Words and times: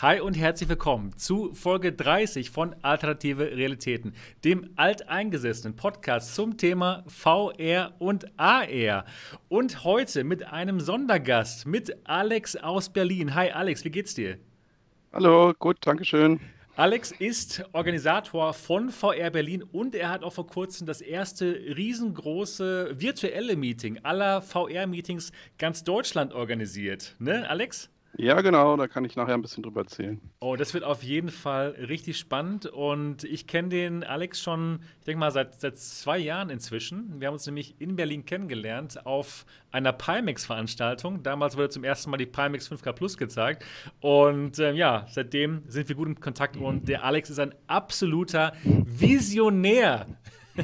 Hi 0.00 0.20
und 0.20 0.34
herzlich 0.34 0.68
willkommen 0.68 1.16
zu 1.16 1.52
Folge 1.54 1.92
30 1.92 2.52
von 2.52 2.76
Alternative 2.82 3.50
Realitäten, 3.50 4.12
dem 4.44 4.70
alteingesessenen 4.76 5.74
Podcast 5.74 6.36
zum 6.36 6.56
Thema 6.56 7.02
VR 7.08 7.94
und 7.98 8.26
AR. 8.38 9.04
Und 9.48 9.82
heute 9.82 10.22
mit 10.22 10.44
einem 10.44 10.78
Sondergast, 10.78 11.66
mit 11.66 11.96
Alex 12.04 12.54
aus 12.54 12.90
Berlin. 12.90 13.34
Hi 13.34 13.50
Alex, 13.50 13.84
wie 13.84 13.90
geht's 13.90 14.14
dir? 14.14 14.38
Hallo, 15.12 15.52
gut, 15.58 15.78
danke 15.80 16.04
schön. 16.04 16.38
Alex 16.76 17.10
ist 17.10 17.64
Organisator 17.72 18.54
von 18.54 18.90
VR 18.90 19.30
Berlin 19.30 19.64
und 19.64 19.96
er 19.96 20.10
hat 20.10 20.22
auch 20.22 20.32
vor 20.32 20.46
kurzem 20.46 20.86
das 20.86 21.00
erste 21.00 21.46
riesengroße 21.76 22.94
virtuelle 23.00 23.56
Meeting 23.56 23.98
aller 24.04 24.42
VR-Meetings 24.42 25.32
ganz 25.58 25.82
Deutschland 25.82 26.32
organisiert. 26.34 27.16
Ne, 27.18 27.50
Alex? 27.50 27.90
Ja, 28.16 28.40
genau, 28.40 28.76
da 28.76 28.88
kann 28.88 29.04
ich 29.04 29.16
nachher 29.16 29.34
ein 29.34 29.42
bisschen 29.42 29.62
drüber 29.62 29.82
erzählen. 29.82 30.20
Oh, 30.40 30.56
das 30.56 30.74
wird 30.74 30.82
auf 30.82 31.02
jeden 31.02 31.28
Fall 31.28 31.70
richtig 31.70 32.18
spannend 32.18 32.66
und 32.66 33.22
ich 33.24 33.46
kenne 33.46 33.68
den 33.68 34.02
Alex 34.02 34.40
schon, 34.42 34.80
ich 34.98 35.04
denke 35.04 35.20
mal, 35.20 35.30
seit, 35.30 35.60
seit 35.60 35.78
zwei 35.78 36.18
Jahren 36.18 36.50
inzwischen. 36.50 37.20
Wir 37.20 37.28
haben 37.28 37.34
uns 37.34 37.46
nämlich 37.46 37.80
in 37.80 37.96
Berlin 37.96 38.24
kennengelernt 38.24 39.06
auf 39.06 39.46
einer 39.70 39.92
Pimax-Veranstaltung. 39.92 41.22
Damals 41.22 41.56
wurde 41.56 41.68
zum 41.68 41.84
ersten 41.84 42.10
Mal 42.10 42.16
die 42.16 42.26
Pimax 42.26 42.72
5K 42.72 42.92
Plus 42.92 43.18
gezeigt 43.18 43.64
und 44.00 44.58
ähm, 44.58 44.74
ja, 44.74 45.06
seitdem 45.10 45.62
sind 45.68 45.88
wir 45.88 45.94
gut 45.94 46.08
in 46.08 46.18
Kontakt 46.18 46.56
und 46.56 46.88
der 46.88 47.04
Alex 47.04 47.30
ist 47.30 47.38
ein 47.38 47.54
absoluter 47.66 48.52
Visionär 48.64 50.06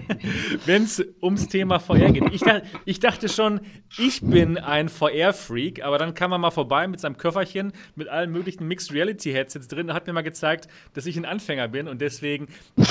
wenn 0.66 0.84
es 0.84 1.04
ums 1.22 1.48
Thema 1.48 1.78
VR 1.78 2.10
geht. 2.12 2.32
Ich, 2.32 2.42
ich, 2.84 3.00
dachte 3.00 3.28
schon, 3.28 3.60
ich 3.98 4.20
bin 4.20 4.58
ein 4.58 4.88
VR-Freak, 4.88 5.84
aber 5.84 5.98
dann 5.98 6.14
kam 6.14 6.32
er 6.32 6.38
mal 6.38 6.50
vorbei 6.50 6.86
mit 6.86 7.00
seinem 7.00 7.16
Köfferchen 7.16 7.72
mit 7.94 8.08
allen 8.08 8.30
möglichen 8.30 8.66
Mixed 8.66 8.92
Reality 8.92 9.32
Headsets 9.32 9.68
drin 9.68 9.88
und 9.88 9.94
hat 9.94 10.06
mir 10.06 10.12
mal 10.12 10.22
gezeigt, 10.22 10.68
dass 10.94 11.06
ich 11.06 11.16
ein 11.16 11.24
Anfänger 11.24 11.68
bin 11.68 11.88
und 11.88 12.00
deswegen 12.00 12.48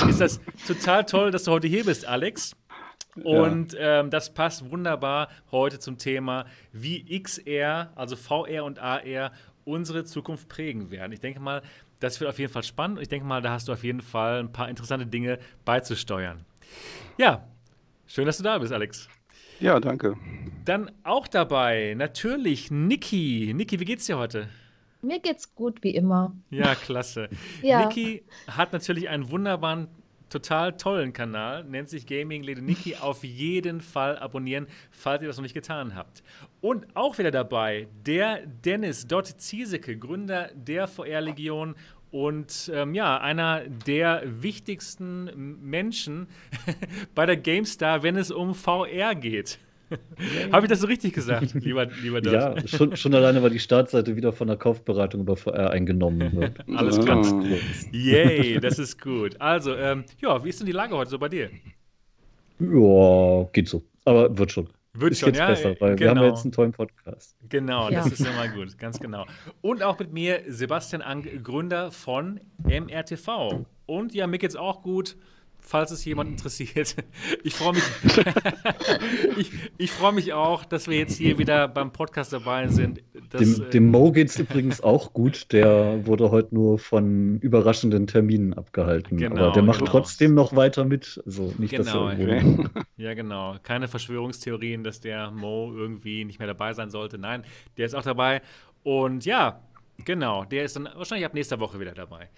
ist 0.08 0.22
das 0.22 0.40
total 0.68 1.06
toll, 1.06 1.32
dass 1.32 1.44
du 1.44 1.52
heute 1.52 1.68
hier 1.68 1.86
bist, 1.86 2.08
Alex. 2.08 2.56
Und 3.24 3.74
ja. 3.74 4.00
ähm, 4.00 4.10
das 4.10 4.34
passt 4.34 4.72
wunderbar 4.72 5.30
heute 5.52 5.80
zum 5.80 5.98
Thema, 5.98 6.46
wie 6.72 7.20
XR, 7.22 7.92
also 7.96 8.16
VR 8.16 8.64
und 8.64 8.80
AR, 8.80 9.32
unsere 9.66 10.04
Zukunft 10.04 10.50
prägen 10.50 10.90
werden. 10.92 11.12
Ich 11.12 11.20
denke 11.20 11.40
mal, 11.40 11.62
das 12.00 12.20
wird 12.20 12.30
auf 12.30 12.40
jeden 12.40 12.52
Fall 12.52 12.64
spannend. 12.64 13.00
Ich 13.00 13.08
denke 13.08 13.26
mal, 13.26 13.42
da 13.42 13.52
hast 13.52 13.68
du 13.68 13.72
auf 13.72 13.84
jeden 13.84 14.02
Fall 14.02 14.40
ein 14.40 14.52
paar 14.52 14.68
interessante 14.68 15.06
Dinge 15.06 15.40
beizusteuern. 15.64 16.46
Ja, 17.18 17.48
schön, 18.08 18.26
dass 18.26 18.38
du 18.38 18.44
da 18.44 18.58
bist, 18.58 18.74
Alex. 18.74 19.08
Ja, 19.60 19.80
danke. 19.80 20.18
Dann 20.66 20.92
auch 21.04 21.28
dabei 21.28 21.94
natürlich 21.98 22.72
Niki. 22.72 23.54
Niki, 23.56 23.80
wie 23.80 23.86
geht's 23.86 24.06
dir 24.06 24.18
heute? 24.18 24.50
Mir 25.02 25.20
geht's 25.20 25.54
gut, 25.54 25.84
wie 25.84 25.96
immer. 25.96 26.34
Ja, 26.50 26.76
klasse. 26.76 27.30
ja. 27.62 27.86
Niki 27.86 28.24
hat 28.48 28.74
natürlich 28.74 29.10
einen 29.10 29.30
wunderbaren, 29.30 29.90
total 30.30 30.76
tollen 30.78 31.14
Kanal, 31.14 31.64
nennt 31.66 31.90
sich 31.90 32.08
Gaming 32.08 32.44
Lady 32.44 32.62
Niki. 32.62 32.96
Auf 33.02 33.24
jeden 33.24 33.82
Fall 33.82 34.18
abonnieren, 34.18 34.68
falls 34.92 35.22
ihr 35.22 35.28
das 35.28 35.38
noch 35.38 35.44
nicht 35.44 35.54
getan 35.54 35.96
habt. 35.96 36.24
Und 36.62 36.88
auch 36.96 37.18
wieder 37.18 37.32
dabei 37.32 37.88
der 38.06 38.46
Dennis 38.48 39.06
Dott 39.08 39.28
Ziesecke, 39.28 39.98
Gründer 39.98 40.50
der 40.56 40.88
VR-Legion 40.88 41.76
und 42.14 42.72
ähm, 42.72 42.94
ja, 42.94 43.18
einer 43.18 43.62
der 43.88 44.22
wichtigsten 44.24 45.58
Menschen 45.64 46.28
bei 47.16 47.26
der 47.26 47.38
GameStar, 47.38 48.04
wenn 48.04 48.18
es 48.18 48.30
um 48.30 48.54
VR 48.54 49.16
geht. 49.16 49.58
Habe 50.52 50.66
ich 50.66 50.70
das 50.70 50.82
so 50.82 50.88
richtig 50.88 51.14
gesagt, 51.14 51.56
lieber, 51.56 51.86
lieber 51.86 52.22
Dörr? 52.22 52.56
Ja, 52.56 52.68
schon, 52.68 52.96
schon, 52.96 53.16
alleine, 53.16 53.42
weil 53.42 53.50
die 53.50 53.60
Startseite 53.60 54.16
wieder 54.16 54.32
von 54.32 54.48
der 54.48 54.58
Kaufberatung 54.58 55.22
über 55.22 55.36
VR 55.36 55.72
eingenommen 55.72 56.32
wird. 56.34 56.58
Alles 56.76 57.00
klar. 57.00 57.24
Yay, 57.92 58.60
das 58.60 58.78
ist 58.78 59.02
gut. 59.02 59.40
Also, 59.42 59.76
ähm, 59.76 60.04
ja, 60.22 60.44
wie 60.44 60.50
ist 60.50 60.60
denn 60.60 60.68
die 60.68 60.72
Lage 60.72 60.96
heute 60.96 61.10
so 61.10 61.20
bei 61.20 61.30
dir? 61.30 61.50
Ja, 62.60 63.50
geht 63.54 63.68
so. 63.68 63.84
Aber 64.06 64.38
wird 64.38 64.52
schon. 64.52 64.70
Wird 64.96 65.18
schon, 65.18 65.34
ja. 65.34 65.48
Besser, 65.48 65.76
weil 65.80 65.96
genau. 65.96 66.00
wir 66.00 66.10
haben 66.10 66.16
genau. 66.18 66.28
jetzt 66.28 66.44
einen 66.44 66.52
tollen 66.52 66.72
Podcast. 66.72 67.36
Genau, 67.50 67.90
ja. 67.90 68.04
das 68.04 68.14
ist 68.14 68.26
immer 68.26 68.48
gut, 68.48 68.78
ganz 68.78 69.00
genau. 69.00 69.26
Und 69.62 69.82
auch 69.82 69.98
mit 69.98 70.14
mir 70.14 70.44
Sebastian 70.48 71.02
Ang, 71.02 71.24
Gründer 71.42 71.92
von 71.92 72.40
MRTV. 72.60 73.66
Und 73.88 74.14
ja, 74.14 74.28
mir 74.28 74.38
geht's 74.38 74.56
auch 74.56 74.84
gut 74.84 75.18
falls 75.64 75.92
es 75.92 76.06
jemand 76.06 76.30
interessiert. 76.30 76.96
Ich 77.44 77.56
freue 77.56 77.74
mich, 77.74 77.84
ich, 79.38 79.52
ich 79.78 79.92
freue 79.92 80.14
mich 80.14 80.34
auch, 80.34 80.66
dass 80.66 80.88
wir 80.88 80.98
jetzt 80.98 81.18
hier 81.18 81.38
wieder 81.38 81.68
beim 81.68 81.92
Podcast 81.92 82.32
dabei 82.32 82.68
sind. 82.68 83.02
Dass, 83.30 83.42
dem, 83.42 83.70
dem 83.70 83.92
Mo 83.92 84.12
geht 84.12 84.30
es 84.30 84.40
übrigens 84.40 84.82
auch 84.82 85.14
gut. 85.14 85.52
Der 85.52 86.06
wurde 86.06 86.32
heute 86.32 86.56
nur 86.56 86.80
von 86.80 87.40
überraschenden 87.40 88.08
Terminen 88.08 88.54
abgehalten. 88.54 89.18
Genau, 89.18 89.46
Aber 89.46 89.52
der 89.52 89.64
macht 89.64 89.80
genau. 89.80 89.92
trotzdem 89.92 90.34
noch 90.34 90.56
weiter 90.56 90.86
mit. 90.86 91.22
Also 91.26 91.54
nicht, 91.58 91.72
genau. 91.72 92.10
dass 92.10 92.20
er 92.20 92.20
irgendwo... 92.20 92.70
Ja, 92.98 93.14
genau. 93.14 93.58
Keine 93.64 93.88
Verschwörungstheorien, 93.88 94.84
dass 94.84 95.00
der 95.00 95.32
Mo 95.32 95.74
irgendwie 95.74 96.24
nicht 96.26 96.40
mehr 96.40 96.48
dabei 96.48 96.74
sein 96.74 96.90
sollte. 96.90 97.18
Nein, 97.18 97.44
der 97.78 97.86
ist 97.86 97.96
auch 97.96 98.04
dabei. 98.04 98.42
Und 98.84 99.26
ja, 99.26 99.62
Genau, 99.98 100.44
der 100.44 100.66
ist 100.66 100.76
dann 100.76 100.90
wahrscheinlich 100.96 101.26
ab 101.26 101.34
nächster 101.34 101.60
Woche 101.60 101.80
wieder 101.80 101.94
dabei. 101.94 102.30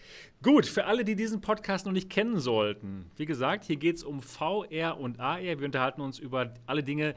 Gut, 0.43 0.65
für 0.65 0.85
alle, 0.85 1.05
die 1.05 1.15
diesen 1.15 1.41
Podcast 1.41 1.85
noch 1.85 1.93
nicht 1.93 2.09
kennen 2.09 2.39
sollten, 2.39 3.09
wie 3.15 3.25
gesagt, 3.25 3.63
hier 3.63 3.77
geht 3.77 3.95
es 3.95 4.03
um 4.03 4.21
VR 4.21 4.99
und 4.99 5.19
AR. 5.19 5.39
Wir 5.39 5.65
unterhalten 5.65 6.01
uns 6.01 6.19
über 6.19 6.53
alle 6.67 6.83
Dinge, 6.83 7.15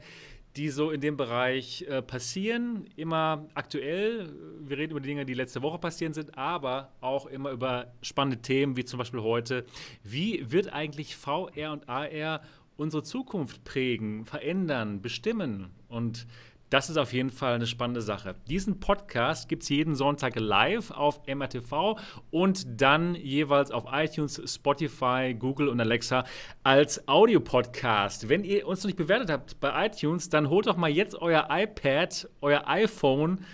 die 0.55 0.69
so 0.69 0.91
in 0.91 1.01
dem 1.01 1.15
Bereich 1.17 1.83
äh, 1.83 2.01
passieren, 2.01 2.87
immer 2.95 3.47
aktuell. 3.53 4.33
Wir 4.61 4.77
reden 4.77 4.91
über 4.91 4.99
die 4.99 5.09
Dinge, 5.09 5.25
die 5.25 5.33
letzte 5.33 5.61
Woche 5.61 5.77
passiert 5.77 6.15
sind, 6.15 6.37
aber 6.37 6.91
auch 7.01 7.27
immer 7.27 7.51
über 7.51 7.93
spannende 8.01 8.41
Themen, 8.41 8.75
wie 8.75 8.85
zum 8.85 8.97
Beispiel 8.97 9.21
heute. 9.21 9.65
Wie 10.03 10.51
wird 10.51 10.73
eigentlich 10.73 11.15
VR 11.15 11.71
und 11.71 11.87
AR 11.87 12.41
unsere 12.77 13.03
Zukunft 13.03 13.63
prägen, 13.63 14.25
verändern, 14.25 15.01
bestimmen? 15.01 15.69
Und 15.87 16.25
das 16.69 16.89
ist 16.89 16.97
auf 16.97 17.13
jeden 17.13 17.31
Fall 17.31 17.53
eine 17.55 17.67
spannende 17.67 18.01
Sache. 18.01 18.35
Diesen 18.47 18.79
Podcast 18.79 19.49
gibt 19.49 19.63
es 19.63 19.69
jeden 19.69 19.95
Sonntag 19.95 20.39
live 20.39 20.91
auf 20.91 21.21
MRTV 21.27 21.99
und 22.31 22.81
dann 22.81 23.15
jeweils 23.15 23.71
auf 23.71 23.85
iTunes, 23.91 24.41
Spotify, 24.45 25.35
Google 25.37 25.67
und 25.67 25.79
Alexa 25.79 26.25
als 26.63 27.07
Audiopodcast. 27.07 28.29
Wenn 28.29 28.43
ihr 28.43 28.67
uns 28.67 28.83
noch 28.83 28.87
nicht 28.87 28.97
bewertet 28.97 29.29
habt 29.29 29.59
bei 29.59 29.87
iTunes, 29.87 30.29
dann 30.29 30.49
holt 30.49 30.67
doch 30.67 30.77
mal 30.77 30.89
jetzt 30.89 31.15
euer 31.15 31.47
iPad, 31.49 32.29
euer 32.41 32.67
iPhone 32.67 33.45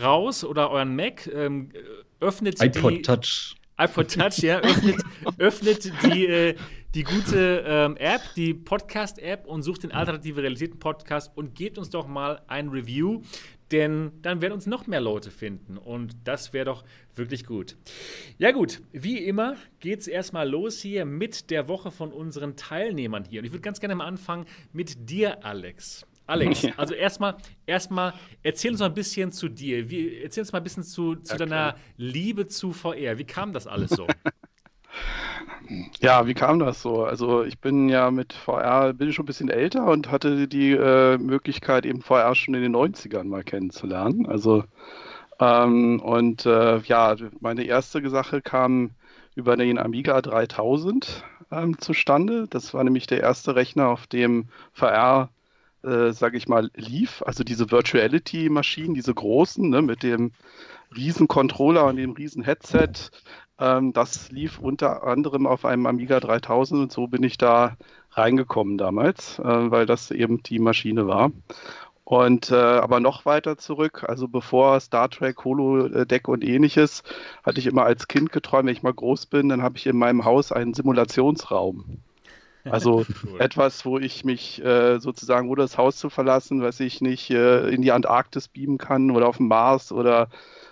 raus 0.00 0.44
oder 0.44 0.70
euren 0.70 0.94
Mac, 0.94 1.26
ähm, 1.26 1.70
öffnet 2.20 2.62
iPod 2.62 2.92
die, 2.92 3.02
Touch. 3.02 3.56
iPod 3.80 4.12
Touch, 4.12 4.42
ja, 4.42 4.60
öffnet, 4.60 5.02
öffnet 5.38 5.92
die, 6.04 6.26
äh, 6.26 6.54
die 6.94 7.02
gute 7.02 7.64
ähm, 7.66 7.96
App, 7.96 8.20
die 8.36 8.52
Podcast-App 8.52 9.46
und 9.46 9.62
sucht 9.62 9.84
den 9.84 9.92
Alternative 9.92 10.42
Realitäten 10.42 10.78
Podcast 10.78 11.34
und 11.34 11.54
gebt 11.54 11.78
uns 11.78 11.88
doch 11.88 12.06
mal 12.06 12.42
ein 12.46 12.68
Review, 12.68 13.22
denn 13.72 14.12
dann 14.20 14.42
werden 14.42 14.52
uns 14.52 14.66
noch 14.66 14.86
mehr 14.86 15.00
Leute 15.00 15.30
finden 15.30 15.78
und 15.78 16.14
das 16.24 16.52
wäre 16.52 16.66
doch 16.66 16.84
wirklich 17.14 17.46
gut. 17.46 17.78
Ja 18.36 18.50
gut, 18.50 18.82
wie 18.92 19.18
immer 19.18 19.56
geht 19.78 20.00
es 20.00 20.08
erstmal 20.08 20.46
los 20.46 20.80
hier 20.80 21.06
mit 21.06 21.50
der 21.50 21.66
Woche 21.66 21.90
von 21.90 22.12
unseren 22.12 22.56
Teilnehmern 22.56 23.24
hier 23.24 23.40
und 23.40 23.46
ich 23.46 23.52
würde 23.52 23.62
ganz 23.62 23.80
gerne 23.80 23.94
mal 23.94 24.06
anfangen 24.06 24.44
mit 24.74 25.08
dir, 25.08 25.42
Alex. 25.42 26.06
Alex, 26.30 26.66
also 26.76 26.94
erstmal, 26.94 27.36
erstmal 27.66 28.14
erzähl 28.42 28.70
uns 28.70 28.80
mal 28.80 28.86
ein 28.86 28.94
bisschen 28.94 29.32
zu 29.32 29.48
dir. 29.48 29.90
Wie, 29.90 30.22
erzähl 30.22 30.42
uns 30.42 30.52
mal 30.52 30.58
ein 30.58 30.64
bisschen 30.64 30.84
zu, 30.84 31.16
zu 31.16 31.34
ja, 31.34 31.38
deiner 31.38 31.76
Liebe 31.96 32.46
zu 32.46 32.72
VR. 32.72 33.18
Wie 33.18 33.24
kam 33.24 33.52
das 33.52 33.66
alles 33.66 33.90
so? 33.90 34.06
Ja, 36.00 36.26
wie 36.26 36.34
kam 36.34 36.58
das 36.58 36.82
so? 36.82 37.04
Also 37.04 37.44
ich 37.44 37.60
bin 37.60 37.88
ja 37.88 38.10
mit 38.10 38.32
VR, 38.32 38.92
bin 38.92 39.12
schon 39.12 39.22
ein 39.22 39.26
bisschen 39.26 39.50
älter 39.50 39.86
und 39.86 40.10
hatte 40.10 40.48
die 40.48 40.72
äh, 40.72 41.16
Möglichkeit, 41.18 41.86
eben 41.86 42.02
VR 42.02 42.34
schon 42.34 42.54
in 42.54 42.62
den 42.62 42.74
90ern 42.74 43.24
mal 43.24 43.44
kennenzulernen. 43.44 44.26
Also 44.26 44.64
ähm, 45.38 46.00
und 46.00 46.44
äh, 46.46 46.78
ja, 46.80 47.16
meine 47.40 47.64
erste 47.64 48.08
Sache 48.10 48.42
kam 48.42 48.90
über 49.34 49.56
den 49.56 49.78
Amiga 49.78 50.20
3000 50.20 51.24
ähm, 51.52 51.78
zustande. 51.78 52.46
Das 52.48 52.74
war 52.74 52.84
nämlich 52.84 53.06
der 53.06 53.20
erste 53.20 53.54
Rechner, 53.54 53.88
auf 53.88 54.06
dem 54.06 54.48
VR, 54.72 55.30
äh, 55.84 56.12
sage 56.12 56.36
ich 56.36 56.48
mal, 56.48 56.70
lief. 56.74 57.22
Also 57.26 57.44
diese 57.44 57.70
Virtuality-Maschinen, 57.70 58.94
diese 58.94 59.14
großen, 59.14 59.68
ne, 59.68 59.82
mit 59.82 60.02
dem 60.02 60.32
riesen 60.94 61.28
Controller 61.28 61.86
und 61.86 61.96
dem 61.96 62.12
riesen 62.12 62.42
Headset, 62.42 63.10
ähm, 63.58 63.92
das 63.92 64.30
lief 64.30 64.58
unter 64.58 65.04
anderem 65.04 65.46
auf 65.46 65.64
einem 65.64 65.86
Amiga 65.86 66.20
3000 66.20 66.82
und 66.82 66.92
so 66.92 67.06
bin 67.06 67.22
ich 67.22 67.38
da 67.38 67.76
reingekommen 68.12 68.78
damals, 68.78 69.38
äh, 69.38 69.70
weil 69.70 69.86
das 69.86 70.10
eben 70.10 70.42
die 70.42 70.58
Maschine 70.58 71.06
war. 71.06 71.30
Und 72.04 72.50
äh, 72.50 72.56
aber 72.56 72.98
noch 72.98 73.24
weiter 73.24 73.56
zurück, 73.56 74.04
also 74.08 74.26
bevor 74.26 74.80
Star 74.80 75.10
Trek, 75.10 75.44
Holodeck 75.44 76.26
und 76.26 76.42
ähnliches, 76.42 77.04
hatte 77.44 77.60
ich 77.60 77.66
immer 77.66 77.84
als 77.84 78.08
Kind 78.08 78.32
geträumt, 78.32 78.66
wenn 78.66 78.74
ich 78.74 78.82
mal 78.82 78.92
groß 78.92 79.26
bin, 79.26 79.48
dann 79.48 79.62
habe 79.62 79.76
ich 79.76 79.86
in 79.86 79.96
meinem 79.96 80.24
Haus 80.24 80.50
einen 80.50 80.74
Simulationsraum. 80.74 82.00
Also 82.64 83.04
cool. 83.24 83.40
etwas, 83.40 83.84
wo 83.84 83.98
ich 83.98 84.24
mich 84.24 84.62
äh, 84.64 84.98
sozusagen, 84.98 85.48
wo 85.48 85.54
das 85.54 85.78
Haus 85.78 85.96
zu 85.96 86.10
verlassen, 86.10 86.62
was 86.62 86.80
ich 86.80 87.00
nicht 87.00 87.30
äh, 87.30 87.68
in 87.68 87.82
die 87.82 87.92
Antarktis 87.92 88.48
beamen 88.48 88.78
kann 88.78 89.10
oder 89.10 89.28
auf 89.28 89.38
dem 89.38 89.48
Mars 89.48 89.92
oder 89.92 90.28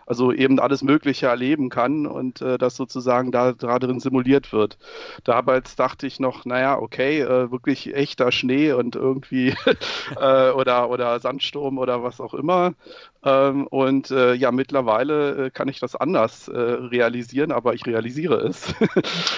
also 0.09 0.33
eben 0.33 0.59
alles 0.59 0.83
Mögliche 0.83 1.27
erleben 1.27 1.69
kann 1.69 2.07
und 2.07 2.41
äh, 2.41 2.57
das 2.57 2.77
sozusagen 2.77 3.31
da, 3.31 3.53
da 3.53 3.79
drin 3.79 4.01
simuliert 4.01 4.53
wird. 4.55 4.79
Damals 5.23 5.77
dachte 5.77 6.07
ich 6.07 6.19
noch, 6.19 6.47
naja, 6.47 6.79
okay, 6.79 7.21
äh, 7.21 7.51
wirklich 7.51 7.95
echter 7.95 8.33
Schnee 8.33 8.73
und 8.73 8.97
irgendwie 8.97 9.55
äh, 10.19 10.51
oder, 10.51 10.89
oder 10.89 11.21
Sandsturm 11.21 11.77
oder 11.77 12.03
was 12.03 12.23
auch 12.23 12.33
immer. 12.33 12.73
Ähm, 13.25 13.67
und 13.67 14.13
äh, 14.13 14.35
ja, 14.35 14.53
mittlerweile 14.53 15.47
äh, 15.47 15.51
kann 15.51 15.67
ich 15.67 15.81
das 15.81 15.97
anders 15.97 16.47
äh, 16.47 16.57
realisieren, 16.57 17.51
aber 17.51 17.75
ich 17.75 17.85
realisiere 17.85 18.37
es. 18.47 18.73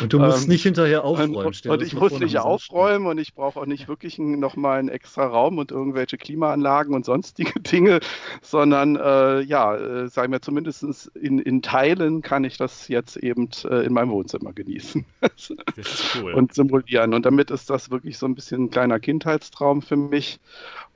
Und 0.02 0.12
du 0.12 0.18
musst 0.18 0.42
ähm, 0.44 0.50
nicht 0.50 0.62
hinterher 0.64 1.04
aufräumen. 1.04 1.36
Und, 1.36 1.66
und 1.66 1.82
ich 1.82 1.94
muss 1.94 2.18
nicht 2.18 2.38
aufräumen 2.38 3.06
und 3.06 3.18
ich 3.18 3.34
brauche 3.34 3.58
auch 3.58 3.66
nicht 3.66 3.88
wirklich 3.88 4.18
nochmal 4.18 4.78
einen 4.78 4.90
extra 4.90 5.26
Raum 5.26 5.56
und 5.56 5.70
irgendwelche 5.70 6.18
Klimaanlagen 6.18 6.94
und 6.94 7.06
sonstige 7.06 7.58
Dinge, 7.60 8.00
sondern 8.42 8.96
äh, 8.96 9.40
ja, 9.40 9.74
äh, 9.74 10.08
sagen 10.08 10.32
wir 10.32 10.42
zumindest 10.42 10.82
in, 11.16 11.38
in 11.38 11.62
Teilen 11.62 12.20
kann 12.20 12.44
ich 12.44 12.58
das 12.58 12.88
jetzt 12.88 13.16
eben 13.16 13.48
äh, 13.64 13.86
in 13.86 13.94
meinem 13.94 14.10
Wohnzimmer 14.10 14.52
genießen. 14.52 15.06
das 15.20 15.50
ist 15.76 16.18
cool. 16.20 16.34
Und 16.34 16.52
simulieren. 16.54 17.14
Und 17.14 17.24
damit 17.24 17.50
ist 17.50 17.70
das 17.70 17.90
wirklich 17.90 18.18
so 18.18 18.26
ein 18.26 18.34
bisschen 18.34 18.64
ein 18.64 18.70
kleiner 18.70 19.00
Kindheitstraum 19.00 19.80
für 19.80 19.96
mich. 19.96 20.38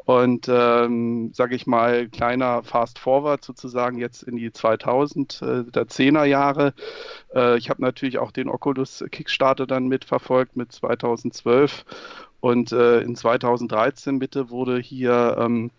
Und 0.05 0.49
ähm, 0.51 1.33
sage 1.33 1.55
ich 1.55 1.67
mal, 1.67 2.09
kleiner 2.09 2.62
Fast 2.62 2.99
Forward 2.99 3.43
sozusagen 3.43 3.99
jetzt 3.99 4.23
in 4.23 4.37
die 4.37 4.53
2000 4.53 5.41
äh, 5.41 5.65
der 5.65 5.87
10er 5.87 6.25
Jahre. 6.25 6.75
Äh, 7.35 7.56
ich 7.56 7.71
habe 7.71 7.81
natürlich 7.81 8.19
auch 8.19 8.31
den 8.31 8.49
Oculus 8.49 9.03
Kickstarter 9.11 9.67
dann 9.67 9.89
mitverfolgt 9.89 10.56
mit 10.56 10.73
2012 10.73 11.87
und 12.41 12.73
äh, 12.73 13.01
in 13.01 13.17
2013 13.17 14.19
bitte 14.19 14.51
wurde 14.51 14.79
hier 14.79 15.39
ähm, 15.41 15.71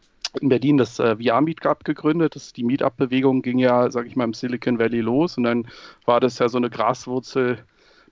in 0.41 0.49
Berlin 0.49 0.77
das 0.77 0.97
äh, 0.97 1.17
VR-Meetup 1.17 1.83
gegründet. 1.83 2.35
Das, 2.35 2.51
die 2.51 2.63
Meetup-Bewegung 2.63 3.43
ging 3.43 3.59
ja, 3.59 3.91
sage 3.91 4.07
ich 4.07 4.15
mal, 4.15 4.23
im 4.23 4.33
Silicon 4.33 4.79
Valley 4.79 5.01
los 5.01 5.37
und 5.37 5.43
dann 5.43 5.67
war 6.05 6.19
das 6.19 6.39
ja 6.39 6.49
so 6.49 6.57
eine 6.57 6.71
Graswurzel. 6.71 7.59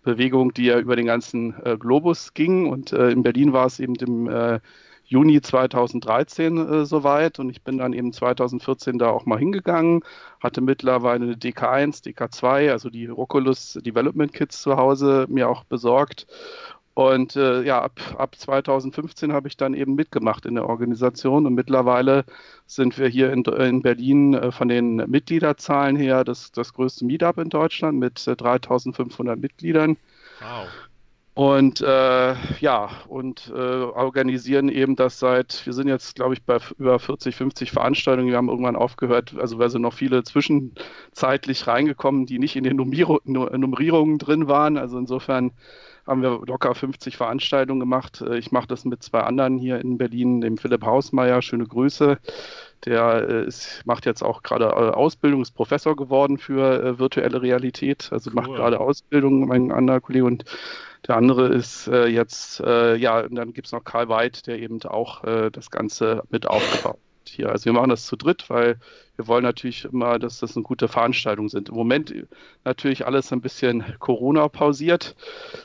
Bewegung, 0.04 0.54
die 0.54 0.66
ja 0.66 0.80
über 0.80 0.98
den 0.98 1.06
ganzen 1.06 1.56
äh, 1.64 1.78
Globus 1.78 2.34
ging. 2.34 2.68
Und 2.68 2.92
äh, 2.92 3.10
in 3.12 3.24
Berlin 3.24 3.54
war 3.54 3.66
es 3.66 3.80
eben 3.80 3.96
im 3.96 4.28
äh, 4.28 4.60
Juni 5.14 5.42
2013 5.42 6.58
äh, 6.58 6.86
soweit 6.86 7.38
und 7.38 7.52
ich 7.52 7.62
bin 7.62 7.78
dann 7.78 7.94
eben 7.94 8.12
2014 8.12 8.98
da 8.98 9.10
auch 9.10 9.28
mal 9.28 9.38
hingegangen, 9.38 10.02
hatte 10.42 10.60
mittlerweile 10.60 11.26
eine 11.26 11.36
DK1, 11.36 12.04
DK2, 12.04 12.72
also 12.72 12.90
die 12.90 13.12
Oculus 13.12 13.78
Development 13.86 14.34
Kits 14.34 14.64
zu 14.64 14.76
Hause 14.76 15.28
mir 15.30 15.50
auch 15.50 15.66
besorgt. 15.66 16.26
Und 16.96 17.36
äh, 17.36 17.62
ja, 17.62 17.82
ab, 17.82 18.00
ab 18.18 18.36
2015 18.36 19.34
habe 19.34 19.48
ich 19.48 19.56
dann 19.56 19.76
eben 19.76 19.94
mitgemacht 19.94 20.48
in 20.48 20.56
der 20.56 20.68
Organisation 20.68 21.46
und 21.46 21.54
mittlerweile 21.54 22.26
sind 22.66 22.98
wir 22.98 23.08
hier 23.08 23.32
in, 23.32 23.44
in 23.44 23.84
Berlin 23.84 24.34
äh, 24.34 24.52
von 24.52 24.68
den 24.68 24.96
Mitgliederzahlen 24.96 25.96
her 25.96 26.24
das, 26.24 26.52
das 26.52 26.74
größte 26.74 27.06
Meetup 27.06 27.38
in 27.38 27.50
Deutschland 27.50 28.00
mit 28.00 28.28
äh, 28.28 28.36
3500 28.36 29.40
Mitgliedern. 29.40 29.98
Wow. 30.40 30.68
Und 31.36 31.82
äh, 31.82 32.36
ja, 32.60 32.90
und 33.08 33.52
äh, 33.56 33.60
organisieren 33.60 34.70
eben 34.70 34.96
das 34.96 35.18
seit, 35.18 35.66
wir 35.66 35.74
sind 35.74 35.88
jetzt, 35.88 36.16
glaube 36.16 36.36
ich, 36.36 36.44
bei 36.44 36.60
über 36.78 37.00
40, 37.00 37.36
50 37.36 37.72
Veranstaltungen. 37.72 38.30
Wir 38.30 38.38
haben 38.38 38.50
irgendwann 38.50 38.76
aufgehört, 38.76 39.36
also 39.40 39.58
weil 39.58 39.72
sind 39.72 39.82
noch 39.82 39.94
viele 39.94 40.24
zwischenzeitlich 40.24 41.66
reingekommen, 41.66 42.28
die 42.28 42.38
nicht 42.38 42.56
in 42.56 42.64
den 42.64 42.78
Nummier 42.78 43.20
Nummerierungen 43.24 44.20
drin 44.20 44.48
waren. 44.48 44.78
Also 44.78 45.00
insofern 45.00 45.54
haben 46.06 46.22
wir 46.22 46.42
locker 46.46 46.76
50 46.76 47.18
Veranstaltungen 47.18 47.80
gemacht. 47.80 48.22
Äh, 48.22 48.38
ich 48.38 48.52
mache 48.52 48.68
das 48.68 48.86
mit 48.86 49.02
zwei 49.02 49.22
anderen 49.22 49.58
hier 49.58 49.80
in 49.80 49.98
Berlin, 49.98 50.42
dem 50.42 50.58
Philipp 50.58 50.84
Hausmeier. 50.86 51.42
Schöne 51.42 51.66
Grüße. 51.66 52.20
Der 52.86 53.28
äh, 53.28 53.46
ist, 53.48 53.82
macht 53.86 54.06
jetzt 54.06 54.22
auch 54.22 54.44
gerade 54.44 54.66
äh, 54.66 54.92
Ausbildung, 54.92 55.42
ist 55.42 55.56
Professor 55.56 55.96
geworden 55.96 56.38
für 56.38 56.84
äh, 56.84 57.00
virtuelle 57.00 57.42
Realität. 57.42 58.10
Also 58.12 58.30
cool. 58.30 58.36
macht 58.36 58.52
gerade 58.52 58.80
Ausbildung, 58.80 59.48
mein 59.48 59.72
anderer 59.72 60.02
Kollege. 60.02 60.26
Und 60.26 60.44
der 61.08 61.18
andere 61.18 61.48
ist 61.48 61.88
äh, 61.88 62.08
jetzt, 62.08 62.60
äh, 62.62 62.96
ja, 62.96 63.22
und 63.22 63.36
dann 63.36 63.54
gibt 63.54 63.68
es 63.68 63.74
noch 63.74 63.84
Karl 63.84 64.10
Weid, 64.10 64.48
der 64.48 64.60
eben 64.60 64.82
auch 64.84 65.24
äh, 65.24 65.50
das 65.52 65.70
Ganze 65.70 66.24
mit 66.30 66.48
aufgebaut 66.48 67.00
hat 67.24 67.30
hier. 67.30 67.50
Also 67.50 67.66
wir 67.66 67.74
machen 67.74 67.90
das 67.90 68.06
zu 68.06 68.16
dritt, 68.16 68.50
weil 68.50 68.78
wir 69.16 69.28
wollen 69.28 69.44
natürlich 69.44 69.86
immer, 69.86 70.18
dass 70.18 70.40
das 70.40 70.56
eine 70.56 70.64
gute 70.64 70.88
Veranstaltung 70.88 71.50
sind. 71.50 71.70
Im 71.70 71.76
Moment 71.76 72.14
natürlich 72.64 73.06
alles 73.06 73.32
ein 73.32 73.42
bisschen 73.42 73.84
Corona 74.00 74.48
pausiert, 74.48 75.16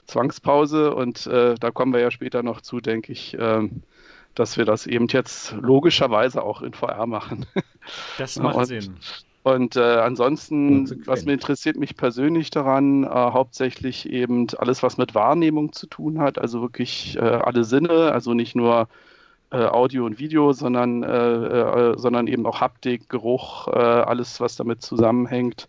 Zwangspause 0.06 0.94
und 0.94 1.26
äh, 1.26 1.54
da 1.54 1.70
kommen 1.70 1.92
wir 1.92 2.00
ja 2.00 2.10
später 2.10 2.42
noch 2.42 2.60
zu, 2.60 2.80
denke 2.80 3.12
ich, 3.12 3.36
ähm, 3.38 3.82
dass 4.34 4.56
wir 4.56 4.64
das 4.64 4.86
eben 4.86 5.08
jetzt 5.08 5.52
logischerweise 5.60 6.42
auch 6.42 6.62
in 6.62 6.74
VR 6.74 7.06
machen. 7.06 7.46
Das 8.18 8.36
macht 8.40 8.56
und, 8.56 8.66
Sinn. 8.66 8.96
Und 9.54 9.76
äh, 9.76 9.80
ansonsten, 9.80 11.06
was 11.06 11.24
mir 11.24 11.32
interessiert 11.32 11.76
mich 11.76 11.96
persönlich 11.96 12.50
daran, 12.50 13.04
äh, 13.04 13.08
hauptsächlich 13.08 14.08
eben 14.08 14.46
alles, 14.58 14.82
was 14.82 14.98
mit 14.98 15.14
Wahrnehmung 15.14 15.72
zu 15.72 15.86
tun 15.86 16.20
hat, 16.20 16.38
also 16.38 16.60
wirklich 16.60 17.16
äh, 17.16 17.20
alle 17.20 17.64
Sinne, 17.64 18.12
also 18.12 18.34
nicht 18.34 18.54
nur 18.54 18.88
äh, 19.50 19.64
Audio 19.64 20.04
und 20.04 20.18
Video, 20.18 20.52
sondern, 20.52 21.02
äh, 21.02 21.06
äh, 21.08 21.98
sondern 21.98 22.26
eben 22.26 22.44
auch 22.44 22.60
Haptik, 22.60 23.08
Geruch, 23.08 23.68
alles, 23.68 24.40
was 24.40 24.56
damit 24.56 24.82
zusammenhängt. 24.82 25.68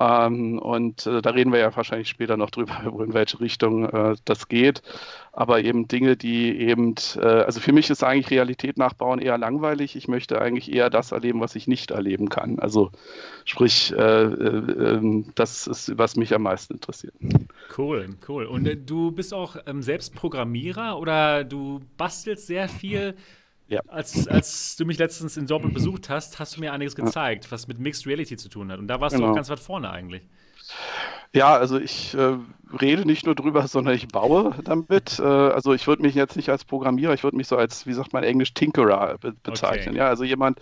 Ähm, 0.00 0.58
und 0.58 1.06
äh, 1.06 1.22
da 1.22 1.30
reden 1.30 1.52
wir 1.52 1.60
ja 1.60 1.74
wahrscheinlich 1.74 2.08
später 2.08 2.36
noch 2.36 2.50
drüber, 2.50 2.82
in 3.04 3.14
welche 3.14 3.40
Richtung 3.40 3.88
äh, 3.88 4.16
das 4.24 4.48
geht. 4.48 4.82
Aber 5.32 5.62
eben 5.62 5.88
Dinge, 5.88 6.16
die 6.16 6.58
eben, 6.58 6.94
äh, 7.16 7.20
also 7.20 7.60
für 7.60 7.72
mich 7.72 7.90
ist 7.90 8.02
eigentlich 8.02 8.30
Realität 8.30 8.76
nachbauen 8.76 9.20
eher 9.20 9.38
langweilig. 9.38 9.96
Ich 9.96 10.08
möchte 10.08 10.40
eigentlich 10.40 10.72
eher 10.72 10.90
das 10.90 11.12
erleben, 11.12 11.40
was 11.40 11.54
ich 11.54 11.68
nicht 11.68 11.90
erleben 11.92 12.28
kann. 12.28 12.58
Also 12.58 12.90
sprich, 13.44 13.92
äh, 13.92 14.24
äh, 14.24 14.94
ähm, 14.96 15.26
das 15.34 15.66
ist, 15.66 15.96
was 15.96 16.16
mich 16.16 16.34
am 16.34 16.42
meisten 16.42 16.74
interessiert. 16.74 17.14
Cool, 17.76 18.16
cool. 18.28 18.46
Und 18.46 18.66
äh, 18.66 18.76
du 18.76 19.12
bist 19.12 19.32
auch 19.32 19.56
ähm, 19.66 19.82
selbst 19.82 20.14
Programmierer 20.14 20.98
oder 20.98 21.44
du 21.44 21.80
bastelst 21.96 22.46
sehr 22.46 22.68
viel? 22.68 23.14
Ja. 23.68 23.80
Als, 23.88 24.28
als 24.28 24.76
du 24.76 24.84
mich 24.84 24.98
letztens 24.98 25.36
in 25.36 25.46
Dortmund 25.46 25.74
besucht 25.74 26.10
hast, 26.10 26.38
hast 26.38 26.56
du 26.56 26.60
mir 26.60 26.72
einiges 26.72 26.94
gezeigt, 26.94 27.50
was 27.50 27.66
mit 27.66 27.78
Mixed 27.78 28.06
Reality 28.06 28.36
zu 28.36 28.48
tun 28.48 28.70
hat. 28.70 28.78
Und 28.78 28.88
da 28.88 29.00
warst 29.00 29.14
genau. 29.14 29.28
du 29.28 29.32
auch 29.32 29.36
ganz 29.36 29.48
weit 29.48 29.60
vorne 29.60 29.90
eigentlich. 29.90 30.22
Ja, 31.34 31.56
also 31.56 31.78
ich 31.78 32.14
äh, 32.14 32.38
rede 32.80 33.04
nicht 33.04 33.26
nur 33.26 33.34
drüber, 33.34 33.66
sondern 33.68 33.94
ich 33.94 34.06
baue 34.08 34.54
damit. 34.62 35.18
Äh, 35.18 35.24
also 35.24 35.72
ich 35.74 35.86
würde 35.86 36.02
mich 36.02 36.14
jetzt 36.14 36.36
nicht 36.36 36.48
als 36.48 36.64
Programmierer, 36.64 37.12
ich 37.12 37.24
würde 37.24 37.36
mich 37.36 37.48
so 37.48 37.56
als, 37.56 37.86
wie 37.86 37.92
sagt 37.92 38.12
man 38.12 38.22
Englisch, 38.22 38.54
Tinkerer 38.54 39.18
be 39.18 39.32
bezeichnen. 39.42 39.90
Okay. 39.90 39.98
Ja, 39.98 40.08
also 40.08 40.22
jemand, 40.22 40.60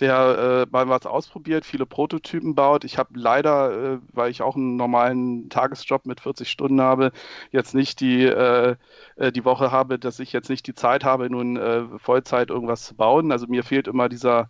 der 0.00 0.66
äh, 0.66 0.70
mal 0.72 0.88
was 0.88 1.06
ausprobiert, 1.06 1.64
viele 1.64 1.86
Prototypen 1.86 2.56
baut. 2.56 2.84
Ich 2.84 2.98
habe 2.98 3.10
leider, 3.14 3.94
äh, 3.94 3.98
weil 4.12 4.30
ich 4.30 4.42
auch 4.42 4.56
einen 4.56 4.76
normalen 4.76 5.48
Tagesjob 5.50 6.04
mit 6.04 6.20
40 6.20 6.50
Stunden 6.50 6.80
habe, 6.80 7.12
jetzt 7.52 7.74
nicht 7.74 8.00
die, 8.00 8.24
äh, 8.24 8.74
äh, 9.16 9.30
die 9.30 9.44
Woche 9.44 9.70
habe, 9.70 10.00
dass 10.00 10.18
ich 10.18 10.32
jetzt 10.32 10.50
nicht 10.50 10.66
die 10.66 10.74
Zeit 10.74 11.04
habe, 11.04 11.30
nun 11.30 11.58
Vollzeit 11.98 12.50
irgendwas 12.50 12.84
zu 12.84 12.94
bauen. 12.94 13.32
Also 13.32 13.46
mir 13.46 13.62
fehlt 13.62 13.88
immer 13.88 14.08
dieser 14.08 14.48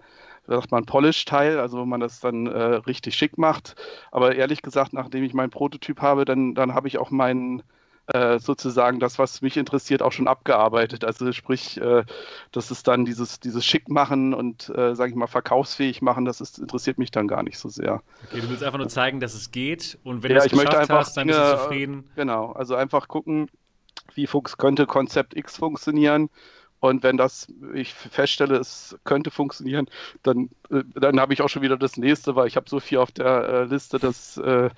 sagt 0.49 0.71
man, 0.71 0.87
Polish-Teil, 0.87 1.61
also 1.61 1.79
wo 1.79 1.85
man 1.85 2.01
das 2.01 2.21
dann 2.21 2.47
äh, 2.47 2.63
richtig 2.63 3.15
schick 3.15 3.39
macht. 3.39 3.77
Aber 4.11 4.35
ehrlich 4.35 4.63
gesagt, 4.63 4.93
nachdem 4.93 5.23
ich 5.23 5.35
meinen 5.35 5.51
Prototyp 5.51 6.01
habe, 6.01 6.25
dann, 6.25 6.55
dann 6.55 6.75
habe 6.75 6.89
ich 6.89 6.99
auch 6.99 7.11
meinen 7.11 7.63
äh, 8.07 8.39
sozusagen 8.39 9.01
das, 9.01 9.19
was 9.19 9.43
mich 9.43 9.59
interessiert, 9.59 10.01
auch 10.01 10.13
schon 10.13 10.29
abgearbeitet. 10.29 11.05
Also 11.05 11.31
sprich, 11.33 11.79
äh, 11.79 12.05
das 12.53 12.71
ist 12.71 12.89
dann 12.89 13.05
dieses, 13.05 13.41
dieses 13.41 13.67
Schickmachen 13.67 14.33
und, 14.33 14.71
äh, 14.71 14.95
sage 14.95 15.11
ich 15.11 15.17
mal, 15.17 15.27
verkaufsfähig 15.27 16.01
machen, 16.01 16.25
das 16.25 16.41
ist, 16.41 16.59
interessiert 16.59 16.97
mich 16.97 17.11
dann 17.11 17.29
gar 17.29 17.43
nicht 17.43 17.59
so 17.59 17.69
sehr. 17.69 18.03
Okay, 18.27 18.41
du 18.41 18.49
willst 18.49 18.63
einfach 18.63 18.79
nur 18.79 18.89
zeigen, 18.89 19.21
dass 19.21 19.35
es 19.35 19.51
geht 19.51 19.99
und 20.05 20.23
wenn 20.23 20.31
ja, 20.31 20.39
du 20.39 20.47
es 20.47 20.51
geschafft 20.51 20.75
einfach, 20.75 21.01
hast, 21.01 21.17
dann 21.19 21.27
bist 21.27 21.39
du 21.39 21.59
zufrieden. 21.59 22.05
Genau, 22.17 22.53
also 22.53 22.75
einfach 22.75 23.09
gucken, 23.09 23.51
wie 24.15 24.27
könnte 24.57 24.87
Konzept 24.87 25.37
X 25.37 25.59
funktionieren 25.59 26.31
und 26.81 27.03
wenn 27.03 27.17
das, 27.17 27.53
ich 27.75 27.93
feststelle, 27.93 28.57
es 28.57 28.97
könnte 29.05 29.31
funktionieren, 29.31 29.87
dann, 30.23 30.49
äh, 30.71 30.85
dann 30.95 31.19
habe 31.19 31.35
ich 31.35 31.43
auch 31.43 31.49
schon 31.49 31.63
wieder 31.63 31.77
das 31.77 31.97
nächste, 31.97 32.37
weil 32.37 32.47
ich 32.47 32.57
habe 32.57 32.69
so 32.69 32.79
viel 32.79 32.99
auf 32.99 33.11
der 33.11 33.49
äh, 33.49 33.65
Liste, 33.65 33.99
dass 33.99 34.37
äh, 34.45 34.71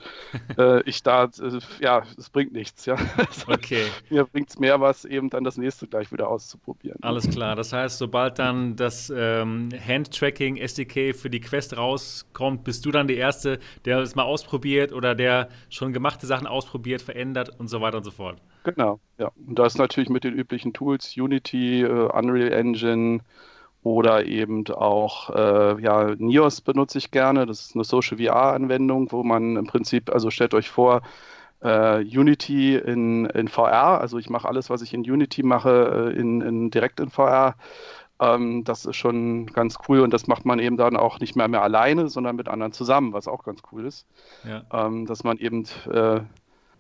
äh 0.57 0.83
ich 0.85 1.03
da, 1.03 1.25
äh, 1.25 1.59
ja, 1.81 2.03
es 2.17 2.31
bringt 2.31 2.53
nichts, 2.53 2.87
ja. 2.87 2.97
Okay. 3.47 3.85
Mir 4.09 4.25
bringt 4.25 4.49
es 4.49 4.59
mehr 4.59 4.81
was, 4.81 5.05
eben 5.05 5.29
dann 5.29 5.45
das 5.45 5.59
nächste 5.59 5.87
gleich 5.87 6.11
wieder 6.13 6.29
auszuprobieren. 6.29 6.99
Alles 7.03 7.29
klar, 7.29 7.55
das 7.55 7.73
heißt, 7.73 7.99
sobald 7.99 8.39
dann 8.39 8.77
das 8.77 9.13
ähm, 9.15 9.69
Hand-Tracking 9.87 10.57
SDK 10.57 11.15
für 11.15 11.29
die 11.29 11.41
Quest 11.41 11.77
rauskommt, 11.77 12.65
bist 12.65 12.87
du 12.87 12.91
dann 12.91 13.09
der 13.09 13.17
Erste, 13.17 13.59
der 13.85 13.99
es 13.99 14.15
mal 14.15 14.23
ausprobiert 14.23 14.93
oder 14.93 15.15
der 15.15 15.49
schon 15.69 15.93
gemachte 15.93 16.27
Sachen 16.27 16.47
ausprobiert, 16.47 17.03
verändert 17.03 17.51
und 17.59 17.69
so 17.69 17.81
weiter 17.81 17.99
und 17.99 18.05
so 18.05 18.11
fort. 18.11 18.41
Genau, 18.65 19.01
ja. 19.19 19.31
Und 19.47 19.59
das 19.59 19.79
natürlich 19.79 20.11
mit 20.11 20.25
den 20.25 20.35
üblichen 20.35 20.73
Tools, 20.73 21.15
Unity, 21.17 21.83
äh, 21.83 22.09
Unreal 22.13 22.53
Engine 22.53 23.21
oder 23.83 24.27
eben 24.27 24.67
auch, 24.69 25.31
äh, 25.31 25.81
ja, 25.83 26.15
NIOS 26.17 26.61
benutze 26.61 26.99
ich 26.99 27.11
gerne. 27.11 27.47
Das 27.47 27.61
ist 27.61 27.75
eine 27.75 27.85
Social 27.85 28.19
VR-Anwendung, 28.19 29.11
wo 29.13 29.23
man 29.23 29.57
im 29.57 29.67
Prinzip, 29.67 30.11
also 30.13 30.31
stellt 30.31 30.53
euch 30.55 30.69
vor, 30.69 31.01
äh, 31.63 31.99
Unity 32.05 32.77
in, 32.77 33.27
in 33.27 33.49
VR, 33.49 34.01
also 34.01 34.19
ich 34.19 34.31
mache 34.31 34.49
alles, 34.49 34.71
was 34.71 34.83
ich 34.83 34.95
in 34.95 35.01
Unity 35.03 35.43
mache, 35.43 36.15
in, 36.17 36.41
in, 36.41 36.71
direkt 36.71 37.01
in 37.01 37.11
VR 37.11 37.55
Ähm, 38.21 38.65
das 38.65 38.85
ist 38.85 38.97
schon 38.97 39.47
ganz 39.47 39.79
cool 39.89 40.01
und 40.01 40.13
das 40.13 40.27
macht 40.27 40.45
man 40.45 40.59
eben 40.59 40.77
dann 40.77 40.97
auch 40.97 41.21
nicht 41.21 41.37
mehr 41.37 41.49
mehr 41.49 41.63
alleine, 41.63 42.09
sondern 42.09 42.37
mit 42.37 42.49
anderen 42.49 42.73
zusammen, 42.73 43.15
was 43.15 43.27
auch 43.27 43.45
ganz 43.45 43.63
cool 43.73 43.87
ist. 43.87 44.07
Ja. 44.45 44.63
Ähm, 44.73 45.07
dass 45.07 45.25
man 45.25 45.39
eben, 45.39 45.65
äh, 45.91 46.21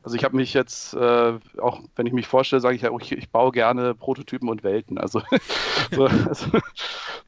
also 0.02 0.16
ich 0.16 0.25
habe 0.25 0.37
mich 0.37 0.54
jetzt, 0.54 0.95
äh, 0.95 1.38
auch 1.59 1.80
wenn 1.97 2.07
ich 2.07 2.12
mich 2.12 2.26
vorstelle, 2.26 2.61
sage 2.61 2.76
ich 2.76 2.83
ja, 2.83 2.90
ich, 3.00 3.12
ich, 3.12 3.28
baue 3.30 3.52
gerne 3.52 3.95
Prototypen 3.95 4.49
und 4.49 4.62
Welten. 4.62 4.99
Also, 4.99 5.23
so, 5.92 6.07
also 6.07 6.47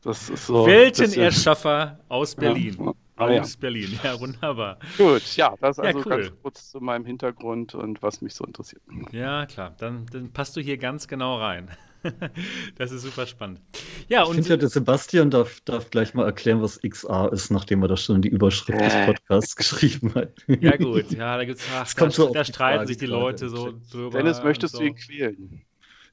das 0.02 0.30
ist 0.30 0.46
so. 0.46 0.66
Weltenerschaffer 0.66 1.98
aus 2.08 2.34
Berlin. 2.34 2.76
Ja. 2.78 2.92
Aus 3.16 3.54
ja. 3.54 3.60
Berlin, 3.60 4.00
ja, 4.02 4.18
wunderbar. 4.18 4.78
Gut, 4.96 5.36
ja, 5.36 5.54
das 5.60 5.78
ist 5.78 5.84
also 5.84 5.98
ja, 5.98 6.04
cool. 6.04 6.22
ganz 6.22 6.32
kurz 6.42 6.70
zu 6.70 6.80
meinem 6.80 7.04
Hintergrund 7.04 7.74
und 7.74 8.02
was 8.02 8.22
mich 8.22 8.34
so 8.34 8.44
interessiert. 8.44 8.82
Ja, 9.12 9.46
klar, 9.46 9.74
dann, 9.78 10.06
dann 10.10 10.32
passt 10.32 10.56
du 10.56 10.60
hier 10.60 10.78
ganz 10.78 11.06
genau 11.06 11.38
rein. 11.38 11.70
das 12.78 12.92
ist 12.92 13.02
super 13.02 13.26
spannend. 13.26 13.60
Ja, 14.08 14.24
und 14.24 14.38
ich 14.38 14.46
finde 14.46 14.50
ja, 14.50 14.56
der 14.56 14.68
Sebastian 14.68 15.30
darf, 15.30 15.60
darf 15.64 15.90
gleich 15.90 16.14
mal 16.14 16.24
erklären, 16.24 16.62
was 16.62 16.80
XR 16.80 17.32
ist, 17.32 17.50
nachdem 17.50 17.82
er 17.82 17.88
das 17.88 18.04
schon 18.04 18.16
in 18.16 18.22
die 18.22 18.28
Überschrift 18.28 18.80
des 18.80 18.94
äh. 18.94 19.06
Podcasts 19.06 19.56
geschrieben 19.56 20.14
hat. 20.14 20.34
Ja, 20.46 20.76
gut, 20.76 21.10
ja, 21.12 21.36
da 21.36 21.44
gibt's 21.44 21.66
ach, 21.74 21.92
da, 21.94 22.10
so 22.10 22.32
da 22.32 22.44
streiten 22.44 22.86
sich 22.86 22.98
die 22.98 23.06
Leute 23.06 23.48
so 23.48 23.74
drüber. 23.90 24.18
Dennis, 24.18 24.42
möchtest 24.42 24.74
so. 24.74 24.80
du 24.80 24.86
ihn 24.86 24.94
quälen? 24.94 25.62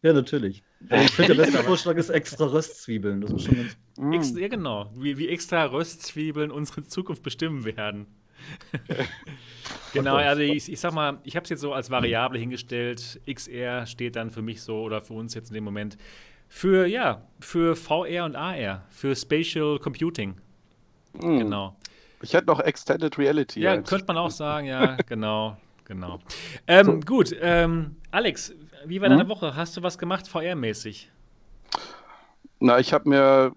Ja, 0.01 0.13
natürlich. 0.13 0.63
Ich 0.89 1.11
finde, 1.11 1.35
der 1.35 1.43
beste 1.43 1.63
Vorschlag 1.63 1.97
ist 1.97 2.09
extra 2.09 2.45
Röstzwiebeln. 2.45 3.21
Das 3.21 3.31
ist 3.31 3.45
schon 3.45 3.55
ganz. 3.55 4.29
Ex 4.29 4.39
ja, 4.39 4.47
genau. 4.47 4.91
Wie, 4.95 5.17
wie 5.17 5.27
extra 5.27 5.65
Röstzwiebeln 5.65 6.51
unsere 6.51 6.85
Zukunft 6.85 7.21
bestimmen 7.21 7.65
werden. 7.65 8.07
genau, 9.93 10.15
also 10.15 10.41
ich, 10.41 10.71
ich 10.71 10.79
sag 10.79 10.93
mal, 10.93 11.19
ich 11.23 11.35
habe 11.35 11.43
es 11.43 11.49
jetzt 11.49 11.61
so 11.61 11.73
als 11.73 11.89
Variable 11.89 12.39
hingestellt. 12.39 13.21
XR 13.31 13.85
steht 13.85 14.15
dann 14.15 14.31
für 14.31 14.41
mich 14.41 14.61
so 14.61 14.81
oder 14.81 15.01
für 15.01 15.13
uns 15.13 15.33
jetzt 15.33 15.49
in 15.49 15.55
dem 15.55 15.63
Moment 15.63 15.97
für, 16.49 16.87
ja, 16.87 17.21
für 17.39 17.75
VR 17.75 18.25
und 18.25 18.35
AR, 18.35 18.83
für 18.89 19.15
Spatial 19.15 19.79
Computing. 19.79 20.35
Mhm. 21.21 21.39
Genau. 21.39 21.75
Ich 22.21 22.33
hätte 22.33 22.47
noch 22.47 22.59
Extended 22.59 23.17
Reality. 23.17 23.61
Ja, 23.61 23.77
könnte 23.81 24.05
man 24.07 24.17
auch 24.17 24.31
sagen, 24.31 24.67
ja, 24.67 24.97
genau, 25.07 25.55
genau. 25.85 26.19
Ähm, 26.67 26.85
so. 26.85 26.99
Gut, 27.01 27.35
ähm, 27.39 27.95
Alex, 28.11 28.53
wie 28.85 28.99
war 28.99 29.09
mhm. 29.09 29.17
deine 29.17 29.29
Woche? 29.29 29.55
Hast 29.55 29.77
du 29.77 29.83
was 29.83 29.97
gemacht 29.97 30.27
VR-mäßig? 30.27 31.09
Na, 32.59 32.79
ich 32.79 32.91
habe 32.91 33.07
mir 33.07 33.53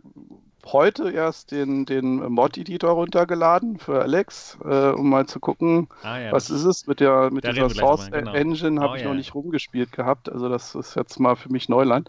heute 0.67 1.11
erst 1.11 1.51
den, 1.51 1.87
den 1.87 2.17
Mod-Editor 2.33 2.93
runtergeladen 2.93 3.79
für 3.79 4.01
Alex, 4.03 4.59
äh, 4.65 4.91
um 4.91 5.11
mal 5.11 5.27
zu 5.27 5.41
gucken, 5.41 5.89
ah, 6.03 6.19
ja, 6.19 6.33
was 6.33 6.51
ist 6.51 6.65
es 6.65 6.87
mit 6.87 7.01
der 7.01 7.31
mit 7.31 7.45
dieser 7.45 7.71
Source 7.71 8.11
genau. 8.11 8.33
Engine, 8.33 8.81
habe 8.81 8.93
oh, 8.93 8.97
ich 8.97 9.03
ja. 9.03 9.09
noch 9.09 9.15
nicht 9.15 9.35
rumgespielt 9.35 9.93
gehabt. 9.93 10.31
Also 10.31 10.49
das 10.49 10.75
ist 10.75 10.95
jetzt 10.95 11.19
mal 11.19 11.37
für 11.37 11.51
mich 11.51 11.69
Neuland. 11.69 12.09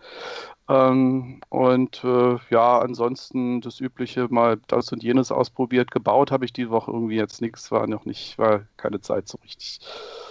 Ähm, 0.69 1.41
und 1.49 2.03
äh, 2.05 2.37
ja, 2.49 2.79
ansonsten 2.79 3.59
das 3.59 3.81
Übliche 3.81 4.27
mal 4.29 4.59
das 4.67 4.91
und 4.93 5.03
jenes 5.03 5.31
ausprobiert. 5.31 5.91
Gebaut 5.91 6.31
habe 6.31 6.45
ich 6.45 6.53
die 6.53 6.69
Woche 6.69 6.89
irgendwie 6.91 7.17
jetzt 7.17 7.41
nichts, 7.41 7.69
war 7.71 7.85
noch 7.87 8.05
nicht, 8.05 8.37
war 8.37 8.61
keine 8.77 9.01
Zeit 9.01 9.27
so 9.27 9.37
richtig. 9.43 9.81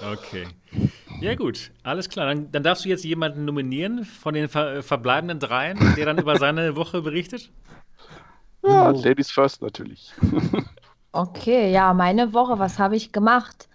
Okay. 0.01 0.47
Ja, 1.21 1.35
gut, 1.35 1.71
alles 1.83 2.09
klar. 2.09 2.27
Dann, 2.27 2.51
dann 2.51 2.63
darfst 2.63 2.87
du 2.87 2.89
jetzt 2.89 3.05
jemanden 3.05 3.45
nominieren 3.45 4.05
von 4.07 4.33
den 4.33 4.49
ver 4.49 4.83
verbleibenden 4.83 5.39
dreien, 5.39 5.79
der 5.97 6.07
dann 6.07 6.19
über 6.19 6.37
seine 6.39 6.77
Woche 6.77 7.03
berichtet. 7.03 7.51
Ja, 8.65 8.91
oh. 8.91 9.03
Ladies 9.03 9.31
first 9.31 9.63
natürlich. 9.63 10.13
okay, 11.13 11.71
ja, 11.73 11.93
meine 11.95 12.33
Woche, 12.33 12.59
was 12.59 12.79
habe 12.79 12.97
ich 12.97 13.13
gemacht? 13.13 13.69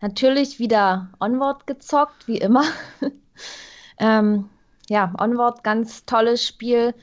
Natürlich 0.00 0.58
wieder 0.58 1.10
Onward 1.20 1.66
gezockt, 1.66 2.26
wie 2.26 2.38
immer. 2.38 2.64
ähm, 3.98 4.48
ja, 4.88 5.12
Onward, 5.20 5.62
ganz 5.62 6.04
tolles 6.06 6.46
Spiel. 6.46 6.94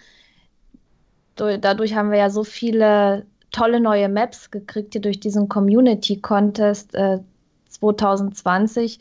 Dadurch 1.36 1.96
haben 1.96 2.12
wir 2.12 2.18
ja 2.18 2.30
so 2.30 2.44
viele 2.44 3.26
tolle 3.52 3.80
neue 3.80 4.10
Maps 4.10 4.52
gekriegt 4.52 4.94
hier 4.94 5.02
durch 5.02 5.20
diesen 5.20 5.48
Community 5.48 6.20
Contest 6.20 6.94
äh, 6.96 7.20
2020. 7.70 9.00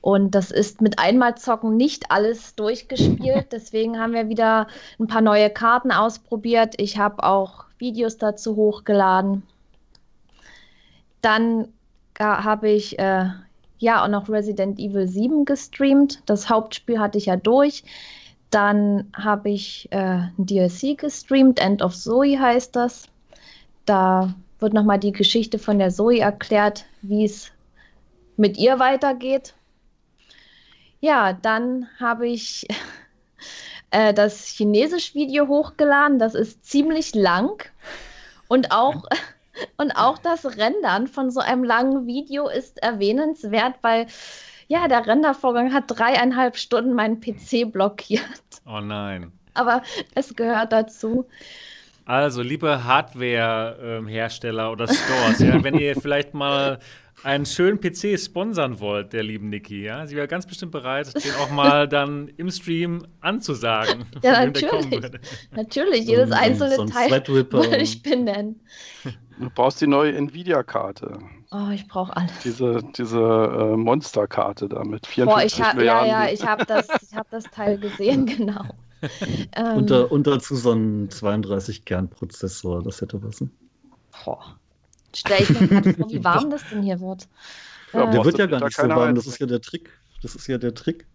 Und 0.00 0.34
das 0.34 0.50
ist 0.50 0.80
mit 0.80 0.98
Einmalzocken 0.98 1.76
nicht 1.76 2.10
alles 2.10 2.54
durchgespielt. 2.54 3.48
Deswegen 3.52 3.98
haben 3.98 4.12
wir 4.12 4.28
wieder 4.28 4.68
ein 4.98 5.06
paar 5.06 5.20
neue 5.20 5.50
Karten 5.50 5.90
ausprobiert. 5.90 6.74
Ich 6.78 6.98
habe 6.98 7.22
auch 7.24 7.64
Videos 7.78 8.16
dazu 8.16 8.56
hochgeladen. 8.56 9.42
Dann 11.20 11.68
habe 12.18 12.70
ich 12.70 12.98
äh, 12.98 13.26
ja 13.78 14.04
auch 14.04 14.08
noch 14.08 14.28
Resident 14.28 14.78
Evil 14.78 15.06
7 15.06 15.44
gestreamt. 15.44 16.22
Das 16.26 16.48
Hauptspiel 16.48 16.98
hatte 16.98 17.18
ich 17.18 17.26
ja 17.26 17.36
durch. 17.36 17.84
Dann 18.50 19.10
habe 19.14 19.50
ich 19.50 19.88
äh, 19.90 19.96
ein 19.98 20.46
DLC 20.46 20.96
gestreamt, 20.96 21.60
End 21.60 21.82
of 21.82 21.94
Zoe 21.94 22.38
heißt 22.40 22.74
das. 22.74 23.08
Da 23.84 24.34
wird 24.58 24.72
nochmal 24.72 24.98
die 24.98 25.12
Geschichte 25.12 25.58
von 25.58 25.78
der 25.78 25.90
Zoe 25.90 26.20
erklärt, 26.20 26.86
wie 27.02 27.24
es 27.24 27.52
mit 28.36 28.56
ihr 28.56 28.78
weitergeht. 28.78 29.54
Ja, 31.00 31.32
dann 31.32 31.88
habe 32.00 32.28
ich 32.28 32.66
äh, 33.90 34.14
das 34.14 34.46
Chinesisch-Video 34.46 35.48
hochgeladen. 35.48 36.18
Das 36.18 36.34
ist 36.34 36.64
ziemlich 36.64 37.14
lang 37.14 37.64
und 38.48 38.72
auch 38.72 39.04
Und 39.76 39.92
auch 39.92 40.18
das 40.18 40.44
Rendern 40.56 41.06
von 41.06 41.30
so 41.30 41.40
einem 41.40 41.64
langen 41.64 42.06
Video 42.06 42.48
ist 42.48 42.78
erwähnenswert, 42.82 43.76
weil 43.82 44.06
ja, 44.68 44.86
der 44.88 45.06
Rendervorgang 45.06 45.72
hat 45.72 45.84
dreieinhalb 45.88 46.56
Stunden 46.56 46.92
meinen 46.94 47.20
PC 47.20 47.70
blockiert. 47.72 48.22
Oh 48.66 48.80
nein. 48.80 49.32
Aber 49.54 49.82
es 50.14 50.36
gehört 50.36 50.72
dazu. 50.72 51.26
Also, 52.08 52.40
liebe 52.40 52.84
Hardware-Hersteller 52.84 54.72
oder 54.72 54.88
Stores, 54.88 55.40
ja, 55.40 55.62
wenn 55.62 55.78
ihr 55.78 55.94
vielleicht 56.00 56.32
mal 56.32 56.78
einen 57.22 57.44
schönen 57.44 57.78
PC 57.78 58.18
sponsern 58.18 58.80
wollt, 58.80 59.12
der 59.12 59.22
lieben 59.22 59.50
Niki, 59.50 59.82
ja, 59.82 60.06
sie 60.06 60.16
wäre 60.16 60.26
ganz 60.26 60.46
bestimmt 60.46 60.72
bereit, 60.72 61.14
den 61.22 61.34
auch 61.34 61.50
mal 61.50 61.86
dann 61.88 62.28
im 62.38 62.50
Stream 62.50 63.06
anzusagen. 63.20 64.06
Ja, 64.22 64.46
natürlich. 64.46 65.02
Natürlich, 65.50 66.06
jedes 66.06 66.30
so, 66.30 66.34
einzelne 66.34 66.76
so 66.76 66.86
Teil 66.86 67.10
würde 67.10 67.76
ich 67.76 68.02
benennen. 68.02 68.58
Du 69.38 69.50
brauchst 69.54 69.82
die 69.82 69.86
neue 69.86 70.16
Nvidia-Karte. 70.16 71.18
Oh, 71.50 71.68
ich 71.74 71.86
brauche 71.88 72.16
alles. 72.16 72.32
Diese, 72.42 72.80
diese 72.96 73.18
äh, 73.18 73.76
Monster-Karte 73.76 74.70
da 74.70 74.82
mit 74.82 75.06
54 75.06 75.26
Boah, 75.26 75.44
ich 75.44 75.60
hab, 75.60 75.76
Milliarden. 75.76 76.08
Ja, 76.08 76.24
ja, 76.24 76.32
ich 76.32 76.46
habe 76.46 76.64
das, 76.64 76.88
hab 77.14 77.28
das 77.28 77.44
Teil 77.44 77.76
gesehen, 77.76 78.24
genau. 78.36 78.64
Ähm, 79.56 79.76
und, 79.76 79.90
und, 79.90 80.26
dazu 80.26 80.56
so 80.56 80.72
ein 80.72 81.08
32-Kern-Prozessor, 81.08 82.82
das 82.82 83.00
hätte 83.00 83.22
was. 83.22 83.44
Boah. 84.24 84.56
Stell 85.14 85.42
ich 85.42 85.60
mir 85.60 85.68
gerade 85.68 85.94
vor, 85.94 86.10
wie 86.10 86.24
warm 86.24 86.50
das 86.50 86.62
denn 86.70 86.82
hier 86.82 87.00
wird. 87.00 87.28
Ja, 87.92 88.08
äh, 88.08 88.10
der 88.10 88.24
wird 88.24 88.38
ja 88.38 88.46
gar 88.46 88.64
nicht 88.64 88.76
so 88.76 88.88
warm, 88.88 89.14
das 89.14 89.26
ist 89.26 89.38
ja 89.38 89.46
der 89.46 89.60
Trick. 89.60 89.90
Das 90.22 90.34
ist 90.34 90.46
ja 90.46 90.58
der 90.58 90.74
Trick. 90.74 91.06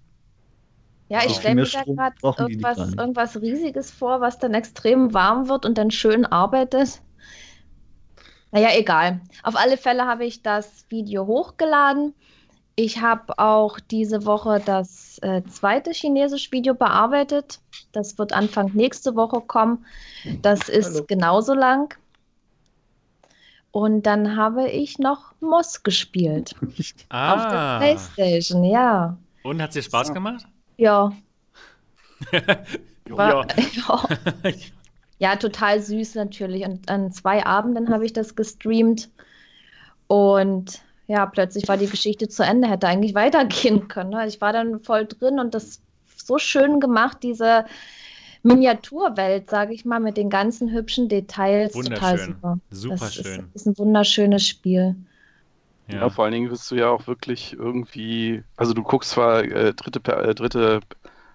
Ja, 1.10 1.20
ich 1.26 1.36
stelle 1.36 1.56
mir 1.56 1.66
da 1.66 1.84
gerade 1.84 2.16
irgendwas, 2.44 2.94
irgendwas 2.94 3.40
Riesiges 3.40 3.92
vor, 3.92 4.22
was 4.22 4.40
dann 4.40 4.54
extrem 4.54 5.14
warm 5.14 5.50
wird 5.50 5.66
und 5.66 5.78
dann 5.78 5.92
schön 5.92 6.26
arbeitet. 6.26 7.02
Naja, 8.52 8.70
egal. 8.76 9.20
Auf 9.44 9.56
alle 9.56 9.78
Fälle 9.78 10.06
habe 10.06 10.26
ich 10.26 10.42
das 10.42 10.86
Video 10.90 11.28
hochgeladen. 11.28 12.14
Ich 12.76 13.02
habe 13.02 13.38
auch 13.38 13.80
diese 13.80 14.26
Woche 14.26 14.62
das 14.66 15.20
äh, 15.22 15.44
zweite 15.44 15.92
chinesische 15.92 16.52
Video 16.52 16.74
bearbeitet. 16.74 17.60
Das 17.92 18.18
wird 18.18 18.34
Anfang 18.34 18.72
nächste 18.74 19.16
Woche 19.16 19.42
kommen. 19.42 19.86
Das 20.42 20.70
ist 20.70 20.96
Hallo. 20.96 21.06
genauso 21.08 21.54
lang. 21.54 21.96
Und 23.72 24.04
dann 24.04 24.36
habe 24.36 24.70
ich 24.70 24.98
noch 24.98 25.34
Moss 25.40 25.84
gespielt. 25.84 26.56
Ah. 27.10 27.34
Auf 27.36 27.52
der 27.52 27.78
Playstation, 27.80 28.64
ja. 28.64 29.18
Und 29.44 29.62
hat 29.62 29.70
es 29.70 29.76
dir 29.76 29.84
Spaß 29.84 30.14
gemacht? 30.14 30.46
Ja. 30.78 31.12
War, 33.10 33.48
ja. 33.58 34.04
Ja, 35.20 35.36
total 35.36 35.80
süß 35.80 36.16
natürlich. 36.16 36.66
Und 36.66 36.90
an 36.90 37.12
zwei 37.12 37.46
Abenden 37.46 37.90
habe 37.90 38.06
ich 38.06 38.14
das 38.14 38.36
gestreamt. 38.36 39.10
Und 40.08 40.82
ja, 41.08 41.26
plötzlich 41.26 41.68
war 41.68 41.78
die 41.78 41.88
Geschichte 41.88 42.30
zu 42.30 42.44
Ende, 42.44 42.70
hätte 42.70 42.88
eigentlich 42.88 43.16
weitergehen 43.16 43.88
können. 43.88 44.12
Ne? 44.12 44.28
Ich 44.28 44.42
war 44.42 44.54
dann 44.54 44.80
voll 44.80 45.06
drin 45.06 45.40
und 45.40 45.54
das 45.54 45.82
so 46.16 46.38
schön 46.38 46.80
gemacht, 46.80 47.18
diese 47.24 47.66
Miniaturwelt, 48.44 49.50
sage 49.50 49.74
ich 49.74 49.86
mal, 49.86 50.00
mit 50.00 50.18
den 50.18 50.30
ganzen 50.30 50.72
hübschen 50.72 51.08
Details. 51.10 51.74
Total 51.74 52.18
super. 52.18 52.60
Super 52.72 52.96
das 52.96 53.16
schön. 53.16 53.50
Ist, 53.54 53.56
ist 53.56 53.68
ein 53.68 53.78
wunderschönes 53.78 54.48
Spiel. 54.48 54.96
Ja. 55.88 56.00
ja. 56.00 56.10
vor 56.10 56.26
allen 56.26 56.34
Dingen 56.34 56.50
bist 56.50 56.70
du 56.72 56.76
ja 56.76 56.90
auch 56.90 57.08
wirklich 57.08 57.54
irgendwie, 57.54 58.44
also 58.56 58.74
du 58.74 58.84
guckst 58.84 59.12
zwar 59.12 59.44
äh, 59.44 59.74
dritte, 59.74 60.00
äh, 60.12 60.36
dritte 60.36 60.80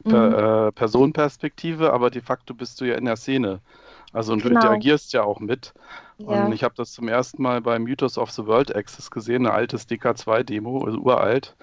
per, 0.04 0.64
mhm. 0.64 0.68
äh, 0.68 0.72
Personenperspektive, 0.72 1.92
aber 1.92 2.10
de 2.10 2.22
facto 2.22 2.54
bist 2.54 2.80
du 2.80 2.86
ja 2.86 2.94
in 2.96 3.04
der 3.04 3.16
Szene. 3.16 3.60
Also 4.12 4.32
und 4.32 4.42
genau. 4.42 4.60
du 4.60 4.66
interagierst 4.66 5.12
ja 5.12 5.22
auch 5.22 5.40
mit. 5.40 5.74
Ja. 6.18 6.44
Und 6.44 6.52
ich 6.52 6.64
habe 6.64 6.74
das 6.76 6.92
zum 6.92 7.08
ersten 7.08 7.42
Mal 7.42 7.60
bei 7.60 7.78
Mythos 7.78 8.18
of 8.18 8.30
the 8.32 8.46
World 8.46 8.74
Access 8.74 9.10
gesehen, 9.10 9.46
ein 9.46 9.52
altes 9.52 9.88
DK2-Demo, 9.88 10.84
also 10.84 10.98
uralt. 10.98 11.56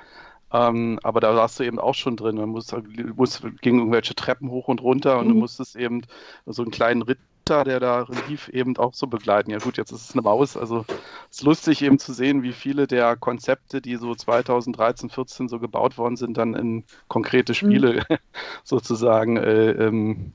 Ähm, 0.51 1.00
aber 1.03 1.19
da 1.19 1.35
warst 1.35 1.59
du 1.59 1.63
eben 1.63 1.79
auch 1.79 1.95
schon 1.95 2.15
drin. 2.15 2.38
Du 2.38 2.45
musst, 2.47 2.74
musst 3.15 3.43
ging 3.62 3.79
irgendwelche 3.79 4.15
Treppen 4.15 4.50
hoch 4.50 4.67
und 4.67 4.81
runter 4.81 5.19
und 5.19 5.27
mhm. 5.27 5.33
du 5.33 5.39
musstest 5.39 5.75
eben 5.75 6.03
so 6.45 6.62
einen 6.62 6.71
kleinen 6.71 7.01
Ritt 7.01 7.19
der 7.47 7.79
da 7.79 8.07
lief, 8.27 8.50
eben 8.50 8.75
auch 8.77 8.93
so 8.93 9.07
begleiten. 9.07 9.51
Ja 9.51 9.59
gut, 9.59 9.77
jetzt 9.77 9.91
ist 9.91 10.09
es 10.09 10.13
eine 10.13 10.24
Maus. 10.24 10.57
Also 10.57 10.85
es 11.29 11.38
ist 11.38 11.43
lustig 11.43 11.81
eben 11.83 12.00
zu 12.00 12.13
sehen, 12.13 12.43
wie 12.43 12.53
viele 12.53 12.88
der 12.88 13.15
Konzepte, 13.15 13.81
die 13.81 13.97
so 13.97 14.15
2013, 14.15 15.09
14 15.09 15.47
so 15.47 15.59
gebaut 15.59 15.97
worden 15.97 16.15
sind, 16.15 16.38
dann 16.38 16.55
in 16.55 16.83
konkrete 17.07 17.51
mhm. 17.51 17.55
Spiele 17.55 18.05
mhm. 18.09 18.17
sozusagen 18.63 19.38
äh, 19.38 19.71
ähm, 19.71 20.33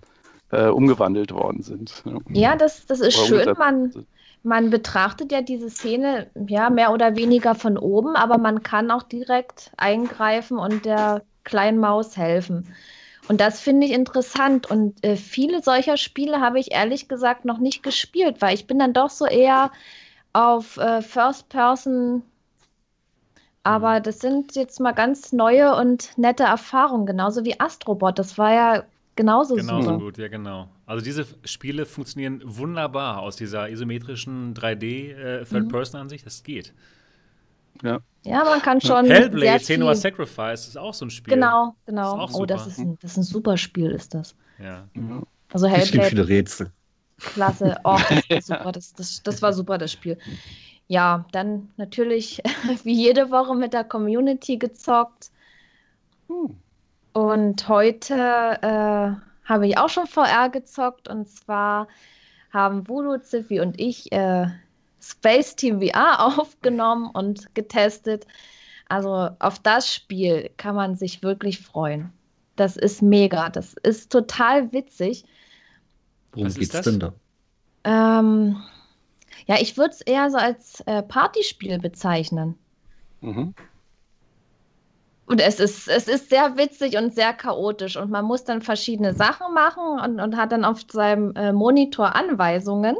äh, 0.51 0.67
umgewandelt 0.67 1.33
worden 1.33 1.63
sind. 1.63 2.03
Ja, 2.31 2.57
das, 2.57 2.87
das 2.87 3.01
ist 3.01 3.19
oder 3.19 3.45
schön. 3.45 3.55
Man, 3.59 4.07
man 4.43 4.71
betrachtet 4.71 5.33
ja 5.33 5.43
diese 5.43 5.71
Szene 5.71 6.29
ja 6.49 6.71
mehr 6.71 6.93
oder 6.93 7.17
weniger 7.17 7.55
von 7.55 7.79
oben, 7.79 8.17
aber 8.17 8.39
man 8.39 8.63
kann 8.63 8.91
auch 8.91 9.03
direkt 9.03 9.71
eingreifen 9.77 10.59
und 10.59 10.85
der 10.85 11.23
kleinen 11.45 11.79
Maus 11.79 12.17
helfen. 12.17 12.75
Und 13.29 13.41
das 13.41 13.61
finde 13.61 13.87
ich 13.87 13.93
interessant. 13.93 14.69
Und 14.71 15.05
äh, 15.05 15.17
viele 15.17 15.63
solcher 15.63 15.97
Spiele 15.97 16.41
habe 16.41 16.59
ich 16.59 16.73
ehrlich 16.73 17.07
gesagt 17.07 17.45
noch 17.45 17.59
nicht 17.59 17.83
gespielt, 17.83 18.41
weil 18.41 18.55
ich 18.55 18.67
bin 18.67 18.79
dann 18.79 18.93
doch 18.93 19.11
so 19.11 19.27
eher 19.27 19.71
auf 20.33 20.79
äh, 20.79 21.01
First 21.01 21.49
Person. 21.49 22.23
Aber 23.63 23.99
mhm. 23.99 24.03
das 24.03 24.19
sind 24.19 24.57
jetzt 24.57 24.81
mal 24.81 24.93
ganz 24.93 25.33
neue 25.33 25.77
und 25.77 26.17
nette 26.19 26.45
Erfahrungen, 26.45 27.07
genauso 27.07 27.45
wie 27.45 27.61
Astrobot. 27.61 28.19
Das 28.19 28.37
war 28.37 28.53
ja 28.53 28.83
genauso, 29.17 29.55
genauso 29.55 29.91
super. 29.91 29.99
gut, 29.99 30.19
ja 30.19 30.29
genau. 30.29 30.69
Also 30.87 31.05
diese 31.05 31.27
Spiele 31.45 31.87
funktionieren 31.87 32.43
wunderbar 32.45 33.21
aus 33.21 33.37
dieser 33.37 33.69
isometrischen 33.69 34.55
3D 34.55 35.15
äh, 35.15 35.45
Third-Person-Ansicht. 35.45 36.27
Das 36.27 36.43
geht. 36.43 36.73
Ja. 37.83 38.01
Ja, 38.23 38.45
man 38.45 38.61
kann 38.61 38.81
schon. 38.81 39.07
Hellblade, 39.07 39.65
Senua 39.65 39.95
Sacrifice 39.95 40.69
ist 40.69 40.77
auch 40.77 40.93
so 40.93 41.07
ein 41.07 41.11
Spiel. 41.11 41.35
Genau, 41.35 41.75
genau. 41.87 42.27
Das 42.27 42.35
oh, 42.35 42.45
das 42.45 42.67
ist, 42.67 42.79
ein, 42.79 42.99
das 43.01 43.13
ist 43.13 43.17
ein 43.17 43.23
super 43.23 43.57
Spiel, 43.57 43.91
ist 43.91 44.15
das. 44.15 44.35
Ja. 44.59 44.87
Also 45.53 45.67
Hellblade. 45.67 45.83
Es 45.85 45.91
gibt 45.91 46.05
viele 46.07 46.29
Rätsel. 46.29 46.71
Klasse. 47.19 47.77
Oh, 47.85 47.99
das 48.29 48.51
war 48.51 48.59
super. 48.59 48.73
Das, 48.73 48.93
das, 48.93 49.23
das 49.23 49.43
war 49.43 49.53
super, 49.53 49.79
das 49.79 49.93
Spiel. 49.93 50.19
Ja, 50.89 51.25
dann 51.33 51.71
natürlich 51.77 52.43
wie 52.85 52.95
jede 52.95 53.31
Woche 53.31 53.55
mit 53.55 53.73
der 53.73 53.85
Community 53.85 54.57
gezockt. 54.57 55.31
Hm. 56.29 56.57
Und 57.13 57.69
heute 57.69 58.15
äh, 58.15 59.49
habe 59.49 59.67
ich 59.67 59.79
auch 59.79 59.89
schon 59.89 60.07
VR 60.07 60.49
gezockt. 60.49 61.09
Und 61.09 61.29
zwar 61.29 61.89
haben 62.53 62.89
Voodoo, 62.89 63.19
Ziffy 63.19 63.61
und 63.61 63.81
ich 63.81 64.11
äh, 64.13 64.47
Space 65.01 65.57
Team 65.57 65.81
VR 65.81 66.25
aufgenommen 66.39 67.11
und 67.13 67.55
getestet. 67.55 68.27
Also 68.89 69.31
auf 69.39 69.59
das 69.61 69.93
Spiel 69.93 70.51
kann 70.57 70.75
man 70.75 70.97
sich 70.97 71.23
wirklich 71.23 71.61
freuen. 71.61 72.13
Das 72.57 72.77
ist 72.77 73.03
mega. 73.03 73.49
Das 73.49 73.75
ist 73.83 74.11
total 74.13 74.73
witzig. 74.73 75.25
Worum 76.33 76.47
Was 76.47 76.57
geht's 76.57 76.81
denn 76.83 77.01
da? 77.01 77.13
Ähm, 77.85 78.57
ja, 79.47 79.57
ich 79.61 79.77
würde 79.77 79.91
es 79.91 80.01
eher 80.01 80.31
so 80.31 80.37
als 80.37 80.81
äh, 80.83 81.03
Partyspiel 81.03 81.79
bezeichnen. 81.79 82.57
Mhm. 83.21 83.55
Und 85.31 85.41
es 85.41 85.61
ist, 85.61 85.87
es 85.89 86.09
ist 86.09 86.29
sehr 86.29 86.57
witzig 86.57 86.99
und 86.99 87.15
sehr 87.15 87.33
chaotisch 87.33 87.97
und 87.97 88.11
man 88.11 88.25
muss 88.25 88.43
dann 88.45 88.63
verschiedene 88.63 89.15
Sachen 89.15 89.55
machen 89.55 90.01
und, 90.05 90.21
und 90.21 90.37
hat 90.37 90.51
dann 90.51 90.65
auf 90.65 90.81
seinem 90.91 91.35
äh, 91.37 91.53
Monitor 91.53 92.17
Anweisungen 92.17 92.97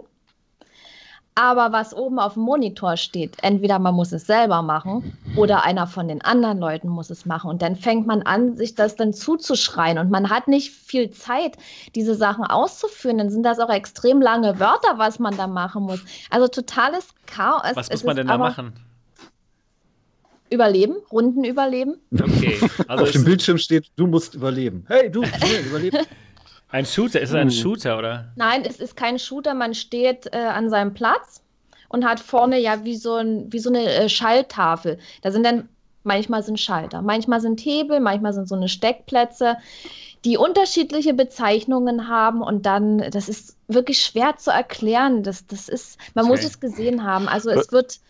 aber 1.41 1.73
was 1.73 1.95
oben 1.95 2.19
auf 2.19 2.35
dem 2.35 2.43
Monitor 2.43 2.97
steht, 2.97 3.37
entweder 3.43 3.79
man 3.79 3.95
muss 3.95 4.13
es 4.13 4.27
selber 4.27 4.63
machen 4.63 5.17
oder 5.37 5.65
einer 5.65 5.87
von 5.87 6.09
den 6.09 6.21
anderen 6.23 6.59
Leuten 6.59 6.89
muss 6.89 7.09
es 7.09 7.25
machen. 7.25 7.49
Und 7.49 7.63
dann 7.63 7.77
fängt 7.77 8.07
man 8.07 8.23
an, 8.23 8.57
sich 8.57 8.75
das 8.75 8.97
dann 8.97 9.15
zuzuschreien. 9.15 9.99
Und 9.99 10.11
man 10.11 10.29
hat 10.29 10.49
nicht 10.49 10.71
viel 10.71 11.11
Zeit, 11.11 11.57
diese 11.95 12.15
Sachen 12.15 12.45
auszuführen. 12.45 13.17
Dann 13.19 13.31
sind 13.31 13.45
das 13.45 13.59
auch 13.59 13.71
extrem 13.71 14.21
lange 14.21 14.59
Wörter, 14.59 14.99
was 14.99 15.19
man 15.19 15.37
da 15.37 15.47
machen 15.47 15.85
muss. 15.85 16.01
Also 16.29 16.49
totales 16.49 17.09
Chaos. 17.27 17.75
Was 17.75 17.89
es 17.89 18.03
muss 18.03 18.05
man 18.05 18.17
denn 18.17 18.27
da 18.27 18.37
machen? 18.37 18.75
Überleben, 20.51 20.97
Runden 21.13 21.45
überleben. 21.45 22.01
Okay. 22.13 22.59
Also 22.89 23.05
auf 23.05 23.13
dem 23.13 23.25
Bildschirm 23.25 23.59
steht, 23.59 23.87
du 23.97 24.07
musst 24.07 24.35
überleben. 24.35 24.85
Hey, 24.89 25.11
du, 25.11 25.25
schnell, 25.39 25.65
überleben. 25.67 25.99
Ein 26.71 26.87
Shooter, 26.87 27.21
ist 27.21 27.31
es 27.31 27.35
ein. 27.35 27.51
Shooter, 27.51 27.99
oder? 27.99 28.33
Nein, 28.37 28.65
es 28.65 28.81
ist 28.81 28.97
kein 28.97 29.19
Shooter. 29.19 29.55
Man 29.55 29.75
steht 29.75 30.27
äh, 30.33 30.39
an 30.39 30.71
seinem 30.71 30.95
Platz 30.95 31.43
und 31.89 32.05
hat 32.05 32.21
vorne 32.21 32.59
ja 32.59 32.85
wie 32.85 32.97
so, 32.97 33.15
ein, 33.15 33.53
wie 33.53 33.59
so 33.59 33.71
eine 33.71 33.85
äh, 33.85 34.09
Schalltafel. 34.09 34.99
Da 35.23 35.33
sind 35.33 35.45
dann, 35.45 35.69
manchmal 36.05 36.43
sind 36.43 36.59
Schalter, 36.59 37.03
manchmal 37.03 37.41
sind 37.41 37.61
Hebel, 37.61 38.01
manchmal 38.01 38.33
sind 38.33 38.49
so 38.49 38.55
eine 38.55 38.69
Steckplätze, 38.69 39.57
die 40.25 40.37
unterschiedliche 40.37 41.15
Bezeichnungen 41.15 42.09
haben 42.09 42.43
und 42.43 42.67
dann, 42.67 42.99
das 43.11 43.29
ist 43.29 43.57
wirklich 43.69 44.05
schwer 44.05 44.37
zu 44.37 44.51
erklären. 44.51 45.23
Das, 45.23 45.47
das 45.47 45.69
ist, 45.69 45.99
man 46.15 46.27
okay. 46.27 46.33
muss 46.33 46.45
es 46.45 46.61
gesehen 46.61 47.05
haben. 47.05 47.27
Also 47.27 47.51
es 47.51 47.73
wird 47.73 48.01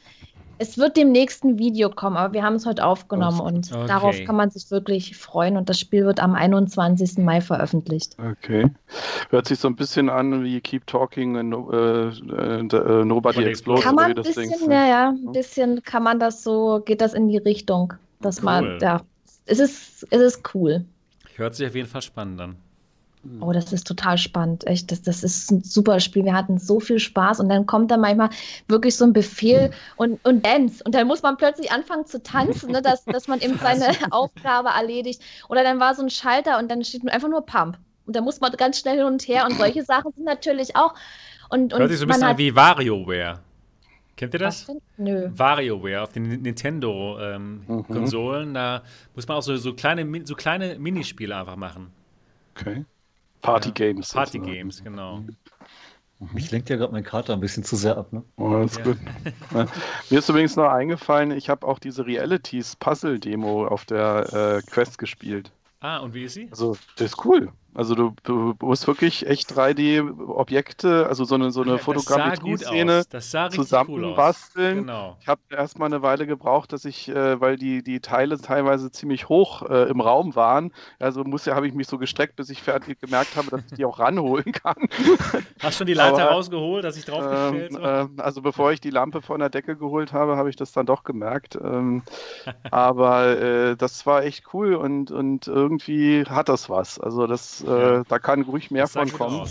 es 0.60 0.76
wird 0.76 0.98
dem 0.98 1.10
nächsten 1.10 1.58
Video 1.58 1.88
kommen, 1.88 2.18
aber 2.18 2.34
wir 2.34 2.42
haben 2.42 2.56
es 2.56 2.66
heute 2.66 2.84
aufgenommen 2.84 3.40
und 3.40 3.72
okay. 3.72 3.86
darauf 3.86 4.24
kann 4.26 4.36
man 4.36 4.50
sich 4.50 4.70
wirklich 4.70 5.16
freuen. 5.16 5.56
Und 5.56 5.70
das 5.70 5.80
Spiel 5.80 6.04
wird 6.04 6.20
am 6.20 6.34
21. 6.34 7.16
Mai 7.16 7.40
veröffentlicht. 7.40 8.14
Okay. 8.18 8.70
Hört 9.30 9.46
sich 9.46 9.58
so 9.58 9.68
ein 9.68 9.74
bisschen 9.74 10.10
an 10.10 10.44
wie 10.44 10.60
Keep 10.60 10.86
Talking 10.86 11.38
and 11.38 11.54
äh, 11.72 12.08
äh, 12.08 13.04
Nobody 13.06 13.42
Explodes. 13.44 13.84
Kann 13.84 13.94
man 13.94 14.10
ein 14.10 14.14
bisschen, 14.14 14.70
ja, 14.70 14.86
ja, 14.86 15.08
ein 15.08 15.32
bisschen 15.32 15.82
kann 15.82 16.02
man 16.02 16.20
das 16.20 16.42
so, 16.42 16.82
geht 16.84 17.00
das 17.00 17.14
in 17.14 17.28
die 17.28 17.38
Richtung, 17.38 17.94
dass 18.20 18.40
cool. 18.40 18.44
man, 18.44 18.78
ja, 18.82 19.00
es 19.46 19.60
ist, 19.60 20.06
es 20.10 20.20
ist 20.20 20.54
cool. 20.54 20.84
Hört 21.36 21.54
sich 21.54 21.66
auf 21.66 21.74
jeden 21.74 21.88
Fall 21.88 22.02
spannend 22.02 22.38
an. 22.38 22.56
Hm. 23.22 23.42
Oh, 23.42 23.52
das 23.52 23.72
ist 23.72 23.86
total 23.86 24.16
spannend. 24.16 24.66
Echt, 24.66 24.90
das, 24.90 25.02
das 25.02 25.22
ist 25.22 25.50
ein 25.50 25.62
super 25.62 26.00
Spiel. 26.00 26.24
Wir 26.24 26.34
hatten 26.34 26.58
so 26.58 26.80
viel 26.80 26.98
Spaß 26.98 27.40
und 27.40 27.48
dann 27.48 27.66
kommt 27.66 27.90
da 27.90 27.96
manchmal 27.96 28.30
wirklich 28.68 28.96
so 28.96 29.04
ein 29.04 29.12
Befehl 29.12 29.70
und, 29.96 30.24
und 30.24 30.44
Dance. 30.44 30.82
Und 30.84 30.94
dann 30.94 31.06
muss 31.06 31.22
man 31.22 31.36
plötzlich 31.36 31.70
anfangen 31.70 32.06
zu 32.06 32.22
tanzen, 32.22 32.72
ne, 32.72 32.80
dass, 32.80 33.04
dass 33.04 33.28
man 33.28 33.40
eben 33.40 33.58
seine 33.60 33.88
Aufgabe 34.10 34.70
erledigt. 34.70 35.22
Oder 35.48 35.62
dann 35.62 35.80
war 35.80 35.94
so 35.94 36.02
ein 36.02 36.10
Schalter 36.10 36.58
und 36.58 36.70
dann 36.70 36.82
steht 36.82 37.08
einfach 37.10 37.28
nur 37.28 37.44
Pump. 37.44 37.78
Und 38.06 38.16
da 38.16 38.22
muss 38.22 38.40
man 38.40 38.50
ganz 38.52 38.80
schnell 38.80 38.96
hin 38.96 39.06
und 39.06 39.28
her. 39.28 39.44
Und 39.44 39.56
solche 39.56 39.84
Sachen 39.84 40.12
sind 40.12 40.24
natürlich 40.24 40.74
auch. 40.74 40.94
Und, 41.50 41.72
und 41.72 41.80
Hört 41.80 41.90
sich 41.90 41.98
so 41.98 42.06
ein 42.06 42.08
bisschen 42.08 42.24
an 42.24 42.38
wie 42.38 42.54
WarioWare. 42.54 43.40
Kennt 44.16 44.34
ihr 44.34 44.40
das? 44.40 44.70
Nö. 44.96 45.30
WarioWare 45.32 46.02
auf 46.02 46.12
den 46.12 46.42
Nintendo-Konsolen. 46.42 48.42
Ähm, 48.42 48.50
mhm. 48.50 48.54
Da 48.54 48.82
muss 49.14 49.28
man 49.28 49.36
auch 49.36 49.42
so, 49.42 49.56
so, 49.56 49.74
kleine, 49.74 50.22
so 50.24 50.34
kleine 50.34 50.78
Minispiele 50.78 51.36
einfach 51.36 51.56
machen. 51.56 51.92
Okay. 52.54 52.84
Party 53.42 53.72
Games. 53.72 54.12
Party 54.12 54.38
Games, 54.38 54.82
genau. 54.82 55.24
Mich 56.34 56.50
lenkt 56.50 56.68
ja 56.68 56.76
gerade 56.76 56.92
mein 56.92 57.02
Kater 57.02 57.32
ein 57.32 57.40
bisschen 57.40 57.64
zu 57.64 57.76
sehr 57.76 57.96
ab, 57.96 58.12
ne? 58.12 58.22
Oh, 58.36 58.52
das 58.52 58.72
ist 58.72 58.78
ja. 58.78 58.84
gut. 58.84 58.98
Mir 60.10 60.18
ist 60.18 60.28
übrigens 60.28 60.54
noch 60.54 60.68
eingefallen, 60.68 61.30
ich 61.30 61.48
habe 61.48 61.66
auch 61.66 61.78
diese 61.78 62.04
Realities 62.04 62.76
Puzzle 62.76 63.18
Demo 63.18 63.66
auf 63.66 63.86
der 63.86 64.60
äh, 64.60 64.70
Quest 64.70 64.98
gespielt. 64.98 65.50
Ah, 65.80 65.98
und 65.98 66.12
wie 66.12 66.24
ist 66.24 66.34
sie? 66.34 66.48
Also, 66.50 66.76
das 66.96 67.12
ist 67.12 67.24
cool. 67.24 67.50
Also 67.72 67.94
du, 67.94 68.14
du 68.24 68.54
musst 68.60 68.86
wirklich 68.88 69.26
echt 69.26 69.52
3D-Objekte, 69.52 71.06
also 71.06 71.24
so 71.24 71.36
eine, 71.36 71.52
so 71.52 71.62
eine 71.62 71.72
ja, 71.72 71.78
Fotogrammetrie-Szene 71.78 73.04
zusammenbasteln. 73.50 74.78
Cool 74.78 74.80
genau. 74.80 75.16
Ich 75.20 75.28
habe 75.28 75.40
erstmal 75.50 75.86
eine 75.86 76.02
Weile 76.02 76.26
gebraucht, 76.26 76.72
dass 76.72 76.84
ich, 76.84 77.08
äh, 77.08 77.40
weil 77.40 77.56
die, 77.56 77.84
die 77.84 78.00
Teile 78.00 78.40
teilweise 78.40 78.90
ziemlich 78.90 79.28
hoch 79.28 79.62
äh, 79.68 79.88
im 79.88 80.00
Raum 80.00 80.34
waren, 80.34 80.72
also 80.98 81.22
muss 81.22 81.44
ja, 81.44 81.54
habe 81.54 81.68
ich 81.68 81.74
mich 81.74 81.86
so 81.86 81.96
gestreckt, 81.98 82.34
bis 82.36 82.50
ich 82.50 82.60
fertig 82.60 83.00
gemerkt 83.00 83.36
habe, 83.36 83.50
dass 83.50 83.60
ich 83.66 83.72
die 83.76 83.84
auch 83.84 84.00
ranholen 84.00 84.50
kann. 84.52 84.88
Hast 85.60 85.78
schon 85.78 85.86
die 85.86 85.94
Leiter 85.94 86.24
Aber, 86.24 86.32
rausgeholt, 86.32 86.84
dass 86.84 86.96
ich 86.96 87.04
draufgestellt 87.04 87.74
ähm, 87.80 88.16
äh, 88.18 88.22
Also 88.22 88.42
bevor 88.42 88.72
ich 88.72 88.80
die 88.80 88.90
Lampe 88.90 89.22
von 89.22 89.38
der 89.38 89.48
Decke 89.48 89.76
geholt 89.76 90.12
habe, 90.12 90.36
habe 90.36 90.50
ich 90.50 90.56
das 90.56 90.72
dann 90.72 90.86
doch 90.86 91.04
gemerkt. 91.04 91.56
Ähm, 91.62 92.02
aber 92.72 93.38
äh, 93.38 93.76
das 93.76 94.06
war 94.06 94.24
echt 94.24 94.52
cool 94.54 94.74
und, 94.74 95.12
und 95.12 95.46
irgendwie 95.46 96.24
hat 96.24 96.48
das 96.48 96.68
was. 96.68 96.98
Also 96.98 97.28
das 97.28 97.59
äh, 97.62 98.02
da 98.08 98.18
kann 98.18 98.42
ruhig 98.42 98.70
mehr 98.70 98.86
von 98.86 99.10
kommen. 99.10 99.48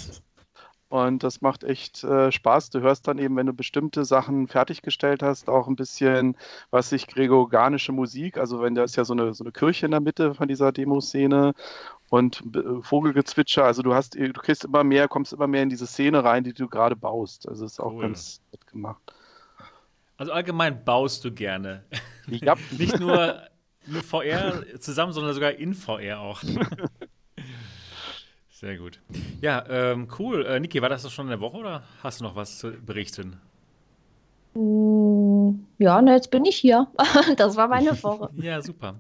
Und 0.90 1.22
das 1.22 1.42
macht 1.42 1.64
echt 1.64 2.04
äh, 2.04 2.32
Spaß. 2.32 2.72
Du 2.72 2.82
hörst 2.82 3.08
dann 3.08 3.20
eben, 3.20 3.36
wenn 3.36 3.46
du 3.46 3.54
bestimmte 3.54 4.06
Sachen 4.06 4.48
fertiggestellt 4.48 5.22
hast, 5.22 5.48
auch 5.48 5.68
ein 5.68 5.76
bisschen, 5.76 6.36
was 6.72 6.90
sich 6.90 7.06
gregorianische 7.06 7.92
Musik, 7.92 8.40
also 8.40 8.60
wenn 8.62 8.74
da 8.74 8.84
ist 8.84 8.96
ja 8.96 9.06
so 9.06 9.14
eine, 9.14 9.36
so 9.36 9.44
eine 9.44 9.52
Kirche 9.52 9.86
in 9.86 9.92
der 9.92 10.00
Mitte 10.00 10.34
von 10.34 10.48
dieser 10.48 10.72
Demoszene 10.72 11.54
und 12.10 12.44
äh, 12.56 12.82
Vogelgezwitscher, 12.82 13.66
also 13.66 13.84
du 13.84 13.94
hast, 13.94 14.16
du 14.16 14.34
kriegst 14.34 14.66
immer 14.66 14.84
mehr, 14.84 15.08
kommst 15.08 15.32
immer 15.32 15.46
mehr 15.46 15.62
in 15.62 15.70
diese 15.70 15.86
Szene 15.86 16.24
rein, 16.24 16.44
die 16.44 16.54
du 16.54 16.68
gerade 16.68 16.96
baust. 16.96 17.48
Also 17.48 17.66
ist 17.66 17.80
auch 17.80 17.94
cool. 17.94 18.02
ganz 18.02 18.42
nett 18.52 18.66
gemacht. 18.66 19.14
Also 20.18 20.32
allgemein 20.32 20.84
baust 20.84 21.24
du 21.24 21.32
gerne. 21.32 21.86
Ja. 22.26 22.56
Nicht 22.72 23.00
nur, 23.00 23.44
nur 23.86 24.02
VR 24.02 24.64
zusammen, 24.80 25.14
sondern 25.14 25.36
sogar 25.36 25.52
in 25.52 25.76
VR 25.76 26.20
auch. 26.20 26.42
Sehr 28.60 28.78
gut. 28.78 29.00
Ja, 29.40 29.64
ähm, 29.70 30.10
cool. 30.20 30.46
Äh, 30.46 30.60
Niki, 30.60 30.82
war 30.82 30.90
das 30.90 31.04
doch 31.04 31.10
schon 31.10 31.28
in 31.28 31.30
der 31.30 31.40
Woche 31.40 31.56
oder 31.56 31.84
hast 32.04 32.20
du 32.20 32.26
noch 32.26 32.36
was 32.36 32.58
zu 32.58 32.72
berichten? 32.72 33.38
Mm, 34.54 35.62
ja, 35.78 36.02
na, 36.02 36.16
jetzt 36.16 36.30
bin 36.30 36.44
ich 36.44 36.58
hier. 36.58 36.86
das 37.38 37.56
war 37.56 37.70
meine 37.70 37.92
Woche. 38.04 38.30
ja, 38.36 38.62
super. 38.62 39.00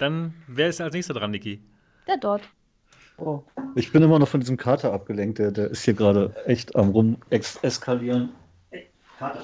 Dann 0.00 0.34
wer 0.48 0.68
ist 0.68 0.80
als 0.80 0.94
nächster 0.94 1.14
dran, 1.14 1.30
Niki? 1.30 1.60
Der 2.08 2.16
dort. 2.16 2.42
Oh. 3.18 3.42
Ich 3.76 3.92
bin 3.92 4.02
immer 4.02 4.18
noch 4.18 4.26
von 4.26 4.40
diesem 4.40 4.56
Kater 4.56 4.92
abgelenkt, 4.92 5.38
der, 5.38 5.52
der 5.52 5.70
ist 5.70 5.84
hier 5.84 5.94
gerade 5.94 6.34
echt 6.46 6.74
am 6.74 6.88
rum 6.90 7.18
eskalieren. 7.30 8.30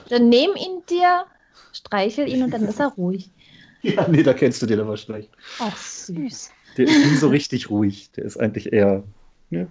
Dann 0.09 0.31
nehm 0.31 0.51
ihn 0.57 0.83
dir, 0.91 1.27
streichel 1.73 2.27
ihn 2.27 2.43
und 2.43 2.51
dann 2.51 2.65
ist 2.65 2.81
er 2.81 2.89
ruhig. 2.97 3.31
Ja, 3.83 4.09
nee, 4.09 4.25
da 4.25 4.33
kennst 4.35 4.61
du 4.63 4.67
den 4.67 4.81
aber 4.81 4.97
schlecht. 4.97 5.31
Ach, 5.61 5.77
süß. 5.77 6.51
Der 6.77 6.87
ist 6.87 7.07
nie 7.07 7.17
so 7.17 7.29
richtig 7.29 7.71
ruhig. 7.71 8.11
Der 8.17 8.25
ist 8.25 8.37
eigentlich 8.37 8.73
eher 8.73 9.05
ne, 9.55 9.69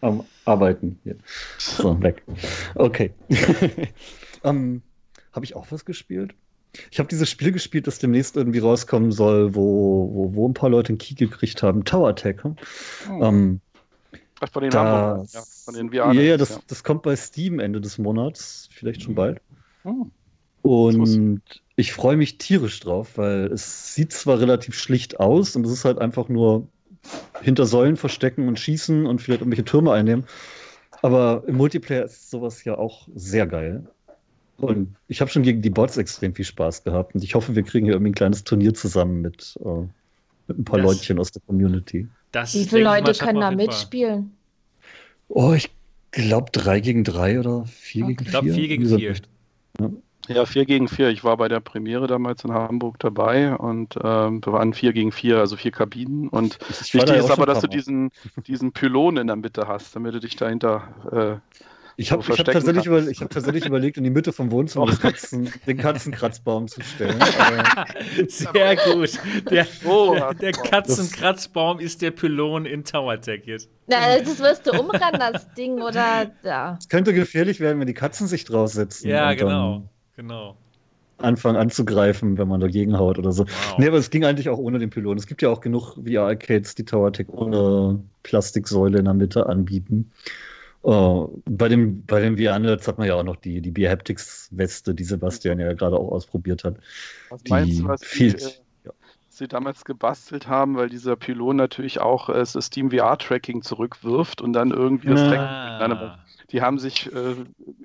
am 0.00 0.24
Arbeiten. 0.44 0.98
Hier. 1.04 1.16
So, 1.58 2.00
weg. 2.02 2.22
Okay. 2.74 3.12
um, 3.28 3.36
ähm, 4.44 4.82
Habe 5.32 5.44
ich 5.44 5.54
auch 5.54 5.66
was 5.70 5.84
gespielt? 5.84 6.34
Ich 6.90 6.98
habe 6.98 7.08
dieses 7.08 7.28
Spiel 7.28 7.52
gespielt, 7.52 7.86
das 7.86 7.98
demnächst 7.98 8.36
irgendwie 8.36 8.60
rauskommen 8.60 9.10
soll, 9.10 9.54
wo, 9.54 10.08
wo, 10.12 10.34
wo 10.34 10.48
ein 10.48 10.54
paar 10.54 10.70
Leute 10.70 10.90
einen 10.90 10.98
Key 10.98 11.14
gekriegt 11.14 11.62
haben. 11.62 11.84
Tower 11.84 12.10
Attack. 12.10 12.44
Hm? 12.44 12.56
Oh. 13.10 13.24
Ähm, 13.24 13.60
von 14.52 14.62
den, 14.62 14.70
das, 14.70 15.32
ja, 15.32 15.42
von 15.64 15.74
den 15.74 15.90
VR. 15.90 16.12
Ja, 16.12 16.22
ja, 16.22 16.36
das, 16.36 16.50
ja. 16.50 16.58
das 16.66 16.82
kommt 16.82 17.02
bei 17.02 17.14
Steam 17.14 17.58
Ende 17.58 17.80
des 17.80 17.98
Monats, 17.98 18.70
vielleicht 18.72 19.02
schon 19.02 19.14
bald. 19.14 19.40
Oh. 19.84 20.06
Und 20.62 21.42
ich 21.76 21.92
freue 21.92 22.16
mich 22.16 22.38
tierisch 22.38 22.80
drauf, 22.80 23.16
weil 23.18 23.52
es 23.52 23.94
sieht 23.94 24.12
zwar 24.12 24.40
relativ 24.40 24.78
schlicht 24.78 25.20
aus 25.20 25.56
und 25.56 25.66
es 25.66 25.72
ist 25.72 25.84
halt 25.84 25.98
einfach 25.98 26.28
nur 26.28 26.68
hinter 27.42 27.66
Säulen 27.66 27.96
verstecken 27.96 28.48
und 28.48 28.58
schießen 28.58 29.06
und 29.06 29.20
vielleicht 29.20 29.40
irgendwelche 29.40 29.64
Türme 29.64 29.92
einnehmen. 29.92 30.24
Aber 31.02 31.44
im 31.46 31.56
Multiplayer 31.56 32.04
ist 32.04 32.30
sowas 32.30 32.64
ja 32.64 32.76
auch 32.76 33.08
sehr 33.14 33.46
geil. 33.46 33.86
Und 34.58 34.94
ich 35.08 35.22
habe 35.22 35.30
schon 35.30 35.42
gegen 35.42 35.62
die 35.62 35.70
Bots 35.70 35.96
extrem 35.96 36.34
viel 36.34 36.44
Spaß 36.44 36.84
gehabt. 36.84 37.14
Und 37.14 37.24
ich 37.24 37.34
hoffe, 37.34 37.56
wir 37.56 37.62
kriegen 37.62 37.86
hier 37.86 37.94
irgendwie 37.94 38.10
ein 38.10 38.14
kleines 38.14 38.44
Turnier 38.44 38.74
zusammen 38.74 39.22
mit, 39.22 39.58
äh, 39.64 39.86
mit 40.48 40.58
ein 40.58 40.64
paar 40.64 40.78
das, 40.80 40.86
Leutchen 40.86 41.18
aus 41.18 41.32
der 41.32 41.40
Community. 41.46 42.06
Wie 42.32 42.64
viele 42.64 42.84
Leute 42.84 43.12
können 43.14 43.40
da 43.40 43.50
mitspielen? 43.50 44.32
Oh, 45.28 45.54
ich 45.54 45.70
glaube 46.10 46.50
drei 46.52 46.80
gegen 46.80 47.04
drei 47.04 47.40
oder 47.40 47.64
vier 47.66 48.04
okay. 48.04 48.14
gegen 48.14 48.24
vier. 48.24 48.26
Ich 48.26 48.30
glaube 48.30 48.52
vier 48.52 48.68
gegen 48.68 48.86
vier. 48.86 49.14
Ja. 49.80 49.90
Ja, 50.34 50.46
4 50.46 50.64
gegen 50.64 50.88
4. 50.88 51.08
Ich 51.08 51.24
war 51.24 51.36
bei 51.36 51.48
der 51.48 51.60
Premiere 51.60 52.06
damals 52.06 52.44
in 52.44 52.52
Hamburg 52.52 52.98
dabei 52.98 53.54
und 53.54 53.96
ähm, 54.02 54.44
wir 54.44 54.52
waren 54.52 54.72
4 54.72 54.92
gegen 54.92 55.12
4, 55.12 55.38
also 55.38 55.56
vier 55.56 55.72
Kabinen. 55.72 56.28
Und 56.28 56.58
ich 56.80 56.94
wichtig 56.94 57.16
ist 57.16 57.30
aber, 57.30 57.46
dass 57.46 57.60
du 57.60 57.66
diesen, 57.66 58.10
diesen 58.46 58.72
Pylon 58.72 59.16
in 59.16 59.26
der 59.26 59.36
Mitte 59.36 59.66
hast, 59.66 59.96
damit 59.96 60.14
du 60.14 60.20
dich 60.20 60.36
dahinter 60.36 61.40
äh, 61.42 61.56
ich 62.00 62.12
habe 62.12 62.22
hab 62.26 62.46
tatsächlich, 62.46 62.86
über, 62.86 63.02
hab 63.02 63.28
tatsächlich 63.28 63.66
überlegt, 63.66 63.98
in 63.98 64.04
die 64.04 64.10
Mitte 64.10 64.32
vom 64.32 64.50
Wohnzimmer 64.50 64.86
oh. 64.88 64.96
Katzen, 64.96 65.52
den 65.66 65.76
Katzenkratzbaum 65.76 66.66
zu 66.66 66.80
stellen. 66.80 67.18
Sehr 68.26 68.76
gut. 68.76 69.18
Der, 69.50 69.66
oh, 69.84 70.14
der, 70.14 70.32
der 70.32 70.52
Katzenkratzbaum 70.52 71.78
ist 71.78 72.00
der 72.00 72.12
Pylon 72.12 72.64
in 72.64 72.84
Tower 72.84 73.20
Tech 73.20 73.42
jetzt. 73.44 73.68
Na, 73.86 74.18
das 74.18 74.38
wirst 74.38 74.66
du 74.66 74.80
umrennen, 74.80 75.20
das 75.32 75.52
Ding, 75.52 75.82
oder? 75.82 76.30
Ja. 76.42 76.78
Es 76.80 76.88
könnte 76.88 77.12
gefährlich 77.12 77.60
werden, 77.60 77.78
wenn 77.80 77.86
die 77.86 77.92
Katzen 77.92 78.28
sich 78.28 78.46
draufsetzen. 78.46 79.10
Ja, 79.10 79.34
genau. 79.34 79.86
Genau. 80.20 80.56
Anfangen 81.18 81.56
anzugreifen, 81.56 82.38
wenn 82.38 82.48
man 82.48 82.60
dagegen 82.60 82.98
haut 82.98 83.18
oder 83.18 83.32
so. 83.32 83.44
Wow. 83.46 83.78
Nee, 83.78 83.88
aber 83.88 83.98
es 83.98 84.10
ging 84.10 84.24
eigentlich 84.24 84.48
auch 84.48 84.58
ohne 84.58 84.78
den 84.78 84.88
Pylon. 84.88 85.18
Es 85.18 85.26
gibt 85.26 85.42
ja 85.42 85.50
auch 85.50 85.60
genug 85.60 85.96
VR-Arcades, 85.96 86.74
die 86.74 86.84
Tower 86.84 87.12
Tech 87.12 87.28
ohne 87.28 88.02
Plastiksäule 88.22 88.98
in 88.98 89.04
der 89.04 89.14
Mitte 89.14 89.46
anbieten. 89.46 90.12
Oh, 90.82 91.28
bei 91.44 91.68
dem, 91.68 92.06
bei 92.06 92.20
dem 92.20 92.38
VR-Nerds 92.38 92.88
hat 92.88 92.96
man 92.96 93.06
ja 93.06 93.16
auch 93.16 93.22
noch 93.22 93.36
die, 93.36 93.60
die 93.60 93.70
Beer-Haptics-Weste, 93.70 94.94
die 94.94 95.04
Sebastian 95.04 95.58
ja 95.58 95.74
gerade 95.74 95.98
auch 95.98 96.10
ausprobiert 96.10 96.64
hat. 96.64 96.76
Was 97.28 97.42
meinst 97.50 97.80
du, 97.80 97.84
was 97.88 98.02
viel, 98.02 98.32
die, 98.32 98.44
äh, 98.44 98.90
sie 99.28 99.46
damals 99.46 99.84
gebastelt 99.84 100.48
haben, 100.48 100.76
weil 100.76 100.88
dieser 100.88 101.16
Pylon 101.16 101.56
natürlich 101.56 102.00
auch 102.00 102.30
äh, 102.30 102.34
das 102.34 102.54
Steam 102.64 102.90
VR-Tracking 102.90 103.60
zurückwirft 103.60 104.40
und 104.40 104.54
dann 104.54 104.70
irgendwie 104.70 105.08
das 105.08 105.20
ah. 105.20 106.18
Die 106.52 106.62
haben 106.62 106.78
sich 106.78 107.12
äh, 107.12 107.36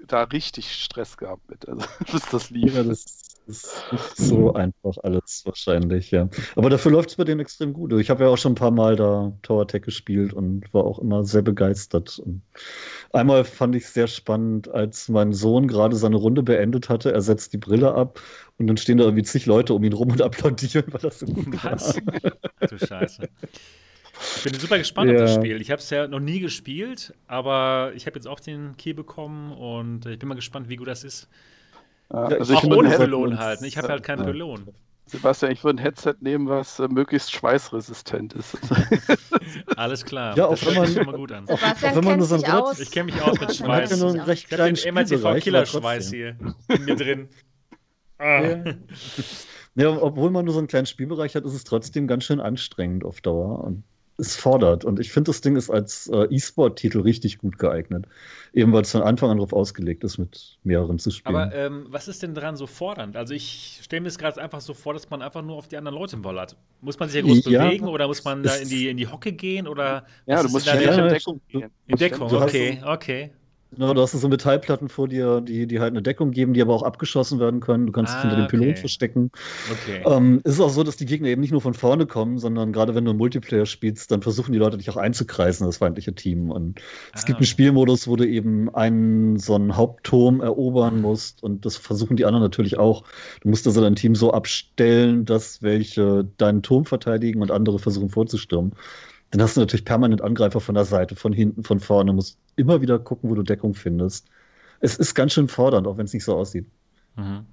da 0.08 0.24
richtig 0.24 0.74
Stress 0.74 1.18
gehabt 1.18 1.50
mit, 1.50 1.68
also, 1.68 1.86
bis 2.12 2.26
das 2.30 2.50
lief. 2.50 2.76
Ja, 2.76 2.84
das 2.84 3.36
ist 3.48 3.84
nicht 3.92 4.18
so 4.18 4.54
einfach 4.54 4.98
alles 5.04 5.44
wahrscheinlich, 5.46 6.12
ja. 6.12 6.30
Aber 6.56 6.70
dafür 6.70 6.92
läuft 6.92 7.12
es 7.12 7.16
bei 7.16 7.24
denen 7.24 7.42
extrem 7.42 7.74
gut. 7.74 7.94
Ich 7.94 8.10
habe 8.10 8.24
ja 8.24 8.30
auch 8.30 8.38
schon 8.38 8.54
ein 8.54 8.56
paar 8.56 8.72
Mal 8.72 8.96
da 8.96 9.34
Tower 9.44 9.68
Tech 9.68 9.84
gespielt 9.84 10.34
und 10.34 10.74
war 10.74 10.84
auch 10.84 11.00
immer 11.00 11.24
sehr 11.24 11.44
begeistert. 11.44 12.18
Und 12.20 12.42
einmal 13.14 13.44
fand 13.44 13.76
ich 13.76 13.84
es 13.84 13.94
sehr 13.94 14.08
spannend, 14.08 14.68
als 14.70 15.10
mein 15.10 15.34
Sohn 15.34 15.68
gerade 15.68 15.96
seine 15.96 16.16
Runde 16.16 16.42
beendet 16.42 16.90
hatte. 16.90 17.12
Er 17.12 17.22
setzt 17.22 17.54
die 17.54 17.58
Brille 17.58 17.94
ab 17.94 18.20
und 18.58 18.68
dann 18.68 18.78
stehen 18.78 18.98
da 18.98 19.04
irgendwie 19.04 19.24
zig 19.24 19.46
Leute 19.46 19.74
um 19.74 19.84
ihn 19.84 19.94
rum 19.94 20.12
und 20.12 20.22
applaudieren, 20.24 20.86
weil 20.88 21.02
das 21.02 21.20
so 21.20 21.28
gut 21.28 21.64
Was? 21.64 21.96
war. 21.98 22.68
Du 22.68 22.80
Scheiße. 22.80 23.30
Ich 24.38 24.44
bin 24.44 24.54
super 24.60 24.78
gespannt 24.78 25.12
ja. 25.12 25.16
auf 25.16 25.22
das 25.24 25.36
Spiel. 25.36 25.62
Ich 25.62 25.72
habe 25.72 25.80
es 25.80 25.90
ja 25.90 26.08
noch 26.08 26.20
nie 26.20 26.40
gespielt, 26.40 27.14
aber 27.28 27.92
ich 27.96 28.06
habe 28.06 28.18
jetzt 28.18 28.28
auch 28.28 28.40
den 28.40 28.78
Key 28.78 28.94
bekommen 28.94 29.52
und 29.52 30.06
ich 30.06 30.20
bin 30.20 30.30
mal 30.30 30.36
gespannt, 30.36 30.70
wie 30.70 30.76
gut 30.76 30.88
das 30.88 31.04
ist. 31.04 31.28
Ja, 32.12 32.26
also 32.26 32.56
auch 32.56 32.64
ohne 32.64 32.90
Pylon 32.92 33.40
halt. 33.40 33.62
Ne? 33.62 33.68
Ich 33.68 33.78
habe 33.78 33.88
halt 33.88 34.04
keinen 34.04 34.20
ja. 34.20 34.26
Pylon. 34.26 34.68
Sebastian, 35.08 35.52
ich 35.52 35.64
würde 35.64 35.80
ein 35.80 35.84
Headset 35.84 36.16
nehmen, 36.22 36.48
was 36.50 36.80
äh, 36.80 36.88
möglichst 36.88 37.32
schweißresistent 37.32 38.34
ist. 38.34 38.58
Alles 39.76 40.04
klar. 40.04 40.36
Ja, 40.36 40.48
auch 40.48 40.66
wenn 40.66 40.76
man, 40.76 40.88
schon 40.88 41.06
mal 41.06 41.16
gut 41.16 41.32
an. 41.32 41.46
Sebastian 41.46 41.96
wenn 41.96 42.04
man 42.04 42.18
nur 42.18 42.28
so 42.28 42.36
ein 42.36 42.46
aus. 42.46 42.80
Ich 42.80 42.92
kenne 42.92 43.12
mich 43.12 43.22
aus 43.22 43.40
mit 43.40 43.56
Schweiß. 43.56 43.92
Ich 43.92 44.02
habe 44.02 44.18
ja 44.18 44.24
recht 44.24 44.52
ich 44.52 44.60
habe 44.60 44.74
den 44.74 44.94
MRTV-Killerschweiß 44.94 46.10
hier 46.10 46.38
in 46.70 46.86
mir 46.86 46.96
drin. 46.96 47.30
Ah. 48.18 48.42
Ja. 48.42 48.64
ja, 49.76 49.90
obwohl 49.90 50.32
man 50.32 50.46
nur 50.46 50.54
so 50.54 50.60
einen 50.60 50.68
kleinen 50.68 50.88
Spielbereich 50.88 51.36
hat, 51.36 51.46
ist 51.46 51.54
es 51.54 51.66
trotzdem 51.66 52.08
ganz 52.08 52.24
schön 52.24 52.40
anstrengend 52.40 53.04
auf 53.04 53.22
Dauer. 53.22 53.64
Und 53.64 53.84
es 54.18 54.36
fordert. 54.36 54.86
Und 54.86 55.00
ich 55.00 55.12
finde, 55.12 55.30
das 55.30 55.42
Ding 55.42 55.56
ist 55.56 55.70
als 55.70 56.08
äh, 56.08 56.26
E-Sport-Titel 56.30 57.02
richtig 57.02 57.38
gut 57.38 57.58
geeignet. 57.58 58.06
Eben 58.54 58.72
weil 58.72 58.84
es 58.84 58.92
von 58.92 59.02
Anfang 59.02 59.32
an 59.32 59.38
darauf 59.38 59.52
ausgelegt 59.52 60.04
ist, 60.04 60.18
mit 60.18 60.58
mehreren 60.64 60.98
zu 61.00 61.12
spielen. 61.12 61.36
Aber 61.36 61.54
ähm, 61.54 61.88
was 61.90 62.08
ist 62.08 62.24
denn 62.24 62.34
daran 62.34 62.56
so 62.56 62.68
fordernd? 62.68 63.18
Also 63.18 63.34
ich 63.34 63.82
stelle 63.84 64.02
mir 64.02 64.08
es 64.08 64.18
gerade 64.18 64.42
einfach 64.42 64.62
so 64.62 64.74
vor, 64.74 64.94
dass 64.94 65.10
man 65.10 65.22
einfach 65.22 65.42
nur 65.42 65.58
auf 65.58 65.68
die 65.68 65.78
anderen 65.78 65.98
Leute 65.98 66.18
bollert. 66.18 66.56
Muss 66.82 66.98
man 66.98 67.10
sich 67.10 67.22
ja 67.22 67.28
groß 67.28 67.46
ja, 67.46 67.66
bewegen 67.66 67.88
oder 67.88 68.08
muss 68.08 68.24
man 68.24 68.44
da 68.44 68.56
in 68.56 68.70
die, 68.70 68.88
in 68.88 68.98
die 68.98 69.08
Hocke 69.08 69.34
gehen? 69.34 69.68
Oder 69.68 70.06
ja, 70.26 70.42
du 70.42 70.50
musst 70.50 70.68
schnell 70.68 71.00
in 71.00 71.10
Deckung 71.10 71.42
gehen. 71.50 71.72
In 71.88 71.98
Deckung, 71.98 72.34
okay, 72.34 72.82
okay. 72.86 73.32
Genau, 73.76 73.94
du 73.94 74.02
hast 74.02 74.14
so 74.14 74.28
Metallplatten 74.30 74.88
vor 74.88 75.08
dir, 75.08 75.42
die, 75.42 75.68
die 75.68 75.80
halt 75.80 75.92
eine 75.92 76.02
Deckung 76.02 76.32
geben, 76.32 76.54
die 76.54 76.62
aber 76.62 76.74
auch 76.74 76.84
abgeschossen 76.84 77.40
werden 77.40 77.60
können. 77.60 77.86
Du 77.88 77.92
kannst 77.92 78.14
ah, 78.14 78.16
dich 78.16 78.22
hinter 78.22 78.36
dem 78.38 78.46
okay. 78.46 78.58
Pylon 78.58 78.76
verstecken. 78.78 79.32
Okay. 79.72 80.02
Ähm, 80.06 80.40
es 80.44 80.54
ist 80.54 80.60
auch 80.62 80.70
so, 80.70 80.84
dass 80.84 80.96
die 80.96 81.06
Gegner 81.06 81.28
eben 81.28 81.42
nicht 81.42 81.52
nur 81.52 81.62
von 81.62 81.74
vorne 81.74 82.06
kommen, 82.06 82.38
sondern 82.38 82.72
gerade 82.72 82.96
wenn 82.96 83.04
du 83.04 83.14
Multiplayer 83.14 83.66
spielst, 83.66 84.12
dann 84.12 84.22
versuchen 84.22 84.54
die 84.54 84.60
Leute 84.60 84.78
dich 84.78 84.90
auch 84.90 84.98
einzukreisen, 84.98 85.68
das 85.68 85.78
feindliche 85.78 86.14
Team. 86.14 86.52
Und 86.52 86.80
es 87.14 87.24
ah. 87.24 87.26
gibt 87.26 87.40
einen 87.40 87.48
Spielmodus, 87.48 88.08
wo 88.08 88.16
du 88.16 88.26
eben 88.26 88.74
einen 88.74 89.38
so 89.38 89.56
einen 89.56 89.76
Hauptturm 89.76 90.42
erobern 90.42 91.02
musst 91.02 91.44
und 91.44 91.66
das 91.66 91.76
versuchen 91.76 92.16
die 92.16 92.26
anderen 92.26 92.44
natürlich 92.44 92.78
auch. 92.78 93.04
Du 93.42 93.50
musst 93.50 93.68
also 93.68 93.82
dein 93.82 93.96
Team 93.96 94.16
so 94.16 94.32
abstellen, 94.32 95.26
dass 95.26 95.62
welche 95.62 96.28
deinen 96.38 96.64
Turm 96.64 96.86
verteidigen 96.86 97.42
und 97.42 97.52
andere 97.52 97.80
versuchen 97.80 98.10
vorzustürmen 98.10 98.74
dann 99.36 99.44
hast 99.44 99.58
du 99.58 99.62
natürlich 99.62 99.84
permanent 99.84 100.22
Angreifer 100.22 100.62
von 100.62 100.76
der 100.76 100.86
Seite, 100.86 101.16
von 101.16 101.34
hinten, 101.34 101.64
von 101.64 101.82
vorne. 101.82 102.12
Du 102.12 102.16
musst 102.16 102.38
immer 102.56 102.82
wieder 102.82 103.00
gucken, 103.00 103.30
wo 103.30 103.36
du 103.36 103.44
Deckung 103.44 103.74
findest. 103.74 104.28
Es 104.80 104.96
ist 104.96 105.14
ganz 105.14 105.34
schön 105.34 105.50
fordernd, 105.50 105.88
auch 105.88 105.98
wenn 105.98 106.06
es 106.06 106.14
nicht 106.14 106.24
so 106.24 106.36
aussieht. 106.38 106.66
Mhm. 107.18 107.46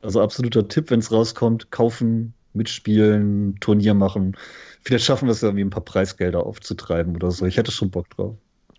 Also 0.00 0.20
absoluter 0.20 0.68
Tipp, 0.68 0.90
wenn 0.90 1.00
es 1.00 1.10
rauskommt, 1.10 1.72
kaufen, 1.72 2.34
mitspielen, 2.52 3.58
Turnier 3.58 3.94
machen. 3.94 4.36
Vielleicht 4.82 5.04
schaffen 5.06 5.26
wir 5.26 5.32
es 5.32 5.42
irgendwie 5.42 5.64
ein 5.64 5.70
paar 5.70 5.84
Preisgelder 5.84 6.46
aufzutreiben 6.46 7.16
oder 7.16 7.32
so. 7.32 7.46
Ich 7.46 7.56
hätte 7.56 7.72
schon 7.72 7.90
Bock 7.90 8.10
drauf. 8.10 8.36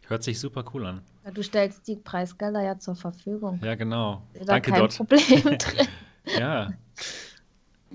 Hört 0.07 0.23
sich 0.23 0.39
super 0.39 0.63
cool 0.73 0.85
an. 0.85 1.01
Ja, 1.25 1.31
du 1.31 1.43
stellst 1.43 1.87
die 1.87 1.95
Preisgelder 1.97 2.61
ja 2.61 2.77
zur 2.77 2.95
Verfügung. 2.95 3.59
Ja, 3.63 3.75
genau. 3.75 4.21
Da 4.33 4.45
Danke, 4.45 4.71
kein 4.71 4.79
Dot. 4.79 4.95
Problem 4.95 5.41
drin. 5.43 5.87
ja. 6.39 6.69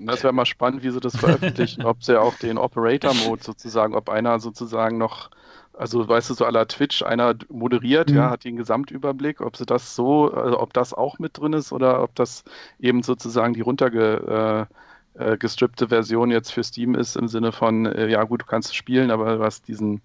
Das 0.05 0.23
wäre 0.23 0.33
mal 0.33 0.45
spannend, 0.45 0.83
wie 0.83 0.89
sie 0.89 0.99
das 0.99 1.17
veröffentlichen, 1.17 1.83
ob 1.83 2.03
sie 2.03 2.19
auch 2.19 2.35
den 2.35 2.57
Operator-Mode 2.57 3.43
sozusagen, 3.43 3.95
ob 3.95 4.09
einer 4.09 4.39
sozusagen 4.39 4.97
noch, 4.97 5.29
also 5.73 6.07
weißt 6.07 6.29
du, 6.29 6.33
so 6.33 6.45
aller 6.45 6.67
Twitch, 6.67 7.03
einer 7.03 7.35
moderiert, 7.49 8.09
mhm. 8.09 8.17
ja, 8.17 8.29
hat 8.29 8.43
den 8.43 8.57
Gesamtüberblick, 8.57 9.41
ob 9.41 9.57
sie 9.57 9.65
das 9.65 9.95
so, 9.95 10.31
also 10.31 10.59
ob 10.59 10.73
das 10.73 10.93
auch 10.93 11.19
mit 11.19 11.37
drin 11.37 11.53
ist 11.53 11.71
oder 11.71 12.03
ob 12.03 12.15
das 12.15 12.43
eben 12.79 13.03
sozusagen 13.03 13.53
die 13.53 13.61
runterge 13.61 14.67
äh, 14.69 14.73
äh, 15.13 15.37
gestrippte 15.37 15.89
Version 15.89 16.31
jetzt 16.31 16.51
für 16.51 16.63
Steam 16.63 16.95
ist, 16.95 17.15
im 17.15 17.27
Sinne 17.27 17.51
von, 17.51 17.85
äh, 17.85 18.07
ja 18.07 18.23
gut, 18.23 18.41
du 18.41 18.45
kannst 18.45 18.75
spielen, 18.75 19.11
aber 19.11 19.37
du 19.37 19.43
hast 19.43 19.67
diesen 19.67 20.01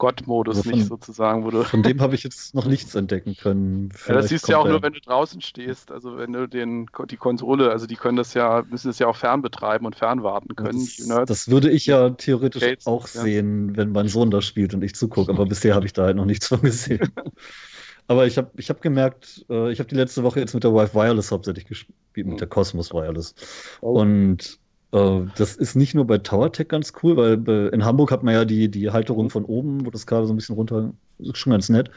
Gott-Modus 0.00 0.64
nicht 0.64 0.86
sozusagen. 0.86 1.44
Wo 1.44 1.50
du 1.50 1.62
von 1.62 1.84
dem 1.84 2.00
habe 2.00 2.16
ich 2.16 2.24
jetzt 2.24 2.54
noch 2.54 2.64
nichts 2.64 2.96
entdecken 2.96 3.36
können. 3.36 3.90
ja, 4.08 4.14
das 4.14 4.28
siehst 4.28 4.48
du 4.48 4.52
ja 4.52 4.58
auch 4.58 4.66
nur, 4.66 4.82
wenn 4.82 4.94
du 4.94 5.00
draußen 5.00 5.40
stehst. 5.42 5.92
Also 5.92 6.16
wenn 6.16 6.32
du 6.32 6.48
den, 6.48 6.86
die 7.08 7.16
Konsole, 7.16 7.70
also 7.70 7.86
die 7.86 7.94
können 7.94 8.16
das 8.16 8.34
ja, 8.34 8.64
müssen 8.68 8.90
es 8.90 8.98
ja 8.98 9.06
auch 9.06 9.16
fernbetreiben 9.16 9.86
und 9.86 9.94
fernwarten 9.94 10.56
können. 10.56 10.88
Das, 11.06 11.26
das 11.26 11.48
würde 11.48 11.70
ich 11.70 11.86
ja 11.86 12.10
theoretisch 12.10 12.62
Gates, 12.62 12.86
auch 12.86 13.06
ja. 13.14 13.20
sehen, 13.20 13.76
wenn 13.76 13.92
mein 13.92 14.08
Sohn 14.08 14.30
da 14.30 14.40
spielt 14.42 14.74
und 14.74 14.82
ich 14.82 14.94
zugucke. 14.94 15.30
Aber 15.30 15.46
bisher 15.46 15.74
habe 15.74 15.86
ich 15.86 15.92
da 15.92 16.04
halt 16.04 16.16
noch 16.16 16.24
nichts 16.24 16.48
von 16.48 16.62
gesehen. 16.62 17.12
Aber 18.08 18.26
ich 18.26 18.38
habe 18.38 18.50
ich 18.56 18.70
hab 18.70 18.82
gemerkt, 18.82 19.44
äh, 19.48 19.70
ich 19.70 19.78
habe 19.78 19.88
die 19.88 19.94
letzte 19.94 20.24
Woche 20.24 20.40
jetzt 20.40 20.54
mit 20.54 20.64
der 20.64 20.74
Wife 20.74 20.94
Wireless 20.94 21.30
hauptsächlich 21.30 21.66
gespielt, 21.66 22.26
mit 22.26 22.40
der 22.40 22.48
Cosmos 22.48 22.92
Wireless. 22.92 23.34
Oh. 23.82 24.00
Und 24.00 24.59
das 24.92 25.54
ist 25.56 25.76
nicht 25.76 25.94
nur 25.94 26.06
bei 26.06 26.18
TowerTech 26.18 26.68
ganz 26.68 26.92
cool, 27.02 27.16
weil 27.16 27.68
in 27.72 27.84
Hamburg 27.84 28.10
hat 28.10 28.24
man 28.24 28.34
ja 28.34 28.44
die, 28.44 28.68
die 28.68 28.90
Halterung 28.90 29.30
von 29.30 29.44
oben, 29.44 29.86
wo 29.86 29.90
das 29.90 30.06
Kabel 30.06 30.26
so 30.26 30.32
ein 30.32 30.36
bisschen 30.36 30.56
runter 30.56 30.92
ist 31.18 31.38
schon 31.38 31.52
ganz 31.52 31.68
nett. 31.68 31.90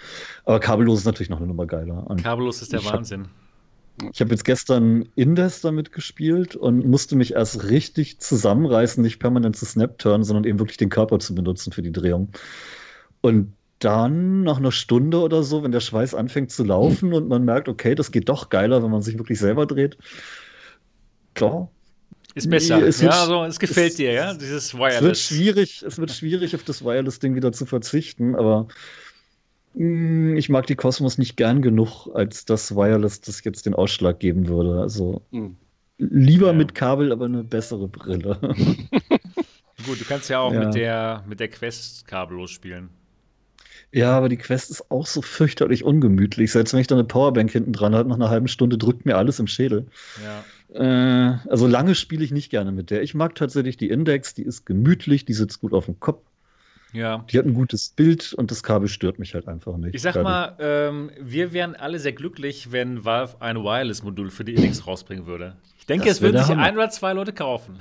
Aber 0.45 0.60
kabellos 0.60 0.99
ist 0.99 1.06
natürlich 1.06 1.29
noch 1.29 1.38
eine 1.38 1.47
Nummer 1.47 1.65
geiler. 1.65 2.06
Und 2.08 2.23
kabellos 2.23 2.62
ist 2.62 2.73
der 2.73 2.86
Wahnsinn. 2.86 3.23
Hab, 4.01 4.13
ich 4.13 4.21
habe 4.21 4.32
jetzt 4.32 4.45
gestern 4.45 5.08
Indes 5.15 5.62
damit 5.62 5.91
gespielt 5.91 6.56
und 6.56 6.86
musste 6.86 7.15
mich 7.15 7.34
erst 7.34 7.69
richtig 7.69 8.19
zusammenreißen, 8.19 9.01
nicht 9.01 9.19
permanent 9.19 9.56
zu 9.56 9.65
Snap-Turn, 9.65 10.23
sondern 10.23 10.45
eben 10.45 10.60
wirklich 10.60 10.77
den 10.77 10.89
Körper 10.89 11.19
zu 11.19 11.34
benutzen 11.36 11.71
für 11.71 11.82
die 11.82 11.91
Drehung. 11.91 12.29
Und 13.21 13.53
dann 13.79 14.43
nach 14.43 14.58
einer 14.58 14.71
Stunde 14.71 15.19
oder 15.19 15.43
so, 15.43 15.63
wenn 15.63 15.71
der 15.71 15.79
Schweiß 15.79 16.15
anfängt 16.15 16.51
zu 16.51 16.63
laufen 16.63 17.13
und 17.13 17.27
man 17.27 17.43
merkt, 17.43 17.67
okay, 17.67 17.95
das 17.95 18.12
geht 18.12 18.29
doch 18.29 18.49
geiler, 18.49 18.84
wenn 18.84 18.91
man 18.91 19.01
sich 19.01 19.17
wirklich 19.17 19.39
selber 19.39 19.65
dreht. 19.65 19.97
Klar, 21.34 21.69
ist 22.34 22.50
besser. 22.50 22.78
Nee, 22.80 22.88
es 22.88 23.02
ja, 23.02 23.10
also, 23.10 23.43
es 23.43 23.60
gefällt 23.60 23.91
es, 23.91 23.98
dir, 23.98 24.12
ja, 24.12 24.34
dieses 24.34 24.74
Wireless. 24.74 24.98
Es 24.98 25.04
wird 25.04 25.17
schwierig, 25.17 25.84
es 25.86 25.98
wird 25.98 26.12
schwierig, 26.12 26.56
auf 26.56 26.63
das 26.63 26.84
Wireless-Ding 26.84 27.36
wieder 27.36 27.52
zu 27.52 27.65
verzichten, 27.65 28.36
aber 28.36 28.67
mh, 29.76 29.86
mm, 29.86 30.38
ich 30.38 30.50
mag 30.50 30.67
die 30.67 30.76
Cosmos 30.76 31.17
nicht 31.17 31.38
gern 31.38 31.62
genug, 31.62 32.08
als 32.13 32.46
das 32.46 32.76
Wireless 32.76 33.22
das 33.22 33.43
jetzt 33.43 33.65
den 33.65 33.74
Ausschlag 33.74 34.19
geben 34.19 34.48
würde. 34.48 34.82
Also 34.82 35.22
mhm. 35.32 35.58
lieber 35.98 36.48
ja. 36.48 36.54
mit 36.54 36.76
Kabel, 36.76 37.12
aber 37.12 37.26
eine 37.26 37.43
bessere 37.43 37.88
Brille. 37.88 38.39
Gut, 39.86 40.00
du 40.00 40.06
kannst 40.06 40.30
ja 40.30 40.39
auch 40.39 40.54
ja. 40.54 40.65
mit 40.65 40.76
der, 40.76 41.24
mit 41.28 41.39
der 41.39 41.50
Quest 41.50 42.08
kabellos 42.08 42.52
spielen. 42.52 42.89
Ja, 43.91 44.17
aber 44.17 44.28
die 44.28 44.38
Quest 44.38 44.72
ist 44.72 44.89
auch 44.89 45.06
so 45.06 45.22
fürchterlich 45.22 45.84
ungemütlich. 45.84 46.52
Selbst 46.52 46.74
wenn 46.74 46.80
ich 46.80 46.88
da 46.88 46.96
eine 46.96 47.04
Powerbank 47.04 47.52
hinten 47.52 47.74
dran 47.74 47.93
habe, 47.93 48.10
nach 48.10 48.15
einer 48.15 48.30
halben 48.30 48.48
Stunde 48.48 48.80
drückt 48.80 49.06
mir 49.06 49.17
alles 49.17 49.39
im 49.39 49.46
Schädel. 49.46 49.86
Ja. 50.24 50.43
Äh, 50.73 51.38
also 51.49 51.67
lange 51.67 51.95
spiele 51.95 52.23
ich 52.23 52.31
nicht 52.31 52.49
gerne 52.49 52.71
mit 52.71 52.89
der. 52.89 53.03
Ich 53.03 53.13
mag 53.13 53.36
tatsächlich 53.36 53.77
die 53.77 53.89
Index, 53.89 54.33
die 54.33 54.43
ist 54.43 54.65
gemütlich, 54.65 55.25
die 55.25 55.33
sitzt 55.33 55.62
gut 55.62 55.73
auf 55.73 55.86
dem 55.86 55.99
Kopf. 55.99 56.21
Ja. 56.93 57.25
Die 57.29 57.39
hat 57.39 57.45
ein 57.45 57.55
gutes 57.55 57.89
Bild 57.89 58.33
und 58.33 58.51
das 58.51 58.62
Kabel 58.62 58.88
stört 58.88 59.17
mich 59.17 59.33
halt 59.33 59.47
einfach 59.47 59.77
nicht. 59.77 59.95
Ich 59.95 60.01
sag 60.03 60.21
mal, 60.21 60.55
ähm, 60.59 61.09
wir 61.19 61.51
wären 61.51 61.75
alle 61.75 61.97
sehr 61.97 62.13
glücklich, 62.13 62.71
wenn 62.71 63.03
Valve 63.03 63.41
ein 63.41 63.57
Wireless-Modul 63.57 64.29
für 64.29 64.45
die 64.45 64.53
Index 64.53 64.86
rausbringen 64.86 65.25
würde. 65.25 65.55
Ich 65.79 65.88
denke, 65.88 66.05
das 66.05 66.17
es 66.17 66.21
würden 66.21 66.38
sich 66.38 66.49
Hammer. 66.49 66.63
ein 66.63 66.75
oder 66.75 66.89
zwei 66.91 67.13
Leute 67.13 67.33
kaufen. 67.33 67.79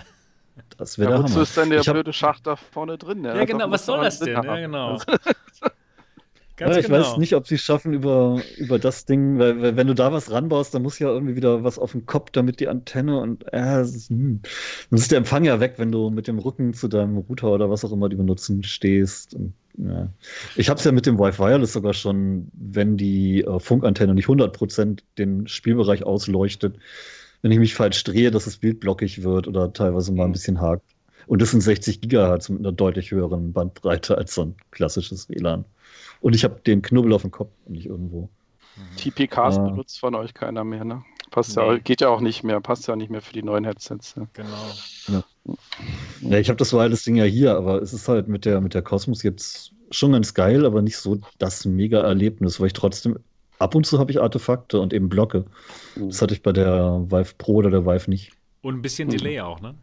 Das 0.79 0.99
wäre 0.99 1.11
ja, 1.11 1.17
der 1.17 1.25
Wozu 1.25 1.35
Hammer. 1.35 1.43
ist 1.43 1.57
denn 1.57 1.71
der 1.71 1.83
blöde 1.83 2.13
Schacht 2.15 2.47
da 2.47 2.57
vorne 2.57 2.97
drin? 2.97 3.23
Ja, 3.25 3.37
ja 3.37 3.45
genau, 3.45 3.71
was 3.71 3.85
soll 3.85 4.03
das 4.03 4.19
denn? 4.19 4.33
Ja, 4.33 4.57
genau. 4.57 4.99
Ganz 6.57 6.75
ja, 6.75 6.81
ich 6.81 6.87
genau. 6.87 6.99
weiß 6.99 7.17
nicht, 7.17 7.35
ob 7.35 7.47
sie 7.47 7.55
es 7.55 7.63
schaffen 7.63 7.95
über, 7.95 8.43
über 8.59 8.79
das 8.79 9.07
Ding, 9.07 9.39
weil, 9.39 9.63
weil, 9.63 9.77
wenn 9.77 9.87
du 9.87 9.95
da 9.95 10.13
was 10.13 10.31
ranbaust, 10.31 10.75
dann 10.75 10.83
muss 10.83 10.99
ja 10.99 11.09
irgendwie 11.09 11.35
wieder 11.35 11.65
was 11.65 11.79
auf 11.79 11.93
dem 11.93 12.05
Kopf, 12.05 12.31
damit 12.31 12.61
die 12.61 12.69
Antenne 12.69 13.21
und 13.21 13.45
äh, 13.53 13.81
ist, 13.81 14.11
hm. 14.11 14.41
dann 14.91 14.99
ist 14.99 15.11
der 15.11 15.19
Empfang 15.19 15.45
ja 15.45 15.61
weg, 15.61 15.75
wenn 15.79 15.91
du 15.91 16.11
mit 16.11 16.29
dem 16.29 16.39
Rücken 16.39 16.75
zu 16.75 16.89
deinem 16.89 17.17
Router 17.17 17.53
oder 17.53 17.71
was 17.71 17.85
auch 17.85 17.93
immer 17.93 18.11
die 18.11 18.17
benutzen 18.17 18.63
stehst. 18.63 19.35
Und, 19.35 19.55
ja. 19.79 20.09
Ich 20.57 20.69
habe 20.69 20.79
es 20.79 20.85
ja 20.85 20.93
mit 20.93 21.07
dem 21.07 21.19
Wi-Fi 21.19 21.39
Wireless 21.39 21.73
sogar 21.73 21.95
schon, 21.95 22.49
wenn 22.53 22.99
die 22.99 23.43
äh, 23.43 23.59
Funkantenne 23.59 24.15
nicht 24.15 24.29
100% 24.29 25.01
den 25.17 25.49
Spielbereich 25.49 26.05
ausleuchtet, 26.05 26.77
wenn 27.41 27.51
ich 27.51 27.59
mich 27.59 27.75
falsch 27.75 28.05
drehe, 28.05 28.31
dass 28.31 28.45
das 28.45 28.59
Bild 28.59 28.81
blockig 28.81 29.23
wird 29.23 29.49
oder 29.49 29.73
teilweise 29.73 30.13
mal 30.13 30.25
ein 30.25 30.29
mhm. 30.29 30.33
bisschen 30.33 30.61
hakt. 30.61 30.85
Und 31.27 31.41
das 31.41 31.53
sind 31.53 31.61
60 31.61 32.01
Gigahertz 32.01 32.49
mit 32.49 32.61
einer 32.61 32.73
deutlich 32.73 33.11
höheren 33.11 33.53
Bandbreite 33.53 34.19
als 34.19 34.35
so 34.35 34.43
ein 34.43 34.55
klassisches 34.71 35.29
WLAN. 35.29 35.65
Und 36.23 36.35
ich 36.35 36.45
habe 36.45 36.61
den 36.65 36.81
Knubbel 36.81 37.13
auf 37.13 37.23
dem 37.23 37.31
Kopf 37.31 37.51
und 37.67 37.75
nicht 37.75 37.87
irgendwo. 37.87 38.31
Mhm. 38.77 38.97
TPKs 38.97 39.59
ah. 39.59 39.69
benutzt 39.69 40.01
von 40.01 40.15
euch 40.15 40.33
keiner 40.33 40.65
mehr, 40.65 40.85
ne? 40.85 41.03
Passt 41.31 41.57
nee. 41.57 41.63
ja, 41.63 41.79
geht 41.79 42.01
ja 42.01 42.09
auch 42.09 42.21
nicht 42.21 42.45
mehr, 42.45 42.61
passt 42.61 42.87
ja 42.89 42.97
nicht 42.97 43.11
mehr 43.11 43.23
für 43.23 43.33
die 43.33 43.43
neuen 43.43 43.65
Headsets. 43.65 44.15
Ja. 44.17 44.27
Genau. 44.33 44.49
Ja, 45.09 45.25
ja 46.21 46.39
ich 46.39 46.49
habe 46.49 46.59
das 46.59 46.73
Wireless-Ding 46.73 47.17
ja 47.17 47.25
hier, 47.25 47.57
aber 47.57 47.83
es 47.83 47.93
ist 47.93 48.09
halt 48.09 48.29
mit 48.29 48.45
der, 48.45 48.61
mit 48.61 48.75
der 48.75 48.83
Cosmos 48.83 49.23
jetzt 49.23 49.73
schon 49.91 50.13
ganz 50.13 50.35
geil, 50.35 50.65
aber 50.65 50.81
nicht 50.81 50.97
so 50.97 51.19
das 51.39 51.65
Mega-Erlebnis, 51.65 52.61
weil 52.61 52.69
ich 52.69 52.73
trotzdem 52.73 53.19
ab 53.59 53.75
und 53.75 53.87
zu 53.87 53.99
habe 53.99 54.11
ich 54.11 54.21
Artefakte 54.21 54.79
und 54.81 54.93
eben 54.93 55.09
Blocke. 55.09 55.47
Mhm. 55.97 56.09
Das 56.09 56.23
hatte 56.23 56.35
ich 56.35 56.43
bei 56.43 56.53
der 56.53 57.05
Vive 57.09 57.35
Pro 57.39 57.55
oder 57.55 57.71
der 57.71 57.87
Vive 57.87 58.11
nicht. 58.11 58.33
Und 58.61 58.77
ein 58.77 58.83
bisschen 58.83 59.09
Delay 59.09 59.41
auch, 59.41 59.61
ne? 59.61 59.75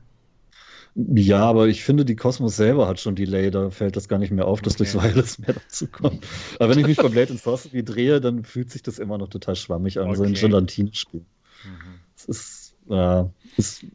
Ja, 1.15 1.45
aber 1.45 1.67
ich 1.67 1.83
finde, 1.83 2.03
die 2.03 2.15
Cosmos 2.15 2.57
selber 2.57 2.87
hat 2.87 2.99
schon 2.99 3.15
Delay, 3.15 3.51
da 3.51 3.69
fällt 3.69 3.95
das 3.95 4.09
gar 4.09 4.19
nicht 4.19 4.31
mehr 4.31 4.45
auf, 4.45 4.61
dass 4.61 4.73
okay. 4.73 4.91
durchs 4.91 4.95
Wireless 4.95 5.39
mehr 5.39 5.53
dazu 5.53 5.87
kommt. 5.87 6.25
Aber 6.59 6.69
wenn 6.69 6.79
ich 6.79 6.87
mich 6.87 6.97
bei 6.97 7.07
Blade 7.07 7.31
and 7.31 7.41
Sorcery 7.41 7.83
drehe, 7.83 8.19
dann 8.19 8.43
fühlt 8.43 8.69
sich 8.71 8.83
das 8.83 8.99
immer 8.99 9.17
noch 9.17 9.29
total 9.29 9.55
schwammig 9.55 9.97
an, 9.99 10.07
okay. 10.07 10.17
so 10.17 10.23
ein 10.23 10.33
Gelatine-Spiel. 10.33 11.21
Mhm. 11.21 11.99
Es 12.17 12.25
ist, 12.25 12.75
äh, 12.89 13.23
ist 13.55 13.85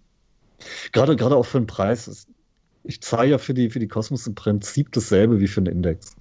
gerade, 0.92 1.16
gerade 1.16 1.36
auch 1.36 1.44
für 1.46 1.60
den 1.60 1.66
Preis, 1.66 2.08
ist, 2.08 2.28
ich 2.84 3.02
zahle 3.02 3.30
ja 3.30 3.38
für 3.38 3.54
die, 3.54 3.68
für 3.70 3.80
die 3.80 3.88
Cosmos 3.88 4.26
im 4.26 4.34
Prinzip 4.34 4.92
dasselbe 4.92 5.40
wie 5.40 5.48
für 5.48 5.60
den 5.60 5.74
Index. 5.74 6.16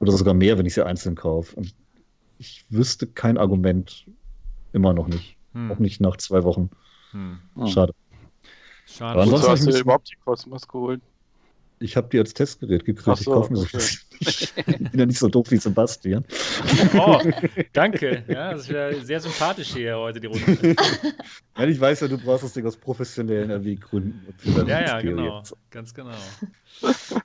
Oder 0.00 0.12
sogar 0.12 0.34
mehr, 0.34 0.58
wenn 0.58 0.66
ich 0.66 0.74
sie 0.74 0.84
einzeln 0.84 1.14
kaufe. 1.14 1.56
Und 1.56 1.74
ich 2.38 2.64
wüsste 2.68 3.06
kein 3.06 3.38
Argument, 3.38 4.06
immer 4.72 4.92
noch 4.92 5.08
nicht. 5.08 5.36
Hm. 5.52 5.70
Auch 5.70 5.78
nicht 5.78 6.00
nach 6.00 6.16
zwei 6.16 6.42
Wochen. 6.42 6.70
Hm. 7.12 7.38
Schade. 7.66 7.92
Schade. 8.96 9.12
Aber 9.12 9.22
ansonsten 9.22 9.50
hast 9.50 9.66
du 9.66 9.80
überhaupt 9.80 10.10
die 10.10 10.16
Cosmos 10.24 10.66
geholt? 10.66 11.00
Ich 11.82 11.96
habe 11.96 12.08
die 12.12 12.18
als 12.18 12.34
Testgerät 12.34 12.84
gekriegt. 12.84 13.06
So, 13.18 13.20
ich 13.20 13.24
kaufe 13.24 13.52
mir 13.52 13.60
okay. 13.60 13.78
so 13.78 13.96
Ich 14.20 14.54
bin 14.54 15.00
ja 15.00 15.06
nicht 15.06 15.18
so 15.18 15.28
doof 15.28 15.50
wie 15.50 15.56
Sebastian. 15.56 16.26
Oh, 16.94 17.18
danke. 17.72 18.22
Ja, 18.28 18.52
das 18.52 18.62
ist 18.62 18.68
wieder 18.68 18.94
sehr 19.02 19.20
sympathisch 19.20 19.72
hier 19.72 19.96
heute, 19.96 20.20
die 20.20 20.26
Runde. 20.26 20.76
Ja, 21.56 21.66
ich 21.66 21.80
weiß 21.80 22.00
ja, 22.00 22.08
du 22.08 22.16
brauchst 22.18 22.44
das 22.44 22.54
Ding 22.54 22.66
aus 22.66 22.76
professionellen 22.76 23.50
Erwäggründen. 23.50 24.22
Ja, 24.66 24.80
ja, 24.80 25.00
genau. 25.00 25.42
Ganz 25.70 25.92
genau. 25.92 26.14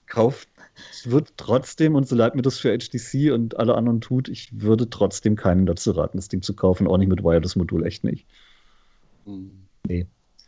Kauft, 0.08 0.50
es 0.92 1.10
wird 1.10 1.34
trotzdem, 1.38 1.96
und 1.96 2.08
so 2.08 2.16
leid 2.16 2.36
mir 2.36 2.42
das 2.42 2.60
für 2.60 2.78
HTC 2.78 3.32
und 3.34 3.58
alle 3.58 3.76
anderen 3.76 4.02
tut, 4.02 4.28
ich 4.28 4.62
würde 4.62 4.90
trotzdem 4.90 5.36
keinen 5.38 5.66
dazu 5.66 5.92
raten, 5.92 6.18
das 6.18 6.28
Ding 6.28 6.42
zu 6.42 6.54
kaufen, 6.54 6.88
auch 6.88 6.98
nicht 6.98 7.08
mit 7.08 7.24
Wireless-Modul, 7.24 7.86
echt 7.86 8.04
nicht. 8.04 8.26
Hm. 9.26 9.52
Nee. 9.88 10.08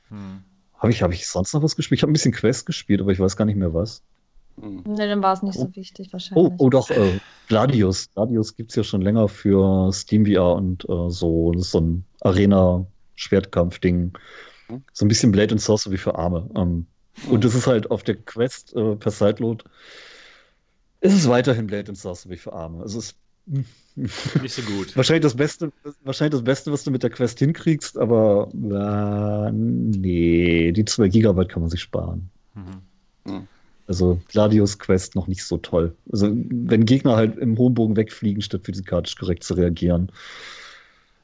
Hm. 0.09 0.43
Habe 0.79 0.91
ich, 0.91 1.01
hab 1.01 1.11
ich 1.11 1.27
sonst 1.27 1.53
noch 1.53 1.63
was 1.63 1.75
gespielt? 1.75 1.99
Ich 1.99 2.03
habe 2.03 2.11
ein 2.11 2.13
bisschen 2.13 2.33
Quest 2.33 2.65
gespielt, 2.65 3.01
aber 3.01 3.11
ich 3.11 3.19
weiß 3.19 3.35
gar 3.35 3.45
nicht 3.45 3.57
mehr 3.57 3.73
was. 3.73 4.01
Hm. 4.59 4.83
Ne, 4.85 5.07
dann 5.07 5.21
war 5.21 5.33
es 5.33 5.43
nicht 5.43 5.57
oh. 5.57 5.65
so 5.65 5.75
wichtig 5.75 6.11
wahrscheinlich. 6.13 6.51
Oh, 6.51 6.55
oh 6.57 6.69
doch, 6.69 6.89
äh, 6.89 7.19
Gladius. 7.47 8.09
Gladius 8.13 8.55
gibt 8.55 8.71
es 8.71 8.75
ja 8.75 8.83
schon 8.83 9.01
länger 9.01 9.27
für 9.27 9.91
SteamVR 9.91 10.55
und 10.55 10.87
äh, 10.89 11.09
so. 11.09 11.51
Das 11.51 11.63
ist 11.63 11.71
so 11.71 11.81
ein 11.81 12.03
Arena-Schwertkampf-Ding. 12.21 14.13
Hm. 14.67 14.83
So 14.93 15.05
ein 15.05 15.07
bisschen 15.07 15.31
Blade 15.31 15.51
and 15.51 15.61
Sorcery 15.61 15.97
für 15.97 16.15
Arme. 16.15 16.49
Ähm, 16.55 16.85
hm. 17.21 17.31
Und 17.31 17.43
das 17.43 17.55
ist 17.55 17.67
halt 17.67 17.89
auf 17.91 18.03
der 18.03 18.15
Quest 18.15 18.75
äh, 18.75 18.95
per 18.95 19.11
Sideload. 19.11 19.63
Ist 21.01 21.13
es 21.13 21.29
weiterhin 21.29 21.67
Blade 21.67 21.89
and 21.89 21.97
Sorcery 21.97 22.37
für 22.37 22.53
Arme. 22.53 22.81
Also 22.81 22.99
es 22.99 23.05
ist 23.05 23.15
nicht 23.97 24.53
so 24.53 24.61
gut. 24.61 24.91
wahrscheinlich, 24.95 25.23
das 25.23 25.35
Beste, 25.35 25.71
wahrscheinlich 26.03 26.33
das 26.33 26.43
Beste, 26.43 26.71
was 26.71 26.83
du 26.83 26.91
mit 26.91 27.03
der 27.03 27.09
Quest 27.09 27.39
hinkriegst, 27.39 27.97
aber 27.97 28.49
äh, 28.53 29.51
nee, 29.51 30.71
die 30.71 30.85
2 30.85 31.09
Gigabyte 31.09 31.49
kann 31.49 31.63
man 31.63 31.69
sich 31.69 31.81
sparen. 31.81 32.29
Mhm. 32.53 33.31
Hm. 33.31 33.47
Also 33.87 34.21
Gladius 34.27 34.79
Quest 34.79 35.15
noch 35.15 35.27
nicht 35.27 35.43
so 35.43 35.57
toll. 35.57 35.95
Also 36.11 36.29
wenn 36.31 36.85
Gegner 36.85 37.15
halt 37.15 37.37
im 37.37 37.57
hohen 37.57 37.73
Bogen 37.73 37.95
wegfliegen, 37.95 38.41
statt 38.41 38.61
physikalisch 38.65 39.15
korrekt 39.15 39.43
zu 39.43 39.53
reagieren. 39.53 40.11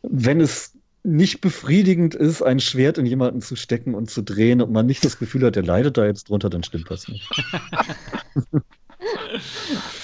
Wenn 0.01 0.41
es 0.41 0.73
nicht 1.03 1.41
befriedigend 1.41 2.15
ist, 2.15 2.41
ein 2.41 2.62
Schwert 2.62 2.97
in 2.97 3.05
jemanden 3.05 3.41
zu 3.41 3.57
stecken 3.57 3.93
und 3.93 4.09
zu 4.09 4.21
drehen 4.21 4.62
und 4.62 4.71
man 4.71 4.86
nicht 4.86 5.03
das 5.03 5.19
Gefühl 5.19 5.45
hat, 5.45 5.57
der 5.57 5.63
leidet 5.63 5.97
da 5.97 6.05
jetzt 6.05 6.29
drunter, 6.29 6.49
dann 6.49 6.63
stimmt 6.63 6.89
das 6.89 7.09
nicht. 7.09 7.29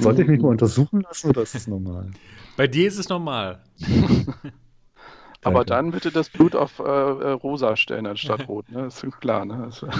Sollte 0.00 0.22
ich 0.22 0.28
mich 0.28 0.40
mal 0.40 0.48
untersuchen 0.48 1.00
lassen 1.02 1.30
oder 1.30 1.42
ist 1.42 1.54
das 1.54 1.66
normal? 1.66 2.10
Bei 2.56 2.66
dir 2.66 2.88
ist 2.88 2.98
es 2.98 3.08
normal. 3.08 3.62
Aber 5.42 5.64
dann 5.64 5.92
bitte 5.92 6.10
das 6.10 6.28
Blut 6.30 6.56
auf 6.56 6.80
äh, 6.80 6.82
äh 6.82 7.30
rosa 7.30 7.76
stellen 7.76 8.06
anstatt 8.06 8.48
rot, 8.48 8.70
ne? 8.70 8.82
Das 8.84 9.02
ist 9.02 9.20
klar, 9.20 9.44
ne? 9.44 9.64
Also 9.64 9.88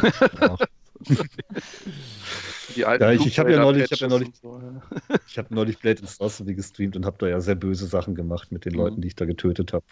Die 2.76 2.84
alten 2.84 3.02
ja, 3.02 3.12
ich, 3.12 3.24
ich 3.26 3.38
habe 3.38 3.52
ja 3.52 3.60
neulich, 3.60 3.90
ich 3.90 4.02
habe 4.02 4.12
ja 4.12 4.18
neulich, 4.18 4.34
so, 4.40 4.60
ja. 4.60 5.16
ich 5.26 5.38
habe 5.38 5.54
neulich 5.54 5.78
Blade 5.78 6.00
and 6.00 6.10
Sorcery 6.10 6.54
gestreamt 6.54 6.96
und 6.96 7.06
habe 7.06 7.16
da 7.18 7.28
ja 7.28 7.40
sehr 7.40 7.54
böse 7.54 7.86
Sachen 7.86 8.14
gemacht 8.14 8.52
mit 8.52 8.64
den 8.64 8.72
mhm. 8.72 8.78
Leuten, 8.78 9.00
die 9.00 9.08
ich 9.08 9.16
da 9.16 9.24
getötet 9.24 9.72
habe. 9.72 9.84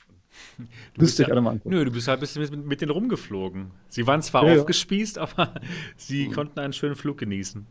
Du 0.58 1.00
bist 1.00 1.18
ja, 1.18 1.28
alle 1.28 1.40
mal 1.40 1.52
angucken. 1.52 1.70
Nö, 1.74 1.84
du 1.84 1.92
bist 1.92 2.08
halt 2.08 2.18
ein 2.18 2.20
bisschen 2.20 2.42
mit, 2.42 2.66
mit 2.66 2.80
denen 2.80 2.90
rumgeflogen. 2.90 3.70
Sie 3.88 4.06
waren 4.06 4.20
zwar 4.20 4.46
ja, 4.46 4.60
aufgespießt, 4.60 5.18
aber 5.18 5.54
sie 5.96 6.28
mhm. 6.28 6.32
konnten 6.32 6.58
einen 6.58 6.72
schönen 6.72 6.96
Flug 6.96 7.18
genießen. 7.18 7.66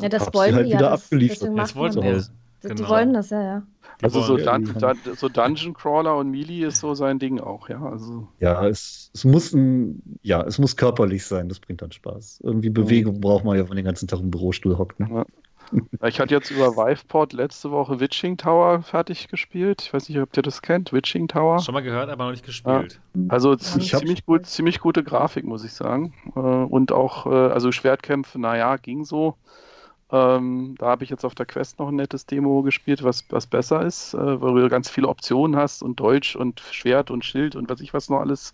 Ja, 0.00 0.08
das 0.08 0.32
wollen 0.32 0.54
halt 0.54 0.66
die 0.66 0.72
wieder 0.72 0.90
das, 0.90 1.04
abgeliefert. 1.04 1.50
Das 1.56 1.74
wollten 1.76 2.02
wir. 2.02 2.24
Genau. 2.62 2.74
Die 2.74 2.88
wollen 2.88 3.12
das, 3.12 3.30
ja, 3.30 3.42
ja. 3.42 3.62
Also 4.02 4.22
so, 4.22 4.36
Dun 4.36 4.64
Dun 4.78 4.96
so, 5.16 5.28
Dungeon 5.28 5.74
Crawler 5.74 6.16
und 6.16 6.30
Melee 6.30 6.64
ist 6.64 6.78
so 6.78 6.94
sein 6.94 7.18
Ding 7.18 7.40
auch, 7.40 7.68
ja. 7.68 7.82
Also. 7.82 8.26
Ja, 8.40 8.66
es, 8.66 9.10
es 9.14 9.24
muss 9.24 9.52
ein, 9.52 10.02
ja, 10.22 10.42
es 10.42 10.58
muss 10.58 10.76
körperlich 10.76 11.24
sein, 11.24 11.48
das 11.48 11.60
bringt 11.60 11.82
dann 11.82 11.92
Spaß. 11.92 12.40
Irgendwie 12.42 12.70
Bewegung 12.70 13.16
mhm. 13.16 13.20
braucht 13.20 13.44
man 13.44 13.56
ja, 13.56 13.62
wenn 13.62 13.68
man 13.68 13.76
den 13.76 13.84
ganzen 13.86 14.08
Tag 14.08 14.20
im 14.20 14.30
Bürostuhl 14.30 14.78
hockt. 14.78 14.98
Ne? 15.00 15.08
Ja. 15.10 15.24
Ich 16.06 16.20
hatte 16.20 16.34
jetzt 16.34 16.50
über 16.50 16.76
Viveport 16.76 17.32
letzte 17.32 17.70
Woche 17.70 17.98
Witching 17.98 18.36
Tower 18.36 18.82
fertig 18.82 19.28
gespielt. 19.28 19.82
Ich 19.82 19.94
weiß 19.94 20.08
nicht, 20.08 20.18
ob 20.18 20.36
ihr 20.36 20.42
das 20.42 20.60
kennt, 20.60 20.92
Witching 20.92 21.28
Tower. 21.28 21.60
Schon 21.60 21.72
mal 21.72 21.82
gehört, 21.82 22.10
aber 22.10 22.24
noch 22.24 22.30
nicht 22.32 22.44
gespielt. 22.44 23.00
Ja. 23.14 23.22
Also 23.28 23.56
ziemlich, 23.56 24.26
gut, 24.26 24.46
ziemlich 24.46 24.80
gute 24.80 25.02
Grafik, 25.02 25.44
muss 25.44 25.64
ich 25.64 25.72
sagen. 25.72 26.12
Äh, 26.36 26.40
und 26.40 26.92
auch, 26.92 27.26
äh, 27.26 27.30
also 27.30 27.72
Schwertkämpfe, 27.72 28.38
naja, 28.38 28.76
ging 28.76 29.04
so. 29.04 29.36
Ähm, 30.12 30.74
da 30.78 30.86
habe 30.88 31.04
ich 31.04 31.10
jetzt 31.10 31.24
auf 31.24 31.34
der 31.34 31.46
Quest 31.46 31.78
noch 31.78 31.88
ein 31.88 31.96
nettes 31.96 32.26
Demo 32.26 32.62
gespielt, 32.62 33.02
was, 33.02 33.24
was 33.30 33.46
besser 33.46 33.82
ist, 33.86 34.12
äh, 34.12 34.40
weil 34.42 34.60
du 34.60 34.68
ganz 34.68 34.90
viele 34.90 35.08
Optionen 35.08 35.56
hast 35.56 35.82
und 35.82 35.98
Deutsch 36.00 36.36
und 36.36 36.60
Schwert 36.60 37.10
und 37.10 37.24
Schild 37.24 37.56
und 37.56 37.70
was 37.70 37.80
ich 37.80 37.94
was 37.94 38.10
noch 38.10 38.20
alles 38.20 38.52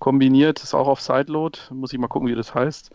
kombiniert. 0.00 0.62
Ist 0.62 0.74
auch 0.74 0.88
auf 0.88 1.00
Sideload. 1.00 1.58
Muss 1.70 1.92
ich 1.92 1.98
mal 2.00 2.08
gucken, 2.08 2.28
wie 2.28 2.34
das 2.34 2.54
heißt. 2.54 2.90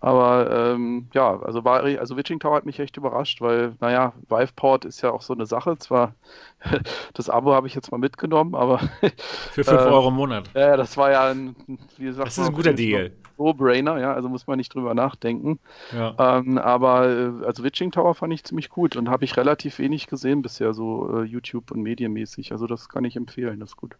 Aber 0.00 0.72
ähm, 0.74 1.08
ja, 1.12 1.38
also 1.42 1.64
war 1.64 1.82
also 1.82 2.16
Witching 2.16 2.40
Tower 2.40 2.56
hat 2.56 2.64
mich 2.64 2.80
echt 2.80 2.96
überrascht, 2.96 3.42
weil, 3.42 3.74
naja, 3.80 4.14
Viveport 4.28 4.86
ist 4.86 5.02
ja 5.02 5.10
auch 5.10 5.20
so 5.20 5.34
eine 5.34 5.44
Sache. 5.44 5.76
Zwar 5.78 6.14
das 7.14 7.28
Abo 7.28 7.52
habe 7.52 7.66
ich 7.66 7.74
jetzt 7.74 7.92
mal 7.92 7.98
mitgenommen, 7.98 8.54
aber 8.54 8.78
für 9.52 9.64
5 9.64 9.68
äh, 9.68 9.84
Euro 9.84 10.08
im 10.08 10.14
Monat. 10.14 10.50
Ja, 10.54 10.78
das 10.78 10.96
war 10.96 11.10
ja 11.10 11.28
ein, 11.28 11.54
wie 11.98 12.04
gesagt, 12.04 12.28
das 12.28 12.38
ist 12.38 12.48
ein 12.48 12.54
guter 12.54 12.72
Deal. 12.72 13.12
No-Brainer, 13.36 13.98
ja, 13.98 14.12
also 14.12 14.28
muss 14.28 14.46
man 14.46 14.56
nicht 14.56 14.74
drüber 14.74 14.94
nachdenken. 14.94 15.58
Ja. 15.92 16.14
Ähm, 16.18 16.56
aber 16.58 17.08
äh, 17.08 17.44
also 17.44 17.62
Witching 17.62 17.90
Tower 17.90 18.14
fand 18.14 18.32
ich 18.32 18.44
ziemlich 18.44 18.70
gut 18.70 18.96
und 18.96 19.10
habe 19.10 19.24
ich 19.24 19.36
relativ 19.36 19.78
wenig 19.78 20.06
gesehen 20.06 20.40
bisher, 20.40 20.72
so 20.72 21.20
äh, 21.20 21.24
YouTube 21.24 21.70
und 21.70 21.82
medienmäßig. 21.82 22.52
Also 22.52 22.66
das 22.66 22.88
kann 22.88 23.04
ich 23.04 23.16
empfehlen, 23.16 23.60
das 23.60 23.70
ist 23.70 23.76
gut. 23.76 23.96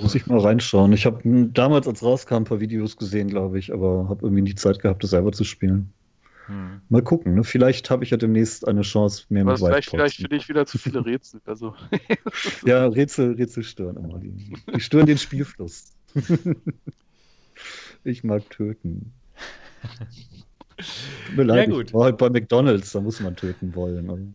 Muss 0.00 0.14
ich 0.14 0.26
mal 0.26 0.38
reinschauen. 0.38 0.92
Ich 0.92 1.06
habe 1.06 1.48
damals, 1.52 1.86
als 1.86 2.02
rauskam, 2.02 2.34
ein 2.36 2.44
paar 2.44 2.60
Videos 2.60 2.96
gesehen, 2.96 3.28
glaube 3.28 3.58
ich, 3.58 3.72
aber 3.72 4.08
habe 4.08 4.24
irgendwie 4.24 4.42
nie 4.42 4.54
Zeit 4.54 4.80
gehabt, 4.80 5.02
das 5.02 5.10
selber 5.10 5.32
zu 5.32 5.44
spielen. 5.44 5.92
Hm. 6.46 6.80
Mal 6.88 7.02
gucken, 7.02 7.34
ne? 7.34 7.44
vielleicht 7.44 7.90
habe 7.90 8.02
ich 8.02 8.10
ja 8.10 8.16
demnächst 8.16 8.66
eine 8.66 8.82
Chance, 8.82 9.24
mehr 9.28 9.44
mit 9.44 9.58
Vielleicht, 9.58 9.90
vielleicht 9.90 10.16
für 10.16 10.28
dich 10.28 10.48
wieder 10.48 10.66
zu 10.66 10.78
viele 10.78 11.04
Rätsel. 11.04 11.40
Also. 11.44 11.74
ja, 12.64 12.86
Rätsel, 12.86 13.34
Rätsel 13.34 13.62
stören 13.62 13.96
immer. 13.96 14.18
Die, 14.18 14.54
die 14.74 14.80
stören 14.80 15.06
den 15.06 15.18
Spielfluss. 15.18 15.92
ich 18.04 18.24
mag 18.24 18.48
töten. 18.50 19.12
Tut 21.26 21.36
mir 21.36 21.42
leid, 21.44 21.68
ja, 21.68 21.74
gut. 21.74 21.88
ich 21.88 21.94
war 21.94 22.04
halt 22.04 22.18
bei 22.18 22.30
McDonalds, 22.30 22.92
da 22.92 23.00
muss 23.00 23.20
man 23.20 23.36
töten 23.36 23.74
wollen. 23.74 24.34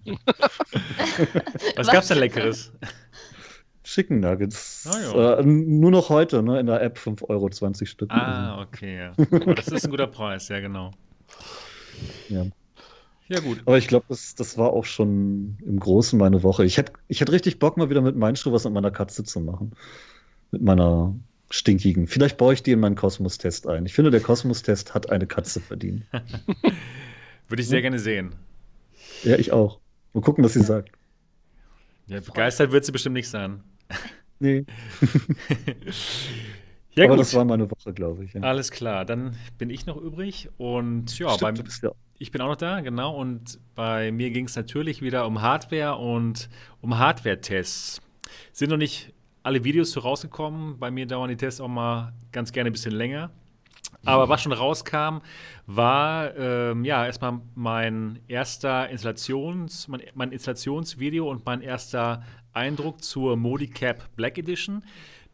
Was 1.76 1.88
gab's 1.88 2.08
denn 2.08 2.20
Leckeres? 2.20 2.72
Chicken 3.86 4.19
Nuggets. 4.19 4.88
Ah, 4.91 5.39
äh, 5.39 5.43
nur 5.43 5.91
noch 5.91 6.10
heute, 6.10 6.41
ne, 6.41 6.60
in 6.60 6.65
der 6.65 6.82
App 6.82 6.98
5,20 6.98 7.30
Euro 7.30 7.50
Stück. 7.86 8.12
Ah, 8.12 8.62
okay, 8.62 8.98
ja. 8.98 9.13
Aber 9.17 9.54
das 9.54 9.67
ist 9.67 9.86
ein 9.86 9.91
guter 9.91 10.08
Preis, 10.08 10.50
ja, 10.50 10.60
genau. 10.60 10.91
Ja. 12.28 12.45
Ja, 13.28 13.39
gut. 13.39 13.62
Aber 13.65 13.78
ich 13.78 13.88
glaube, 13.88 14.06
das, 14.10 14.36
das 14.36 14.58
war 14.58 14.74
auch 14.74 14.86
schon 14.86 15.58
im 15.65 15.80
Großen 15.80 16.17
meine 16.17 16.43
Woche. 16.43 16.65
Ich 16.65 16.78
hätte 16.78 16.93
ich 17.08 17.21
hätt 17.21 17.32
richtig 17.32 17.60
Bock, 17.60 17.78
mal 17.78 17.89
wieder 17.89 18.02
mit 18.02 18.15
Mainstru 18.15 18.52
was 18.52 18.65
mit 18.65 18.74
meiner 18.74 18.91
Katze 18.91 19.24
zu 19.24 19.39
machen. 19.39 19.71
Mit 20.52 20.62
meiner 20.62 21.15
stinkigen. 21.50 22.08
Vielleicht 22.08 22.38
baue 22.38 22.54
ich 22.54 22.63
die 22.63 22.71
in 22.71 22.80
meinen 22.80 22.95
Kosmos-Test 22.95 23.67
ein. 23.67 23.86
Ich 23.86 23.93
finde, 23.93 24.12
der 24.12 24.21
Kosmos-Test 24.21 24.93
hat 24.93 25.10
eine 25.12 25.28
Katze 25.28 25.60
verdient. 25.60 26.06
Würde 27.48 27.62
ich 27.62 27.67
sehr 27.67 27.82
gerne 27.82 28.00
sehen. 28.00 28.36
Ja, 29.24 29.38
ich 29.38 29.52
auch. 29.52 29.80
Mal 30.13 30.21
gucken, 30.21 30.43
was 30.43 30.54
sie 30.54 30.63
sagt. 30.63 30.89
Ja, 32.08 32.19
begeistert 32.19 32.71
wird 32.71 32.86
sie 32.86 32.91
bestimmt 32.91 33.13
nicht 33.13 33.30
sein. 33.30 33.63
Nee. 34.38 34.65
ja, 36.93 37.06
Aber 37.06 37.13
gut. 37.13 37.21
das 37.21 37.34
war 37.34 37.45
meine 37.45 37.71
Woche, 37.71 37.93
glaube 37.93 38.26
ich. 38.26 38.34
Ja. 38.34 38.41
Alles 38.41 38.69
klar, 38.69 39.06
dann 39.06 39.38
bin 39.58 39.69
ich 39.69 39.86
noch 39.86 39.95
übrig 39.95 40.50
und 40.58 41.17
ja, 41.17 41.30
Stimmt, 41.30 41.63
beim, 41.63 41.65
ja. 41.82 41.91
ich 42.17 42.32
bin 42.32 42.41
auch 42.41 42.50
noch 42.50 42.58
da, 42.58 42.82
genau. 42.82 43.15
Und 43.15 43.60
bei 43.76 44.12
mir 44.12 44.32
ging 44.32 44.45
es 44.45 44.58
natürlich 44.58 45.02
wieder 45.02 45.26
um 45.26 45.41
Hardware 45.41 45.95
und 45.95 46.50
um 46.82 46.98
Hardware-Tests. 46.98 48.02
Sind 48.52 48.71
noch 48.71 48.78
nicht 48.78 49.13
alle 49.41 49.63
Videos 49.63 49.91
so 49.91 50.02
rausgekommen. 50.02 50.80
Bei 50.80 50.91
mir 50.91 51.06
dauern 51.06 51.30
die 51.30 51.38
Tests 51.38 51.62
auch 51.62 51.69
mal 51.69 52.12
ganz 52.32 52.52
gerne 52.52 52.71
ein 52.71 52.74
bisschen 52.74 52.93
länger. 52.93 53.32
Aber 54.04 54.30
was 54.30 54.41
schon 54.41 54.52
rauskam, 54.52 55.19
war 55.65 56.36
ähm, 56.36 56.86
ja 56.86 57.06
erstmal 57.06 57.39
mein 57.56 58.19
erster 58.28 58.89
Installations, 58.89 59.88
mein, 59.88 60.02
mein, 60.13 60.32
Installationsvideo 60.32 61.30
und 61.30 61.45
mein 61.45 61.62
erster 61.62 62.24
Eindruck 62.56 63.04
zur 63.04 63.36
Modicap 63.36 64.15
Black 64.15 64.38
Edition. 64.38 64.84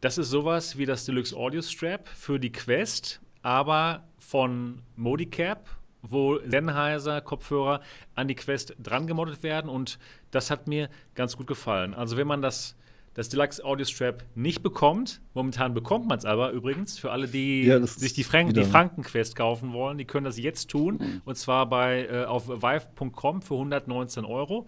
Das 0.00 0.18
ist 0.18 0.30
sowas 0.30 0.76
wie 0.76 0.86
das 0.86 1.04
Deluxe 1.04 1.36
Audio 1.36 1.62
Strap 1.62 2.08
für 2.08 2.40
die 2.40 2.50
Quest, 2.50 3.20
aber 3.42 4.02
von 4.18 4.82
Modicap, 4.96 5.68
wo 6.02 6.38
Sennheiser 6.40 7.20
Kopfhörer 7.20 7.80
an 8.16 8.26
die 8.26 8.34
Quest 8.34 8.74
dran 8.82 9.06
gemoddet 9.06 9.42
werden 9.44 9.70
und 9.70 9.98
das 10.32 10.50
hat 10.50 10.66
mir 10.66 10.90
ganz 11.14 11.36
gut 11.36 11.46
gefallen. 11.46 11.94
Also 11.94 12.16
wenn 12.16 12.26
man 12.26 12.42
das 12.42 12.76
das 13.14 13.28
Deluxe 13.28 13.62
Audio 13.62 13.84
Strap 13.84 14.24
nicht 14.34 14.62
bekommt. 14.62 15.20
Momentan 15.34 15.74
bekommt 15.74 16.06
man 16.08 16.18
es 16.18 16.24
aber 16.24 16.50
übrigens 16.50 16.98
für 16.98 17.10
alle, 17.10 17.28
die 17.28 17.64
ja, 17.64 17.84
sich 17.86 18.14
die, 18.14 18.24
Frank 18.24 18.54
die 18.54 18.64
Frankenquest 18.64 19.36
kaufen 19.36 19.72
wollen. 19.72 19.98
Die 19.98 20.04
können 20.04 20.24
das 20.24 20.38
jetzt 20.38 20.70
tun. 20.70 20.98
Mhm. 20.98 21.22
Und 21.24 21.36
zwar 21.36 21.68
bei 21.68 22.06
äh, 22.06 22.24
auf 22.24 22.48
vive.com 22.48 23.42
für 23.42 23.54
119 23.54 24.24
Euro. 24.24 24.66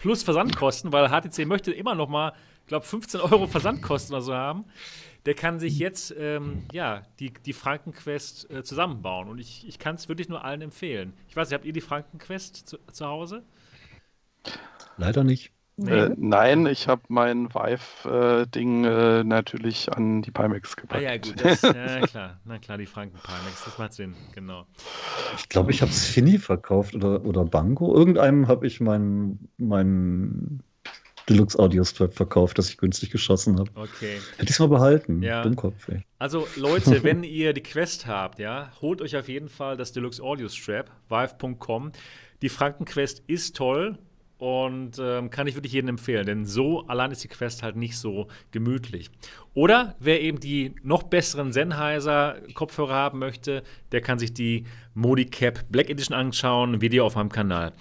Plus 0.00 0.22
Versandkosten, 0.22 0.94
weil 0.94 1.10
HTC 1.10 1.44
möchte 1.46 1.72
immer 1.72 1.94
noch 1.94 2.08
mal, 2.08 2.32
ich 2.62 2.68
glaube, 2.68 2.86
15 2.86 3.20
Euro 3.20 3.46
Versandkosten 3.46 4.14
oder 4.14 4.22
so 4.22 4.32
haben. 4.32 4.64
Der 5.26 5.34
kann 5.34 5.60
sich 5.60 5.78
jetzt 5.78 6.14
ähm, 6.18 6.64
ja, 6.72 7.02
die, 7.18 7.34
die 7.44 7.52
Frankenquest 7.52 8.50
äh, 8.50 8.64
zusammenbauen. 8.64 9.28
Und 9.28 9.38
ich, 9.38 9.68
ich 9.68 9.78
kann 9.78 9.96
es 9.96 10.08
wirklich 10.08 10.30
nur 10.30 10.42
allen 10.42 10.62
empfehlen. 10.62 11.12
Ich 11.28 11.36
weiß 11.36 11.48
nicht, 11.48 11.54
habt 11.54 11.66
ihr 11.66 11.74
die 11.74 11.82
Frankenquest 11.82 12.66
zu, 12.66 12.78
zu 12.90 13.06
Hause? 13.06 13.44
Leider 14.96 15.22
nicht. 15.22 15.52
Nee. 15.82 15.92
Äh, 15.92 16.14
nein, 16.18 16.66
ich 16.66 16.88
habe 16.88 17.00
mein 17.08 17.48
Vive-Ding 17.54 18.84
äh, 18.84 19.24
natürlich 19.24 19.90
an 19.90 20.20
die 20.20 20.30
Pimax 20.30 20.76
gepackt. 20.76 21.00
Ah 21.00 21.12
ja, 21.12 21.16
gut, 21.16 21.34
das, 21.42 21.62
ja 21.62 22.06
klar, 22.06 22.40
na 22.44 22.58
klar, 22.58 22.76
die 22.76 22.84
Franken 22.84 23.18
Pimax, 23.18 23.64
das 23.64 23.78
macht 23.78 23.94
Sinn, 23.94 24.14
genau. 24.34 24.66
Ich 25.38 25.48
glaube, 25.48 25.70
ich 25.70 25.80
habe 25.80 25.90
es 25.90 26.04
Fini 26.04 26.36
verkauft 26.36 26.94
oder, 26.94 27.24
oder 27.24 27.46
Banco. 27.46 27.94
Irgendeinem 27.94 28.46
habe 28.46 28.66
ich 28.66 28.80
mein, 28.80 29.38
mein 29.56 30.60
Deluxe 31.30 31.58
Audio 31.58 31.82
Strap 31.82 32.12
verkauft, 32.12 32.58
das 32.58 32.68
ich 32.68 32.76
günstig 32.76 33.10
geschossen 33.10 33.58
habe. 33.58 33.70
Okay. 33.74 34.20
Hätte 34.32 34.44
ich 34.44 34.50
es 34.50 34.58
mal 34.58 34.68
behalten. 34.68 35.22
Ja. 35.22 35.42
Dummkopf. 35.42 35.88
Ey. 35.88 36.02
Also 36.18 36.46
Leute, 36.56 37.02
wenn 37.04 37.24
ihr 37.24 37.54
die 37.54 37.62
Quest 37.62 38.06
habt, 38.06 38.38
ja, 38.38 38.70
holt 38.82 39.00
euch 39.00 39.16
auf 39.16 39.30
jeden 39.30 39.48
Fall 39.48 39.78
das 39.78 39.92
Deluxe 39.92 40.22
Audio 40.22 40.48
Strap, 40.50 40.90
vive.com. 41.08 41.92
Die 42.42 42.50
Frankenquest 42.50 43.22
ist 43.26 43.56
toll, 43.56 43.98
und 44.40 44.98
ähm, 44.98 45.28
kann 45.28 45.46
ich 45.46 45.54
wirklich 45.54 45.74
jedem 45.74 45.90
empfehlen, 45.90 46.24
denn 46.24 46.46
so 46.46 46.86
allein 46.86 47.10
ist 47.10 47.22
die 47.22 47.28
Quest 47.28 47.62
halt 47.62 47.76
nicht 47.76 47.98
so 47.98 48.26
gemütlich. 48.52 49.10
Oder 49.52 49.96
wer 50.00 50.22
eben 50.22 50.40
die 50.40 50.74
noch 50.82 51.02
besseren 51.02 51.52
Sennheiser 51.52 52.36
Kopfhörer 52.54 52.94
haben 52.94 53.18
möchte, 53.18 53.62
der 53.92 54.00
kann 54.00 54.18
sich 54.18 54.32
die 54.32 54.64
Modicap 54.94 55.70
Black 55.70 55.90
Edition 55.90 56.16
anschauen, 56.16 56.80
Video 56.80 57.04
auf 57.04 57.16
meinem 57.16 57.28
Kanal. 57.28 57.72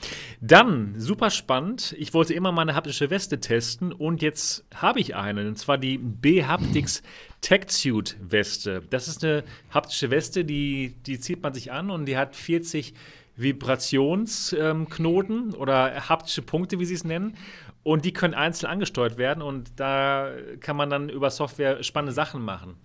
Dann, 0.42 1.00
super 1.00 1.30
spannend, 1.30 1.96
ich 1.98 2.14
wollte 2.14 2.34
immer 2.34 2.52
meine 2.52 2.76
haptische 2.76 3.10
Weste 3.10 3.40
testen 3.40 3.94
und 3.94 4.22
jetzt 4.22 4.66
habe 4.76 5.00
ich 5.00 5.16
eine, 5.16 5.48
und 5.48 5.58
zwar 5.58 5.78
die 5.78 5.98
B-Haptics 5.98 7.04
Tech 7.40 7.70
Suit 7.70 8.18
Weste. 8.20 8.84
Das 8.90 9.08
ist 9.08 9.24
eine 9.24 9.46
haptische 9.70 10.12
Weste, 10.12 10.44
die, 10.44 10.96
die 11.06 11.22
zieht 11.22 11.42
man 11.42 11.54
sich 11.54 11.72
an 11.72 11.90
und 11.90 12.06
die 12.06 12.18
hat 12.18 12.36
40 12.36 12.94
Vibrationsknoten 13.40 15.50
ähm, 15.50 15.56
oder 15.56 16.10
haptische 16.10 16.42
Punkte, 16.42 16.80
wie 16.80 16.86
sie 16.86 16.94
es 16.94 17.04
nennen. 17.04 17.36
Und 17.84 18.06
die 18.06 18.14
können 18.14 18.34
einzeln 18.34 18.70
angesteuert 18.70 19.18
werden 19.18 19.42
und 19.42 19.72
da 19.78 20.32
kann 20.60 20.76
man 20.76 20.90
dann 20.90 21.10
über 21.10 21.30
Software 21.30 21.82
spannende 21.82 22.14
Sachen 22.14 22.42
machen. 22.42 22.76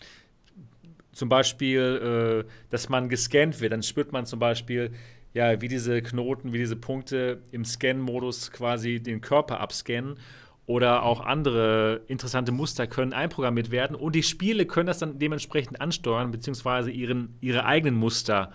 Zum 1.13 1.29
Beispiel, 1.29 2.45
äh, 2.47 2.51
dass 2.71 2.89
man 2.89 3.09
gescannt 3.09 3.61
wird. 3.61 3.73
Dann 3.73 3.83
spürt 3.83 4.13
man 4.13 4.27
zum 4.27 4.39
Beispiel, 4.39 4.93
ja, 5.33 5.61
wie 5.61 5.69
diese 5.69 6.01
Knoten, 6.01 6.53
wie 6.53 6.59
diese 6.59 6.77
Punkte 6.77 7.43
im 7.51 7.65
Scan-Modus 7.65 8.53
quasi 8.53 9.01
den 9.01 9.21
Körper 9.21 9.61
abscannen 9.61 10.17
oder 10.67 11.03
auch 11.03 11.21
andere 11.21 12.01
interessante 12.07 12.53
Muster 12.53 12.87
können 12.87 13.13
einprogrammiert 13.13 13.71
werden 13.71 13.95
und 13.95 14.15
die 14.15 14.23
Spiele 14.23 14.65
können 14.65 14.87
das 14.87 14.99
dann 14.99 15.19
dementsprechend 15.19 15.81
ansteuern, 15.81 16.31
beziehungsweise 16.31 16.91
ihren, 16.91 17.37
ihre 17.41 17.67
eigenen 17.67 17.97
Muster 17.97 18.51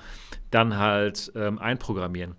dann 0.50 0.78
halt 0.78 1.32
ähm, 1.36 1.60
einprogrammieren. 1.60 2.36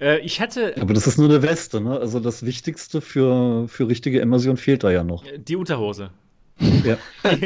Äh, 0.00 0.18
ich 0.20 0.40
hatte. 0.40 0.74
Aber 0.80 0.92
das 0.92 1.06
ist 1.06 1.18
nur 1.18 1.28
eine 1.28 1.42
Weste, 1.42 1.80
ne? 1.80 1.98
Also 1.98 2.18
das 2.18 2.44
Wichtigste 2.44 3.00
für, 3.00 3.68
für 3.68 3.88
richtige 3.88 4.18
Immersion 4.20 4.56
fehlt 4.56 4.82
da 4.82 4.90
ja 4.90 5.04
noch. 5.04 5.24
Die 5.36 5.56
Unterhose. 5.56 6.10
Ja. 6.58 6.98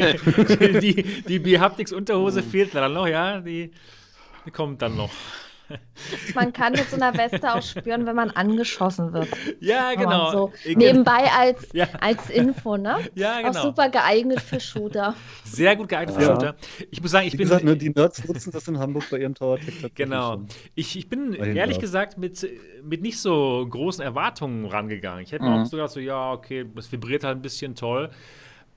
die 0.59 0.80
die, 0.80 1.22
die 1.22 1.38
Behaptics 1.38 1.92
Unterhose 1.92 2.42
fehlt 2.42 2.74
dann 2.74 2.94
noch, 2.94 3.07
ja. 3.07 3.40
Die, 3.40 3.70
die 4.46 4.50
kommt 4.50 4.80
dann 4.80 4.96
noch. 4.96 5.11
Man 6.34 6.52
kann 6.52 6.72
mit 6.72 6.88
so 6.88 6.96
einer 6.96 7.16
Weste 7.16 7.54
auch 7.54 7.62
spüren, 7.62 8.06
wenn 8.06 8.16
man 8.16 8.30
angeschossen 8.30 9.12
wird. 9.12 9.28
Ja, 9.60 9.94
genau. 9.94 10.30
So 10.30 10.52
nebenbei 10.66 11.30
als, 11.36 11.68
ja. 11.72 11.88
als 12.00 12.30
Info, 12.30 12.76
ne? 12.76 12.98
Ja, 13.14 13.40
genau. 13.40 13.50
Auch 13.50 13.62
super 13.62 13.88
geeignet 13.88 14.40
für 14.40 14.60
Shooter. 14.60 15.14
Sehr 15.44 15.76
gut 15.76 15.88
geeignet 15.88 16.16
für 16.16 16.22
ja. 16.22 16.28
Shooter. 16.28 16.56
Ich 16.90 17.02
muss 17.02 17.10
sagen, 17.10 17.26
ich 17.26 17.34
Wie 17.34 17.38
bin. 17.38 17.48
Gesagt, 17.48 17.64
ne, 17.64 17.76
die 17.76 17.90
Nerds 17.90 18.26
nutzen 18.26 18.52
das 18.52 18.68
in 18.68 18.78
Hamburg 18.78 19.04
bei 19.10 19.18
ihrem 19.18 19.34
Tower 19.34 19.58
Tech. 19.58 19.90
Genau. 19.94 20.42
Ich, 20.74 20.96
ich 20.96 21.08
bin 21.08 21.34
ehrlich 21.34 21.78
gesagt 21.78 22.18
mit, 22.18 22.46
mit 22.82 23.02
nicht 23.02 23.18
so 23.20 23.66
großen 23.68 24.02
Erwartungen 24.04 24.66
rangegangen. 24.66 25.22
Ich 25.22 25.32
hätte 25.32 25.44
mhm. 25.44 25.50
mir 25.50 25.62
auch 25.62 25.66
so 25.66 25.76
gedacht, 25.76 25.92
so, 25.92 26.00
ja, 26.00 26.32
okay, 26.32 26.66
es 26.76 26.90
vibriert 26.90 27.24
halt 27.24 27.38
ein 27.38 27.42
bisschen 27.42 27.74
toll. 27.74 28.10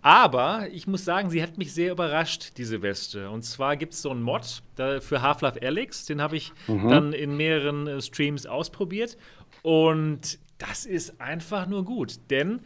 Aber 0.01 0.67
ich 0.71 0.87
muss 0.87 1.05
sagen, 1.05 1.29
sie 1.29 1.43
hat 1.43 1.57
mich 1.57 1.73
sehr 1.73 1.91
überrascht, 1.91 2.57
diese 2.57 2.81
Weste. 2.81 3.29
Und 3.29 3.43
zwar 3.43 3.77
gibt 3.77 3.93
es 3.93 4.01
so 4.01 4.09
einen 4.09 4.23
Mod 4.23 4.63
für 4.75 5.21
Half-Life 5.21 5.61
Alyx, 5.61 6.05
den 6.05 6.21
habe 6.21 6.37
ich 6.37 6.51
mhm. 6.67 6.89
dann 6.89 7.13
in 7.13 7.37
mehreren 7.37 7.87
äh, 7.87 8.01
Streams 8.01 8.45
ausprobiert. 8.45 9.17
Und 9.61 10.39
das 10.57 10.85
ist 10.85 11.21
einfach 11.21 11.67
nur 11.67 11.85
gut, 11.85 12.15
denn 12.29 12.61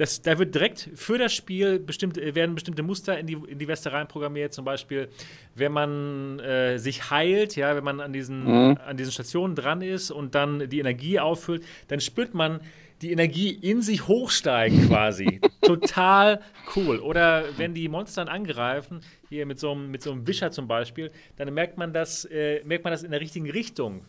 das, 0.00 0.22
da 0.22 0.38
wird 0.38 0.54
direkt 0.54 0.88
für 0.94 1.18
das 1.18 1.34
Spiel 1.34 1.78
bestimmt, 1.78 2.16
äh, 2.16 2.34
werden 2.34 2.54
bestimmte 2.54 2.82
Muster 2.82 3.18
in 3.18 3.26
die, 3.26 3.34
in 3.34 3.58
die 3.58 3.68
Weste 3.68 3.92
reinprogrammiert. 3.92 4.54
Zum 4.54 4.64
Beispiel, 4.64 5.08
wenn 5.54 5.72
man 5.72 6.38
äh, 6.38 6.78
sich 6.78 7.10
heilt, 7.10 7.54
ja, 7.56 7.76
wenn 7.76 7.84
man 7.84 8.00
an 8.00 8.12
diesen, 8.12 8.44
mhm. 8.44 8.78
an 8.86 8.96
diesen 8.96 9.12
Stationen 9.12 9.54
dran 9.54 9.82
ist 9.82 10.10
und 10.10 10.34
dann 10.34 10.70
die 10.70 10.78
Energie 10.78 11.20
auffüllt, 11.20 11.64
dann 11.88 12.00
spürt 12.00 12.32
man 12.32 12.60
die 13.02 13.12
Energie 13.12 13.50
in 13.50 13.80
sich 13.82 14.06
hochsteigen 14.08 14.88
quasi. 14.88 15.40
Total 15.62 16.40
cool. 16.76 16.98
Oder 16.98 17.44
wenn 17.56 17.74
die 17.74 17.88
Monster 17.88 18.28
angreifen, 18.28 19.00
hier 19.28 19.46
mit 19.46 19.58
so 19.58 19.72
einem, 19.72 19.90
mit 19.90 20.02
so 20.02 20.12
einem 20.12 20.26
Wischer 20.26 20.50
zum 20.50 20.68
Beispiel, 20.68 21.10
dann 21.36 21.52
merkt 21.54 21.78
man 21.78 21.92
das, 21.92 22.24
äh, 22.26 22.62
merkt 22.64 22.84
man 22.84 22.92
das 22.92 23.02
in 23.02 23.10
der 23.10 23.20
richtigen 23.20 23.50
Richtung, 23.50 24.04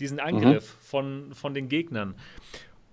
diesen 0.00 0.18
Angriff 0.18 0.74
mhm. 0.74 0.84
von, 0.84 1.34
von 1.34 1.54
den 1.54 1.68
Gegnern. 1.68 2.14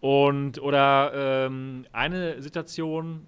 Und, 0.01 0.61
oder 0.61 1.45
ähm, 1.45 1.85
eine 1.91 2.41
Situation, 2.41 3.25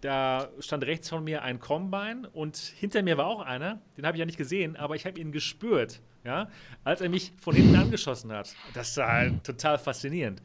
da 0.00 0.48
stand 0.58 0.84
rechts 0.84 1.08
von 1.08 1.22
mir 1.22 1.42
ein 1.42 1.60
Combine 1.60 2.28
und 2.32 2.56
hinter 2.56 3.02
mir 3.02 3.16
war 3.18 3.26
auch 3.26 3.40
einer, 3.40 3.80
den 3.96 4.04
habe 4.04 4.16
ich 4.16 4.20
ja 4.20 4.26
nicht 4.26 4.38
gesehen, 4.38 4.76
aber 4.76 4.96
ich 4.96 5.06
habe 5.06 5.18
ihn 5.18 5.30
gespürt, 5.30 6.00
ja, 6.24 6.48
als 6.82 7.00
er 7.00 7.08
mich 7.08 7.32
von 7.38 7.54
hinten 7.54 7.76
angeschossen 7.76 8.32
hat. 8.32 8.54
Das 8.74 8.96
war 8.96 9.12
halt 9.12 9.44
total 9.44 9.78
faszinierend. 9.78 10.42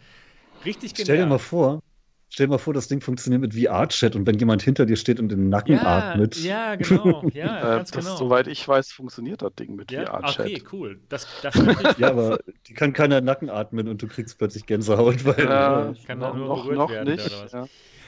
Richtig 0.65 0.93
genial. 0.93 1.05
Stell 1.05 1.17
dir 1.17 1.25
mal 1.25 1.39
vor, 1.39 1.81
Stell 2.29 2.47
dir 2.47 2.51
mal 2.51 2.57
vor, 2.57 2.73
das 2.73 2.89
Ding 2.89 2.99
funktioniert 2.99 3.41
mit 3.41 3.53
VR-Chat 3.53 4.15
und 4.15 4.27
wenn 4.27 4.37
jemand 4.37 4.61
hinter 4.61 4.85
dir 4.85 4.97
steht 4.97 5.21
und 5.21 5.29
den 5.29 5.47
Nacken 5.47 5.75
ja, 5.75 5.83
atmet. 5.83 6.35
Ja, 6.43 6.75
genau. 6.75 7.23
Ja, 7.33 7.59
äh, 7.59 7.77
ganz 7.77 7.91
das, 7.91 8.03
genau. 8.03 8.17
Soweit 8.17 8.47
ich 8.47 8.67
weiß, 8.67 8.91
funktioniert 8.91 9.41
das 9.41 9.55
Ding 9.55 9.75
mit 9.75 9.91
ja? 9.91 10.05
VR-Chat. 10.05 10.45
Okay, 10.45 10.63
cool. 10.73 10.99
Das, 11.07 11.25
das 11.41 11.55
ja, 11.97 12.09
aber 12.09 12.39
die 12.67 12.73
kann 12.73 12.91
keiner 12.91 13.21
Nacken 13.21 13.49
atmen 13.49 13.87
und 13.87 14.01
du 14.01 14.07
kriegst 14.07 14.37
plötzlich 14.37 14.65
Gänsehaut. 14.65 15.23
Weil, 15.23 15.45
ja, 15.45 15.93
kann 16.05 16.19
noch, 16.19 16.35
nur 16.35 16.47
noch, 16.47 16.71
noch 16.71 16.89
werden, 16.89 17.13
nicht. 17.13 17.31
Ja. 17.53 17.65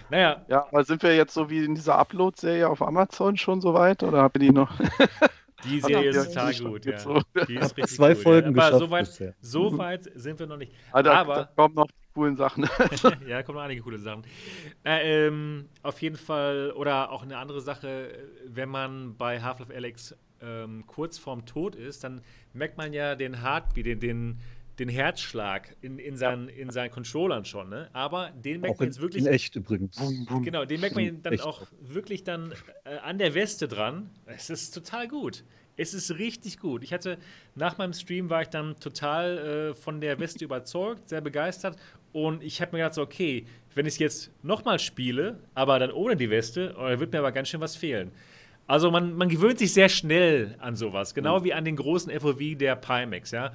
Naja. 0.09 0.45
Ja, 0.49 0.67
aber 0.69 0.83
sind 0.83 1.01
wir 1.01 1.15
jetzt 1.15 1.33
so 1.33 1.49
wie 1.49 1.63
in 1.63 1.75
dieser 1.75 1.97
Upload-Serie 1.97 2.67
auf 2.67 2.81
Amazon 2.81 3.37
schon 3.37 3.61
so 3.61 3.73
weit 3.73 4.03
oder 4.03 4.21
habe 4.21 4.43
ich 4.43 4.51
noch. 4.51 4.71
Die 5.65 5.81
Serie 5.81 6.09
ist 6.09 6.33
total 6.33 6.53
gut, 6.55 6.85
ja. 6.85 6.99
So. 6.99 7.21
Die 7.47 7.55
ist 7.55 7.75
richtig 7.75 7.97
Zwei 7.97 8.13
gut, 8.13 8.23
Folgen 8.23 8.55
ja. 8.55 8.67
Aber 8.67 8.79
so 8.79 8.89
weit, 8.89 9.35
so 9.41 9.77
weit, 9.77 10.03
sind 10.15 10.39
wir 10.39 10.47
noch 10.47 10.55
nicht. 10.55 10.71
Da, 10.93 11.13
aber 11.13 11.35
da 11.35 11.49
kommen 11.55 11.75
noch 11.75 11.87
die 11.87 11.98
coolen 12.13 12.35
Sachen. 12.35 12.67
ja, 13.27 13.43
kommen 13.43 13.57
noch 13.57 13.63
einige 13.63 13.81
coole 13.81 13.99
Sachen. 13.99 14.23
Äh, 14.83 15.27
ähm, 15.27 15.69
auf 15.83 16.01
jeden 16.01 16.17
Fall, 16.17 16.71
oder 16.75 17.11
auch 17.11 17.23
eine 17.23 17.37
andere 17.37 17.61
Sache, 17.61 18.11
wenn 18.45 18.69
man 18.69 19.15
bei 19.15 19.41
Half-Life 19.41 19.73
Alex 19.73 20.15
ähm, 20.41 20.85
kurz 20.87 21.17
vorm 21.17 21.45
Tod 21.45 21.75
ist, 21.75 22.03
dann 22.03 22.21
merkt 22.53 22.77
man 22.77 22.93
ja 22.93 23.15
den 23.15 23.41
Heartbeat, 23.41 23.85
den, 23.85 23.99
den 23.99 24.39
den 24.79 24.89
Herzschlag 24.89 25.75
in, 25.81 25.99
in, 25.99 26.15
seinen, 26.15 26.47
in 26.47 26.71
seinen 26.71 26.89
Controllern 26.89 27.43
schon, 27.43 27.69
ne? 27.69 27.89
Aber 27.93 28.31
den 28.31 28.61
merkt 28.61 28.75
auch 28.75 28.79
man 28.79 28.87
jetzt 28.87 29.01
wirklich. 29.01 29.25
In 29.25 29.31
echt 29.31 29.55
übrigens. 29.55 30.01
Genau, 30.41 30.65
den 30.65 30.79
merkt 30.79 30.95
man 30.95 31.21
dann 31.21 31.33
echt. 31.33 31.43
auch 31.43 31.67
wirklich 31.81 32.23
dann 32.23 32.53
äh, 32.85 32.97
an 32.99 33.17
der 33.17 33.33
Weste 33.33 33.67
dran. 33.67 34.09
Es 34.25 34.49
ist 34.49 34.71
total 34.71 35.07
gut. 35.07 35.43
Es 35.75 35.93
ist 35.93 36.11
richtig 36.17 36.59
gut. 36.59 36.83
Ich 36.83 36.91
hatte 36.91 37.17
nach 37.55 37.77
meinem 37.77 37.93
Stream 37.93 38.29
war 38.29 38.41
ich 38.41 38.49
dann 38.49 38.77
total 38.79 39.37
äh, 39.37 39.73
von 39.73 40.01
der 40.01 40.19
Weste 40.19 40.43
überzeugt, 40.43 41.07
sehr 41.07 41.21
begeistert. 41.21 41.77
Und 42.11 42.43
ich 42.43 42.61
habe 42.61 42.71
mir 42.71 42.79
gedacht, 42.79 42.95
so, 42.95 43.01
okay, 43.01 43.45
wenn 43.75 43.85
ich 43.85 43.93
es 43.93 43.99
jetzt 43.99 44.31
nochmal 44.43 44.79
spiele, 44.79 45.39
aber 45.53 45.79
dann 45.79 45.91
ohne 45.91 46.15
die 46.15 46.29
Weste, 46.29 46.75
oh, 46.77 46.87
da 46.87 46.99
wird 46.99 47.11
mir 47.11 47.19
aber 47.19 47.31
ganz 47.31 47.49
schön 47.49 47.61
was 47.61 47.75
fehlen. 47.75 48.11
Also 48.67 48.91
man, 48.91 49.15
man 49.15 49.29
gewöhnt 49.29 49.59
sich 49.59 49.73
sehr 49.73 49.89
schnell 49.89 50.55
an 50.59 50.75
sowas, 50.75 51.13
genau 51.13 51.39
mhm. 51.39 51.43
wie 51.43 51.53
an 51.53 51.65
den 51.65 51.75
großen 51.75 52.11
FOV 52.19 52.57
der 52.57 52.75
Pimax, 52.75 53.31
ja. 53.31 53.51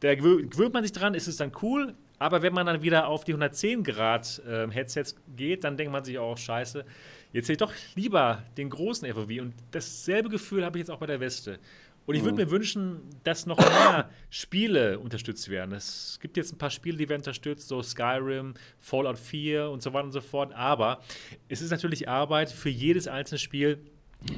Da 0.00 0.14
gewöhnt 0.14 0.74
man 0.74 0.82
sich 0.82 0.92
dran, 0.92 1.14
ist 1.14 1.26
es 1.26 1.36
dann 1.36 1.52
cool, 1.62 1.94
aber 2.18 2.42
wenn 2.42 2.52
man 2.52 2.66
dann 2.66 2.82
wieder 2.82 3.08
auf 3.08 3.24
die 3.24 3.32
110 3.32 3.82
Grad 3.82 4.42
äh, 4.46 4.68
Headsets 4.70 5.16
geht, 5.36 5.64
dann 5.64 5.76
denkt 5.76 5.92
man 5.92 6.04
sich 6.04 6.18
auch, 6.18 6.36
scheiße, 6.36 6.84
jetzt 7.32 7.44
hätte 7.44 7.52
ich 7.52 7.58
doch 7.58 7.72
lieber 7.94 8.42
den 8.56 8.70
großen 8.70 9.10
FOV. 9.12 9.30
Und 9.40 9.54
dasselbe 9.70 10.28
Gefühl 10.28 10.64
habe 10.64 10.78
ich 10.78 10.82
jetzt 10.82 10.90
auch 10.90 10.98
bei 10.98 11.06
der 11.06 11.20
Weste. 11.20 11.58
Und 12.06 12.14
ich 12.14 12.22
würde 12.22 12.34
mhm. 12.34 12.44
mir 12.44 12.50
wünschen, 12.50 13.00
dass 13.24 13.46
noch 13.46 13.58
mehr 13.58 14.08
Spiele 14.30 14.98
unterstützt 14.98 15.48
werden. 15.48 15.72
Es 15.72 16.18
gibt 16.22 16.36
jetzt 16.36 16.52
ein 16.52 16.58
paar 16.58 16.70
Spiele, 16.70 16.96
die 16.96 17.08
werden 17.08 17.20
unterstützt, 17.20 17.68
so 17.68 17.82
Skyrim, 17.82 18.54
Fallout 18.78 19.18
4 19.18 19.68
und 19.70 19.82
so 19.82 19.92
weiter 19.92 20.04
und 20.04 20.12
so 20.12 20.20
fort. 20.20 20.52
Aber 20.54 21.00
es 21.48 21.60
ist 21.60 21.70
natürlich 21.70 22.08
Arbeit 22.08 22.50
für 22.50 22.70
jedes 22.70 23.08
einzelne 23.08 23.38
Spiel 23.38 23.78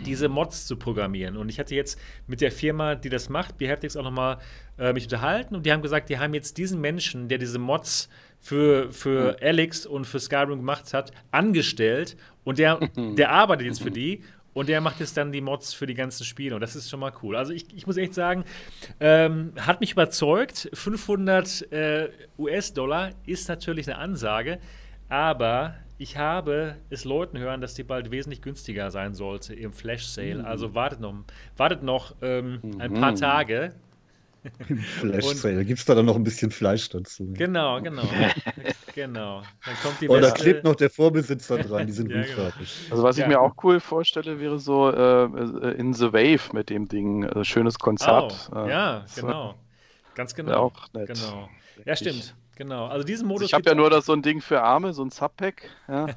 diese 0.05 0.29
Mods 0.29 0.67
zu 0.67 0.77
programmieren. 0.77 1.37
Und 1.37 1.49
ich 1.49 1.59
hatte 1.59 1.75
jetzt 1.75 1.99
mit 2.27 2.41
der 2.41 2.53
Firma, 2.53 2.95
die 2.95 3.09
das 3.09 3.29
macht, 3.29 3.59
Behaptics, 3.59 3.97
auch 3.97 4.03
nochmal 4.03 4.39
äh, 4.79 4.93
mich 4.93 5.05
unterhalten 5.05 5.55
und 5.55 5.65
die 5.67 5.73
haben 5.73 5.83
gesagt, 5.83 6.09
die 6.09 6.19
haben 6.19 6.35
jetzt 6.35 6.59
diesen 6.59 6.81
Menschen, 6.81 7.29
der 7.29 7.39
diese 7.39 7.59
Mods 7.59 8.09
für, 8.41 8.91
für 8.93 9.33
mhm. 9.33 9.37
Alex 9.41 9.87
und 9.87 10.05
für 10.05 10.21
Skyrim 10.21 10.59
gemacht 10.59 10.93
hat, 10.95 11.13
angestellt 11.31 12.17
und 12.45 12.59
der, 12.59 12.79
der 12.97 13.31
arbeitet 13.31 13.67
jetzt 13.67 13.83
für 13.83 13.91
die 13.91 14.23
und 14.59 14.69
der 14.69 14.81
macht 14.81 14.99
jetzt 14.99 15.17
dann 15.17 15.31
die 15.31 15.41
Mods 15.41 15.73
für 15.73 15.87
die 15.87 15.95
ganzen 15.95 16.25
Spiele 16.25 16.57
und 16.57 16.61
das 16.61 16.75
ist 16.75 16.91
schon 16.91 16.99
mal 16.99 17.13
cool. 17.23 17.37
Also 17.37 17.53
ich, 17.53 17.67
ich 17.77 17.87
muss 17.87 17.97
echt 17.97 18.13
sagen, 18.13 18.43
ähm, 18.99 19.53
hat 19.57 19.81
mich 19.81 19.93
überzeugt. 19.93 20.69
500 20.73 21.71
äh, 21.71 22.09
US-Dollar 22.37 23.11
ist 23.25 23.49
natürlich 23.49 23.89
eine 23.89 23.99
Ansage, 23.99 24.59
aber 25.09 25.77
ich 25.97 26.17
habe 26.17 26.75
es 26.91 27.05
Leuten 27.05 27.39
hören, 27.39 27.61
dass 27.61 27.75
die 27.75 27.85
bald 27.85 28.11
wesentlich 28.11 28.43
günstiger 28.43 28.91
sein 28.91 29.15
sollte 29.15 29.55
im 29.55 29.73
Flash 29.73 30.07
Sale. 30.07 30.41
Mhm. 30.41 30.45
Also 30.45 30.75
wartet 30.75 30.99
noch, 31.01 31.15
wartet 31.57 31.85
noch 31.85 32.17
ähm, 32.21 32.59
mhm. 32.61 32.81
ein 32.81 32.95
paar 32.95 33.15
Tage. 33.15 33.75
Im 34.69 34.79
Flash 34.79 35.25
Sale 35.25 35.65
gibt 35.65 35.81
es 35.81 35.85
da 35.85 35.95
dann 35.95 36.07
noch 36.07 36.17
ein 36.17 36.25
bisschen 36.25 36.51
Fleisch 36.51 36.89
dazu. 36.89 37.33
Genau, 37.35 37.81
genau. 37.81 38.03
genau. 38.95 39.43
Dann 39.65 39.75
kommt 39.83 40.01
die 40.01 40.09
oh, 40.09 40.19
da 40.19 40.31
klebt 40.31 40.65
noch 40.65 40.77
der 40.77 40.91
Vorbesitzer 40.91 41.59
dran, 41.59 41.87
die 41.87 41.93
sind 41.93 42.11
ja, 42.13 42.23
gut 42.23 42.35
genau. 42.35 42.53
Also 42.91 43.03
was 43.03 43.17
ich 43.17 43.23
ja. 43.23 43.29
mir 43.29 43.41
auch 43.41 43.55
cool 43.63 43.81
vorstelle, 43.81 44.41
wäre 44.41 44.59
so 44.59 44.91
äh, 44.91 45.25
äh, 45.25 45.75
in 45.79 45.95
The 45.95 46.13
Wave 46.13 46.53
mit 46.53 46.71
dem 46.71 46.89
Ding. 46.89 47.25
Äh, 47.25 47.45
schönes 47.45 47.79
Konzert. 47.79 48.51
Oh, 48.55 48.67
ja, 48.67 49.05
genau. 49.15 49.55
Ganz 50.15 50.35
genau. 50.35 50.57
Auch 50.57 50.93
nett. 50.93 51.09
Genau. 51.09 51.49
Ja, 51.85 51.97
stimmt. 51.97 52.35
Genau, 52.57 52.87
also 52.87 53.05
diesen 53.05 53.29
Modus. 53.29 53.47
ich 53.47 53.55
habe 53.55 53.69
ja 53.69 53.77
nur 53.77 53.89
das 53.89 54.07
so 54.07 54.13
ein 54.13 54.23
Ding 54.23 54.41
für 54.41 54.63
Arme, 54.63 54.93
so 54.93 55.05
ein 55.05 55.11
Subpack, 55.13 55.71
ja, 55.87 56.07
äh, 56.09 56.13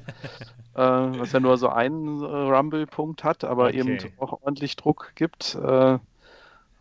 was 0.74 1.30
ja 1.30 1.38
nur 1.38 1.56
so 1.56 1.68
einen 1.68 2.20
äh, 2.20 2.26
Rumble-Punkt 2.26 3.22
hat, 3.22 3.44
aber 3.44 3.66
okay. 3.66 3.78
eben 3.78 3.98
auch 4.18 4.42
ordentlich 4.42 4.74
Druck 4.74 5.12
gibt. 5.14 5.54
Äh, 5.54 5.92
äh, 5.94 5.98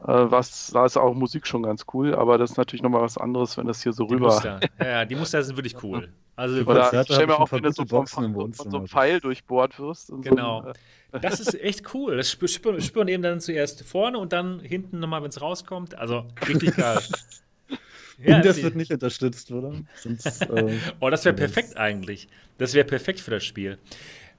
was, 0.08 0.72
da 0.72 0.86
ist 0.86 0.98
auch 0.98 1.14
Musik 1.14 1.46
schon 1.46 1.64
ganz 1.64 1.86
cool, 1.94 2.16
aber 2.16 2.38
das 2.38 2.52
ist 2.52 2.58
natürlich 2.58 2.82
nochmal 2.82 3.02
was 3.02 3.18
anderes, 3.18 3.58
wenn 3.58 3.68
das 3.68 3.84
hier 3.84 3.94
so 3.94 4.06
die 4.06 4.16
rüber. 4.16 4.28
Muster. 4.28 4.60
Ja, 4.80 5.06
die 5.06 5.16
Muster 5.16 5.44
sind 5.44 5.58
wirklich 5.58 5.82
cool. 5.84 6.10
Also, 6.36 6.62
Oder 6.62 6.92
ich 6.94 7.14
stell 7.14 7.28
mir 7.28 7.40
auch, 7.40 7.52
wenn 7.52 7.62
du 7.62 7.72
so 7.72 7.86
vom, 7.86 8.08
von 8.08 8.54
so 8.54 8.78
einem 8.78 8.88
Pfeil 8.88 9.20
durchbohrt 9.20 9.80
wirst. 9.80 10.12
genau. 10.22 10.64
So 10.64 11.18
äh, 11.18 11.20
das 11.20 11.40
ist 11.40 11.54
echt 11.62 11.94
cool. 11.94 12.18
Das 12.18 12.32
spüren, 12.32 12.82
spüren 12.82 13.08
eben 13.10 13.22
dann 13.22 13.40
zuerst 13.40 13.84
vorne 13.84 14.18
und 14.18 14.34
dann 14.34 14.60
hinten 14.60 15.00
nochmal, 15.00 15.22
wenn 15.22 15.30
es 15.30 15.42
rauskommt. 15.42 15.98
Also 15.98 16.26
richtig 16.48 16.76
geil. 16.76 17.00
Ja, 18.24 18.40
das 18.40 18.62
wird 18.62 18.76
nicht 18.76 18.92
unterstützt, 18.92 19.52
oder? 19.52 19.74
Sonst, 19.96 20.44
äh, 20.44 20.78
oh, 21.00 21.10
das 21.10 21.26
wäre 21.26 21.36
perfekt 21.36 21.76
eigentlich. 21.78 22.28
Das 22.60 22.76
wäre 22.76 22.86
perfekt 22.86 23.20
für 23.20 23.32
das 23.32 23.44
Spiel. 23.44 23.80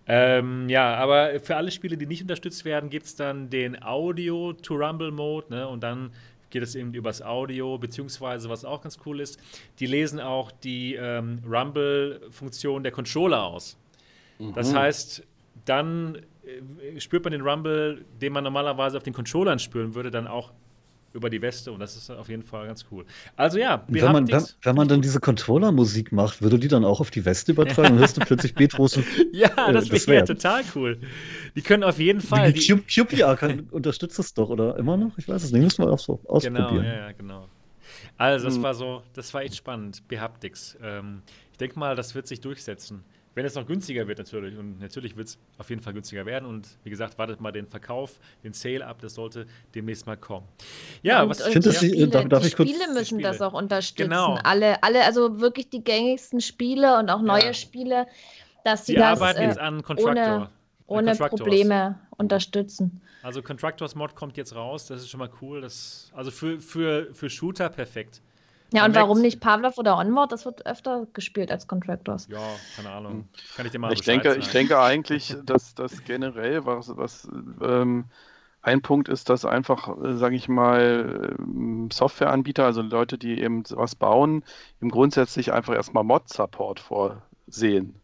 Ähm, 0.06 0.68
ja, 0.68 0.94
aber 0.96 1.38
für 1.40 1.56
alle 1.56 1.70
Spiele, 1.70 1.96
die 1.96 2.06
nicht 2.06 2.22
unterstützt 2.22 2.64
werden, 2.64 2.90
gibt 2.90 3.06
es 3.06 3.14
dann 3.14 3.50
den 3.50 3.82
Audio-to-Rumble-Mode, 3.82 5.46
ne? 5.50 5.68
Und 5.68 5.82
dann 5.82 6.10
geht 6.50 6.62
es 6.62 6.74
eben 6.74 6.92
übers 6.92 7.22
Audio, 7.22 7.78
beziehungsweise 7.78 8.48
was 8.48 8.64
auch 8.64 8.82
ganz 8.82 8.98
cool 9.06 9.20
ist, 9.20 9.40
die 9.78 9.86
lesen 9.86 10.20
auch 10.20 10.50
die 10.50 10.94
ähm, 10.94 11.40
Rumble-Funktion 11.48 12.82
der 12.82 12.92
Controller 12.92 13.42
aus. 13.42 13.76
Mhm. 14.38 14.52
Das 14.54 14.74
heißt, 14.74 15.22
dann 15.64 16.18
äh, 16.44 17.00
spürt 17.00 17.24
man 17.24 17.32
den 17.32 17.42
Rumble, 17.42 18.04
den 18.20 18.32
man 18.32 18.44
normalerweise 18.44 18.96
auf 18.96 19.02
den 19.02 19.14
Controllern 19.14 19.58
spüren 19.58 19.94
würde, 19.94 20.10
dann 20.10 20.26
auch 20.26 20.52
über 21.12 21.30
die 21.30 21.42
Weste 21.42 21.72
und 21.72 21.80
das 21.80 21.96
ist 21.96 22.10
auf 22.10 22.28
jeden 22.28 22.42
Fall 22.42 22.66
ganz 22.66 22.86
cool. 22.90 23.04
Also 23.36 23.58
ja, 23.58 23.84
wir 23.88 24.02
wenn 24.02 24.12
man, 24.12 24.28
wenn, 24.28 24.44
wenn, 24.62 24.76
man 24.76 24.88
dann 24.88 25.02
diese 25.02 25.20
Controller-Musik 25.20 26.12
macht, 26.12 26.42
würde 26.42 26.58
die 26.58 26.68
dann 26.68 26.84
auch 26.84 27.00
auf 27.00 27.10
die 27.10 27.24
Weste 27.24 27.52
übertragen? 27.52 27.94
und 27.94 27.98
hörst 27.98 28.16
du 28.16 28.20
plötzlich 28.20 28.54
Petros 28.54 28.98
Ja, 29.32 29.68
äh, 29.68 29.72
das 29.72 29.90
wäre 29.90 30.06
wär 30.06 30.24
total 30.24 30.62
cool. 30.74 30.98
Die 31.54 31.62
können 31.62 31.84
auf 31.84 31.98
jeden 31.98 32.20
Fall. 32.20 32.52
Die, 32.52 32.60
die 32.60 32.76
QPR 32.76 33.36
kann, 33.36 33.60
unterstützt 33.70 34.18
das 34.18 34.34
doch, 34.34 34.48
oder 34.48 34.76
immer 34.76 34.96
noch? 34.96 35.16
Ich 35.18 35.28
weiß 35.28 35.42
es 35.42 35.52
nicht. 35.52 35.62
Müssen 35.62 35.84
wir 35.84 35.92
auch 35.92 35.98
so 35.98 36.20
ausprobieren. 36.26 36.68
Genau, 36.68 36.82
ja, 36.82 36.94
ja, 36.94 37.12
genau. 37.12 37.48
Also, 38.16 38.46
das 38.46 38.58
mhm. 38.58 38.62
war 38.62 38.74
so, 38.74 39.02
das 39.14 39.32
war 39.34 39.42
echt 39.42 39.56
spannend. 39.56 40.06
Behaptics. 40.08 40.76
Ähm, 40.82 41.22
ich 41.52 41.58
denke 41.58 41.78
mal, 41.78 41.96
das 41.96 42.14
wird 42.14 42.26
sich 42.26 42.40
durchsetzen. 42.40 43.04
Wenn 43.34 43.46
es 43.46 43.54
noch 43.54 43.66
günstiger 43.66 44.06
wird, 44.06 44.18
natürlich. 44.18 44.58
Und 44.58 44.78
natürlich 44.80 45.16
wird 45.16 45.28
es 45.28 45.38
auf 45.58 45.70
jeden 45.70 45.80
Fall 45.80 45.94
günstiger 45.94 46.26
werden. 46.26 46.46
Und 46.46 46.68
wie 46.84 46.90
gesagt, 46.90 47.18
wartet 47.18 47.40
mal 47.40 47.52
den 47.52 47.66
Verkauf, 47.66 48.18
den 48.44 48.52
Sale 48.52 48.86
ab. 48.86 48.98
Das 49.00 49.14
sollte 49.14 49.46
demnächst 49.74 50.06
mal 50.06 50.16
kommen. 50.16 50.46
Ja, 51.02 51.22
und, 51.22 51.30
was 51.30 51.46
ich 51.46 51.52
finde, 51.52 51.70
ja, 51.70 51.74
Spiele, 51.74 52.08
darf, 52.08 52.28
darf 52.28 52.42
die 52.42 52.48
ich 52.48 52.56
kurz, 52.56 52.68
Spiele 52.68 52.92
müssen 52.92 53.04
Spiele. 53.06 53.22
das 53.22 53.40
auch 53.40 53.54
unterstützen. 53.54 54.10
Genau. 54.10 54.38
Alle, 54.42 54.82
alle, 54.82 55.04
also 55.04 55.40
wirklich 55.40 55.70
die 55.70 55.82
gängigsten 55.82 56.40
Spiele 56.40 56.98
und 56.98 57.08
auch 57.10 57.22
neue 57.22 57.46
ja. 57.46 57.54
Spiele, 57.54 58.06
dass 58.64 58.86
sie, 58.86 58.92
sie 58.92 58.98
das 58.98 59.20
arbeiten 59.20 59.40
äh, 59.40 59.46
jetzt 59.46 59.58
an 59.58 59.82
Contractor. 59.82 60.50
Ohne, 60.86 61.10
ohne 61.10 61.14
Probleme 61.14 61.98
unterstützen. 62.16 63.00
Also 63.22 63.40
Contractors 63.40 63.94
Mod 63.94 64.14
kommt 64.14 64.36
jetzt 64.36 64.54
raus. 64.54 64.86
Das 64.86 65.00
ist 65.00 65.08
schon 65.08 65.20
mal 65.20 65.30
cool. 65.40 65.60
Das, 65.60 66.10
also 66.14 66.30
für, 66.30 66.60
für, 66.60 67.14
für 67.14 67.30
Shooter 67.30 67.68
perfekt. 67.68 68.20
Ja, 68.72 68.84
und 68.84 68.94
warum 68.94 69.20
nicht 69.20 69.40
Pavlov 69.40 69.78
oder 69.78 69.98
Onward? 69.98 70.32
Das 70.32 70.44
wird 70.44 70.66
öfter 70.66 71.06
gespielt 71.12 71.50
als 71.50 71.66
Contractors. 71.66 72.26
Ja, 72.28 72.38
keine 72.76 72.90
Ahnung. 72.90 73.28
Kann 73.56 73.66
ich 73.66 73.72
dir 73.72 73.78
mal 73.78 73.92
ich 73.92 74.02
denke, 74.02 74.34
Ich 74.36 74.48
denke 74.48 74.80
eigentlich, 74.80 75.36
dass 75.44 75.74
das 75.74 76.04
generell, 76.04 76.64
was, 76.64 76.96
was 76.96 77.28
ähm, 77.60 78.06
ein 78.62 78.80
Punkt 78.80 79.08
ist, 79.08 79.28
dass 79.28 79.44
einfach, 79.44 79.88
äh, 80.02 80.14
sage 80.14 80.36
ich 80.36 80.48
mal, 80.48 81.34
ähm, 81.38 81.90
Softwareanbieter, 81.92 82.64
also 82.64 82.80
Leute, 82.80 83.18
die 83.18 83.40
eben 83.40 83.64
was 83.70 83.94
bauen, 83.94 84.44
im 84.80 84.90
grundsätzlich 84.90 85.52
einfach 85.52 85.74
erstmal 85.74 86.04
Mod-Support 86.04 86.80
vorsehen. 86.80 88.00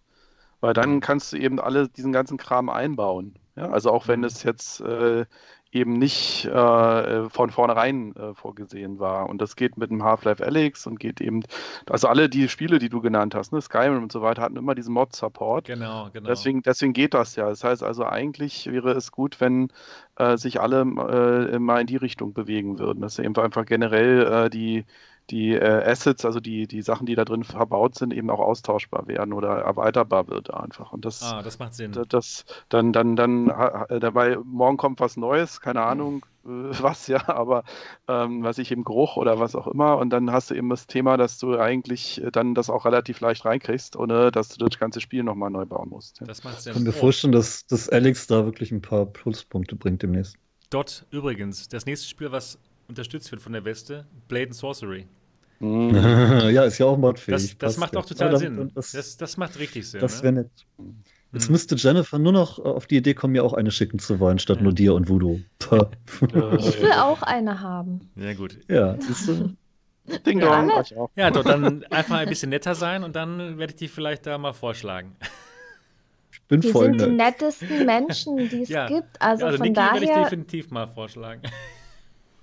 Weil 0.60 0.74
dann 0.74 1.00
kannst 1.00 1.32
du 1.32 1.36
eben 1.36 1.60
alle 1.60 1.88
diesen 1.88 2.12
ganzen 2.12 2.36
Kram 2.36 2.68
einbauen. 2.68 3.38
Ja, 3.54 3.70
also 3.70 3.90
auch 3.90 4.08
wenn 4.08 4.20
mhm. 4.20 4.26
es 4.26 4.42
jetzt 4.42 4.80
äh, 4.80 5.24
eben 5.70 5.92
nicht 5.94 6.46
äh, 6.46 7.28
von 7.28 7.50
vornherein 7.50 8.14
äh, 8.16 8.34
vorgesehen 8.34 8.98
war. 8.98 9.28
Und 9.28 9.42
das 9.42 9.54
geht 9.54 9.76
mit 9.76 9.90
dem 9.90 10.02
Half-Life 10.02 10.44
Alyx 10.44 10.86
und 10.86 10.98
geht 10.98 11.20
eben, 11.20 11.42
also 11.88 12.08
alle 12.08 12.28
die 12.28 12.48
Spiele, 12.48 12.78
die 12.78 12.88
du 12.88 13.00
genannt 13.00 13.34
hast, 13.34 13.52
ne, 13.52 13.60
Skyrim 13.60 14.02
und 14.02 14.12
so 14.12 14.22
weiter, 14.22 14.42
hatten 14.42 14.56
immer 14.56 14.74
diesen 14.74 14.94
Mod-Support. 14.94 15.66
Genau, 15.66 16.08
genau. 16.12 16.28
Deswegen, 16.28 16.62
deswegen 16.62 16.94
geht 16.94 17.14
das 17.14 17.36
ja. 17.36 17.48
Das 17.48 17.64
heißt 17.64 17.82
also, 17.82 18.04
eigentlich 18.04 18.66
wäre 18.70 18.92
es 18.92 19.12
gut, 19.12 19.40
wenn 19.40 19.70
äh, 20.16 20.36
sich 20.36 20.60
alle 20.60 20.80
äh, 20.80 21.58
mal 21.58 21.82
in 21.82 21.86
die 21.86 21.96
Richtung 21.96 22.32
bewegen 22.32 22.78
würden, 22.78 23.00
dass 23.00 23.18
eben 23.18 23.36
einfach 23.36 23.66
generell 23.66 24.46
äh, 24.46 24.50
die 24.50 24.84
die 25.30 25.52
äh, 25.52 25.90
Assets, 25.90 26.24
also 26.24 26.40
die, 26.40 26.66
die 26.66 26.82
Sachen, 26.82 27.06
die 27.06 27.14
da 27.14 27.24
drin 27.24 27.44
verbaut 27.44 27.96
sind, 27.96 28.12
eben 28.12 28.30
auch 28.30 28.40
austauschbar 28.40 29.06
werden 29.08 29.32
oder 29.32 29.58
erweiterbar 29.58 30.28
wird 30.28 30.52
einfach. 30.52 30.92
Und 30.92 31.04
das, 31.04 31.22
ah, 31.22 31.42
das 31.42 31.58
macht 31.58 31.74
Sinn. 31.74 31.92
Das, 31.92 32.08
das 32.08 32.44
dann, 32.68 32.92
dann, 32.92 33.16
dann, 33.16 33.46
dabei, 33.46 34.38
morgen 34.44 34.76
kommt 34.76 35.00
was 35.00 35.16
Neues, 35.16 35.60
keine 35.60 35.82
Ahnung, 35.82 36.24
äh, 36.44 36.48
was 36.82 37.06
ja, 37.06 37.28
aber 37.28 37.64
ähm, 38.08 38.42
was 38.42 38.58
ich 38.58 38.72
im 38.72 38.84
Geruch 38.84 39.16
oder 39.16 39.38
was 39.38 39.54
auch 39.54 39.66
immer. 39.66 39.98
Und 39.98 40.10
dann 40.10 40.32
hast 40.32 40.50
du 40.50 40.54
eben 40.54 40.68
das 40.70 40.86
Thema, 40.86 41.16
dass 41.16 41.38
du 41.38 41.58
eigentlich 41.58 42.22
äh, 42.22 42.30
dann 42.30 42.54
das 42.54 42.70
auch 42.70 42.84
relativ 42.84 43.20
leicht 43.20 43.44
reinkriegst, 43.44 43.96
ohne 43.96 44.30
dass 44.30 44.48
du 44.48 44.64
das 44.64 44.78
ganze 44.78 45.00
Spiel 45.00 45.22
nochmal 45.22 45.50
neu 45.50 45.66
bauen 45.66 45.90
musst. 45.90 46.20
Ja. 46.20 46.26
Das 46.26 46.44
macht 46.44 46.62
Sinn. 46.62 46.72
Ich 46.72 46.76
kann 46.76 46.84
mir 46.84 46.92
vorstellen, 46.92 47.32
dass, 47.32 47.66
dass 47.66 47.88
Alex 47.88 48.26
da 48.26 48.44
wirklich 48.44 48.72
ein 48.72 48.82
paar 48.82 49.06
Pluspunkte 49.06 49.76
bringt 49.76 50.02
demnächst. 50.02 50.36
Dort 50.70 51.06
übrigens, 51.10 51.68
das 51.68 51.86
nächste 51.86 52.08
Spiel, 52.08 52.30
was 52.30 52.58
unterstützt 52.88 53.30
wird 53.30 53.42
von 53.42 53.52
der 53.52 53.64
Weste, 53.64 54.06
Blade 54.28 54.46
and 54.46 54.54
Sorcery. 54.54 55.06
Mhm. 55.60 55.94
ja, 56.50 56.64
ist 56.64 56.78
ja 56.78 56.86
auch 56.86 56.96
modfähig. 56.96 57.56
Das, 57.56 57.58
das 57.58 57.76
macht 57.78 57.96
auch 57.96 58.06
total 58.06 58.32
ja, 58.32 58.38
Sinn. 58.38 58.70
Das, 58.74 58.92
das, 58.92 59.16
das, 59.16 59.36
macht 59.36 59.58
richtig 59.58 59.88
Sinn. 59.90 60.00
Das 60.00 60.22
wäre 60.22 60.32
ne? 60.32 60.40
nett. 60.42 60.50
Jetzt 61.32 61.48
mhm. 61.48 61.52
müsste 61.52 61.74
Jennifer 61.76 62.18
nur 62.18 62.32
noch 62.32 62.58
auf 62.58 62.86
die 62.86 62.96
Idee 62.96 63.14
kommen, 63.14 63.32
mir 63.32 63.44
auch 63.44 63.52
eine 63.52 63.70
schicken 63.70 63.98
zu 63.98 64.18
wollen, 64.18 64.38
statt 64.38 64.58
ja. 64.58 64.62
nur 64.62 64.72
dir 64.72 64.94
und 64.94 65.08
Voodoo. 65.08 65.40
ich 65.60 66.82
will 66.82 66.92
auch 66.92 67.22
eine 67.22 67.60
haben. 67.60 68.10
Ja, 68.16 68.32
gut. 68.34 68.58
Ja, 68.68 68.96
siehst 69.00 69.28
du? 69.28 69.56
Ding 70.26 70.40
ja, 70.40 70.82
ja, 71.16 71.30
doch, 71.30 71.44
dann 71.44 71.84
einfach 71.90 72.16
ein 72.16 72.30
bisschen 72.30 72.48
netter 72.48 72.74
sein 72.74 73.04
und 73.04 73.14
dann 73.14 73.58
werde 73.58 73.74
ich 73.74 73.78
die 73.78 73.88
vielleicht 73.88 74.26
da 74.26 74.38
mal 74.38 74.54
vorschlagen. 74.54 75.16
Ich 76.32 76.40
bin 76.48 76.62
die 76.62 76.70
voll 76.70 76.86
sind 76.86 76.96
nett. 76.96 77.08
die 77.08 77.14
nettesten 77.14 77.84
Menschen, 77.84 78.36
die 78.48 78.62
es 78.62 78.70
ja. 78.70 78.86
gibt. 78.86 79.20
Also, 79.20 79.42
ja, 79.42 79.46
also 79.48 79.58
von 79.58 79.66
Niki 79.66 79.74
daher. 79.74 80.00
werde 80.00 80.06
ich 80.06 80.24
definitiv 80.24 80.70
mal 80.70 80.86
vorschlagen. 80.86 81.42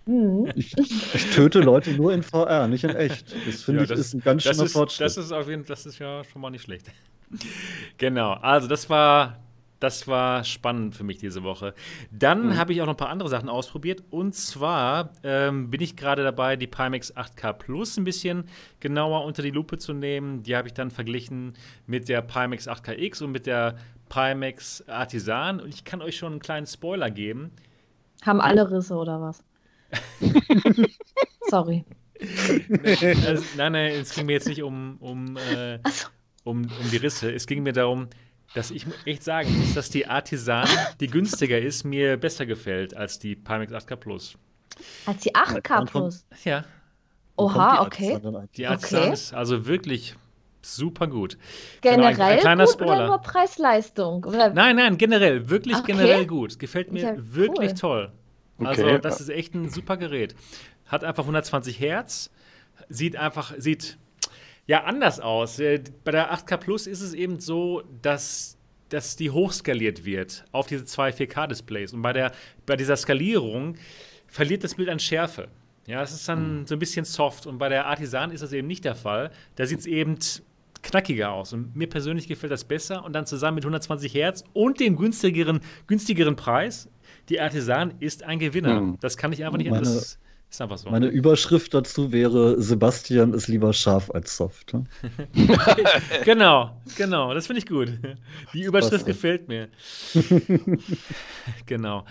Mhm. 0.06 0.52
Ich, 0.56 0.78
ich, 0.78 1.32
töte 1.32 1.62
Leute 1.62 1.92
nur 1.92 2.14
in 2.14 2.22
VR, 2.22 2.68
nicht 2.68 2.84
in 2.84 2.92
echt. 2.92 3.34
Das 3.46 3.64
finde 3.64 3.86
ja, 3.86 3.92
ich 3.92 4.00
ist 4.00 4.14
ein 4.14 4.22
ganz 4.22 4.44
schöner 4.44 4.68
Fortschritt. 4.68 5.06
Das 5.06 5.18
ist 5.18 5.32
auf 5.32 5.48
jeden 5.48 5.64
Fall, 5.64 5.76
das 5.76 5.86
ist 5.86 6.00
ja 6.00 6.24
schon 6.24 6.42
mal 6.42 6.52
nicht 6.52 6.64
schlecht. 6.64 6.92
genau, 7.98 8.34
also 8.34 8.68
das 8.68 8.88
war, 8.88 9.40
das 9.80 10.08
war 10.08 10.44
spannend 10.44 10.94
für 10.94 11.04
mich 11.04 11.18
diese 11.18 11.42
Woche. 11.42 11.74
Dann 12.12 12.48
mhm. 12.48 12.58
habe 12.58 12.74
ich 12.74 12.82
auch 12.82 12.86
noch 12.86 12.94
ein 12.94 12.98
paar 12.98 13.10
andere 13.10 13.30
Sachen 13.30 13.50
ausprobiert. 13.50 14.04
Und 14.12 14.36
zwar 14.36 15.10
ähm, 15.24 15.72
bin 15.72 15.82
ich 15.82 15.96
gerade 15.96 16.24
dabei, 16.24 16.56
die 16.56 16.68
Pimax 16.68 17.16
8K 17.16 17.54
Plus 17.54 17.98
ein 17.98 18.04
bisschen 18.04 18.46
genauer 18.80 19.26
unter 19.26 19.42
die 19.42 19.52
Lupe 19.52 19.80
zu 19.80 19.94
nehmen. 19.94 20.44
Die 20.44 20.56
habe 20.56 20.68
ich 20.68 20.76
dann 20.76 20.92
verglichen 20.92 21.54
mit 21.88 22.10
der 22.10 22.22
Pimax 22.22 22.68
8KX 22.68 23.24
und 23.24 23.32
mit 23.32 23.48
der 23.48 23.76
Pimax 24.10 24.88
Artisan. 24.88 25.60
Und 25.60 25.70
ich 25.70 25.84
kann 25.84 26.04
euch 26.04 26.16
schon 26.16 26.34
einen 26.34 26.42
kleinen 26.42 26.68
Spoiler 26.68 27.10
geben. 27.10 27.52
Haben 28.24 28.40
alle 28.40 28.70
Risse 28.70 28.94
oder 28.94 29.20
was? 29.20 29.44
Sorry. 31.50 31.86
Also, 32.22 33.44
nein, 33.58 33.74
nein, 33.74 33.92
es 33.94 34.14
ging 34.14 34.26
mir 34.26 34.34
jetzt 34.34 34.48
nicht 34.48 34.64
um, 34.64 34.98
um, 35.00 35.38
äh, 35.38 35.80
um, 36.44 36.64
um 36.64 36.92
die 36.92 36.98
Risse. 36.98 37.32
Es 37.32 37.46
ging 37.46 37.64
mir 37.64 37.74
darum, 37.74 38.08
dass 38.54 38.72
ich 38.72 38.86
echt 39.06 39.24
sagen 39.24 39.58
muss, 39.60 39.74
dass 39.74 39.90
die 39.90 40.08
Artisan, 40.08 40.68
die 41.00 41.08
günstiger 41.08 41.60
ist, 41.60 41.84
mir 41.84 42.18
besser 42.18 42.46
gefällt 42.46 42.96
als 42.96 43.20
die 43.20 43.36
Pimax 43.36 43.74
8K 43.74 43.96
Plus. 43.98 44.38
Als 45.06 45.22
die 45.22 45.36
8K 45.36 45.86
Plus? 45.86 46.26
Ja. 46.44 46.64
Oha, 47.38 47.82
okay. 47.82 48.20
Die 48.56 48.66
Artisan 48.66 49.04
okay. 49.04 49.14
ist 49.14 49.34
also 49.34 49.66
wirklich 49.68 50.16
super 50.62 51.08
gut. 51.08 51.38
Generell 51.82 52.14
genau, 52.14 52.24
ein, 52.26 52.48
ein 52.48 52.58
gut 52.60 52.70
Spoiler. 52.70 52.94
oder 52.94 53.08
nur 53.08 53.18
Preis-Leistung? 53.20 54.26
Nein, 54.32 54.76
nein, 54.76 54.98
generell, 54.98 55.50
wirklich 55.50 55.78
okay. 55.78 55.92
generell 55.92 56.26
gut. 56.26 56.58
Gefällt 56.60 56.92
mir 56.92 57.02
ja 57.02 57.14
wirklich 57.18 57.72
cool. 57.72 57.78
toll. 57.78 58.12
Also 58.60 58.84
okay. 58.84 59.00
das 59.02 59.20
ist 59.20 59.30
echt 59.30 59.54
ein 59.54 59.70
super 59.70 59.98
Gerät. 59.98 60.36
Hat 60.86 61.04
einfach 61.04 61.24
120 61.24 61.80
Hertz, 61.80 62.30
sieht 62.90 63.16
einfach, 63.16 63.54
sieht 63.58 63.98
ja 64.68 64.84
anders 64.84 65.20
aus. 65.20 65.60
Äh, 65.60 65.84
bei 66.04 66.12
der 66.12 66.34
8K 66.34 66.58
Plus 66.58 66.88
ist 66.88 67.02
es 67.02 67.14
eben 67.14 67.40
so, 67.40 67.84
dass, 68.02 68.58
dass 68.90 69.16
die 69.16 69.32
hochskaliert 69.32 70.06
wird 70.06 70.46
auf 70.52 70.68
diese 70.68 70.86
zwei 70.86 71.10
4K-Displays. 71.10 71.94
Und 71.94 72.02
bei, 72.02 72.14
der, 72.14 72.32
bei 72.66 72.76
dieser 72.76 72.96
Skalierung 72.96 73.76
verliert 74.28 74.64
das 74.64 74.76
Bild 74.76 74.90
an 74.90 75.00
Schärfe. 75.00 75.50
Ja, 75.88 76.02
es 76.02 76.14
ist 76.14 76.28
dann 76.28 76.62
mhm. 76.62 76.68
so 76.68 76.76
ein 76.76 76.80
bisschen 76.80 77.06
soft. 77.06 77.46
Und 77.46 77.58
bei 77.58 77.70
der 77.70 77.86
Artisan 77.86 78.32
ist 78.32 78.42
das 78.42 78.54
eben 78.54 78.68
nicht 78.68 78.86
der 78.86 78.96
Fall. 78.96 79.32
Da 79.56 79.66
sieht 79.66 79.80
es 79.80 79.86
eben 79.86 80.18
knackiger 80.82 81.32
aus. 81.32 81.54
Und 81.54 81.76
mir 81.76 81.88
persönlich 81.88 82.28
gefällt 82.28 82.52
das 82.52 82.64
besser. 82.64 83.04
Und 83.04 83.14
dann 83.14 83.28
zusammen 83.28 83.56
mit 83.56 83.66
120 83.66 84.14
Hertz 84.14 84.44
und 84.54 84.80
dem 84.80 84.96
günstigeren, 84.96 85.60
günstigeren 85.88 86.36
Preis 86.36 86.90
die 87.30 87.40
Artisan 87.40 87.96
ist 88.00 88.24
ein 88.24 88.40
Gewinner. 88.40 88.78
Hm. 88.78 88.98
Das 89.00 89.18
kann 89.18 89.34
ich 89.34 89.44
einfach 89.44 89.58
nicht. 89.58 89.70
Meine, 89.70 89.84
das 89.84 90.20
ist 90.50 90.62
einfach 90.62 90.78
so. 90.78 90.90
Meine 90.90 91.08
Überschrift 91.08 91.74
dazu 91.74 92.12
wäre: 92.12 92.62
Sebastian 92.62 93.34
ist 93.34 93.48
lieber 93.48 93.74
scharf 93.74 94.12
als 94.12 94.38
soft. 94.38 94.74
Ne? 94.74 94.84
genau, 96.24 96.82
genau. 96.98 97.34
Das 97.34 97.48
finde 97.48 97.60
ich 97.60 97.68
gut. 97.68 97.92
Die 98.54 98.64
Überschrift 98.64 99.06
gefällt 99.06 99.48
mir. 99.48 99.70
genau. 101.66 102.06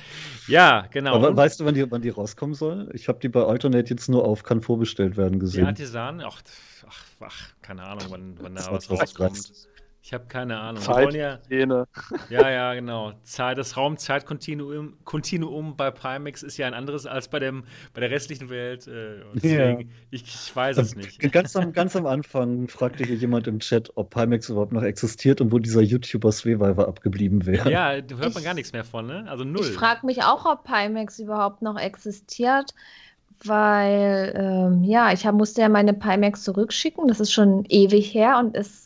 Ja, 0.48 0.86
genau. 0.90 1.14
Aber 1.14 1.36
weißt 1.36 1.60
du, 1.60 1.64
wann 1.64 1.74
die, 1.74 1.90
wann 1.90 2.02
die 2.02 2.10
rauskommen 2.10 2.54
soll? 2.54 2.90
Ich 2.92 3.08
habe 3.08 3.18
die 3.20 3.28
bei 3.28 3.42
Alternate 3.42 3.90
jetzt 3.90 4.08
nur 4.08 4.24
auf 4.24 4.42
kann 4.42 4.60
vorbestellt 4.60 5.16
werden 5.16 5.38
gesehen. 5.38 5.62
Die 5.62 5.68
Artisan, 5.68 6.20
ach, 6.20 6.42
ach, 6.86 7.04
ach 7.20 7.48
keine 7.62 7.84
Ahnung, 7.84 8.06
wann, 8.08 8.34
wann 8.40 8.54
da 8.54 8.70
was 8.70 8.90
rauskommt. 8.90 9.68
Ich 10.04 10.12
habe 10.12 10.26
keine 10.26 10.58
Ahnung. 10.58 10.82
Zeit, 10.82 11.14
ja, 11.14 11.38
ja, 11.48 12.50
ja, 12.50 12.74
genau. 12.74 13.14
Zeit, 13.22 13.56
das 13.56 13.78
Raumzeitkontinuum 13.78 14.98
Kontinuum 15.04 15.78
bei 15.78 15.90
Pimax 15.90 16.42
ist 16.42 16.58
ja 16.58 16.66
ein 16.66 16.74
anderes 16.74 17.06
als 17.06 17.28
bei, 17.28 17.38
dem, 17.38 17.64
bei 17.94 18.02
der 18.02 18.10
restlichen 18.10 18.50
Welt. 18.50 18.86
Äh, 18.86 19.22
deswegen, 19.34 19.80
ja. 19.80 19.86
ich, 20.10 20.22
ich, 20.24 20.54
weiß 20.54 20.76
es 20.76 20.94
nicht. 20.94 21.32
Ganz 21.32 21.56
am, 21.56 21.72
ganz 21.72 21.96
am 21.96 22.04
Anfang 22.04 22.68
fragte 22.68 23.02
hier 23.02 23.16
jemand 23.16 23.46
im 23.46 23.60
Chat, 23.60 23.92
ob 23.94 24.10
Pimax 24.10 24.50
überhaupt 24.50 24.72
noch 24.72 24.82
existiert 24.82 25.40
und 25.40 25.52
wo 25.52 25.58
dieser 25.58 25.80
YouTuber 25.80 26.32
Sweviver 26.32 26.86
abgeblieben 26.86 27.46
wäre. 27.46 27.70
Ja, 27.70 27.98
da 28.02 28.16
hört 28.16 28.34
man 28.34 28.42
ich, 28.42 28.44
gar 28.44 28.52
nichts 28.54 28.74
mehr 28.74 28.84
von, 28.84 29.06
ne? 29.06 29.24
Also 29.26 29.44
null. 29.44 29.62
Ich 29.64 29.72
frage 29.72 30.04
mich 30.04 30.22
auch, 30.22 30.44
ob 30.44 30.64
Pimax 30.64 31.18
überhaupt 31.18 31.62
noch 31.62 31.80
existiert 31.80 32.74
weil 33.46 34.32
ähm, 34.36 34.84
ja, 34.84 35.12
ich 35.12 35.26
hab, 35.26 35.34
musste 35.34 35.60
ja 35.60 35.68
meine 35.68 35.92
Pimax 35.92 36.44
zurückschicken. 36.44 37.08
Das 37.08 37.20
ist 37.20 37.32
schon 37.32 37.64
ewig 37.68 38.14
her 38.14 38.38
und 38.38 38.56
es 38.56 38.83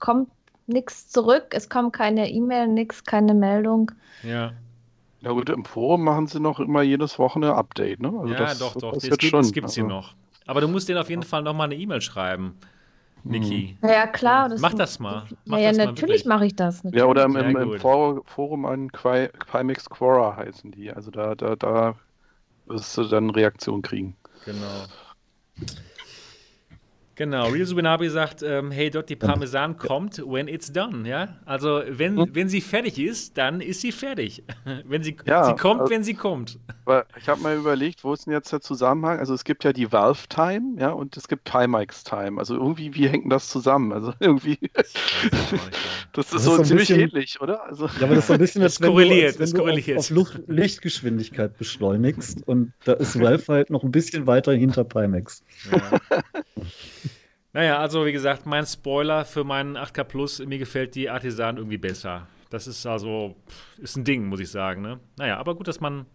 kommt 0.00 0.28
nichts 0.66 1.08
zurück, 1.08 1.48
es 1.50 1.68
kommt 1.68 1.92
keine 1.92 2.30
E-Mail, 2.30 2.68
nichts, 2.68 3.04
keine 3.04 3.34
Meldung. 3.34 3.92
Ja. 4.22 4.52
Ja 5.22 5.32
gut, 5.32 5.50
im 5.50 5.64
Forum 5.64 6.04
machen 6.04 6.26
sie 6.26 6.40
noch 6.40 6.60
immer 6.60 6.82
jedes 6.82 7.18
Wochenende 7.18 7.54
Update, 7.54 8.00
ne? 8.00 8.08
Also 8.08 8.32
ja, 8.32 8.38
das, 8.38 8.58
doch, 8.58 8.74
doch. 8.74 8.94
Das, 8.94 9.02
das 9.02 9.18
gibt, 9.52 9.70
sie 9.70 9.82
also. 9.82 9.86
noch. 9.86 10.14
Aber 10.46 10.62
du 10.62 10.68
musst 10.68 10.88
denen 10.88 10.98
auf 10.98 11.10
jeden 11.10 11.22
Fall 11.22 11.42
noch 11.42 11.52
mal 11.52 11.64
eine 11.64 11.76
E-Mail 11.76 12.00
schreiben. 12.00 12.56
Niki. 13.22 13.76
Hm. 13.80 13.90
Ja, 13.90 14.06
klar. 14.06 14.48
Das 14.48 14.60
mach 14.60 14.72
das 14.72 14.98
mal. 14.98 15.24
Mach 15.44 15.58
ja, 15.58 15.68
das 15.68 15.76
ja 15.76 15.84
natürlich 15.84 16.24
mache 16.24 16.46
ich 16.46 16.56
das. 16.56 16.82
Natürlich. 16.84 17.02
Ja, 17.02 17.06
oder 17.06 17.24
im, 17.24 17.36
im, 17.36 17.56
im 17.56 17.78
Forum 17.78 18.64
ein 18.64 18.90
Quimix 18.92 19.90
Quora 19.90 20.36
heißen 20.36 20.70
die. 20.70 20.90
Also 20.90 21.10
da, 21.10 21.34
da, 21.34 21.54
da 21.54 21.94
wirst 22.66 22.96
du 22.96 23.04
dann 23.04 23.28
Reaktion 23.28 23.82
kriegen. 23.82 24.16
Genau. 24.46 24.86
Genau, 27.20 27.48
Real 27.48 27.66
Subinabi 27.66 28.08
sagt, 28.08 28.42
ähm, 28.42 28.70
hey 28.70 28.88
dort, 28.88 29.10
die 29.10 29.14
Parmesan 29.14 29.76
kommt, 29.76 30.22
when 30.26 30.48
it's 30.48 30.72
done, 30.72 31.06
ja? 31.06 31.36
Also 31.44 31.82
wenn, 31.86 32.16
hm? 32.16 32.30
wenn 32.32 32.48
sie 32.48 32.62
fertig 32.62 32.98
ist, 32.98 33.36
dann 33.36 33.60
ist 33.60 33.82
sie 33.82 33.92
fertig. 33.92 34.42
wenn 34.86 35.02
sie, 35.02 35.18
ja, 35.26 35.44
sie 35.44 35.54
kommt, 35.54 35.82
also, 35.82 35.92
wenn 35.92 36.02
sie 36.02 36.14
kommt. 36.14 36.58
Ich 37.18 37.28
habe 37.28 37.42
mal 37.42 37.58
überlegt, 37.58 38.04
wo 38.04 38.14
ist 38.14 38.24
denn 38.24 38.32
jetzt 38.32 38.50
der 38.50 38.62
Zusammenhang? 38.62 39.18
Also 39.18 39.34
es 39.34 39.44
gibt 39.44 39.64
ja 39.64 39.74
die 39.74 39.92
Valve 39.92 40.28
Time, 40.30 40.80
ja, 40.80 40.92
und 40.92 41.14
es 41.18 41.28
gibt 41.28 41.44
Timex 41.44 42.04
Time. 42.04 42.38
Also 42.38 42.54
irgendwie, 42.54 42.94
wie 42.94 43.06
hängt 43.06 43.30
das 43.30 43.48
zusammen? 43.48 43.92
Also 43.92 44.14
irgendwie, 44.20 44.58
das 46.14 46.24
ist 46.24 46.34
das 46.34 46.44
so 46.44 46.56
ist 46.56 46.68
ziemlich 46.68 46.88
bisschen, 46.88 47.00
ähnlich, 47.00 47.38
oder? 47.42 47.66
Also, 47.66 47.84
ja, 47.84 48.04
aber 48.04 48.14
das 48.14 48.24
ist 48.24 48.26
so 48.28 48.32
ein 48.32 48.38
bisschen, 48.38 48.62
als 48.62 48.80
wenn 48.80 48.88
korreliert, 48.88 49.36
du, 49.36 49.42
als 49.42 49.52
wenn 49.52 49.60
korreliert. 49.60 49.98
auf, 49.98 50.04
auf 50.04 50.10
Luft, 50.10 50.40
Lichtgeschwindigkeit 50.46 51.58
beschleunigst 51.58 52.48
und 52.48 52.72
da 52.84 52.94
ist 52.94 53.20
Valve 53.20 53.44
halt 53.52 53.68
noch 53.68 53.84
ein 53.84 53.90
bisschen 53.90 54.26
weiter 54.26 54.54
hinter 54.54 54.84
Pimax. 54.84 55.44
Ja. 55.70 56.00
Naja, 57.52 57.78
also 57.78 58.06
wie 58.06 58.12
gesagt, 58.12 58.46
mein 58.46 58.64
Spoiler 58.64 59.24
für 59.24 59.42
meinen 59.42 59.76
8K 59.76 60.04
Plus, 60.04 60.38
mir 60.38 60.58
gefällt 60.58 60.94
die 60.94 61.10
Artisan 61.10 61.56
irgendwie 61.56 61.78
besser. 61.78 62.28
Das 62.48 62.66
ist 62.66 62.86
also, 62.86 63.36
ist 63.78 63.96
ein 63.96 64.04
Ding, 64.04 64.26
muss 64.26 64.40
ich 64.40 64.50
sagen. 64.50 64.82
Ne? 64.82 65.00
Naja, 65.16 65.38
aber 65.38 65.54
gut, 65.54 65.68
dass 65.68 65.80
man, 65.80 66.06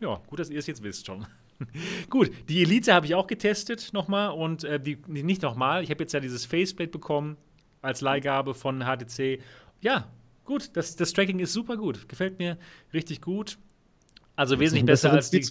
ja, 0.00 0.20
gut, 0.26 0.38
dass 0.38 0.50
ihr 0.50 0.58
es 0.58 0.66
jetzt 0.66 0.82
wisst 0.82 1.06
schon. 1.06 1.26
gut, 2.10 2.30
die 2.48 2.62
Elite 2.62 2.92
habe 2.92 3.06
ich 3.06 3.14
auch 3.14 3.26
getestet 3.26 3.90
nochmal 3.92 4.30
und 4.30 4.64
äh, 4.64 4.80
die, 4.80 4.98
nicht 5.06 5.42
nochmal. 5.42 5.82
Ich 5.84 5.90
habe 5.90 6.02
jetzt 6.02 6.12
ja 6.12 6.20
dieses 6.20 6.44
Faceplate 6.44 6.90
bekommen 6.90 7.36
als 7.82 8.00
Leihgabe 8.00 8.54
von 8.54 8.84
HTC. 8.84 9.40
Ja, 9.80 10.08
gut, 10.44 10.70
das, 10.76 10.96
das 10.96 11.12
Tracking 11.12 11.38
ist 11.38 11.52
super 11.52 11.76
gut. 11.76 12.08
Gefällt 12.08 12.38
mir 12.38 12.58
richtig 12.92 13.20
gut. 13.20 13.58
Also 14.36 14.58
wesentlich 14.58 14.84
besser 14.84 15.12
als 15.12 15.30
die 15.30 15.46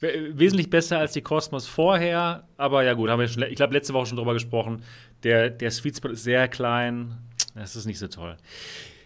wesentlich 0.00 0.70
besser 0.70 0.98
als 0.98 1.12
die 1.12 1.22
Cosmos 1.22 1.66
vorher, 1.66 2.44
aber 2.56 2.84
ja 2.84 2.94
gut, 2.94 3.10
haben 3.10 3.18
wir 3.18 3.26
schon, 3.26 3.42
ich 3.42 3.56
glaube 3.56 3.74
letzte 3.74 3.92
Woche 3.94 4.06
schon 4.06 4.16
drüber 4.16 4.34
gesprochen. 4.34 4.84
Der, 5.24 5.50
der 5.50 5.72
Sweet 5.72 5.96
Spot 5.96 6.10
ist 6.10 6.22
sehr 6.22 6.46
klein, 6.46 7.18
das 7.56 7.74
ist 7.74 7.86
nicht 7.86 7.98
so 7.98 8.06
toll. 8.06 8.36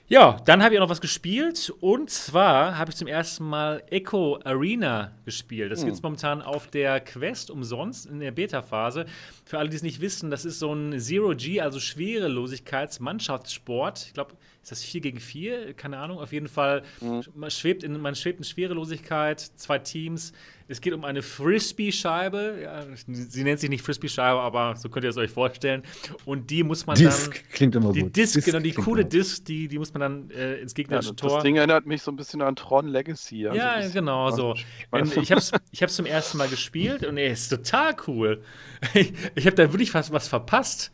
Ja, 0.08 0.36
dann 0.44 0.62
habe 0.62 0.74
ich 0.74 0.78
auch 0.78 0.84
noch 0.84 0.90
was 0.90 1.00
gespielt 1.00 1.72
und 1.80 2.10
zwar 2.10 2.76
habe 2.76 2.90
ich 2.90 2.96
zum 2.96 3.08
ersten 3.08 3.44
Mal 3.44 3.82
Echo 3.88 4.38
Arena 4.44 5.12
gespielt. 5.24 5.72
Das 5.72 5.78
hm. 5.78 5.86
gibt 5.86 5.96
es 5.96 6.02
momentan 6.02 6.42
auf 6.42 6.66
der 6.66 7.00
Quest 7.00 7.50
umsonst 7.50 8.04
in 8.04 8.20
der 8.20 8.32
Beta-Phase. 8.32 9.06
Für 9.46 9.58
alle, 9.58 9.70
die 9.70 9.76
es 9.76 9.82
nicht 9.82 10.02
wissen, 10.02 10.30
das 10.30 10.44
ist 10.44 10.58
so 10.58 10.74
ein 10.74 11.00
Zero-G, 11.00 11.62
also 11.62 11.80
Schwerelosigkeits-Mannschaftssport. 11.80 14.08
Ich 14.08 14.12
glaube, 14.12 14.34
ist 14.62 14.70
das 14.70 14.84
4 14.84 15.00
gegen 15.00 15.18
4? 15.18 15.74
Keine 15.74 15.98
Ahnung. 15.98 16.18
Auf 16.18 16.32
jeden 16.32 16.46
Fall, 16.46 16.84
mhm. 17.00 17.22
man, 17.34 17.50
schwebt 17.50 17.82
in, 17.82 18.00
man 18.00 18.14
schwebt 18.14 18.38
in 18.38 18.44
Schwerelosigkeit, 18.44 19.40
zwei 19.40 19.80
Teams. 19.80 20.32
Es 20.68 20.80
geht 20.80 20.92
um 20.92 21.04
eine 21.04 21.20
Frisbee-Scheibe. 21.20 22.60
Ja, 22.62 22.86
sie 23.08 23.42
nennt 23.42 23.58
sich 23.58 23.68
nicht 23.68 23.82
Frisbee-Scheibe, 23.82 24.40
aber 24.40 24.76
so 24.76 24.88
könnt 24.88 25.04
ihr 25.04 25.10
es 25.10 25.16
euch 25.16 25.32
vorstellen. 25.32 25.82
Und 26.24 26.50
die 26.50 26.62
muss 26.62 26.86
man 26.86 26.96
Disc 26.96 27.34
dann. 27.34 27.42
klingt 27.52 27.74
immer 27.74 27.92
die 27.92 28.02
gut. 28.02 28.14
Disc, 28.14 28.34
Disc 28.34 28.46
genau, 28.46 28.60
die 28.60 28.72
coole 28.72 29.04
Disc, 29.04 29.44
die, 29.44 29.66
die 29.66 29.78
muss 29.78 29.92
man 29.92 30.00
dann 30.00 30.30
äh, 30.30 30.60
ins 30.60 30.74
gegnerische 30.74 31.10
ja, 31.10 31.14
Tor. 31.14 31.34
Das 31.34 31.42
Ding 31.42 31.56
erinnert 31.56 31.84
mich 31.84 32.02
so 32.02 32.12
ein 32.12 32.16
bisschen 32.16 32.40
an 32.40 32.54
Tron 32.54 32.86
Legacy. 32.86 33.48
Also 33.48 33.58
ja, 33.58 33.88
genau 33.88 34.30
so. 34.30 34.54
ich 35.20 35.32
habe 35.32 35.40
es 35.40 35.50
ich 35.72 35.86
zum 35.88 36.06
ersten 36.06 36.38
Mal 36.38 36.48
gespielt 36.48 37.04
und 37.04 37.18
er 37.18 37.32
ist 37.32 37.48
total 37.48 37.96
cool. 38.06 38.42
Ich, 38.94 39.12
ich 39.36 39.46
habe 39.46 39.56
da 39.56 39.72
wirklich 39.72 39.90
fast 39.90 40.12
was 40.12 40.28
verpasst. 40.28 40.92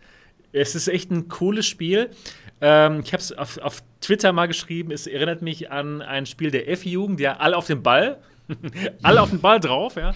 Es 0.53 0.75
ist 0.75 0.89
echt 0.89 1.11
ein 1.11 1.29
cooles 1.29 1.67
Spiel. 1.67 2.11
Ähm, 2.61 3.01
ich 3.05 3.13
habe 3.13 3.23
es 3.23 3.33
auf, 3.33 3.59
auf, 3.59 3.83
Twitter 4.01 4.33
mal 4.33 4.47
geschrieben. 4.47 4.91
Es 4.91 5.07
erinnert 5.07 5.43
mich 5.43 5.71
an 5.71 6.03
ein 6.03 6.27
Spiel 6.27 6.51
der 6.51 6.69
F-Jugend, 6.71 7.21
ja, 7.21 7.37
alle 7.37 7.57
auf 7.57 7.67
den 7.67 7.83
Ball. 7.83 8.19
alle 9.03 9.21
auf 9.21 9.31
den 9.31 9.41
Ball 9.41 9.61
drauf, 9.61 9.97
ja. 9.97 10.15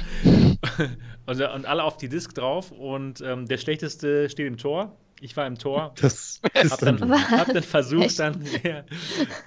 und, 1.27 1.41
und, 1.41 1.67
alle 1.67 1.85
auf 1.85 1.97
die 1.97 2.09
Disk 2.09 2.35
drauf. 2.35 2.71
Und 2.71 3.21
ähm, 3.21 3.47
der 3.47 3.59
Schlechteste 3.59 4.31
steht 4.31 4.47
im 4.47 4.57
Tor. 4.57 4.97
Ich 5.21 5.37
war 5.37 5.47
im 5.47 5.59
Tor. 5.59 5.95
Das 6.01 6.41
hab 6.71 6.81
dann, 6.81 7.13
hab 7.31 7.53
dann 7.53 7.63
versucht, 7.63 8.19
dann 8.19 8.45
ja, 8.63 8.83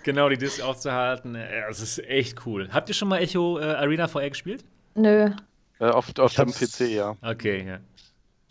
genau 0.04 0.30
die 0.30 0.38
Disk 0.38 0.62
aufzuhalten. 0.62 1.36
Ja, 1.36 1.68
das 1.68 1.82
ist 1.82 2.00
echt 2.00 2.46
cool. 2.46 2.70
Habt 2.72 2.90
ihr 2.90 2.96
schon 2.96 3.08
mal 3.08 3.18
Echo 3.18 3.60
äh, 3.60 3.64
Arena 3.64 4.08
VR 4.08 4.30
gespielt? 4.30 4.64
Nö. 4.96 5.32
Äh, 5.80 5.86
auf, 5.86 6.18
auf 6.18 6.34
dem 6.34 6.52
PC, 6.52 6.92
ja. 6.92 7.16
Okay, 7.22 7.66
ja. 7.68 7.80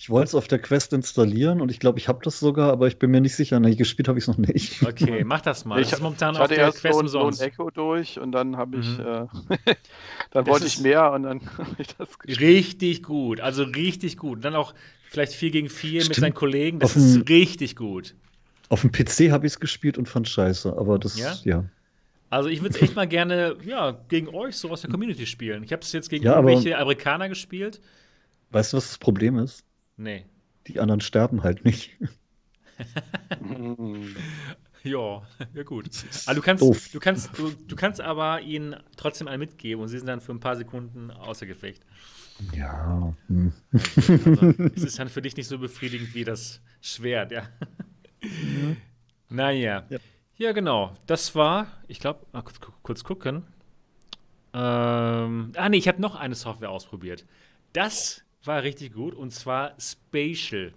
Ich 0.04 0.10
wollte 0.10 0.26
es 0.26 0.34
auf 0.34 0.48
der 0.48 0.58
Quest 0.58 0.92
installieren 0.92 1.62
und 1.62 1.70
ich 1.70 1.80
glaube, 1.80 1.98
ich 1.98 2.08
habe 2.08 2.18
das 2.22 2.38
sogar, 2.38 2.70
aber 2.70 2.88
ich 2.88 2.98
bin 2.98 3.10
mir 3.10 3.22
nicht 3.22 3.34
sicher. 3.34 3.58
Nee, 3.58 3.74
gespielt 3.74 4.06
habe 4.06 4.18
ich 4.18 4.24
es 4.24 4.28
noch 4.28 4.36
nicht. 4.36 4.86
Okay, 4.86 5.24
mach 5.24 5.40
das 5.40 5.64
mal. 5.64 5.80
Ich, 5.80 5.88
das 5.88 6.00
ist 6.00 6.02
momentan 6.02 6.34
ich 6.34 6.40
auf 6.42 6.48
der 6.48 6.58
erst 6.58 6.82
Quest 6.82 6.92
Lone, 6.92 7.04
umsonst. 7.04 7.40
Lone 7.40 7.50
Echo 7.50 7.70
durch 7.70 8.20
und 8.20 8.32
dann 8.32 8.58
habe 8.58 8.76
ich, 8.80 8.98
mhm. 8.98 9.00
äh, 9.00 9.74
dann 10.30 10.46
wollte 10.46 10.66
ich 10.66 10.78
mehr 10.78 11.10
und 11.10 11.22
dann 11.22 11.40
habe 11.56 11.76
ich 11.78 11.86
das 11.96 12.18
gespielt. 12.18 12.38
Richtig 12.38 13.02
gut, 13.02 13.40
also 13.40 13.62
richtig 13.62 14.18
gut. 14.18 14.36
Und 14.36 14.44
dann 14.44 14.56
auch 14.56 14.74
vielleicht 15.08 15.32
4 15.32 15.50
gegen 15.50 15.70
4 15.70 16.04
mit 16.04 16.16
seinen 16.16 16.34
Kollegen, 16.34 16.80
das 16.80 16.90
auf 16.90 16.96
ist 16.96 17.26
richtig 17.30 17.74
gut. 17.74 18.14
Auf 18.68 18.82
dem 18.82 18.92
PC 18.92 19.30
habe 19.30 19.46
ich 19.46 19.54
es 19.54 19.58
gespielt 19.58 19.96
und 19.96 20.06
fand 20.06 20.28
scheiße, 20.28 20.76
aber 20.76 20.98
das, 20.98 21.18
ja. 21.18 21.32
ja. 21.44 21.64
Also 22.28 22.50
ich 22.50 22.60
würde 22.60 22.74
es 22.74 22.82
echt 22.82 22.94
mal 22.94 23.08
gerne, 23.08 23.56
ja, 23.64 23.92
gegen 24.10 24.28
euch 24.28 24.56
so 24.56 24.68
aus 24.68 24.82
der 24.82 24.90
Community 24.90 25.24
spielen. 25.24 25.62
Ich 25.62 25.72
habe 25.72 25.80
es 25.80 25.92
jetzt 25.92 26.10
gegen 26.10 26.26
ja, 26.26 26.34
irgendwelche 26.34 26.76
Amerikaner 26.76 27.30
gespielt. 27.30 27.80
Weißt 28.50 28.74
du, 28.74 28.76
was 28.76 28.88
das 28.88 28.98
Problem 28.98 29.38
ist? 29.38 29.64
Nee. 29.96 30.26
Die 30.66 30.80
anderen 30.80 31.00
sterben 31.00 31.42
halt 31.42 31.64
nicht. 31.64 31.90
ja, 34.82 35.22
ja 35.54 35.62
gut. 35.64 35.90
Aber 36.26 36.34
du 36.34 36.42
kannst, 36.42 36.94
du 36.94 37.00
kannst, 37.00 37.38
du, 37.38 37.50
du 37.50 37.76
kannst 37.76 38.00
aber 38.00 38.40
ihnen 38.40 38.76
trotzdem 38.96 39.28
einen 39.28 39.40
mitgeben 39.40 39.82
und 39.82 39.88
sie 39.88 39.98
sind 39.98 40.06
dann 40.06 40.20
für 40.20 40.32
ein 40.32 40.40
paar 40.40 40.56
Sekunden 40.56 41.10
außer 41.10 41.46
Gefecht. 41.46 41.84
Ja. 42.52 43.14
Hm. 43.28 43.52
Also, 43.72 44.12
es 44.74 44.82
ist 44.82 44.98
dann 44.98 45.08
für 45.08 45.22
dich 45.22 45.36
nicht 45.36 45.46
so 45.46 45.58
befriedigend 45.58 46.14
wie 46.14 46.24
das 46.24 46.60
Schwert, 46.80 47.30
ja. 47.30 47.48
ja. 48.22 48.76
Naja. 49.28 49.84
Ja. 49.88 49.98
ja, 50.36 50.52
genau. 50.52 50.96
Das 51.06 51.34
war, 51.34 51.66
ich 51.86 52.00
glaube, 52.00 52.26
kurz, 52.32 52.60
kurz, 52.82 53.04
gucken. 53.04 53.44
Ähm, 54.52 55.52
ah, 55.56 55.68
nee, 55.68 55.76
ich 55.76 55.88
habe 55.88 56.00
noch 56.00 56.16
eine 56.16 56.34
Software 56.34 56.70
ausprobiert. 56.70 57.24
Das 57.72 58.23
war 58.46 58.62
richtig 58.62 58.92
gut 58.92 59.14
und 59.14 59.30
zwar 59.30 59.74
Spatial. 59.78 60.72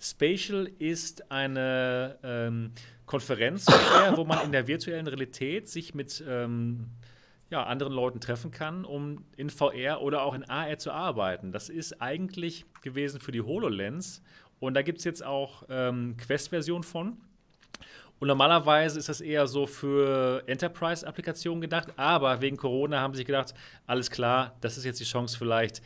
Spatial 0.00 0.70
ist 0.78 1.30
eine 1.30 2.18
ähm, 2.22 2.72
Konferenz, 3.06 3.66
wo 4.14 4.24
man 4.24 4.44
in 4.44 4.52
der 4.52 4.66
virtuellen 4.66 5.06
Realität 5.06 5.68
sich 5.68 5.94
mit 5.94 6.22
ähm, 6.26 6.86
ja, 7.50 7.64
anderen 7.64 7.92
Leuten 7.92 8.20
treffen 8.20 8.50
kann, 8.50 8.84
um 8.84 9.24
in 9.36 9.50
VR 9.50 10.00
oder 10.00 10.22
auch 10.22 10.34
in 10.34 10.44
AR 10.44 10.78
zu 10.78 10.90
arbeiten. 10.90 11.52
Das 11.52 11.68
ist 11.68 12.00
eigentlich 12.00 12.64
gewesen 12.80 13.20
für 13.20 13.32
die 13.32 13.42
HoloLens 13.42 14.22
und 14.58 14.74
da 14.74 14.82
gibt 14.82 14.98
es 14.98 15.04
jetzt 15.04 15.24
auch 15.24 15.64
ähm, 15.68 16.16
Quest-Version 16.16 16.82
von. 16.82 17.18
Und 18.18 18.28
normalerweise 18.28 19.00
ist 19.00 19.08
das 19.08 19.20
eher 19.20 19.48
so 19.48 19.66
für 19.66 20.44
Enterprise-Applikationen 20.46 21.60
gedacht, 21.60 21.88
aber 21.96 22.40
wegen 22.40 22.56
Corona 22.56 23.00
haben 23.00 23.14
sie 23.14 23.18
sich 23.18 23.26
gedacht, 23.26 23.52
alles 23.86 24.10
klar, 24.10 24.56
das 24.60 24.78
ist 24.78 24.84
jetzt 24.84 25.00
die 25.00 25.04
Chance 25.04 25.36
vielleicht 25.36 25.82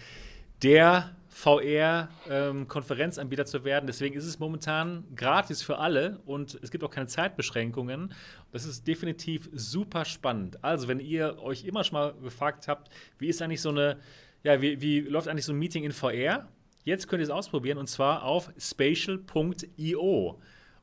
der 0.63 1.15
VR-Konferenzanbieter 1.37 3.43
ähm, 3.43 3.47
zu 3.47 3.63
werden. 3.63 3.87
Deswegen 3.87 4.17
ist 4.17 4.25
es 4.25 4.39
momentan 4.39 5.05
gratis 5.15 5.63
für 5.63 5.77
alle 5.77 6.23
und 6.25 6.59
es 6.63 6.71
gibt 6.71 6.83
auch 6.83 6.91
keine 6.91 7.09
Zeitbeschränkungen. 7.09 8.15
Das 8.53 8.65
ist 8.65 8.89
definitiv 8.89 9.51
super 9.53 10.07
spannend. 10.07 10.65
Also, 10.65 10.89
wenn 10.89 10.99
ihr 10.99 11.39
euch 11.43 11.67
immer 11.67 11.85
schon 11.85 11.99
mal 11.99 12.15
gefragt 12.15 12.69
habt, 12.69 12.89
wie 13.19 13.29
ist 13.29 13.43
eigentlich 13.43 13.61
so 13.61 13.69
eine, 13.69 13.99
ja, 14.45 14.63
wie, 14.63 14.81
wie 14.81 15.01
läuft 15.01 15.29
eigentlich 15.29 15.45
so 15.45 15.53
ein 15.53 15.59
Meeting 15.59 15.85
in 15.85 15.93
VR? 15.93 16.49
Jetzt 16.85 17.07
könnt 17.07 17.21
ihr 17.21 17.25
es 17.25 17.31
ausprobieren 17.31 17.77
und 17.77 17.89
zwar 17.89 18.23
auf 18.23 18.51
spatial.io. 18.59 20.41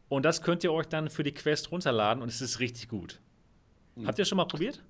Und 0.08 0.24
das 0.24 0.44
könnt 0.44 0.64
ihr 0.64 0.72
euch 0.72 0.86
dann 0.86 1.10
für 1.10 1.24
die 1.24 1.34
Quest 1.34 1.72
runterladen 1.72 2.22
und 2.22 2.30
es 2.30 2.42
ist 2.42 2.60
richtig 2.60 2.90
gut. 2.90 3.22
Hm. 3.96 4.06
Habt 4.06 4.20
ihr 4.20 4.26
schon 4.26 4.36
mal 4.36 4.46
probiert? 4.46 4.84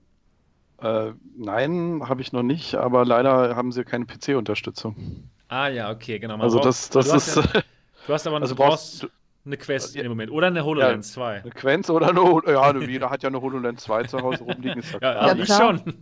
Äh, 0.82 1.14
nein, 1.38 2.02
habe 2.04 2.22
ich 2.22 2.34
noch 2.34 2.44
nicht, 2.44 2.76
aber 2.76 3.06
leider 3.06 3.56
haben 3.56 3.72
sie 3.72 3.86
keine 3.86 4.06
PC-Unterstützung. 4.06 5.30
Ah 5.54 5.68
ja, 5.68 5.92
okay, 5.92 6.18
genau. 6.18 6.36
Man 6.36 6.46
also 6.46 6.60
das, 6.60 6.90
das 6.90 7.08
du 7.08 7.16
ist. 7.16 7.38
Hast 7.38 7.54
ja, 7.54 7.62
du 8.08 8.14
hast 8.14 8.26
aber 8.26 8.42
also 8.42 8.56
brauchst, 8.56 9.08
eine 9.46 9.56
Quest 9.58 9.94
ja, 9.94 10.02
im 10.02 10.10
Moment 10.10 10.32
oder 10.32 10.48
eine 10.48 10.66
HoloLens 10.66 11.10
ja, 11.10 11.22
2. 11.22 11.42
Eine 11.42 11.52
Quest 11.52 11.90
oder 11.92 12.10
eine 12.10 12.52
Ja, 12.52 12.76
jeder 12.80 13.10
hat 13.12 13.22
ja 13.22 13.30
eine 13.30 13.40
HoloLens 13.40 13.84
2 13.84 14.04
zu 14.06 14.20
Hause 14.20 14.46
rumliegen. 14.46 14.80
Ist 14.80 14.94
ja, 14.94 14.98
klar. 15.00 15.28
ja, 15.28 15.36
ich 15.36 15.48
schon. 15.48 15.94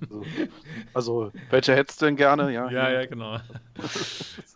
Also, 0.93 1.23
also, 1.23 1.31
welche 1.49 1.75
hättest 1.75 2.01
du 2.01 2.05
denn 2.05 2.15
gerne? 2.15 2.53
Ja, 2.53 2.71
ja, 2.71 2.91
ja 2.91 3.05
genau. 3.05 3.39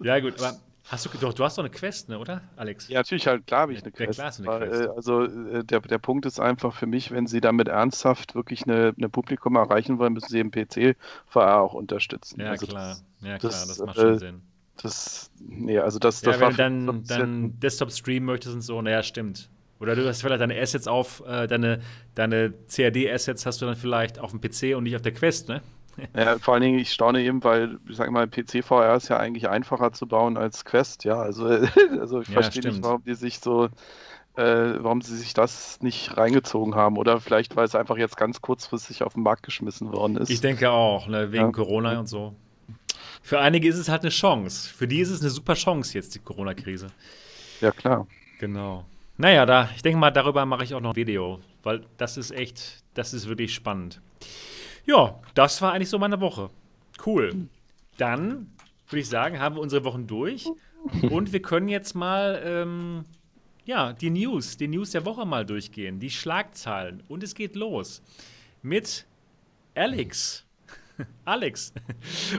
ja, 0.01 0.19
gut, 0.21 0.39
aber 0.39 0.57
Hast 0.87 1.03
du, 1.03 1.09
doch, 1.17 1.33
du 1.33 1.43
hast 1.43 1.57
doch 1.57 1.63
eine 1.63 1.71
Quest, 1.71 2.09
ne, 2.09 2.19
oder, 2.19 2.41
Alex? 2.57 2.89
Ja, 2.89 2.99
natürlich, 2.99 3.25
halt, 3.25 3.47
klar 3.47 3.61
habe 3.61 3.73
ich 3.73 3.81
eine 3.81 3.91
Quest. 3.91 4.07
Ja, 4.07 4.13
klar 4.13 4.27
hast 4.27 4.39
du 4.39 4.49
eine 4.49 4.67
Quest. 4.67 4.89
also 4.95 5.23
äh, 5.23 5.63
der, 5.63 5.79
der 5.81 5.97
Punkt 5.97 6.27
ist 6.27 6.39
einfach 6.39 6.75
für 6.75 6.85
mich, 6.85 7.09
wenn 7.09 7.25
sie 7.25 7.41
damit 7.41 7.67
ernsthaft 7.67 8.35
wirklich 8.35 8.65
eine, 8.65 8.93
eine 8.95 9.09
Publikum 9.09 9.55
erreichen 9.55 9.97
wollen, 9.97 10.13
müssen 10.13 10.29
sie 10.29 10.39
im 10.39 10.51
PC 10.51 10.95
VR 11.25 11.59
auch 11.59 11.73
unterstützen. 11.73 12.39
Ja, 12.39 12.51
also 12.51 12.67
klar. 12.67 12.89
Das, 12.89 13.03
ja, 13.21 13.37
klar, 13.39 13.51
das, 13.51 13.67
das 13.67 13.79
macht 13.79 13.95
schon 13.95 14.13
äh, 14.13 14.19
Sinn. 14.19 14.41
Das, 14.81 15.31
nee, 15.39 15.79
also 15.79 15.99
das, 15.99 16.21
ja, 16.21 16.31
das 16.31 16.41
wenn 16.41 16.85
du 16.85 16.93
dann, 16.93 17.03
dann 17.05 17.59
Desktop 17.59 17.91
streamen 17.91 18.25
möchtest 18.25 18.55
und 18.55 18.61
so, 18.61 18.81
naja, 18.81 19.03
stimmt. 19.03 19.49
Oder 19.79 19.95
du 19.95 20.07
hast 20.07 20.21
vielleicht 20.21 20.41
deine 20.41 20.59
Assets 20.59 20.87
auf, 20.87 21.23
äh, 21.27 21.47
deine, 21.47 21.81
deine 22.13 22.53
CAD-Assets 22.73 23.45
hast 23.45 23.61
du 23.61 23.65
dann 23.65 23.75
vielleicht 23.75 24.19
auf 24.19 24.31
dem 24.31 24.41
PC 24.41 24.75
und 24.75 24.83
nicht 24.83 24.95
auf 24.95 25.01
der 25.01 25.13
Quest, 25.13 25.49
ne? 25.49 25.61
Ja, 26.15 26.37
vor 26.39 26.53
allen 26.53 26.63
Dingen, 26.63 26.79
ich 26.79 26.91
staune 26.91 27.21
eben, 27.21 27.43
weil, 27.43 27.77
ich 27.89 27.95
sag 27.95 28.11
mal, 28.11 28.27
PC-VR 28.27 28.95
ist 28.95 29.07
ja 29.09 29.17
eigentlich 29.17 29.47
einfacher 29.47 29.93
zu 29.93 30.07
bauen 30.07 30.37
als 30.37 30.65
Quest, 30.65 31.03
ja. 31.03 31.15
Also, 31.15 31.45
also 31.99 32.21
ich 32.21 32.27
ja, 32.27 32.33
verstehe 32.33 32.61
stimmt. 32.63 32.75
nicht, 32.75 32.83
warum 32.83 33.03
die 33.03 33.13
sich 33.13 33.39
so, 33.39 33.65
äh, 34.35 34.73
warum 34.79 35.01
sie 35.01 35.15
sich 35.15 35.33
das 35.33 35.81
nicht 35.81 36.17
reingezogen 36.17 36.75
haben. 36.75 36.97
Oder 36.97 37.19
vielleicht, 37.21 37.55
weil 37.55 37.65
es 37.65 37.75
einfach 37.75 37.97
jetzt 37.97 38.17
ganz 38.17 38.41
kurzfristig 38.41 39.03
auf 39.03 39.13
den 39.13 39.23
Markt 39.23 39.43
geschmissen 39.43 39.91
worden 39.91 40.17
ist. 40.17 40.29
Ich 40.29 40.41
denke 40.41 40.69
auch, 40.69 41.07
ne, 41.07 41.31
wegen 41.31 41.45
ja. 41.45 41.51
Corona 41.51 41.99
und 41.99 42.07
so. 42.07 42.35
Für 43.21 43.39
einige 43.39 43.67
ist 43.67 43.77
es 43.77 43.89
halt 43.89 44.01
eine 44.01 44.11
Chance. 44.11 44.69
Für 44.73 44.87
die 44.87 44.99
ist 44.99 45.09
es 45.09 45.21
eine 45.21 45.29
super 45.29 45.55
Chance 45.55 45.93
jetzt, 45.93 46.15
die 46.15 46.19
Corona-Krise. 46.19 46.87
Ja, 47.61 47.71
klar. 47.71 48.07
Genau. 48.39 48.85
Naja, 49.17 49.45
da, 49.45 49.69
ich 49.75 49.81
denke 49.81 49.97
mal, 49.97 50.11
darüber 50.11 50.45
mache 50.45 50.63
ich 50.63 50.73
auch 50.73 50.81
noch 50.81 50.91
ein 50.91 50.95
Video, 50.95 51.39
weil 51.63 51.85
das 51.97 52.17
ist 52.17 52.31
echt, 52.31 52.83
das 52.93 53.13
ist 53.13 53.27
wirklich 53.27 53.53
spannend. 53.53 54.01
Ja, 54.85 55.19
das 55.33 55.61
war 55.61 55.73
eigentlich 55.73 55.89
so 55.89 55.97
meine 55.97 56.19
Woche. 56.19 56.49
Cool. 57.05 57.47
Dann 57.97 58.51
würde 58.89 58.99
ich 58.99 59.09
sagen, 59.09 59.39
haben 59.39 59.55
wir 59.55 59.61
unsere 59.61 59.83
Wochen 59.85 60.05
durch 60.05 60.47
und 61.01 61.33
wir 61.33 61.41
können 61.41 61.69
jetzt 61.69 61.95
mal 61.95 62.41
ähm, 62.45 63.05
ja, 63.65 63.93
die 63.93 64.11
News, 64.11 64.57
die 64.57 64.67
News 64.67 64.91
der 64.91 65.05
Woche 65.05 65.25
mal 65.25 65.45
durchgehen, 65.45 65.99
die 65.99 66.11
Schlagzahlen 66.11 67.03
und 67.07 67.23
es 67.23 67.33
geht 67.33 67.55
los 67.55 68.01
mit 68.61 69.05
Alex. 69.73 70.45
Alex. 71.25 71.73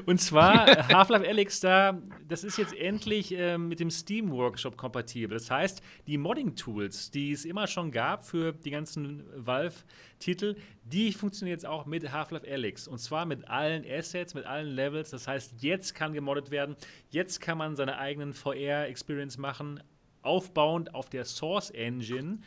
Und 0.06 0.20
zwar 0.20 0.66
Half-Life 0.88 1.26
Alex 1.26 1.60
da, 1.60 2.00
das 2.28 2.44
ist 2.44 2.58
jetzt 2.58 2.74
endlich 2.74 3.32
äh, 3.32 3.58
mit 3.58 3.80
dem 3.80 3.90
Steam 3.90 4.30
Workshop 4.30 4.76
kompatibel. 4.76 5.36
Das 5.36 5.50
heißt, 5.50 5.82
die 6.06 6.18
Modding-Tools, 6.18 7.10
die 7.10 7.32
es 7.32 7.44
immer 7.44 7.66
schon 7.66 7.90
gab 7.90 8.24
für 8.24 8.52
die 8.52 8.70
ganzen 8.70 9.24
Valve-Titel, 9.34 10.56
die 10.84 11.12
funktionieren 11.12 11.56
jetzt 11.56 11.66
auch 11.66 11.86
mit 11.86 12.12
Half-Life 12.12 12.46
Alex. 12.50 12.88
Und 12.88 12.98
zwar 12.98 13.26
mit 13.26 13.48
allen 13.48 13.84
Assets, 13.88 14.34
mit 14.34 14.46
allen 14.46 14.68
Levels. 14.68 15.10
Das 15.10 15.26
heißt, 15.26 15.62
jetzt 15.62 15.94
kann 15.94 16.12
gemoddet 16.12 16.50
werden. 16.50 16.76
Jetzt 17.10 17.40
kann 17.40 17.58
man 17.58 17.76
seine 17.76 17.98
eigenen 17.98 18.32
VR-Experience 18.32 19.38
machen, 19.38 19.82
aufbauend 20.22 20.94
auf 20.94 21.08
der 21.08 21.24
Source 21.24 21.70
Engine. 21.70 22.38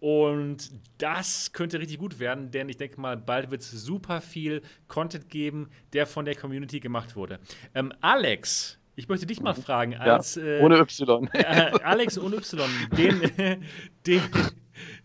Und 0.00 0.72
das 0.96 1.52
könnte 1.52 1.78
richtig 1.78 1.98
gut 1.98 2.18
werden, 2.18 2.50
denn 2.50 2.70
ich 2.70 2.78
denke 2.78 2.98
mal, 2.98 3.18
bald 3.18 3.50
wird 3.50 3.60
es 3.60 3.70
super 3.70 4.22
viel 4.22 4.62
Content 4.88 5.28
geben, 5.28 5.68
der 5.92 6.06
von 6.06 6.24
der 6.24 6.34
Community 6.34 6.80
gemacht 6.80 7.16
wurde. 7.16 7.38
Ähm, 7.74 7.92
Alex, 8.00 8.78
ich 8.96 9.08
möchte 9.08 9.26
dich 9.26 9.40
mal 9.40 9.54
fragen, 9.54 9.94
als. 9.94 10.36
Ja, 10.36 10.60
ohne 10.60 10.78
Y. 10.78 11.28
Äh, 11.34 11.72
Alex 11.82 12.18
ohne 12.18 12.36
Y, 12.36 12.68
den, 12.96 13.20
den, 14.06 14.22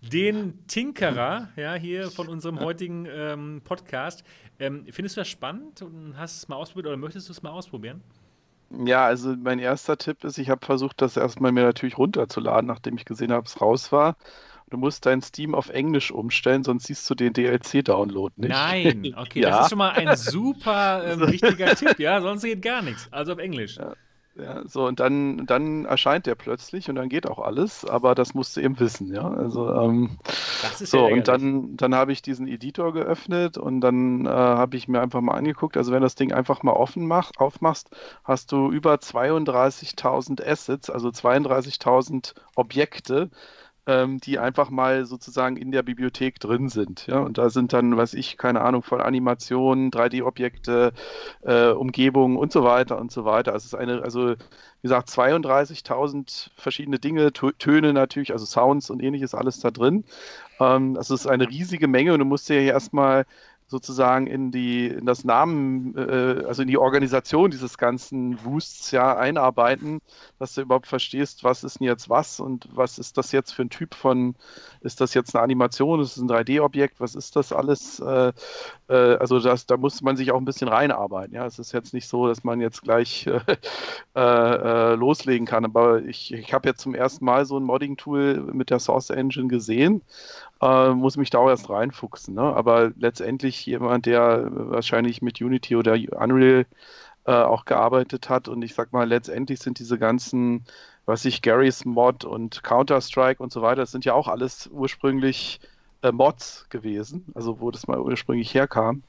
den 0.02 0.68
Tinkerer, 0.68 1.50
ja, 1.58 1.76
hier 1.76 2.10
von 2.10 2.30
unserem 2.30 2.62
heutigen 2.62 3.06
ähm, 3.10 3.62
Podcast. 3.66 4.24
Ähm, 4.60 4.86
findest 4.89 5.18
du 5.18 5.22
das 5.22 5.28
spannend 5.28 5.82
und 5.82 6.18
hast 6.18 6.38
es 6.38 6.48
mal 6.48 6.56
ausprobiert 6.56 6.88
oder 6.88 6.98
möchtest 6.98 7.28
du 7.28 7.34
es 7.34 7.43
mal 7.43 7.52
ausprobieren? 7.52 8.02
Ja, 8.70 9.06
also 9.06 9.36
mein 9.36 9.60
erster 9.60 9.98
Tipp 9.98 10.24
ist, 10.24 10.38
ich 10.38 10.50
habe 10.50 10.66
versucht, 10.66 11.02
das 11.02 11.18
erstmal 11.18 11.52
mir 11.52 11.64
natürlich 11.64 11.98
runterzuladen, 11.98 12.68
nachdem 12.68 12.98
ich 12.98 13.06
gesehen 13.06 13.32
habe, 13.32 13.46
es 13.46 13.62
raus 13.62 13.91
war. 13.91 14.16
Du 14.70 14.78
musst 14.78 15.05
dein 15.05 15.22
Steam 15.22 15.53
auf 15.53 15.70
Englisch 15.70 16.11
umstellen, 16.11 16.63
sonst 16.63 16.88
siehst 16.88 17.07
du 17.09 17.16
den 17.16 17.34
DLC-Download 17.34 18.34
nicht. 18.38 18.49
Nein, 18.49 19.13
okay, 19.18 19.41
ja. 19.41 19.49
das 19.49 19.61
ist 19.66 19.70
schon 19.70 19.78
mal 19.78 19.91
ein 19.91 20.16
super 20.18 21.05
äh, 21.07 21.20
wichtiger 21.32 21.76
Tipp, 21.76 21.99
ja, 21.99 22.20
sonst 22.22 22.43
geht 22.43 22.61
gar 22.61 22.82
nichts. 22.82 23.07
Also 23.11 23.34
auf 23.34 23.39
Englisch. 23.39 23.78
Ja. 23.78 23.93
Ja, 24.38 24.68
so 24.68 24.86
und 24.86 24.99
dann, 24.99 25.45
dann 25.45 25.86
erscheint 25.86 26.26
der 26.26 26.36
plötzlich 26.36 26.89
und 26.89 26.95
dann 26.95 27.07
geht 27.07 27.26
auch 27.26 27.39
alles, 27.39 27.86
aber 27.86 28.16
das 28.16 28.34
musst 28.34 28.57
du 28.57 28.61
eben 28.61 28.78
wissen, 28.82 29.13
ja. 29.13 29.30
Also 29.30 29.74
ähm, 29.74 30.18
das 30.61 30.82
ist 30.82 30.91
so 30.91 31.05
und 31.05 31.30
dann, 31.30 31.78
dann 31.78 31.95
habe 31.95 32.11
ich 32.11 32.22
diesen 32.22 32.45
Editor 32.45 32.91
geöffnet 32.91 33.57
und 33.57 33.80
dann 33.80 34.26
äh, 34.26 34.30
habe 34.30 34.76
ich 34.76 34.89
mir 34.89 34.99
einfach 34.99 35.22
mal 35.22 35.36
angeguckt. 35.36 35.78
Also 35.78 35.93
wenn 35.93 36.01
das 36.01 36.16
Ding 36.16 36.34
einfach 36.34 36.63
mal 36.63 36.74
offen 36.74 37.07
macht, 37.07 37.39
aufmachst, 37.39 37.95
hast 38.26 38.51
du 38.51 38.70
über 38.72 38.95
32.000 38.95 40.45
Assets, 40.45 40.89
also 40.89 41.07
32.000 41.07 42.34
Objekte, 42.55 43.30
ähm, 43.88 44.20
die 44.20 44.40
einfach 44.40 44.70
mal 44.70 45.06
sozusagen 45.06 45.58
in 45.58 45.72
der 45.72 45.84
Bibliothek 45.84 46.40
drin 46.40 46.70
sind. 46.70 47.08
Ja? 47.08 47.20
Und 47.20 47.38
da 47.38 47.50
sind 47.50 47.74
dann, 47.74 47.96
weiß 47.96 48.14
ich, 48.16 48.38
keine 48.38 48.62
Ahnung, 48.62 48.84
von 48.84 49.02
Animationen, 49.02 49.92
3D-Objekte, 49.92 50.94
äh, 51.44 51.70
Umgebungen 51.70 52.38
und 52.38 52.52
so 52.52 52.64
weiter 52.64 52.98
und 53.00 53.12
so 53.12 53.26
weiter. 53.26 53.54
Also 53.54 53.66
es 53.66 53.74
ist 53.74 53.80
eine, 53.80 54.02
also 54.02 54.32
wie 54.32 54.36
gesagt, 54.82 55.10
32.000 55.10 56.50
verschiedene 56.56 57.00
Dinge, 57.00 57.32
Töne 57.34 57.94
natürlich, 57.94 58.32
also 58.32 58.46
Sounds 58.46 58.90
und 58.90 59.04
ähnliches, 59.04 59.36
alles 59.36 59.60
da 59.60 59.72
drin. 59.72 60.04
Ähm, 60.60 60.96
also 60.98 61.14
es 61.14 61.22
ist 61.22 61.28
eine 61.28 61.50
riesige 61.50 61.88
Menge 61.88 62.14
und 62.14 62.20
du 62.20 62.26
musst 62.26 62.50
dir 62.50 62.62
ja 62.62 62.74
erstmal 62.74 63.26
sozusagen 63.68 64.28
in 64.28 64.51
die 64.51 64.88
in 64.88 65.05
das 65.05 65.24
Namen, 65.24 65.95
äh, 65.97 66.43
also 66.47 66.61
in 66.61 66.68
die 66.68 66.78
Organisation 66.78 67.51
dieses 67.51 67.78
ganzen 67.78 68.43
Wusts 68.43 68.91
ja 68.91 69.18
einarbeiten, 69.18 70.01
dass 70.39 70.53
du 70.53 70.61
überhaupt 70.61 70.88
verstehst, 70.88 71.43
was 71.43 71.63
ist 71.63 71.80
denn 71.80 71.88
jetzt 71.88 72.09
was 72.09 72.39
und 72.39 72.68
was 72.72 72.99
ist 72.99 73.18
das 73.18 73.32
jetzt 73.32 73.51
für 73.51 73.63
ein 73.63 73.70
Typ 73.70 73.95
von, 73.95 74.36
ist 74.82 75.01
das 75.01 75.13
jetzt 75.13 75.36
eine 75.36 75.43
Animation, 75.43 75.99
ist 75.99 76.16
es 76.16 76.22
ein 76.22 76.30
3D-Objekt, 76.30 76.99
was 76.99 77.16
ist 77.16 77.36
das 77.36 77.51
alles? 77.51 77.99
Äh, 77.99 78.34
äh, 78.88 79.16
also 79.16 79.39
das, 79.39 79.66
da 79.66 79.78
muss 79.78 80.01
man 80.01 80.16
sich 80.16 80.32
auch 80.32 80.38
ein 80.38 80.45
bisschen 80.45 80.68
reinarbeiten. 80.68 81.34
Ja, 81.34 81.45
es 81.45 81.59
ist 81.59 81.72
jetzt 81.72 81.93
nicht 81.93 82.07
so, 82.07 82.28
dass 82.28 82.43
man 82.43 82.61
jetzt 82.61 82.84
gleich 82.84 83.28
äh, 84.16 84.22
äh, 84.22 84.95
loslegen 84.95 85.47
kann. 85.47 85.66
Aber 85.66 86.03
ich, 86.03 86.34
ich 86.34 86.53
habe 86.53 86.70
jetzt 86.70 86.82
zum 86.82 86.95
ersten 86.95 87.26
Mal 87.26 87.45
so 87.45 87.57
ein 87.57 87.63
Modding-Tool 87.63 88.51
mit 88.53 88.70
der 88.70 88.80
Source 88.80 89.09
Engine 89.09 89.47
gesehen 89.47 90.01
äh, 90.62 90.89
muss 90.91 91.18
mich 91.18 91.30
da 91.30 91.39
auch 91.39 91.49
erst 91.49 91.70
reinfuchsen. 91.70 92.36
Ne? 92.36 92.41
Aber 92.41 92.91
letztendlich 92.97 93.66
jemand, 93.66 94.06
der 94.06 94.47
wahrscheinlich 94.51 95.22
mit 95.22 95.41
Unity 95.41 95.76
oder 95.76 95.93
Unreal 95.93 96.66
äh, 97.26 97.32
auch 97.32 97.66
gearbeitet 97.66 98.30
hat 98.30 98.47
und 98.47 98.62
ich 98.62 98.74
sag 98.76 98.93
mal, 98.93 99.08
letztendlich 99.08 99.60
sind 99.60 99.80
diese 99.80 99.97
ganzen, 99.97 100.66
was 101.06 101.26
ich, 101.26 101.41
Garys 101.41 101.86
Mod 101.86 102.26
und 102.26 102.64
Counter-Strike 102.64 103.41
und 103.41 103.51
so 103.51 103.62
weiter, 103.62 103.82
das 103.82 103.91
sind 103.91 104.06
ja 104.06 104.14
auch 104.14 104.28
alles 104.28 104.70
ursprünglich 104.72 105.60
äh, 106.01 106.12
Mods 106.12 106.68
gewesen, 106.70 107.26
also 107.34 107.60
wo 107.60 107.72
das 107.72 107.88
mal 107.88 107.99
ursprünglich 107.99 108.53
herkam. 108.53 109.03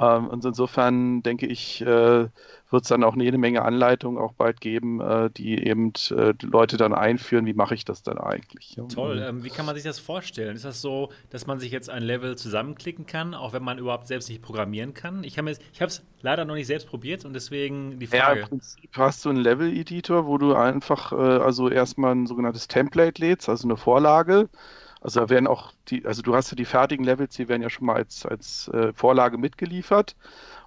Ähm, 0.00 0.28
und 0.28 0.44
insofern 0.44 1.22
denke 1.22 1.46
ich, 1.46 1.82
äh, 1.82 1.84
wird 2.70 2.82
es 2.82 2.88
dann 2.88 3.04
auch 3.04 3.14
eine 3.14 3.38
Menge 3.38 3.62
Anleitungen 3.62 4.18
auch 4.18 4.32
bald 4.32 4.60
geben, 4.60 5.00
äh, 5.00 5.28
die 5.30 5.66
eben 5.66 5.92
äh, 6.10 6.32
die 6.34 6.46
Leute 6.46 6.76
dann 6.78 6.94
einführen, 6.94 7.44
wie 7.44 7.52
mache 7.52 7.74
ich 7.74 7.84
das 7.84 8.02
dann 8.02 8.16
eigentlich. 8.16 8.78
Toll, 8.94 9.16
mhm. 9.16 9.22
ähm, 9.22 9.44
wie 9.44 9.50
kann 9.50 9.66
man 9.66 9.74
sich 9.74 9.84
das 9.84 9.98
vorstellen? 9.98 10.56
Ist 10.56 10.64
das 10.64 10.80
so, 10.80 11.10
dass 11.28 11.46
man 11.46 11.60
sich 11.60 11.70
jetzt 11.70 11.90
ein 11.90 12.02
Level 12.02 12.36
zusammenklicken 12.36 13.04
kann, 13.06 13.34
auch 13.34 13.52
wenn 13.52 13.62
man 13.62 13.78
überhaupt 13.78 14.06
selbst 14.06 14.30
nicht 14.30 14.40
programmieren 14.40 14.94
kann? 14.94 15.22
Ich 15.22 15.38
habe 15.38 15.50
es 15.50 16.02
leider 16.22 16.44
noch 16.46 16.54
nicht 16.54 16.66
selbst 16.66 16.88
probiert 16.88 17.24
und 17.24 17.34
deswegen 17.34 17.98
die 17.98 18.06
Frage. 18.06 18.38
Ja, 18.38 18.44
im 18.44 18.48
Prinzip 18.48 18.90
hast 18.96 19.24
du 19.24 19.30
einen 19.30 19.38
Level-Editor, 19.38 20.26
wo 20.26 20.38
du 20.38 20.54
einfach 20.54 21.12
äh, 21.12 21.16
also 21.16 21.68
erstmal 21.68 22.14
ein 22.14 22.26
sogenanntes 22.26 22.68
Template 22.68 23.20
lädst, 23.20 23.48
also 23.48 23.66
eine 23.66 23.76
Vorlage. 23.76 24.48
Also 25.00 25.20
da 25.20 25.28
werden 25.30 25.46
auch 25.46 25.72
die, 25.88 26.04
also 26.04 26.22
du 26.22 26.34
hast 26.34 26.50
ja 26.50 26.56
die 26.56 26.64
fertigen 26.64 27.04
Levels, 27.04 27.34
die 27.36 27.48
werden 27.48 27.62
ja 27.62 27.70
schon 27.70 27.86
mal 27.86 27.96
als, 27.96 28.26
als 28.26 28.68
äh, 28.68 28.92
Vorlage 28.92 29.38
mitgeliefert. 29.38 30.16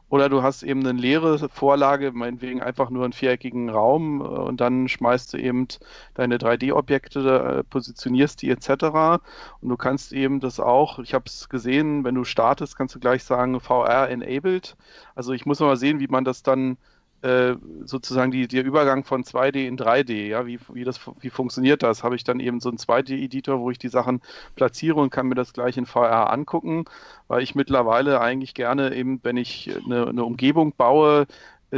Oder 0.10 0.30
du 0.30 0.44
hast 0.44 0.62
eben 0.62 0.86
eine 0.86 1.00
leere 1.00 1.50
Vorlage, 1.50 2.12
meinetwegen 2.12 2.62
einfach 2.62 2.92
nur 2.92 3.04
einen 3.04 3.14
viereckigen 3.14 3.70
Raum 3.70 4.22
äh, 4.22 4.24
und 4.24 4.62
dann 4.62 4.88
schmeißt 4.88 5.34
du 5.34 5.38
eben 5.38 5.68
deine 6.14 6.38
3D-Objekte, 6.38 7.20
äh, 7.60 7.64
positionierst 7.64 8.42
die 8.42 8.52
etc. 8.52 9.22
Und 9.62 9.70
du 9.70 9.78
kannst 9.78 10.14
eben 10.14 10.40
das 10.40 10.60
auch, 10.60 11.00
ich 11.00 11.16
habe 11.16 11.26
es 11.26 11.50
gesehen, 11.50 12.04
wenn 12.04 12.16
du 12.16 12.26
startest, 12.26 12.78
kannst 12.78 12.94
du 12.94 13.00
gleich 13.00 13.24
sagen 13.24 13.60
VR 13.60 14.10
enabled. 14.10 14.78
Also 15.16 15.34
ich 15.34 15.48
muss 15.48 15.60
mal 15.60 15.78
sehen, 15.78 16.00
wie 16.00 16.08
man 16.08 16.26
das 16.26 16.44
dann 16.44 16.78
äh, 17.24 17.56
sozusagen 17.86 18.32
die, 18.32 18.48
der 18.48 18.66
Übergang 18.66 19.06
von 19.06 19.24
2D 19.24 19.66
in 19.66 19.78
3D, 19.78 20.28
ja, 20.28 20.46
wie, 20.46 20.60
wie, 20.74 20.84
das, 20.84 21.00
wie 21.22 21.30
funktioniert 21.30 21.82
das? 21.82 22.04
Habe 22.04 22.16
ich 22.16 22.26
dann 22.26 22.42
eben 22.42 22.60
so 22.60 22.70
einen 22.70 22.78
2D-Editor, 22.78 23.60
wo 23.62 23.72
ich 23.72 23.78
die 23.80 23.88
Sachen 23.88 24.22
platziere 24.56 25.00
und 25.00 25.10
kann 25.10 25.28
mir 25.28 25.36
das 25.36 25.54
gleich 25.54 25.78
in 25.78 25.86
VR 25.86 26.32
angucken, 26.32 26.86
weil 27.30 27.42
ich 27.42 27.56
mittlerweile 27.56 28.20
eigentlich 28.20 28.54
gerne 28.54 28.94
eben, 28.94 29.22
wenn 29.24 29.38
ich 29.38 29.72
eine, 29.86 30.08
eine 30.08 30.26
Umgebung 30.26 30.74
baue, 30.76 31.26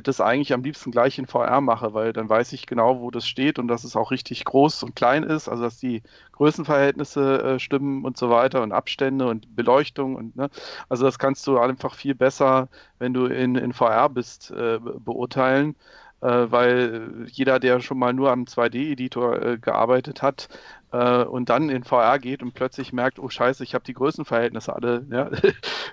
das 0.02 0.22
eigentlich 0.22 0.54
am 0.54 0.64
liebsten 0.64 0.92
gleich 0.92 1.18
in 1.18 1.26
VR 1.26 1.62
mache, 1.62 1.94
weil 1.94 2.14
dann 2.14 2.30
weiß 2.30 2.54
ich 2.54 2.66
genau, 2.66 3.00
wo 3.00 3.12
das 3.12 3.28
steht 3.28 3.60
und 3.60 3.68
dass 3.68 3.84
es 3.84 3.96
auch 3.96 4.12
richtig 4.12 4.44
groß 4.46 4.84
und 4.84 4.96
klein 4.96 5.24
ist, 5.24 5.48
also 5.48 5.64
dass 5.64 5.78
die 5.78 6.04
Größenverhältnisse 6.34 7.42
äh, 7.42 7.60
stimmen 7.60 8.04
und 8.04 8.18
so 8.18 8.30
weiter 8.30 8.62
und 8.62 8.72
Abstände 8.72 9.28
und 9.28 9.56
Beleuchtung 9.56 10.16
und 10.16 10.36
ne, 10.36 10.50
also 10.90 11.06
das 11.06 11.20
kannst 11.20 11.48
du 11.48 11.58
einfach 11.58 11.96
viel 11.96 12.16
besser, 12.16 12.68
wenn 13.00 13.14
du 13.14 13.26
in, 13.26 13.56
in 13.56 13.74
VR 13.74 14.10
bist, 14.10 14.52
äh, 14.52 14.80
beurteilen 14.80 15.76
weil 16.22 17.28
jeder, 17.28 17.60
der 17.60 17.82
schon 17.82 18.00
mal 18.00 18.14
nur 18.14 18.32
am 18.32 18.46
2D-Editor 18.46 19.42
äh, 19.42 19.58
gearbeitet 19.58 20.22
hat 20.22 20.50
äh, 20.92 21.24
und 21.24 21.50
dann 21.50 21.70
in 21.70 21.84
VR 21.84 22.20
geht 22.20 22.42
und 22.42 22.54
plötzlich 22.54 22.94
merkt, 22.94 23.20
oh 23.20 23.30
scheiße, 23.30 23.64
ich 23.64 23.74
habe 23.76 23.84
die 23.84 23.94
Größenverhältnisse 23.94 24.74
alle, 24.76 25.06
ja, 25.12 25.30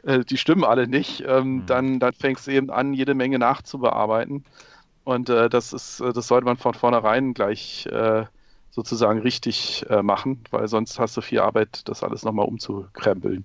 äh, 0.04 0.24
die 0.24 0.38
stimmen 0.38 0.64
alle 0.64 0.86
nicht, 0.86 1.24
ähm, 1.26 1.56
mhm. 1.56 1.66
dann, 1.66 2.00
dann 2.00 2.12
fängst 2.12 2.46
du 2.46 2.52
eben 2.52 2.70
an, 2.70 2.94
jede 2.94 3.14
Menge 3.14 3.38
nachzubearbeiten. 3.38 4.44
Und 5.04 5.28
äh, 5.28 5.50
das 5.50 5.72
ist, 5.72 6.00
äh, 6.00 6.12
das 6.12 6.28
sollte 6.28 6.44
man 6.44 6.56
von 6.56 6.74
vornherein 6.74 7.34
gleich 7.34 7.88
sozusagen 8.72 9.20
richtig 9.20 9.84
äh, 9.90 10.02
machen, 10.02 10.42
weil 10.50 10.66
sonst 10.66 10.98
hast 10.98 11.16
du 11.16 11.20
viel 11.20 11.40
Arbeit, 11.40 11.86
das 11.88 12.02
alles 12.02 12.24
nochmal 12.24 12.46
umzukrempeln. 12.46 13.44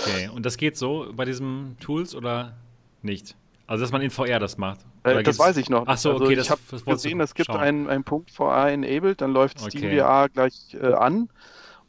Okay, 0.00 0.28
und 0.28 0.46
das 0.46 0.56
geht 0.56 0.78
so 0.78 1.12
bei 1.14 1.26
diesen 1.26 1.76
Tools 1.78 2.14
oder 2.14 2.54
Nicht. 3.02 3.36
Also, 3.72 3.84
dass 3.84 3.90
man 3.90 4.02
in 4.02 4.10
VR 4.10 4.38
das 4.38 4.58
macht. 4.58 4.80
Äh, 5.02 5.22
das 5.22 5.38
weiß 5.38 5.56
ich 5.56 5.70
noch. 5.70 5.84
Ach 5.86 5.96
so, 5.96 6.12
okay. 6.12 6.36
Also, 6.36 6.42
ich 6.42 6.50
habe 6.50 6.60
gesehen, 6.84 7.22
es 7.22 7.32
gibt 7.32 7.48
einen, 7.48 7.88
einen 7.88 8.04
Punkt 8.04 8.30
VR 8.30 8.70
enabled, 8.70 9.22
dann 9.22 9.32
läuft 9.32 9.60
Steam 9.60 9.84
okay. 9.84 9.98
VR 9.98 10.28
gleich 10.28 10.76
äh, 10.78 10.92
an. 10.92 11.30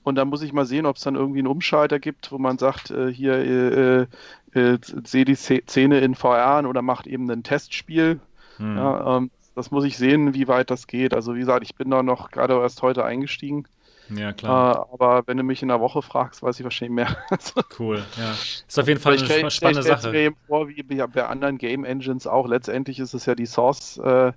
Und 0.01 0.15
dann 0.15 0.29
muss 0.29 0.41
ich 0.43 0.53
mal 0.53 0.65
sehen, 0.65 0.85
ob 0.85 0.95
es 0.95 1.01
dann 1.01 1.15
irgendwie 1.15 1.39
einen 1.39 1.49
Umschalter 1.49 1.99
gibt, 1.99 2.31
wo 2.31 2.37
man 2.37 2.57
sagt, 2.57 2.89
äh, 2.89 3.11
hier, 3.11 3.33
äh, 3.33 4.57
äh, 4.57 4.77
sehe 5.03 5.25
die 5.25 5.35
Szene 5.35 5.99
in 5.99 6.15
VR 6.15 6.55
an 6.55 6.67
oder 6.67 6.81
macht 6.81 7.05
eben 7.05 7.29
ein 7.29 7.43
Testspiel. 7.43 8.21
Hm. 8.59 8.77
Ja, 8.77 9.17
ähm, 9.17 9.29
das 9.53 9.69
muss 9.69 9.83
ich 9.83 9.97
sehen, 9.97 10.33
wie 10.33 10.47
weit 10.47 10.71
das 10.71 10.87
geht. 10.87 11.13
Also 11.13 11.35
wie 11.35 11.39
gesagt, 11.39 11.65
ich 11.65 11.75
bin 11.75 11.89
da 11.89 12.01
noch 12.01 12.31
gerade 12.31 12.53
erst 12.53 12.81
heute 12.81 13.03
eingestiegen. 13.03 13.67
Ja, 14.09 14.33
klar. 14.33 14.75
Äh, 14.75 14.93
aber 14.93 15.23
wenn 15.27 15.37
du 15.37 15.43
mich 15.43 15.61
in 15.61 15.69
der 15.69 15.79
Woche 15.79 16.01
fragst, 16.01 16.43
weiß 16.43 16.59
ich 16.59 16.63
wahrscheinlich 16.63 16.95
mehr. 16.95 17.17
cool, 17.79 18.03
ja. 18.17 18.31
Ist 18.31 18.79
auf 18.79 18.87
jeden 18.87 18.99
Fall 18.99 19.13
eine 19.13 19.25
stell, 19.25 19.51
spannende 19.51 19.83
Sache. 19.83 20.07
Ich 20.07 20.13
mir 20.13 20.19
eben 20.21 20.35
vor, 20.47 20.67
wie 20.67 20.83
bei 20.83 21.25
anderen 21.25 21.57
Game 21.57 21.85
Engines 21.85 22.27
auch. 22.27 22.47
Letztendlich 22.47 22.99
ist 22.99 23.13
es 23.13 23.25
ja 23.25 23.35
die 23.35 23.45
Source 23.45 23.97
äh, 24.03 24.31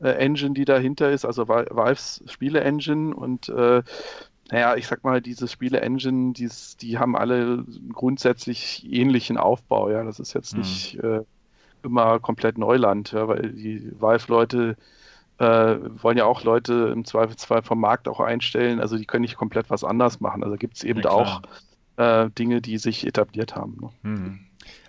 äh 0.00 0.12
Engine, 0.12 0.54
die 0.54 0.64
dahinter 0.64 1.10
ist, 1.10 1.24
also 1.24 1.48
Valves 1.48 2.22
Spiele-Engine 2.26 3.14
und 3.14 3.48
äh, 3.48 3.82
naja, 4.50 4.76
ich 4.76 4.86
sag 4.86 5.02
mal, 5.02 5.22
diese 5.22 5.48
Spiele-Engine, 5.48 6.34
die, 6.34 6.48
die 6.80 6.98
haben 6.98 7.16
alle 7.16 7.64
grundsätzlich 7.92 8.86
ähnlichen 8.90 9.38
Aufbau, 9.38 9.90
ja. 9.90 10.04
Das 10.04 10.20
ist 10.20 10.34
jetzt 10.34 10.52
hm. 10.52 10.60
nicht 10.60 10.98
äh, 10.98 11.22
immer 11.82 12.20
komplett 12.20 12.58
Neuland, 12.58 13.12
ja, 13.12 13.28
weil 13.28 13.50
die 13.52 13.90
Valve-Leute 13.98 14.76
äh, 15.38 15.76
wollen 16.02 16.18
ja 16.18 16.24
auch 16.24 16.44
Leute 16.44 16.90
im 16.92 17.04
Zweifelsfall 17.04 17.62
vom 17.62 17.80
Markt 17.80 18.08
auch 18.08 18.20
einstellen. 18.20 18.80
Also 18.80 18.96
die 18.96 19.04
können 19.04 19.22
nicht 19.22 19.36
komplett 19.36 19.70
was 19.70 19.84
anders 19.84 20.20
machen. 20.20 20.44
Also 20.44 20.56
gibt 20.56 20.76
es 20.76 20.84
eben 20.84 21.00
ja, 21.00 21.10
auch 21.10 21.42
äh, 21.96 22.30
Dinge, 22.30 22.60
die 22.60 22.78
sich 22.78 23.06
etabliert 23.06 23.56
haben. 23.56 23.78
Ne? 23.80 23.90
Mhm. 24.02 24.40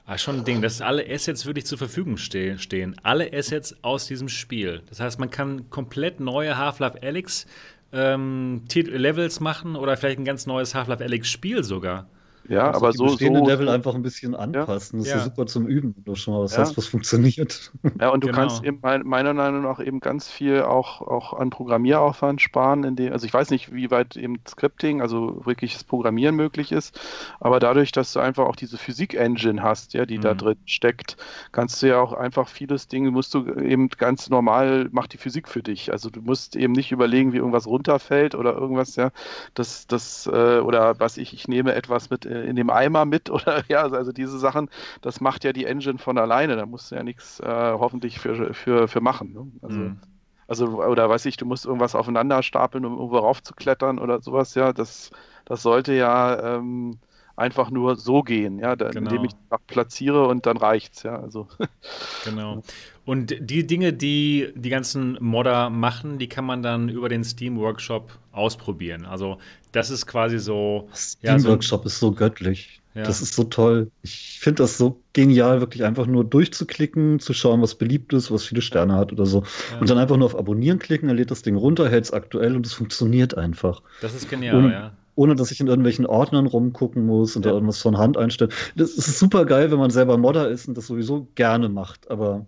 Ah, 0.06 0.18
schon 0.18 0.40
ein 0.40 0.46
Ding, 0.46 0.62
dass 0.62 0.82
alle 0.82 1.06
Assets 1.10 1.46
wirklich 1.46 1.66
zur 1.66 1.78
Verfügung 1.78 2.18
ste 2.18 2.60
stehen. 2.60 2.96
Alle 3.04 3.32
Assets 3.34 3.76
aus 3.84 4.06
diesem 4.06 4.28
Spiel. 4.28 4.82
Das 4.90 5.00
heißt, 5.00 5.18
man 5.18 5.30
kann 5.30 5.70
komplett 5.70 6.20
neue 6.20 6.58
Half-Life 6.58 7.02
Alyx 7.02 7.48
ähm, 7.94 8.64
Levels 8.74 9.40
machen 9.40 9.78
oder 9.78 9.96
vielleicht 9.96 10.20
ein 10.20 10.26
ganz 10.26 10.46
neues 10.46 10.76
Half-Life 10.76 11.04
Alyx 11.04 11.30
Spiel 11.30 11.64
sogar. 11.64 12.08
Ja, 12.50 12.74
aber 12.74 12.92
die 12.92 12.98
so. 12.98 13.06
bestehende 13.06 13.40
so, 13.40 13.48
Level 13.48 13.70
einfach 13.70 13.96
ein 13.96 14.02
bisschen 14.02 14.36
anpassen. 14.36 15.00
Das 15.00 15.08
ja. 15.08 15.16
ist 15.16 15.20
ja 15.20 15.26
super 15.26 15.46
zum 15.46 15.68
Üben, 15.68 15.94
wenn 15.96 16.04
du 16.04 16.16
schon 16.16 16.34
mal 16.34 16.42
was 16.42 16.54
ja. 16.54 16.60
hast, 16.60 16.78
was 16.78 16.88
funktioniert. 16.88 17.72
Ja, 18.00 18.10
und 18.10 18.24
du 18.24 18.28
genau. 18.28 18.40
kannst 18.40 18.64
eben 18.64 18.80
meiner 18.82 19.34
Meinung 19.34 19.62
nach 19.62 19.80
eben 19.80 20.00
ganz 20.00 20.30
viel 20.30 20.64
auch, 20.64 21.02
auch 21.02 21.34
an 21.34 21.52
Programmieraufwand 21.52 22.42
sparen. 22.42 22.84
In 22.84 22.96
dem, 22.96 23.14
also 23.14 23.26
ich 23.26 23.34
weiß 23.34 23.50
nicht, 23.50 23.74
wie 23.74 23.92
weit 23.92 24.18
eben 24.18 24.40
Scripting, 24.48 25.02
also 25.02 25.46
wirkliches 25.46 25.84
Programmieren 25.84 26.36
möglich 26.36 26.72
ist, 26.72 27.00
aber 27.40 27.60
dadurch, 27.60 27.92
dass 27.92 28.14
du 28.14 28.20
einfach 28.20 28.46
auch 28.46 28.56
diese 28.56 28.78
Physik-Engine 28.78 29.62
hast, 29.62 29.94
ja, 29.94 30.06
die 30.06 30.18
mhm. 30.18 30.22
da 30.22 30.34
drin 30.34 30.58
steckt, 30.66 31.18
kannst 31.52 31.82
du 31.82 31.88
ja 31.88 32.02
auch 32.02 32.14
einfach 32.14 32.48
vieles 32.48 32.88
Dinge, 32.88 33.12
musst 33.12 33.34
du 33.34 33.54
eben 33.54 33.90
ganz 33.90 34.30
normal, 34.30 34.90
macht 34.92 35.14
die 35.14 35.18
Physik 35.18 35.48
für 35.48 35.62
dich. 35.62 35.92
Also 35.92 36.10
du 36.10 36.22
musst 36.22 36.56
eben 36.56 36.74
nicht 36.74 36.92
überlegen, 36.92 37.32
wie 37.32 37.38
irgendwas 37.38 37.68
runterfällt 37.68 38.36
oder 38.36 38.56
irgendwas, 38.56 38.96
ja, 38.96 39.12
das, 39.54 39.88
das, 39.88 40.28
äh, 40.28 40.60
oder 40.60 41.00
was 41.00 41.18
ich, 41.18 41.34
ich 41.34 41.48
nehme 41.48 41.74
etwas 41.76 42.10
mit 42.10 42.26
in 42.42 42.56
dem 42.56 42.70
Eimer 42.70 43.06
mit 43.06 43.30
oder 43.30 43.64
ja, 43.70 43.84
also 43.84 44.12
diese 44.12 44.40
Sachen, 44.40 44.70
das 45.02 45.22
macht 45.22 45.44
ja 45.44 45.54
die 45.54 45.66
Engine 45.66 45.98
von 45.98 46.18
alleine, 46.18 46.56
da 46.56 46.66
musst 46.66 46.92
du 46.92 46.96
ja 46.96 47.04
nichts 47.04 47.40
äh, 47.40 47.46
hoffentlich 47.74 48.20
für, 48.20 48.54
für, 48.54 48.88
für 48.88 49.02
machen. 49.02 49.34
Ne? 49.34 49.48
Also, 49.62 49.80
mhm. 49.80 50.00
also, 50.48 50.66
oder 50.84 51.10
weiß 51.10 51.26
ich, 51.26 51.38
du 51.38 51.46
musst 51.46 51.66
irgendwas 51.66 51.96
aufeinander 51.96 52.44
stapeln, 52.44 52.86
um 52.86 52.94
irgendwo 52.94 53.18
raufzuklettern 53.18 54.00
oder 54.00 54.22
sowas, 54.22 54.56
ja, 54.56 54.74
das, 54.74 55.12
das 55.46 55.62
sollte 55.62 55.94
ja 55.94 56.58
ähm, 56.58 57.00
einfach 57.36 57.72
nur 57.72 57.96
so 57.96 58.22
gehen, 58.22 58.60
ja, 58.60 58.76
da, 58.76 58.90
genau. 58.90 59.10
indem 59.10 59.26
ich 59.26 59.32
platziere 59.68 60.28
und 60.28 60.46
dann 60.46 60.58
reicht's, 60.58 61.04
ja, 61.04 61.20
also. 61.20 61.48
Genau. 62.26 62.64
Und 63.06 63.36
die 63.40 63.68
Dinge, 63.68 63.92
die 63.92 64.54
die 64.56 64.70
ganzen 64.70 65.18
Modder 65.20 65.70
machen, 65.70 66.20
die 66.20 66.30
kann 66.30 66.46
man 66.46 66.64
dann 66.64 66.88
über 66.88 67.10
den 67.10 67.24
Steam 67.26 67.58
Workshop 67.58 68.18
ausprobieren. 68.32 69.06
Also 69.06 69.40
das 69.74 69.90
ist 69.90 70.06
quasi 70.06 70.40
so. 70.40 70.88
Steam 70.96 71.38
ja, 71.38 71.44
Workshop 71.44 71.82
so, 71.82 71.88
ist 71.88 72.00
so 72.00 72.12
göttlich. 72.14 72.82
Ja. 72.94 73.04
Das 73.04 73.22
ist 73.22 73.34
so 73.34 73.44
toll. 73.44 73.92
Ich 74.04 74.40
finde 74.40 74.64
das 74.64 74.78
so 74.78 75.02
genial, 75.12 75.60
wirklich 75.60 75.84
einfach 75.84 76.06
nur 76.06 76.24
durchzuklicken, 76.24 77.20
zu 77.20 77.34
schauen, 77.34 77.62
was 77.62 77.76
beliebt 77.76 78.14
ist, 78.14 78.32
was 78.32 78.46
viele 78.46 78.62
Sterne 78.62 78.94
hat 78.94 79.12
oder 79.12 79.26
so. 79.26 79.44
Ja. 79.72 79.80
Und 79.80 79.90
dann 79.90 79.98
einfach 79.98 80.16
nur 80.16 80.28
auf 80.28 80.38
Abonnieren 80.38 80.80
klicken, 80.80 81.10
er 81.10 81.16
lädt 81.16 81.32
das 81.32 81.42
Ding 81.42 81.56
runter, 81.56 81.90
hält 81.90 82.06
es 82.06 82.14
aktuell 82.14 82.56
und 82.56 82.66
es 82.66 82.74
funktioniert 82.74 83.36
einfach. 83.36 83.82
Das 84.02 84.14
ist 84.14 84.30
genial, 84.30 84.56
und, 84.56 84.72
ja 84.72 84.94
ohne 85.16 85.36
dass 85.36 85.52
ich 85.52 85.60
in 85.60 85.68
irgendwelchen 85.68 86.06
Ordnern 86.06 86.48
rumgucken 86.48 87.06
muss 87.06 87.36
und 87.36 87.46
ja. 87.46 87.52
da 87.52 87.56
irgendwas 87.56 87.82
von 87.82 87.98
Hand 87.98 88.18
einstellen. 88.18 88.52
Das 88.76 88.92
ist 88.92 89.20
super 89.20 89.46
geil, 89.46 89.72
wenn 89.72 89.80
man 89.80 89.92
selber 89.92 90.18
Modder 90.18 90.50
ist 90.50 90.68
und 90.68 90.78
das 90.78 90.88
sowieso 90.88 91.28
gerne 91.36 91.70
macht, 91.70 92.10
aber 92.10 92.46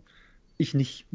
ich 0.57 0.73
nicht. 0.73 1.05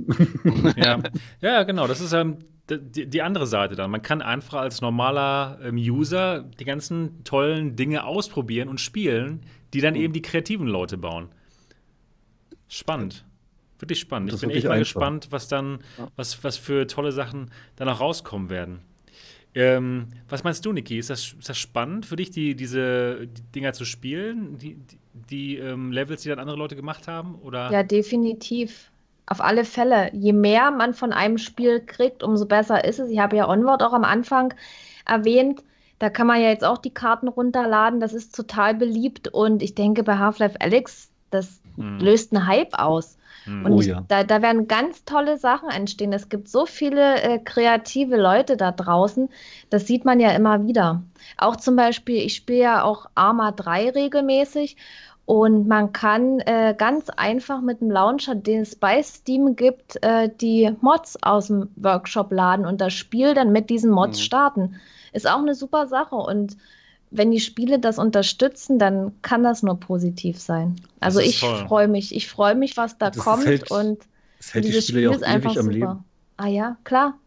ja. 0.76 0.98
ja, 1.40 1.62
genau. 1.62 1.86
Das 1.86 2.00
ist 2.00 2.12
ähm, 2.12 2.38
die, 2.68 3.06
die, 3.06 3.22
andere 3.22 3.46
Seite 3.46 3.74
dann. 3.74 3.90
Man 3.90 4.02
kann 4.02 4.22
einfach 4.22 4.60
als 4.60 4.80
normaler 4.80 5.58
ähm, 5.62 5.76
User 5.76 6.42
die 6.42 6.64
ganzen 6.64 7.24
tollen 7.24 7.74
Dinge 7.76 8.04
ausprobieren 8.04 8.68
und 8.68 8.80
spielen, 8.80 9.40
die 9.72 9.80
dann 9.80 9.94
mhm. 9.94 10.00
eben 10.00 10.12
die 10.12 10.22
kreativen 10.22 10.66
Leute 10.66 10.98
bauen. 10.98 11.28
Spannend. 12.68 13.24
Wirklich 13.78 13.98
spannend. 13.98 14.32
Das 14.32 14.42
ich 14.42 14.48
bin 14.48 14.56
echt 14.56 14.66
mal 14.66 14.72
einfach. 14.72 14.80
gespannt, 14.82 15.28
was 15.30 15.48
dann, 15.48 15.78
was, 16.14 16.44
was 16.44 16.56
für 16.56 16.86
tolle 16.86 17.12
Sachen 17.12 17.50
dann 17.76 17.88
auch 17.88 18.00
rauskommen 18.00 18.50
werden. 18.50 18.80
Ähm, 19.54 20.08
was 20.28 20.44
meinst 20.44 20.64
du, 20.64 20.72
Niki? 20.72 20.98
Ist 20.98 21.10
das, 21.10 21.34
ist 21.38 21.48
das 21.48 21.58
spannend 21.58 22.06
für 22.06 22.16
dich, 22.16 22.30
die, 22.30 22.54
diese 22.54 23.26
die 23.26 23.42
Dinger 23.54 23.72
zu 23.72 23.84
spielen? 23.84 24.58
Die, 24.58 24.76
die, 24.76 24.98
die 25.12 25.56
ähm, 25.56 25.92
Levels, 25.92 26.22
die 26.22 26.28
dann 26.28 26.38
andere 26.38 26.56
Leute 26.56 26.76
gemacht 26.76 27.08
haben? 27.08 27.36
Oder? 27.36 27.70
Ja, 27.70 27.82
definitiv. 27.82 28.90
Auf 29.26 29.40
alle 29.40 29.64
Fälle. 29.64 30.10
Je 30.12 30.32
mehr 30.32 30.70
man 30.70 30.94
von 30.94 31.12
einem 31.12 31.38
Spiel 31.38 31.80
kriegt, 31.80 32.22
umso 32.22 32.46
besser 32.46 32.84
ist 32.84 32.98
es. 32.98 33.10
Ich 33.10 33.18
habe 33.18 33.36
ja 33.36 33.48
Onward 33.48 33.82
auch 33.82 33.92
am 33.92 34.04
Anfang 34.04 34.54
erwähnt. 35.06 35.62
Da 35.98 36.10
kann 36.10 36.26
man 36.26 36.40
ja 36.40 36.48
jetzt 36.48 36.64
auch 36.64 36.78
die 36.78 36.94
Karten 36.94 37.28
runterladen. 37.28 38.00
Das 38.00 38.14
ist 38.14 38.34
total 38.34 38.74
beliebt. 38.74 39.28
Und 39.28 39.62
ich 39.62 39.74
denke, 39.74 40.02
bei 40.02 40.18
Half-Life 40.18 40.60
Alyx, 40.60 41.10
das 41.30 41.59
hm. 41.76 41.98
löst 41.98 42.34
einen 42.34 42.46
Hype 42.46 42.78
aus. 42.78 43.16
Hm. 43.44 43.64
Und 43.64 43.72
oh, 43.72 43.80
ja. 43.80 44.04
da, 44.08 44.24
da 44.24 44.42
werden 44.42 44.68
ganz 44.68 45.04
tolle 45.04 45.38
Sachen 45.38 45.70
entstehen. 45.70 46.12
Es 46.12 46.28
gibt 46.28 46.48
so 46.48 46.66
viele 46.66 47.22
äh, 47.22 47.38
kreative 47.38 48.16
Leute 48.16 48.56
da 48.56 48.72
draußen. 48.72 49.28
Das 49.70 49.86
sieht 49.86 50.04
man 50.04 50.20
ja 50.20 50.30
immer 50.30 50.66
wieder. 50.66 51.02
Auch 51.38 51.56
zum 51.56 51.76
Beispiel, 51.76 52.16
ich 52.16 52.34
spiele 52.36 52.60
ja 52.60 52.84
auch 52.84 53.06
Arma 53.14 53.52
3 53.52 53.90
regelmäßig. 53.90 54.76
Und 55.26 55.68
man 55.68 55.92
kann 55.92 56.40
äh, 56.40 56.74
ganz 56.76 57.08
einfach 57.08 57.60
mit 57.60 57.80
dem 57.80 57.88
Launcher, 57.88 58.34
den 58.34 58.62
es 58.62 58.74
bei 58.74 59.00
Steam 59.00 59.54
gibt, 59.54 60.02
äh, 60.02 60.28
die 60.28 60.72
Mods 60.80 61.22
aus 61.22 61.46
dem 61.46 61.68
Workshop 61.76 62.32
laden 62.32 62.66
und 62.66 62.80
das 62.80 62.94
Spiel 62.94 63.34
dann 63.34 63.52
mit 63.52 63.70
diesen 63.70 63.92
Mods 63.92 64.18
mhm. 64.18 64.22
starten. 64.22 64.80
Ist 65.12 65.30
auch 65.30 65.38
eine 65.38 65.54
super 65.54 65.86
Sache. 65.86 66.16
Und 66.16 66.56
wenn 67.10 67.30
die 67.30 67.40
Spiele 67.40 67.78
das 67.78 67.98
unterstützen, 67.98 68.78
dann 68.78 69.12
kann 69.22 69.42
das 69.42 69.62
nur 69.62 69.78
positiv 69.80 70.38
sein. 70.38 70.76
Also 71.00 71.20
ich 71.20 71.40
freue 71.40 71.88
mich, 71.88 72.14
ich 72.14 72.28
freue 72.28 72.54
mich, 72.54 72.76
was 72.76 72.98
da 72.98 73.10
das 73.10 73.22
kommt 73.22 73.46
hält, 73.46 73.70
und 73.70 73.98
dieses 74.54 74.88
Spiel 74.88 75.10
ist 75.10 75.24
einfach 75.24 75.54
super. 75.54 75.70
Leben. 75.70 76.04
Ah 76.36 76.46
ja, 76.46 76.76
klar. 76.84 77.18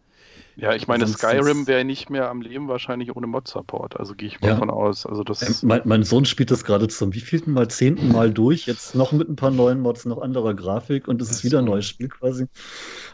Ja, 0.56 0.76
ich 0.76 0.88
meine, 0.88 1.08
Skyrim 1.08 1.66
wäre 1.66 1.84
nicht 1.84 2.12
mehr 2.12 2.30
am 2.30 2.42
Leben 2.42 2.68
wahrscheinlich 2.68 3.16
ohne 3.16 3.26
Mod-Support. 3.26 4.00
Also 4.00 4.14
gehe 4.14 4.28
ich 4.28 4.40
mal 4.40 4.50
ja. 4.50 4.54
davon 4.54 4.70
aus. 4.70 5.06
Also 5.06 5.24
das 5.24 5.42
ähm, 5.42 5.68
mein, 5.68 5.82
mein, 5.86 6.04
Sohn 6.04 6.26
spielt 6.26 6.52
das 6.52 6.64
gerade 6.64 6.88
zum 6.88 7.14
wievielten 7.14 7.54
Mal, 7.54 7.70
zehnten 7.70 8.12
Mal 8.12 8.32
durch. 8.32 8.68
Jetzt 8.68 8.94
noch 8.94 9.12
mit 9.14 9.30
ein 9.30 9.36
paar 9.36 9.50
neuen 9.50 9.80
Mods, 9.80 10.06
noch 10.06 10.22
anderer 10.22 10.54
Grafik 10.54 11.08
und 11.08 11.22
es 11.24 11.32
ist 11.32 11.44
wieder 11.44 11.60
ein 11.60 11.66
neues 11.66 11.88
Spiel 11.88 12.08
quasi. 12.08 12.46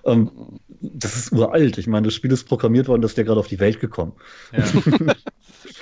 Ähm, 0.04 0.32
das 0.82 1.16
ist 1.16 1.32
uralt. 1.32 1.78
Ich 1.78 1.88
meine, 1.88 2.08
das 2.08 2.14
Spiel 2.14 2.32
ist 2.32 2.44
programmiert 2.44 2.90
worden, 2.90 3.02
das 3.02 3.12
ist 3.12 3.18
ja 3.18 3.24
gerade 3.24 3.40
auf 3.40 3.48
die 3.48 3.60
Welt 3.60 3.80
gekommen. 3.80 4.14
Ja. 4.52 4.64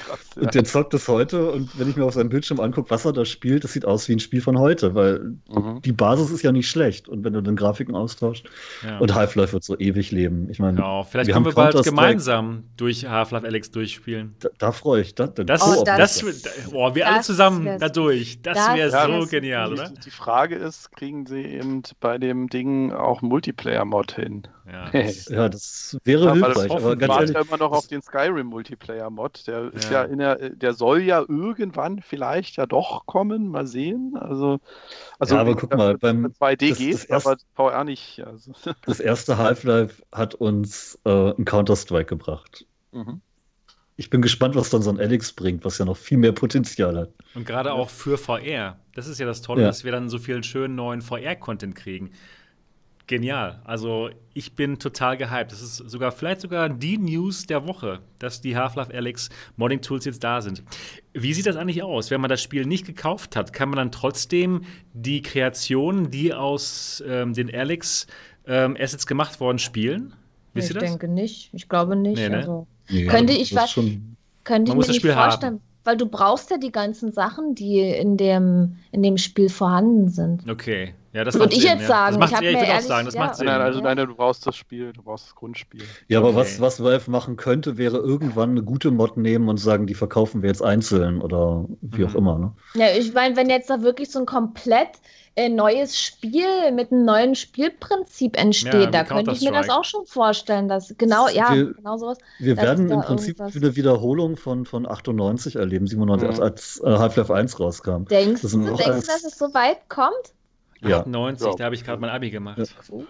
Krass, 0.07 0.19
ja. 0.35 0.41
Und 0.43 0.55
der 0.55 0.63
zockt 0.63 0.93
das 0.93 1.07
heute 1.07 1.51
und 1.51 1.77
wenn 1.77 1.89
ich 1.89 1.95
mir 1.95 2.05
auf 2.05 2.13
seinem 2.13 2.29
Bildschirm 2.29 2.59
angucke, 2.59 2.89
was 2.89 3.03
er 3.05 3.13
da 3.13 3.25
spielt, 3.25 3.63
das 3.63 3.73
sieht 3.73 3.85
aus 3.85 4.07
wie 4.07 4.13
ein 4.13 4.19
Spiel 4.19 4.41
von 4.41 4.57
heute, 4.57 4.95
weil 4.95 5.35
mhm. 5.49 5.81
die 5.83 5.91
Basis 5.91 6.31
ist 6.31 6.43
ja 6.43 6.51
nicht 6.51 6.69
schlecht 6.69 7.09
und 7.09 7.23
wenn 7.23 7.33
du 7.33 7.41
dann 7.41 7.55
Grafiken 7.55 7.95
austauscht 7.95 8.49
ja. 8.83 8.97
und 8.99 9.13
Half-Life 9.13 9.53
wird 9.53 9.63
so 9.63 9.77
ewig 9.77 10.11
leben. 10.11 10.49
Ich 10.49 10.59
meine, 10.59 10.79
ja, 10.79 11.03
vielleicht 11.03 11.27
wir 11.27 11.33
können 11.33 11.45
wir 11.45 11.53
bald 11.53 11.83
gemeinsam 11.83 12.63
durch 12.77 13.05
Half-Life 13.05 13.45
Alex 13.45 13.71
durchspielen. 13.71 14.35
Da, 14.39 14.49
da 14.57 14.71
freue 14.71 15.01
ich. 15.01 15.15
Da, 15.15 15.27
da, 15.27 15.43
das, 15.43 15.61
oh, 15.61 15.83
das, 15.83 16.19
das, 16.19 16.23
oh, 16.71 16.95
wir 16.95 17.03
das 17.03 17.13
alle 17.13 17.23
zusammen 17.23 17.79
da 17.79 17.89
durch. 17.89 18.41
Das 18.41 18.57
wäre 18.75 19.21
so 19.21 19.27
genial, 19.27 19.73
oder? 19.73 19.91
Die 20.05 20.11
Frage 20.11 20.55
ist, 20.55 20.91
kriegen 20.93 21.25
sie 21.25 21.41
eben 21.41 21.83
bei 21.99 22.17
dem 22.17 22.47
Ding 22.47 22.93
auch 22.93 23.21
Multiplayer-Mod 23.21 24.13
hin? 24.13 24.47
Ja, 24.71 24.89
das, 24.91 25.29
ja, 25.29 25.49
das 25.49 25.97
wäre 26.03 26.25
ja, 26.25 26.33
hilfreich. 26.33 26.71
aber 26.71 26.95
ganz 26.97 27.13
ehrlich, 27.13 27.35
ja 27.35 27.41
immer 27.41 27.57
noch 27.57 27.71
auf 27.71 27.87
den 27.87 28.01
Skyrim 28.01 28.47
Multiplayer 28.47 29.09
Mod. 29.09 29.47
Der 29.47 29.73
ist 29.73 29.89
ja 29.89 30.03
in 30.03 30.19
der, 30.19 30.49
der 30.49 30.73
soll 30.73 31.01
ja 31.01 31.23
irgendwann 31.27 32.01
vielleicht 32.01 32.57
ja 32.57 32.65
doch 32.65 33.05
kommen. 33.05 33.47
Mal 33.47 33.65
sehen. 33.65 34.17
Also, 34.19 34.59
also 35.19 35.35
ja, 35.35 35.41
aber 35.41 35.55
guck 35.55 35.73
mal, 35.73 35.97
beim 35.97 36.25
2D 36.25 36.69
das, 36.69 36.77
geht, 36.77 36.93
das 36.95 37.05
erste, 37.05 37.29
aber 37.29 37.37
VR 37.55 37.83
nicht. 37.85 38.21
Also. 38.25 38.51
Das 38.85 38.99
erste 38.99 39.37
Half-Life 39.37 40.03
hat 40.11 40.35
uns 40.35 40.99
äh, 41.05 41.31
ein 41.31 41.45
Counter-Strike 41.45 42.05
gebracht. 42.05 42.65
Mhm. 42.91 43.21
ich 43.97 44.09
bin 44.09 44.21
gespannt, 44.21 44.55
was 44.55 44.69
dann 44.69 44.81
so 44.81 44.89
ein 44.89 44.99
Alex 44.99 45.33
bringt, 45.33 45.65
was 45.65 45.77
ja 45.77 45.85
noch 45.85 45.97
viel 45.97 46.17
mehr 46.17 46.31
Potenzial 46.31 46.97
hat. 46.97 47.09
Und 47.35 47.45
gerade 47.45 47.73
auch 47.73 47.89
für 47.89 48.17
VR. 48.17 48.79
Das 48.95 49.07
ist 49.07 49.19
ja 49.19 49.25
das 49.25 49.41
Tolle, 49.41 49.61
ja. 49.61 49.67
dass 49.67 49.83
wir 49.83 49.91
dann 49.91 50.09
so 50.09 50.17
viel 50.17 50.43
schönen 50.43 50.75
neuen 50.75 51.01
VR-Content 51.01 51.75
kriegen. 51.75 52.11
Genial. 53.07 53.61
Also 53.63 54.09
ich 54.33 54.53
bin 54.53 54.79
total 54.79 55.15
gehypt. 55.15 55.53
Das 55.53 55.61
ist 55.61 55.77
sogar 55.77 56.11
vielleicht 56.11 56.41
sogar 56.41 56.67
die 56.67 56.97
News 56.97 57.45
der 57.45 57.65
Woche, 57.65 57.99
dass 58.19 58.41
die 58.41 58.57
Half-Life 58.57 58.93
Alex 58.93 59.29
Modding 59.55 59.81
Tools 59.81 60.03
jetzt 60.03 60.23
da 60.25 60.41
sind. 60.41 60.61
Wie 61.13 61.33
sieht 61.33 61.45
das 61.45 61.55
eigentlich 61.55 61.81
aus? 61.83 62.11
Wenn 62.11 62.19
man 62.19 62.29
das 62.29 62.41
Spiel 62.41 62.65
nicht 62.65 62.85
gekauft 62.85 63.37
hat, 63.37 63.53
kann 63.53 63.69
man 63.69 63.77
dann 63.77 63.91
trotzdem 63.93 64.63
die 64.93 65.21
Kreationen, 65.21 66.11
die 66.11 66.33
aus 66.33 67.01
ähm, 67.07 67.33
den 67.33 67.53
Alex 67.53 68.07
ähm, 68.45 68.75
Assets 68.77 69.07
gemacht 69.07 69.39
worden, 69.39 69.57
spielen? 69.57 70.13
Wisst 70.53 70.71
ich 70.71 70.77
denke 70.77 71.07
nicht. 71.07 71.49
Ich 71.53 71.69
glaube 71.69 71.95
nicht. 71.95 72.17
Nee, 72.17 72.29
ne? 72.29 72.37
also, 72.37 72.67
nee, 72.89 73.05
könnte 73.05 73.31
ich 73.31 73.55
was, 73.55 73.73
könnte 74.43 74.71
ich 74.71 74.77
mir 74.77 74.85
nicht 74.85 75.05
vorstellen. 75.05 75.53
Haben 75.53 75.61
weil 75.87 75.95
du 75.95 76.05
brauchst 76.05 76.51
ja 76.51 76.57
die 76.57 76.73
ganzen 76.73 77.13
Sachen, 77.13 77.55
die 77.55 77.79
in 77.79 78.17
dem, 78.17 78.75
in 78.91 79.01
dem 79.01 79.17
Spiel 79.17 79.47
vorhanden 79.47 80.09
sind. 80.09 80.47
Okay, 80.49 80.93
ja, 81.17 81.23
das 81.23 81.33
würde 81.33 81.51
ich 81.55 81.61
Sinn, 81.61 81.71
jetzt 81.71 81.81
ja. 81.81 81.87
sagen. 81.87 82.21
Das 82.21 82.31
ich 82.31 82.37
ich 82.37 82.55
würde 82.55 82.75
auch 82.75 82.79
sagen, 82.81 83.05
das 83.05 83.15
ja. 83.15 83.19
macht 83.21 83.35
Sinn. 83.37 83.47
Nein, 83.47 83.59
also 83.59 83.81
nein, 83.81 83.97
du 83.97 84.13
brauchst 84.13 84.45
das 84.45 84.55
Spiel, 84.55 84.93
du 84.93 85.01
brauchst 85.01 85.25
das 85.25 85.35
Grundspiel. 85.35 85.81
Ja, 86.07 86.19
aber 86.19 86.27
okay. 86.27 86.37
was, 86.37 86.61
was 86.61 86.83
Valve 86.83 87.09
machen 87.09 87.37
könnte, 87.37 87.77
wäre 87.77 87.97
irgendwann 87.97 88.51
eine 88.51 88.61
gute 88.61 88.91
Mod 88.91 89.17
nehmen 89.17 89.49
und 89.49 89.57
sagen, 89.57 89.87
die 89.87 89.95
verkaufen 89.95 90.43
wir 90.43 90.49
jetzt 90.49 90.61
einzeln 90.61 91.19
oder 91.19 91.65
wie 91.81 92.03
mhm. 92.03 92.07
auch 92.07 92.15
immer. 92.15 92.37
Ne? 92.37 92.51
Ja, 92.75 92.85
ich 92.95 93.15
meine, 93.15 93.35
wenn 93.35 93.49
jetzt 93.49 93.67
da 93.71 93.81
wirklich 93.81 94.11
so 94.11 94.19
ein 94.19 94.27
komplett 94.27 94.89
äh, 95.35 95.49
neues 95.49 95.99
Spiel 95.99 96.71
mit 96.71 96.91
einem 96.91 97.05
neuen 97.05 97.33
Spielprinzip 97.33 98.39
entsteht. 98.39 98.73
Ja, 98.73 98.85
da 98.87 99.03
könnte 99.03 99.31
ich 99.31 99.41
mir 99.41 99.51
das 99.51 99.69
auch 99.69 99.85
schon 99.85 100.05
vorstellen, 100.05 100.67
dass 100.67 100.93
genau, 100.99 101.29
ja, 101.29 101.51
wir, 101.53 101.73
genau 101.73 101.97
sowas. 101.97 102.19
Wir 102.37 102.57
werden 102.57 102.91
im 102.91 103.01
Prinzip 103.01 103.39
irgendwas... 103.39 103.61
eine 103.63 103.75
Wiederholung 103.75 104.37
von, 104.37 104.65
von 104.65 104.87
98 104.87 105.55
erleben, 105.55 105.87
97, 105.87 106.27
mhm. 106.27 106.29
als, 106.29 106.39
als 106.39 106.81
äh, 106.83 106.99
Half-Life 106.99 107.33
1 107.33 107.59
rauskam. 107.59 108.05
Denkst, 108.05 108.41
du, 108.41 108.47
denkst 108.47 108.87
als... 108.87 109.05
du, 109.05 109.11
dass 109.11 109.23
es 109.23 109.37
so 109.37 109.53
weit 109.55 109.89
kommt? 109.89 110.13
Ja. 110.89 110.99
98, 110.99 111.47
ja. 111.47 111.53
da 111.55 111.63
habe 111.65 111.75
ich 111.75 111.83
gerade 111.83 112.01
mein 112.01 112.09
Abi 112.09 112.29
gemacht. 112.29 112.57
Ja. 112.57 112.65
Cool. 112.91 113.05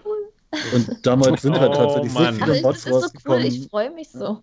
Und 0.74 1.06
damals 1.06 1.42
sind 1.42 1.58
halt 1.58 1.70
oh, 1.70 1.74
tatsächlich 1.74 2.12
oh, 2.14 2.18
so 2.18 2.32
viele 2.32 2.62
Mods 2.62 2.84
das 2.84 3.04
ist 3.04 3.22
so 3.24 3.30
cool, 3.30 3.44
ich 3.44 3.68
freue 3.68 3.90
mich 3.90 4.08
so. 4.08 4.42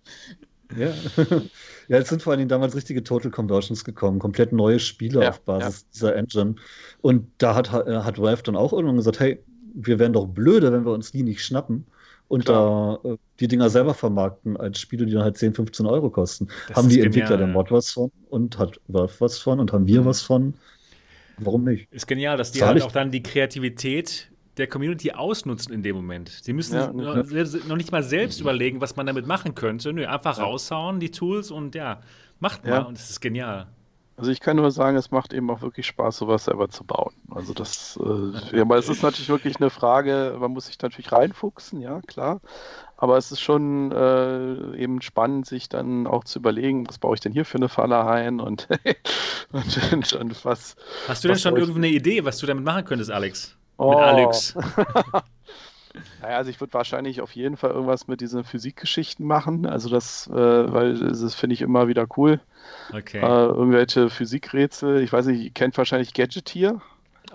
Ja. 0.76 0.92
ja, 1.88 1.98
es 1.98 2.08
sind 2.08 2.22
vor 2.22 2.32
allen 2.32 2.38
Dingen 2.38 2.48
damals 2.48 2.74
richtige 2.74 3.02
Total 3.02 3.30
Conversions 3.30 3.84
gekommen, 3.84 4.18
komplett 4.18 4.52
neue 4.52 4.78
Spiele 4.78 5.22
ja, 5.22 5.30
auf 5.30 5.40
Basis 5.40 5.82
ja. 5.82 5.88
dieser 5.92 6.16
Engine. 6.16 6.54
Und 7.02 7.28
da 7.38 7.54
hat, 7.54 7.72
äh, 7.72 7.98
hat 8.00 8.20
Valve 8.20 8.42
dann 8.42 8.56
auch 8.56 8.72
irgendwann 8.72 8.96
gesagt, 8.96 9.20
hey, 9.20 9.42
wir 9.74 9.98
wären 9.98 10.12
doch 10.12 10.26
blöde, 10.26 10.72
wenn 10.72 10.84
wir 10.84 10.92
uns 10.92 11.12
die 11.12 11.22
nicht 11.22 11.44
schnappen 11.44 11.86
und 12.28 12.44
Klar. 12.44 13.00
da 13.02 13.10
äh, 13.10 13.16
die 13.40 13.48
Dinger 13.48 13.70
selber 13.70 13.94
vermarkten 13.94 14.56
als 14.56 14.80
Spiele, 14.80 15.06
die 15.06 15.12
dann 15.12 15.22
halt 15.22 15.36
10, 15.36 15.54
15 15.54 15.86
Euro 15.86 16.10
kosten. 16.10 16.48
Das 16.68 16.76
haben 16.76 16.88
die 16.88 16.96
genial, 16.96 17.06
Entwickler 17.06 17.36
der 17.36 17.46
Mod 17.46 17.70
was 17.70 17.90
von 17.90 18.10
und 18.30 18.58
hat 18.58 18.80
Valve 18.88 19.14
was 19.20 19.38
von 19.38 19.60
und 19.60 19.72
haben 19.72 19.86
wir 19.86 20.00
mhm. 20.00 20.06
was 20.06 20.22
von. 20.22 20.54
Warum 21.38 21.64
nicht? 21.64 21.92
Ist 21.92 22.06
genial, 22.06 22.36
dass 22.36 22.52
die 22.52 22.60
Zahl 22.60 22.68
halt 22.70 22.82
auch 22.82 22.92
dann 22.92 23.10
die 23.10 23.22
Kreativität 23.22 24.30
der 24.56 24.66
Community 24.66 25.12
ausnutzen 25.12 25.72
in 25.72 25.82
dem 25.82 25.96
Moment. 25.96 26.30
Sie 26.30 26.52
müssen 26.52 26.76
ja, 26.76 26.92
noch, 26.92 27.24
noch, 27.24 27.76
nicht 27.76 27.92
mal 27.92 28.02
selbst 28.02 28.40
überlegen, 28.40 28.80
was 28.80 28.96
man 28.96 29.06
damit 29.06 29.26
machen 29.26 29.54
könnte. 29.54 29.92
Nö, 29.92 30.06
einfach 30.06 30.38
ja. 30.38 30.44
raushauen, 30.44 30.98
die 30.98 31.10
Tools 31.10 31.50
und 31.50 31.74
ja, 31.74 32.00
macht 32.40 32.64
mal. 32.64 32.82
Und 32.82 32.96
das 32.96 33.10
ist 33.10 33.20
genial. 33.20 33.66
Also 34.18 34.30
ich 34.30 34.40
kann 34.40 34.56
nur 34.56 34.70
sagen, 34.70 34.96
es 34.96 35.10
macht 35.10 35.34
eben 35.34 35.50
auch 35.50 35.60
wirklich 35.60 35.86
Spaß, 35.86 36.16
sowas 36.16 36.46
selber 36.46 36.70
zu 36.70 36.84
bauen. 36.84 37.12
Also 37.30 37.52
das, 37.52 37.98
äh, 38.02 38.56
ja, 38.56 38.62
aber 38.62 38.78
es 38.78 38.88
ist 38.88 39.02
natürlich 39.02 39.28
wirklich 39.28 39.56
eine 39.60 39.68
Frage, 39.68 40.36
man 40.40 40.52
muss 40.52 40.66
sich 40.66 40.80
natürlich 40.80 41.12
reinfuchsen, 41.12 41.82
ja, 41.82 42.00
klar. 42.06 42.40
Aber 42.98 43.18
es 43.18 43.30
ist 43.30 43.40
schon 43.40 43.92
äh, 43.92 44.76
eben 44.76 45.02
spannend, 45.02 45.46
sich 45.46 45.68
dann 45.68 46.06
auch 46.06 46.24
zu 46.24 46.38
überlegen, 46.38 46.88
was 46.88 46.98
baue 46.98 47.14
ich 47.14 47.20
denn 47.20 47.32
hier 47.32 47.44
für 47.44 47.58
eine 47.58 47.68
Falle 47.68 48.06
ein 48.06 48.40
und, 48.40 48.68
und, 49.52 49.92
und, 49.92 50.12
und 50.14 50.44
was. 50.44 50.76
Hast 51.06 51.22
du 51.22 51.28
denn 51.28 51.38
schon 51.38 51.56
irgendeine 51.56 51.88
Idee, 51.88 52.24
was 52.24 52.38
du 52.38 52.46
damit 52.46 52.64
machen 52.64 52.84
könntest, 52.84 53.10
Alex? 53.10 53.56
Oh. 53.76 53.90
Mit 53.90 53.98
Alex. 53.98 54.54
naja, 56.22 56.36
also 56.36 56.50
ich 56.50 56.60
würde 56.60 56.74
wahrscheinlich 56.74 57.20
auf 57.20 57.32
jeden 57.32 57.56
Fall 57.56 57.70
irgendwas 57.70 58.08
mit 58.08 58.20
diesen 58.20 58.44
Physikgeschichten 58.44 59.26
machen. 59.26 59.66
Also 59.66 59.88
das, 59.88 60.28
äh, 60.28 60.32
weil 60.34 60.98
das 60.98 61.34
finde 61.34 61.54
ich 61.54 61.62
immer 61.62 61.88
wieder 61.88 62.06
cool. 62.16 62.40
Okay. 62.92 63.18
Äh, 63.18 63.46
irgendwelche 63.46 64.10
Physikrätsel. 64.10 65.02
Ich 65.02 65.12
weiß 65.12 65.26
nicht, 65.26 65.42
ihr 65.42 65.50
kennt 65.50 65.76
wahrscheinlich 65.76 66.14
Gadgetier. 66.14 66.80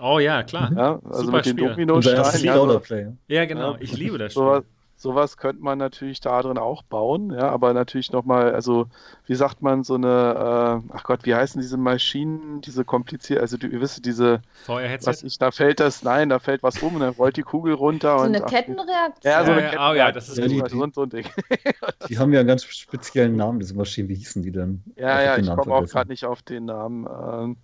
Oh 0.00 0.18
ja, 0.18 0.42
klar. 0.42 0.72
Ja, 0.74 1.00
also 1.04 1.24
Super 1.24 1.36
mit 1.38 1.46
den 1.46 1.56
Dominosteinen. 1.58 3.18
Ja, 3.28 3.36
ja, 3.36 3.44
genau. 3.44 3.76
Ich 3.78 3.92
liebe 3.96 4.18
das 4.18 4.32
Spiel. 4.32 4.42
So, 4.42 4.62
sowas 5.02 5.36
könnte 5.36 5.62
man 5.62 5.78
natürlich 5.78 6.20
da 6.20 6.40
drin 6.40 6.58
auch 6.58 6.82
bauen, 6.82 7.32
ja, 7.32 7.48
aber 7.50 7.74
natürlich 7.74 8.12
nochmal, 8.12 8.54
also 8.54 8.86
wie 9.26 9.34
sagt 9.34 9.60
man, 9.60 9.82
so 9.82 9.94
eine, 9.94 10.82
äh, 10.88 10.94
ach 10.94 11.02
Gott, 11.02 11.20
wie 11.24 11.34
heißen 11.34 11.60
diese 11.60 11.76
Maschinen, 11.76 12.60
diese 12.60 12.84
kompliziert, 12.84 13.40
also 13.40 13.56
du, 13.56 13.66
ihr 13.66 13.80
wisst, 13.80 14.06
diese 14.06 14.40
was 14.66 15.22
ich, 15.22 15.38
da 15.38 15.50
fällt 15.50 15.80
das, 15.80 16.02
nein, 16.02 16.28
da 16.28 16.38
fällt 16.38 16.62
was 16.62 16.78
um 16.82 16.94
und 16.94 17.00
dann 17.00 17.14
rollt 17.14 17.36
die 17.36 17.42
Kugel 17.42 17.74
runter. 17.74 18.18
So 18.18 18.24
und, 18.24 18.36
eine 18.36 18.44
Kettenreaktion. 18.44 19.32
Ja, 19.32 19.44
so 19.44 19.52
eine 19.52 19.62
ja, 19.62 19.70
Kettenreaktion. 19.70 19.90
Oh, 19.90 19.94
ja, 19.94 20.12
das 20.12 20.28
ist 20.28 20.38
ja, 20.38 20.46
die, 20.46 20.62
die, 20.62 20.92
so 20.94 21.02
ein 21.02 21.10
Ding. 21.10 21.26
die 22.08 22.18
haben 22.18 22.32
ja 22.32 22.40
einen 22.40 22.48
ganz 22.48 22.64
speziellen 22.64 23.36
Namen, 23.36 23.58
diese 23.58 23.74
Maschinen, 23.74 24.08
wie 24.08 24.14
hießen 24.14 24.42
die 24.42 24.52
denn? 24.52 24.82
Ja, 24.96 25.20
ja, 25.20 25.36
ich 25.36 25.46
komme 25.46 25.74
auch 25.74 25.86
gerade 25.86 26.10
nicht 26.10 26.24
auf 26.24 26.42
den 26.42 26.66
Namen. 26.66 27.06
Ähm, 27.06 27.56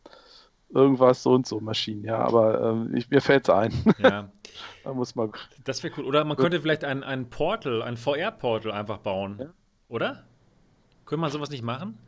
irgendwas 0.71 1.23
so 1.23 1.33
und 1.33 1.47
so 1.47 1.61
Maschinen, 1.61 2.05
ja, 2.05 2.19
aber 2.19 2.61
ähm, 2.61 2.95
ich, 2.95 3.11
mir 3.11 3.21
fällt 3.21 3.49
es 3.49 3.55
ein. 3.55 3.73
Ja. 3.99 4.29
da 4.85 4.93
muss 4.93 5.15
man. 5.15 5.33
Das 5.65 5.83
wäre 5.83 5.95
cool. 5.97 6.05
Oder 6.05 6.25
man 6.25 6.37
könnte 6.37 6.61
vielleicht 6.61 6.85
ein, 6.85 7.03
ein 7.03 7.31
Portal, 7.31 7.83
ein 7.83 7.97
VR-Portal 7.97 8.73
einfach 8.73 8.99
bauen. 8.99 9.37
Ja. 9.39 9.47
Oder? 9.89 10.25
Könnte 11.05 11.21
man 11.21 11.31
sowas 11.31 11.51
nicht 11.51 11.63
machen? 11.63 11.99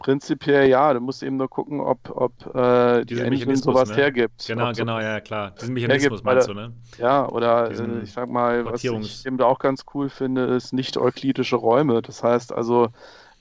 Prinzipiell 0.00 0.68
ja, 0.68 0.92
du 0.92 1.00
musst 1.00 1.22
eben 1.22 1.36
nur 1.36 1.48
gucken, 1.48 1.80
ob, 1.80 2.10
ob 2.10 2.54
äh, 2.54 3.04
die 3.04 3.20
Engine 3.20 3.56
sowas 3.56 3.88
ne? 3.90 3.96
hergibt. 3.96 4.44
Genau, 4.46 4.72
genau, 4.72 4.98
ja, 4.98 5.20
klar. 5.20 5.52
Diesen 5.52 5.72
Mechanismus 5.72 6.02
hergibt, 6.02 6.24
meinst 6.24 6.48
du, 6.48 6.54
ne? 6.54 6.72
Ja, 6.98 7.28
oder 7.28 7.70
äh, 7.70 8.02
ich 8.02 8.12
sag 8.12 8.28
mal, 8.28 8.64
was 8.66 8.84
ich 8.84 9.24
eben 9.24 9.38
da 9.38 9.46
auch 9.46 9.60
ganz 9.60 9.84
cool 9.94 10.08
finde, 10.08 10.44
ist 10.44 10.72
nicht-euklidische 10.72 11.56
Räume. 11.56 12.02
Das 12.02 12.22
heißt 12.22 12.52
also, 12.52 12.88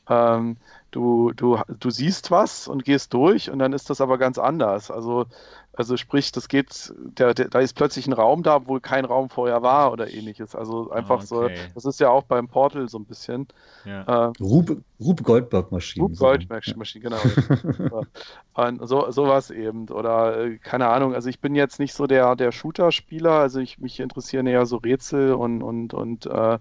ähm, 0.08 0.58
du, 0.94 1.32
du, 1.36 1.60
du 1.80 1.89
siehst 1.89 2.32
was 2.32 2.68
und 2.68 2.86
gehst 2.86 3.14
durch 3.14 3.50
und 3.50 3.60
dann 3.60 3.74
ist 3.74 3.89
das 3.89 4.00
aber 4.00 4.18
ganz 4.18 4.38
anders. 4.38 4.89
Also, 4.89 5.26
also 5.76 5.98
sprich, 5.98 6.32
das 6.32 6.48
geht, 6.48 6.94
der, 6.96 7.34
der, 7.34 7.50
da 7.50 7.60
ist 7.60 7.74
plötzlich 7.74 8.06
ein 8.06 8.14
Raum 8.14 8.44
da, 8.44 8.68
wo 8.68 8.80
kein 8.80 9.06
Raum 9.06 9.30
vorher 9.30 9.64
war 9.64 9.91
oder 9.91 10.08
ähnliches. 10.08 10.56
Also 10.56 10.91
einfach 10.91 11.16
okay. 11.16 11.26
so, 11.26 11.50
das 11.74 11.86
ist 11.86 12.00
ja 12.00 12.10
auch 12.10 12.24
beim 12.24 12.48
Portal 12.48 12.88
so 12.88 13.00
ein 13.00 13.06
bisschen. 13.06 13.48
Ja. 13.84 14.28
Äh, 14.28 14.32
Rube, 14.39 14.84
Rube 15.00 15.24
Goldberg-Maschinen. 15.24 16.04
Rube 16.04 16.16
Goldberg-Maschinen, 16.16 17.04
genau. 17.04 18.04
und 18.54 18.88
so, 18.88 19.10
sowas 19.10 19.50
eben. 19.50 19.89
Oder 19.89 20.46
äh, 20.46 20.58
keine 20.60 20.89
Ahnung, 20.89 21.16
also 21.16 21.28
ich 21.28 21.39
bin 21.39 21.56
jetzt 21.56 21.80
nicht 21.80 21.96
so 21.96 22.06
der, 22.06 22.36
der 22.36 22.52
Shooter-Spieler, 22.52 23.32
also 23.32 23.60
ich 23.60 23.80
mich 23.80 24.00
interessieren 24.00 24.46
eher 24.46 24.68
so 24.68 24.78
Rätsel 24.78 25.34
und, 25.34 25.64
und, 25.64 25.96
und 25.96 26.28
äh, 26.28 26.60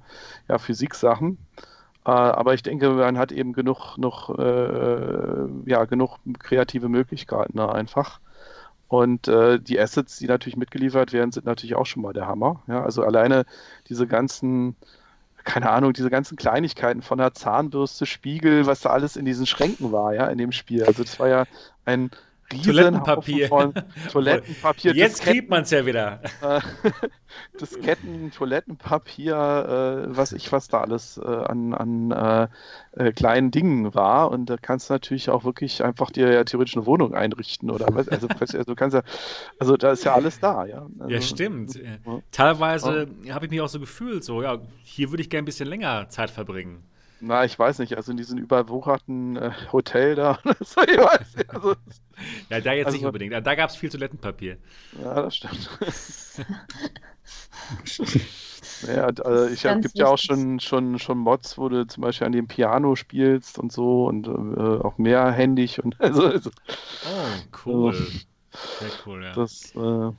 ja, 0.48 0.58
Physiksachen. 0.58 1.36
Äh, 1.58 1.71
aber 2.10 2.54
ich 2.54 2.62
denke, 2.62 2.90
man 2.90 3.18
hat 3.18 3.32
eben 3.32 3.52
genug, 3.52 3.96
noch, 3.96 4.36
äh, 4.38 5.46
ja, 5.66 5.84
genug 5.84 6.18
kreative 6.38 6.88
Möglichkeiten 6.88 7.56
da 7.56 7.68
einfach. 7.68 8.20
Und 8.88 9.28
äh, 9.28 9.58
die 9.58 9.80
Assets, 9.80 10.18
die 10.18 10.26
natürlich 10.26 10.56
mitgeliefert 10.56 11.12
werden, 11.12 11.32
sind 11.32 11.46
natürlich 11.46 11.76
auch 11.76 11.86
schon 11.86 12.02
mal 12.02 12.12
der 12.12 12.26
Hammer. 12.26 12.62
Ja, 12.66 12.82
also 12.82 13.02
alleine 13.04 13.46
diese 13.88 14.06
ganzen, 14.06 14.76
keine 15.44 15.70
Ahnung, 15.70 15.92
diese 15.92 16.10
ganzen 16.10 16.36
Kleinigkeiten 16.36 17.02
von 17.02 17.18
der 17.18 17.32
Zahnbürste, 17.32 18.04
Spiegel, 18.04 18.66
was 18.66 18.80
da 18.80 18.90
alles 18.90 19.16
in 19.16 19.24
diesen 19.24 19.46
Schränken 19.46 19.92
war, 19.92 20.14
ja, 20.14 20.26
in 20.26 20.38
dem 20.38 20.52
Spiel. 20.52 20.84
Also 20.84 21.04
das 21.04 21.18
war 21.18 21.28
ja 21.28 21.44
ein 21.86 22.10
Toilettenpapier. 22.60 23.48
Toilettenpapier. 24.12 24.94
Jetzt 24.94 25.22
kriegt 25.22 25.48
man 25.48 25.62
es 25.62 25.70
ja 25.70 25.86
wieder. 25.86 26.20
Disketten, 27.60 28.30
Toilettenpapier, 28.30 30.08
äh, 30.10 30.16
was 30.16 30.32
ich 30.32 30.52
was 30.52 30.68
da 30.68 30.80
alles 30.80 31.18
äh, 31.18 31.26
an, 31.26 31.72
an 31.74 32.10
äh, 32.10 32.48
äh, 32.92 33.12
kleinen 33.12 33.50
Dingen 33.50 33.94
war. 33.94 34.30
Und 34.30 34.50
da 34.50 34.56
kannst 34.56 34.90
du 34.90 34.94
natürlich 34.94 35.30
auch 35.30 35.44
wirklich 35.44 35.82
einfach 35.82 36.10
dir 36.10 36.32
ja 36.32 36.44
theoretisch 36.44 36.76
eine 36.76 36.86
Wohnung 36.86 37.14
einrichten 37.14 37.70
oder 37.70 37.86
was. 37.90 38.08
Also, 38.08 38.28
also 38.38 38.74
kannst 38.74 38.94
ja, 38.94 39.02
also 39.58 39.76
da 39.76 39.92
ist 39.92 40.04
ja 40.04 40.14
alles 40.14 40.40
da, 40.40 40.66
ja. 40.66 40.86
Also, 40.98 41.10
ja, 41.10 41.20
stimmt. 41.20 41.74
Ja. 41.74 42.20
Teilweise 42.30 43.08
habe 43.30 43.46
ich 43.46 43.50
mich 43.50 43.60
auch 43.60 43.68
so 43.68 43.80
gefühlt, 43.80 44.24
so, 44.24 44.42
ja, 44.42 44.58
hier 44.82 45.10
würde 45.10 45.22
ich 45.22 45.30
gerne 45.30 45.42
ein 45.42 45.46
bisschen 45.46 45.68
länger 45.68 46.08
Zeit 46.08 46.30
verbringen. 46.30 46.84
Na, 47.24 47.44
ich 47.44 47.56
weiß 47.56 47.78
nicht, 47.78 47.96
also 47.96 48.10
in 48.10 48.16
diesem 48.16 48.36
überwucherten 48.36 49.36
äh, 49.36 49.52
Hotel 49.70 50.16
da. 50.16 50.40
so, 50.60 50.82
ich 50.82 50.98
weiß, 50.98 51.36
also, 51.46 51.70
ja, 52.50 52.60
da 52.60 52.72
jetzt 52.72 52.86
also, 52.86 52.98
nicht 52.98 53.06
unbedingt. 53.06 53.32
Da 53.32 53.54
gab 53.54 53.70
es 53.70 53.76
viel 53.76 53.90
Toilettenpapier. 53.90 54.56
Ja, 55.00 55.22
das 55.22 55.36
stimmt. 55.36 55.70
ja, 58.88 59.04
also 59.04 59.54
ich 59.54 59.64
hab, 59.64 59.82
gibt 59.82 59.96
ja 59.96 60.08
auch 60.08 60.18
schon, 60.18 60.58
schon, 60.58 60.98
schon 60.98 61.18
Mods, 61.18 61.58
wo 61.58 61.68
du 61.68 61.86
zum 61.86 62.00
Beispiel 62.00 62.26
an 62.26 62.32
dem 62.32 62.48
Piano 62.48 62.96
spielst 62.96 63.56
und 63.56 63.70
so 63.70 64.06
und 64.06 64.26
äh, 64.26 64.84
auch 64.84 64.98
mehrhändig 64.98 65.82
und 65.82 66.00
also, 66.00 66.26
also 66.26 66.50
Oh, 67.06 67.60
cool. 67.64 67.94
Sehr 67.94 68.90
cool, 69.06 69.22
ja. 69.22 69.32
Das, 69.32 69.72
äh, 69.76 70.10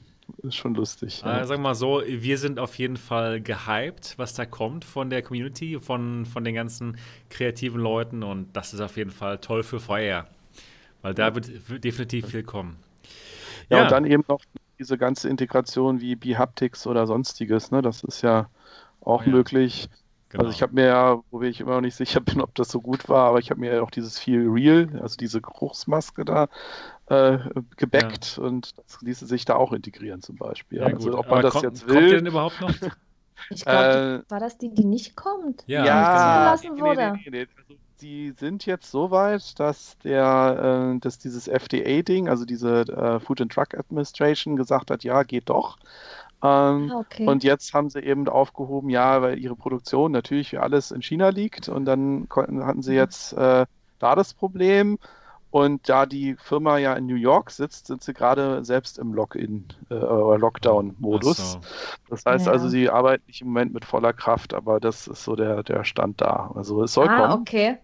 ist 0.44 0.56
schon 0.56 0.76
lustig. 0.76 1.24
Äh, 1.26 1.46
sag 1.46 1.60
mal 1.60 1.76
so, 1.76 2.02
wir 2.06 2.38
sind 2.38 2.60
auf 2.60 2.78
jeden 2.78 2.98
Fall 2.98 3.42
gehypt, 3.42 4.16
was 4.18 4.34
da 4.34 4.46
kommt 4.46 4.86
von 4.86 5.10
der 5.10 5.22
Community, 5.22 5.80
von, 5.80 6.26
von 6.26 6.44
den 6.44 6.56
ganzen 6.56 6.98
kreativen 7.30 7.80
Leuten 7.80 8.24
und 8.24 8.56
das 8.56 8.74
ist 8.74 8.82
auf 8.82 8.98
jeden 8.98 9.12
Fall 9.12 9.40
toll 9.40 9.64
für 9.64 9.80
VR. 9.80 10.28
Weil 11.02 11.14
da 11.14 11.36
wird, 11.36 11.50
definitiv 11.84 12.28
viel 12.28 12.44
kommen. 12.44 12.78
Ja, 13.70 13.78
ja, 13.78 13.84
und 13.84 13.92
dann 13.92 14.06
eben 14.06 14.24
noch 14.28 14.42
diese 14.80 14.98
ganze 14.98 15.30
Integration 15.30 16.02
wie 16.02 16.16
Behaptics 16.16 16.88
oder 16.88 17.08
sonstiges, 17.08 17.72
ne? 17.72 17.82
Das 17.82 18.04
ist 18.04 18.22
ja 18.22 18.50
auch 19.02 19.22
oh, 19.22 19.26
ja. 19.26 19.32
möglich. 19.32 19.90
Genau. 20.30 20.46
Also 20.46 20.56
ich 20.56 20.62
habe 20.64 20.74
mir 20.74 20.86
ja, 20.86 21.22
wo 21.30 21.42
ich 21.44 21.60
immer 21.60 21.76
noch 21.76 21.82
nicht 21.82 21.96
sicher 21.96 22.20
bin, 22.22 22.42
ob 22.42 22.56
das 22.56 22.70
so 22.70 22.82
gut 22.82 23.08
war, 23.10 23.30
aber 23.30 23.40
ich 23.40 23.52
habe 23.52 23.60
mir 23.60 23.76
ja 23.76 23.82
auch 23.82 23.92
dieses 23.92 24.18
Feel 24.18 24.48
Real, 24.50 24.90
also 25.02 25.16
diese 25.16 25.42
Geruchsmaske 25.42 26.26
da 26.26 26.48
äh, 27.08 27.38
gebackt 27.78 28.38
ja. 28.38 28.44
und 28.44 28.72
das 28.78 29.02
ließe 29.02 29.26
sich 29.26 29.46
da 29.46 29.56
auch 29.56 29.74
integrieren 29.74 30.22
zum 30.22 30.38
Beispiel. 30.38 30.80
Ja, 30.80 30.86
also 30.86 31.12
gut. 31.12 31.20
ob 31.20 31.26
man 31.26 31.34
aber 31.34 31.42
das 31.44 31.54
kommt, 31.54 31.64
jetzt 31.64 31.88
will. 31.88 31.96
Kommt 31.96 32.12
denn 32.12 32.26
überhaupt 32.26 32.62
noch? 32.62 32.74
Ich 33.50 33.66
glaube, 33.66 34.24
äh, 34.26 34.32
war 34.32 34.40
das 34.40 34.58
die, 34.58 34.74
die 34.74 34.86
nicht 34.86 35.18
kommt? 35.18 35.66
Ja, 35.68 35.84
ja 35.86 36.56
genau. 36.62 36.80
wurde. 36.80 37.12
Nee, 37.12 37.24
nee, 37.26 37.30
nee, 37.32 37.48
also, 37.58 37.76
die 38.00 38.32
sind 38.32 38.66
jetzt 38.66 38.90
so 38.90 39.12
weit, 39.12 39.60
dass 39.60 39.98
der, 40.00 40.94
äh, 40.96 41.00
dass 41.00 41.20
dieses 41.20 41.48
FDA-Ding, 41.48 42.30
also 42.30 42.46
diese 42.46 42.82
äh, 42.82 43.20
Food 43.20 43.42
and 43.42 43.54
Drug 43.54 43.78
Administration, 43.78 44.56
gesagt 44.56 44.92
hat, 44.92 45.04
ja, 45.04 45.24
geht 45.24 45.50
doch. 45.50 45.78
Ähm, 46.44 46.92
ah, 46.92 47.00
okay. 47.00 47.26
Und 47.26 47.44
jetzt 47.44 47.74
haben 47.74 47.90
sie 47.90 48.02
eben 48.02 48.28
aufgehoben, 48.28 48.90
ja, 48.90 49.22
weil 49.22 49.40
ihre 49.40 49.56
Produktion 49.56 50.12
natürlich 50.12 50.50
für 50.50 50.62
alles 50.62 50.92
in 50.92 51.02
China 51.02 51.30
liegt. 51.30 51.70
Und 51.70 51.86
dann 51.86 52.28
konnten, 52.28 52.66
hatten 52.66 52.82
sie 52.82 52.92
mhm. 52.92 52.98
jetzt 52.98 53.34
äh, 53.34 53.66
da 54.00 54.16
das 54.16 54.34
Problem. 54.34 55.00
Und 55.54 55.88
da 55.88 56.08
die 56.08 56.36
Firma 56.36 56.80
ja 56.80 56.96
in 56.96 57.06
New 57.06 57.14
York 57.14 57.52
sitzt, 57.52 57.86
sind 57.86 58.02
sie 58.02 58.16
gerade 58.16 58.66
selbst 58.66 58.98
im 58.98 59.14
Lock-in 59.14 59.68
äh, 59.92 59.94
oder 59.94 60.40
Lockdown-Modus. 60.40 61.52
So. 61.52 61.60
Das 62.10 62.26
heißt 62.26 62.48
ja. 62.48 62.52
also, 62.52 62.70
sie 62.70 62.90
arbeiten 62.90 63.24
nicht 63.28 63.42
im 63.42 63.50
Moment 63.50 63.72
mit 63.72 63.86
voller 63.86 64.14
Kraft, 64.14 64.56
aber 64.56 64.80
das 64.80 65.06
ist 65.06 65.24
so 65.24 65.36
der, 65.36 65.62
der 65.62 65.84
Stand 65.84 66.22
da. 66.22 66.52
Also 66.56 66.82
es 66.82 66.94
soll 66.94 67.08
ah, 67.08 67.28
kommen. 67.28 67.42
okay. 67.42 67.78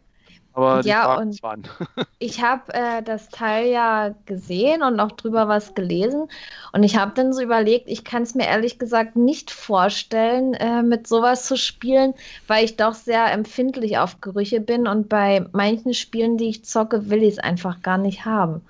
Aber 0.53 0.81
ja, 0.81 1.15
und 1.17 1.39
ich 2.19 2.41
habe 2.41 2.73
äh, 2.73 3.01
das 3.03 3.29
Teil 3.29 3.67
ja 3.67 4.13
gesehen 4.25 4.81
und 4.81 4.99
auch 4.99 5.11
drüber 5.11 5.47
was 5.47 5.73
gelesen. 5.73 6.27
Und 6.73 6.83
ich 6.83 6.97
habe 6.97 7.11
dann 7.15 7.33
so 7.33 7.41
überlegt, 7.41 7.87
ich 7.87 8.03
kann 8.03 8.23
es 8.23 8.35
mir 8.35 8.47
ehrlich 8.47 8.79
gesagt 8.79 9.15
nicht 9.15 9.51
vorstellen, 9.51 10.53
äh, 10.55 10.81
mit 10.81 11.07
sowas 11.07 11.45
zu 11.45 11.55
spielen, 11.55 12.13
weil 12.47 12.65
ich 12.65 12.77
doch 12.77 12.93
sehr 12.93 13.31
empfindlich 13.31 13.97
auf 13.99 14.21
Gerüche 14.21 14.59
bin. 14.59 14.87
Und 14.87 15.07
bei 15.07 15.45
manchen 15.51 15.93
Spielen, 15.93 16.37
die 16.37 16.49
ich 16.49 16.65
zocke, 16.65 17.09
will 17.09 17.23
ich 17.23 17.33
es 17.33 17.39
einfach 17.39 17.81
gar 17.81 17.97
nicht 17.97 18.25
haben. 18.25 18.61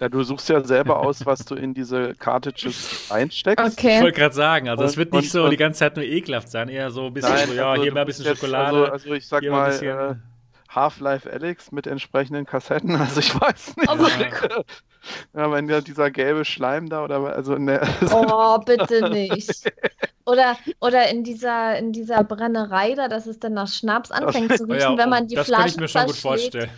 Ja, 0.00 0.08
du 0.08 0.22
suchst 0.22 0.48
ja 0.48 0.62
selber 0.62 1.00
aus, 1.00 1.24
was 1.26 1.44
du 1.44 1.54
in 1.54 1.74
diese 1.74 2.14
Cartridges 2.14 3.10
einsteckst. 3.10 3.78
Okay. 3.78 3.96
Ich 3.96 4.02
wollte 4.02 4.20
gerade 4.20 4.34
sagen, 4.34 4.68
also 4.68 4.84
es 4.84 4.96
wird 4.96 5.12
nicht 5.12 5.24
und, 5.24 5.30
so 5.30 5.44
und, 5.44 5.50
die 5.50 5.56
ganze 5.56 5.80
Zeit 5.80 5.96
nur 5.96 6.04
ekelhaft 6.04 6.48
sein, 6.48 6.68
eher 6.68 6.90
so 6.90 7.06
ein 7.06 7.14
bisschen 7.14 7.34
nein, 7.34 7.48
so, 7.48 7.54
ja, 7.54 7.70
also 7.70 7.82
hier 7.82 7.92
mal 7.92 8.00
ein 8.00 8.06
bisschen 8.06 8.26
Schokolade. 8.26 8.78
Also, 8.78 8.92
also 8.92 9.14
ich 9.14 9.26
sag 9.26 9.42
mal, 9.42 9.72
äh, 9.72 10.14
Half-Life 10.76 11.28
Alex 11.32 11.72
mit 11.72 11.86
entsprechenden 11.86 12.46
Kassetten. 12.46 12.96
Also 13.00 13.20
ich 13.20 13.40
weiß 13.40 13.76
nicht. 13.76 13.88
Also, 13.88 14.06
ja, 15.34 15.50
wenn 15.50 15.68
ja 15.68 15.80
dieser 15.80 16.10
gelbe 16.10 16.44
Schleim 16.44 16.88
da 16.88 17.04
oder 17.04 17.34
also 17.34 17.56
ne, 17.56 17.80
Oh, 18.12 18.58
bitte 18.58 19.10
nicht. 19.10 19.72
Oder, 20.24 20.56
oder 20.80 21.08
in 21.08 21.24
dieser 21.24 21.78
in 21.78 21.92
dieser 21.92 22.22
Brennerei 22.24 22.94
da, 22.94 23.08
dass 23.08 23.26
es 23.26 23.38
dann 23.38 23.54
nach 23.54 23.68
Schnaps 23.68 24.10
anfängt 24.10 24.56
zu 24.56 24.64
riechen, 24.68 24.80
ja, 24.92 24.98
wenn 24.98 25.08
man 25.08 25.26
die 25.26 25.36
das 25.36 25.46
Flaschen 25.46 25.64
kann 25.64 25.70
ich 25.70 25.80
mir 25.80 25.88
schon 25.88 26.06
gut 26.06 26.16
vorstellen. 26.16 26.70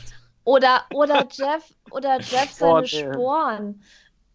Oder 0.44 0.84
oder 0.94 1.26
Jeff 1.30 1.74
oder 1.90 2.18
Jeff 2.20 2.50
seine 2.52 2.82
oh. 2.82 2.86
Sporen. 2.86 3.82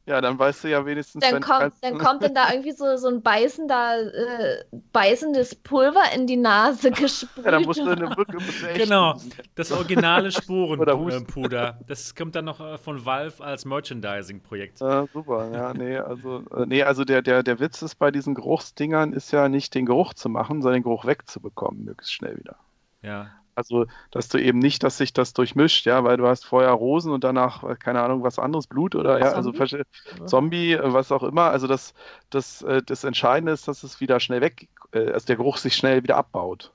Ja, 0.06 0.20
dann 0.20 0.38
weißt 0.38 0.66
du 0.66 0.68
ja 0.68 0.86
wenigstens. 0.86 1.24
Dann, 1.24 1.42
kommt, 1.42 1.76
dann 1.82 1.98
kommt 1.98 2.24
dann 2.24 2.34
da 2.34 2.52
irgendwie 2.52 2.74
so, 2.74 2.98
so 2.98 3.08
ein 3.08 3.22
beißender, 3.22 4.14
äh, 4.14 4.64
beißendes 4.92 5.56
Pulver 5.56 6.04
in 6.14 6.28
die 6.28 6.36
Nase 6.36 6.92
gesprüht. 6.92 7.46
Ja, 7.46 7.52
dann 7.52 7.64
musst 7.64 7.80
du 7.80 7.90
eine 7.90 8.08
Brücke 8.08 8.38
Genau, 8.76 9.16
das 9.56 9.72
originale 9.72 10.32
Sporenpuder. 10.32 11.80
Das 11.88 12.16
kommt 12.16 12.36
dann 12.36 12.46
noch 12.46 12.60
äh, 12.60 12.78
von 12.78 13.06
Valve 13.06 13.42
als 13.42 13.64
Merchandising-Projekt. 13.64 14.82
Ja, 14.82 15.08
super, 15.14 15.50
ja, 15.54 15.74
nee, 15.74 15.98
also, 15.98 16.44
äh, 16.54 16.66
nee, 16.66 16.84
also 16.84 17.06
der, 17.06 17.22
der, 17.22 17.42
der 17.42 17.62
Witz 17.62 17.82
ist 17.82 17.96
bei 17.96 18.12
diesen 18.12 18.36
Geruchsdingern 18.36 19.14
ist 19.14 19.32
ja 19.32 19.48
nicht 19.48 19.74
den 19.74 19.86
Geruch 19.86 20.14
zu 20.14 20.28
machen, 20.28 20.62
sondern 20.62 20.82
den 20.82 20.84
Geruch 20.84 21.06
wegzubekommen, 21.06 21.86
möglichst 21.86 22.14
schnell 22.14 22.38
wieder. 22.38 22.58
Ja. 23.02 23.32
Also, 23.56 23.86
dass 24.12 24.30
du 24.30 24.38
eben 24.38 24.60
nicht, 24.60 24.84
dass 24.84 24.98
sich 24.98 25.14
das 25.14 25.34
durchmischt, 25.34 25.86
ja, 25.86 26.04
weil 26.04 26.18
du 26.18 26.28
hast 26.28 26.46
vorher 26.46 26.72
Rosen 26.72 27.12
und 27.12 27.24
danach, 27.24 27.64
äh, 27.64 27.76
keine 27.76 28.02
Ahnung, 28.02 28.24
was 28.24 28.40
anderes, 28.40 28.68
Blut 28.68 28.96
oder 28.96 29.20
ja, 29.20 29.32
also 29.32 29.52
Zombie, 29.52 29.84
Zombie 30.26 30.74
äh, 30.74 30.94
was 30.94 31.12
auch 31.12 31.24
immer. 31.24 31.44
Also 31.44 31.68
das, 31.68 31.94
das, 32.30 32.62
äh, 32.64 32.82
das 32.84 33.04
Entscheidende 33.04 33.52
ist, 33.52 33.68
dass 33.68 33.84
es 33.84 34.00
wieder 34.02 34.20
schnell 34.20 34.42
weg, 34.42 34.68
also 34.92 35.26
der 35.26 35.36
Geruch 35.36 35.58
sich 35.58 35.76
schnell 35.76 36.04
wieder 36.04 36.18
abbaut. 36.18 36.72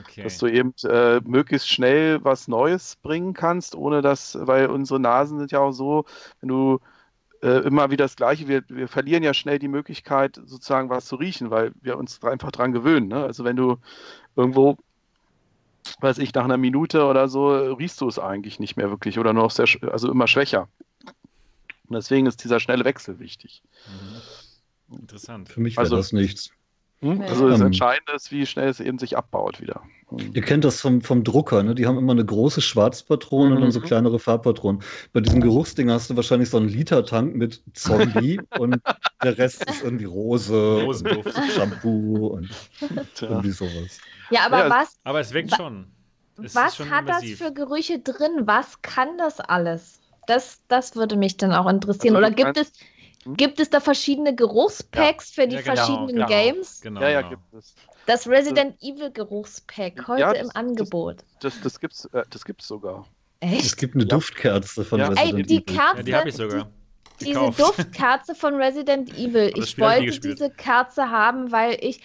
Okay. 0.00 0.22
Dass 0.22 0.38
du 0.38 0.46
eben 0.46 0.74
äh, 0.84 1.20
möglichst 1.20 1.68
schnell 1.68 2.24
was 2.24 2.48
Neues 2.48 2.96
bringen 2.96 3.34
kannst, 3.34 3.74
ohne 3.74 4.00
dass, 4.00 4.38
weil 4.40 4.66
unsere 4.66 4.98
Nasen 4.98 5.38
sind 5.38 5.52
ja 5.52 5.60
auch 5.60 5.72
so, 5.72 6.06
wenn 6.40 6.48
du 6.48 6.80
äh, 7.42 7.58
immer 7.66 7.90
wieder 7.90 8.04
das 8.04 8.16
Gleiche, 8.16 8.48
wir, 8.48 8.62
wir 8.68 8.88
verlieren 8.88 9.22
ja 9.22 9.34
schnell 9.34 9.58
die 9.58 9.68
Möglichkeit, 9.68 10.40
sozusagen 10.44 10.88
was 10.88 11.06
zu 11.06 11.16
riechen, 11.16 11.50
weil 11.50 11.72
wir 11.80 11.98
uns 11.98 12.22
einfach 12.22 12.52
dran 12.52 12.72
gewöhnen. 12.72 13.08
Ne? 13.08 13.22
Also 13.22 13.44
wenn 13.44 13.56
du 13.56 13.76
irgendwo 14.36 14.78
weiß 16.00 16.18
ich, 16.18 16.34
nach 16.34 16.44
einer 16.44 16.56
Minute 16.56 17.04
oder 17.04 17.28
so 17.28 17.50
riechst 17.50 18.00
du 18.00 18.08
es 18.08 18.18
eigentlich 18.18 18.58
nicht 18.60 18.76
mehr 18.76 18.90
wirklich 18.90 19.18
oder 19.18 19.32
nur 19.32 19.44
noch 19.44 19.50
sehr, 19.50 19.66
also 19.90 20.10
immer 20.10 20.26
schwächer. 20.26 20.68
Und 21.88 21.96
deswegen 21.96 22.26
ist 22.26 22.42
dieser 22.42 22.60
schnelle 22.60 22.84
Wechsel 22.84 23.18
wichtig. 23.18 23.62
Mhm. 24.90 24.98
Interessant. 25.00 25.48
Für 25.48 25.60
mich 25.60 25.76
wäre 25.76 25.84
also, 25.84 25.96
das 25.96 26.12
nichts. 26.12 26.50
Hm? 27.02 27.20
Also 27.22 27.48
das 27.48 27.60
ähm, 27.60 27.66
Entscheidende 27.66 28.12
ist, 28.12 28.30
wie 28.30 28.46
schnell 28.46 28.68
es 28.68 28.78
eben 28.78 28.98
sich 28.98 29.16
abbaut 29.16 29.60
wieder. 29.60 29.82
Ihr 30.34 30.42
kennt 30.42 30.64
das 30.64 30.80
vom, 30.80 31.00
vom 31.00 31.24
Drucker, 31.24 31.62
ne? 31.64 31.74
Die 31.74 31.86
haben 31.86 31.98
immer 31.98 32.12
eine 32.12 32.24
große 32.24 32.60
Schwarzpatrone 32.60 33.50
mhm. 33.50 33.56
und 33.56 33.62
dann 33.62 33.70
so 33.72 33.80
mhm. 33.80 33.84
kleinere 33.84 34.18
Farbpatronen. 34.20 34.82
Bei 35.12 35.20
diesem 35.20 35.40
Geruchsding 35.40 35.90
hast 35.90 36.10
du 36.10 36.16
wahrscheinlich 36.16 36.50
so 36.50 36.58
einen 36.58 36.68
Litertank 36.68 37.34
mit 37.34 37.60
Zombie 37.74 38.40
und 38.58 38.80
der 39.22 39.36
Rest 39.36 39.68
ist 39.68 39.82
irgendwie 39.82 40.04
Rose, 40.04 40.82
Rosenduft, 40.84 41.34
Shampoo 41.54 42.28
und 42.28 42.50
irgendwie 43.20 43.50
sowas. 43.50 43.98
Ja, 44.30 44.46
aber 44.46 44.60
ja, 44.60 44.70
was. 44.70 44.96
Aber 45.02 45.20
es 45.20 45.32
wirkt 45.32 45.56
schon. 45.56 45.86
Es 46.42 46.54
was 46.54 46.76
schon 46.76 46.88
hat 46.90 47.02
immersiv. 47.02 47.38
das 47.38 47.48
für 47.48 47.52
Gerüche 47.52 47.98
drin? 47.98 48.42
Was 48.44 48.80
kann 48.82 49.18
das 49.18 49.40
alles? 49.40 50.00
Das, 50.28 50.60
das 50.68 50.94
würde 50.94 51.16
mich 51.16 51.36
dann 51.36 51.52
auch 51.52 51.68
interessieren. 51.68 52.14
Also, 52.14 52.26
Oder 52.28 52.34
gibt 52.34 52.56
es? 52.56 52.72
Gibt 53.24 53.60
es 53.60 53.70
da 53.70 53.80
verschiedene 53.80 54.34
Geruchspacks 54.34 55.36
ja. 55.36 55.42
für 55.42 55.48
die 55.48 55.56
ja, 55.56 55.62
genau, 55.62 55.76
verschiedenen 55.76 56.14
genau. 56.14 56.26
Games? 56.26 56.80
Genau, 56.80 57.00
ja, 57.00 57.08
ja, 57.08 57.20
genau. 57.22 57.30
gibt 57.30 57.54
es. 57.54 57.74
Das 58.06 58.26
Resident 58.28 58.74
also, 58.80 58.94
Evil 58.94 59.10
Geruchspack 59.10 60.08
heute 60.08 60.20
ja, 60.20 60.32
das, 60.32 60.42
im 60.42 60.50
Angebot. 60.54 61.18
Das, 61.40 61.54
das, 61.54 61.60
das 61.62 61.80
gibt's, 61.80 62.04
äh, 62.06 62.24
das 62.30 62.44
gibt's 62.44 62.66
sogar. 62.66 63.06
Echt? 63.40 63.64
Es 63.64 63.76
gibt 63.76 63.94
eine 63.94 64.06
Duftkerze 64.06 64.84
von 64.84 65.00
Resident 65.00 65.38
Ey, 65.38 65.42
die 65.42 65.64
Kerze, 65.64 65.96
ja, 65.98 66.02
die 66.02 66.14
habe 66.14 66.28
ich 66.28 66.36
sogar. 66.36 66.70
Die, 67.20 67.26
diese 67.26 67.50
Duftkerze 67.50 68.34
von 68.34 68.54
Resident 68.54 69.10
Evil. 69.18 69.52
Ich 69.56 69.78
wollte 69.78 70.18
diese 70.18 70.50
Kerze 70.50 71.10
haben, 71.10 71.52
weil 71.52 71.76
ich 71.80 72.00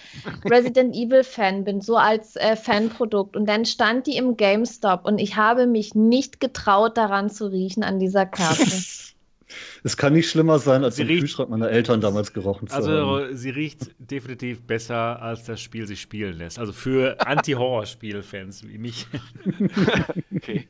Resident 0.46 0.96
Evil 0.96 1.24
Fan 1.24 1.64
bin, 1.64 1.82
so 1.82 1.98
als 1.98 2.36
äh, 2.36 2.56
Fanprodukt. 2.56 3.36
Und 3.36 3.48
dann 3.48 3.66
stand 3.66 4.06
die 4.06 4.18
im 4.18 4.38
GameStop 4.38 5.06
und 5.06 5.18
ich 5.18 5.36
habe 5.36 5.66
mich 5.66 5.96
nicht 5.96 6.40
getraut, 6.40 6.98
daran 6.98 7.30
zu 7.30 7.48
riechen 7.48 7.84
an 7.84 8.00
dieser 8.00 8.26
Kerze. 8.26 8.84
Es 9.84 9.98
kann 9.98 10.14
nicht 10.14 10.30
schlimmer 10.30 10.60
sein, 10.60 10.84
als 10.84 10.96
der 10.96 11.06
Kühlschrank 11.06 11.50
meiner 11.50 11.70
Eltern 11.70 12.02
damals 12.02 12.34
gerochen 12.34 12.68
zu 12.68 12.76
also, 12.76 12.92
haben. 12.92 13.38
sie 13.38 13.50
riecht 13.50 13.96
definitiv 13.98 14.62
besser, 14.62 15.22
als 15.22 15.46
das 15.46 15.62
Spiel 15.62 15.88
sich 15.88 16.02
spielen 16.02 16.38
lässt. 16.38 16.60
Also 16.60 16.74
für 16.74 17.20
Anti-Horror-Spiel-Fans 17.26 18.68
wie 18.68 18.78
mich. 18.78 19.08
okay. 20.36 20.68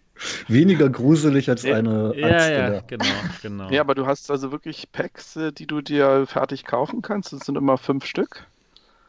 Weniger 0.48 0.90
gruselig 0.90 1.50
als 1.50 1.66
eine 1.66 2.14
Ja, 2.16 2.50
ja, 2.50 2.80
genau, 2.82 3.06
genau. 3.42 3.70
Ja, 3.70 3.82
aber 3.82 3.96
du 3.96 4.06
hast 4.06 4.32
also 4.32 4.52
wirklich 4.52 4.92
Packs, 4.92 5.36
äh, 5.36 5.52
die 5.52 5.68
du 5.68 5.82
dir 5.82 6.26
fertig 6.28 6.66
kaufen 6.66 7.02
kannst. 7.02 7.34
Das 7.34 7.42
sind 7.42 7.58
immer 7.58 7.78
fünf 7.78 8.06
Stück. 8.06 8.48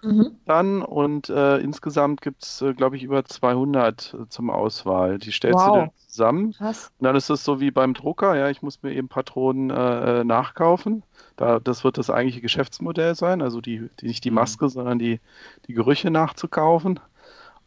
Mhm. 0.03 0.36
Dann 0.46 0.82
und 0.82 1.28
äh, 1.28 1.59
insgesamt 1.59 2.20
gibt 2.20 2.44
es, 2.44 2.62
äh, 2.62 2.72
glaube 2.72 2.96
ich, 2.96 3.03
über 3.03 3.24
200 3.24 4.14
äh, 4.14 4.28
zum 4.28 4.51
Auswahl. 4.51 5.18
Die 5.18 5.32
stellst 5.32 5.59
wow. 5.59 5.74
du 5.74 5.81
dir 5.81 5.90
zusammen. 6.06 6.55
Was? 6.60 6.93
Und 6.98 7.05
dann 7.05 7.16
ist 7.16 7.31
es 7.31 7.44
so 7.44 7.60
wie 7.60 7.70
beim 7.70 7.94
Drucker, 7.94 8.36
ja, 8.36 8.48
ich 8.48 8.62
muss 8.62 8.82
mir 8.82 8.93
eben 8.93 9.09
Patronen 9.09 9.70
äh, 9.70 10.20
äh, 10.20 10.24
nachkaufen. 10.24 11.02
Da, 11.36 11.59
das 11.59 11.85
wird 11.85 11.98
das 11.98 12.10
eigentliche 12.10 12.40
Geschäftsmodell 12.40 13.14
sein, 13.14 13.43
also 13.43 13.60
die, 13.60 13.89
die 14.01 14.06
nicht 14.06 14.24
die 14.24 14.31
mhm. 14.31 14.36
Maske, 14.36 14.66
mhm. 14.66 14.70
sondern 14.70 14.98
die, 14.98 15.20
die 15.66 15.74
Gerüche 15.74 16.10
nachzukaufen. 16.10 17.01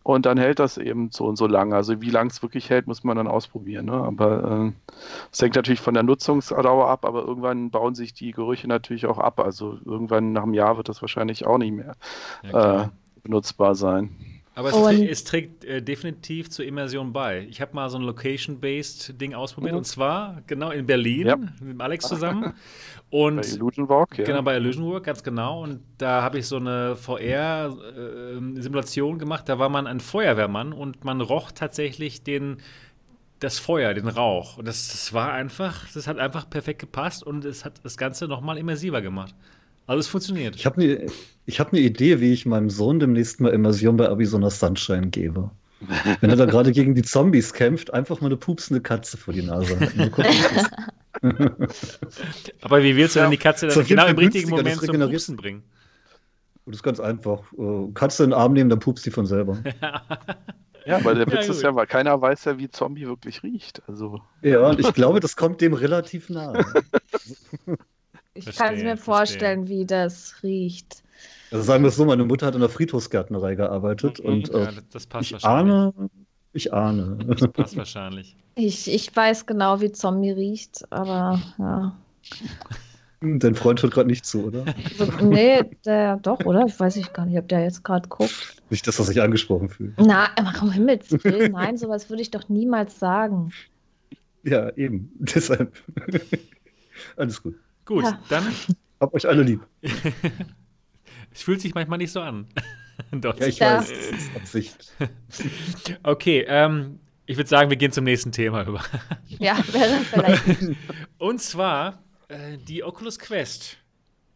Und 0.04 0.26
dann 0.26 0.38
hält 0.38 0.60
das 0.60 0.78
eben 0.78 1.12
so 1.12 1.26
und 1.26 1.36
so 1.36 1.46
lange. 1.46 1.76
Also 1.76 2.02
wie 2.02 2.10
lange 2.10 2.32
es 2.32 2.42
wirklich 2.42 2.70
hält, 2.70 2.88
muss 2.88 3.04
man 3.04 3.18
dann 3.18 3.28
ausprobieren. 3.28 3.86
Ne? 3.86 3.94
Aber 3.94 4.74
es 5.32 5.40
äh, 5.40 5.46
hängt 5.46 5.56
natürlich 5.56 5.80
von 5.80 5.94
der 5.94 6.04
Nutzungsdauer 6.04 6.90
ab, 6.90 7.06
aber 7.06 7.24
irgendwann 7.24 7.70
bauen 7.70 7.94
sich 7.94 8.14
die 8.14 8.32
Gerüche 8.32 8.68
natürlich 8.68 9.06
auch 9.06 9.20
ab. 9.20 9.40
Also 9.40 9.78
irgendwann 9.86 10.32
nach 10.34 10.44
einem 10.44 10.56
Jahr 10.56 10.78
wird 10.78 10.90
das 10.90 11.02
wahrscheinlich 11.02 11.46
auch 11.46 11.60
nicht 11.60 11.74
mehr 11.74 11.96
ja, 12.44 12.84
äh, 12.84 12.88
benutzbar 13.22 13.76
sein. 13.76 14.16
Aber 14.54 14.70
es, 14.70 14.76
trägt, 14.76 15.12
es 15.12 15.24
trägt 15.24 15.64
äh, 15.64 15.82
definitiv 15.82 16.50
zur 16.50 16.66
Immersion 16.66 17.14
bei. 17.14 17.48
Ich 17.50 17.62
habe 17.62 17.74
mal 17.74 17.90
so 17.90 17.98
ein 17.98 18.04
Location-based 18.04 19.20
Ding 19.20 19.34
ausprobiert 19.34 19.72
mhm. 19.72 19.78
und 19.78 19.86
zwar 19.86 20.42
genau 20.46 20.72
in 20.72 20.86
Berlin 20.86 21.28
ja. 21.28 21.38
mit 21.38 21.80
Alex 21.80 22.08
zusammen. 22.08 22.54
Und 23.12 23.42
bei 23.42 23.48
Illusion 23.48 23.90
Walk, 23.90 24.18
ja. 24.18 24.24
Genau, 24.24 24.42
bei 24.42 24.56
Illusion 24.56 24.90
Walk, 24.90 25.04
ganz 25.04 25.22
genau. 25.22 25.64
Und 25.64 25.82
da 25.98 26.22
habe 26.22 26.40
ich 26.40 26.48
so 26.48 26.56
eine 26.56 26.96
VR-Simulation 26.96 29.16
äh, 29.16 29.20
gemacht. 29.20 29.50
Da 29.50 29.60
war 29.60 29.68
man 29.68 29.86
ein 29.86 30.00
Feuerwehrmann 30.00 30.72
und 30.72 31.04
man 31.04 31.20
roch 31.20 31.52
tatsächlich 31.52 32.24
den, 32.24 32.62
das 33.40 33.60
Feuer, 33.60 33.94
den 33.94 34.08
Rauch. 34.08 34.60
Und 34.60 34.66
das, 34.66 34.88
das 34.88 35.12
war 35.12 35.34
einfach, 35.34 35.92
das 35.94 36.08
hat 36.08 36.20
einfach 36.20 36.50
perfekt 36.50 36.80
gepasst 36.80 37.22
und 37.22 37.44
es 37.44 37.66
hat 37.66 37.84
das 37.84 37.98
Ganze 37.98 38.30
nochmal 38.30 38.58
immersiver 38.58 39.02
gemacht. 39.02 39.36
Alles 39.92 40.08
funktioniert. 40.08 40.56
Ich 40.56 40.66
habe 40.66 40.82
eine 40.82 41.06
hab 41.50 41.74
ne 41.74 41.80
Idee, 41.80 42.22
wie 42.22 42.32
ich 42.32 42.46
meinem 42.46 42.70
Sohn 42.70 43.02
demnächst 43.02 43.42
mal 43.42 43.50
Immersion 43.50 43.98
bei 43.98 44.06
Arizona 44.06 44.50
Sunshine 44.50 45.08
gebe. 45.08 45.52
Wenn 46.22 46.30
er 46.30 46.38
da 46.38 46.46
gerade 46.54 46.72
gegen 46.72 46.96
die 46.96 47.02
Zombies 47.02 47.52
kämpft, 47.52 47.94
einfach 47.94 48.22
mal 48.22 48.28
eine 48.28 48.38
pupsende 48.38 48.80
Katze 48.80 49.18
vor 49.18 49.34
die 49.34 49.42
Nase. 49.42 49.76
Aber 52.62 52.82
wie 52.82 52.96
willst 52.96 53.18
du 53.18 53.20
denn 53.20 53.32
die 53.32 53.38
Katze 53.38 53.68
dann 53.68 53.84
genau 53.84 54.08
im 54.08 54.18
richtigen 54.18 54.50
Moment 54.50 54.82
zum 54.82 54.98
Pupsen 54.98 55.36
bringen? 55.36 55.62
Das 56.66 56.78
ist 56.78 56.84
ganz 56.84 57.02
einfach. 57.02 57.42
Äh, 57.58 57.92
Katze 57.94 58.24
in 58.24 58.30
den 58.30 58.40
Arm 58.40 58.54
nehmen, 58.54 58.70
dann 58.70 58.80
pupst 58.80 59.06
die 59.06 59.12
von 59.12 59.26
selber. 59.26 59.62
Ja, 60.84 61.06
weil 61.06 61.14
der 61.14 61.28
Witz 61.28 61.46
ja, 61.46 61.54
ist 61.54 61.62
ja, 61.62 61.76
weil 61.76 61.86
keiner 61.86 62.20
weiß 62.20 62.46
ja, 62.46 62.58
wie 62.58 62.68
Zombie 62.68 63.06
wirklich 63.06 63.44
riecht. 63.44 63.84
Also. 63.88 64.20
Ja, 64.42 64.68
und 64.68 64.80
ich 64.80 64.92
glaube, 64.96 65.20
das 65.20 65.36
kommt 65.36 65.62
dem 65.62 65.74
relativ 65.74 66.28
nahe. 66.32 66.66
Ich 68.34 68.46
verstehe, 68.46 68.66
kann 68.66 68.76
es 68.76 68.84
mir 68.84 68.98
vorstellen, 68.98 69.68
verstehe. 69.68 69.80
wie 69.80 69.86
das 69.86 70.36
riecht. 70.44 71.04
Also 71.52 71.64
sagen 71.64 71.84
wir 71.84 71.90
es 71.90 71.98
so, 71.98 72.06
meine 72.06 72.24
Mutter 72.24 72.48
hat 72.48 72.56
in 72.56 72.62
der 72.62 72.70
Friedhofsgärtnerei 72.70 73.56
gearbeitet 73.56 74.20
mhm, 74.20 74.26
und 74.26 74.50
äh, 74.54 74.64
ja, 74.64 74.72
das 74.92 75.06
passt 75.06 75.32
ich 75.32 75.44
ahne, 75.44 75.94
ich 76.54 76.74
ahne. 76.74 77.18
Das 77.28 77.48
passt 77.52 77.76
wahrscheinlich. 77.76 78.36
Ich, 78.56 78.92
ich 78.92 79.16
weiß 79.16 79.46
genau, 79.46 79.82
wie 79.82 79.92
Zombie 79.92 80.32
riecht, 80.32 80.86
aber 80.92 81.42
ja. 81.58 81.98
Dein 83.22 83.54
Freund 83.54 83.82
hört 83.84 83.94
gerade 83.94 84.08
nicht 84.08 84.26
zu, 84.26 84.46
oder? 84.46 84.66
Also, 84.98 85.26
nee, 85.26 85.64
der 85.86 86.18
doch, 86.18 86.40
oder? 86.46 86.66
Ich 86.66 86.80
weiß 86.80 86.96
ich 86.96 87.14
gar 87.14 87.26
nicht, 87.26 87.38
ob 87.38 87.48
der 87.50 87.62
jetzt 87.62 87.84
gerade 87.84 88.10
guckt. 88.10 88.56
Nicht, 88.72 88.88
dass 88.88 88.98
er 88.98 89.06
sich 89.06 89.22
angesprochen 89.22 89.70
fühlt. 89.70 89.94
Na, 89.98 90.30
um 90.62 90.72
Himmels 90.72 91.12
Willen, 91.24 91.52
nein, 91.52 91.78
sowas 91.78 92.10
würde 92.10 92.24
ich 92.24 92.32
doch 92.32 92.50
niemals 92.50 92.98
sagen. 92.98 93.52
Ja, 94.44 94.76
eben. 94.76 95.12
Deshalb. 95.20 95.72
Alles 97.16 97.44
gut. 97.44 97.56
Gut, 97.86 98.04
ja. 98.04 98.20
dann. 98.30 98.54
Hab 99.00 99.14
euch 99.14 99.28
alle 99.28 99.44
lieb. 99.44 99.66
es 101.34 101.42
fühlt 101.42 101.62
sich 101.62 101.74
manchmal 101.74 101.98
nicht 101.98 102.12
so 102.12 102.22
an. 102.22 102.48
Doch. 103.12 103.38
Ja, 103.40 103.48
ich 103.48 103.60
ja. 103.60 103.80
weiß, 103.80 103.88
das 103.88 103.98
ist 103.98 104.36
Absicht. 104.36 104.94
okay, 106.04 106.46
ähm, 106.48 107.00
ich 107.26 107.38
würde 107.38 107.50
sagen, 107.50 107.70
wir 107.70 107.78
gehen 107.78 107.92
zum 107.92 108.04
nächsten 108.04 108.32
Thema 108.32 108.64
über. 108.64 108.84
ja, 109.28 109.58
wäre 109.72 110.00
vielleicht. 110.02 110.78
Und 111.18 111.42
zwar 111.42 112.04
äh, 112.28 112.58
die 112.58 112.84
Oculus 112.84 113.18
Quest. 113.18 113.78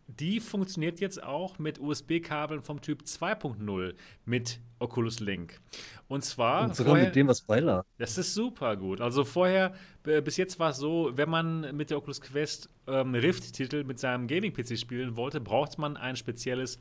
Die 0.07 0.39
funktioniert 0.39 0.99
jetzt 0.99 1.21
auch 1.23 1.57
mit 1.57 1.79
USB-Kabeln 1.79 2.61
vom 2.61 2.79
Typ 2.79 3.01
2.0 3.01 3.95
mit 4.25 4.59
Oculus 4.77 5.19
Link. 5.19 5.59
Und 6.07 6.23
zwar. 6.23 6.65
Und 6.65 6.75
sogar 6.75 6.91
vorher, 6.91 7.05
mit 7.05 7.15
dem, 7.15 7.27
was 7.27 7.41
beilag. 7.41 7.85
Das 7.97 8.17
ist 8.17 8.33
super 8.35 8.77
gut. 8.77 9.01
Also 9.01 9.23
vorher, 9.23 9.73
bis 10.03 10.37
jetzt 10.37 10.59
war 10.59 10.71
es 10.71 10.77
so, 10.77 11.11
wenn 11.15 11.29
man 11.29 11.75
mit 11.75 11.89
der 11.89 11.97
Oculus 11.97 12.21
Quest 12.21 12.69
ähm, 12.87 13.15
Rift-Titel 13.15 13.83
mit 13.83 13.99
seinem 13.99 14.27
Gaming-PC 14.27 14.77
spielen 14.77 15.15
wollte, 15.15 15.41
braucht 15.41 15.79
man 15.79 15.97
ein 15.97 16.15
spezielles 16.15 16.77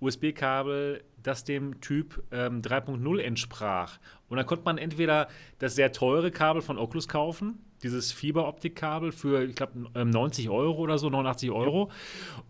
USB-Kabel, 0.00 1.02
das 1.20 1.42
dem 1.42 1.80
Typ 1.80 2.22
ähm, 2.30 2.62
3.0 2.62 3.18
entsprach. 3.18 3.98
Und 4.28 4.36
dann 4.36 4.46
konnte 4.46 4.64
man 4.64 4.78
entweder 4.78 5.28
das 5.58 5.74
sehr 5.74 5.90
teure 5.90 6.30
Kabel 6.30 6.62
von 6.62 6.78
Oculus 6.78 7.08
kaufen, 7.08 7.58
dieses 7.82 8.12
Fiberoptikkabel 8.12 9.12
für, 9.12 9.44
ich 9.44 9.54
glaube, 9.54 9.72
90 9.94 10.48
Euro 10.48 10.80
oder 10.80 10.98
so, 10.98 11.10
89 11.10 11.50
Euro. 11.50 11.90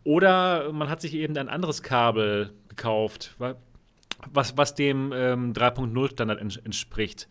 Oder 0.05 0.73
man 0.73 0.89
hat 0.89 1.01
sich 1.01 1.15
eben 1.15 1.37
ein 1.37 1.49
anderes 1.49 1.83
Kabel 1.83 2.53
gekauft, 2.69 3.37
was, 4.33 4.57
was 4.57 4.75
dem 4.75 5.13
ähm, 5.15 5.53
3.0 5.53 6.11
Standard 6.11 6.41
ents 6.41 6.57
entspricht. 6.57 7.29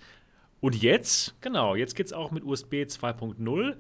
Und 0.60 0.82
jetzt, 0.82 1.40
genau, 1.42 1.76
jetzt 1.76 1.96
geht 1.96 2.08
es 2.08 2.14
auch 2.14 2.32
mit 2.32 2.44
USB 2.44 2.76
2.0 2.76 3.76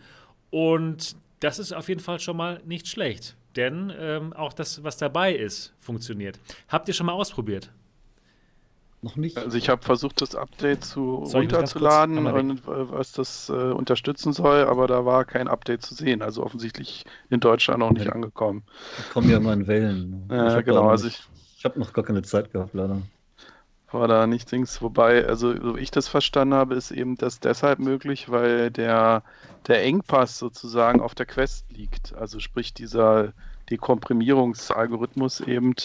und 0.50 1.16
das 1.40 1.60
ist 1.60 1.74
auf 1.74 1.90
jeden 1.90 2.02
Fall 2.02 2.20
schon 2.20 2.38
mal 2.38 2.62
nicht 2.66 2.88
schlecht, 2.88 3.36
denn 3.56 3.92
ähm, 3.98 4.34
auch 4.34 4.54
das, 4.54 4.84
was 4.84 4.98
dabei 4.98 5.34
ist, 5.34 5.74
funktioniert. 5.80 6.40
Habt 6.68 6.88
ihr 6.88 6.94
schon 6.94 7.08
mal 7.08 7.14
ausprobiert? 7.14 7.72
Noch 9.04 9.16
nicht. 9.16 9.38
Also 9.38 9.58
ich 9.58 9.70
habe 9.70 9.84
versucht, 9.84 10.22
das 10.22 10.34
Update 10.34 10.84
zu 10.84 11.24
soll 11.26 11.42
runterzuladen 11.42 12.26
und 12.26 12.52
äh, 12.52 12.62
was 12.66 13.12
das 13.12 13.48
äh, 13.50 13.54
unterstützen 13.54 14.34
soll, 14.34 14.66
aber 14.66 14.88
da 14.88 15.06
war 15.06 15.24
kein 15.24 15.48
Update 15.48 15.84
zu 15.84 15.94
sehen. 15.94 16.24
Also 16.24 16.44
offensichtlich 16.44 17.06
in 17.30 17.40
Deutschland 17.40 17.80
noch 17.80 17.92
nicht 17.92 18.08
ja, 18.08 18.14
angekommen. 18.14 18.64
Die 18.98 19.14
kommen 19.14 19.30
ja 19.30 19.38
immer 19.38 19.54
in 19.54 19.68
Wellen. 19.68 20.28
Ja, 20.32 20.62
genau. 20.62 20.90
Also 20.90 21.08
ich, 21.08 21.22
ich 21.58 21.64
habe 21.64 21.80
noch 21.80 21.94
gar 21.94 22.04
keine 22.04 22.24
Zeit 22.24 22.52
gehabt, 22.52 22.74
leider. 22.74 23.02
War 23.92 24.08
da 24.08 24.26
nicht 24.26 24.52
Dings. 24.52 24.82
Wobei, 24.82 25.26
also 25.26 25.56
so 25.56 25.78
ich 25.78 25.92
das 25.92 26.08
verstanden 26.08 26.56
habe, 26.56 26.74
ist 26.74 26.90
eben 26.90 27.16
das 27.18 27.40
deshalb 27.40 27.78
möglich, 27.78 28.30
weil 28.30 28.72
der, 28.72 29.24
der 29.68 29.84
Engpass 29.84 30.40
sozusagen 30.40 31.02
auf 31.02 31.14
der 31.14 31.28
Quest 31.28 31.72
liegt. 31.72 32.16
Also 32.16 32.40
sprich 32.40 32.74
dieser 32.74 33.34
Dekomprimierungsalgorithmus 33.70 35.42
eben 35.42 35.76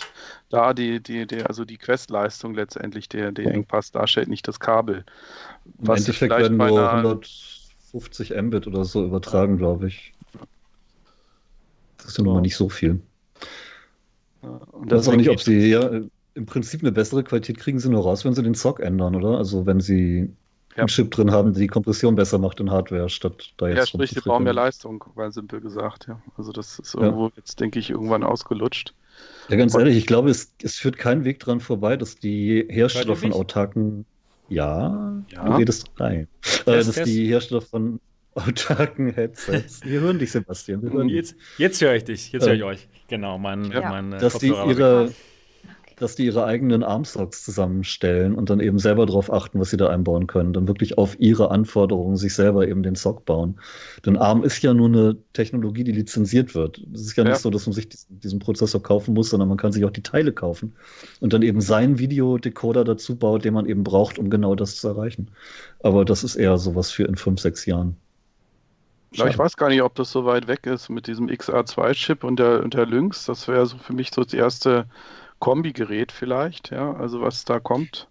da 0.51 0.73
die, 0.73 1.03
die, 1.03 1.27
die, 1.27 1.43
also 1.43 1.65
die 1.65 1.79
Questleistung 1.79 2.55
letztendlich 2.55 3.09
der, 3.09 3.33
der 3.33 3.53
Engpass 3.53 3.91
darstellt, 3.91 4.29
nicht 4.29 4.47
das 4.49 4.61
Kabel. 4.61 5.05
Im 5.79 5.89
Was 5.89 6.01
Endeffekt 6.01 6.37
werden 6.37 6.57
nur 6.57 6.93
150 6.93 8.31
Mbit 8.31 8.67
oder 8.67 8.85
so 8.85 9.05
übertragen, 9.05 9.59
glaube 9.59 9.89
ich. 9.89 10.13
Das 11.99 12.07
ist 12.07 12.19
ja 12.19 12.25
nun 12.25 12.35
mal 12.35 12.41
nicht 12.41 12.57
so 12.57 12.69
viel. 12.69 13.01
Ja, 14.43 14.49
und 14.73 14.87
ich 14.87 14.93
weiß 14.93 15.09
auch 15.09 15.17
nicht, 15.17 15.31
ob 15.31 15.41
sie 15.41 15.71
ja, 15.71 15.89
im 16.35 16.47
Prinzip 16.47 16.83
eine 16.83 16.93
bessere 16.93 17.23
Qualität 17.23 17.59
kriegen 17.59 17.79
sie 17.79 17.91
nur 17.91 18.03
raus, 18.03 18.25
wenn 18.25 18.35
sie 18.35 18.43
den 18.43 18.55
Zock 18.55 18.81
ändern, 18.81 19.15
oder? 19.15 19.39
Also 19.39 19.67
wenn 19.67 19.81
sie 19.81 20.31
ja. 20.75 20.83
einen 20.83 20.89
Chip 20.89 21.11
drin 21.11 21.31
haben, 21.31 21.55
die 21.55 21.67
Kompression 21.67 22.15
besser 22.15 22.39
macht 22.39 22.61
in 22.61 22.71
Hardware, 22.71 23.09
statt 23.09 23.53
da 23.57 23.69
jetzt. 23.69 23.79
Ja, 23.79 23.87
sprich, 23.87 24.11
sie 24.11 24.21
brauchen 24.21 24.45
mehr 24.45 24.55
Leistung, 24.55 25.05
weil 25.15 25.33
simpel 25.33 25.61
gesagt, 25.61 26.07
ja. 26.09 26.21
Also 26.37 26.53
das 26.53 26.79
ist 26.79 26.95
irgendwo 26.95 27.27
ja. 27.27 27.33
jetzt, 27.37 27.61
denke 27.61 27.79
ich, 27.79 27.91
irgendwann 27.91 28.23
ausgelutscht. 28.23 28.95
Ja, 29.49 29.57
ganz 29.57 29.75
Und 29.75 29.81
ehrlich, 29.81 29.97
ich 29.97 30.07
glaube, 30.07 30.31
es, 30.31 30.55
es 30.63 30.77
führt 30.77 30.97
kein 30.97 31.25
Weg 31.25 31.41
dran 31.41 31.61
vorbei, 31.61 31.97
dass 31.97 32.17
die 32.17 32.67
Hersteller 32.69 33.17
von 33.17 33.33
autarken. 33.33 34.07
Ja, 34.49 35.23
ja. 35.29 35.45
du 35.45 35.57
redest 35.57 35.91
rein. 35.99 36.29
Äh, 36.67 36.77
dass 36.77 36.93
das 36.93 37.05
die 37.05 37.27
Hersteller 37.27 37.61
von 37.61 38.01
autarken 38.35 39.13
Headsets. 39.13 39.81
Wir 39.85 40.01
hören 40.01 40.19
dich, 40.19 40.33
Sebastian. 40.33 40.83
Hören 40.83 41.09
jetzt, 41.09 41.37
jetzt 41.59 41.81
höre 41.81 41.95
ich 41.95 42.05
dich. 42.05 42.33
Jetzt 42.33 42.47
höre 42.47 42.55
ich 42.55 42.65
euch. 42.65 42.89
Genau, 43.09 43.39
mein, 43.39 43.71
ja. 43.71 43.91
mein 43.91 44.11
Dass 44.11 44.39
die 44.39 44.49
ihre, 44.49 45.13
dass 46.03 46.17
die 46.17 46.27
ihre 46.27 46.45
eigenen 46.45 46.83
Armstocks 46.83 47.45
zusammenstellen 47.45 48.35
und 48.35 48.51
dann 48.51 48.61
eben 48.61 48.79
selber 48.79 49.07
darauf 49.07 49.33
achten, 49.33 49.61
was 49.61 49.71
sie 49.71 49.77
da 49.77 49.89
einbauen 49.89 50.27
können. 50.27 50.53
Dann 50.53 50.67
wirklich 50.67 50.99
auf 50.99 51.19
ihre 51.21 51.51
Anforderungen 51.51 52.17
sich 52.17 52.35
selber 52.35 52.67
eben 52.67 52.83
den 52.83 52.97
Sock 52.97 53.25
bauen. 53.25 53.61
Denn 54.05 54.17
ARM 54.17 54.43
ist 54.43 54.61
ja 54.63 54.75
nur 54.75 54.89
eine 54.89 55.17
Technologie, 55.33 55.85
die 55.85 55.93
lizenziert 55.93 56.55
wird. 56.55 56.83
Es 56.93 57.03
ist 57.03 57.17
ja, 57.17 57.25
ja, 57.25 57.31
nicht 57.31 57.41
so, 57.41 57.51
dass 57.51 57.67
man 57.67 57.73
sich 57.73 57.89
diesen 58.09 58.41
Prozessor 58.41 58.83
kaufen 58.83 59.15
muss, 59.15 59.31
sondern 59.31 59.49
man 59.49 59.59
kann 59.59 59.73
sich 59.73 59.85
auch 59.85 59.91
die 59.91 60.03
Teile 60.03 60.33
kaufen 60.33 60.75
und 61.21 61.33
dann 61.33 61.43
eben 61.43 61.61
seinen 61.61 61.99
Videodecoder 61.99 62.85
dazu 62.85 63.17
baut, 63.17 63.45
den 63.45 63.55
man 63.55 63.67
eben 63.67 63.85
braucht, 63.85 64.19
um 64.19 64.29
genau 64.29 64.57
das 64.57 64.77
zu 64.77 64.89
erreichen. 64.89 65.29
Aber 65.83 66.05
das 66.05 66.25
ist 66.25 66.35
eher 66.35 66.59
sowas 66.59 66.91
für 66.91 67.05
in 67.05 67.17
fünf, 67.17 67.41
sechs 67.41 67.65
Jahren. 67.65 67.97
Ja, 69.15 69.27
ich 69.27 69.39
weiß 69.39 69.57
gar 69.57 69.69
nicht, 69.69 69.83
ob 69.83 69.95
das 69.95 70.11
so 70.11 70.25
weit 70.25 70.49
weg 70.49 70.67
ist 70.67 70.89
mit 70.89 71.07
diesem 71.07 71.29
XA2-Chip 71.29 72.25
und 72.25 72.39
der, 72.39 72.63
und 72.63 72.75
der 72.75 72.87
Lynx. 72.87 73.27
Das 73.27 73.47
wäre 73.47 73.67
so 73.67 73.77
für 73.77 73.93
mich 73.93 74.11
so 74.13 74.25
das 74.25 74.33
erste 74.33 74.87
Kombigerät 75.43 76.13
vielleicht, 76.13 76.71
ja, 76.71 76.95
also 76.95 77.21
was 77.21 77.45
da 77.45 77.59
kommt. 77.59 78.07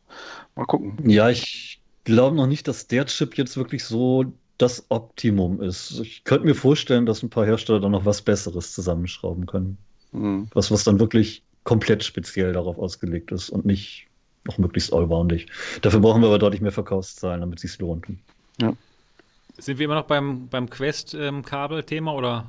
Mal 0.58 0.66
gucken. 0.66 1.10
Ja, 1.10 1.30
ich 1.30 1.80
glaube 2.04 2.36
noch 2.36 2.46
nicht, 2.46 2.68
dass 2.68 2.88
der 2.88 3.06
Chip 3.06 3.38
jetzt 3.38 3.56
wirklich 3.56 3.86
so 3.86 4.26
das 4.58 4.86
Optimum 4.90 5.62
ist. 5.62 5.98
Ich 6.02 6.26
könnte 6.26 6.46
mir 6.46 6.56
vorstellen, 6.56 7.06
dass 7.06 7.24
ein 7.24 7.30
paar 7.30 7.46
Hersteller 7.46 7.80
da 7.80 7.88
noch 7.88 8.04
was 8.04 8.22
Besseres 8.22 8.74
zusammenschrauben 8.74 9.46
können. 9.46 9.78
Mhm. 10.12 10.50
Was, 10.54 10.72
was 10.72 10.84
dann 10.84 11.00
wirklich 11.00 11.42
komplett 11.64 12.04
speziell 12.04 12.52
darauf 12.52 12.78
ausgelegt 12.78 13.32
ist 13.32 13.50
und 13.50 13.66
nicht 13.66 14.08
noch 14.44 14.58
möglichst 14.58 14.92
allroundig. 14.92 15.48
Dafür 15.84 16.02
brauchen 16.02 16.22
wir 16.22 16.28
aber 16.28 16.40
deutlich 16.40 16.60
mehr 16.60 16.74
Verkaufszahlen, 16.74 17.40
damit 17.40 17.60
es 17.60 17.72
sich 17.72 17.80
lohnt. 17.80 18.08
Ja. 18.60 18.74
Sind 19.58 19.80
wir 19.80 19.86
immer 19.86 19.96
noch 19.96 20.08
beim, 20.08 20.50
beim 20.50 20.70
Quest-Kabel-Thema 20.70 22.12
ähm, 22.12 22.18
oder? 22.18 22.46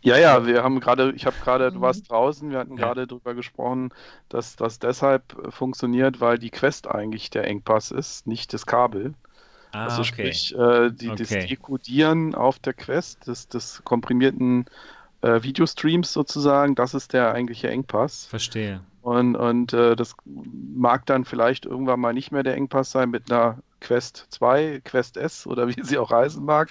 Ja, 0.00 0.18
ja, 0.18 0.46
wir 0.46 0.62
haben 0.62 0.80
gerade, 0.80 1.12
ich 1.12 1.26
habe 1.26 1.36
gerade, 1.42 1.72
du 1.72 1.80
warst 1.80 2.04
mhm. 2.04 2.08
draußen, 2.08 2.50
wir 2.50 2.58
hatten 2.58 2.76
ja. 2.76 2.84
gerade 2.84 3.06
darüber 3.06 3.34
gesprochen, 3.34 3.90
dass 4.28 4.56
das 4.56 4.78
deshalb 4.78 5.36
äh, 5.38 5.50
funktioniert, 5.50 6.20
weil 6.20 6.38
die 6.38 6.50
Quest 6.50 6.88
eigentlich 6.88 7.30
der 7.30 7.46
Engpass 7.46 7.90
ist, 7.90 8.26
nicht 8.26 8.52
das 8.52 8.66
Kabel. 8.66 9.14
Ah, 9.72 9.84
also 9.84 10.02
okay. 10.02 10.08
sprich, 10.08 10.54
äh, 10.54 10.90
die, 10.90 11.10
okay. 11.10 11.16
das 11.18 11.28
Dekodieren 11.46 12.34
auf 12.34 12.58
der 12.58 12.74
Quest 12.74 13.26
des, 13.26 13.48
des 13.48 13.82
komprimierten 13.84 14.66
äh, 15.22 15.42
Videostreams 15.42 16.12
sozusagen, 16.12 16.74
das 16.74 16.94
ist 16.94 17.12
der 17.12 17.32
eigentliche 17.32 17.70
Engpass. 17.70 18.26
Verstehe. 18.26 18.80
Und, 19.00 19.34
und 19.34 19.72
äh, 19.72 19.96
das 19.96 20.14
mag 20.24 21.06
dann 21.06 21.24
vielleicht 21.24 21.66
irgendwann 21.66 22.00
mal 22.00 22.12
nicht 22.12 22.30
mehr 22.30 22.42
der 22.42 22.54
Engpass 22.54 22.92
sein 22.92 23.10
mit 23.10 23.30
einer 23.30 23.58
Quest 23.82 24.26
2, 24.30 24.80
Quest 24.84 25.16
S 25.16 25.46
oder 25.46 25.68
wie 25.68 25.82
sie 25.82 25.98
auch 25.98 26.10
heißen 26.10 26.42
mag, 26.44 26.70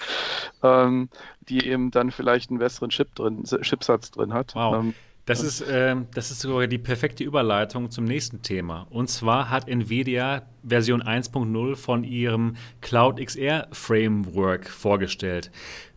ähm, 0.63 1.09
die 1.41 1.67
eben 1.67 1.91
dann 1.91 2.11
vielleicht 2.11 2.49
einen 2.49 2.59
besseren 2.59 2.89
Chip 2.89 3.13
drin, 3.15 3.43
Chipsatz 3.43 4.11
drin 4.11 4.33
hat. 4.33 4.55
Wow. 4.55 4.75
Ähm, 4.75 4.93
das 5.25 5.43
ist, 5.43 5.61
äh, 5.61 5.95
das 6.15 6.31
ist 6.31 6.39
sogar 6.39 6.65
die 6.67 6.79
perfekte 6.79 7.23
Überleitung 7.23 7.91
zum 7.91 8.05
nächsten 8.05 8.41
Thema. 8.41 8.87
Und 8.89 9.09
zwar 9.09 9.49
hat 9.49 9.67
Nvidia 9.67 10.43
Version 10.63 11.03
1.0 11.03 11.75
von 11.75 12.03
ihrem 12.03 12.55
Cloud 12.81 13.19
XR 13.23 13.67
Framework 13.71 14.67
vorgestellt. 14.67 15.51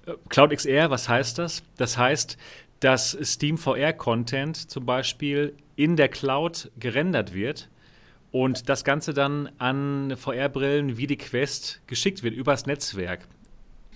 Äh, 0.07 0.12
Cloud 0.28 0.51
XR, 0.51 0.91
was 0.91 1.09
heißt 1.09 1.39
das? 1.39 1.62
Das 1.78 1.97
heißt, 1.97 2.36
dass 2.81 3.16
Steam 3.23 3.57
VR 3.57 3.95
Content 3.95 4.57
zum 4.70 4.85
Beispiel 4.85 5.57
in 5.74 5.97
der 5.97 6.09
Cloud 6.09 6.70
gerendert 6.78 7.32
wird 7.32 7.70
und 8.35 8.69
das 8.69 8.82
Ganze 8.82 9.15
dann 9.15 9.48
an 9.59 10.16
VR-Brillen 10.16 10.97
wie 10.97 11.06
die 11.06 11.16
Quest 11.16 11.82
geschickt 11.86 12.24
wird 12.24 12.35
übers 12.35 12.66
Netzwerk. 12.66 13.28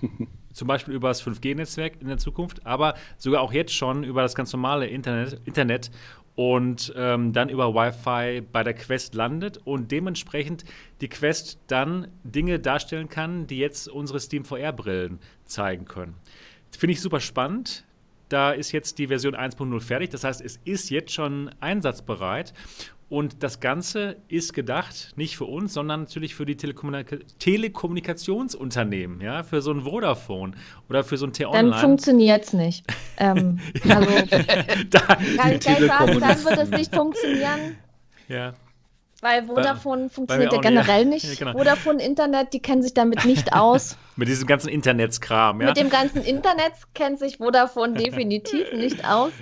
Zum 0.52 0.68
Beispiel 0.68 0.94
über 0.94 1.08
das 1.08 1.26
5G-Netzwerk 1.26 2.00
in 2.00 2.06
der 2.06 2.18
Zukunft, 2.18 2.64
aber 2.64 2.94
sogar 3.16 3.42
auch 3.42 3.52
jetzt 3.52 3.74
schon 3.74 4.04
über 4.04 4.22
das 4.22 4.36
ganz 4.36 4.52
normale 4.52 4.86
Internet, 4.86 5.40
Internet 5.44 5.90
und 6.36 6.92
ähm, 6.96 7.32
dann 7.32 7.48
über 7.48 7.74
Wi-Fi 7.74 8.42
bei 8.42 8.62
der 8.62 8.74
Quest 8.74 9.16
landet 9.16 9.58
und 9.64 9.90
dementsprechend 9.90 10.64
die 11.00 11.08
Quest 11.08 11.58
dann 11.66 12.06
Dinge 12.22 12.60
darstellen 12.60 13.08
kann, 13.08 13.48
die 13.48 13.58
jetzt 13.58 13.88
unsere 13.88 14.20
Steam 14.20 14.44
VR-Brillen 14.44 15.18
zeigen 15.46 15.84
können. 15.84 16.14
Finde 16.70 16.92
ich 16.92 17.00
super 17.00 17.18
spannend. 17.18 17.84
Da 18.28 18.52
ist 18.52 18.70
jetzt 18.70 18.98
die 18.98 19.08
Version 19.08 19.34
1.0 19.34 19.80
fertig. 19.80 20.10
Das 20.10 20.22
heißt, 20.22 20.42
es 20.42 20.60
ist 20.64 20.90
jetzt 20.90 21.12
schon 21.12 21.50
einsatzbereit. 21.60 22.52
Und 23.10 23.42
das 23.42 23.60
Ganze 23.60 24.16
ist 24.28 24.52
gedacht 24.52 25.14
nicht 25.16 25.38
für 25.38 25.46
uns, 25.46 25.72
sondern 25.72 26.00
natürlich 26.00 26.34
für 26.34 26.44
die 26.44 26.56
Telekommunika 26.56 27.16
Telekommunikationsunternehmen, 27.38 29.22
ja, 29.22 29.42
für 29.42 29.62
so 29.62 29.72
ein 29.72 29.82
Vodafone 29.82 30.52
oder 30.90 31.02
für 31.04 31.16
so 31.16 31.26
ein 31.26 31.32
T-Online. 31.32 31.70
Dann 31.70 31.80
funktioniert 31.80 32.44
es 32.44 32.52
nicht. 32.52 32.84
ähm, 33.16 33.60
also, 33.88 34.10
da, 34.90 35.00
kann 35.00 35.52
ich 35.52 35.60
gleich 35.60 35.86
sagen, 35.86 36.20
dann 36.20 36.44
wird 36.44 36.58
es 36.58 36.70
nicht 36.70 36.94
funktionieren. 36.94 37.78
Ja. 38.28 38.52
Weil 39.22 39.46
Vodafone 39.46 40.04
bei, 40.04 40.08
funktioniert 40.10 40.50
bei 40.50 40.56
ja 40.56 40.62
generell 40.62 41.04
nicht. 41.06 41.24
Ja, 41.24 41.34
genau. 41.34 41.52
Vodafone 41.58 42.04
Internet, 42.04 42.52
die 42.52 42.60
kennen 42.60 42.82
sich 42.82 42.92
damit 42.92 43.24
nicht 43.24 43.54
aus. 43.54 43.96
Mit 44.16 44.28
diesem 44.28 44.46
ganzen 44.46 44.68
Internetskram, 44.68 45.62
ja? 45.62 45.68
Mit 45.68 45.78
dem 45.78 45.88
ganzen 45.88 46.22
Internet 46.22 46.72
kennt 46.94 47.18
sich 47.18 47.38
Vodafone 47.38 47.94
definitiv 47.94 48.70
nicht 48.72 49.08
aus. 49.08 49.32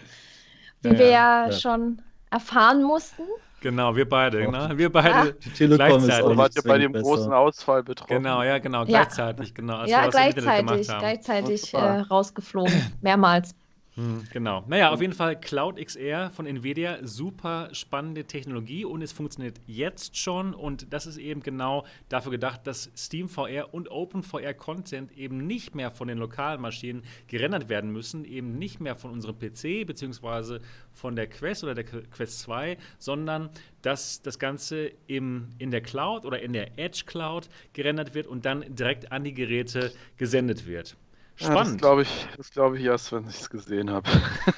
Wie 0.83 0.91
ja, 0.91 0.99
wir 0.99 1.09
ja, 1.09 1.53
schon 1.53 2.01
erfahren 2.31 2.83
mussten. 2.85 3.23
Genau, 3.61 3.97
wir 3.97 4.09
beide, 4.09 4.45
genau. 4.45 4.69
Wir 4.77 4.93
beide 4.93 5.09
ja. 5.09 5.33
Die 5.33 5.51
Telekom 5.51 6.05
ist 6.05 6.23
auch 6.23 6.37
wart 6.37 6.55
ihr 6.57 6.63
bei 6.63 6.79
dem 6.79 6.93
besser. 6.93 7.05
großen 7.05 7.33
Ausfall 7.33 7.83
betroffen. 7.83 8.23
Genau, 8.23 8.43
ja, 8.43 8.59
genau, 8.59 8.85
gleichzeitig, 8.85 9.55
genau. 9.55 9.85
ja, 9.85 10.09
gleichzeitig, 10.09 10.87
gleichzeitig 10.87 11.75
äh, 11.75 11.79
rausgeflogen, 11.79 12.93
mehrmals. 13.01 13.55
Hm, 13.97 14.25
genau. 14.31 14.63
Naja, 14.67 14.91
auf 14.91 15.01
jeden 15.01 15.15
Fall 15.15 15.41
Cloud 15.41 15.79
XR 15.83 16.31
von 16.31 16.45
Nvidia, 16.45 16.99
super 17.03 17.71
spannende 17.73 18.25
Technologie 18.25 18.85
und 18.85 19.01
es 19.01 19.11
funktioniert 19.11 19.59
jetzt 19.67 20.19
schon 20.19 20.53
und 20.53 20.93
das 20.93 21.07
ist 21.07 21.17
eben 21.17 21.43
genau 21.43 21.87
dafür 22.11 22.33
gedacht, 22.33 22.67
dass 22.67 22.91
Steam 22.95 23.31
VR 23.31 23.73
und 23.73 23.91
OpenVR 23.91 24.53
Content 24.53 25.13
eben 25.13 25.47
nicht 25.47 25.75
mehr 25.75 25.91
von 25.91 26.09
den 26.09 26.19
lokalen 26.19 26.61
Maschinen 26.61 27.05
gerendert 27.27 27.71
werden 27.71 27.91
müssen, 27.91 28.27
eben 28.27 28.59
nicht 28.59 28.81
mehr 28.81 28.97
von 28.97 29.13
unserem 29.13 29.39
PC 29.39 29.87
bzw. 29.87 30.59
von 30.93 31.17
der 31.17 31.27
Quest 31.27 31.65
oder 31.65 31.75
der 31.75 31.85
Quest 31.85 32.41
2, 32.41 32.77
sondern 32.99 33.49
dass 33.81 34.21
das 34.21 34.39
Ganze 34.39 34.93
im, 35.07 35.49
in 35.57 35.71
der 35.71 35.81
Cloud 35.81 36.27
oder 36.27 36.43
in 36.43 36.53
der 36.53 36.79
Edge 36.79 37.05
Cloud 37.07 37.49
gerendert 37.73 38.15
wird 38.15 38.27
und 38.27 38.45
dann 38.45 38.63
direkt 38.69 39.11
an 39.11 39.25
die 39.25 39.33
Geräte 39.33 39.91
gesendet 40.19 40.67
wird. 40.67 40.99
Spannend. 41.37 41.57
Ja, 41.57 41.73
das 41.73 41.77
glaube 41.77 42.03
ich, 42.03 42.27
das 42.37 42.51
glaube 42.51 42.79
ich 42.79 42.85
erst, 42.85 43.13
wenn 43.13 43.25
ich 43.29 43.41
es 43.41 43.51
gesehen 43.51 43.91
habe. 43.91 44.09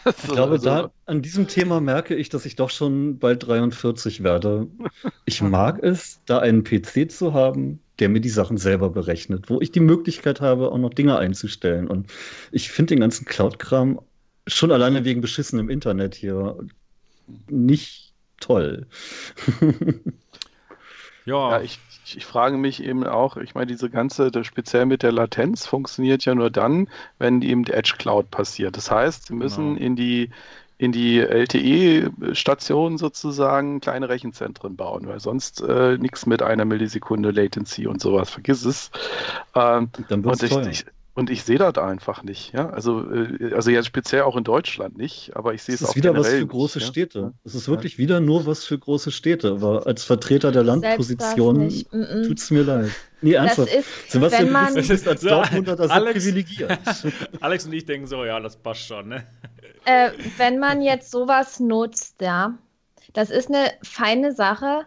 ich 0.05 0.29
glaube, 0.29 0.53
also, 0.53 0.65
da 0.65 0.91
an 1.07 1.23
diesem 1.23 1.49
Thema 1.49 1.81
merke 1.81 2.15
ich, 2.15 2.29
dass 2.29 2.47
ich 2.47 2.57
doch 2.57 2.71
schon 2.71 3.19
bald 3.19 3.47
43 3.47 4.23
werde. 4.23 4.69
Ich 5.25 5.43
mag 5.43 5.83
es, 5.83 6.21
da 6.27 6.39
einen 6.39 6.65
PC 6.65 7.11
zu 7.11 7.35
haben, 7.35 7.81
der 7.99 8.09
mir 8.09 8.21
die 8.21 8.29
Sachen 8.29 8.59
selber 8.59 8.91
berechnet, 8.91 9.51
wo 9.51 9.61
ich 9.61 9.73
die 9.73 9.81
Möglichkeit 9.81 10.41
habe, 10.41 10.71
auch 10.71 10.79
noch 10.79 10.95
Dinge 10.95 11.19
einzustellen. 11.19 11.89
Und 11.89 12.13
ich 12.53 12.71
finde 12.71 12.95
den 12.95 13.01
ganzen 13.01 13.25
Cloud-Kram 13.25 14.01
schon 14.47 14.73
alleine 14.73 15.05
wegen 15.05 15.21
beschissenem 15.21 15.69
Internet 15.69 16.15
hier 16.15 16.57
nicht 17.49 18.15
toll. 18.41 18.87
ja, 21.25 21.51
ja 21.51 21.61
ich, 21.61 21.81
ich, 22.09 22.17
ich, 22.17 22.27
frage 22.27 22.57
mich 22.57 22.83
eben 22.83 23.05
auch, 23.07 23.37
ich 23.37 23.55
meine, 23.55 23.67
diese 23.67 23.91
ganze, 23.91 24.31
speziell 24.45 24.87
mit 24.87 25.03
der 25.03 25.13
Latenz 25.13 25.67
funktioniert 25.67 26.25
ja 26.25 26.35
nur 26.35 26.51
dann, 26.51 26.89
wenn 27.19 27.43
eben 27.43 27.65
die 27.65 27.73
Edge 27.73 27.95
Cloud 27.99 28.31
passiert. 28.31 28.77
Das 28.77 28.91
heißt, 28.91 29.27
Sie 29.27 29.35
müssen 29.35 29.75
genau. 29.75 29.87
in 29.87 29.97
die 29.97 30.31
in 30.81 30.93
die 30.93 31.19
LTE-Stationen 31.19 32.99
sozusagen 32.99 33.81
kleine 33.81 34.09
Rechenzentren 34.09 34.77
bauen, 34.77 35.09
weil 35.09 35.19
sonst 35.19 35.61
äh, 35.61 35.99
nichts 35.99 36.25
mit 36.25 36.41
einer 36.41 36.65
Millisekunde 36.65 37.33
Latency 37.33 37.89
und 37.89 38.01
sowas, 38.01 38.31
vergiss 38.31 38.65
es. 38.65 38.93
Ähm, 39.57 39.91
Dann 40.09 40.25
und 40.25 40.41
ich, 40.41 40.57
ich, 40.57 40.87
und 41.19 41.31
ich 41.31 41.43
sehe 41.43 41.59
das 41.59 41.77
einfach 41.79 42.23
nicht. 42.23 42.55
Ja? 42.55 42.71
Also, 42.71 43.05
äh, 43.13 43.53
also 43.53 43.73
jetzt 43.73 43.87
speziell 43.87 44.23
auch 44.23 44.37
in 44.37 44.45
Deutschland 44.45 44.97
nicht, 44.97 45.35
aber 45.35 45.53
ich 45.53 45.65
sehe 45.65 45.75
es 45.75 45.83
auch. 45.83 45.87
Es 45.87 45.91
ist 45.91 45.97
wieder 45.97 46.17
was 46.17 46.29
für 46.29 46.47
große 46.47 46.79
nicht, 46.79 46.87
Städte. 46.87 47.19
Ja? 47.19 47.33
Es 47.45 47.57
ist 47.57 47.69
wirklich 47.69 47.95
ja. 47.95 47.99
wieder 47.99 48.21
nur 48.21 48.47
was 48.47 48.65
für 48.65 48.79
große 48.79 49.11
Städte. 49.11 49.51
Aber 49.51 49.85
als 49.85 50.05
Vertreter 50.05 50.53
der 50.53 50.63
Landposition 50.63 51.71
tut 52.25 52.39
es 52.39 52.53
mir 52.53 52.63
leid. 52.63 52.93
Nee, 53.21 53.33
ernsthaft. 53.33 53.69
Das 53.69 53.81
ist, 53.81 54.13
Sebastian, 54.13 54.45
wenn 54.45 54.53
man, 54.53 54.75
du 54.77 54.87
bist 54.87 55.09
als 55.09 55.21
Dortmunder 55.23 55.75
das 55.75 55.91
Alex, 55.91 56.25
privilegiert. 56.25 56.79
Alex 57.41 57.67
und 57.67 57.73
ich 57.73 57.85
denken 57.85 58.07
so, 58.07 58.25
ja, 58.25 58.39
das 58.39 58.57
passt 58.57 58.87
schon. 58.87 59.09
Ne? 59.09 59.27
Äh, 59.87 60.11
wenn 60.37 60.61
man 60.61 60.83
jetzt 60.83 61.11
sowas 61.11 61.59
nutzt, 61.59 62.21
ja, 62.21 62.57
das 63.13 63.31
ist 63.31 63.49
eine 63.49 63.73
feine 63.83 64.33
Sache 64.33 64.87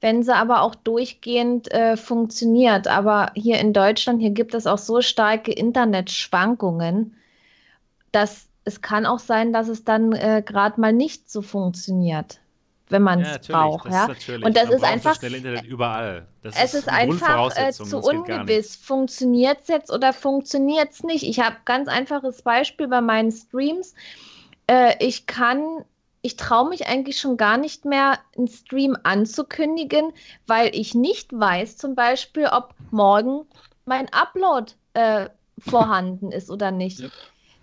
wenn 0.00 0.22
sie 0.22 0.34
aber 0.34 0.62
auch 0.62 0.74
durchgehend 0.74 1.72
äh, 1.72 1.96
funktioniert. 1.96 2.86
Aber 2.86 3.32
hier 3.34 3.58
in 3.58 3.72
Deutschland, 3.72 4.20
hier 4.20 4.30
gibt 4.30 4.54
es 4.54 4.66
auch 4.66 4.78
so 4.78 5.00
starke 5.00 5.52
Internetschwankungen, 5.52 7.16
dass 8.12 8.48
es 8.64 8.80
kann 8.80 9.06
auch 9.06 9.18
sein, 9.18 9.52
dass 9.52 9.68
es 9.68 9.84
dann 9.84 10.12
äh, 10.12 10.42
gerade 10.44 10.80
mal 10.80 10.92
nicht 10.92 11.30
so 11.30 11.42
funktioniert, 11.42 12.38
wenn 12.90 13.02
man 13.02 13.22
es 13.22 13.48
ja, 13.48 13.56
braucht. 13.56 13.90
Ja? 13.90 14.08
Und 14.44 14.56
das 14.56 14.70
ist 14.70 14.84
einfach 14.84 15.16
das 15.16 15.32
Internet 15.32 15.64
überall. 15.64 16.28
Das 16.42 16.54
es 16.56 16.74
ist, 16.74 16.80
ist 16.80 16.88
einfach 16.88 17.50
äh, 17.56 17.72
zu 17.72 17.98
ungewiss. 17.98 18.76
Funktioniert 18.76 19.58
es 19.62 19.68
jetzt 19.68 19.90
oder 19.90 20.12
funktioniert 20.12 20.92
es 20.92 21.02
nicht? 21.02 21.24
Ich 21.24 21.40
habe 21.40 21.56
ganz 21.64 21.88
einfaches 21.88 22.42
Beispiel 22.42 22.88
bei 22.88 23.00
meinen 23.00 23.32
Streams. 23.32 23.94
Äh, 24.66 24.94
ich 25.04 25.26
kann 25.26 25.84
ich 26.22 26.36
traue 26.36 26.68
mich 26.68 26.86
eigentlich 26.86 27.18
schon 27.18 27.36
gar 27.36 27.56
nicht 27.56 27.84
mehr, 27.84 28.18
einen 28.36 28.48
Stream 28.48 28.96
anzukündigen, 29.02 30.12
weil 30.46 30.74
ich 30.74 30.94
nicht 30.94 31.32
weiß, 31.32 31.76
zum 31.76 31.94
Beispiel, 31.94 32.46
ob 32.50 32.74
morgen 32.90 33.46
mein 33.84 34.08
Upload 34.12 34.72
äh, 34.94 35.28
vorhanden 35.58 36.32
ist 36.32 36.50
oder 36.50 36.70
nicht. 36.70 37.00
Ja. 37.00 37.08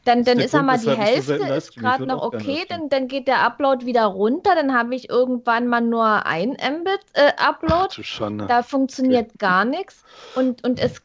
Dann, 0.05 0.23
dann 0.23 0.39
ist 0.39 0.53
einmal 0.53 0.77
die 0.77 0.91
Hälfte, 0.91 1.33
ist 1.33 1.75
gerade 1.75 2.05
noch 2.05 2.21
okay, 2.21 2.63
dann, 2.69 2.89
dann 2.89 3.07
geht 3.07 3.27
der 3.27 3.41
Upload 3.41 3.87
wieder 3.87 4.05
runter, 4.05 4.53
dann 4.53 4.77
habe 4.77 4.93
ich 4.93 5.09
irgendwann 5.09 5.67
mal 5.67 5.81
nur 5.81 6.27
ein 6.27 6.51
Mbit-Upload. 6.51 8.01
Äh, 8.01 8.47
da 8.47 8.61
funktioniert 8.61 9.29
okay. 9.29 9.37
gar 9.39 9.65
nichts 9.65 10.03
und, 10.35 10.63
und 10.63 10.79
es 10.79 11.01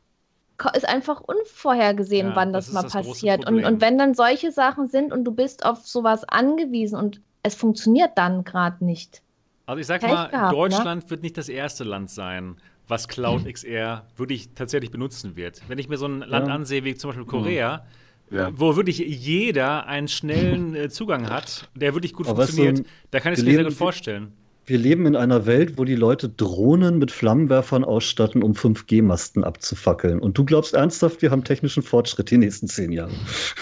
ist 0.74 0.86
einfach 0.86 1.22
unvorhergesehen, 1.22 2.28
ja, 2.28 2.36
wann 2.36 2.52
das, 2.52 2.66
das 2.66 2.74
mal 2.74 2.82
das 2.82 2.92
passiert. 2.92 3.48
Und, 3.48 3.64
und 3.64 3.80
wenn 3.80 3.96
dann 3.96 4.12
solche 4.12 4.52
Sachen 4.52 4.88
sind 4.88 5.10
und 5.10 5.24
du 5.24 5.32
bist 5.32 5.64
auf 5.64 5.86
sowas 5.86 6.28
angewiesen 6.28 6.98
und 6.98 7.22
es 7.42 7.54
funktioniert 7.54 8.12
dann 8.16 8.44
gerade 8.44 8.84
nicht. 8.84 9.22
Also 9.66 9.80
ich 9.80 9.86
sag 9.86 10.00
Pech 10.00 10.10
mal, 10.10 10.28
gehabt, 10.28 10.52
ne? 10.52 10.58
Deutschland 10.58 11.04
ne? 11.04 11.10
wird 11.10 11.22
nicht 11.22 11.36
das 11.36 11.48
erste 11.48 11.84
Land 11.84 12.10
sein, 12.10 12.56
was 12.88 13.08
Cloud 13.08 13.44
hm. 13.44 13.52
XR 13.52 14.06
wirklich 14.16 14.50
tatsächlich 14.54 14.90
benutzen 14.90 15.36
wird. 15.36 15.62
Wenn 15.68 15.78
ich 15.78 15.88
mir 15.88 15.96
so 15.96 16.06
ein 16.06 16.20
Land 16.20 16.48
ja. 16.48 16.54
ansehe, 16.54 16.84
wie 16.84 16.94
zum 16.94 17.10
Beispiel 17.10 17.26
Korea, 17.26 17.84
hm. 18.28 18.36
ja. 18.36 18.50
wo 18.52 18.76
wirklich 18.76 18.98
jeder 18.98 19.86
einen 19.86 20.08
schnellen 20.08 20.74
äh, 20.74 20.88
Zugang 20.88 21.28
hat, 21.30 21.68
der 21.74 21.94
wirklich 21.94 22.12
gut 22.12 22.26
Aber 22.26 22.46
funktioniert, 22.46 22.80
du, 22.80 22.84
da 23.10 23.20
kann 23.20 23.32
ich 23.32 23.38
es 23.38 23.44
mir 23.44 23.54
sehr 23.54 23.64
gut 23.64 23.74
vorstellen. 23.74 24.32
Wir 24.66 24.78
leben 24.78 25.06
in 25.06 25.16
einer 25.16 25.46
Welt, 25.46 25.78
wo 25.78 25.84
die 25.84 25.96
Leute 25.96 26.28
Drohnen 26.28 26.98
mit 26.98 27.10
Flammenwerfern 27.10 27.84
ausstatten, 27.84 28.42
um 28.42 28.52
5G-Masten 28.52 29.42
abzufackeln. 29.42 30.20
Und 30.20 30.38
du 30.38 30.44
glaubst 30.44 30.74
ernsthaft, 30.74 31.22
wir 31.22 31.30
haben 31.30 31.44
technischen 31.44 31.82
Fortschritt 31.82 32.30
die 32.30 32.38
nächsten 32.38 32.68
zehn 32.68 32.92
Jahre? 32.92 33.12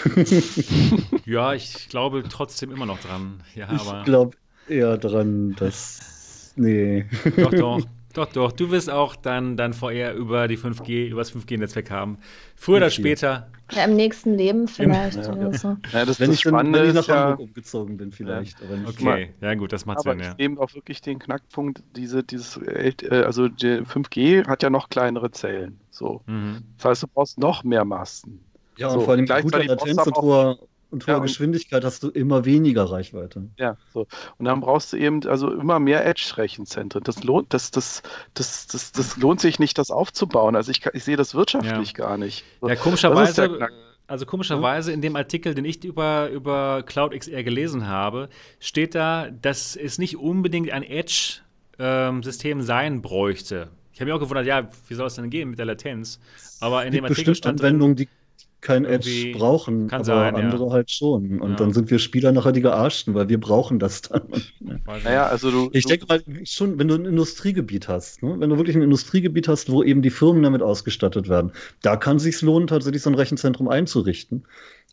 ja, 1.25 1.53
ich 1.53 1.89
glaube 1.89 2.23
trotzdem 2.29 2.71
immer 2.71 2.85
noch 2.85 2.99
dran. 2.99 3.41
Ja, 3.55 3.69
ich 3.73 4.03
glaube 4.05 4.37
eher 4.67 4.97
dran, 4.97 5.55
dass. 5.57 6.53
Nee. 6.55 7.05
Doch, 7.37 7.51
doch. 7.51 7.81
Doch, 8.13 8.25
doch, 8.25 8.51
du 8.51 8.71
wirst 8.71 8.89
auch 8.89 9.15
dann, 9.15 9.55
dann 9.55 9.73
VR 9.73 10.13
über 10.13 10.47
die 10.47 10.57
5G, 10.57 11.09
über 11.09 11.21
das 11.21 11.31
5G-Netzwerk 11.33 11.91
haben. 11.91 12.17
Früher 12.55 12.77
oder 12.77 12.89
später. 12.89 13.49
Ja, 13.71 13.85
im 13.85 13.95
nächsten 13.95 14.35
Leben 14.35 14.67
vielleicht 14.67 15.17
ja, 15.17 15.31
oder 15.31 15.53
so. 15.53 15.77
Ja, 15.93 16.05
das, 16.05 16.19
wenn, 16.19 16.31
das 16.31 16.39
ich, 16.39 16.45
wenn, 16.45 16.73
wenn 16.73 16.87
ich 16.87 16.93
nach 16.95 17.07
Hamburg 17.07 17.39
umgezogen 17.39 17.97
bin, 17.97 18.11
vielleicht. 18.11 18.59
Ja. 18.61 18.67
okay, 18.87 19.33
ja 19.41 19.53
gut, 19.53 19.71
das 19.71 19.85
macht 19.85 20.01
Sinn, 20.01 20.19
ja. 20.19 20.33
eben 20.39 20.57
auch 20.57 20.73
wirklich 20.73 21.01
den 21.01 21.19
Knackpunkt, 21.19 21.83
diese, 21.95 22.23
dieses, 22.23 22.57
äh, 22.57 22.93
also 23.23 23.47
die 23.47 23.81
5G 23.81 24.47
hat 24.47 24.63
ja 24.63 24.71
noch 24.71 24.89
kleinere 24.89 25.29
Zellen. 25.29 25.79
So. 25.91 26.21
Mhm. 26.25 26.63
Das 26.77 26.85
heißt, 26.85 27.03
du 27.03 27.07
brauchst 27.07 27.37
noch 27.37 27.63
mehr 27.63 27.85
Masten. 27.85 28.39
Ja, 28.77 28.87
und 28.87 28.93
so, 28.93 29.01
vor 29.01 29.13
allem 29.13 29.27
guter 29.27 29.63
Latenz 29.63 30.07
und 30.07 30.15
hoher 30.15 30.57
und 30.91 31.05
hoher 31.05 31.15
ja, 31.15 31.19
Geschwindigkeit 31.19 31.83
hast 31.83 32.03
du 32.03 32.09
immer 32.09 32.45
weniger 32.45 32.85
Reichweite. 32.85 33.49
Ja, 33.57 33.77
so. 33.93 34.07
Und 34.37 34.45
dann 34.45 34.59
brauchst 34.61 34.93
du 34.93 34.97
eben 34.97 35.25
also 35.27 35.51
immer 35.51 35.79
mehr 35.79 36.05
Edge-Rechenzentren. 36.05 37.03
Das 37.03 37.23
lohnt, 37.23 37.53
das, 37.53 37.71
das, 37.71 38.01
das, 38.33 38.67
das, 38.67 38.91
das 38.91 39.17
lohnt 39.17 39.39
sich 39.39 39.59
nicht, 39.59 39.77
das 39.77 39.91
aufzubauen. 39.91 40.55
Also 40.55 40.71
ich, 40.71 40.85
ich 40.93 41.03
sehe 41.03 41.17
das 41.17 41.35
wirtschaftlich 41.35 41.93
ja. 41.97 42.05
gar 42.05 42.17
nicht. 42.17 42.43
So. 42.61 42.69
Ja, 42.69 42.75
komischerweise. 42.75 43.69
Also 44.07 44.25
komischerweise 44.25 44.91
in 44.91 45.03
dem 45.03 45.15
Artikel, 45.15 45.53
den 45.53 45.65
ich 45.65 45.83
über, 45.83 46.29
über 46.29 46.81
Cloud 46.83 47.13
XR 47.13 47.43
gelesen 47.43 47.87
habe, 47.87 48.29
steht 48.59 48.95
da, 48.95 49.29
dass 49.29 49.75
es 49.75 49.99
nicht 49.99 50.17
unbedingt 50.17 50.71
ein 50.71 50.81
Edge-System 50.81 52.57
ähm, 52.57 52.63
sein 52.63 53.03
bräuchte. 53.03 53.69
Ich 53.93 54.01
habe 54.01 54.05
mich 54.09 54.15
auch 54.15 54.23
gewundert, 54.23 54.47
ja, 54.47 54.67
wie 54.87 54.95
soll 54.95 55.05
es 55.05 55.13
denn 55.13 55.29
gehen 55.29 55.51
mit 55.51 55.59
der 55.59 55.67
Latenz? 55.67 56.19
Aber 56.59 56.85
in 56.85 56.91
dem 56.91 57.05
Artikel 57.05 57.35
stand 57.35 57.61
Anwendungen, 57.61 57.95
die 57.95 58.09
kein 58.61 58.85
Edge 58.85 59.31
brauchen, 59.33 59.87
kann 59.87 60.01
aber 60.01 60.05
sein, 60.05 60.35
andere 60.35 60.65
ja. 60.67 60.71
halt 60.71 60.91
schon. 60.91 61.39
Und 61.39 61.51
ja. 61.51 61.55
dann 61.55 61.73
sind 61.73 61.89
wir 61.89 61.99
Spieler 61.99 62.31
nachher 62.31 62.51
die 62.51 62.61
Gearschten, 62.61 63.13
weil 63.13 63.29
wir 63.29 63.39
brauchen 63.39 63.79
das 63.79 64.01
dann. 64.01 64.23
Naja, 65.03 65.27
also 65.27 65.49
du, 65.49 65.69
ich 65.71 65.85
denke 65.85 66.05
mal 66.07 66.21
schon, 66.43 66.77
wenn 66.77 66.87
du 66.87 66.95
ein 66.95 67.05
Industriegebiet 67.05 67.87
hast, 67.87 68.21
ne? 68.21 68.35
wenn 68.37 68.49
du 68.49 68.57
wirklich 68.57 68.75
ein 68.75 68.81
Industriegebiet 68.81 69.47
hast, 69.47 69.71
wo 69.71 69.83
eben 69.83 70.01
die 70.01 70.09
Firmen 70.09 70.43
damit 70.43 70.61
ausgestattet 70.61 71.29
werden, 71.29 71.51
da 71.81 71.95
kann 71.95 72.17
es 72.17 72.23
sich 72.23 72.41
lohnen, 72.41 72.67
tatsächlich 72.67 73.01
so 73.01 73.09
ein 73.09 73.15
Rechenzentrum 73.15 73.69
einzurichten. 73.69 74.43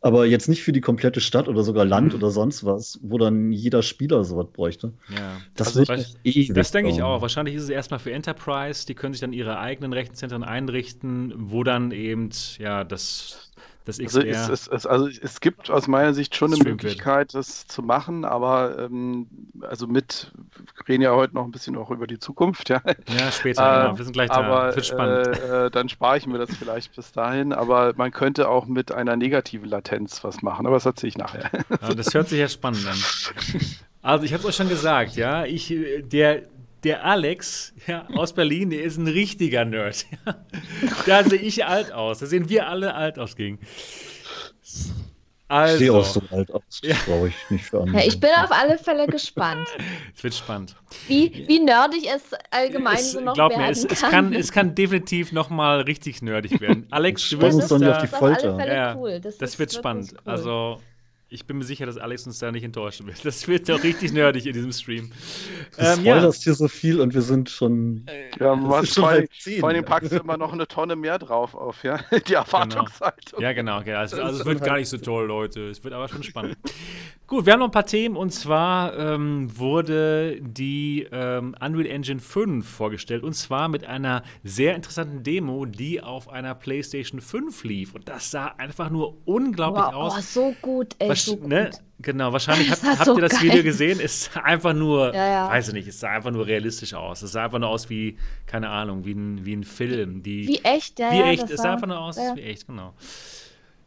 Aber 0.07 0.25
jetzt 0.25 0.49
nicht 0.49 0.63
für 0.63 0.71
die 0.71 0.81
komplette 0.81 1.21
Stadt 1.21 1.49
oder 1.49 1.65
sogar 1.65 1.85
Land 1.85 2.13
mhm. 2.13 2.21
oder 2.21 2.31
sonst 2.31 2.65
was, 2.65 3.01
wo 3.03 3.19
dann 3.19 3.51
jeder 3.51 3.83
Spieler 3.83 4.23
sowas 4.23 4.47
bräuchte. 4.53 4.93
Ja. 5.09 5.39
Das 5.57 5.77
also 5.77 5.81
wird 5.81 6.17
ich, 6.23 6.53
Das 6.53 6.71
denke 6.71 6.93
ich 6.93 7.03
auch. 7.03 7.23
Wahrscheinlich 7.23 7.57
ist 7.57 7.65
es 7.65 7.71
erstmal 7.71 7.99
für 7.99 8.13
Enterprise, 8.13 8.87
die 8.87 8.95
können 8.95 9.15
sich 9.15 9.21
dann 9.21 9.33
ihre 9.33 9.59
eigenen 9.59 9.93
Rechenzentren 9.93 10.45
einrichten, 10.45 11.35
wo 11.37 11.65
dann 11.65 11.91
eben 11.91 12.31
ja 12.61 12.85
das 12.85 13.51
das 13.87 13.99
XR. 13.99 14.25
Also 14.27 14.53
es, 14.53 14.67
es, 14.69 14.87
also 14.87 15.09
es 15.09 15.41
gibt 15.41 15.71
aus 15.71 15.87
meiner 15.87 16.13
Sicht 16.13 16.35
schon 16.35 16.53
eine 16.53 16.63
Möglichkeit, 16.63 17.35
das 17.35 17.67
zu 17.69 17.83
machen, 17.83 18.25
aber 18.25 18.79
ähm, 18.79 19.29
also 19.63 19.87
mit, 19.87 20.33
wir 20.77 20.89
reden 20.89 21.03
ja 21.03 21.15
heute 21.15 21.35
noch 21.35 21.45
ein 21.45 21.53
bisschen 21.53 21.77
auch 21.77 21.91
über 21.91 22.09
die 22.09 22.19
Zukunft, 22.19 22.69
ja. 22.69 22.83
Ja, 23.09 23.31
später, 23.31 23.63
äh, 23.63 23.85
genau. 23.85 23.99
Wir 23.99 24.05
sind 24.05 24.13
gleich 24.13 24.29
da. 24.29 24.35
Aber, 24.35 24.75
wird 24.75 24.87
spannend. 24.87 25.29
Äh, 25.39 25.67
äh, 25.67 25.71
dann 25.71 25.89
spare 25.89 26.19
ich 26.19 26.27
mir 26.27 26.39
das 26.39 26.51
vielleicht 26.55 26.97
bis 26.97 27.13
dahin, 27.13 27.53
aber 27.53 27.95
man 27.97 28.11
könnte 28.11 28.49
auch 28.49 28.67
mit 28.67 28.91
einer 28.91 29.17
negativen 29.17 29.69
Latenz 29.69 30.25
was 30.25 30.43
machen, 30.43 30.67
aber 30.67 30.77
das 30.77 30.87
erzähle 30.87 31.09
ich 31.09 31.19
nachher. 31.19 31.51
Aber 31.81 31.95
das 31.95 32.13
hört 32.13 32.29
sich 32.29 32.41
ja 32.41 32.49
spannend 32.49 32.87
an. 32.87 32.99
Also 34.03 34.25
ich 34.25 34.33
habe 34.33 34.41
es 34.43 34.49
euch 34.49 34.55
schon 34.57 34.69
gesagt, 34.69 35.17
ja, 35.17 35.45
ich, 35.45 35.75
der, 36.03 36.43
der 36.87 37.05
Alex 37.05 37.75
ja, 37.87 38.07
aus 38.15 38.33
Berlin, 38.33 38.71
der 38.71 38.83
ist 38.83 38.97
ein 38.97 39.09
richtiger 39.09 39.65
Nerd. 39.65 40.07
da 41.07 41.25
sehe 41.25 41.41
ich 41.41 41.67
alt 41.67 41.93
aus. 41.93 42.21
Da 42.21 42.27
sehen 42.27 42.49
wir 42.49 42.69
alle 42.69 42.95
alt 42.95 43.19
aus 43.19 43.37
gegen. 43.37 43.59
Also. 45.49 45.75
Ich 45.75 45.79
sehe 45.79 45.93
auch 45.93 46.05
so 46.05 46.23
alt 46.31 46.51
aus. 46.53 46.81
Ja. 46.83 46.97
brauche 47.07 47.29
ich 47.29 47.51
nicht 47.51 47.65
für 47.65 47.81
andere. 47.81 47.99
Ja, 47.99 48.07
ich 48.07 48.19
bin 48.19 48.31
auf 48.31 48.51
alle 48.51 48.79
Fälle 48.79 49.07
gespannt. 49.09 49.69
es 50.15 50.23
wird 50.23 50.35
spannend. 50.35 50.77
Wie, 51.09 51.45
wie 51.47 51.61
nerdig 51.61 52.07
es 52.07 52.23
allgemein 52.51 52.97
es, 52.97 53.13
so 53.13 53.21
noch 53.21 53.35
glaub 53.35 53.51
werden 53.51 53.63
mir, 53.63 53.71
es, 53.71 53.87
kann. 53.87 53.93
Es 53.93 54.01
kann. 54.01 54.33
Es 54.33 54.53
kann 54.53 54.75
definitiv 54.75 55.33
noch 55.33 55.51
mal 55.51 55.81
richtig 55.81 56.23
nerdig 56.23 56.61
werden. 56.61 56.87
Alex, 56.91 57.29
du 57.31 57.41
wirst 57.41 57.71
uns 57.71 57.83
auf 57.83 57.99
die 57.99 58.09
Folter. 58.09 58.65
Ja, 58.67 58.97
cool. 58.97 59.21
Das, 59.21 59.39
das 59.39 59.59
wird 59.59 59.73
spannend. 59.73 60.13
Cool. 60.13 60.33
Also 60.33 60.81
ich 61.29 61.45
bin 61.45 61.59
mir 61.59 61.65
sicher, 61.65 61.87
dass 61.87 61.99
Alex 61.99 62.25
uns 62.27 62.39
da 62.39 62.53
nicht 62.53 62.63
enttäuschen 62.63 63.07
wird. 63.07 63.25
Das 63.25 63.49
wird 63.49 63.69
doch 63.69 63.83
richtig 63.83 64.13
nerdig 64.13 64.47
in 64.47 64.53
diesem 64.53 64.73
Stream. 64.73 65.11
Du 65.77 65.83
ähm, 65.83 66.01
spoilerst 66.01 66.41
ja. 66.41 66.45
hier 66.45 66.55
so 66.55 66.69
viel 66.69 67.01
und 67.01 67.15
wir 67.15 67.23
sind 67.23 67.51
schon. 67.51 68.07
Äh, 68.07 68.31
ja, 68.39 68.55
man 68.55 68.87
schon 68.87 69.03
vor, 69.03 69.59
vor 69.61 69.69
allem 69.69 69.85
packst 69.85 70.13
du 70.13 70.17
immer 70.19 70.37
noch 70.37 70.53
eine 70.53 70.69
Tonne 70.69 70.95
mehr 70.95 71.19
drauf 71.19 71.55
auf, 71.55 71.83
ja? 71.83 71.99
Die 72.29 72.35
Erwartungshaltung. 72.35 73.39
Genau. 73.39 73.43
Ja, 73.43 73.53
genau. 73.53 73.81
Okay. 73.81 73.95
Also, 73.95 74.23
also, 74.23 74.41
es 74.41 74.47
wird 74.47 74.63
gar 74.63 74.77
nicht 74.77 74.89
so 74.89 74.99
toll, 74.99 75.27
Leute. 75.27 75.69
Es 75.69 75.83
wird 75.83 75.95
aber 75.95 76.09
schon 76.09 76.23
spannend. 76.23 76.57
Gut, 77.29 77.45
wir 77.45 77.55
haben 77.55 77.59
noch 77.59 77.67
ein 77.67 77.73
paar 77.73 77.87
Themen 77.87 78.17
und 78.17 78.31
zwar 78.31 78.97
ähm, 78.97 79.49
wurde 79.59 80.41
die 80.41 81.09
ähm, 81.11 81.57
Unreal 81.61 81.87
Engine 81.87 82.21
5 82.21 82.65
vorgestellt 82.65 83.25
und 83.25 83.33
zwar 83.33 83.67
mit 83.69 83.85
einer 83.85 84.23
sehr 84.45 84.77
interessanten 84.77 85.25
Demo, 85.25 85.65
die 85.65 86.01
auf 86.01 86.29
einer 86.29 86.55
PlayStation 86.55 87.21
5 87.21 87.65
lief. 87.65 87.97
Und 87.97 88.09
das 88.09 88.31
sah 88.31 88.47
einfach 88.59 88.91
nur 88.91 89.17
unglaublich 89.25 89.87
wow, 89.87 89.95
aus. 89.95 90.15
Oh, 90.17 90.21
so 90.21 90.55
gut, 90.63 90.95
ey. 91.01 91.09
Was, 91.09 91.25
so 91.25 91.35
ne? 91.45 91.71
gut. 91.73 91.81
Genau, 91.99 92.33
wahrscheinlich 92.33 92.71
habt, 92.71 92.85
habt 92.85 93.05
so 93.05 93.17
ihr 93.17 93.23
das 93.23 93.33
geil. 93.33 93.43
Video 93.43 93.65
gesehen. 93.65 93.99
Es 94.01 94.27
sah 94.27 94.43
einfach 94.43 94.73
nur, 94.73 95.13
ja, 95.13 95.29
ja. 95.29 95.49
weiß 95.49 95.67
ich 95.69 95.75
nicht, 95.75 95.89
es 95.89 95.99
sah 95.99 96.11
einfach 96.11 96.31
nur 96.31 96.47
realistisch 96.47 96.95
aus. 96.95 97.23
Es 97.23 97.33
sah 97.33 97.47
einfach 97.47 97.59
nur 97.59 97.71
aus 97.71 97.91
wie, 97.91 98.19
keine 98.47 98.69
Ahnung, 98.69 99.05
wie 99.05 99.15
ein, 99.15 99.45
wie 99.45 99.57
ein 99.57 99.65
Film. 99.65 100.23
Die, 100.23 100.47
wie 100.47 100.59
echt, 100.63 101.01
ja. 101.01 101.11
Wie 101.11 101.23
echt, 101.23 101.51
es 101.51 101.61
sah 101.61 101.73
einfach 101.73 101.89
nur 101.89 101.99
aus 101.99 102.19
wie 102.37 102.43
echt, 102.43 102.69
genau. 102.69 102.95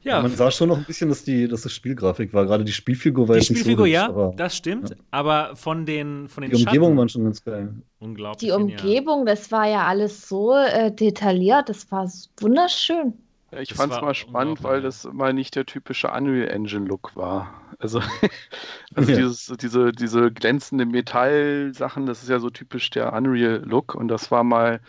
Ja. 0.01 0.21
man 0.21 0.31
sah 0.31 0.49
schon 0.49 0.69
noch 0.69 0.77
ein 0.77 0.85
bisschen, 0.85 1.09
dass, 1.09 1.23
die, 1.23 1.47
dass 1.47 1.63
das 1.63 1.73
Spielgrafik 1.73 2.33
war. 2.33 2.45
Gerade 2.45 2.63
die 2.63 2.71
Spielfigur 2.71 3.27
war 3.27 3.35
die 3.35 3.41
jetzt 3.41 3.49
nicht 3.49 3.59
Spielfigur, 3.59 3.87
so 3.87 4.07
hübsch, 4.07 4.17
ja, 4.17 4.31
das 4.37 4.55
stimmt. 4.55 4.91
Ja. 4.91 4.95
Aber 5.11 5.55
von 5.55 5.85
den, 5.85 6.29
von 6.29 6.41
den 6.41 6.51
Die 6.51 6.63
Umgebung 6.63 6.97
war 6.97 7.09
schon 7.09 7.25
ganz 7.25 7.43
geil. 7.43 7.73
Unglaublich. 7.99 8.39
Die 8.39 8.51
Umgebung, 8.51 9.25
das 9.25 9.51
war 9.51 9.67
ja 9.67 9.85
alles 9.85 10.27
so 10.27 10.55
äh, 10.55 10.91
detailliert. 10.91 11.67
Das 11.67 11.91
war 11.91 12.09
wunderschön. 12.39 13.13
Ja, 13.51 13.59
ich 13.59 13.73
fand 13.73 13.91
es 13.91 14.01
mal 14.01 14.13
spannend, 14.13 14.63
weil 14.63 14.81
das 14.81 15.05
mal 15.11 15.33
nicht 15.33 15.55
der 15.55 15.65
typische 15.65 16.09
Unreal 16.09 16.47
Engine 16.47 16.85
Look 16.85 17.15
war. 17.15 17.53
Also, 17.79 17.99
also 18.95 19.11
ja. 19.11 19.17
dieses, 19.17 19.53
diese, 19.59 19.91
diese 19.91 20.31
glänzende 20.31 20.85
Metall-Sachen, 20.85 22.05
das 22.05 22.23
ist 22.23 22.29
ja 22.29 22.39
so 22.39 22.49
typisch 22.49 22.89
der 22.91 23.11
Unreal 23.13 23.63
Look 23.65 23.95
und 23.95 24.07
das 24.07 24.31
war 24.31 24.43
mal 24.43 24.79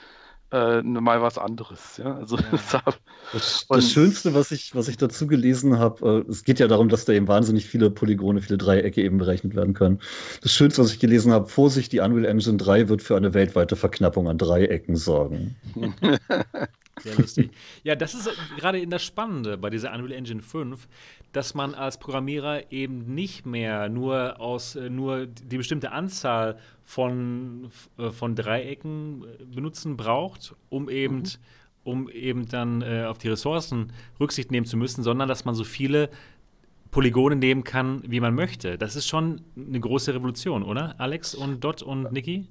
äh, 0.52 0.82
mal 0.82 1.22
was 1.22 1.39
anderes. 1.39 1.98
Ja? 1.98 2.16
Also, 2.16 2.36
ja. 2.36 2.82
Das, 3.32 3.64
das, 3.68 3.93
Schönste, 3.93 4.35
was 4.35 4.51
ich, 4.51 4.74
was 4.74 4.89
ich 4.89 4.97
dazu 4.97 5.28
gelesen 5.28 5.78
habe, 5.78 6.24
äh, 6.27 6.31
es 6.31 6.43
geht 6.43 6.59
ja 6.59 6.66
darum, 6.66 6.89
dass 6.89 7.05
da 7.05 7.12
eben 7.12 7.28
wahnsinnig 7.28 7.66
viele 7.66 7.89
Polygone, 7.89 8.40
viele 8.40 8.59
Dreiecke 8.59 9.02
eben 9.02 9.18
berechnet 9.18 9.55
werden 9.55 9.72
können. 9.72 10.01
Das 10.43 10.52
Schönste, 10.52 10.82
was 10.82 10.93
ich 10.93 10.98
gelesen 10.98 11.32
habe, 11.32 11.47
Vorsicht, 11.47 11.93
die 11.93 12.01
Unreal 12.01 12.24
Engine 12.24 12.56
3 12.56 12.89
wird 12.89 13.02
für 13.02 13.16
eine 13.16 13.32
weltweite 13.32 13.77
Verknappung 13.77 14.28
an 14.28 14.39
Dreiecken 14.39 14.97
sorgen. 14.97 15.55
Sehr 17.02 17.16
lustig. 17.16 17.51
Ja, 17.82 17.97
das 17.97 18.14
ist 18.14 18.28
gerade 18.56 18.78
in 18.78 18.90
das 18.90 19.02
Spannende 19.02 19.56
bei 19.56 19.70
dieser 19.70 19.93
Unreal 19.93 20.12
Engine 20.12 20.43
5, 20.43 20.86
dass 21.32 21.55
man 21.55 21.74
als 21.74 21.98
Programmierer 21.98 22.72
eben 22.72 23.14
nicht 23.14 23.47
mehr 23.47 23.89
nur 23.89 24.40
aus 24.40 24.77
äh, 24.77 24.90
nur 24.90 25.27
die 25.27 25.56
bestimmte 25.56 25.93
Anzahl 25.93 26.59
von, 26.85 27.70
äh, 27.98 28.10
von 28.10 28.35
Dreiecken 28.35 29.24
äh, 29.24 29.44
benutzen 29.44 29.97
braucht, 29.97 30.55
um 30.68 30.89
eben, 30.89 31.18
mhm. 31.18 31.28
um 31.85 32.09
eben 32.10 32.48
dann 32.48 32.82
äh, 32.82 33.05
auf 33.05 33.18
die 33.18 33.28
Ressourcen 33.28 33.93
Rücksicht 34.18 34.51
nehmen 34.51 34.66
zu 34.66 34.77
müssen, 34.77 35.02
sondern 35.02 35.28
dass 35.28 35.44
man 35.44 35.55
so 35.55 35.64
viele 35.64 36.10
Polygone 36.90 37.36
nehmen 37.36 37.62
kann, 37.62 38.02
wie 38.06 38.20
man 38.20 38.35
möchte. 38.35 38.77
Das 38.77 38.97
ist 38.97 39.06
schon 39.06 39.43
eine 39.56 39.78
große 39.78 40.12
Revolution, 40.12 40.64
oder? 40.64 40.98
Alex 40.98 41.35
und 41.35 41.62
Dot 41.62 41.82
und 41.82 42.12
Niki? 42.12 42.48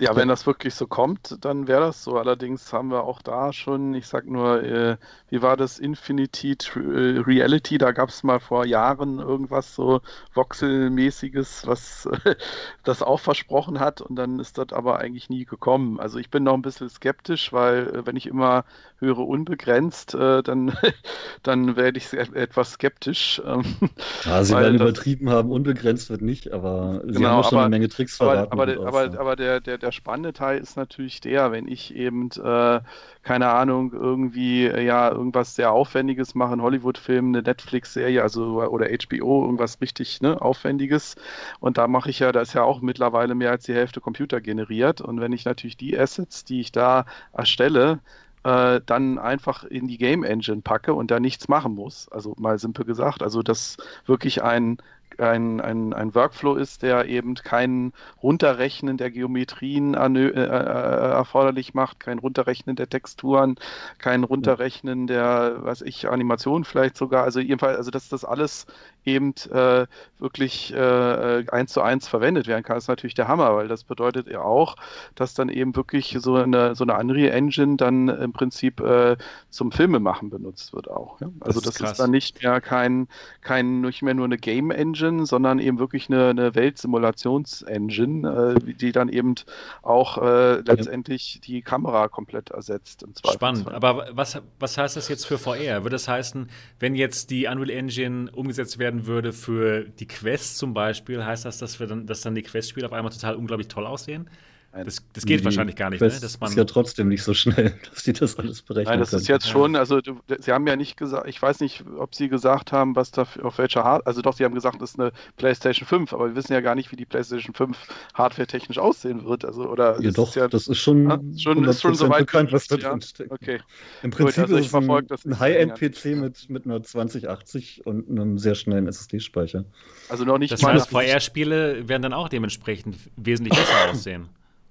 Ja, 0.00 0.16
wenn 0.16 0.28
das 0.28 0.46
wirklich 0.46 0.74
so 0.74 0.86
kommt, 0.86 1.36
dann 1.44 1.68
wäre 1.68 1.82
das 1.82 2.02
so. 2.02 2.16
Allerdings 2.16 2.72
haben 2.72 2.90
wir 2.90 3.04
auch 3.04 3.20
da 3.20 3.52
schon, 3.52 3.92
ich 3.92 4.06
sag 4.06 4.24
nur, 4.24 4.62
äh, 4.62 4.96
wie 5.28 5.42
war 5.42 5.58
das 5.58 5.78
Infinity 5.78 6.52
äh, 6.74 7.20
Reality? 7.20 7.76
Da 7.76 7.92
gab 7.92 8.08
es 8.08 8.22
mal 8.22 8.40
vor 8.40 8.64
Jahren 8.64 9.18
irgendwas 9.18 9.74
so 9.74 10.00
Voxelmäßiges, 10.32 11.66
was 11.66 12.06
äh, 12.06 12.34
das 12.82 13.02
auch 13.02 13.20
versprochen 13.20 13.78
hat 13.78 14.00
und 14.00 14.16
dann 14.16 14.38
ist 14.38 14.56
das 14.56 14.72
aber 14.72 15.00
eigentlich 15.00 15.28
nie 15.28 15.44
gekommen. 15.44 16.00
Also 16.00 16.18
ich 16.18 16.30
bin 16.30 16.44
noch 16.44 16.54
ein 16.54 16.62
bisschen 16.62 16.88
skeptisch, 16.88 17.52
weil 17.52 17.88
äh, 17.88 18.06
wenn 18.06 18.16
ich 18.16 18.26
immer 18.26 18.64
höre 19.00 19.18
unbegrenzt, 19.18 20.14
äh, 20.14 20.42
dann, 20.42 20.72
dann 21.42 21.76
werde 21.76 21.98
ich 21.98 22.10
etwas 22.14 22.72
skeptisch. 22.72 23.42
Ähm, 23.44 23.64
ja, 24.24 24.44
sie 24.44 24.54
werden 24.54 24.76
übertrieben 24.76 25.28
haben, 25.28 25.50
unbegrenzt 25.50 26.08
wird 26.08 26.22
nicht, 26.22 26.52
aber 26.52 27.02
sie 27.06 27.18
genau, 27.18 27.28
haben 27.28 27.44
schon 27.44 27.58
aber, 27.58 27.66
eine 27.66 27.76
Menge 27.76 27.88
Tricks 27.90 28.16
verraten. 28.16 28.50
Aber, 28.52 28.62
aber, 28.62 28.86
aber, 28.86 29.20
aber 29.20 29.36
der, 29.36 29.60
der, 29.60 29.76
der 29.76 29.89
der 29.90 29.92
spannende 29.92 30.32
Teil 30.32 30.60
ist 30.60 30.76
natürlich 30.76 31.20
der, 31.20 31.50
wenn 31.50 31.66
ich 31.66 31.96
eben, 31.96 32.30
äh, 32.30 32.80
keine 33.24 33.48
Ahnung, 33.48 33.92
irgendwie, 33.92 34.66
äh, 34.66 34.84
ja, 34.84 35.10
irgendwas 35.10 35.56
sehr 35.56 35.72
Aufwendiges 35.72 36.36
mache, 36.36 36.52
einen 36.52 36.62
Hollywood-Film, 36.62 37.28
eine 37.28 37.42
Netflix-Serie, 37.42 38.22
also 38.22 38.62
oder 38.62 38.86
HBO, 38.86 39.44
irgendwas 39.44 39.80
richtig 39.80 40.20
ne, 40.20 40.40
Aufwendiges. 40.40 41.16
Und 41.58 41.76
da 41.76 41.88
mache 41.88 42.08
ich 42.08 42.20
ja, 42.20 42.30
da 42.30 42.40
ist 42.40 42.52
ja 42.52 42.62
auch 42.62 42.80
mittlerweile 42.82 43.34
mehr 43.34 43.50
als 43.50 43.64
die 43.64 43.74
Hälfte 43.74 44.00
Computer 44.00 44.40
generiert. 44.40 45.00
Und 45.00 45.20
wenn 45.20 45.32
ich 45.32 45.44
natürlich 45.44 45.76
die 45.76 45.98
Assets, 45.98 46.44
die 46.44 46.60
ich 46.60 46.70
da 46.70 47.04
erstelle, 47.32 47.98
äh, 48.44 48.80
dann 48.86 49.18
einfach 49.18 49.64
in 49.64 49.88
die 49.88 49.98
Game 49.98 50.22
Engine 50.22 50.62
packe 50.62 50.94
und 50.94 51.10
da 51.10 51.18
nichts 51.18 51.48
machen 51.48 51.74
muss. 51.74 52.08
Also 52.10 52.36
mal 52.38 52.60
simpel 52.60 52.84
gesagt, 52.84 53.24
also 53.24 53.42
dass 53.42 53.76
wirklich 54.06 54.42
ein 54.44 54.78
ein, 55.20 55.60
ein, 55.60 55.92
ein 55.92 56.14
Workflow 56.14 56.54
ist, 56.54 56.82
der 56.82 57.06
eben 57.06 57.34
kein 57.34 57.92
Runterrechnen 58.22 58.96
der 58.96 59.10
Geometrien 59.10 59.94
äh, 59.94 60.28
äh, 60.28 61.10
erforderlich 61.12 61.74
macht, 61.74 62.00
kein 62.00 62.18
Runterrechnen 62.18 62.76
der 62.76 62.88
Texturen, 62.88 63.56
kein 63.98 64.24
Runterrechnen 64.24 65.06
der, 65.06 65.58
was 65.60 65.82
ich, 65.82 66.08
Animationen 66.08 66.64
vielleicht 66.64 66.96
sogar. 66.96 67.24
Also 67.24 67.40
jedenfalls, 67.40 67.76
also 67.76 67.90
dass 67.90 68.08
das 68.08 68.24
alles 68.24 68.66
eben 69.04 69.34
äh, 69.50 69.86
wirklich 70.18 70.74
äh, 70.74 71.44
eins 71.50 71.72
zu 71.72 71.82
eins 71.82 72.08
verwendet 72.08 72.46
werden 72.46 72.62
kann, 72.62 72.76
ist 72.76 72.88
natürlich 72.88 73.14
der 73.14 73.28
Hammer, 73.28 73.56
weil 73.56 73.68
das 73.68 73.84
bedeutet 73.84 74.28
ja 74.28 74.42
auch, 74.42 74.76
dass 75.14 75.34
dann 75.34 75.48
eben 75.48 75.74
wirklich 75.74 76.16
so 76.18 76.36
eine, 76.36 76.74
so 76.74 76.84
eine 76.84 76.98
Unreal 76.98 77.32
Engine 77.32 77.76
dann 77.76 78.08
im 78.08 78.32
Prinzip 78.32 78.80
äh, 78.80 79.16
zum 79.48 79.72
Filmemachen 79.72 80.30
benutzt 80.30 80.72
wird 80.72 80.90
auch. 80.90 81.20
Ja? 81.20 81.28
Also 81.40 81.60
das, 81.60 81.76
das 81.76 81.92
ist, 81.92 82.00
dann 82.00 82.10
nicht 82.10 82.42
mehr 82.42 82.60
kein, 82.60 83.08
kein, 83.40 83.80
nicht 83.80 84.02
mehr 84.02 84.14
nur 84.14 84.26
eine 84.26 84.38
Game 84.38 84.70
Engine, 84.70 85.09
sondern 85.26 85.58
eben 85.58 85.78
wirklich 85.78 86.08
eine, 86.08 86.28
eine 86.28 86.54
Weltsimulations-Engine, 86.54 88.56
äh, 88.56 88.74
die 88.74 88.92
dann 88.92 89.08
eben 89.08 89.34
auch 89.82 90.18
äh, 90.18 90.60
letztendlich 90.60 91.40
die 91.44 91.62
Kamera 91.62 92.08
komplett 92.08 92.50
ersetzt. 92.50 93.04
Spannend, 93.32 93.68
aber 93.68 94.08
was, 94.12 94.40
was 94.58 94.78
heißt 94.78 94.96
das 94.96 95.08
jetzt 95.08 95.26
für 95.26 95.38
VR? 95.38 95.82
Würde 95.82 95.90
das 95.90 96.08
heißen, 96.08 96.48
wenn 96.78 96.94
jetzt 96.94 97.30
die 97.30 97.46
Unreal 97.46 97.70
Engine 97.70 98.30
umgesetzt 98.32 98.78
werden 98.78 99.06
würde 99.06 99.32
für 99.32 99.84
die 99.84 100.06
Quest 100.06 100.58
zum 100.58 100.74
Beispiel, 100.74 101.24
heißt 101.24 101.44
das, 101.44 101.58
dass, 101.58 101.80
wir 101.80 101.86
dann, 101.86 102.06
dass 102.06 102.20
dann 102.20 102.34
die 102.34 102.42
Quest-Spiele 102.42 102.86
auf 102.86 102.92
einmal 102.92 103.12
total 103.12 103.36
unglaublich 103.36 103.68
toll 103.68 103.86
aussehen? 103.86 104.28
Das, 104.72 105.02
das 105.14 105.26
geht 105.26 105.44
wahrscheinlich 105.44 105.74
gar 105.74 105.90
nicht, 105.90 106.00
ne? 106.00 106.06
Man 106.38 106.50
ist 106.50 106.56
ja 106.56 106.64
trotzdem 106.64 107.08
nicht 107.08 107.24
so 107.24 107.34
schnell, 107.34 107.74
dass 107.92 108.04
die 108.04 108.12
das 108.12 108.38
alles 108.38 108.62
berechnen 108.62 108.92
Nein, 108.92 109.00
das 109.00 109.10
können. 109.10 109.22
ist 109.22 109.28
jetzt 109.28 109.48
schon, 109.48 109.74
also 109.74 110.00
du, 110.00 110.20
Sie 110.38 110.52
haben 110.52 110.64
ja 110.68 110.76
nicht 110.76 110.96
gesagt, 110.96 111.28
ich 111.28 111.42
weiß 111.42 111.58
nicht, 111.58 111.84
ob 111.98 112.14
Sie 112.14 112.28
gesagt 112.28 112.70
haben, 112.70 112.94
was 112.94 113.10
da 113.10 113.26
auf 113.42 113.58
welcher 113.58 113.82
Hardware, 113.82 114.06
also 114.06 114.22
doch, 114.22 114.34
Sie 114.34 114.44
haben 114.44 114.54
gesagt, 114.54 114.80
das 114.80 114.90
ist 114.90 115.00
eine 115.00 115.10
PlayStation 115.36 115.88
5, 115.88 116.12
aber 116.12 116.28
wir 116.28 116.36
wissen 116.36 116.52
ja 116.52 116.60
gar 116.60 116.76
nicht, 116.76 116.92
wie 116.92 116.96
die 116.96 117.04
PlayStation 117.04 117.52
5 117.52 117.76
hardware-technisch 118.14 118.78
aussehen 118.78 119.24
wird, 119.24 119.44
also 119.44 119.68
oder 119.68 120.00
Ja 120.00 120.12
doch, 120.12 120.36
ja, 120.36 120.46
das 120.46 120.68
ist 120.68 120.78
schon, 120.78 121.10
ja, 121.10 121.18
schon, 121.36 121.64
ist 121.64 121.82
schon 121.82 121.96
soweit 121.96 122.26
bekannt, 122.26 122.52
was 122.52 122.68
da 122.68 122.76
drin 122.76 123.00
ja? 123.00 123.00
steckt. 123.00 123.32
Okay. 123.32 123.60
Im 124.04 124.12
Prinzip 124.12 124.46
Gut, 124.46 124.54
also 124.54 124.56
ist 124.56 124.66
es 124.66 125.26
ein, 125.26 125.32
ein 125.32 125.40
High-End-PC 125.40 126.04
mit, 126.16 126.48
mit 126.48 126.64
einer 126.64 126.80
2080 126.80 127.86
und 127.86 128.08
einem 128.08 128.38
sehr 128.38 128.54
schnellen 128.54 128.86
SSD-Speicher. 128.86 129.64
Also 130.08 130.24
noch 130.24 130.38
nicht 130.38 130.52
das 130.52 130.62
mal 130.62 130.74
heißt, 130.74 130.90
VR-Spiele 130.90 131.88
werden 131.88 132.02
dann 132.02 132.12
auch 132.12 132.28
dementsprechend 132.28 132.96
wesentlich 133.16 133.58
besser 133.58 133.90
aussehen. 133.90 134.28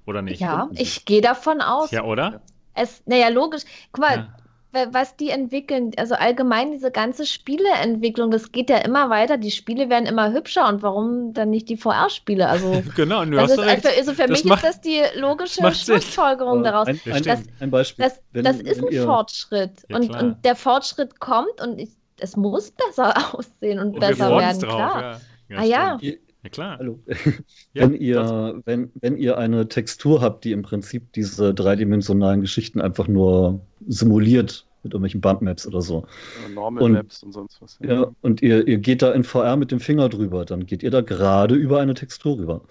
Oder 0.10 0.24
nicht? 0.24 0.42
Ja, 0.42 0.70
ich 0.74 1.06
gehe 1.06 1.22
davon 1.22 1.62
aus. 1.62 1.92
Ja, 1.92 2.04
oder? 2.04 2.42
Es, 2.74 3.04
naja, 3.06 3.30
logisch. 3.30 3.62
Guck 3.92 4.04
mal, 4.04 4.28
ja. 4.74 4.88
was 4.92 5.16
die 5.18 5.30
entwickeln, 5.30 5.92
also 5.98 6.16
allgemein 6.16 6.72
diese 6.72 6.90
ganze 6.90 7.28
Spieleentwicklung, 7.28 8.32
das 8.32 8.52
geht 8.52 8.72
ja 8.72 8.78
immer 8.80 9.12
weiter. 9.12 9.38
Die 9.38 9.52
Spiele 9.52 9.88
werden 9.88 10.08
immer 10.08 10.34
hübscher 10.34 10.68
und 10.68 10.82
warum 10.82 11.34
dann 11.34 11.52
nicht 11.52 11.70
die 11.70 11.78
VR-Spiele? 11.78 12.50
Also, 12.50 12.82
genau, 12.96 13.24
du 13.24 13.40
hast 13.40 13.52
ist, 13.52 13.60
recht. 13.60 13.86
Also, 13.86 14.00
also 14.00 14.14
für 14.14 14.28
das 14.28 14.30
mich 14.30 14.46
macht, 14.46 14.64
ist 14.64 14.70
das 14.78 14.82
die 14.82 15.00
logische 15.14 15.62
das 15.62 15.80
Schlussfolgerung 15.80 16.64
daraus. 16.64 16.88
Ein, 16.88 17.00
ein, 17.06 17.22
das, 17.22 17.44
ein 17.60 17.70
Beispiel. 17.70 18.06
Das, 18.06 18.20
wenn, 18.32 18.46
das 18.46 18.60
ist 18.62 18.84
ein 18.84 18.92
ihr... 18.92 19.04
Fortschritt. 19.04 19.84
Ja, 19.90 19.96
und, 19.96 20.10
und, 20.10 20.44
der 20.44 20.56
Fortschritt 20.56 21.20
kommt 21.20 21.62
und 21.62 21.78
ich, 21.78 21.90
es 22.18 22.36
muss 22.36 22.72
besser 22.72 23.14
aussehen 23.36 23.78
und, 23.78 23.94
und 23.94 24.00
besser 24.00 24.36
werden, 24.36 24.60
drauf, 24.60 24.76
klar. 24.76 25.22
Ja. 25.50 25.58
ah 25.60 25.64
ja. 25.64 26.00
Ja, 26.44 26.50
klar. 26.50 26.78
Hallo. 26.78 27.00
Ja, 27.74 27.84
wenn, 27.84 27.94
ihr, 27.94 28.62
wenn, 28.66 28.92
wenn 28.96 29.18
ihr 29.18 29.38
eine 29.38 29.68
Textur 29.68 30.22
habt, 30.22 30.44
die 30.44 30.52
im 30.52 30.62
Prinzip 30.62 31.12
diese 31.14 31.54
dreidimensionalen 31.54 32.42
Geschichten 32.42 32.82
einfach 32.82 33.08
nur 33.08 33.62
simuliert 33.88 34.66
mit 34.84 34.94
irgendwelchen 34.94 35.22
Bumpmaps 35.22 35.68
oder 35.68 35.82
so. 35.82 36.08
Normal 36.54 36.84
und, 36.84 36.92
Maps 36.94 37.22
und 37.24 37.34
sonst 37.34 37.62
was. 37.62 37.78
Ja, 37.82 37.94
ja 37.94 38.12
und 38.22 38.42
ihr, 38.42 38.66
ihr 38.68 38.78
geht 38.78 39.02
da 39.02 39.12
in 39.12 39.24
VR 39.24 39.58
mit 39.58 39.72
dem 39.72 39.80
Finger 39.80 40.08
drüber, 40.08 40.46
dann 40.46 40.66
geht 40.66 40.84
ihr 40.84 40.92
da 40.92 41.02
gerade 41.02 41.56
über 41.56 41.82
eine 41.82 41.94
Textur 41.94 42.38
rüber 42.38 42.62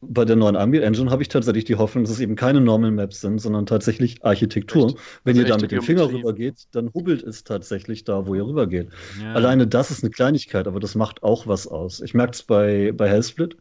bei 0.00 0.24
der 0.24 0.36
neuen 0.36 0.56
Unreal 0.56 0.84
Engine 0.84 1.10
habe 1.10 1.22
ich 1.22 1.28
tatsächlich 1.28 1.64
die 1.64 1.76
Hoffnung, 1.76 2.04
dass 2.04 2.12
es 2.12 2.20
eben 2.20 2.36
keine 2.36 2.60
Normal 2.60 2.92
Maps 2.92 3.20
sind, 3.20 3.40
sondern 3.40 3.66
tatsächlich 3.66 4.24
Architektur. 4.24 4.88
Echt? 4.88 4.98
Wenn 5.24 5.36
also 5.36 5.42
ihr 5.42 5.48
da 5.48 5.58
mit 5.58 5.72
dem 5.72 5.82
Finger 5.82 6.10
rübergeht, 6.10 6.68
dann 6.72 6.92
hubbelt 6.94 7.22
es 7.22 7.44
tatsächlich 7.44 8.04
da, 8.04 8.26
wo 8.26 8.34
ihr 8.34 8.46
rübergeht. 8.46 8.88
Ja. 9.22 9.34
Alleine 9.34 9.66
das 9.66 9.90
ist 9.90 10.04
eine 10.04 10.10
Kleinigkeit, 10.10 10.66
aber 10.66 10.80
das 10.80 10.94
macht 10.94 11.22
auch 11.22 11.46
was 11.46 11.66
aus. 11.66 12.00
Ich 12.00 12.14
merke 12.14 12.32
es 12.32 12.42
bei, 12.42 12.92
bei 12.92 13.08
Hellsplit. 13.08 13.56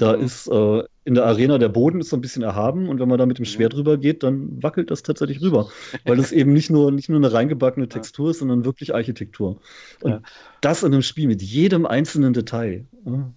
Da 0.00 0.16
mhm. 0.16 0.24
ist 0.24 0.48
äh, 0.48 0.82
in 1.04 1.14
der 1.14 1.26
Arena 1.26 1.58
der 1.58 1.68
Boden 1.68 2.00
ist 2.00 2.08
so 2.08 2.16
ein 2.16 2.22
bisschen 2.22 2.42
erhaben 2.42 2.88
und 2.88 3.00
wenn 3.00 3.08
man 3.08 3.18
da 3.18 3.26
mit 3.26 3.38
dem. 3.38 3.44
Schwert 3.44 3.74
rüber 3.74 3.98
geht, 3.98 4.22
dann 4.22 4.62
wackelt 4.62 4.90
das 4.90 5.02
tatsächlich 5.02 5.42
rüber. 5.42 5.68
Weil 6.04 6.18
es 6.18 6.32
eben 6.32 6.52
nicht 6.52 6.70
nur, 6.70 6.90
nicht 6.92 7.08
nur 7.08 7.18
eine 7.18 7.32
reingebackene 7.32 7.88
Textur 7.88 8.30
ist, 8.30 8.38
sondern 8.38 8.64
wirklich 8.64 8.94
Architektur. 8.94 9.58
Und 10.02 10.10
ja. 10.10 10.22
Das 10.60 10.82
in 10.82 10.92
einem 10.92 11.02
Spiel 11.02 11.26
mit 11.26 11.42
jedem 11.42 11.86
einzelnen 11.86 12.32
Detail. 12.32 12.86
Ja. 13.04 13.32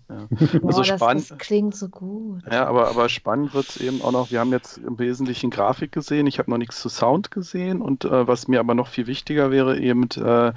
Boah, 0.59 0.67
also 0.67 0.83
spannend. 0.83 1.31
Das, 1.31 1.37
klingt 1.37 1.75
so 1.75 1.87
gut. 1.87 2.43
Ja, 2.51 2.65
aber, 2.67 2.89
aber 2.89 3.07
spannend 3.07 3.53
wird 3.53 3.69
es 3.69 3.77
eben 3.77 4.01
auch 4.01 4.11
noch, 4.11 4.31
wir 4.31 4.39
haben 4.39 4.51
jetzt 4.51 4.77
im 4.77 4.99
Wesentlichen 4.99 5.49
Grafik 5.49 5.91
gesehen, 5.91 6.27
ich 6.27 6.39
habe 6.39 6.51
noch 6.51 6.57
nichts 6.57 6.81
zu 6.81 6.89
Sound 6.89 7.31
gesehen 7.31 7.81
und 7.81 8.03
äh, 8.05 8.27
was 8.27 8.47
mir 8.47 8.59
aber 8.59 8.75
noch 8.75 8.87
viel 8.87 9.07
wichtiger 9.07 9.51
wäre, 9.51 9.79
eben 9.79 10.09
äh, 10.11 10.53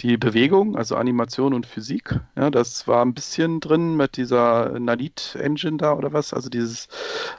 die 0.00 0.16
Bewegung, 0.16 0.76
also 0.76 0.96
Animation 0.96 1.54
und 1.54 1.66
Physik. 1.66 2.20
Ja, 2.36 2.50
das 2.50 2.86
war 2.88 3.04
ein 3.04 3.14
bisschen 3.14 3.60
drin 3.60 3.96
mit 3.96 4.16
dieser 4.16 4.78
Nalit-Engine 4.78 5.76
da 5.76 5.92
oder 5.94 6.12
was, 6.12 6.32
also 6.32 6.48
dieses 6.48 6.88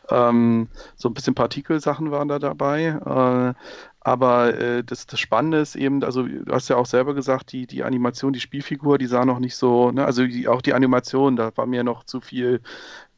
ähm, 0.09 0.67
so 0.95 1.09
ein 1.09 1.13
bisschen 1.13 1.35
Partikelsachen 1.35 2.11
waren 2.11 2.27
da 2.27 2.39
dabei. 2.39 3.55
Äh, 3.55 3.88
aber 4.01 4.57
äh, 4.57 4.83
das, 4.83 5.05
das 5.07 5.19
Spannende 5.19 5.59
ist 5.59 5.75
eben, 5.75 6.03
also 6.03 6.23
du 6.23 6.51
hast 6.51 6.69
ja 6.69 6.77
auch 6.77 6.85
selber 6.85 7.13
gesagt, 7.13 7.51
die, 7.51 7.67
die 7.67 7.83
Animation, 7.83 8.33
die 8.33 8.39
Spielfigur, 8.39 8.97
die 8.97 9.07
sah 9.07 9.25
noch 9.25 9.39
nicht 9.39 9.55
so, 9.55 9.91
ne, 9.91 10.05
also 10.05 10.25
die, 10.25 10.47
auch 10.47 10.61
die 10.61 10.73
Animation, 10.73 11.35
da 11.35 11.51
war 11.57 11.65
mir 11.65 11.83
noch 11.83 12.03
zu 12.05 12.21
viel 12.21 12.61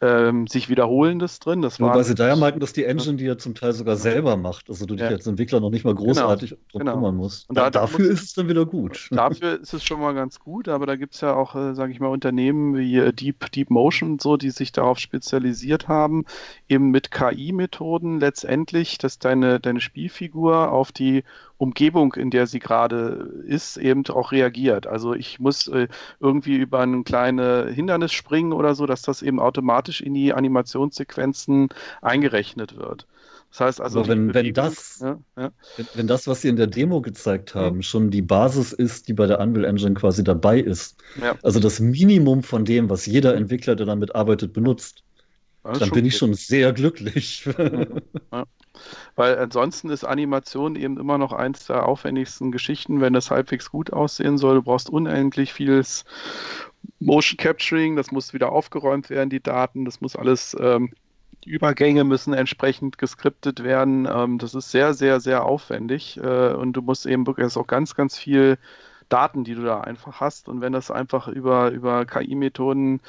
ähm, 0.02 0.48
sich 0.48 0.68
Wiederholendes 0.68 1.40
drin. 1.40 1.62
Das 1.62 1.80
Wobei 1.80 2.02
sie 2.02 2.16
da 2.16 2.28
ja 2.28 2.36
meinten, 2.36 2.60
dass 2.60 2.74
die 2.74 2.86
Engine, 2.86 3.18
die 3.18 3.26
ja 3.26 3.38
zum 3.38 3.54
Teil 3.54 3.74
sogar 3.74 3.96
selber 3.96 4.36
macht, 4.36 4.68
also 4.70 4.88
du 4.88 4.96
dich 4.96 5.04
ja. 5.04 5.10
als 5.10 5.28
Entwickler 5.28 5.60
noch 5.60 5.70
nicht 5.70 5.86
mal 5.86 5.94
genau, 5.94 6.08
großartig 6.08 6.50
genau, 6.50 6.62
drum 6.72 6.80
genau. 6.80 6.94
kümmern 6.94 7.16
musst. 7.16 7.48
Und 7.48 7.58
da, 7.58 7.70
dafür 7.70 8.10
ist 8.10 8.24
es 8.24 8.34
dann 8.34 8.50
wieder 8.50 8.66
gut. 8.66 9.10
Dafür 9.12 9.60
ist 9.62 9.74
es 9.74 9.84
schon 9.84 10.02
mal 10.02 10.16
ganz 10.16 10.40
gut, 10.40 10.68
aber 10.70 10.88
da 10.88 10.96
gibt 10.96 11.14
es 11.14 11.22
ja 11.22 11.36
auch, 11.36 11.56
äh, 11.56 11.76
sage 11.76 11.92
ich 11.92 12.00
mal, 12.00 12.08
Unternehmen 12.08 12.76
wie 12.76 12.98
äh, 12.98 13.14
Deep, 13.14 13.52
Deep 13.52 13.70
Motion 13.70 14.14
und 14.14 14.22
so, 14.22 14.38
die 14.38 14.50
sich 14.50 14.72
darauf 14.72 14.98
spezialisiert 14.98 15.88
haben, 15.88 16.26
eben 16.68 16.90
mit 16.90 17.12
KI-Methoden 17.12 18.20
letztendlich, 18.20 18.98
dass 18.98 19.20
deine, 19.20 19.60
deine 19.60 19.82
Spielfigur 19.82 20.72
auf 20.72 20.92
die 20.92 21.24
Umgebung, 21.62 22.14
in 22.14 22.32
der 22.32 22.48
sie 22.48 22.58
gerade 22.58 23.44
ist, 23.46 23.78
eben 23.78 24.04
auch 24.08 24.32
reagiert. 24.32 24.88
Also 24.88 25.14
ich 25.14 25.40
muss 25.40 25.68
äh, 25.68 25.88
irgendwie 26.20 26.56
über 26.56 26.80
ein 26.80 27.04
kleines 27.04 27.76
Hindernis 27.76 28.14
springen 28.14 28.52
oder 28.52 28.74
so, 28.74 28.88
dass 28.88 29.04
das 29.04 29.22
eben 29.22 29.40
automatisch 29.40 30.02
in 30.02 30.16
die 30.16 30.34
Animationssequenzen 30.34 31.70
eingerechnet 32.02 32.78
wird. 32.78 33.06
Das 33.52 33.60
heißt 33.60 33.82
also, 33.82 34.08
wenn, 34.08 34.34
wenn, 34.34 34.54
das, 34.56 35.02
ja, 35.02 35.20
ja. 35.38 35.52
Wenn, 35.78 35.88
wenn, 35.94 36.08
das, 36.08 36.26
was 36.26 36.42
Sie 36.42 36.48
in 36.48 36.56
der 36.56 36.68
Demo 36.68 37.00
gezeigt 37.00 37.54
haben, 37.54 37.78
mhm. 37.78 37.82
schon 37.84 38.10
die 38.10 38.24
Basis 38.24 38.74
ist, 38.74 39.08
die 39.08 39.14
bei 39.14 39.28
der 39.28 39.40
Unreal 39.40 39.66
Engine 39.66 39.94
quasi 39.94 40.24
dabei 40.24 40.60
ist, 40.60 40.98
ja. 41.22 41.36
also 41.44 41.60
das 41.60 41.80
Minimum 41.80 42.42
von 42.42 42.66
dem, 42.66 42.90
was 42.90 43.06
jeder 43.06 43.36
Entwickler, 43.36 43.76
der 43.76 43.86
damit 43.86 44.16
arbeitet, 44.16 44.54
benutzt, 44.54 45.04
dann 45.64 45.92
bin 45.92 46.06
ich 46.06 46.18
schon 46.18 46.34
sehr 46.34 46.74
glücklich. 46.74 47.48
Weil 49.16 49.38
ansonsten 49.38 49.90
ist 49.90 50.04
Animation 50.04 50.76
eben 50.76 50.98
immer 50.98 51.18
noch 51.18 51.34
eins 51.34 51.68
der 51.68 51.88
aufwendigsten 51.88 52.52
Geschichten, 52.52 53.02
wenn 53.02 53.14
das 53.14 53.32
halbwegs 53.32 53.72
gut 53.72 53.94
aussehen 53.94 54.38
soll. 54.38 54.56
Du 54.56 54.62
brauchst 54.64 54.90
unendlich 54.90 55.54
vieles 55.54 56.06
Motion 57.00 57.38
Capturing, 57.38 57.96
das 57.96 58.12
muss 58.12 58.34
wieder 58.34 58.52
aufgeräumt 58.52 59.10
werden, 59.10 59.30
die 59.30 59.42
Daten, 59.42 59.86
das 59.86 60.02
muss 60.02 60.16
alles, 60.16 60.56
ähm, 60.60 60.92
die 61.44 61.50
Übergänge 61.50 62.04
müssen 62.04 62.34
entsprechend 62.34 62.98
geskriptet 62.98 63.64
werden. 63.64 64.08
Ähm, 64.12 64.38
das 64.38 64.56
ist 64.56 64.72
sehr, 64.72 64.94
sehr, 64.94 65.20
sehr 65.20 65.46
aufwendig 65.46 66.18
äh, 66.18 66.54
und 66.54 66.74
du 66.74 66.82
musst 66.82 67.06
eben 67.06 67.26
wirklich, 67.26 67.46
das 67.46 67.54
ist 67.54 67.58
auch 67.58 67.68
ganz, 67.68 67.96
ganz 67.96 68.18
viel 68.18 68.58
Daten, 69.12 69.44
die 69.44 69.56
du 69.56 69.64
da 69.64 69.82
einfach 69.82 70.22
hast. 70.22 70.48
Und 70.48 70.62
wenn 70.62 70.74
das 70.74 70.90
einfach 70.90 71.28
über, 71.28 71.70
über 71.72 72.06
KI-Methoden 72.06 73.02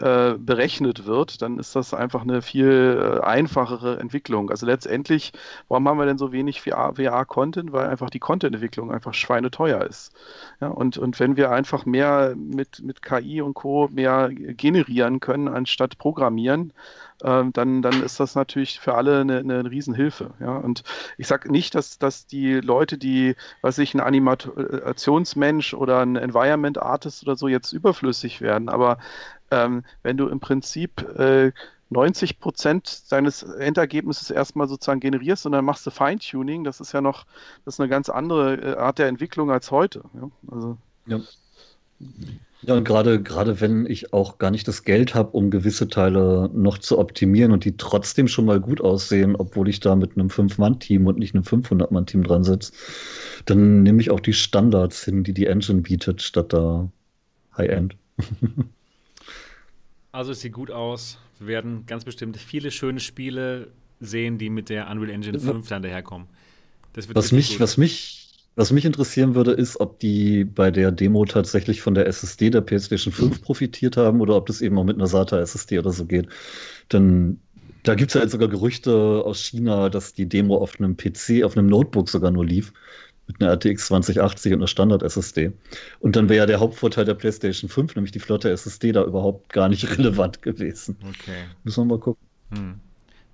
äh, 0.00 0.34
berechnet 0.38 1.04
wird, 1.04 1.42
dann 1.42 1.58
ist 1.58 1.76
das 1.76 1.92
einfach 1.92 2.22
eine 2.22 2.40
viel 2.40 3.18
äh, 3.20 3.20
einfachere 3.20 3.98
Entwicklung. 3.98 4.48
Also 4.48 4.64
letztendlich, 4.64 5.32
warum 5.68 5.86
haben 5.86 5.98
wir 5.98 6.06
denn 6.06 6.16
so 6.16 6.32
wenig 6.32 6.62
VR-Content? 6.62 7.72
Weil 7.72 7.88
einfach 7.88 8.08
die 8.08 8.18
Content-Entwicklung 8.18 8.90
einfach 8.90 9.12
schweineteuer 9.12 9.82
ist. 9.82 10.14
Ja, 10.60 10.68
und, 10.68 10.96
und 10.96 11.20
wenn 11.20 11.36
wir 11.36 11.50
einfach 11.50 11.84
mehr 11.84 12.34
mit, 12.36 12.82
mit 12.82 13.02
KI 13.02 13.42
und 13.42 13.52
Co. 13.52 13.88
mehr 13.92 14.30
generieren 14.30 15.20
können, 15.20 15.48
anstatt 15.48 15.98
programmieren, 15.98 16.72
ähm, 17.22 17.52
dann, 17.52 17.82
dann 17.82 18.02
ist 18.02 18.18
das 18.20 18.34
natürlich 18.34 18.80
für 18.80 18.94
alle 18.94 19.20
eine, 19.20 19.38
eine 19.38 19.70
Riesenhilfe. 19.70 20.30
Ja? 20.40 20.56
Und 20.56 20.82
ich 21.18 21.26
sage 21.26 21.50
nicht, 21.50 21.74
dass, 21.74 21.98
dass 21.98 22.26
die 22.26 22.54
Leute, 22.54 22.98
die, 22.98 23.36
was 23.60 23.78
ich, 23.78 23.94
ein 23.94 24.00
Animationsmensch 24.00 25.74
oder 25.74 26.00
ein 26.00 26.16
Environment 26.16 26.78
Artist 26.78 27.22
oder 27.22 27.36
so 27.36 27.48
jetzt 27.48 27.72
überflüssig 27.72 28.40
werden, 28.40 28.68
aber 28.68 28.98
ähm, 29.52 29.84
wenn 30.02 30.16
du 30.16 30.28
im 30.28 30.40
Prinzip 30.40 31.02
äh, 31.18 31.52
90 31.90 32.40
Prozent 32.40 33.12
deines 33.12 33.42
Endergebnisses 33.42 34.30
erstmal 34.30 34.66
sozusagen 34.66 35.00
generierst 35.00 35.46
und 35.46 35.52
dann 35.52 35.64
machst 35.64 35.86
du 35.86 35.90
Feintuning, 35.90 36.64
das 36.64 36.80
ist 36.80 36.92
ja 36.92 37.00
noch, 37.00 37.26
das 37.64 37.74
ist 37.74 37.80
eine 37.80 37.88
ganz 37.88 38.08
andere 38.08 38.54
äh, 38.54 38.76
Art 38.76 38.98
der 38.98 39.08
Entwicklung 39.08 39.50
als 39.50 39.70
heute. 39.70 40.02
Ja? 40.14 40.30
Also, 40.50 40.78
ja. 41.06 41.20
Ja, 42.64 42.74
und 42.74 42.84
gerade, 42.84 43.20
gerade 43.20 43.60
wenn 43.60 43.86
ich 43.86 44.12
auch 44.12 44.38
gar 44.38 44.52
nicht 44.52 44.68
das 44.68 44.84
Geld 44.84 45.16
habe, 45.16 45.30
um 45.32 45.50
gewisse 45.50 45.88
Teile 45.88 46.48
noch 46.54 46.78
zu 46.78 46.98
optimieren 46.98 47.50
und 47.50 47.64
die 47.64 47.76
trotzdem 47.76 48.28
schon 48.28 48.44
mal 48.44 48.60
gut 48.60 48.80
aussehen, 48.80 49.34
obwohl 49.34 49.68
ich 49.68 49.80
da 49.80 49.96
mit 49.96 50.16
einem 50.16 50.28
5-Mann-Team 50.28 51.06
und 51.06 51.18
nicht 51.18 51.34
einem 51.34 51.42
500-Mann-Team 51.42 52.22
dran 52.22 52.44
sitze, 52.44 52.72
dann 53.46 53.82
nehme 53.82 54.00
ich 54.00 54.10
auch 54.10 54.20
die 54.20 54.32
Standards 54.32 55.04
hin, 55.04 55.24
die 55.24 55.34
die 55.34 55.46
Engine 55.46 55.80
bietet, 55.80 56.22
statt 56.22 56.52
da 56.52 56.88
High-End. 57.56 57.96
also 60.12 60.32
es 60.32 60.40
sieht 60.40 60.52
gut 60.52 60.70
aus. 60.70 61.18
Wir 61.38 61.48
werden 61.48 61.84
ganz 61.86 62.04
bestimmt 62.04 62.36
viele 62.36 62.70
schöne 62.70 63.00
Spiele 63.00 63.68
sehen, 64.00 64.38
die 64.38 64.50
mit 64.50 64.68
der 64.68 64.88
Unreal 64.90 65.10
Engine 65.10 65.40
5 65.40 65.68
dann 65.68 65.82
daherkommen. 65.82 66.28
was 66.94 67.32
mich, 67.32 67.58
was 67.58 67.76
mich 67.76 68.22
was 68.54 68.70
mich 68.70 68.84
interessieren 68.84 69.34
würde, 69.34 69.52
ist, 69.52 69.80
ob 69.80 69.98
die 69.98 70.44
bei 70.44 70.70
der 70.70 70.92
Demo 70.92 71.24
tatsächlich 71.24 71.80
von 71.80 71.94
der 71.94 72.06
SSD 72.06 72.50
der 72.50 72.60
PlayStation 72.60 73.12
5 73.12 73.40
profitiert 73.42 73.96
haben 73.96 74.20
oder 74.20 74.36
ob 74.36 74.46
das 74.46 74.60
eben 74.60 74.76
auch 74.76 74.84
mit 74.84 74.96
einer 74.96 75.06
SATA-SSD 75.06 75.78
oder 75.78 75.90
so 75.90 76.04
geht. 76.04 76.28
Denn 76.92 77.40
da 77.82 77.94
gibt 77.94 78.10
es 78.10 78.14
ja 78.14 78.20
jetzt 78.20 78.32
sogar 78.32 78.48
Gerüchte 78.48 79.22
aus 79.24 79.42
China, 79.42 79.88
dass 79.88 80.12
die 80.12 80.28
Demo 80.28 80.58
auf 80.58 80.78
einem 80.78 80.96
PC, 80.98 81.44
auf 81.44 81.56
einem 81.56 81.66
Notebook 81.66 82.10
sogar 82.10 82.30
nur 82.30 82.44
lief. 82.44 82.74
Mit 83.32 83.42
einer 83.42 83.52
RTX 83.52 83.86
2080 83.86 84.52
und 84.52 84.60
einer 84.60 84.66
Standard-SSD. 84.66 85.52
Und 86.00 86.16
dann 86.16 86.28
wäre 86.28 86.38
ja 86.38 86.46
der 86.46 86.60
Hauptvorteil 86.60 87.04
der 87.04 87.14
PlayStation 87.14 87.68
5, 87.68 87.96
nämlich 87.96 88.12
die 88.12 88.20
flotte 88.20 88.50
SSD, 88.50 88.92
da 88.92 89.04
überhaupt 89.04 89.52
gar 89.52 89.68
nicht 89.68 89.88
relevant 89.98 90.42
gewesen. 90.42 90.96
Okay. 91.02 91.44
Müssen 91.64 91.82
wir 91.82 91.96
mal 91.96 91.98
gucken. 91.98 92.26
Hm. 92.54 92.80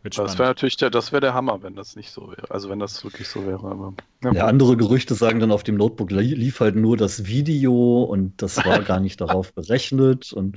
das 0.04 0.38
wäre 0.38 0.48
natürlich 0.48 0.76
der, 0.76 0.90
das 0.90 1.10
wäre 1.12 1.20
der 1.20 1.34
Hammer, 1.34 1.62
wenn 1.62 1.74
das 1.74 1.96
nicht 1.96 2.10
so 2.10 2.30
wäre. 2.30 2.50
Also 2.50 2.68
wenn 2.68 2.78
das 2.78 3.02
wirklich 3.02 3.28
so 3.28 3.46
wäre. 3.46 3.66
Aber, 3.66 3.94
ja, 4.22 4.32
ja, 4.32 4.46
andere 4.46 4.76
Gerüchte 4.76 5.14
sagen 5.14 5.40
dann 5.40 5.50
auf 5.50 5.64
dem 5.64 5.76
Notebook 5.76 6.10
lief 6.10 6.60
halt 6.60 6.76
nur 6.76 6.96
das 6.96 7.26
Video 7.26 8.04
und 8.04 8.40
das 8.40 8.64
war 8.64 8.80
gar 8.82 9.00
nicht 9.00 9.20
darauf 9.20 9.52
berechnet. 9.54 10.32
Und 10.32 10.56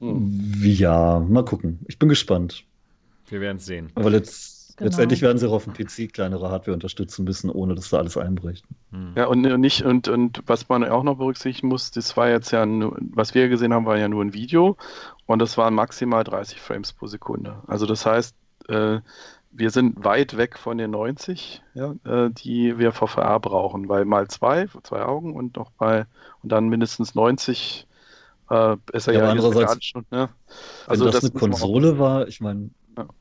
hm. 0.00 0.52
ja, 0.62 1.18
mal 1.20 1.44
gucken. 1.44 1.80
Ich 1.86 1.98
bin 1.98 2.08
gespannt. 2.08 2.64
Wir 3.28 3.40
werden 3.40 3.58
es 3.58 3.66
sehen. 3.66 3.90
Aber 3.94 4.10
letzt, 4.10 4.57
Genau. 4.78 4.90
Letztendlich 4.90 5.22
werden 5.22 5.38
sie 5.38 5.48
auch 5.48 5.54
auf 5.54 5.64
dem 5.64 5.72
PC 5.72 6.12
kleinere 6.12 6.50
Hardware 6.50 6.74
unterstützen 6.74 7.24
müssen, 7.24 7.50
ohne 7.50 7.74
dass 7.74 7.90
da 7.90 7.98
alles 7.98 8.16
einbricht. 8.16 8.64
Hm. 8.92 9.12
Ja, 9.16 9.26
und 9.26 9.40
nicht, 9.42 9.82
und, 9.82 10.06
und 10.06 10.40
was 10.46 10.68
man 10.68 10.84
auch 10.84 11.02
noch 11.02 11.16
berücksichtigen 11.16 11.66
muss, 11.66 11.90
das 11.90 12.16
war 12.16 12.28
jetzt 12.28 12.52
ja, 12.52 12.64
nur, 12.64 12.96
was 13.10 13.34
wir 13.34 13.48
gesehen 13.48 13.74
haben, 13.74 13.86
war 13.86 13.98
ja 13.98 14.08
nur 14.08 14.24
ein 14.24 14.34
Video 14.34 14.76
und 15.26 15.40
das 15.40 15.58
waren 15.58 15.74
maximal 15.74 16.22
30 16.22 16.60
Frames 16.60 16.92
pro 16.92 17.08
Sekunde. 17.08 17.56
Also 17.66 17.86
das 17.86 18.06
heißt, 18.06 18.36
äh, 18.68 19.00
wir 19.50 19.70
sind 19.70 20.04
weit 20.04 20.36
weg 20.36 20.56
von 20.56 20.78
den 20.78 20.92
90, 20.92 21.60
ja, 21.74 21.94
äh, 22.04 22.30
die 22.30 22.78
wir 22.78 22.92
VVR 22.92 23.40
brauchen, 23.40 23.88
weil 23.88 24.04
mal 24.04 24.28
zwei, 24.28 24.66
zwei 24.84 25.02
Augen 25.02 25.34
und 25.34 25.56
noch 25.56 25.72
bei 25.72 26.06
und 26.44 26.52
dann 26.52 26.68
mindestens 26.68 27.16
90 27.16 27.88
äh, 28.50 28.76
ist 28.92 29.08
er 29.08 29.14
ja, 29.14 29.24
ja 29.24 29.30
andererseits, 29.30 29.84
schon, 29.84 30.06
ne? 30.12 30.28
Also 30.86 31.04
wenn 31.04 31.12
das, 31.12 31.22
das 31.22 31.30
eine 31.32 31.40
Konsole 31.40 31.98
war, 31.98 32.28
ich 32.28 32.40
meine, 32.40 32.70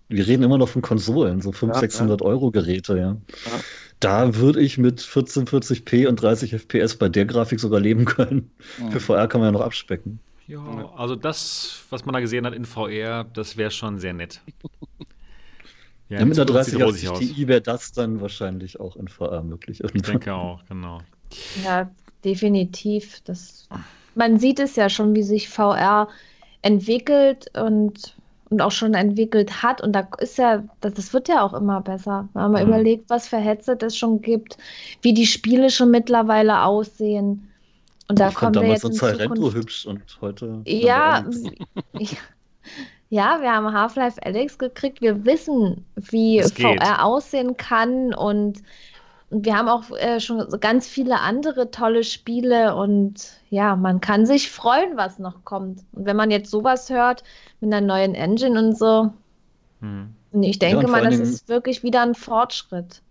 wir 0.09 0.27
reden 0.27 0.43
immer 0.43 0.57
noch 0.57 0.69
von 0.69 0.81
Konsolen, 0.81 1.41
so 1.41 1.51
500, 1.51 1.75
ja, 1.75 1.81
600 1.81 2.21
ja. 2.21 2.27
Euro 2.27 2.51
Geräte, 2.51 2.97
ja. 2.97 3.17
ja. 3.45 3.59
Da 3.99 4.35
würde 4.35 4.61
ich 4.61 4.77
mit 4.77 5.01
1440p 5.01 6.07
und 6.07 6.21
30 6.21 6.53
FPS 6.53 6.95
bei 6.95 7.09
der 7.09 7.25
Grafik 7.25 7.59
sogar 7.59 7.79
leben 7.79 8.05
können. 8.05 8.51
Für 8.91 8.99
VR 8.99 9.27
kann 9.27 9.41
man 9.41 9.47
ja 9.47 9.59
noch 9.59 9.65
abspecken. 9.65 10.19
Ja, 10.47 10.93
also 10.95 11.15
das, 11.15 11.83
was 11.89 12.05
man 12.05 12.13
da 12.13 12.19
gesehen 12.19 12.45
hat 12.45 12.53
in 12.53 12.65
VR, 12.65 13.25
das 13.25 13.57
wäre 13.57 13.71
schon 13.71 13.97
sehr 13.97 14.13
nett. 14.13 14.41
Ja, 16.09 16.23
mit 16.23 16.37
der 16.37 16.45
3080 16.45 17.11
Ti 17.35 17.47
wäre 17.49 17.59
das 17.59 17.91
dann 17.91 18.21
wahrscheinlich 18.21 18.79
auch 18.79 18.95
in 18.95 19.09
VR 19.09 19.43
möglich. 19.43 19.81
Irgendwann. 19.81 19.99
Ich 19.99 20.09
denke 20.09 20.33
auch, 20.33 20.63
genau. 20.69 21.01
Ja, 21.65 21.91
definitiv. 22.23 23.19
Das, 23.25 23.67
man 24.15 24.39
sieht 24.39 24.59
es 24.59 24.77
ja 24.77 24.89
schon, 24.89 25.15
wie 25.15 25.23
sich 25.23 25.49
VR 25.49 26.07
entwickelt 26.61 27.47
und 27.57 28.15
und 28.49 28.61
auch 28.61 28.71
schon 28.71 28.93
entwickelt 28.93 29.61
hat. 29.61 29.81
Und 29.81 29.93
da 29.93 30.07
ist 30.19 30.37
ja, 30.37 30.63
das, 30.81 30.93
das 30.93 31.13
wird 31.13 31.27
ja 31.27 31.41
auch 31.41 31.53
immer 31.53 31.81
besser. 31.81 32.29
Wenn 32.33 32.51
man 32.51 32.63
mhm. 32.63 32.69
überlegt, 32.69 33.09
was 33.09 33.27
für 33.27 33.37
Headset 33.37 33.77
es 33.81 33.97
schon 33.97 34.21
gibt, 34.21 34.57
wie 35.01 35.13
die 35.13 35.25
Spiele 35.25 35.69
schon 35.69 35.91
mittlerweile 35.91 36.63
aussehen. 36.63 37.49
Und 38.09 38.19
da 38.19 38.29
ich 38.29 38.35
kommen 38.35 38.55
wir 38.55 38.67
jetzt 38.67 38.81
so 38.81 38.89
Zukunft... 38.89 39.55
hübsch 39.55 39.85
und 39.85 40.01
heute. 40.21 40.61
Ja, 40.65 41.25
ja, 43.09 43.41
wir 43.41 43.51
haben 43.51 43.73
Half-Life 43.73 44.21
Alex 44.23 44.57
gekriegt. 44.57 45.01
Wir 45.01 45.25
wissen, 45.25 45.85
wie 45.95 46.41
VR 46.41 47.03
aussehen 47.03 47.55
kann 47.55 48.13
und 48.13 48.61
und 49.29 49.45
wir 49.45 49.57
haben 49.57 49.67
auch 49.67 49.91
äh, 49.97 50.19
schon 50.19 50.45
ganz 50.61 50.87
viele 50.87 51.19
andere 51.19 51.69
tolle 51.69 52.03
Spiele 52.03 52.75
und 52.75 53.15
ja, 53.49 53.75
man 53.75 53.99
kann 53.99 54.25
sich 54.25 54.49
freuen, 54.49 54.95
was 54.95 55.19
noch 55.19 55.43
kommt. 55.43 55.83
Und 55.91 56.05
wenn 56.05 56.15
man 56.15 56.31
jetzt 56.31 56.49
sowas 56.49 56.89
hört 56.89 57.23
mit 57.59 57.73
einer 57.73 57.85
neuen 57.85 58.15
Engine 58.15 58.57
und 58.57 58.77
so, 58.77 59.11
hm. 59.81 60.13
ich 60.41 60.59
denke 60.59 60.83
ja, 60.83 60.87
mal, 60.87 61.03
das 61.03 61.19
ist 61.19 61.49
wirklich 61.49 61.83
wieder 61.83 62.03
ein 62.03 62.15
Fortschritt. 62.15 63.01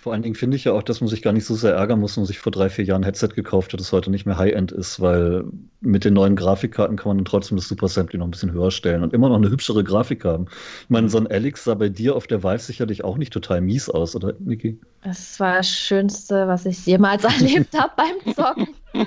Vor 0.00 0.12
allen 0.12 0.22
Dingen 0.22 0.36
finde 0.36 0.56
ich 0.56 0.62
ja 0.62 0.72
auch, 0.72 0.84
dass 0.84 1.00
man 1.00 1.08
sich 1.08 1.22
gar 1.22 1.32
nicht 1.32 1.44
so 1.44 1.56
sehr 1.56 1.74
ärgern 1.74 1.98
muss 1.98 2.16
und 2.16 2.24
sich 2.24 2.38
vor 2.38 2.52
drei, 2.52 2.70
vier 2.70 2.84
Jahren 2.84 3.00
ein 3.00 3.04
Headset 3.04 3.30
gekauft 3.34 3.72
hat, 3.72 3.80
das 3.80 3.90
heute 3.90 4.12
nicht 4.12 4.26
mehr 4.26 4.38
High-End 4.38 4.70
ist, 4.70 5.00
weil 5.00 5.44
mit 5.80 6.04
den 6.04 6.14
neuen 6.14 6.36
Grafikkarten 6.36 6.96
kann 6.96 7.08
man 7.08 7.18
dann 7.18 7.24
trotzdem 7.24 7.56
das 7.56 7.66
Super 7.66 7.88
Sampling 7.88 8.20
noch 8.20 8.28
ein 8.28 8.30
bisschen 8.30 8.52
höher 8.52 8.70
stellen 8.70 9.02
und 9.02 9.12
immer 9.12 9.28
noch 9.28 9.36
eine 9.36 9.50
hübschere 9.50 9.82
Grafik 9.82 10.24
haben. 10.24 10.46
Ich 10.84 10.90
meine, 10.90 11.08
so 11.08 11.18
ein 11.18 11.26
Alex 11.26 11.64
sah 11.64 11.74
bei 11.74 11.88
dir 11.88 12.14
auf 12.14 12.28
der 12.28 12.44
Vive 12.44 12.60
sicherlich 12.60 13.02
auch 13.02 13.16
nicht 13.16 13.32
total 13.32 13.60
mies 13.60 13.90
aus, 13.90 14.14
oder, 14.14 14.34
Niki? 14.38 14.78
Das 15.02 15.40
war 15.40 15.56
das 15.56 15.68
Schönste, 15.68 16.46
was 16.46 16.64
ich 16.64 16.86
jemals 16.86 17.24
erlebt 17.40 17.76
habe 17.76 17.92
beim 17.96 18.34
Zocken. 18.36 18.68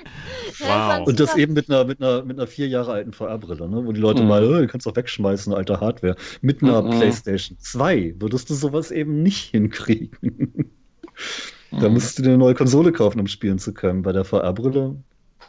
wow. 0.59 1.07
Und 1.07 1.21
das 1.21 1.37
eben 1.37 1.53
mit 1.53 1.69
einer, 1.69 1.85
mit 1.85 2.01
einer, 2.01 2.25
mit 2.25 2.37
einer 2.37 2.47
vier 2.47 2.67
Jahre 2.67 2.91
alten 2.91 3.13
VR-Brille, 3.13 3.69
ne? 3.69 3.85
wo 3.85 3.93
die 3.93 4.01
Leute 4.01 4.23
mhm. 4.23 4.27
mal, 4.27 4.43
oh, 4.43 4.59
du 4.59 4.67
kannst 4.67 4.85
doch 4.85 4.95
wegschmeißen, 4.97 5.53
alte 5.53 5.79
Hardware. 5.79 6.17
Mit 6.41 6.61
einer 6.61 6.81
mhm. 6.81 6.89
PlayStation 6.91 7.57
2 7.59 8.15
würdest 8.19 8.49
du 8.49 8.55
sowas 8.55 8.91
eben 8.91 9.23
nicht 9.23 9.51
hinkriegen. 9.51 10.71
Da 11.71 11.87
mhm. 11.87 11.93
musst 11.93 12.17
du 12.17 12.23
dir 12.23 12.29
eine 12.29 12.37
neue 12.37 12.53
Konsole 12.53 12.91
kaufen, 12.91 13.19
um 13.19 13.27
spielen 13.27 13.59
zu 13.59 13.73
können. 13.73 14.01
Bei 14.01 14.11
der 14.11 14.25
VR-Brille 14.25 14.95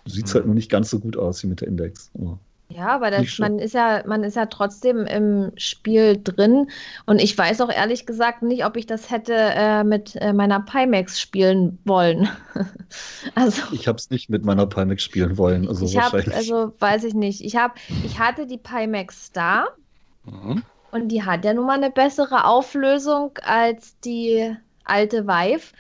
sieht 0.07 0.27
es 0.27 0.35
halt 0.35 0.47
noch 0.47 0.55
nicht 0.55 0.71
ganz 0.71 0.91
so 0.91 1.01
gut 1.01 1.17
aus 1.17 1.43
wie 1.43 1.49
mit 1.49 1.61
der 1.61 1.69
Index. 1.69 2.11
Aber 2.15 2.39
ja, 2.75 2.89
aber 2.89 3.11
das, 3.11 3.39
man, 3.39 3.59
ist 3.59 3.75
ja, 3.75 4.03
man 4.07 4.25
ist 4.25 4.37
ja 4.37 4.47
trotzdem 4.47 5.05
im 5.05 5.53
Spiel 5.57 6.19
drin. 6.23 6.71
Und 7.05 7.21
ich 7.21 7.37
weiß 7.37 7.61
auch 7.61 7.71
ehrlich 7.71 8.07
gesagt 8.07 8.43
nicht, 8.43 8.65
ob 8.65 8.77
ich 8.77 8.87
das 8.87 9.11
hätte 9.11 9.35
äh, 9.35 9.85
mit 9.85 10.17
äh, 10.17 10.33
meiner 10.33 10.61
Pimax 10.61 11.21
spielen 11.21 11.79
wollen. 11.85 12.29
also, 13.35 13.63
ich 13.73 13.89
habe 13.89 13.99
es 13.99 14.09
nicht 14.11 14.31
mit 14.31 14.45
meiner 14.45 14.67
Pimax 14.67 15.03
spielen 15.03 15.37
wollen. 15.37 15.69
Also, 15.69 15.85
ich 15.85 15.99
hab, 15.99 16.15
also 16.15 16.73
weiß 16.79 17.05
ich 17.05 17.15
nicht. 17.15 17.45
Ich, 17.45 17.57
hab, 17.57 17.77
ich 18.05 18.19
hatte 18.19 18.47
die 18.47 18.59
Pimax 18.59 19.27
Star. 19.27 19.69
Mhm. 20.25 20.63
Und 20.93 21.09
die 21.09 21.25
hat 21.25 21.45
ja 21.45 21.53
nun 21.53 21.67
mal 21.67 21.77
eine 21.77 21.91
bessere 21.91 22.47
Auflösung 22.47 23.33
als 23.43 23.99
die 24.01 24.57
alte 24.85 25.27
Vive, 25.27 25.73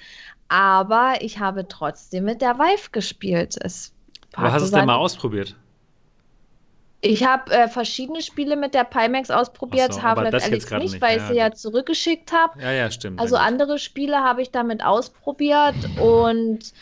aber 0.48 1.14
ich 1.20 1.38
habe 1.38 1.66
trotzdem 1.68 2.24
mit 2.24 2.42
der 2.42 2.58
Vive 2.58 2.90
gespielt. 2.90 3.56
Es 3.60 3.92
aber 4.34 4.52
hast 4.52 4.62
du 4.62 4.66
es 4.66 4.70
denn 4.70 4.86
mal 4.86 4.96
ausprobiert? 4.96 5.56
Ich 7.04 7.24
habe 7.24 7.50
äh, 7.50 7.68
verschiedene 7.68 8.22
Spiele 8.22 8.54
mit 8.54 8.74
der 8.74 8.84
Pimax 8.84 9.28
ausprobiert, 9.28 9.92
so, 9.92 10.02
habe 10.02 10.20
Alex 10.20 10.48
nicht, 10.48 10.70
nicht, 10.70 11.00
weil 11.00 11.16
ja, 11.16 11.22
ich 11.22 11.28
sie 11.28 11.36
ja 11.36 11.50
zurückgeschickt 11.50 12.32
habe. 12.32 12.62
Ja, 12.62 12.70
ja, 12.70 12.90
stimmt. 12.92 13.20
Also 13.20 13.34
andere 13.36 13.78
Spiele 13.78 14.18
habe 14.18 14.40
ich 14.40 14.52
damit 14.52 14.84
ausprobiert 14.84 15.74
und 16.00 16.72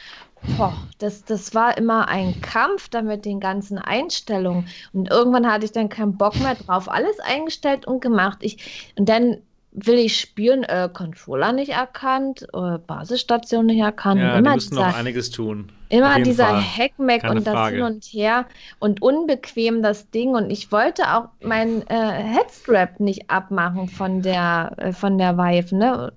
boah, 0.58 0.76
das, 0.98 1.24
das 1.24 1.54
war 1.54 1.78
immer 1.78 2.08
ein 2.08 2.38
Kampf 2.42 2.90
da 2.90 3.00
mit 3.00 3.24
den 3.24 3.40
ganzen 3.40 3.78
Einstellungen. 3.78 4.68
Und 4.92 5.10
irgendwann 5.10 5.50
hatte 5.50 5.64
ich 5.64 5.72
dann 5.72 5.88
keinen 5.88 6.18
Bock 6.18 6.38
mehr 6.40 6.54
drauf. 6.54 6.90
Alles 6.90 7.18
eingestellt 7.20 7.86
und 7.86 8.00
gemacht. 8.00 8.38
Ich, 8.42 8.92
und 8.98 9.08
dann 9.08 9.38
will 9.72 9.98
ich 9.98 10.18
spielen, 10.18 10.64
äh, 10.64 10.88
Controller 10.92 11.52
nicht 11.52 11.70
erkannt, 11.70 12.46
äh, 12.52 12.78
Basisstation 12.78 13.66
nicht 13.66 13.80
erkannt. 13.80 14.20
Ja, 14.20 14.38
immer 14.38 14.50
die 14.50 14.54
müssen 14.56 14.70
dieser, 14.70 14.88
noch 14.88 14.96
einiges 14.96 15.30
tun. 15.30 15.72
Immer 15.88 16.20
dieser 16.20 16.60
Hackmack 16.60 17.24
und 17.24 17.46
das 17.46 17.54
Frage. 17.54 17.76
hin 17.76 17.84
und 17.84 18.04
her 18.04 18.46
und 18.78 19.02
unbequem 19.02 19.82
das 19.82 20.10
Ding. 20.10 20.34
Und 20.34 20.50
ich 20.50 20.72
wollte 20.72 21.14
auch 21.14 21.28
mein 21.40 21.86
äh, 21.88 21.94
Headstrap 21.94 23.00
nicht 23.00 23.30
abmachen 23.30 23.88
von 23.88 24.22
der, 24.22 24.72
äh, 24.76 24.92
von 24.92 25.18
der 25.18 25.36
Vive, 25.36 25.76
ne? 25.76 26.12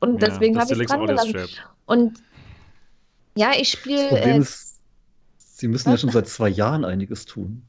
Und 0.00 0.20
ja, 0.20 0.28
deswegen 0.28 0.58
habe 0.58 0.72
ich 0.72 0.80
es 0.80 0.86
dran 0.86 1.06
gelassen. 1.06 1.48
Und 1.86 2.18
ja, 3.34 3.52
ich 3.58 3.68
spiele. 3.68 4.10
Äh, 4.10 4.42
Sie 5.36 5.68
müssen 5.68 5.86
was? 5.86 5.92
ja 5.92 5.98
schon 5.98 6.10
seit 6.10 6.28
zwei 6.28 6.48
Jahren 6.48 6.84
einiges 6.84 7.24
tun. 7.24 7.62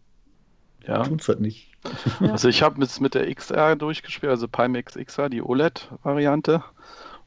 Ja. 0.87 1.03
Tun 1.03 1.19
es 1.19 1.27
halt 1.27 1.41
nicht. 1.41 1.72
Also 2.21 2.47
ich 2.47 2.63
habe 2.63 2.79
mit, 2.79 3.01
mit 3.01 3.13
der 3.13 3.33
XR 3.33 3.75
durchgespielt, 3.75 4.29
also 4.29 4.47
Pimax 4.47 4.93
XR, 4.95 5.29
die 5.29 5.41
OLED-Variante. 5.41 6.63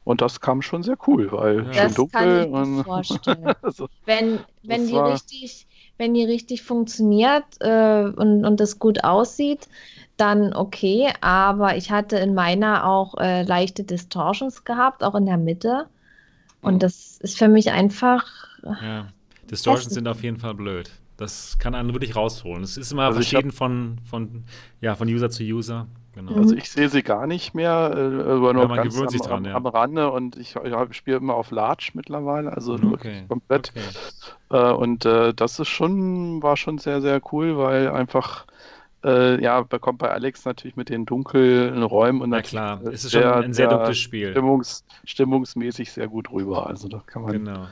Und 0.03 0.21
das 0.21 0.39
kam 0.39 0.61
schon 0.61 0.83
sehr 0.83 0.97
cool, 1.05 1.31
weil 1.33 1.65
ja. 1.67 1.73
schön 1.73 1.93
dunkel. 1.93 2.49
Kann 2.49 2.63
ich 2.63 2.69
mir 2.69 2.83
vorstellen. 2.85 3.53
also, 3.61 3.89
wenn 4.05 4.39
wenn 4.63 4.87
die 4.87 4.97
richtig, 4.97 5.67
wenn 5.97 6.13
die 6.13 6.23
richtig 6.23 6.63
funktioniert 6.63 7.43
äh, 7.59 8.05
und, 8.15 8.45
und 8.45 8.59
das 8.59 8.79
gut 8.79 9.03
aussieht, 9.03 9.67
dann 10.15 10.53
okay. 10.53 11.11
Aber 11.19 11.75
ich 11.75 11.91
hatte 11.91 12.17
in 12.17 12.33
meiner 12.33 12.87
auch 12.87 13.17
äh, 13.17 13.43
leichte 13.43 13.83
Distortions 13.83 14.63
gehabt, 14.63 15.03
auch 15.03 15.13
in 15.13 15.25
der 15.25 15.37
Mitte. 15.37 15.87
Und 16.61 16.75
mhm. 16.75 16.79
das 16.79 17.17
ist 17.17 17.37
für 17.37 17.49
mich 17.49 17.71
einfach. 17.71 18.25
Ja, 18.63 19.07
Distortions 19.51 19.93
sind 19.93 20.07
auf 20.07 20.23
jeden 20.23 20.37
Fall 20.37 20.53
blöd. 20.53 20.89
Das 21.17 21.57
kann 21.57 21.73
einen 21.73 21.93
wirklich 21.93 22.15
rausholen. 22.15 22.63
Es 22.63 22.77
ist 22.77 22.91
immer 22.91 23.05
also 23.05 23.19
verschieden 23.19 23.51
von, 23.51 23.97
von, 24.03 24.43
ja, 24.81 24.95
von 24.95 25.07
User 25.07 25.29
zu 25.29 25.43
User. 25.43 25.87
Genau. 26.13 26.33
Also 26.33 26.55
ich 26.55 26.71
sehe 26.71 26.89
sie 26.89 27.03
gar 27.03 27.27
nicht 27.27 27.53
mehr, 27.53 27.91
äh, 27.95 28.31
aber 28.31 28.53
nur 28.53 28.67
ja, 28.67 28.83
ganz 28.83 28.99
am, 28.99 29.07
dran, 29.07 29.45
ja. 29.45 29.53
am, 29.53 29.67
Rande 29.67 30.09
und 30.11 30.35
ich, 30.35 30.55
ich 30.55 30.97
spiele 30.97 31.17
immer 31.17 31.35
auf 31.35 31.51
Large 31.51 31.91
mittlerweile, 31.93 32.51
also 32.51 32.73
okay. 32.73 32.89
wirklich 32.89 33.27
komplett. 33.27 33.71
Okay. 34.49 34.57
Äh, 34.57 34.73
und 34.73 35.05
äh, 35.05 35.33
das 35.35 35.59
ist 35.59 35.67
schon, 35.67 36.41
war 36.41 36.57
schon 36.57 36.79
sehr, 36.79 37.01
sehr 37.01 37.21
cool, 37.31 37.57
weil 37.57 37.89
einfach 37.89 38.47
äh, 39.03 39.41
ja, 39.41 39.61
bekommt 39.61 39.99
bei 39.99 40.09
Alex 40.09 40.43
natürlich 40.45 40.75
mit 40.75 40.89
den 40.89 41.05
dunklen 41.05 41.83
Räumen 41.83 42.21
und 42.21 42.31
Na 42.31 42.41
klar, 42.41 42.81
es 42.85 43.05
ist 43.05 43.11
schon 43.11 43.23
ein 43.23 43.53
sehr 43.53 43.69
dunkles 43.69 43.97
Spiel. 43.97 44.31
Stimmungs, 44.31 44.85
stimmungsmäßig 45.05 45.91
sehr 45.91 46.07
gut 46.07 46.31
rüber. 46.31 46.67
Also 46.67 46.87
da 46.87 47.03
kann 47.05 47.21
man 47.21 47.31
genau. 47.33 47.67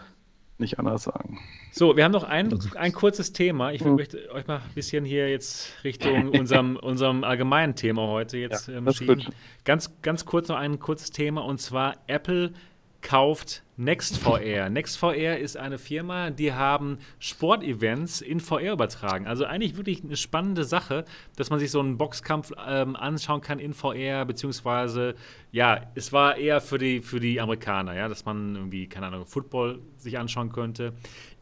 nicht 0.59 0.77
anders 0.77 1.03
sagen. 1.03 1.39
So, 1.77 1.97
wir 1.97 2.05
haben 2.05 2.13
noch 2.13 2.23
ein, 2.23 2.57
ein 2.75 2.93
kurzes 2.93 3.33
Thema. 3.33 3.73
Ich 3.73 3.83
möchte 3.83 4.31
euch 4.31 4.47
mal 4.47 4.59
ein 4.59 4.73
bisschen 4.75 5.03
hier 5.03 5.29
jetzt 5.29 5.73
Richtung 5.83 6.29
unserem, 6.39 6.77
unserem 6.77 7.25
allgemeinen 7.25 7.75
Thema 7.75 8.07
heute 8.07 8.37
jetzt 8.37 8.69
ja, 8.69 8.75
ähm, 8.75 8.93
schieben. 8.93 9.25
Ganz, 9.65 9.91
ganz 10.01 10.25
kurz 10.25 10.47
noch 10.47 10.55
ein 10.55 10.79
kurzes 10.79 11.11
Thema 11.11 11.43
und 11.43 11.59
zwar 11.59 11.97
Apple 12.07 12.53
kauft 13.01 13.61
NextVR. 13.77 14.69
NextVR 14.69 15.37
ist 15.37 15.57
eine 15.57 15.77
Firma, 15.77 16.29
die 16.29 16.53
haben 16.53 16.97
Sportevents 17.19 18.21
in 18.21 18.39
VR 18.39 18.71
übertragen. 18.73 19.27
Also 19.27 19.43
eigentlich 19.43 19.75
wirklich 19.75 20.03
eine 20.03 20.15
spannende 20.15 20.63
Sache, 20.63 21.03
dass 21.35 21.49
man 21.49 21.59
sich 21.59 21.69
so 21.71 21.81
einen 21.81 21.97
Boxkampf 21.97 22.53
ähm, 22.67 22.95
anschauen 22.95 23.41
kann 23.41 23.59
in 23.59 23.73
VR, 23.73 24.25
beziehungsweise, 24.25 25.15
ja, 25.51 25.81
es 25.93 26.13
war 26.13 26.37
eher 26.37 26.61
für 26.61 26.77
die, 26.77 27.01
für 27.01 27.19
die 27.19 27.41
Amerikaner, 27.41 27.95
ja, 27.95 28.07
dass 28.07 28.25
man 28.25 28.55
irgendwie, 28.55 28.87
keine 28.87 29.07
Ahnung, 29.07 29.25
Football 29.25 29.81
sich 29.97 30.17
anschauen 30.17 30.51
könnte. 30.51 30.93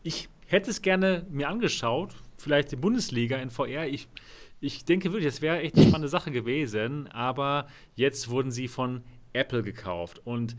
Ich 0.03 0.29
hätte 0.47 0.69
es 0.69 0.81
gerne 0.81 1.25
mir 1.29 1.47
angeschaut, 1.47 2.13
vielleicht 2.37 2.71
die 2.71 2.75
Bundesliga 2.75 3.37
in 3.37 3.49
VR. 3.49 3.87
Ich, 3.87 4.09
ich 4.59 4.85
denke 4.85 5.11
wirklich, 5.11 5.33
es 5.33 5.41
wäre 5.41 5.61
echt 5.61 5.75
eine 5.75 5.87
spannende 5.87 6.09
Sache 6.09 6.31
gewesen, 6.31 7.07
aber 7.07 7.67
jetzt 7.95 8.29
wurden 8.29 8.51
sie 8.51 8.67
von 8.67 9.03
Apple 9.31 9.63
gekauft 9.63 10.21
und 10.25 10.55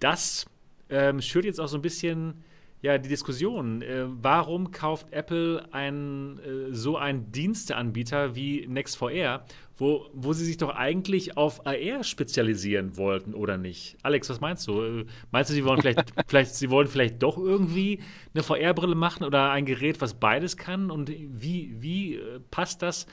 das 0.00 0.46
ähm, 0.88 1.20
schürt 1.20 1.44
jetzt 1.44 1.60
auch 1.60 1.66
so 1.66 1.76
ein 1.76 1.82
bisschen 1.82 2.44
ja, 2.82 2.98
die 2.98 3.08
Diskussion. 3.08 3.80
Äh, 3.80 4.04
warum 4.06 4.70
kauft 4.70 5.10
Apple 5.10 5.66
ein, 5.72 6.38
äh, 6.38 6.74
so 6.74 6.98
einen 6.98 7.32
Diensteanbieter 7.32 8.36
wie 8.36 8.66
NextVR, 8.66 9.44
wo, 9.76 10.06
wo 10.12 10.32
sie 10.32 10.44
sich 10.44 10.56
doch 10.56 10.70
eigentlich 10.70 11.36
auf 11.36 11.66
AR 11.66 12.04
spezialisieren 12.04 12.96
wollten 12.96 13.34
oder 13.34 13.56
nicht? 13.56 13.96
Alex, 14.02 14.30
was 14.30 14.40
meinst 14.40 14.68
du? 14.68 14.82
Äh, 14.82 15.06
meinst 15.30 15.50
du, 15.50 15.54
sie 15.54 15.64
wollen 15.64 15.80
vielleicht, 15.80 16.14
vielleicht, 16.28 16.54
sie 16.54 16.70
wollen 16.70 16.86
vielleicht 16.86 17.22
doch 17.22 17.38
irgendwie 17.38 18.00
eine 18.34 18.42
VR-Brille 18.42 18.94
machen 18.94 19.24
oder 19.24 19.50
ein 19.50 19.64
Gerät, 19.64 20.00
was 20.00 20.14
beides 20.14 20.56
kann? 20.56 20.90
Und 20.90 21.10
wie, 21.10 21.74
wie 21.80 22.16
äh, 22.16 22.40
passt 22.50 22.82
das 22.82 23.06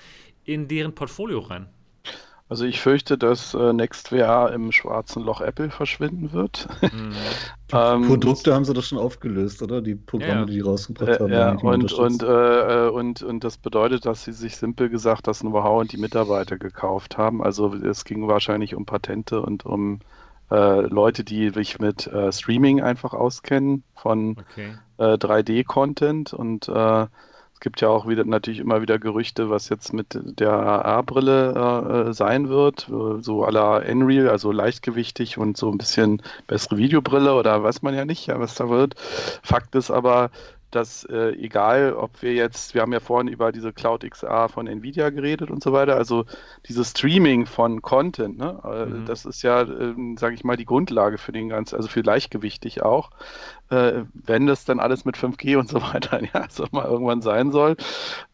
in 0.44 0.68
deren 0.68 0.94
Portfolio 0.94 1.40
rein? 1.40 1.68
Also 2.52 2.66
ich 2.66 2.82
fürchte, 2.82 3.18
dass 3.18 3.54
äh, 3.54 3.72
NextVR 3.72 4.52
im 4.52 4.74
schwarzen 4.74 5.24
Loch 5.24 5.40
Apple 5.40 5.70
verschwinden 5.70 6.34
wird. 6.34 6.68
Mhm. 6.82 7.14
ähm, 7.72 8.08
Produkte 8.10 8.54
haben 8.54 8.66
sie 8.66 8.74
doch 8.74 8.84
schon 8.84 8.98
aufgelöst, 8.98 9.62
oder? 9.62 9.82
Die 9.82 9.96
Programme, 9.96 10.42
ja. 10.42 10.46
die 10.46 10.56
die 10.56 10.60
rausgebracht 10.60 11.22
haben. 11.22 11.32
Ja, 11.32 11.54
und, 11.54 11.94
und, 11.94 12.22
äh, 12.22 12.90
und, 12.90 13.24
und 13.24 13.46
das 13.46 13.58
bedeutet, 13.58 14.06
dass 14.06 14.26
sie 14.26 14.34
sich 14.34 14.58
simpel 14.58 14.90
gesagt 14.90 15.28
das 15.28 15.40
Know-how 15.40 15.80
und 15.80 15.94
die 15.94 15.98
Mitarbeiter 15.98 16.58
gekauft 16.58 17.18
haben. 17.18 17.42
Also 17.42 17.74
es 17.74 18.04
ging 18.04 18.28
wahrscheinlich 18.28 18.76
um 18.76 18.86
Patente 18.86 19.42
und 19.42 19.66
um 19.66 20.02
äh, 20.52 20.82
Leute, 20.82 21.24
die 21.24 21.52
sich 21.52 21.80
mit 21.80 22.08
äh, 22.08 22.34
Streaming 22.34 22.82
einfach 22.82 23.14
auskennen 23.14 23.84
von 23.96 24.36
okay. 24.38 24.74
3D-Content 25.00 26.34
äh, 26.34 26.36
und 26.36 26.68
äh, 26.68 27.08
gibt 27.62 27.80
ja 27.80 27.88
auch 27.88 28.08
wieder 28.08 28.26
natürlich 28.26 28.60
immer 28.60 28.82
wieder 28.82 29.00
Gerüchte, 29.00 29.50
was 29.50 29.70
jetzt 29.70 29.94
mit 29.94 30.20
der 30.22 30.52
AR-Brille 30.52 32.08
äh, 32.10 32.14
sein 32.14 32.50
wird, 32.50 32.88
so 32.90 33.46
à 33.46 33.52
la 33.52 33.78
Unreal, 33.78 34.30
also 34.30 34.52
leichtgewichtig 34.52 35.38
und 35.38 35.56
so 35.56 35.72
ein 35.72 35.78
bisschen 35.78 36.22
bessere 36.48 36.78
Videobrille 36.78 37.34
oder 37.34 37.64
weiß 37.64 37.84
man 37.84 37.96
ja 37.96 38.04
nicht, 38.04 38.28
ja, 38.28 38.40
was 38.40 38.56
da 38.56 38.70
wird. 38.70 38.96
Fakt 39.44 39.76
ist 39.76 39.92
aber, 39.92 40.32
dass 40.72 41.04
äh, 41.06 41.32
egal, 41.32 41.94
ob 41.94 42.22
wir 42.22 42.34
jetzt, 42.34 42.74
wir 42.74 42.82
haben 42.82 42.94
ja 42.94 43.00
vorhin 43.00 43.28
über 43.28 43.52
diese 43.52 43.74
Cloud 43.74 44.10
XR 44.10 44.50
von 44.50 44.68
Nvidia 44.68 45.10
geredet 45.10 45.52
und 45.52 45.62
so 45.62 45.74
weiter, 45.74 45.96
also 45.96 46.26
dieses 46.68 46.92
Streaming 46.92 47.46
von 47.46 47.82
Content, 47.82 48.38
ne, 48.38 48.60
äh, 48.64 48.86
mhm. 48.86 49.06
das 49.06 49.26
ist 49.26 49.42
ja, 49.44 49.62
äh, 49.62 49.94
sage 50.18 50.36
ich 50.36 50.44
mal, 50.44 50.58
die 50.58 50.66
Grundlage 50.66 51.18
für 51.18 51.32
den 51.32 51.50
ganzen, 51.50 51.76
also 51.76 51.88
für 51.88 52.02
leichtgewichtig 52.02 52.82
auch, 52.84 53.12
äh, 53.70 54.04
wenn 54.14 54.48
das 54.48 54.66
dann 54.66 54.80
alles 54.80 55.06
mit 55.06 55.18
5G 55.18 55.58
und 55.58 55.70
so 55.70 55.82
weiter, 55.94 56.22
ja, 56.34 56.46
so 56.50 56.66
mal 56.72 56.86
irgendwann 56.86 57.22
sein 57.22 57.52
soll. 57.52 57.76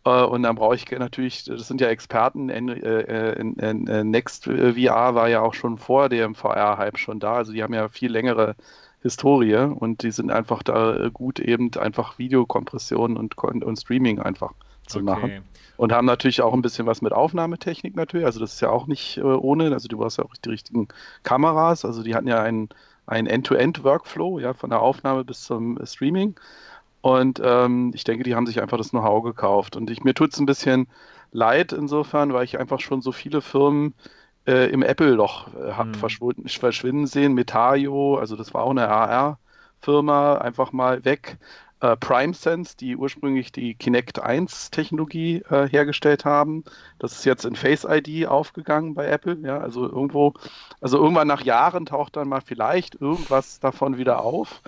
Äh, 0.05 0.23
und 0.23 0.43
dann 0.43 0.55
brauche 0.55 0.75
ich 0.75 0.89
natürlich, 0.91 1.45
das 1.45 1.67
sind 1.67 1.81
ja 1.81 1.87
Experten, 1.87 2.49
in, 2.49 2.69
äh, 2.69 3.33
in, 3.33 3.55
in 3.55 4.09
Next 4.11 4.45
VR 4.45 5.15
war 5.15 5.29
ja 5.29 5.41
auch 5.41 5.53
schon 5.53 5.77
vor 5.77 6.09
dem 6.09 6.35
VR-Hype 6.35 6.97
schon 6.97 7.19
da, 7.19 7.33
also 7.33 7.51
die 7.51 7.63
haben 7.63 7.73
ja 7.73 7.89
viel 7.89 8.11
längere 8.11 8.55
Historie 9.01 9.55
und 9.55 10.03
die 10.03 10.11
sind 10.11 10.31
einfach 10.31 10.63
da 10.63 10.95
äh, 10.95 11.11
gut, 11.11 11.39
eben 11.39 11.71
einfach 11.75 12.17
Videokompression 12.17 13.15
und, 13.17 13.37
und 13.37 13.79
Streaming 13.79 14.19
einfach 14.19 14.53
zu 14.87 14.99
okay. 14.99 15.05
machen. 15.05 15.43
Und 15.77 15.91
haben 15.91 16.07
natürlich 16.07 16.41
auch 16.41 16.53
ein 16.53 16.63
bisschen 16.63 16.87
was 16.87 17.01
mit 17.01 17.13
Aufnahmetechnik 17.13 17.95
natürlich. 17.95 18.25
Also 18.25 18.39
das 18.39 18.53
ist 18.53 18.61
ja 18.61 18.69
auch 18.69 18.87
nicht 18.87 19.17
äh, 19.17 19.21
ohne. 19.21 19.71
Also 19.71 19.87
du 19.87 20.03
hast 20.03 20.17
ja 20.17 20.25
auch 20.25 20.33
die 20.43 20.49
richtigen 20.49 20.87
Kameras. 21.21 21.85
Also 21.85 22.01
die 22.01 22.15
hatten 22.15 22.27
ja 22.27 22.41
einen, 22.41 22.69
einen 23.05 23.27
End-to-End-Workflow, 23.27 24.39
ja, 24.39 24.53
von 24.53 24.71
der 24.71 24.81
Aufnahme 24.81 25.23
bis 25.23 25.43
zum 25.43 25.77
Streaming. 25.85 26.35
Und 27.01 27.39
ähm, 27.43 27.91
ich 27.93 28.03
denke, 28.05 28.23
die 28.23 28.33
haben 28.33 28.47
sich 28.47 28.59
einfach 28.59 28.77
das 28.77 28.89
Know-how 28.89 29.23
gekauft. 29.23 29.75
Und 29.75 29.91
ich, 29.91 30.03
mir 30.03 30.15
tut 30.15 30.33
es 30.33 30.39
ein 30.39 30.47
bisschen 30.47 30.87
leid 31.31 31.73
insofern, 31.73 32.33
weil 32.33 32.45
ich 32.45 32.59
einfach 32.59 32.79
schon 32.79 33.01
so 33.01 33.11
viele 33.11 33.41
Firmen 33.41 33.93
äh, 34.47 34.69
im 34.71 34.81
Apple-Loch 34.81 35.47
äh, 35.55 35.83
mhm. 35.83 35.93
verschwinden 35.93 37.05
sehen. 37.05 37.33
Metaio, 37.33 38.17
also 38.17 38.35
das 38.35 38.53
war 38.53 38.63
auch 38.63 38.71
eine 38.71 38.87
AR-Firma, 38.87 40.37
einfach 40.37 40.71
mal 40.71 41.03
weg. 41.05 41.37
Äh, 41.79 41.95
PrimeSense, 41.95 42.75
die 42.75 42.97
ursprünglich 42.97 43.51
die 43.51 43.75
Kinect 43.75 44.19
1 44.19 44.71
Technologie 44.71 45.43
äh, 45.47 45.67
hergestellt 45.69 46.25
haben. 46.25 46.63
Das 46.97 47.11
ist 47.11 47.25
jetzt 47.25 47.45
in 47.45 47.55
Face 47.55 47.85
ID 47.87 48.25
aufgegangen 48.25 48.95
bei 48.95 49.05
Apple. 49.05 49.37
Ja, 49.43 49.59
also 49.59 49.83
irgendwo, 49.83 50.33
also 50.81 50.97
irgendwann 50.97 51.27
nach 51.27 51.43
Jahren 51.43 51.85
taucht 51.85 52.15
dann 52.15 52.29
mal 52.29 52.41
vielleicht 52.41 52.99
irgendwas 52.99 53.59
davon 53.59 53.99
wieder 53.99 54.23
auf. 54.23 54.63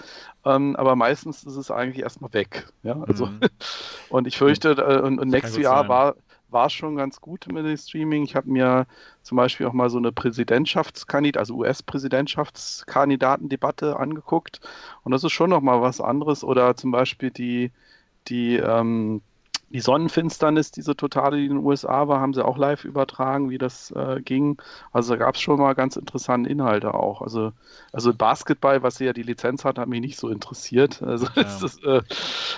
Ähm, 0.45 0.75
aber 0.75 0.95
meistens 0.95 1.43
ist 1.43 1.55
es 1.55 1.71
eigentlich 1.71 2.03
erstmal 2.03 2.31
weg. 2.33 2.67
Ja, 2.83 3.01
also, 3.07 3.25
mhm. 3.25 3.39
und 4.09 4.27
ich 4.27 4.37
fürchte, 4.37 4.73
äh, 4.73 5.01
und, 5.01 5.17
und 5.17 5.29
NextVR 5.29 5.87
war, 5.87 6.15
war 6.51 6.69
schon 6.69 6.95
ganz 6.95 7.21
gut 7.21 7.47
mit 7.51 7.65
dem 7.65 7.77
Streaming. 7.77 8.23
Ich 8.23 8.35
habe 8.35 8.49
mir 8.49 8.87
zum 9.23 9.37
Beispiel 9.37 9.65
auch 9.67 9.73
mal 9.73 9.89
so 9.89 9.97
eine 9.97 10.11
Präsidentschaftskandidat, 10.11 11.39
also 11.39 11.55
US-Präsidentschaftskandidatendebatte 11.55 13.97
angeguckt. 13.97 14.61
Und 15.03 15.11
das 15.11 15.23
ist 15.23 15.31
schon 15.31 15.49
nochmal 15.49 15.81
was 15.81 16.01
anderes. 16.01 16.43
Oder 16.43 16.75
zum 16.75 16.91
Beispiel 16.91 17.31
die, 17.31 17.71
die 18.27 18.57
ähm, 18.57 19.21
die 19.71 19.79
Sonnenfinsternis, 19.79 20.71
diese 20.71 20.95
totale, 20.95 21.37
die 21.37 21.45
in 21.45 21.55
den 21.55 21.65
USA 21.65 22.07
war, 22.07 22.19
haben 22.19 22.33
sie 22.33 22.43
auch 22.43 22.57
live 22.57 22.85
übertragen, 22.85 23.49
wie 23.49 23.57
das 23.57 23.91
äh, 23.91 24.21
ging. 24.21 24.59
Also 24.91 25.13
da 25.13 25.17
gab 25.17 25.35
es 25.35 25.41
schon 25.41 25.59
mal 25.59 25.73
ganz 25.73 25.95
interessante 25.95 26.49
Inhalte 26.49 26.93
auch. 26.93 27.21
Also, 27.21 27.51
also 27.93 28.13
Basketball, 28.13 28.81
was 28.81 28.95
sie 28.95 29.05
ja 29.05 29.13
die 29.13 29.23
Lizenz 29.23 29.65
hat, 29.65 29.77
hat 29.77 29.87
mich 29.87 30.01
nicht 30.01 30.17
so 30.17 30.29
interessiert. 30.29 31.01
Also 31.03 31.27
ja. 31.35 31.41
ist, 31.43 31.83
äh, 31.83 32.01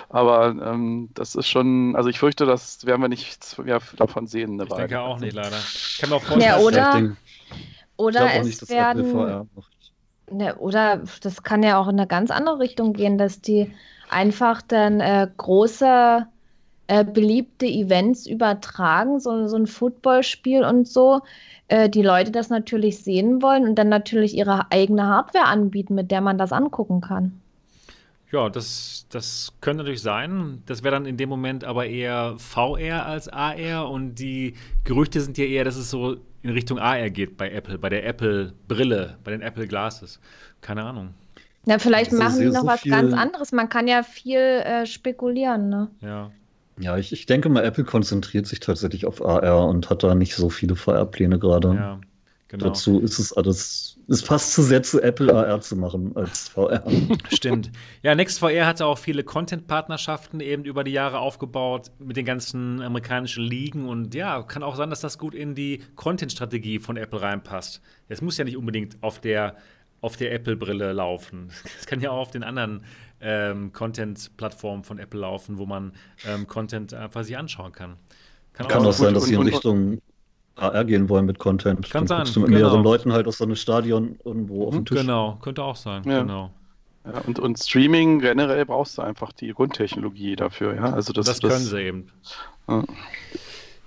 aber 0.08 0.48
ähm, 0.48 1.10
das 1.14 1.34
ist 1.34 1.48
schon, 1.48 1.94
also 1.96 2.08
ich 2.08 2.18
fürchte, 2.18 2.46
das 2.46 2.86
werden 2.86 3.02
wir 3.02 3.08
nicht 3.08 3.58
mehr 3.58 3.80
davon 3.96 4.26
sehen. 4.26 4.60
ich 4.60 4.70
Weile. 4.70 4.88
denke 4.88 5.00
auch 5.00 5.18
nicht, 5.18 5.34
leider. 5.34 5.56
Ich 5.58 5.98
kann 6.00 6.10
mir 6.10 6.16
auch 6.16 6.22
vorstellen, 6.22 6.58
ja, 6.58 6.58
oder, 6.58 7.16
oder 7.96 8.34
es 8.34 8.46
nicht, 8.46 8.70
werden, 8.70 9.48
ne, 10.30 10.56
oder 10.56 11.02
das 11.20 11.42
kann 11.42 11.62
ja 11.62 11.78
auch 11.78 11.88
in 11.88 11.98
eine 11.98 12.06
ganz 12.06 12.30
andere 12.30 12.58
Richtung 12.58 12.94
gehen, 12.94 13.18
dass 13.18 13.40
die 13.40 13.70
einfach 14.08 14.62
dann 14.62 15.00
äh, 15.00 15.28
große 15.36 16.26
äh, 16.86 17.04
beliebte 17.04 17.66
Events 17.66 18.26
übertragen, 18.26 19.20
so, 19.20 19.46
so 19.46 19.56
ein 19.56 19.66
Footballspiel 19.66 20.64
und 20.64 20.88
so, 20.88 21.20
äh, 21.68 21.88
die 21.88 22.02
Leute 22.02 22.30
das 22.30 22.50
natürlich 22.50 22.98
sehen 22.98 23.42
wollen 23.42 23.64
und 23.64 23.76
dann 23.76 23.88
natürlich 23.88 24.36
ihre 24.36 24.70
eigene 24.70 25.06
Hardware 25.06 25.46
anbieten, 25.46 25.94
mit 25.94 26.10
der 26.10 26.20
man 26.20 26.38
das 26.38 26.52
angucken 26.52 27.00
kann. 27.00 27.40
Ja, 28.32 28.48
das, 28.48 29.06
das 29.10 29.52
könnte 29.60 29.82
natürlich 29.82 30.00
sein. 30.00 30.62
Das 30.64 30.82
wäre 30.82 30.94
dann 30.94 31.04
in 31.04 31.18
dem 31.18 31.28
Moment 31.28 31.64
aber 31.64 31.86
eher 31.86 32.34
VR 32.38 33.04
als 33.04 33.28
AR 33.28 33.90
und 33.90 34.14
die 34.14 34.54
Gerüchte 34.84 35.20
sind 35.20 35.36
ja 35.36 35.44
eher, 35.44 35.64
dass 35.64 35.76
es 35.76 35.90
so 35.90 36.16
in 36.42 36.50
Richtung 36.50 36.78
AR 36.78 37.10
geht 37.10 37.36
bei 37.36 37.50
Apple, 37.50 37.78
bei 37.78 37.90
der 37.90 38.06
Apple-Brille, 38.06 39.18
bei 39.22 39.30
den 39.32 39.42
Apple 39.42 39.66
Glasses. 39.66 40.18
Keine 40.62 40.82
Ahnung. 40.82 41.14
Na, 41.66 41.78
vielleicht 41.78 42.12
machen 42.12 42.40
die 42.40 42.46
noch 42.46 42.62
so 42.62 42.66
was 42.66 42.82
ganz 42.82 43.12
anderes. 43.12 43.52
Man 43.52 43.68
kann 43.68 43.86
ja 43.86 44.02
viel 44.02 44.38
äh, 44.38 44.86
spekulieren, 44.86 45.68
ne? 45.68 45.90
Ja. 46.00 46.30
Ja, 46.78 46.96
ich, 46.96 47.12
ich 47.12 47.26
denke 47.26 47.48
mal, 47.48 47.64
Apple 47.64 47.84
konzentriert 47.84 48.46
sich 48.46 48.60
tatsächlich 48.60 49.06
auf 49.06 49.24
AR 49.24 49.66
und 49.66 49.90
hat 49.90 50.02
da 50.02 50.14
nicht 50.14 50.34
so 50.34 50.48
viele 50.48 50.74
VR-Pläne 50.74 51.38
gerade. 51.38 51.74
Ja, 51.74 52.00
genau. 52.48 52.66
Dazu 52.66 53.00
ist 53.00 53.18
es 53.18 53.32
alles 53.32 53.92
ist 54.08 54.26
fast 54.26 54.52
zu 54.52 54.62
sehr 54.62 54.82
zu 54.82 55.00
Apple 55.00 55.32
AR 55.34 55.60
zu 55.60 55.76
machen 55.76 56.14
als 56.16 56.48
VR. 56.48 56.84
Stimmt. 57.32 57.70
Ja, 58.02 58.14
NextVR 58.14 58.66
hat 58.66 58.82
auch 58.82 58.98
viele 58.98 59.24
Content-Partnerschaften 59.24 60.40
eben 60.40 60.64
über 60.64 60.84
die 60.84 60.92
Jahre 60.92 61.18
aufgebaut 61.18 61.90
mit 61.98 62.16
den 62.16 62.24
ganzen 62.24 62.82
amerikanischen 62.82 63.44
Ligen 63.44 63.88
und 63.88 64.14
ja, 64.14 64.42
kann 64.42 64.62
auch 64.62 64.76
sein, 64.76 64.90
dass 64.90 65.00
das 65.00 65.18
gut 65.18 65.34
in 65.34 65.54
die 65.54 65.82
Content-Strategie 65.94 66.78
von 66.78 66.96
Apple 66.96 67.22
reinpasst. 67.22 67.80
Es 68.08 68.20
muss 68.20 68.36
ja 68.38 68.44
nicht 68.44 68.56
unbedingt 68.56 69.02
auf 69.02 69.20
der, 69.20 69.56
auf 70.00 70.16
der 70.16 70.32
Apple-Brille 70.32 70.92
laufen. 70.92 71.50
Es 71.78 71.86
kann 71.86 72.00
ja 72.00 72.10
auch 72.10 72.18
auf 72.18 72.30
den 72.30 72.42
anderen 72.42 72.84
ähm, 73.22 73.72
Content-Plattformen 73.72 74.84
von 74.84 74.98
Apple 74.98 75.20
laufen, 75.20 75.58
wo 75.58 75.66
man 75.66 75.92
ähm, 76.26 76.46
Content 76.46 76.92
einfach 76.92 77.24
sich 77.24 77.36
anschauen 77.36 77.72
kann. 77.72 77.96
Kann, 78.52 78.68
kann 78.68 78.82
auch, 78.82 78.86
auch 78.86 78.92
sein, 78.92 79.14
dass 79.14 79.24
sie 79.24 79.34
in 79.34 79.42
Richtung 79.42 80.00
AR 80.56 80.84
gehen 80.84 81.08
wollen 81.08 81.24
mit 81.24 81.38
Content. 81.38 81.90
Kann 81.90 82.06
Dann 82.06 82.26
sein. 82.26 82.34
Du 82.34 82.40
mit 82.40 82.48
genau. 82.50 82.60
mehreren 82.60 82.82
Leuten 82.82 83.12
halt 83.12 83.26
aus 83.26 83.38
so 83.38 83.44
einem 83.44 83.56
Stadion 83.56 84.18
irgendwo 84.24 84.66
auf 84.66 84.74
dem 84.74 84.84
Tisch. 84.84 85.00
Genau, 85.00 85.38
könnte 85.40 85.62
auch 85.62 85.76
sein. 85.76 86.02
Ja. 86.04 86.20
Genau. 86.20 86.50
Ja, 87.04 87.20
und, 87.26 87.38
und 87.38 87.58
Streaming 87.58 88.20
generell 88.20 88.64
brauchst 88.64 88.98
du 88.98 89.02
einfach 89.02 89.32
die 89.32 89.52
Grundtechnologie 89.52 90.36
dafür, 90.36 90.74
ja. 90.74 90.92
Also 90.92 91.12
das, 91.12 91.26
das 91.26 91.40
können 91.40 91.52
das, 91.52 91.70
sie 91.70 91.80
eben. 91.80 92.08
Ja. 92.68 92.84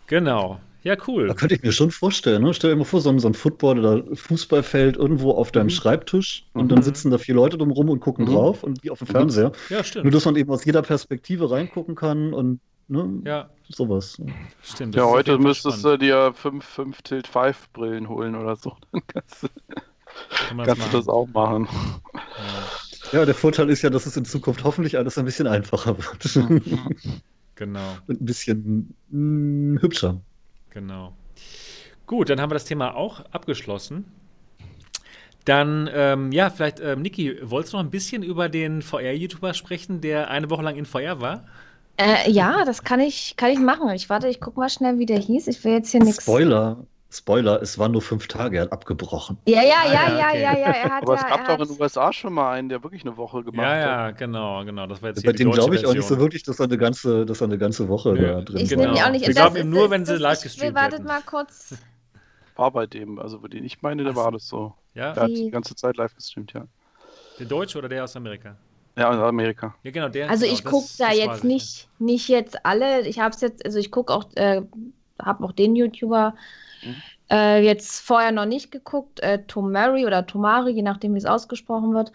Genau. 0.07 0.59
Ja, 0.85 0.95
cool. 1.07 1.27
Da 1.27 1.33
könnte 1.33 1.55
ich 1.55 1.63
mir 1.63 1.71
schon 1.71 1.89
vorstellen. 1.89 2.43
Ne? 2.43 2.53
Stell 2.53 2.69
dir 2.69 2.75
mal 2.75 2.83
vor, 2.83 3.01
so 3.01 3.09
ein, 3.09 3.17
so 3.17 3.27
ein 3.27 3.33
Football- 3.33 3.79
oder 3.79 4.15
Fußballfeld 4.15 4.97
irgendwo 4.97 5.31
auf 5.31 5.51
deinem 5.51 5.65
mhm. 5.65 5.71
Schreibtisch 5.71 6.45
und 6.53 6.65
mhm. 6.65 6.69
dann 6.69 6.83
sitzen 6.83 7.09
da 7.09 7.17
vier 7.17 7.33
Leute 7.33 7.57
drumherum 7.57 7.89
und 7.89 8.01
gucken 8.01 8.25
mhm. 8.25 8.33
drauf 8.33 8.63
und 8.63 8.83
wie 8.83 8.91
auf 8.91 8.99
dem 8.99 9.07
mhm. 9.07 9.11
Fernseher. 9.11 9.51
Ja, 9.69 9.83
stimmt. 9.83 10.05
Nur, 10.05 10.11
dass 10.11 10.25
man 10.25 10.35
eben 10.35 10.51
aus 10.51 10.63
jeder 10.63 10.83
Perspektive 10.83 11.49
reingucken 11.49 11.95
kann 11.95 12.33
und 12.33 12.59
Ne? 12.87 13.21
Ja. 13.25 13.49
Sowas. 13.67 14.21
Stimmt. 14.61 14.95
Ja, 14.95 15.05
heute 15.05 15.39
müsstest 15.39 15.79
spannend. 15.79 16.01
du 16.01 16.05
dir 16.05 16.33
5, 16.35 16.63
5 16.63 17.01
Tilt 17.01 17.27
5 17.27 17.69
Brillen 17.73 18.07
holen 18.07 18.35
oder 18.35 18.55
so. 18.55 18.77
Dann 18.91 19.01
kannst 19.07 19.43
du, 19.43 19.47
Kann 20.47 20.57
kannst 20.63 20.93
du 20.93 20.97
das 20.97 21.07
auch 21.07 21.27
machen. 21.27 21.67
Ja. 23.11 23.19
ja. 23.19 23.25
der 23.25 23.33
Vorteil 23.33 23.71
ist 23.71 23.81
ja, 23.81 23.89
dass 23.89 24.05
es 24.05 24.15
in 24.17 24.25
Zukunft 24.25 24.63
hoffentlich 24.63 24.99
alles 24.99 25.17
ein 25.17 25.25
bisschen 25.25 25.47
einfacher 25.47 25.97
wird. 25.97 26.47
genau. 27.55 27.97
Und 28.05 28.21
ein 28.21 28.25
bisschen 28.25 28.93
mh, 29.09 29.17
hm, 29.17 29.81
hübscher. 29.81 30.21
Genau. 30.75 31.13
Gut, 32.05 32.29
dann 32.29 32.41
haben 32.41 32.51
wir 32.51 32.55
das 32.55 32.65
Thema 32.65 32.95
auch 32.95 33.21
abgeschlossen. 33.31 34.05
Dann, 35.45 35.89
ähm, 35.93 36.31
ja, 36.33 36.49
vielleicht, 36.49 36.81
ähm, 36.81 37.01
Niki, 37.01 37.37
wolltest 37.41 37.73
du 37.73 37.77
noch 37.77 37.83
ein 37.83 37.91
bisschen 37.91 38.23
über 38.23 38.49
den 38.49 38.81
VR-YouTuber 38.81 39.53
sprechen, 39.53 40.01
der 40.01 40.29
eine 40.29 40.49
Woche 40.49 40.63
lang 40.63 40.75
in 40.75 40.85
VR 40.85 41.21
war? 41.21 41.45
Äh, 41.97 42.29
ja, 42.29 42.65
das 42.65 42.83
kann 42.83 42.99
ich, 42.99 43.35
kann 43.37 43.51
ich 43.51 43.59
machen. 43.59 43.89
Ich 43.91 44.09
warte, 44.09 44.27
ich 44.27 44.41
gucke 44.41 44.59
mal 44.59 44.69
schnell, 44.69 44.99
wie 44.99 45.05
der 45.05 45.19
hieß. 45.19 45.47
Ich 45.47 45.63
will 45.63 45.73
jetzt 45.73 45.91
hier 45.91 46.03
nichts. 46.03 46.23
Spoiler. 46.23 46.85
Spoiler, 47.17 47.61
es 47.61 47.79
waren 47.79 47.91
nur 47.93 48.01
fünf 48.01 48.27
Tage, 48.27 48.57
er 48.57 48.63
hat 48.63 48.71
abgebrochen. 48.73 49.37
Ja, 49.45 49.61
ja, 49.61 49.75
ah, 49.83 49.85
ja, 49.85 49.93
ja, 49.93 50.29
okay. 50.29 50.41
ja, 50.41 50.57
ja, 50.57 50.67
er 50.67 50.83
hat 50.95 51.03
Aber 51.03 51.15
ja, 51.15 51.21
es 51.21 51.27
gab 51.27 51.47
doch 51.47 51.59
in 51.59 51.67
den 51.73 51.81
USA 51.81 52.11
schon 52.11 52.33
mal 52.33 52.51
einen, 52.51 52.67
der 52.67 52.83
wirklich 52.83 53.03
eine 53.03 53.15
Woche 53.15 53.43
gemacht 53.43 53.65
hat. 53.65 53.75
Ja, 53.75 54.07
ja, 54.07 54.11
genau, 54.11 54.65
genau. 54.65 54.85
Das 54.87 55.01
war 55.01 55.09
jetzt 55.09 55.25
Bei 55.25 55.31
dem 55.31 55.51
glaube 55.51 55.75
ich 55.75 55.85
auch 55.85 55.93
nicht 55.93 56.07
so 56.07 56.19
wirklich, 56.19 56.43
dass 56.43 56.59
er 56.59 56.65
eine 56.65 56.77
ganze, 56.77 57.25
dass 57.25 57.41
er 57.41 57.45
eine 57.45 57.57
ganze 57.57 57.87
Woche 57.87 58.13
Nö. 58.13 58.21
da 58.21 58.41
drin 58.41 58.57
ich 58.57 58.77
war. 58.77 58.93
Ich 58.93 59.03
auch 59.03 59.09
nicht. 59.11 59.27
Wir 59.27 59.33
glauben 59.33 59.55
ihm 59.55 59.69
nur, 59.69 59.89
wenn 59.89 60.05
sie 60.05 60.17
live 60.17 60.41
gestreamt 60.41 60.75
Wartet 60.75 60.99
hätten. 60.99 61.07
mal 61.07 61.21
kurz. 61.21 61.75
War 62.57 62.71
bei 62.71 62.85
dem, 62.85 63.19
also 63.19 63.39
bei 63.39 63.49
dem 63.49 63.65
ich 63.65 63.81
meine, 63.81 64.03
der 64.05 64.15
war 64.15 64.31
das 64.31 64.47
so. 64.47 64.73
Ja? 64.93 65.11
Der 65.11 65.23
hat 65.23 65.29
die 65.29 65.51
ganze 65.51 65.75
Zeit 65.75 65.97
live 65.97 66.15
gestreamt, 66.15 66.53
ja. 66.53 66.65
Der 67.37 67.45
Deutsche 67.45 67.77
oder 67.77 67.89
der 67.89 68.05
aus 68.05 68.15
Amerika? 68.15 68.55
Ja, 68.97 69.13
in 69.13 69.19
Amerika. 69.19 69.75
Ja, 69.83 69.91
genau, 69.91 70.07
der, 70.07 70.29
also 70.29 70.45
genau, 70.45 70.57
ich 70.57 70.63
gucke 70.63 70.87
da 70.97 71.11
jetzt 71.11 71.43
nicht, 71.43 71.89
nicht 71.99 72.29
jetzt 72.29 72.65
alle. 72.65 73.05
Ich 73.07 73.19
habe 73.19 73.35
es 73.35 73.41
jetzt, 73.41 73.65
also 73.65 73.77
ich 73.77 73.91
gucke 73.91 74.13
auch, 74.13 74.23
äh, 74.35 74.61
habe 75.21 75.43
auch 75.43 75.51
den 75.51 75.75
YouTuber 75.75 76.33
mhm. 76.85 76.95
äh, 77.31 77.61
jetzt 77.61 77.99
vorher 77.99 78.31
noch 78.31 78.45
nicht 78.45 78.71
geguckt. 78.71 79.19
Äh, 79.21 79.43
Tomari 79.45 80.05
oder 80.05 80.25
Tomari, 80.25 80.71
je 80.71 80.81
nachdem 80.81 81.13
wie 81.13 81.19
es 81.19 81.25
ausgesprochen 81.25 81.93
wird. 81.93 82.11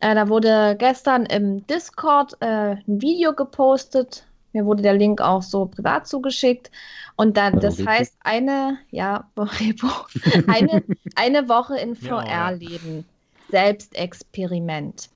Äh, 0.00 0.14
da 0.14 0.28
wurde 0.28 0.76
gestern 0.78 1.26
im 1.26 1.66
Discord 1.66 2.36
äh, 2.40 2.76
ein 2.76 3.00
Video 3.00 3.32
gepostet. 3.32 4.26
Mir 4.52 4.64
wurde 4.66 4.82
der 4.82 4.94
Link 4.94 5.20
auch 5.20 5.42
so 5.42 5.66
privat 5.66 6.06
zugeschickt. 6.06 6.70
Und 7.16 7.36
dann, 7.36 7.60
das 7.60 7.84
heißt, 7.84 8.16
eine, 8.20 8.78
ja, 8.90 9.28
eine, 10.46 10.82
eine 11.16 11.48
Woche 11.48 11.76
in 11.78 11.96
VR-Leben. 11.96 13.04
Selbstexperiment. 13.50 15.10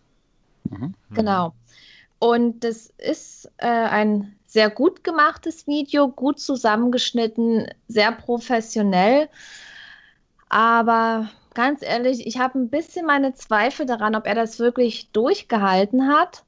Mhm. 0.65 0.95
Genau. 1.11 1.55
Und 2.19 2.65
das 2.65 2.93
ist 2.99 3.51
äh, 3.59 3.67
ein 3.67 4.38
sehr 4.49 4.71
gut 4.71 5.05
gemachtes 5.05 5.67
Video, 5.67 6.09
gut 6.09 6.41
zusammengeschnitten, 6.41 7.69
sehr 7.87 8.11
professionell. 8.13 9.29
Aber 10.49 11.29
ganz 11.53 11.83
ehrlich, 11.83 12.27
ich 12.27 12.39
habe 12.39 12.59
ein 12.59 12.71
bisschen 12.71 13.05
meine 13.05 13.35
Zweifel 13.35 13.85
daran, 13.85 14.17
ob 14.17 14.27
er 14.27 14.35
das 14.35 14.59
wirklich 14.59 15.11
durchgehalten 15.13 16.09
hat. 16.09 16.45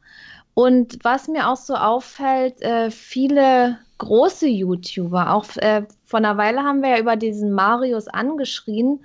Und 0.54 0.98
was 1.04 1.28
mir 1.28 1.48
auch 1.48 1.56
so 1.56 1.74
auffällt, 1.74 2.60
äh, 2.62 2.90
viele 2.90 3.78
große 3.98 4.48
YouTuber, 4.48 5.34
auch 5.34 5.44
äh, 5.56 5.82
vor 6.04 6.18
einer 6.18 6.38
Weile 6.38 6.62
haben 6.62 6.82
wir 6.82 6.90
ja 6.90 6.98
über 6.98 7.16
diesen 7.16 7.52
Marius 7.52 8.08
angeschrien, 8.08 9.00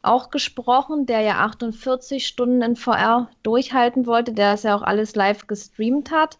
auch 0.00 0.30
gesprochen, 0.30 1.04
der 1.04 1.20
ja 1.20 1.38
48 1.40 2.26
Stunden 2.26 2.62
in 2.62 2.76
VR 2.76 3.28
durchhalten 3.42 4.06
wollte, 4.06 4.32
der 4.32 4.54
es 4.54 4.62
ja 4.62 4.74
auch 4.74 4.82
alles 4.82 5.14
live 5.14 5.46
gestreamt 5.46 6.10
hat. 6.10 6.38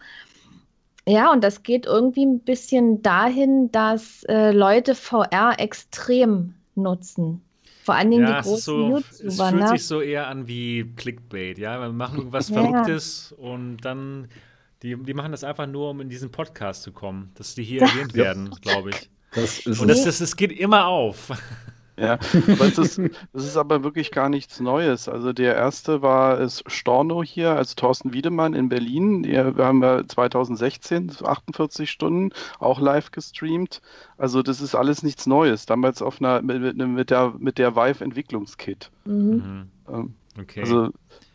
Ja, 1.08 1.32
und 1.32 1.42
das 1.42 1.62
geht 1.62 1.86
irgendwie 1.86 2.26
ein 2.26 2.40
bisschen 2.40 3.00
dahin, 3.00 3.72
dass 3.72 4.24
äh, 4.24 4.52
Leute 4.52 4.94
VR 4.94 5.54
extrem 5.58 6.54
nutzen. 6.74 7.40
Vor 7.82 7.94
allen 7.94 8.10
Dingen 8.10 8.28
ja, 8.28 8.42
die 8.42 8.46
großen 8.46 8.60
so, 8.60 8.88
YouTuber. 8.88 9.26
Es 9.26 9.40
fühlt 9.40 9.54
ne? 9.54 9.68
sich 9.68 9.86
so 9.86 10.02
eher 10.02 10.26
an 10.26 10.46
wie 10.46 10.92
Clickbait, 10.96 11.56
ja. 11.56 11.80
Wir 11.80 11.88
machen 11.88 12.18
irgendwas 12.18 12.50
ja. 12.50 12.62
Verrücktes 12.62 13.34
und 13.38 13.78
dann, 13.78 14.28
die, 14.82 15.02
die 15.02 15.14
machen 15.14 15.32
das 15.32 15.44
einfach 15.44 15.66
nur, 15.66 15.88
um 15.88 16.02
in 16.02 16.10
diesen 16.10 16.30
Podcast 16.30 16.82
zu 16.82 16.92
kommen, 16.92 17.30
dass 17.36 17.54
die 17.54 17.64
hier 17.64 17.80
erwähnt 17.82 18.12
werden, 18.12 18.50
glaube 18.60 18.90
ich. 18.90 19.08
Das 19.32 19.80
und 19.80 19.88
das, 19.88 20.04
das, 20.04 20.18
das 20.18 20.36
geht 20.36 20.52
immer 20.52 20.86
auf. 20.86 21.30
Ja, 22.00 22.18
aber 22.32 22.66
es 22.66 22.78
ist, 22.78 22.98
es 22.98 23.44
ist 23.44 23.56
aber 23.56 23.82
wirklich 23.82 24.12
gar 24.12 24.28
nichts 24.28 24.60
Neues. 24.60 25.08
Also 25.08 25.32
der 25.32 25.56
erste 25.56 26.00
war 26.00 26.38
es 26.38 26.62
Storno 26.66 27.24
hier, 27.24 27.56
also 27.56 27.74
Thorsten 27.74 28.12
Wiedemann 28.12 28.54
in 28.54 28.68
Berlin. 28.68 29.24
Wir 29.24 29.54
haben 29.58 29.82
ja 29.82 30.06
2016, 30.06 31.12
48 31.24 31.90
Stunden, 31.90 32.30
auch 32.60 32.80
live 32.80 33.10
gestreamt. 33.10 33.82
Also 34.16 34.42
das 34.42 34.60
ist 34.60 34.76
alles 34.76 35.02
nichts 35.02 35.26
Neues. 35.26 35.66
Damals 35.66 36.00
auf 36.00 36.20
einer 36.20 36.40
mit, 36.40 36.76
mit 36.76 37.10
der 37.10 37.34
mit 37.38 37.58
der 37.58 37.74
Vive 37.74 38.04
Entwicklungskit. 38.04 38.90
Mhm. 39.04 39.12
mhm. 39.14 39.68
Ähm, 39.88 40.14
okay. 40.38 40.60
Also 40.60 40.90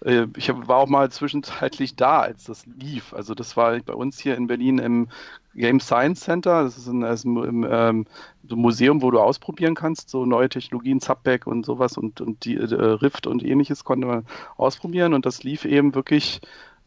äh, 0.05 0.27
ich 0.37 0.49
war 0.49 0.77
auch 0.77 0.87
mal 0.87 1.11
zwischenzeitlich 1.11 1.95
da, 1.95 2.21
als 2.21 2.45
das 2.45 2.65
lief. 2.65 3.13
Also 3.13 3.35
das 3.35 3.57
war 3.57 3.77
bei 3.79 3.93
uns 3.93 4.19
hier 4.19 4.37
in 4.37 4.47
Berlin 4.47 4.79
im 4.79 5.09
Game 5.55 5.79
Science 5.79 6.21
Center. 6.21 6.63
Das 6.63 6.77
ist 6.77 6.87
ein, 6.87 7.01
das 7.01 7.19
ist 7.21 7.25
ein 7.25 7.65
ähm, 7.69 8.05
so 8.47 8.55
Museum, 8.55 9.01
wo 9.01 9.11
du 9.11 9.19
ausprobieren 9.19 9.75
kannst, 9.75 10.09
so 10.09 10.25
neue 10.25 10.49
Technologien, 10.49 10.99
Subback 10.99 11.47
und 11.47 11.65
sowas 11.65 11.97
und, 11.97 12.21
und 12.21 12.45
die 12.45 12.55
äh, 12.55 12.73
Rift 12.73 13.27
und 13.27 13.43
ähnliches 13.43 13.83
konnte 13.83 14.07
man 14.07 14.25
ausprobieren. 14.57 15.13
Und 15.13 15.25
das 15.25 15.43
lief 15.43 15.65
eben 15.65 15.95
wirklich 15.95 16.41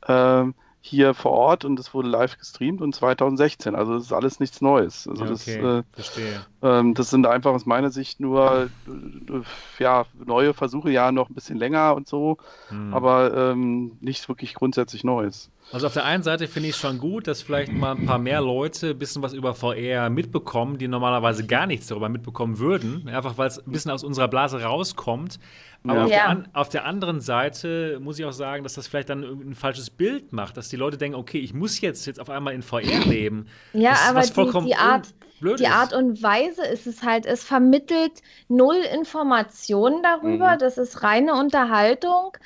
äh, 0.06 0.44
hier 0.86 1.14
vor 1.14 1.32
Ort 1.32 1.64
und 1.64 1.78
es 1.80 1.92
wurde 1.92 2.08
live 2.08 2.38
gestreamt 2.38 2.80
und 2.80 2.94
2016. 2.94 3.74
Also 3.74 3.94
das 3.94 4.04
ist 4.04 4.12
alles 4.12 4.38
nichts 4.38 4.60
Neues. 4.60 5.08
Also 5.08 5.24
okay, 5.24 5.32
das, 5.32 5.48
äh, 5.48 5.82
verstehe. 5.92 6.46
Ähm, 6.62 6.94
das 6.94 7.10
sind 7.10 7.26
einfach 7.26 7.52
aus 7.52 7.66
meiner 7.66 7.90
Sicht 7.90 8.20
nur 8.20 8.68
äh, 8.86 9.82
ja, 9.82 10.06
neue 10.24 10.54
Versuche, 10.54 10.90
ja 10.90 11.10
noch 11.10 11.28
ein 11.28 11.34
bisschen 11.34 11.58
länger 11.58 11.96
und 11.96 12.08
so, 12.08 12.38
hm. 12.68 12.94
aber 12.94 13.34
ähm, 13.36 13.96
nichts 14.00 14.28
wirklich 14.28 14.54
grundsätzlich 14.54 15.02
Neues. 15.02 15.50
Also 15.72 15.88
auf 15.88 15.94
der 15.94 16.04
einen 16.04 16.22
Seite 16.22 16.46
finde 16.46 16.68
ich 16.68 16.76
es 16.76 16.80
schon 16.80 16.98
gut, 16.98 17.26
dass 17.26 17.42
vielleicht 17.42 17.72
mal 17.72 17.96
ein 17.96 18.06
paar 18.06 18.18
mehr 18.18 18.40
Leute 18.40 18.90
ein 18.90 18.98
bisschen 18.98 19.22
was 19.22 19.32
über 19.32 19.52
VR 19.52 20.10
mitbekommen, 20.10 20.78
die 20.78 20.86
normalerweise 20.86 21.44
gar 21.44 21.66
nichts 21.66 21.88
darüber 21.88 22.08
mitbekommen 22.08 22.58
würden, 22.58 23.08
einfach 23.08 23.36
weil 23.36 23.48
es 23.48 23.58
ein 23.58 23.72
bisschen 23.72 23.90
aus 23.90 24.04
unserer 24.04 24.28
Blase 24.28 24.62
rauskommt. 24.62 25.40
Aber 25.82 25.98
ja. 25.98 26.04
auf, 26.04 26.10
der 26.10 26.28
an, 26.28 26.48
auf, 26.52 26.68
der 26.68 26.84
anderen 26.84 27.20
Seite 27.20 27.98
muss 28.00 28.18
ich 28.18 28.24
auch 28.24 28.32
sagen, 28.32 28.62
dass 28.62 28.74
das 28.74 28.86
vielleicht 28.86 29.08
dann 29.08 29.22
ein 29.22 29.54
falsches 29.54 29.90
Bild 29.90 30.32
macht, 30.32 30.56
dass 30.56 30.68
die 30.68 30.76
Leute 30.76 30.98
denken, 30.98 31.16
okay, 31.16 31.38
ich 31.38 31.52
muss 31.52 31.80
jetzt, 31.80 32.06
jetzt 32.06 32.20
auf 32.20 32.30
einmal 32.30 32.54
in 32.54 32.62
VR 32.62 33.04
leben. 33.04 33.46
Ja, 33.72 33.90
das, 33.90 34.34
aber 34.34 34.50
die, 34.60 34.66
die, 34.66 34.76
Art, 34.76 35.14
die 35.40 35.66
Art 35.66 35.92
und 35.92 36.22
Weise 36.22 36.64
ist 36.64 36.86
es 36.86 37.02
halt, 37.02 37.26
es 37.26 37.42
vermittelt 37.42 38.22
null 38.48 38.78
Informationen 38.94 40.02
darüber, 40.02 40.54
mhm. 40.54 40.58
das 40.58 40.78
ist 40.78 41.02
reine 41.02 41.34
Unterhaltung 41.34 42.36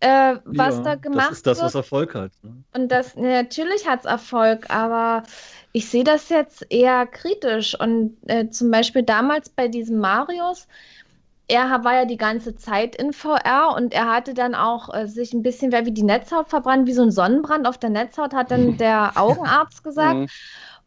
äh, 0.00 0.36
was 0.44 0.76
ja, 0.76 0.82
da 0.82 0.94
gemacht 0.94 1.18
wird. 1.18 1.30
Das 1.30 1.36
ist 1.36 1.46
das, 1.46 1.62
was 1.62 1.74
Erfolg 1.74 2.14
hat. 2.14 2.32
Ne? 2.42 2.64
Und 2.74 2.88
das, 2.90 3.16
natürlich 3.16 3.86
hat 3.86 4.00
es 4.00 4.06
Erfolg, 4.06 4.70
aber 4.70 5.22
ich 5.72 5.88
sehe 5.88 6.04
das 6.04 6.30
jetzt 6.30 6.66
eher 6.70 7.06
kritisch. 7.06 7.78
Und 7.78 8.16
äh, 8.26 8.48
zum 8.48 8.70
Beispiel 8.70 9.02
damals 9.02 9.50
bei 9.50 9.68
diesem 9.68 9.98
Marius, 9.98 10.66
er 11.48 11.84
war 11.84 11.94
ja 11.94 12.04
die 12.06 12.16
ganze 12.16 12.56
Zeit 12.56 12.96
in 12.96 13.12
VR 13.12 13.74
und 13.76 13.92
er 13.92 14.06
hatte 14.06 14.34
dann 14.34 14.54
auch 14.54 14.92
äh, 14.94 15.06
sich 15.06 15.34
ein 15.34 15.42
bisschen 15.42 15.72
wie 15.72 15.92
die 15.92 16.02
Netzhaut 16.02 16.48
verbrannt, 16.48 16.86
wie 16.86 16.92
so 16.92 17.02
ein 17.02 17.10
Sonnenbrand 17.10 17.66
auf 17.66 17.76
der 17.76 17.90
Netzhaut, 17.90 18.32
hat 18.32 18.50
dann 18.50 18.76
der 18.78 19.12
Augenarzt 19.16 19.84
gesagt. 19.84 20.14
Mhm. 20.14 20.28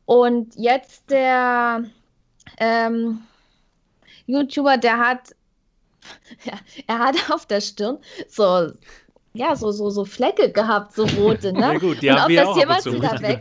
Und 0.05 0.55
jetzt 0.55 1.11
der 1.11 1.83
ähm, 2.57 3.21
YouTuber, 4.25 4.77
der 4.77 4.97
hat 4.97 5.35
ja, 6.43 6.53
er 6.87 6.99
hat 6.99 7.15
auf 7.31 7.45
der 7.45 7.61
Stirn 7.61 7.99
so 8.27 8.71
ja, 9.33 9.55
so, 9.55 9.71
so, 9.71 9.89
so 9.89 10.05
Flecke 10.05 10.51
gehabt, 10.51 10.93
so 10.93 11.05
rote, 11.05 11.53
ne? 11.53 11.59
Ja, 11.73 11.77
gut, 11.79 12.01
die 12.01 12.09
und 12.09 12.15
haben 12.15 12.23
ob 12.23 12.29
wir 12.29 12.43
das 12.43 12.55
jemals 12.55 12.85
wieder 12.85 13.21
weg 13.21 13.39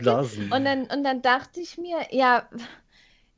und 0.51 0.65
dann, 0.65 0.83
und 0.83 1.03
dann 1.03 1.21
dachte 1.21 1.59
ich 1.61 1.77
mir, 1.77 1.97
ja, 2.11 2.43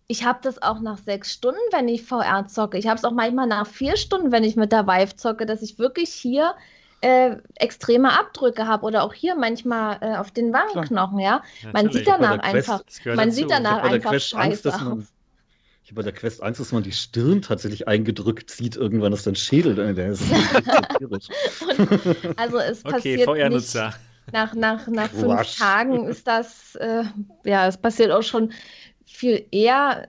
ich 0.07 0.23
habe 0.23 0.39
das 0.41 0.61
auch 0.61 0.79
nach 0.79 0.97
sechs 0.99 1.33
Stunden, 1.33 1.59
wenn 1.71 1.87
ich 1.87 2.03
VR 2.03 2.47
zocke. 2.47 2.77
Ich 2.77 2.87
habe 2.87 2.97
es 2.97 3.03
auch 3.03 3.11
manchmal 3.11 3.47
nach 3.47 3.65
vier 3.65 3.97
Stunden, 3.97 4.31
wenn 4.31 4.43
ich 4.43 4.55
mit 4.55 4.71
der 4.71 4.85
Vive 4.85 5.15
zocke, 5.15 5.45
dass 5.45 5.61
ich 5.63 5.79
wirklich 5.79 6.09
hier 6.09 6.53
äh, 7.01 7.37
extreme 7.55 8.17
Abdrücke 8.17 8.67
habe 8.67 8.85
oder 8.85 9.03
auch 9.03 9.13
hier 9.13 9.35
manchmal 9.35 9.97
äh, 10.01 10.15
auf 10.17 10.31
den 10.31 10.53
Wangenknochen, 10.53 11.19
ja. 11.19 11.43
ja 11.61 11.69
man 11.73 11.91
sieht 11.91 12.07
danach 12.07 12.39
einfach, 12.39 12.83
man 13.15 13.31
sieht 13.31 13.51
danach 13.51 13.83
einfach 13.83 14.13
scheiße 14.13 14.37
Angst, 14.37 14.65
man, 14.65 14.73
ich 14.73 14.81
habe 14.81 15.07
bei 15.93 16.01
der 16.01 16.13
Quest 16.13 16.41
Angst, 16.41 16.59
dass 16.59 16.71
man 16.71 16.81
die 16.81 16.91
Stirn 16.91 17.41
tatsächlich 17.41 17.87
eingedrückt 17.87 18.49
sieht, 18.49 18.75
irgendwann 18.75 19.13
ist 19.13 19.27
dann 19.27 19.35
Schädel. 19.35 19.75
Der 19.75 20.11
ist 20.11 20.23
also 22.37 22.57
es 22.57 22.81
passiert 22.81 23.27
okay, 23.27 23.49
nicht, 23.49 23.75
nach, 24.31 24.55
nach, 24.55 24.87
nach 24.87 25.09
fünf 25.09 25.57
Tagen 25.57 26.07
ist 26.07 26.25
das, 26.27 26.75
äh, 26.75 27.03
ja, 27.43 27.67
es 27.67 27.77
passiert 27.77 28.11
auch 28.11 28.23
schon 28.23 28.51
viel 29.05 29.45
eher. 29.51 30.07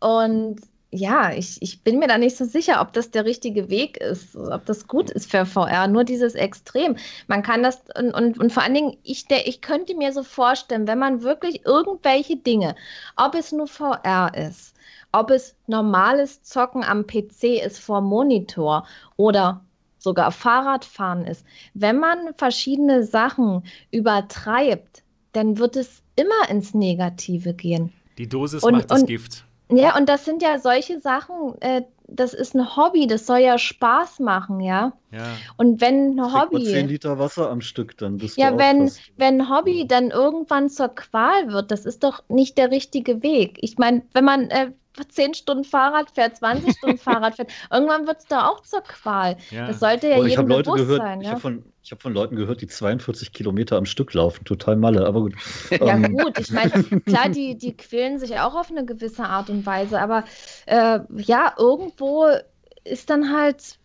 Und 0.00 0.60
ja, 0.94 1.32
ich, 1.32 1.60
ich 1.60 1.82
bin 1.82 1.98
mir 1.98 2.06
da 2.06 2.18
nicht 2.18 2.36
so 2.36 2.44
sicher, 2.44 2.80
ob 2.80 2.92
das 2.92 3.10
der 3.10 3.24
richtige 3.24 3.68
Weg 3.68 3.96
ist, 3.96 4.36
ob 4.36 4.64
das 4.64 4.86
gut 4.86 5.10
ist 5.10 5.28
für 5.28 5.44
VR. 5.44 5.88
Nur 5.88 6.04
dieses 6.04 6.34
Extrem. 6.34 6.96
Man 7.26 7.42
kann 7.42 7.62
das, 7.64 7.82
und, 7.98 8.14
und, 8.14 8.38
und 8.38 8.52
vor 8.52 8.62
allen 8.62 8.74
Dingen, 8.74 8.96
ich, 9.02 9.26
der, 9.26 9.48
ich 9.48 9.60
könnte 9.60 9.96
mir 9.96 10.12
so 10.12 10.22
vorstellen, 10.22 10.86
wenn 10.86 10.98
man 10.98 11.22
wirklich 11.22 11.66
irgendwelche 11.66 12.36
Dinge, 12.36 12.76
ob 13.16 13.34
es 13.34 13.50
nur 13.50 13.66
VR 13.66 14.32
ist, 14.34 14.74
ob 15.10 15.30
es 15.30 15.56
normales 15.66 16.42
Zocken 16.44 16.84
am 16.84 17.06
PC 17.06 17.64
ist 17.64 17.78
vor 17.78 18.00
Monitor 18.00 18.86
oder 19.16 19.64
sogar 19.98 20.30
Fahrradfahren 20.30 21.24
ist, 21.24 21.44
wenn 21.72 21.98
man 21.98 22.34
verschiedene 22.36 23.04
Sachen 23.04 23.64
übertreibt, 23.90 25.02
dann 25.32 25.58
wird 25.58 25.74
es 25.74 26.02
immer 26.14 26.48
ins 26.50 26.72
Negative 26.72 27.52
gehen. 27.54 27.92
Die 28.18 28.28
Dosis 28.28 28.62
und, 28.62 28.74
macht 28.74 28.90
das 28.92 29.06
Gift. 29.06 29.44
Ja, 29.76 29.96
und 29.96 30.08
das 30.08 30.24
sind 30.24 30.42
ja 30.42 30.58
solche 30.58 31.00
Sachen, 31.00 31.60
äh, 31.60 31.82
das 32.06 32.34
ist 32.34 32.54
ein 32.54 32.76
Hobby, 32.76 33.06
das 33.06 33.26
soll 33.26 33.38
ja 33.38 33.58
Spaß 33.58 34.20
machen, 34.20 34.60
ja. 34.60 34.92
Ja. 35.14 35.36
Und 35.56 35.80
wenn 35.80 36.18
ein 36.18 36.32
Hobby. 36.32 36.64
10 36.64 36.88
Liter 36.88 37.18
Wasser 37.18 37.50
am 37.50 37.60
Stück, 37.60 37.96
dann 37.98 38.18
bist 38.18 38.36
ja, 38.36 38.50
du. 38.50 38.56
Ja, 38.56 38.58
wenn, 38.58 38.90
wenn 39.16 39.48
Hobby 39.48 39.86
dann 39.86 40.10
irgendwann 40.10 40.68
zur 40.68 40.88
Qual 40.88 41.52
wird, 41.52 41.70
das 41.70 41.86
ist 41.86 42.02
doch 42.02 42.22
nicht 42.28 42.58
der 42.58 42.70
richtige 42.70 43.22
Weg. 43.22 43.58
Ich 43.60 43.78
meine, 43.78 44.02
wenn 44.12 44.24
man 44.24 44.50
äh, 44.50 44.70
10 45.08 45.34
Stunden 45.34 45.64
Fahrrad 45.64 46.10
fährt, 46.10 46.36
20 46.36 46.76
Stunden 46.76 46.98
Fahrrad 46.98 47.36
fährt, 47.36 47.52
irgendwann 47.70 48.06
wird 48.06 48.18
es 48.18 48.26
da 48.26 48.48
auch 48.48 48.60
zur 48.60 48.82
Qual. 48.82 49.36
Ja. 49.50 49.66
Das 49.68 49.80
sollte 49.80 50.08
ja 50.08 50.24
jedem 50.24 50.46
bewusst 50.46 50.76
gehört, 50.76 51.00
sein. 51.00 51.20
Ich 51.20 51.26
ja? 51.26 51.32
habe 51.32 51.40
von, 51.40 51.64
hab 51.90 52.02
von 52.02 52.12
Leuten 52.12 52.36
gehört, 52.36 52.60
die 52.60 52.66
42 52.66 53.32
Kilometer 53.32 53.76
am 53.76 53.86
Stück 53.86 54.14
laufen. 54.14 54.44
Total 54.44 54.76
Malle, 54.76 55.06
aber 55.06 55.20
gut. 55.20 55.34
Ja, 55.70 55.94
ähm. 55.96 56.16
gut, 56.16 56.38
ich 56.38 56.50
meine, 56.50 56.70
klar, 57.06 57.28
die, 57.28 57.56
die 57.56 57.76
quälen 57.76 58.18
sich 58.18 58.38
auch 58.40 58.54
auf 58.54 58.70
eine 58.70 58.84
gewisse 58.84 59.24
Art 59.24 59.48
und 59.50 59.64
Weise, 59.64 60.00
aber 60.00 60.24
äh, 60.66 61.00
ja, 61.18 61.54
irgendwo 61.56 62.26
ist 62.84 63.10
dann 63.10 63.32
halt 63.32 63.78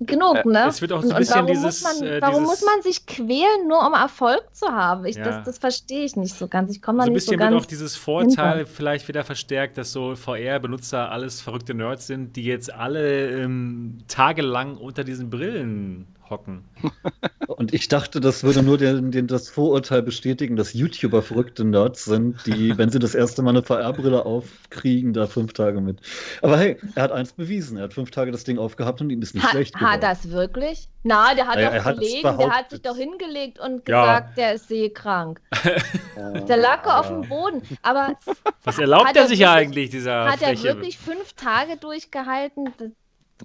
genug, 0.00 0.36
äh, 0.36 0.48
ne? 0.48 0.66
Es 0.68 0.80
wird 0.80 0.92
auch 0.92 1.02
so 1.02 1.10
ein 1.10 1.18
bisschen 1.18 1.34
warum 1.34 1.46
dieses. 1.46 1.82
Muss 1.82 2.00
man, 2.00 2.08
äh, 2.08 2.20
warum 2.20 2.44
dieses, 2.44 2.48
muss 2.48 2.62
man 2.62 2.82
sich 2.82 3.06
quälen, 3.06 3.68
nur 3.68 3.86
um 3.86 3.94
Erfolg 3.94 4.42
zu 4.52 4.68
haben? 4.68 5.04
Ich, 5.06 5.16
ja. 5.16 5.24
Das, 5.24 5.44
das 5.44 5.58
verstehe 5.58 6.04
ich 6.04 6.16
nicht 6.16 6.34
so 6.34 6.48
ganz. 6.48 6.70
Ich 6.70 6.82
komme 6.82 6.98
da 6.98 7.04
so 7.04 7.10
nicht 7.10 7.24
so 7.24 7.32
ganz. 7.32 7.40
Ein 7.42 7.46
bisschen 7.46 7.52
wird 7.52 7.62
auch 7.62 7.66
dieses 7.66 7.96
Vorteil 7.96 8.56
hinter. 8.58 8.70
vielleicht 8.70 9.08
wieder 9.08 9.24
verstärkt, 9.24 9.78
dass 9.78 9.92
so 9.92 10.14
VR-Benutzer 10.14 11.10
alles 11.10 11.40
verrückte 11.40 11.74
Nerds 11.74 12.06
sind, 12.06 12.36
die 12.36 12.44
jetzt 12.44 12.72
alle 12.72 13.30
ähm, 13.30 13.98
tagelang 14.08 14.76
unter 14.76 15.04
diesen 15.04 15.30
Brillen 15.30 16.06
hocken. 16.30 16.64
Und 17.46 17.72
ich 17.72 17.88
dachte, 17.88 18.20
das 18.20 18.44
würde 18.44 18.62
nur 18.62 18.76
den, 18.76 19.10
den, 19.10 19.26
das 19.26 19.48
Vorurteil 19.48 20.02
bestätigen, 20.02 20.56
dass 20.56 20.74
YouTuber 20.74 21.22
verrückte 21.22 21.64
Nerds 21.64 22.04
sind, 22.04 22.44
die, 22.46 22.76
wenn 22.76 22.90
sie 22.90 22.98
das 22.98 23.14
erste 23.14 23.42
Mal 23.42 23.50
eine 23.50 23.62
VR-Brille 23.62 24.26
aufkriegen, 24.26 25.12
da 25.12 25.26
fünf 25.26 25.52
Tage 25.52 25.80
mit. 25.80 26.00
Aber 26.42 26.58
hey, 26.58 26.78
er 26.94 27.04
hat 27.04 27.12
eins 27.12 27.32
bewiesen. 27.32 27.78
Er 27.78 27.84
hat 27.84 27.94
fünf 27.94 28.10
Tage 28.10 28.32
das 28.32 28.44
Ding 28.44 28.58
aufgehabt 28.58 29.00
und 29.00 29.10
ihm 29.10 29.22
ist 29.22 29.34
nicht 29.34 29.44
ha, 29.44 29.50
schlecht 29.50 29.74
geworden. 29.74 29.92
Hat 29.92 30.02
das 30.02 30.30
wirklich? 30.30 30.88
Na, 31.02 31.34
der 31.34 31.46
hat 31.46 31.56
naja, 31.56 31.78
doch 31.78 32.00
gelegen, 32.00 32.22
der 32.22 32.50
hat 32.50 32.70
sich 32.70 32.82
doch 32.82 32.96
hingelegt 32.96 33.58
und 33.60 33.84
gesagt, 33.84 34.30
ja. 34.30 34.34
der 34.36 34.54
ist 34.54 34.68
seekrank. 34.68 35.40
der 36.48 36.56
lag 36.56 36.84
ja. 36.84 37.00
auf 37.00 37.08
dem 37.08 37.22
Boden. 37.28 37.62
Aber 37.82 38.16
was 38.64 38.78
erlaubt 38.78 39.14
er 39.14 39.28
sich 39.28 39.38
ja 39.38 39.52
eigentlich, 39.52 39.90
dieser 39.90 40.26
Hat 40.26 40.42
er 40.42 40.60
wirklich 40.62 40.98
fünf 40.98 41.32
Tage 41.34 41.76
durchgehalten? 41.76 42.72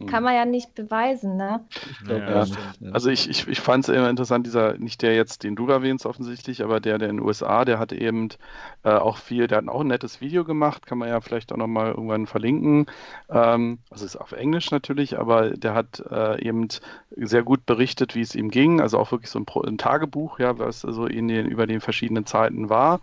Kann 0.08 0.24
man 0.24 0.34
ja 0.34 0.46
nicht 0.46 0.74
beweisen, 0.74 1.36
ne? 1.36 1.66
Ich 1.70 2.00
glaub, 2.06 2.20
ja, 2.20 2.44
ja. 2.46 2.92
Also 2.94 3.10
ich, 3.10 3.30
ich, 3.30 3.48
ich 3.48 3.60
fand 3.60 3.84
es 3.84 3.90
immer 3.94 4.10
interessant, 4.10 4.46
dieser, 4.46 4.78
nicht 4.78 5.02
der 5.02 5.16
jetzt, 5.16 5.44
den 5.44 5.56
du 5.56 5.68
erwähnst 5.68 6.06
offensichtlich, 6.06 6.64
aber 6.64 6.80
der, 6.80 6.98
der 6.98 7.10
in 7.10 7.18
den 7.18 7.26
USA, 7.26 7.66
der 7.66 7.78
hat 7.78 7.92
eben 7.92 8.30
äh, 8.84 8.92
auch 8.92 9.18
viel, 9.18 9.48
der 9.48 9.58
hat 9.58 9.68
auch 9.68 9.82
ein 9.82 9.88
nettes 9.88 10.22
Video 10.22 10.46
gemacht, 10.46 10.86
kann 10.86 10.98
man 10.98 11.10
ja 11.10 11.20
vielleicht 11.20 11.52
auch 11.52 11.58
nochmal 11.58 11.90
irgendwann 11.90 12.26
verlinken. 12.26 12.86
Ähm, 13.30 13.80
also 13.90 14.06
ist 14.06 14.16
auf 14.16 14.32
Englisch 14.32 14.72
natürlich, 14.72 15.20
aber 15.20 15.50
der 15.52 15.74
hat 15.74 16.02
äh, 16.10 16.42
eben 16.42 16.70
sehr 17.18 17.44
gut 17.44 17.66
berichtet, 17.66 18.16
wie 18.16 18.22
es 18.22 18.34
ihm 18.34 18.50
ging, 18.50 18.80
also 18.80 18.98
auch 18.98 19.12
wirklich 19.12 19.30
so 19.30 19.40
ein, 19.40 19.46
ein 19.68 19.78
Tagebuch, 19.78 20.40
ja, 20.40 20.58
was 20.58 20.82
so 20.82 21.06
in 21.06 21.28
den, 21.28 21.48
über 21.48 21.68
den 21.68 21.82
verschiedenen 21.82 22.26
Zeiten 22.26 22.70
war. 22.70 23.02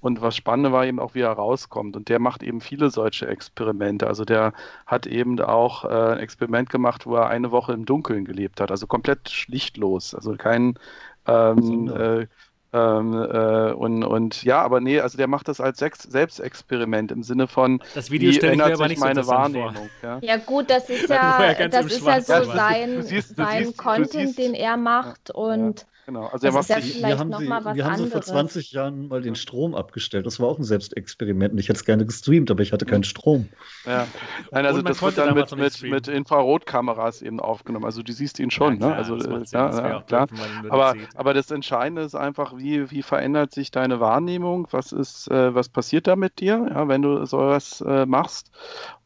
Und 0.00 0.22
was 0.22 0.36
spannend 0.36 0.72
war 0.72 0.86
eben 0.86 0.98
auch, 0.98 1.14
wie 1.14 1.20
er 1.20 1.32
rauskommt. 1.32 1.96
Und 1.96 2.08
der 2.08 2.18
macht 2.18 2.42
eben 2.42 2.60
viele 2.60 2.90
solche 2.90 3.26
Experimente. 3.26 4.06
Also 4.06 4.24
der 4.24 4.52
hat 4.86 5.06
eben 5.06 5.40
auch 5.40 5.84
äh, 5.84 6.12
ein 6.12 6.18
Experiment 6.18 6.70
gemacht, 6.70 7.06
wo 7.06 7.16
er 7.16 7.28
eine 7.28 7.50
Woche 7.50 7.72
im 7.72 7.84
Dunkeln 7.84 8.24
gelebt 8.24 8.60
hat. 8.60 8.70
Also 8.70 8.86
komplett 8.86 9.46
lichtlos. 9.48 10.14
Also 10.14 10.36
kein 10.36 10.78
ähm, 11.26 11.88
äh, 11.88 12.26
ähm, 12.72 13.14
äh, 13.14 13.72
und, 13.72 14.04
und 14.04 14.44
ja, 14.44 14.62
aber 14.62 14.80
nee, 14.80 15.00
also 15.00 15.18
der 15.18 15.26
macht 15.26 15.48
das 15.48 15.60
als 15.60 15.78
Sex 15.78 16.04
Selbstexperiment 16.04 17.10
im 17.10 17.24
Sinne 17.24 17.48
von, 17.48 17.82
das 17.94 18.12
Video 18.12 18.30
wie 18.30 18.38
ändert 18.38 18.76
sich 18.76 18.98
meine 18.98 19.24
so 19.24 19.30
Wahrnehmung. 19.30 19.90
Ja? 20.02 20.18
ja? 20.22 20.36
gut, 20.36 20.70
das 20.70 20.88
ist 20.88 21.08
ja, 21.10 21.68
das 21.68 21.86
ist 21.86 22.06
ja 22.06 22.20
so 22.20 22.44
sein, 22.44 23.02
siehst, 23.02 23.36
sein 23.36 23.64
siehst, 23.64 23.78
Content, 23.78 24.38
den 24.38 24.54
er 24.54 24.76
macht 24.76 25.32
und 25.32 25.86
Genau, 26.10 26.26
also 26.26 26.44
er 26.44 26.52
macht 26.52 26.68
ja 26.68 26.80
sich, 26.80 27.00
wir 27.00 27.18
haben, 27.20 27.32
sie, 27.32 27.46
wir 27.46 27.84
haben 27.84 27.96
sie 27.96 28.10
vor 28.10 28.20
20 28.20 28.72
Jahren 28.72 29.06
mal 29.06 29.22
den 29.22 29.36
Strom 29.36 29.76
abgestellt. 29.76 30.26
Das 30.26 30.40
war 30.40 30.48
auch 30.48 30.58
ein 30.58 30.64
Selbstexperiment. 30.64 31.58
Ich 31.60 31.68
hätte 31.68 31.78
es 31.78 31.84
gerne 31.84 32.04
gestreamt, 32.04 32.50
aber 32.50 32.62
ich 32.62 32.72
hatte 32.72 32.84
keinen 32.84 33.04
Strom. 33.04 33.48
Ja, 33.86 34.08
nein, 34.50 34.66
also 34.66 34.82
das 34.82 35.00
wird 35.00 35.18
dann 35.18 35.34
mit, 35.34 35.56
mit, 35.56 35.82
mit 35.82 36.08
Infrarotkameras 36.08 37.22
eben 37.22 37.38
aufgenommen. 37.38 37.84
Also 37.84 38.02
du 38.02 38.12
siehst 38.12 38.40
ihn 38.40 38.50
schon, 38.50 38.80
ja, 38.80 38.88
ne? 38.88 38.88
klar, 38.88 38.90
ne? 38.90 38.96
Also 38.96 39.16
äh, 39.16 39.44
ja, 39.52 39.88
ja, 39.88 40.02
klar. 40.02 40.26
Aber, 40.68 40.96
aber 41.14 41.32
das 41.32 41.52
Entscheidende 41.52 42.02
ist 42.02 42.16
einfach, 42.16 42.56
wie, 42.56 42.90
wie 42.90 43.02
verändert 43.02 43.54
sich 43.54 43.70
deine 43.70 44.00
Wahrnehmung? 44.00 44.66
Was 44.72 44.90
ist, 44.90 45.30
äh, 45.30 45.54
was 45.54 45.68
passiert 45.68 46.08
da 46.08 46.16
mit 46.16 46.40
dir, 46.40 46.66
ja, 46.74 46.88
wenn 46.88 47.02
du 47.02 47.24
sowas 47.24 47.84
äh, 47.86 48.04
machst? 48.04 48.50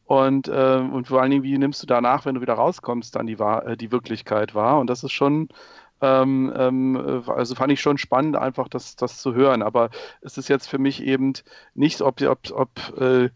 Und, 0.06 0.48
äh, 0.48 0.82
und 0.90 1.08
vor 1.08 1.20
allen 1.20 1.30
Dingen, 1.30 1.42
wie 1.42 1.56
nimmst 1.56 1.82
du 1.82 1.86
danach, 1.86 2.24
wenn 2.24 2.34
du 2.34 2.40
wieder 2.40 2.54
rauskommst, 2.54 3.14
dann 3.14 3.26
die, 3.26 3.34
äh, 3.34 3.76
die 3.76 3.92
Wirklichkeit 3.92 4.54
wahr? 4.54 4.78
Und 4.78 4.88
das 4.88 5.04
ist 5.04 5.12
schon 5.12 5.48
ähm, 6.04 6.52
ähm, 6.54 7.22
also 7.26 7.54
fand 7.54 7.72
ich 7.72 7.80
schon 7.80 7.96
spannend, 7.96 8.36
einfach 8.36 8.68
das, 8.68 8.96
das 8.96 9.18
zu 9.18 9.34
hören. 9.34 9.62
Aber 9.62 9.90
es 10.20 10.36
ist 10.36 10.48
jetzt 10.48 10.68
für 10.68 10.78
mich 10.78 11.02
eben 11.02 11.32
nicht, 11.74 12.02
ob, 12.02 12.20
ob, 12.20 12.50
ob 12.52 13.00
äh, 13.00 13.30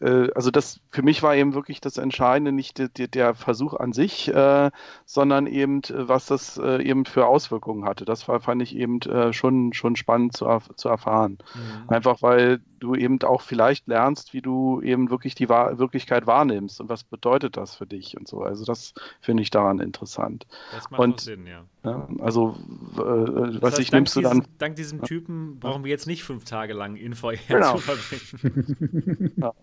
äh, 0.00 0.30
also 0.34 0.50
das 0.50 0.80
für 0.94 1.02
mich 1.02 1.24
war 1.24 1.34
eben 1.34 1.54
wirklich 1.54 1.80
das 1.80 1.98
Entscheidende 1.98 2.52
nicht 2.52 2.78
der, 2.78 3.08
der 3.08 3.34
Versuch 3.34 3.74
an 3.74 3.92
sich, 3.92 4.28
äh, 4.28 4.70
sondern 5.04 5.48
eben 5.48 5.82
was 5.92 6.26
das 6.26 6.56
äh, 6.56 6.80
eben 6.84 7.04
für 7.04 7.26
Auswirkungen 7.26 7.84
hatte. 7.84 8.04
Das 8.04 8.28
war, 8.28 8.38
fand 8.38 8.62
ich 8.62 8.76
eben 8.76 9.00
äh, 9.00 9.32
schon, 9.32 9.72
schon 9.72 9.96
spannend 9.96 10.36
zu, 10.36 10.46
zu 10.76 10.88
erfahren. 10.88 11.38
Mhm. 11.54 11.90
Einfach 11.90 12.22
weil 12.22 12.60
du 12.78 12.94
eben 12.94 13.20
auch 13.22 13.40
vielleicht 13.40 13.88
lernst, 13.88 14.34
wie 14.34 14.42
du 14.42 14.80
eben 14.82 15.10
wirklich 15.10 15.34
die 15.34 15.48
Wahr 15.48 15.78
Wirklichkeit 15.78 16.26
wahrnimmst 16.26 16.80
und 16.80 16.88
was 16.88 17.02
bedeutet 17.02 17.56
das 17.56 17.74
für 17.74 17.86
dich 17.86 18.16
und 18.16 18.28
so. 18.28 18.42
Also 18.42 18.64
das 18.64 18.94
finde 19.20 19.42
ich 19.42 19.50
daran 19.50 19.80
interessant. 19.80 20.46
Das 20.72 20.90
macht 20.90 21.00
und, 21.00 21.20
Sinn, 21.20 21.46
ja. 21.46 21.64
ja 21.82 22.06
also 22.20 22.56
äh, 22.92 22.98
was 22.98 23.72
heißt, 23.72 23.80
ich 23.80 23.90
nimmst 23.92 24.14
du 24.14 24.20
dann. 24.20 24.46
Dank 24.58 24.76
diesem 24.76 25.02
Typen 25.02 25.58
brauchen 25.58 25.82
wir 25.82 25.90
jetzt 25.90 26.06
nicht 26.06 26.22
fünf 26.24 26.44
Tage 26.44 26.74
lang 26.74 26.96
in 26.96 27.14
VR 27.14 27.34
genau. 27.48 27.72
zu 27.76 27.78
verbringen. 27.78 29.32
ja. 29.36 29.54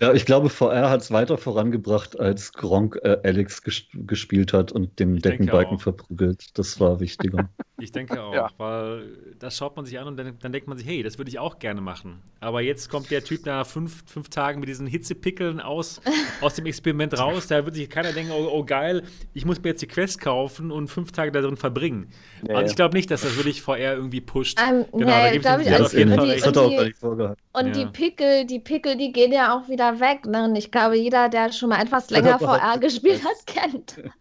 Ja, 0.00 0.12
ich 0.12 0.26
glaube, 0.26 0.50
VR 0.76 0.90
hat 0.90 1.00
es 1.00 1.10
weiter 1.10 1.38
vorangebracht, 1.38 2.18
als 2.20 2.52
Gronk 2.52 2.98
äh, 3.02 3.18
Alex 3.24 3.62
ges 3.62 3.84
gespielt 3.94 4.52
hat 4.52 4.72
und 4.72 4.98
den 4.98 5.16
ich 5.16 5.22
Deckenbalken 5.22 5.78
verprügelt. 5.78 6.58
Das 6.58 6.78
war 6.80 7.00
wichtiger. 7.00 7.48
Ich 7.78 7.92
denke 7.92 8.22
auch, 8.22 8.32
ja. 8.32 8.48
weil 8.56 9.34
das 9.38 9.58
schaut 9.58 9.76
man 9.76 9.84
sich 9.84 9.98
an 9.98 10.06
und 10.06 10.16
dann, 10.16 10.38
dann, 10.40 10.50
denkt 10.50 10.66
man 10.66 10.78
sich, 10.78 10.86
hey, 10.86 11.02
das 11.02 11.18
würde 11.18 11.28
ich 11.28 11.38
auch 11.38 11.58
gerne 11.58 11.82
machen. 11.82 12.22
Aber 12.40 12.62
jetzt 12.62 12.88
kommt 12.88 13.10
der 13.10 13.22
Typ 13.22 13.44
nach 13.44 13.66
fünf, 13.66 14.02
fünf 14.06 14.30
Tagen 14.30 14.60
mit 14.60 14.68
diesen 14.70 14.86
Hitzepickeln 14.86 15.60
aus, 15.60 16.00
aus 16.40 16.54
dem 16.54 16.64
Experiment 16.64 17.18
raus. 17.18 17.48
Da 17.48 17.66
wird 17.66 17.74
sich 17.74 17.90
keiner 17.90 18.12
denken, 18.12 18.32
oh, 18.32 18.48
oh, 18.50 18.64
geil, 18.64 19.02
ich 19.34 19.44
muss 19.44 19.62
mir 19.62 19.68
jetzt 19.68 19.82
die 19.82 19.88
Quest 19.88 20.22
kaufen 20.22 20.70
und 20.70 20.88
fünf 20.88 21.12
Tage 21.12 21.32
darin 21.32 21.58
verbringen. 21.58 22.08
Nee. 22.40 22.54
Also 22.54 22.70
ich 22.70 22.76
glaube 22.76 22.96
nicht, 22.96 23.10
dass 23.10 23.20
das 23.20 23.36
wirklich 23.36 23.60
VR 23.60 23.94
irgendwie 23.94 24.22
pusht. 24.22 24.58
Um, 24.58 24.68
ähm, 24.68 24.84
genau, 24.92 25.04
nee, 25.04 25.38
da 25.38 25.56
gebe 25.58 25.68
ich, 25.68 25.80
auf 25.80 25.92
jeden 25.92 26.14
Fall 26.14 26.30
recht. 26.30 26.46
Und, 26.46 26.56
die, 26.56 27.34
und 27.52 27.66
ja. 27.66 27.72
die 27.72 27.86
Pickel, 27.92 28.46
die 28.46 28.58
Pickel, 28.58 28.96
die 28.96 29.12
gehen 29.12 29.32
ja 29.32 29.54
auch 29.54 29.68
wieder 29.68 30.00
weg. 30.00 30.24
Ne? 30.24 30.48
Ich 30.66 30.72
glaube, 30.72 30.96
jeder, 30.96 31.28
der 31.28 31.52
schon 31.52 31.68
mal 31.68 31.80
etwas 31.80 32.10
länger 32.10 32.40
VR 32.40 32.76
gespielt 32.78 33.22
hat, 33.24 33.46
kennt. 33.46 33.96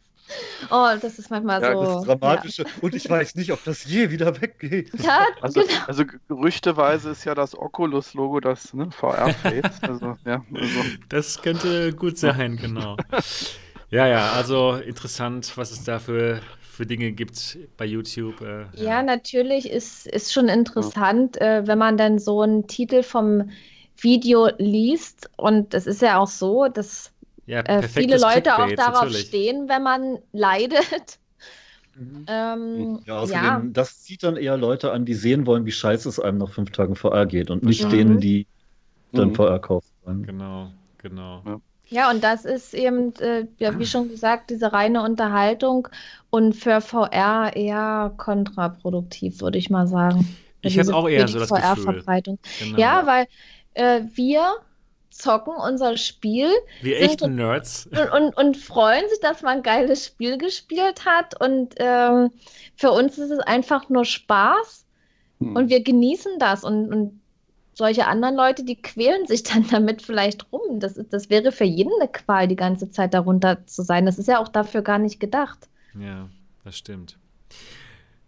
Oh, 0.72 0.90
das 1.00 1.20
ist 1.20 1.30
manchmal 1.30 1.62
ja, 1.62 1.74
so. 1.74 1.84
Das 1.84 1.98
ist 1.98 2.08
dramatisch. 2.08 2.58
Ja. 2.58 2.66
Und 2.82 2.96
ich 2.96 3.08
weiß 3.08 3.36
nicht, 3.36 3.52
ob 3.52 3.64
das 3.64 3.86
je 3.86 4.10
wieder 4.10 4.42
weggeht. 4.42 4.90
Ja, 5.04 5.20
also, 5.42 5.62
genau. 5.62 5.74
also 5.86 6.04
gerüchteweise 6.28 7.12
ist 7.12 7.26
ja 7.26 7.36
das 7.36 7.56
Oculus-Logo 7.56 8.40
das 8.40 8.74
ne, 8.74 8.90
VR-Face. 8.90 9.72
Also, 9.84 10.18
ja, 10.26 10.44
also. 10.52 10.80
Das 11.10 11.40
könnte 11.44 11.94
gut 11.94 12.18
sein, 12.18 12.58
genau. 12.58 12.98
ja, 13.92 14.08
ja, 14.08 14.32
also 14.32 14.74
interessant, 14.74 15.56
was 15.58 15.70
es 15.70 15.84
da 15.84 16.00
für, 16.00 16.42
für 16.60 16.88
Dinge 16.88 17.12
gibt 17.12 17.60
bei 17.78 17.86
YouTube. 17.86 18.42
Äh, 18.42 18.64
ja. 18.74 18.84
ja. 18.84 19.04
natürlich 19.04 19.70
ist, 19.70 20.08
ist 20.08 20.34
schon 20.34 20.48
interessant, 20.48 21.36
ja. 21.36 21.60
äh, 21.60 21.68
wenn 21.68 21.78
man 21.78 21.98
dann 21.98 22.18
so 22.18 22.42
einen 22.42 22.66
Titel 22.66 23.04
vom 23.04 23.52
Video 23.98 24.50
liest. 24.58 25.30
Und 25.38 25.74
es 25.74 25.88
ist 25.88 26.02
ja 26.02 26.20
auch 26.20 26.28
so, 26.28 26.68
dass 26.68 27.12
ja, 27.46 27.62
äh, 27.62 27.88
viele 27.88 28.18
Leute 28.18 28.58
auch 28.58 28.72
darauf 28.76 29.04
natürlich. 29.04 29.28
stehen, 29.28 29.70
wenn 29.70 29.84
man 29.84 30.20
leidet. 30.32 31.20
Mhm. 31.96 32.26
Ähm, 32.28 33.00
ja, 33.06 33.20
außerdem, 33.20 33.44
ja. 33.44 33.62
das 33.68 34.02
zieht 34.02 34.24
dann 34.24 34.36
eher 34.36 34.58
Leute 34.58 34.92
an, 34.92 35.06
die 35.06 35.14
sehen 35.14 35.46
wollen, 35.46 35.66
wie 35.66 35.72
scheiße 35.72 36.10
es 36.10 36.20
einem 36.20 36.40
nach 36.40 36.52
fünf 36.52 36.72
Tagen 36.72 36.96
VR 36.96 37.26
geht 37.26 37.50
und 37.50 37.64
nicht 37.64 37.86
mhm. 37.86 37.90
denen, 37.90 38.20
die 38.20 38.48
dann 39.14 39.30
mhm. 39.30 39.36
VR 39.36 39.60
kaufen 39.60 39.92
wollen. 40.04 40.24
Genau, 40.24 40.72
genau. 40.98 41.42
Ja. 41.46 41.62
Ja, 41.88 42.10
und 42.10 42.24
das 42.24 42.46
ist 42.46 42.74
eben, 42.74 43.14
äh, 43.18 43.46
ja, 43.60 43.78
wie 43.78 43.86
schon 43.86 44.10
gesagt, 44.10 44.50
diese 44.50 44.74
reine 44.74 45.04
Unterhaltung 45.04 45.88
und 46.32 46.54
für 46.54 46.82
VR 46.82 47.56
eher 47.56 48.12
kontraproduktiv, 48.18 49.42
würde 49.42 49.60
ich 49.60 49.70
mal 49.70 49.88
sagen. 49.88 50.36
Ich 50.62 50.80
habe 50.80 50.96
auch 50.96 51.08
eher 51.08 51.28
so 51.28 51.38
das 51.38 51.50
VR-Verbreitung. 51.50 52.40
Genau. 52.60 52.80
Ja, 52.80 53.06
weil 53.06 53.28
äh, 53.76 54.02
wir 54.14 54.56
zocken 55.10 55.54
unser 55.56 55.98
Spiel. 55.98 56.50
Wir 56.82 57.00
echte 57.00 57.30
Nerds. 57.30 57.88
Und, 57.88 58.12
und, 58.12 58.38
und, 58.38 58.58
freuen 58.58 59.08
sich, 59.10 59.20
dass 59.22 59.42
man 59.42 59.58
ein 59.58 59.64
geiles 59.64 60.06
Spiel 60.06 60.38
gespielt 60.38 61.06
hat. 61.06 61.40
Und 61.40 61.76
ähm, 61.78 62.32
für 62.76 62.92
uns 62.92 63.18
ist 63.18 63.32
es 63.32 63.40
einfach 63.40 63.90
nur 63.90 64.04
Spaß. 64.04 64.86
Hm. 65.40 65.56
Und 65.56 65.70
wir 65.70 65.82
genießen 65.84 66.38
das. 66.40 66.64
Und, 66.64 66.94
und 66.94 67.22
solche 67.74 68.08
anderen 68.08 68.36
Leute, 68.36 68.64
die 68.64 68.82
quälen 68.82 69.26
sich 69.28 69.44
dann 69.44 69.66
damit 69.72 70.02
vielleicht 70.02 70.52
rum. 70.52 70.80
Das, 70.80 71.00
das 71.10 71.30
wäre 71.30 71.52
für 71.52 71.66
jeden 71.66 71.92
eine 72.00 72.10
Qual, 72.10 72.48
die 72.48 72.56
ganze 72.56 72.90
Zeit 72.90 73.14
darunter 73.14 73.66
zu 73.66 73.84
sein. 73.84 74.06
Das 74.06 74.18
ist 74.18 74.28
ja 74.28 74.40
auch 74.40 74.50
dafür 74.50 74.82
gar 74.82 75.00
nicht 75.00 75.20
gedacht. 75.20 75.70
Ja, 75.98 76.30
das 76.64 76.78
stimmt. 76.78 77.18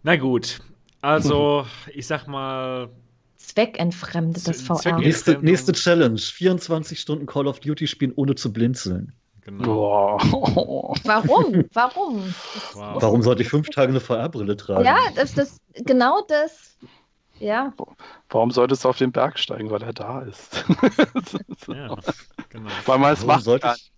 Na 0.02 0.16
gut, 0.16 0.60
also 1.02 1.66
ich 1.94 2.06
sag 2.06 2.26
mal, 2.26 2.88
zweckentfremdetes 3.48 4.62
VR. 4.62 4.98
Nächste, 4.98 5.38
nächste 5.40 5.72
Challenge: 5.72 6.18
24 6.18 6.98
Stunden 6.98 7.26
Call 7.26 7.46
of 7.46 7.60
Duty 7.60 7.86
spielen, 7.86 8.12
ohne 8.16 8.34
zu 8.34 8.52
blinzeln. 8.52 9.12
Genau. 9.42 10.18
Warum? 11.04 11.64
Warum? 11.72 12.34
Wow. 12.74 13.02
Warum 13.02 13.22
sollte 13.22 13.42
ich 13.42 13.48
fünf 13.48 13.70
Tage 13.70 13.90
eine 13.90 14.00
VR-Brille 14.00 14.56
tragen? 14.56 14.84
Ja, 14.84 14.98
das, 15.14 15.32
das, 15.34 15.58
genau 15.86 16.22
das. 16.28 16.76
Ja. 17.38 17.72
Warum 18.28 18.50
solltest 18.50 18.84
du 18.84 18.88
auf 18.88 18.98
den 18.98 19.12
Berg 19.12 19.38
steigen, 19.38 19.70
weil 19.70 19.82
er 19.82 19.92
da 19.92 20.20
ist? 20.20 20.64
ja, 21.68 21.96
genau. 22.50 22.70
Weil 22.84 22.98
man 22.98 23.12
es 23.12 23.24
macht. 23.24 23.44
Sollte 23.44 23.72
ich, 23.74 23.92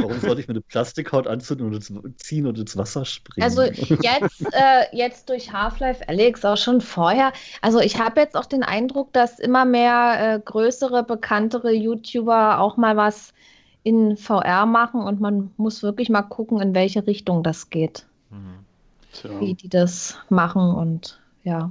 Warum 0.00 0.18
sollte 0.20 0.40
ich 0.40 0.48
mir 0.48 0.52
eine 0.52 0.60
Plastikhaut 0.60 1.26
anzünden 1.26 1.74
und 1.74 2.20
ziehen 2.20 2.46
und 2.46 2.58
ins 2.58 2.76
Wasser 2.76 3.04
springen? 3.04 3.44
Also 3.44 3.62
jetzt, 3.62 4.42
äh, 4.52 4.84
jetzt 4.92 5.28
durch 5.28 5.52
Half-Life 5.52 6.08
Alex, 6.08 6.44
auch 6.44 6.56
schon 6.56 6.80
vorher. 6.80 7.32
Also 7.62 7.80
ich 7.80 7.98
habe 7.98 8.20
jetzt 8.20 8.36
auch 8.36 8.46
den 8.46 8.62
Eindruck, 8.62 9.12
dass 9.12 9.38
immer 9.38 9.64
mehr 9.64 10.34
äh, 10.36 10.40
größere, 10.40 11.02
bekanntere 11.02 11.72
YouTuber 11.72 12.60
auch 12.60 12.76
mal 12.76 12.96
was 12.96 13.32
in 13.82 14.16
VR 14.16 14.66
machen 14.66 15.00
und 15.00 15.20
man 15.20 15.50
muss 15.56 15.82
wirklich 15.82 16.10
mal 16.10 16.22
gucken, 16.22 16.60
in 16.60 16.74
welche 16.74 17.06
Richtung 17.06 17.42
das 17.42 17.70
geht. 17.70 18.04
Mhm. 18.30 19.40
Wie 19.40 19.54
die 19.54 19.68
das 19.68 20.18
machen 20.28 20.74
und 20.74 21.18
ja. 21.42 21.70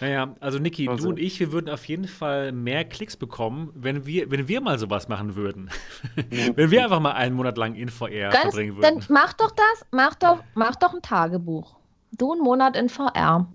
Naja, 0.00 0.34
also 0.40 0.58
Niki, 0.58 0.88
also. 0.88 1.04
du 1.04 1.10
und 1.10 1.18
ich, 1.18 1.40
wir 1.40 1.52
würden 1.52 1.70
auf 1.70 1.84
jeden 1.86 2.06
Fall 2.06 2.52
mehr 2.52 2.84
Klicks 2.84 3.16
bekommen, 3.16 3.70
wenn 3.74 4.06
wir, 4.06 4.30
wenn 4.30 4.48
wir 4.48 4.60
mal 4.60 4.78
sowas 4.78 5.08
machen 5.08 5.36
würden. 5.36 5.70
wenn 6.30 6.70
wir 6.70 6.84
einfach 6.84 7.00
mal 7.00 7.12
einen 7.12 7.34
Monat 7.34 7.56
lang 7.56 7.74
in 7.74 7.88
VR 7.88 8.30
Ganz, 8.30 8.42
verbringen 8.42 8.76
würden. 8.76 8.98
Dann 8.98 9.04
mach 9.08 9.32
doch 9.32 9.50
das, 9.50 9.86
mach 9.90 10.14
doch, 10.14 10.42
mach 10.54 10.76
doch 10.76 10.94
ein 10.94 11.02
Tagebuch. 11.02 11.76
Du 12.12 12.32
einen 12.32 12.42
Monat 12.42 12.76
in 12.76 12.88
VR. 12.88 13.48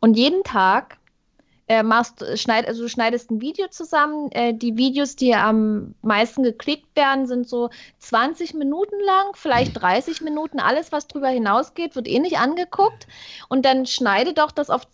Und 0.00 0.16
jeden 0.16 0.42
Tag 0.44 0.98
äh, 1.68 1.82
machst, 1.82 2.24
schneid, 2.38 2.66
also 2.66 2.82
du 2.82 2.88
schneidest 2.88 3.30
ein 3.30 3.40
Video 3.40 3.68
zusammen. 3.68 4.30
Äh, 4.32 4.54
die 4.54 4.76
Videos, 4.76 5.16
die 5.16 5.34
am 5.34 5.94
meisten 6.00 6.42
geklickt 6.42 6.96
werden, 6.96 7.26
sind 7.26 7.48
so 7.48 7.68
20 7.98 8.54
Minuten 8.54 8.98
lang, 9.04 9.26
vielleicht 9.34 9.80
30 9.80 10.22
Minuten. 10.22 10.60
Alles, 10.60 10.92
was 10.92 11.08
drüber 11.08 11.28
hinausgeht, 11.28 11.94
wird 11.94 12.08
eh 12.08 12.20
nicht 12.20 12.38
angeguckt. 12.38 13.06
Und 13.48 13.66
dann 13.66 13.84
schneide 13.84 14.32
doch 14.32 14.50
das 14.50 14.70
auf 14.70 14.86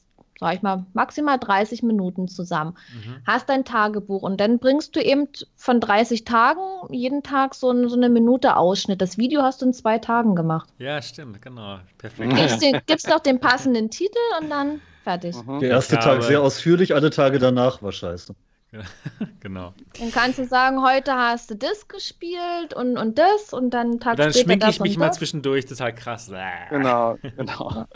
sag 0.44 0.56
ich 0.56 0.62
mal, 0.62 0.84
maximal 0.92 1.38
30 1.38 1.82
Minuten 1.82 2.28
zusammen. 2.28 2.76
Mhm. 2.92 3.16
Hast 3.26 3.48
dein 3.48 3.64
Tagebuch 3.64 4.22
und 4.22 4.38
dann 4.40 4.58
bringst 4.58 4.94
du 4.94 5.00
eben 5.00 5.26
von 5.56 5.80
30 5.80 6.24
Tagen 6.24 6.60
jeden 6.90 7.22
Tag 7.22 7.54
so, 7.54 7.88
so 7.88 7.96
eine 7.96 8.10
Minute 8.10 8.56
Ausschnitt. 8.56 9.00
Das 9.00 9.16
Video 9.16 9.40
hast 9.40 9.62
du 9.62 9.66
in 9.66 9.72
zwei 9.72 9.98
Tagen 9.98 10.36
gemacht. 10.36 10.68
Ja, 10.78 11.00
stimmt, 11.00 11.40
genau. 11.40 11.78
Perfekt. 11.96 12.36
Gibst, 12.36 12.62
den, 12.62 12.78
gibst 12.84 13.08
noch 13.08 13.20
den 13.20 13.40
passenden 13.40 13.88
Titel 13.88 14.18
und 14.38 14.50
dann 14.50 14.82
fertig. 15.02 15.34
Mhm. 15.34 15.60
Der 15.60 15.70
erste 15.70 15.98
Tag 15.98 16.22
sehr 16.22 16.42
ausführlich, 16.42 16.94
alle 16.94 17.08
Tage 17.08 17.38
danach 17.38 17.82
war 17.82 17.92
scheiße. 17.92 18.34
genau. 19.40 19.74
Dann 19.98 20.10
kannst 20.12 20.38
du 20.38 20.46
sagen, 20.46 20.82
heute 20.82 21.14
hast 21.14 21.50
du 21.50 21.56
das 21.56 21.88
gespielt 21.88 22.74
und, 22.74 22.96
und 22.96 23.18
das 23.18 23.52
und 23.52 23.70
dann 23.70 24.00
Tag 24.00 24.16
Dann 24.16 24.32
schminke 24.32 24.68
ich 24.68 24.80
mich 24.80 24.96
mal 24.96 25.12
zwischendurch, 25.12 25.64
das 25.64 25.72
ist 25.72 25.80
halt 25.80 25.96
krass. 25.96 26.30
Genau, 26.70 27.16
genau. 27.36 27.86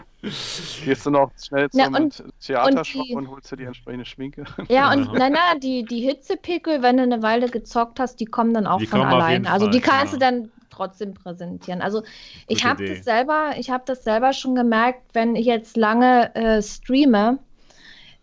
Gehst 0.84 1.06
du 1.06 1.10
noch 1.10 1.30
schnell 1.40 1.70
zum 1.70 2.10
Theatershop 2.40 3.10
und, 3.10 3.16
und, 3.16 3.30
holst 3.30 3.52
dir 3.52 3.56
die 3.56 3.64
entsprechende 3.64 4.04
Schminke? 4.04 4.44
Ja, 4.68 4.92
und 4.92 5.12
nein, 5.12 5.32
genau. 5.32 5.40
nein, 5.50 5.60
die, 5.60 5.84
die 5.84 6.00
Hitzepickel, 6.00 6.82
wenn 6.82 6.96
du 6.96 7.04
eine 7.04 7.22
Weile 7.22 7.48
gezockt 7.48 8.00
hast, 8.00 8.20
die 8.20 8.26
kommen 8.26 8.54
dann 8.54 8.66
auch 8.66 8.78
die 8.78 8.86
von 8.86 9.00
alleine. 9.00 9.50
Also 9.50 9.68
die 9.68 9.80
kannst 9.80 10.14
genau. 10.14 10.30
du 10.30 10.40
dann 10.40 10.52
trotzdem 10.70 11.14
präsentieren. 11.14 11.82
Also 11.82 12.02
ich 12.46 12.64
habe 12.64 12.86
das 12.86 13.04
selber, 13.04 13.52
ich 13.58 13.70
habe 13.70 13.84
das 13.86 14.04
selber 14.04 14.32
schon 14.32 14.54
gemerkt, 14.54 15.02
wenn 15.12 15.34
ich 15.36 15.46
jetzt 15.46 15.76
lange 15.76 16.34
äh, 16.34 16.62
streame, 16.62 17.38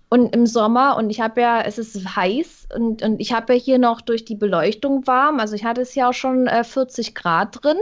und 0.10 0.36
im 0.36 0.45
Sommer, 0.45 0.98
und 0.98 1.10
ich 1.10 1.19
habe 1.19 1.41
ja, 1.41 1.61
es 1.61 1.77
ist 1.77 2.15
heiß 2.15 2.68
und, 2.76 3.02
und 3.02 3.19
ich 3.19 3.34
habe 3.34 3.53
ja 3.53 3.60
hier 3.60 3.80
noch 3.80 4.02
durch 4.02 4.23
die 4.23 4.36
Beleuchtung 4.36 5.07
warm. 5.07 5.40
Also 5.40 5.56
ich 5.56 5.64
hatte 5.64 5.82
es 5.82 5.95
ja 5.95 6.10
auch 6.10 6.14
schon 6.14 6.48
äh, 6.48 6.64
40 6.64 7.15
Grad 7.15 7.64
drin. 7.64 7.77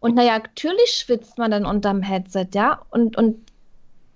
Und 0.00 0.16
naja, 0.16 0.38
natürlich 0.38 0.90
schwitzt 0.90 1.38
man 1.38 1.52
dann 1.52 1.64
unterm 1.64 2.02
Headset, 2.02 2.48
ja. 2.54 2.82
Und, 2.90 3.16
und 3.16 3.36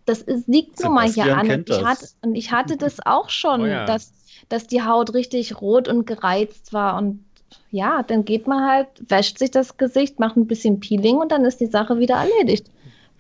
das 0.05 0.21
ist, 0.21 0.49
liegt 0.49 0.83
nun 0.83 0.95
mal 0.95 1.09
hier 1.09 1.37
an. 1.37 1.51
Und 1.51 1.71
ich, 1.71 1.85
hatte, 1.85 2.07
und 2.23 2.35
ich 2.35 2.51
hatte 2.51 2.77
das 2.77 2.99
auch 3.07 3.31
schon, 3.31 3.63
oh 3.63 3.67
ja. 3.67 3.85
dass, 3.87 4.13
dass 4.49 4.67
die 4.67 4.83
Haut 4.83 5.15
richtig 5.15 5.61
rot 5.61 5.87
und 5.87 6.07
gereizt 6.07 6.73
war. 6.73 6.99
Und 6.99 7.25
ja, 7.71 8.03
dann 8.03 8.25
geht 8.25 8.49
man 8.49 8.69
halt, 8.69 8.89
wäscht 9.09 9.39
sich 9.39 9.53
das 9.53 9.77
Gesicht, 9.77 10.19
macht 10.19 10.37
ein 10.37 10.49
bisschen 10.49 10.81
Peeling 10.81 11.17
und 11.17 11.31
dann 11.31 11.45
ist 11.45 11.61
die 11.61 11.67
Sache 11.67 11.99
wieder 11.99 12.17
erledigt. 12.17 12.69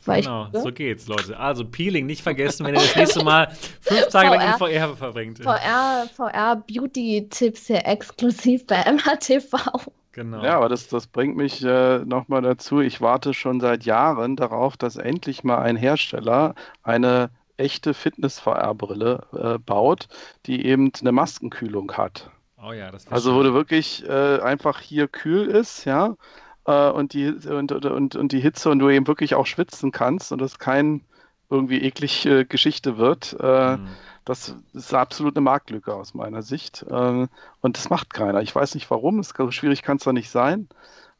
Genau, 0.04 0.48
so 0.52 0.72
geht's, 0.72 1.06
Leute. 1.06 1.38
Also 1.38 1.64
Peeling 1.64 2.06
nicht 2.06 2.22
vergessen, 2.22 2.66
wenn 2.66 2.74
ihr 2.74 2.80
das 2.80 2.96
nächste 2.96 3.24
Mal 3.24 3.48
fünf 3.80 4.08
Tage 4.08 4.28
VR, 4.28 4.36
lang 4.36 4.52
in 4.52 4.80
VR 4.80 4.96
verbringt. 4.96 5.38
VR, 5.42 6.08
VR 6.14 6.56
Beauty-Tipps 6.56 7.66
hier 7.66 7.86
exklusiv 7.86 8.66
bei 8.66 8.84
MHTV. 8.84 9.90
Genau. 10.12 10.44
Ja, 10.44 10.56
aber 10.56 10.68
das, 10.68 10.86
das 10.86 11.08
bringt 11.08 11.36
mich 11.36 11.64
äh, 11.64 11.98
nochmal 11.98 12.42
dazu. 12.42 12.80
Ich 12.80 13.00
warte 13.00 13.34
schon 13.34 13.60
seit 13.60 13.84
Jahren 13.84 14.36
darauf, 14.36 14.76
dass 14.76 14.96
endlich 14.96 15.42
mal 15.42 15.58
ein 15.58 15.76
Hersteller 15.76 16.54
eine 16.84 17.30
echte 17.56 17.94
Fitness-VR-Brille 17.94 19.26
äh, 19.32 19.58
baut, 19.58 20.06
die 20.46 20.66
eben 20.66 20.92
eine 21.00 21.12
Maskenkühlung 21.12 21.92
hat. 21.92 22.30
Oh 22.62 22.72
ja, 22.72 22.90
das 22.90 23.06
Also, 23.08 23.34
wo 23.34 23.42
du 23.42 23.52
wirklich 23.52 24.08
äh, 24.08 24.40
einfach 24.40 24.80
hier 24.80 25.08
kühl 25.08 25.46
ist, 25.46 25.84
ja, 25.84 26.16
äh, 26.66 26.90
und, 26.90 27.12
die, 27.12 27.28
und, 27.28 27.72
und, 27.72 28.16
und 28.16 28.32
die 28.32 28.40
Hitze 28.40 28.70
und 28.70 28.78
du 28.78 28.88
eben 28.88 29.06
wirklich 29.06 29.34
auch 29.34 29.46
schwitzen 29.46 29.92
kannst 29.92 30.32
und 30.32 30.40
das 30.40 30.58
kein 30.58 31.02
irgendwie 31.50 31.82
eklige 31.82 32.46
Geschichte 32.46 32.96
wird. 32.96 33.36
Äh, 33.40 33.76
mhm. 33.76 33.88
Das 34.24 34.56
ist 34.72 34.94
absolut 34.94 35.36
eine 35.36 35.42
Marktlücke 35.42 35.94
aus 35.94 36.14
meiner 36.14 36.42
Sicht. 36.42 36.84
Äh, 36.88 37.26
und 37.60 37.76
das 37.76 37.90
macht 37.90 38.14
keiner. 38.14 38.40
Ich 38.40 38.54
weiß 38.54 38.74
nicht 38.74 38.90
warum, 38.90 39.18
es, 39.18 39.34
schwierig 39.50 39.82
kann 39.82 39.98
es 39.98 40.04
doch 40.04 40.12
nicht 40.12 40.30
sein. 40.30 40.68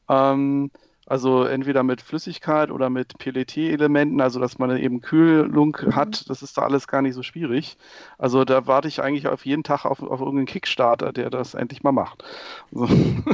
Ähm, 0.08 0.70
Also 1.06 1.44
entweder 1.44 1.82
mit 1.82 2.00
Flüssigkeit 2.00 2.70
oder 2.70 2.88
mit 2.88 3.18
PLT-Elementen, 3.18 4.20
also 4.20 4.40
dass 4.40 4.58
man 4.58 4.76
eben 4.76 5.00
Kühlung 5.00 5.76
mhm. 5.80 5.94
hat, 5.94 6.30
das 6.30 6.42
ist 6.42 6.56
da 6.56 6.62
alles 6.62 6.88
gar 6.88 7.02
nicht 7.02 7.14
so 7.14 7.22
schwierig. 7.22 7.76
Also 8.18 8.44
da 8.44 8.66
warte 8.66 8.88
ich 8.88 9.02
eigentlich 9.02 9.28
auf 9.28 9.44
jeden 9.44 9.64
Tag 9.64 9.84
auf, 9.84 10.02
auf 10.02 10.20
irgendeinen 10.20 10.46
Kickstarter, 10.46 11.12
der 11.12 11.30
das 11.30 11.54
endlich 11.54 11.82
mal 11.82 11.92
macht. 11.92 12.24
So. 12.72 12.88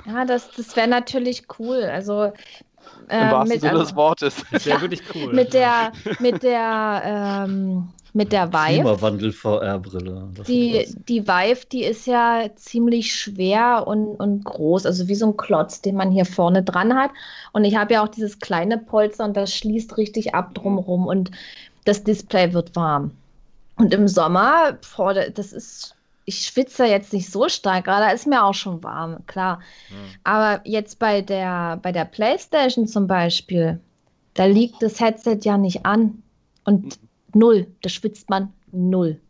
Ja, 0.07 0.25
das, 0.25 0.51
das 0.51 0.75
wäre 0.77 0.89
natürlich 0.89 1.45
cool. 1.59 1.85
Also 1.85 2.33
äh, 3.09 3.23
Im 3.23 3.31
wahrsten 3.31 3.61
Sinne 3.61 3.79
des 3.79 3.95
Wortes. 3.95 4.45
Das 4.51 4.67
wäre 4.67 4.81
wirklich 4.81 5.03
cool. 5.15 5.33
Mit 5.33 5.55
der, 5.55 5.93
mit 6.19 6.43
der 6.43 7.03
ähm, 7.47 7.89
mit 8.13 8.33
der 8.33 8.53
Vive. 8.53 8.81
Klimawandel 8.81 9.33
VR-Brille. 9.33 10.29
Die, 10.47 10.87
die 11.09 11.27
Vive, 11.27 11.67
die 11.71 11.85
ist 11.85 12.07
ja 12.07 12.47
ziemlich 12.57 13.15
schwer 13.15 13.87
und, 13.87 14.17
und 14.17 14.45
groß, 14.45 14.87
also 14.87 15.09
wie 15.09 15.15
so 15.15 15.27
ein 15.27 15.37
Klotz, 15.37 15.81
den 15.81 15.97
man 15.97 16.11
hier 16.11 16.25
vorne 16.25 16.63
dran 16.63 16.95
hat. 16.95 17.11
Und 17.53 17.65
ich 17.65 17.77
habe 17.77 17.95
ja 17.95 18.03
auch 18.03 18.09
dieses 18.09 18.41
kleine 18.41 18.79
Polster 18.79 19.25
und 19.25 19.37
das 19.37 19.55
schließt 19.55 19.97
richtig 19.97 20.35
ab 20.35 20.55
drumherum 20.55 21.07
und 21.07 21.31
das 21.85 22.03
Display 22.03 22.53
wird 22.53 22.75
warm. 22.75 23.13
Und 23.77 23.95
im 23.95 24.09
Sommer, 24.09 24.79
boah, 24.97 25.15
das 25.15 25.53
ist, 25.53 25.95
ich 26.31 26.47
schwitze 26.47 26.87
jetzt 26.87 27.13
nicht 27.13 27.31
so 27.31 27.49
stark, 27.49 27.85
gerade 27.87 28.15
ist 28.15 28.27
mir 28.27 28.45
auch 28.45 28.55
schon 28.55 28.83
warm, 28.85 29.27
klar. 29.27 29.61
Ja. 29.91 29.97
Aber 30.23 30.61
jetzt 30.65 30.99
bei 30.99 31.23
der, 31.23 31.79
bei 31.83 31.93
der 31.93 32.05
PlayStation 32.05 32.87
zum 32.87 33.07
Beispiel, 33.07 33.81
da 34.35 34.45
liegt 34.45 34.81
das 34.81 35.01
Headset 35.01 35.41
ja 35.43 35.59
nicht 35.59 35.85
an. 35.85 36.23
Und 36.65 36.99
Null. 37.35 37.67
Da 37.83 37.89
schwitzt 37.89 38.31
man 38.31 38.53
null. 38.73 39.21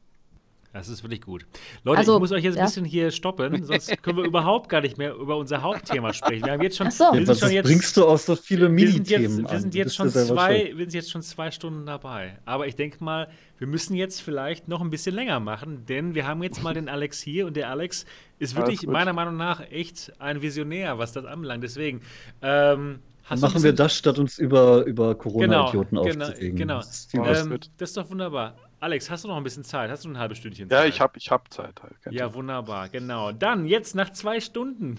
Das 0.72 0.88
ist 0.88 1.02
wirklich 1.02 1.20
gut. 1.20 1.46
Leute, 1.82 1.98
also, 1.98 2.14
ich 2.14 2.20
muss 2.20 2.30
euch 2.30 2.44
jetzt 2.44 2.56
ein 2.56 2.64
bisschen 2.64 2.84
hier 2.84 3.10
stoppen, 3.10 3.64
sonst 3.64 3.90
können 4.02 4.18
wir 4.18 4.24
überhaupt 4.24 4.68
gar 4.68 4.80
nicht 4.80 4.98
mehr 4.98 5.14
über 5.14 5.36
unser 5.36 5.62
Hauptthema 5.62 6.12
sprechen. 6.12 6.44
Wir 6.44 6.52
haben 6.52 6.62
jetzt 6.62 6.76
schon, 6.76 6.92
so. 6.92 7.06
wir 7.12 7.26
sind 7.26 7.38
schon 7.38 7.50
jetzt, 7.50 7.66
bringst 7.66 7.96
du 7.96 8.04
aus 8.04 8.26
so 8.26 8.36
viele 8.36 8.68
Mini-Themen 8.68 9.50
Wir 9.50 9.58
sind 9.58 9.74
jetzt, 9.74 9.96
schon 9.96 10.10
zwei, 10.10 10.72
wir 10.76 10.84
sind 10.84 10.94
jetzt 10.94 11.10
schon 11.10 11.22
zwei 11.22 11.50
Stunden 11.50 11.86
dabei. 11.86 12.38
Aber 12.44 12.68
ich 12.68 12.76
denke 12.76 13.02
mal, 13.02 13.28
wir 13.58 13.66
müssen 13.66 13.94
jetzt 13.94 14.22
vielleicht 14.22 14.68
noch 14.68 14.80
ein 14.80 14.90
bisschen 14.90 15.14
länger 15.14 15.40
machen, 15.40 15.86
denn 15.86 16.14
wir 16.14 16.26
haben 16.26 16.40
jetzt 16.44 16.62
mal 16.62 16.72
den 16.72 16.88
Alex 16.88 17.20
hier 17.20 17.46
und 17.46 17.56
der 17.56 17.68
Alex 17.68 18.06
ist 18.38 18.54
wirklich 18.54 18.86
meiner 18.86 19.12
Meinung 19.12 19.36
nach 19.36 19.60
echt 19.72 20.12
ein 20.20 20.40
Visionär, 20.40 20.98
was 20.98 21.12
das 21.12 21.24
anbelangt. 21.24 21.64
Deswegen, 21.64 22.00
ähm, 22.42 23.00
Hast 23.24 23.42
machen 23.42 23.62
wir 23.62 23.72
das, 23.72 23.94
statt 23.94 24.18
uns 24.18 24.38
über, 24.38 24.84
über 24.86 25.14
Corona-Idioten 25.14 25.96
genau, 25.96 26.02
genau, 26.02 26.24
aufzuregen. 26.26 26.56
Genau, 26.56 26.76
das 26.78 27.06
ist, 27.06 27.14
ähm, 27.14 27.58
das 27.76 27.90
ist 27.90 27.96
doch 27.96 28.10
wunderbar. 28.10 28.56
Alex, 28.82 29.10
hast 29.10 29.24
du 29.24 29.28
noch 29.28 29.36
ein 29.36 29.44
bisschen 29.44 29.62
Zeit? 29.62 29.90
Hast 29.90 30.06
du 30.06 30.08
ein 30.08 30.18
halbes 30.18 30.38
Stündchen 30.38 30.70
Zeit? 30.70 30.78
Ja, 30.78 30.86
ich 30.86 31.02
habe 31.02 31.18
ich 31.18 31.30
hab 31.30 31.52
Zeit. 31.52 31.82
Halt. 31.82 31.94
Ja, 32.10 32.32
wunderbar, 32.32 32.88
genau. 32.88 33.30
Dann, 33.30 33.66
jetzt 33.66 33.94
nach 33.94 34.10
zwei 34.10 34.40
Stunden, 34.40 34.98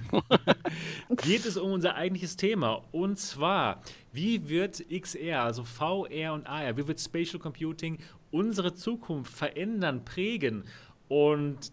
geht 1.23 1.45
es 1.47 1.57
um 1.57 1.71
unser 1.71 1.95
eigentliches 1.95 2.37
Thema. 2.37 2.83
Und 2.91 3.17
zwar, 3.17 3.81
wie 4.13 4.47
wird 4.47 4.83
XR, 4.89 5.41
also 5.41 5.63
VR 5.63 6.33
und 6.33 6.45
AR, 6.45 6.77
wie 6.77 6.87
wird 6.87 6.99
Spatial 6.99 7.39
Computing 7.39 7.97
unsere 8.29 8.75
Zukunft 8.75 9.33
verändern, 9.33 10.05
prägen? 10.05 10.65
Und 11.07 11.71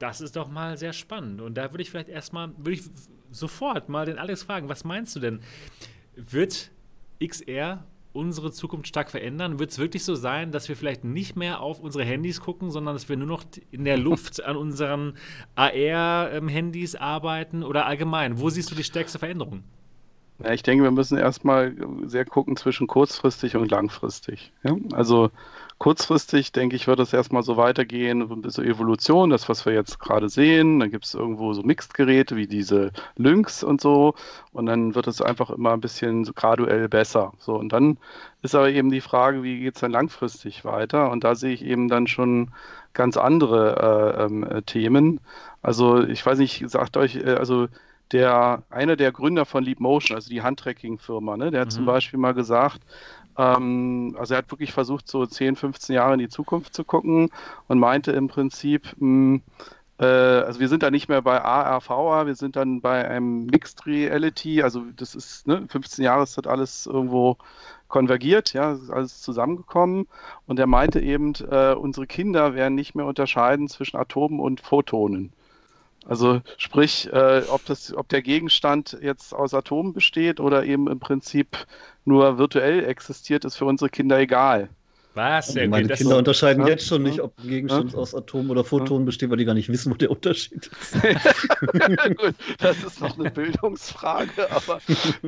das 0.00 0.20
ist 0.20 0.34
doch 0.34 0.48
mal 0.48 0.76
sehr 0.76 0.92
spannend. 0.92 1.40
Und 1.40 1.54
da 1.54 1.70
würde 1.70 1.82
ich 1.82 1.90
vielleicht 1.90 2.08
erstmal, 2.08 2.50
würde 2.56 2.72
ich 2.72 2.82
sofort 3.30 3.88
mal 3.88 4.06
den 4.06 4.18
Alex 4.18 4.42
fragen, 4.42 4.68
was 4.68 4.82
meinst 4.82 5.14
du 5.14 5.20
denn? 5.20 5.40
Wird 6.16 6.72
XR 7.24 7.84
unsere 8.12 8.52
Zukunft 8.52 8.88
stark 8.88 9.10
verändern? 9.10 9.58
Wird 9.58 9.70
es 9.70 9.78
wirklich 9.78 10.04
so 10.04 10.14
sein, 10.14 10.52
dass 10.52 10.68
wir 10.68 10.76
vielleicht 10.76 11.04
nicht 11.04 11.36
mehr 11.36 11.60
auf 11.60 11.80
unsere 11.80 12.04
Handys 12.04 12.40
gucken, 12.40 12.70
sondern 12.70 12.94
dass 12.94 13.08
wir 13.08 13.16
nur 13.16 13.26
noch 13.26 13.44
in 13.70 13.84
der 13.84 13.96
Luft 13.96 14.42
an 14.44 14.56
unseren 14.56 15.14
AR-Handys 15.54 16.94
arbeiten 16.94 17.62
oder 17.62 17.86
allgemein? 17.86 18.40
Wo 18.40 18.50
siehst 18.50 18.70
du 18.70 18.74
die 18.74 18.84
stärkste 18.84 19.18
Veränderung? 19.18 19.64
Ja, 20.44 20.52
ich 20.52 20.62
denke, 20.62 20.84
wir 20.84 20.90
müssen 20.90 21.18
erstmal 21.18 21.74
sehr 22.04 22.24
gucken 22.24 22.56
zwischen 22.56 22.86
kurzfristig 22.86 23.56
und 23.56 23.70
langfristig. 23.70 24.52
Ja? 24.64 24.76
Also 24.92 25.30
kurzfristig, 25.78 26.52
denke 26.52 26.76
ich, 26.76 26.86
wird 26.86 27.00
es 27.00 27.12
erstmal 27.12 27.42
so 27.42 27.56
weitergehen, 27.56 28.42
so 28.46 28.62
Evolution, 28.62 29.30
das, 29.30 29.48
was 29.48 29.66
wir 29.66 29.72
jetzt 29.72 29.98
gerade 29.98 30.28
sehen. 30.28 30.80
Dann 30.80 30.90
gibt 30.90 31.04
es 31.04 31.14
irgendwo 31.14 31.52
so 31.52 31.62
Mixed-Geräte 31.62 32.36
wie 32.36 32.46
diese 32.46 32.92
Lynx 33.16 33.62
und 33.62 33.80
so. 33.80 34.14
Und 34.52 34.66
dann 34.66 34.94
wird 34.94 35.06
es 35.06 35.20
einfach 35.20 35.50
immer 35.50 35.72
ein 35.72 35.80
bisschen 35.80 36.24
so 36.24 36.32
graduell 36.32 36.88
besser. 36.88 37.32
So, 37.38 37.56
und 37.56 37.72
dann 37.72 37.98
ist 38.42 38.54
aber 38.54 38.70
eben 38.70 38.90
die 38.90 39.00
Frage, 39.00 39.42
wie 39.42 39.60
geht 39.60 39.74
es 39.76 39.80
dann 39.80 39.92
langfristig 39.92 40.64
weiter? 40.64 41.10
Und 41.10 41.24
da 41.24 41.34
sehe 41.34 41.52
ich 41.52 41.64
eben 41.64 41.88
dann 41.88 42.06
schon 42.06 42.50
ganz 42.92 43.16
andere 43.16 44.28
äh, 44.30 44.58
äh, 44.58 44.62
Themen. 44.62 45.20
Also, 45.62 46.02
ich 46.02 46.24
weiß 46.24 46.38
nicht, 46.38 46.68
sagt 46.68 46.96
euch, 46.96 47.16
äh, 47.16 47.34
also 47.34 47.68
der, 48.12 48.62
einer 48.70 48.96
der 48.96 49.12
Gründer 49.12 49.44
von 49.44 49.64
Leap 49.64 49.80
Motion, 49.80 50.14
also 50.14 50.28
die 50.28 50.42
Handtracking-Firma, 50.42 51.36
ne, 51.36 51.50
der 51.50 51.62
hat 51.62 51.68
mhm. 51.68 51.72
zum 51.72 51.86
Beispiel 51.86 52.18
mal 52.18 52.34
gesagt, 52.34 52.80
ähm, 53.38 54.14
also 54.18 54.34
er 54.34 54.38
hat 54.38 54.50
wirklich 54.50 54.72
versucht, 54.72 55.08
so 55.08 55.24
10, 55.26 55.56
15 55.56 55.94
Jahre 55.94 56.14
in 56.14 56.18
die 56.18 56.28
Zukunft 56.28 56.74
zu 56.74 56.84
gucken 56.84 57.30
und 57.68 57.78
meinte 57.78 58.12
im 58.12 58.28
Prinzip, 58.28 58.94
mh, 58.98 59.00
hm, 59.00 59.42
äh, 59.98 60.04
also 60.04 60.60
wir 60.60 60.68
sind 60.68 60.82
da 60.82 60.90
nicht 60.90 61.08
mehr 61.08 61.22
bei 61.22 61.40
ARVA, 61.40 62.26
wir 62.26 62.34
sind 62.34 62.56
dann 62.56 62.80
bei 62.80 63.08
einem 63.08 63.46
Mixed 63.46 63.86
Reality, 63.86 64.62
also 64.62 64.82
das 64.96 65.14
ist, 65.14 65.46
ne, 65.46 65.64
15 65.68 66.04
Jahre 66.04 66.24
ist 66.24 66.36
das 66.36 66.46
alles 66.46 66.86
irgendwo 66.86 67.36
konvergiert, 67.88 68.52
ja, 68.54 68.72
ist 68.72 68.90
alles 68.90 69.20
zusammengekommen. 69.20 70.08
Und 70.46 70.58
er 70.58 70.66
meinte 70.66 71.00
eben, 71.00 71.34
äh, 71.50 71.74
unsere 71.74 72.06
Kinder 72.06 72.54
werden 72.54 72.74
nicht 72.74 72.94
mehr 72.94 73.06
unterscheiden 73.06 73.68
zwischen 73.68 73.98
Atomen 73.98 74.40
und 74.40 74.60
Photonen. 74.60 75.32
Also 76.06 76.40
sprich, 76.56 77.08
äh, 77.12 77.42
ob, 77.48 77.64
das, 77.66 77.94
ob 77.94 78.08
der 78.08 78.22
Gegenstand 78.22 78.98
jetzt 79.00 79.34
aus 79.34 79.54
Atomen 79.54 79.92
besteht 79.92 80.40
oder 80.40 80.64
eben 80.64 80.88
im 80.88 80.98
Prinzip 80.98 81.66
nur 82.04 82.38
virtuell 82.38 82.84
existiert, 82.84 83.44
ist 83.44 83.56
für 83.56 83.66
unsere 83.66 83.88
Kinder 83.88 84.18
egal. 84.18 84.68
Was? 85.14 85.48
Also 85.48 85.68
meine 85.68 85.84
okay, 85.84 85.96
Kinder 85.96 86.16
unterscheiden 86.16 86.62
ja, 86.62 86.70
jetzt 86.70 86.86
schon 86.86 87.02
nicht, 87.02 87.20
ob 87.20 87.38
ein 87.38 87.48
Gegenstand 87.48 87.92
ja, 87.92 87.98
aus 87.98 88.14
Atomen 88.14 88.50
oder 88.50 88.64
Photonen 88.64 89.04
besteht, 89.04 89.28
weil 89.28 89.36
die 89.36 89.44
gar 89.44 89.54
nicht 89.54 89.68
wissen, 89.68 89.92
wo 89.92 89.96
der 89.96 90.10
Unterschied 90.10 90.70
ist. 90.80 91.02
Gut, 92.16 92.34
das 92.58 92.82
ist 92.82 93.00
noch 93.00 93.18
eine 93.18 93.30
Bildungsfrage, 93.30 94.50
aber, 94.50 94.80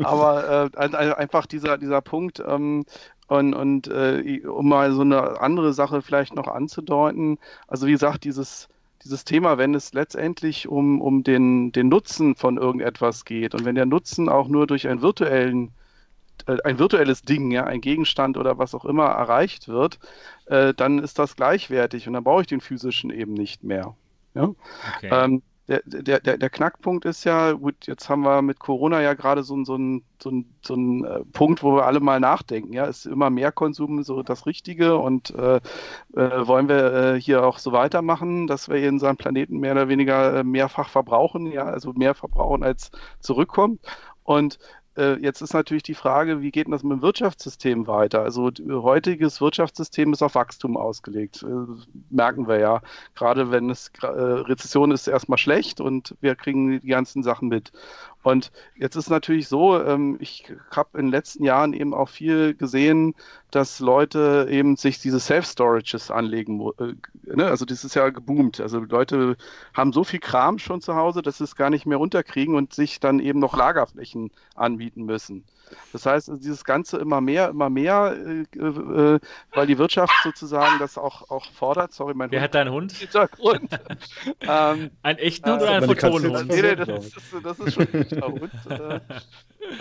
aber 0.03 0.71
äh, 0.75 0.97
einfach 1.17 1.45
dieser, 1.45 1.77
dieser 1.77 2.01
Punkt, 2.01 2.43
ähm, 2.47 2.87
und, 3.27 3.55
und 3.55 3.89
äh, 3.89 4.41
um 4.47 4.69
mal 4.69 4.93
so 4.93 5.01
eine 5.03 5.41
andere 5.41 5.73
Sache 5.73 6.03
vielleicht 6.03 6.35
noch 6.35 6.47
anzudeuten, 6.47 7.39
also 7.69 7.87
wie 7.87 7.93
gesagt, 7.93 8.25
dieses 8.25 8.69
dieses 9.05 9.25
Thema, 9.25 9.59
wenn 9.59 9.75
es 9.75 9.93
letztendlich 9.93 10.69
um, 10.69 11.01
um 11.01 11.23
den, 11.23 11.73
den 11.73 11.89
Nutzen 11.89 12.35
von 12.35 12.57
irgendetwas 12.57 13.25
geht 13.25 13.55
und 13.55 13.65
wenn 13.65 13.75
der 13.75 13.87
Nutzen 13.87 14.29
auch 14.29 14.49
nur 14.49 14.67
durch 14.67 14.89
einen 14.89 15.03
virtuellen 15.03 15.73
äh, 16.47 16.57
ein 16.65 16.79
virtuelles 16.79 17.23
Ding, 17.23 17.51
ja, 17.51 17.65
ein 17.65 17.81
Gegenstand 17.81 18.37
oder 18.37 18.59
was 18.59 18.75
auch 18.75 18.85
immer 18.85 19.07
erreicht 19.07 19.69
wird, 19.69 19.99
äh, 20.47 20.75
dann 20.75 20.99
ist 20.99 21.19
das 21.19 21.37
gleichwertig 21.37 22.07
und 22.07 22.15
dann 22.15 22.25
brauche 22.25 22.43
ich 22.43 22.47
den 22.47 22.61
physischen 22.61 23.11
eben 23.11 23.35
nicht 23.35 23.63
mehr. 23.65 23.95
Ja? 24.35 24.55
Okay. 24.97 25.11
Ähm, 25.11 25.43
der, 25.67 25.83
der, 26.21 26.37
der, 26.37 26.51
Knackpunkt 26.51 27.07
ist 27.07 27.25
ja, 27.25 27.53
gut, 27.53 27.87
jetzt 27.87 28.09
haben 28.11 28.23
wir 28.23 28.43
mit 28.43 28.59
Corona 28.59 29.01
ja 29.01 29.15
gerade 29.15 29.43
so, 29.43 29.65
so 29.65 29.75
einen 29.75 30.05
so 30.23 30.31
so 30.63 30.75
ein, 30.75 31.05
äh, 31.05 31.21
Punkt, 31.33 31.63
wo 31.63 31.77
wir 31.77 31.87
alle 31.87 32.01
mal 32.01 32.21
nachdenken. 32.21 32.73
Ja, 32.75 32.85
ist 32.85 33.07
immer 33.07 33.31
mehr 33.31 33.51
Konsum 33.51 34.03
so 34.03 34.23
das 34.23 34.45
Richtige 34.47 34.99
und 34.99 35.31
äh, 35.35 35.57
äh, 35.57 36.47
wollen 36.47 36.69
wir 36.69 36.93
äh, 37.15 37.21
hier 37.21 37.47
auch 37.47 37.59
so 37.59 37.73
weitermachen, 37.73 38.47
dass 38.47 38.69
wir 38.69 38.77
hier 38.77 38.91
in 38.91 38.99
seinem 38.99 39.17
Planeten 39.17 39.59
mehr 39.59 39.73
oder 39.73 39.89
weniger 39.89 40.41
äh, 40.41 40.45
mehrfach 40.45 40.91
verbrauchen, 40.91 41.47
ja, 41.47 41.65
also 41.65 41.93
mehr 41.95 42.15
verbrauchen 42.15 42.63
als 42.63 42.91
zurückkommt. 43.21 43.81
Und 44.23 44.59
äh, 44.97 45.15
jetzt 45.21 45.41
ist 45.41 45.55
natürlich 45.55 45.83
die 45.83 45.95
Frage, 45.95 46.41
wie 46.41 46.51
geht 46.51 46.71
das 46.71 46.83
mit 46.83 46.93
dem 46.93 47.03
Wirtschaftssystem 47.03 47.87
weiter? 47.87 48.23
Also 48.23 48.51
heutiges 48.69 49.41
Wirtschaftssystem 49.41 50.13
ist 50.13 50.23
auf 50.23 50.35
Wachstum 50.35 50.77
ausgelegt, 50.77 51.43
äh, 51.43 51.47
merken 52.11 52.47
wir 52.49 52.59
ja. 52.59 52.81
Gerade 53.15 53.51
wenn 53.51 53.71
es 53.71 53.91
äh, 54.03 54.07
Rezession 54.07 54.91
ist, 54.91 55.07
erstmal 55.07 55.39
schlecht 55.39 55.81
und 55.81 56.17
wir 56.21 56.35
kriegen 56.35 56.81
die 56.81 56.89
ganzen 56.89 57.23
Sachen 57.23 57.49
mit. 57.49 57.73
Und 58.25 58.53
jetzt 58.75 58.97
ist 58.97 59.11
natürlich 59.11 59.49
so, 59.49 59.79
ähm, 59.79 60.17
ich 60.19 60.51
habe 60.75 60.99
in 60.99 61.07
den 61.07 61.13
letzten 61.13 61.45
Jahren 61.45 61.75
eben 61.75 61.93
auch 61.93 62.09
viel 62.09 62.55
gesehen, 62.55 63.15
dass 63.51 63.81
Leute 63.81 64.49
eben 64.51 64.77
sich 64.77 64.99
diese 64.99 65.21
Self-Storages 65.21 66.11
anlegen. 66.11 66.59
Äh, 66.79 66.95
ne? 67.37 67.47
Also 67.47 67.67
das 67.67 67.85
ist 67.85 67.95
ja 67.95 68.09
geboomt. 68.09 68.61
Also 68.61 68.81
Leute 68.81 69.37
haben 69.75 69.93
so 69.93 70.05
viel 70.05 70.21
Kram 70.21 70.59
schon 70.59 70.81
zu 70.81 70.97
Hause, 70.97 71.21
dass 71.21 71.39
sie 71.39 71.45
es 71.45 71.55
gar 71.55 71.69
nicht 71.69 71.85
mehr 71.85 72.01
unterkriegen 72.01 72.55
und 72.55 72.73
sich 72.73 72.99
dann 72.99 73.21
eben 73.21 73.41
noch 73.41 73.57
Lagerflächen 73.57 74.31
anbieten 74.55 75.05
müssen. 75.05 75.45
Das 75.93 76.07
heißt, 76.07 76.31
dieses 76.37 76.65
Ganze 76.65 76.99
immer 76.99 77.21
mehr, 77.21 77.49
immer 77.49 77.71
mehr, 77.71 78.17
äh, 78.17 78.59
äh, 78.59 79.21
weil 79.53 79.67
die 79.67 79.79
Wirtschaft 79.79 80.13
sozusagen 80.23 80.79
das 80.79 80.99
auch, 80.99 81.31
auch 81.31 81.47
fordert. 81.53 81.93
Sorry, 81.93 82.15
mein 82.15 82.31
Wer 82.31 82.41
Hund. 82.41 82.45
hat 82.45 82.55
deinen 82.55 82.73
Hund? 82.73 82.93
Hintergrund. 82.93 83.81
ähm, 84.41 84.91
ein 85.03 85.19
echten 85.19 85.51
Hund 85.51 85.61
äh, 85.61 85.65
oder 85.65 85.73
ein 85.73 85.85
Photonenhund? 85.85 86.49
Nee, 86.49 86.63
nee, 86.63 86.77
das, 86.77 87.07
ist, 87.07 87.17
das 87.43 87.59
ist 87.61 87.75
schon 87.75 87.87
ein 88.23 88.37
echter 88.37 88.71
Hund. 88.71 89.01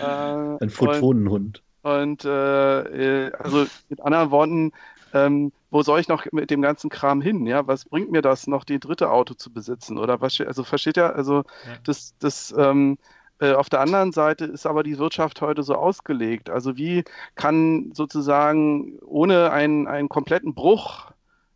äh, 0.00 0.64
ein 0.64 0.70
Photonenhund. 0.70 1.62
Und, 1.82 1.92
und 1.92 2.24
äh, 2.24 3.30
also 3.38 3.66
mit 3.88 4.00
anderen 4.00 4.30
Worten, 4.30 4.72
ähm, 5.12 5.52
wo 5.70 5.82
soll 5.82 6.00
ich 6.00 6.08
noch 6.08 6.24
mit 6.32 6.50
dem 6.50 6.62
ganzen 6.62 6.90
Kram 6.90 7.20
hin? 7.20 7.46
Ja, 7.46 7.66
was 7.66 7.84
bringt 7.84 8.10
mir 8.10 8.22
das, 8.22 8.46
noch 8.46 8.64
die 8.64 8.80
dritte 8.80 9.10
Auto 9.10 9.34
zu 9.34 9.52
besitzen? 9.52 9.98
Oder 9.98 10.20
was, 10.20 10.40
also 10.40 10.64
versteht 10.64 10.96
ihr, 10.96 11.14
also 11.14 11.38
ja. 11.38 11.76
das, 11.84 12.14
das, 12.18 12.54
ähm, 12.56 12.96
äh, 13.40 13.52
auf 13.52 13.68
der 13.68 13.80
anderen 13.80 14.12
Seite 14.12 14.44
ist 14.44 14.66
aber 14.66 14.82
die 14.82 14.98
Wirtschaft 14.98 15.40
heute 15.40 15.62
so 15.62 15.74
ausgelegt. 15.74 16.50
Also 16.50 16.76
wie 16.76 17.04
kann 17.34 17.90
sozusagen 17.92 18.98
ohne 19.00 19.50
einen, 19.50 19.86
einen 19.86 20.08
kompletten 20.08 20.54
Bruch 20.54 21.10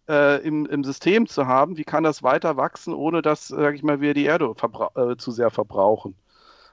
äh, 0.08 0.42
im, 0.46 0.66
im 0.66 0.84
System 0.84 1.26
zu 1.26 1.46
haben, 1.46 1.76
wie 1.76 1.84
kann 1.84 2.04
das 2.04 2.22
weiter 2.22 2.56
wachsen, 2.56 2.94
ohne 2.94 3.22
dass, 3.22 3.48
sage 3.48 3.76
ich 3.76 3.82
mal, 3.82 4.00
wir 4.00 4.14
die 4.14 4.24
Erde 4.24 4.52
äh, 4.96 5.16
zu 5.16 5.30
sehr 5.30 5.50
verbrauchen? 5.50 6.14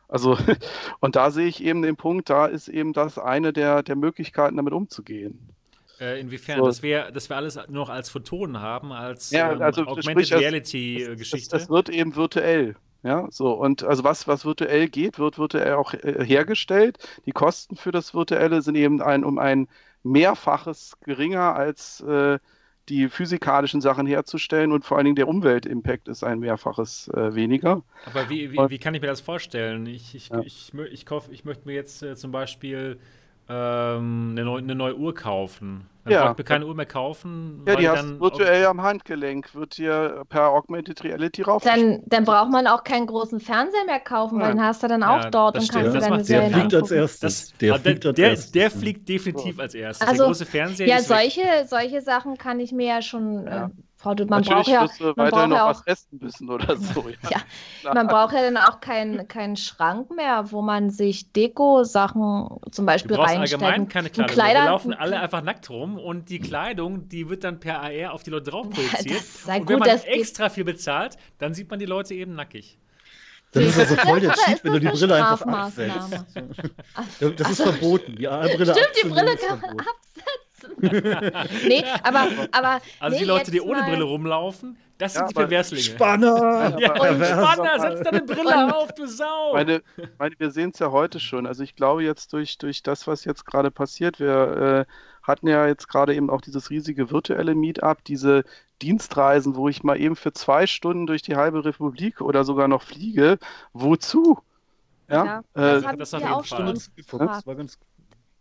Also, 0.07 0.37
und 0.99 1.15
da 1.15 1.31
sehe 1.31 1.47
ich 1.47 1.63
eben 1.63 1.81
den 1.81 1.95
Punkt, 1.95 2.29
da 2.29 2.45
ist 2.45 2.67
eben 2.67 2.93
das 2.93 3.17
eine 3.17 3.53
der, 3.53 3.83
der 3.83 3.95
Möglichkeiten, 3.95 4.57
damit 4.57 4.73
umzugehen. 4.73 5.55
Äh, 5.99 6.19
inwiefern? 6.19 6.59
So. 6.59 6.65
Dass, 6.65 6.83
wir, 6.83 7.11
dass 7.11 7.29
wir 7.29 7.37
alles 7.37 7.55
nur 7.55 7.67
noch 7.67 7.89
als 7.89 8.09
Photonen 8.09 8.59
haben, 8.59 8.91
als 8.91 9.31
ja, 9.31 9.51
ähm, 9.51 9.61
also, 9.61 9.85
Augmented 9.85 10.33
Reality-Geschichte? 10.33 11.49
Das, 11.51 11.63
das, 11.63 11.69
wird 11.69 11.89
eben 11.89 12.15
virtuell. 12.15 12.75
Ja, 13.03 13.27
so 13.29 13.53
und 13.53 13.83
also 13.83 14.03
was, 14.03 14.27
was 14.27 14.45
virtuell 14.45 14.89
geht, 14.89 15.19
wird 15.19 15.37
virtuell 15.37 15.73
auch 15.73 15.93
äh, 15.93 16.25
hergestellt. 16.25 16.97
Die 17.27 17.31
Kosten 17.31 17.75
für 17.75 17.91
das 17.91 18.15
Virtuelle 18.15 18.63
sind 18.63 18.75
eben 18.75 18.99
ein, 19.01 19.23
um 19.23 19.37
ein 19.37 19.67
Mehrfaches 20.01 20.97
geringer 21.01 21.55
als 21.55 22.01
äh, 22.01 22.39
die 22.89 23.09
physikalischen 23.09 23.81
Sachen 23.81 24.05
herzustellen 24.05 24.71
und 24.71 24.85
vor 24.85 24.97
allen 24.97 25.05
Dingen 25.05 25.15
der 25.15 25.27
Umweltimpact 25.27 26.07
ist 26.07 26.23
ein 26.23 26.39
Mehrfaches 26.39 27.09
äh, 27.09 27.33
weniger. 27.33 27.83
Aber 28.05 28.29
wie, 28.29 28.51
wie, 28.51 28.57
wie, 28.69 28.77
kann 28.77 28.93
ich 28.93 29.01
mir 29.01 29.07
das 29.07 29.21
vorstellen? 29.21 29.85
Ich, 29.87 30.13
ich, 30.15 30.29
ja. 30.29 30.39
ich, 30.41 30.71
ich, 30.73 30.79
ich, 30.91 31.05
kauf, 31.05 31.29
ich 31.31 31.45
möchte 31.45 31.67
mir 31.67 31.73
jetzt 31.73 32.03
äh, 32.03 32.15
zum 32.15 32.31
Beispiel 32.31 32.99
ähm, 33.47 34.29
eine, 34.31 34.43
neue, 34.43 34.59
eine, 34.59 34.75
neue 34.75 34.95
Uhr 34.95 35.13
kaufen. 35.13 35.87
Dann 36.03 36.13
ja. 36.13 36.21
brauche 36.21 36.31
ich 36.33 36.37
mir 36.37 36.43
keine 36.43 36.65
Uhr 36.67 36.75
mehr 36.75 36.85
kaufen. 36.85 37.63
Ja, 37.67 37.75
die 37.75 37.89
hast 37.89 38.19
virtuell 38.19 38.65
am 38.65 38.81
Handgelenk, 38.81 39.53
wird 39.55 39.77
dir 39.77 40.23
per 40.29 40.49
Augmented 40.49 41.03
Reality 41.03 41.41
rauf. 41.41 41.63
Dann, 41.63 42.03
dann 42.05 42.25
braucht 42.25 42.51
man 42.51 42.67
auch 42.67 42.83
keinen 42.83 43.07
großen 43.07 43.39
Fernseher 43.39 43.85
mehr 43.85 43.99
kaufen, 43.99 44.39
ja. 44.39 44.45
weil 44.45 44.53
den 44.53 44.63
hast 44.63 44.83
du 44.83 44.87
dann 44.87 45.03
auch 45.03 45.23
ja, 45.23 45.29
dort 45.29 45.57
und 45.57 45.71
kannst 45.71 45.95
du 45.95 45.99
deine 45.99 46.23
Serien 46.23 46.51
Der 46.51 46.59
fliegt 46.59 46.75
als 46.75 46.91
erstes. 46.91 47.19
Das, 47.19 47.57
der, 47.57 47.79
fliegt 47.79 48.05
als 48.05 48.15
der, 48.15 48.29
erstes. 48.29 48.51
der 48.51 48.71
fliegt 48.71 49.09
definitiv 49.09 49.59
als 49.59 49.73
erstes. 49.73 50.07
Also, 50.07 50.23
der 50.23 50.27
große 50.27 50.45
Fernseher. 50.45 50.87
Ja, 50.87 50.99
solche, 51.01 51.41
solche 51.67 52.01
Sachen 52.01 52.37
kann 52.37 52.59
ich 52.59 52.71
mir 52.71 52.87
ja 52.87 53.01
schon 53.01 53.47
äh, 53.47 53.67
man 54.05 54.43
braucht 54.43 54.67
ja, 54.67 54.87
man 55.15 55.29
braucht 55.29 55.49
noch 55.49 55.55
ja 55.55 55.65
auch, 55.65 55.69
was 55.69 55.87
essen 55.87 56.19
müssen 56.21 56.49
oder 56.49 56.77
so. 56.77 57.05
Ja. 57.29 57.41
ja. 57.83 57.93
man 57.93 58.07
braucht 58.07 58.33
ja 58.33 58.41
dann 58.41 58.57
auch 58.57 58.79
keinen 58.79 59.27
kein 59.27 59.55
Schrank 59.55 60.11
mehr, 60.15 60.51
wo 60.51 60.61
man 60.61 60.89
sich 60.89 61.31
Deko-Sachen 61.31 62.47
zum 62.71 62.85
Beispiel 62.85 63.15
reinstellt. 63.15 63.63
allgemein 63.63 63.87
keine 63.87 64.09
Kleidung. 64.09 64.33
Kleider, 64.33 64.63
wir 64.63 64.69
laufen 64.69 64.93
alle 64.93 65.19
einfach 65.19 65.41
nackt 65.41 65.69
rum 65.69 65.97
und 65.97 66.29
die 66.29 66.39
Kleidung, 66.39 67.09
die 67.09 67.29
wird 67.29 67.43
dann 67.43 67.59
per 67.59 67.81
AR 67.81 68.13
auf 68.13 68.23
die 68.23 68.29
Leute 68.29 68.51
drauf 68.51 68.69
projiziert. 68.71 69.23
und 69.47 69.59
gut, 69.59 69.69
wenn 69.69 69.79
man 69.79 69.89
extra 69.89 70.49
viel 70.49 70.63
bezahlt, 70.63 71.17
dann 71.37 71.53
sieht 71.53 71.69
man 71.69 71.79
die 71.79 71.85
Leute 71.85 72.13
eben 72.13 72.35
nackig. 72.35 72.77
Das 73.55 73.63
ist 73.63 73.79
also 73.79 73.95
voll 73.95 74.19
der 74.19 74.33
Cheat, 74.33 74.63
wenn 74.63 74.73
du 74.73 74.79
die 74.81 74.87
Brille 74.87 75.15
einfach 75.15 75.41
absetzt. 75.47 76.25
Das 77.37 77.51
ist 77.51 77.61
verboten. 77.61 78.15
Die 78.17 78.27
AR-Brille 78.27 78.73
Stimmt, 78.73 78.91
die 79.01 79.07
Brille 79.07 79.35
kann 79.37 79.59
man 79.61 79.79
absetzen. 79.79 80.44
Nee, 80.77 81.83
aber, 82.03 82.27
aber. 82.51 82.81
Also 82.99 83.15
nee, 83.15 83.23
die 83.23 83.27
Leute, 83.27 83.51
die 83.51 83.61
ohne 83.61 83.83
Brille 83.83 84.03
rumlaufen, 84.03 84.77
das 84.97 85.13
sind 85.13 85.23
ja, 85.23 85.27
die 85.27 85.33
Perverslinge. 85.33 85.83
Spanner! 85.83 86.77
Ja, 86.79 86.93
und 86.93 87.25
Spanner, 87.25 87.79
setz 87.79 88.01
deine 88.01 88.21
Brille 88.21 88.75
auf, 88.75 88.93
du 88.93 89.07
Sau! 89.07 89.53
Meine, 89.53 89.81
meine 90.17 90.35
wir 90.37 90.51
sehen 90.51 90.71
es 90.73 90.79
ja 90.79 90.91
heute 90.91 91.19
schon. 91.19 91.45
Also 91.45 91.63
ich 91.63 91.75
glaube 91.75 92.03
jetzt 92.03 92.31
durch, 92.31 92.57
durch 92.57 92.81
das, 92.81 93.05
was 93.07 93.25
jetzt 93.25 93.45
gerade 93.45 93.71
passiert, 93.71 94.19
wir 94.19 94.85
äh, 94.87 94.91
hatten 95.23 95.47
ja 95.47 95.67
jetzt 95.67 95.89
gerade 95.89 96.15
eben 96.15 96.29
auch 96.29 96.41
dieses 96.41 96.69
riesige 96.69 97.11
virtuelle 97.11 97.55
Meetup, 97.55 98.03
diese 98.05 98.45
Dienstreisen, 98.81 99.55
wo 99.55 99.67
ich 99.67 99.83
mal 99.83 99.99
eben 99.99 100.15
für 100.15 100.33
zwei 100.33 100.67
Stunden 100.67 101.07
durch 101.07 101.21
die 101.21 101.35
halbe 101.35 101.65
Republik 101.65 102.21
oder 102.21 102.43
sogar 102.43 102.67
noch 102.67 102.83
fliege. 102.83 103.37
Wozu? 103.73 104.39
Ja, 105.09 105.25
ja 105.25 105.43
das 105.53 106.13
äh, 106.13 106.17
ich 106.17 106.23
ja 106.23 106.33
auch 106.33 106.45
schon 106.45 106.73
gefragt. 106.95 107.35
Das 107.35 107.47
war 107.47 107.55
ganz 107.55 107.77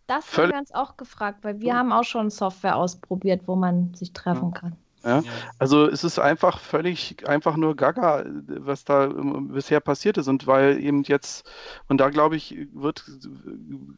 das 0.06 0.36
haben 0.36 0.51
wir 0.51 0.59
uns 0.59 0.74
auch 0.74 0.97
gefragt, 0.97 1.44
weil 1.44 1.60
wir 1.60 1.76
haben 1.76 1.93
auch 1.93 2.05
schon 2.05 2.31
Software 2.31 2.76
ausprobiert, 2.76 3.43
wo 3.47 3.56
man 3.56 3.94
sich 3.94 4.12
treffen 4.12 4.52
kann. 4.52 4.76
Ja? 5.05 5.22
Also 5.59 5.86
es 5.86 6.05
ist 6.05 6.18
einfach 6.18 6.59
völlig, 6.59 7.28
einfach 7.28 7.56
nur 7.56 7.76
Gaga, 7.76 8.24
was 8.47 8.85
da 8.85 9.06
bisher 9.06 9.81
passiert 9.81 10.16
ist. 10.18 10.28
Und 10.28 10.47
weil 10.47 10.81
eben 10.82 11.02
jetzt, 11.02 11.48
und 11.89 11.98
da 11.98 12.10
glaube 12.10 12.36
ich, 12.36 12.56
wird, 12.72 13.05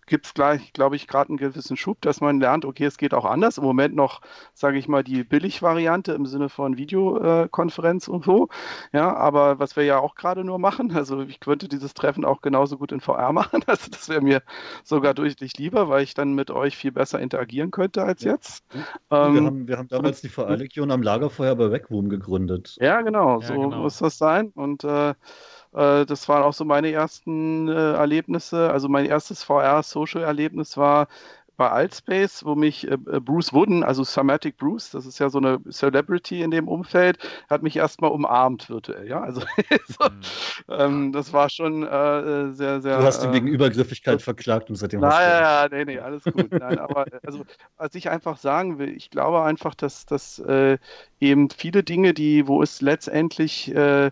gibt 0.06 0.26
es 0.26 0.34
gleich, 0.34 0.72
glaube 0.72 0.96
ich, 0.96 1.06
gerade 1.06 1.30
einen 1.30 1.38
gewissen 1.38 1.76
Schub, 1.76 2.00
dass 2.00 2.20
man 2.20 2.40
lernt, 2.40 2.64
okay, 2.64 2.84
es 2.84 2.98
geht 2.98 3.14
auch 3.14 3.24
anders. 3.24 3.58
Im 3.58 3.64
Moment 3.64 3.94
noch, 3.94 4.20
sage 4.54 4.78
ich 4.78 4.88
mal, 4.88 5.04
die 5.04 5.24
Billigvariante 5.24 6.12
im 6.12 6.26
Sinne 6.26 6.48
von 6.48 6.76
Videokonferenz 6.76 8.08
und 8.08 8.24
so. 8.24 8.48
Ja, 8.92 9.14
aber 9.14 9.58
was 9.58 9.76
wir 9.76 9.84
ja 9.84 9.98
auch 9.98 10.14
gerade 10.14 10.44
nur 10.44 10.58
machen, 10.58 10.94
also 10.96 11.22
ich 11.22 11.40
könnte 11.40 11.68
dieses 11.68 11.94
Treffen 11.94 12.24
auch 12.24 12.40
genauso 12.40 12.78
gut 12.78 12.92
in 12.92 13.00
VR 13.00 13.32
machen. 13.32 13.62
Also 13.66 13.90
das 13.90 14.08
wäre 14.08 14.20
mir 14.20 14.42
sogar 14.84 15.14
deutlich 15.14 15.56
lieber, 15.56 15.88
weil 15.88 16.02
ich 16.02 16.14
dann 16.14 16.34
mit 16.34 16.50
euch 16.50 16.76
viel 16.76 16.92
besser 16.92 17.20
interagieren 17.20 17.70
könnte 17.70 18.02
als 18.02 18.22
ja. 18.22 18.32
jetzt. 18.32 18.64
wir, 18.70 18.80
ähm, 19.10 19.46
haben, 19.46 19.68
wir 19.68 19.78
haben 19.78 19.88
damals 19.88 20.20
die 20.20 20.28
VR-Legion 20.28 20.90
am 20.96 21.02
Lagerfeuer 21.02 21.54
bei 21.54 21.70
Wegwoom 21.70 22.08
gegründet. 22.08 22.76
Ja, 22.80 23.02
genau, 23.02 23.40
ja, 23.40 23.46
so 23.46 23.54
genau. 23.54 23.82
muss 23.82 23.98
das 23.98 24.18
sein. 24.18 24.50
Und 24.54 24.82
äh, 24.82 25.10
äh, 25.10 26.06
das 26.06 26.28
waren 26.28 26.42
auch 26.42 26.54
so 26.54 26.64
meine 26.64 26.90
ersten 26.90 27.68
äh, 27.68 27.92
Erlebnisse. 27.92 28.70
Also 28.70 28.88
mein 28.88 29.06
erstes 29.06 29.44
VR-Social-Erlebnis 29.44 30.76
war 30.76 31.08
bei 31.56 31.70
Altspace, 31.70 32.44
wo 32.44 32.54
mich 32.54 32.86
äh, 32.86 32.94
äh, 32.94 33.20
Bruce 33.20 33.52
Wooden, 33.52 33.82
also 33.82 34.04
Somatic 34.04 34.56
Bruce, 34.58 34.90
das 34.90 35.06
ist 35.06 35.18
ja 35.18 35.30
so 35.30 35.38
eine 35.38 35.58
Celebrity 35.70 36.42
in 36.42 36.50
dem 36.50 36.68
Umfeld, 36.68 37.18
hat 37.48 37.62
mich 37.62 37.76
erstmal 37.76 38.10
umarmt 38.10 38.68
virtuell, 38.68 39.08
ja. 39.08 39.22
Also 39.22 39.40
so, 39.88 40.08
mhm. 40.08 40.20
ähm, 40.68 41.12
das 41.12 41.32
war 41.32 41.48
schon 41.48 41.82
äh, 41.82 42.52
sehr, 42.52 42.80
sehr. 42.80 42.98
Du 42.98 43.04
hast 43.04 43.24
ihn 43.24 43.32
wegen 43.32 43.48
Übergriffigkeit 43.48 44.22
verklagt 44.22 44.68
und 44.68 44.76
seitdem. 44.76 45.00
Naja, 45.00 45.68
nee, 45.70 45.84
nee, 45.84 45.98
alles 45.98 46.24
gut. 46.24 46.50
Nein, 46.50 46.78
aber 46.78 47.06
also, 47.24 47.44
was 47.76 47.94
ich 47.94 48.10
einfach 48.10 48.36
sagen 48.36 48.78
will, 48.78 48.90
ich 48.90 49.10
glaube 49.10 49.42
einfach, 49.42 49.74
dass, 49.74 50.06
dass 50.06 50.38
äh, 50.40 50.78
eben 51.20 51.48
viele 51.50 51.82
Dinge, 51.82 52.12
die, 52.12 52.46
wo 52.46 52.62
es 52.62 52.80
letztendlich 52.82 53.74
äh, 53.74 54.10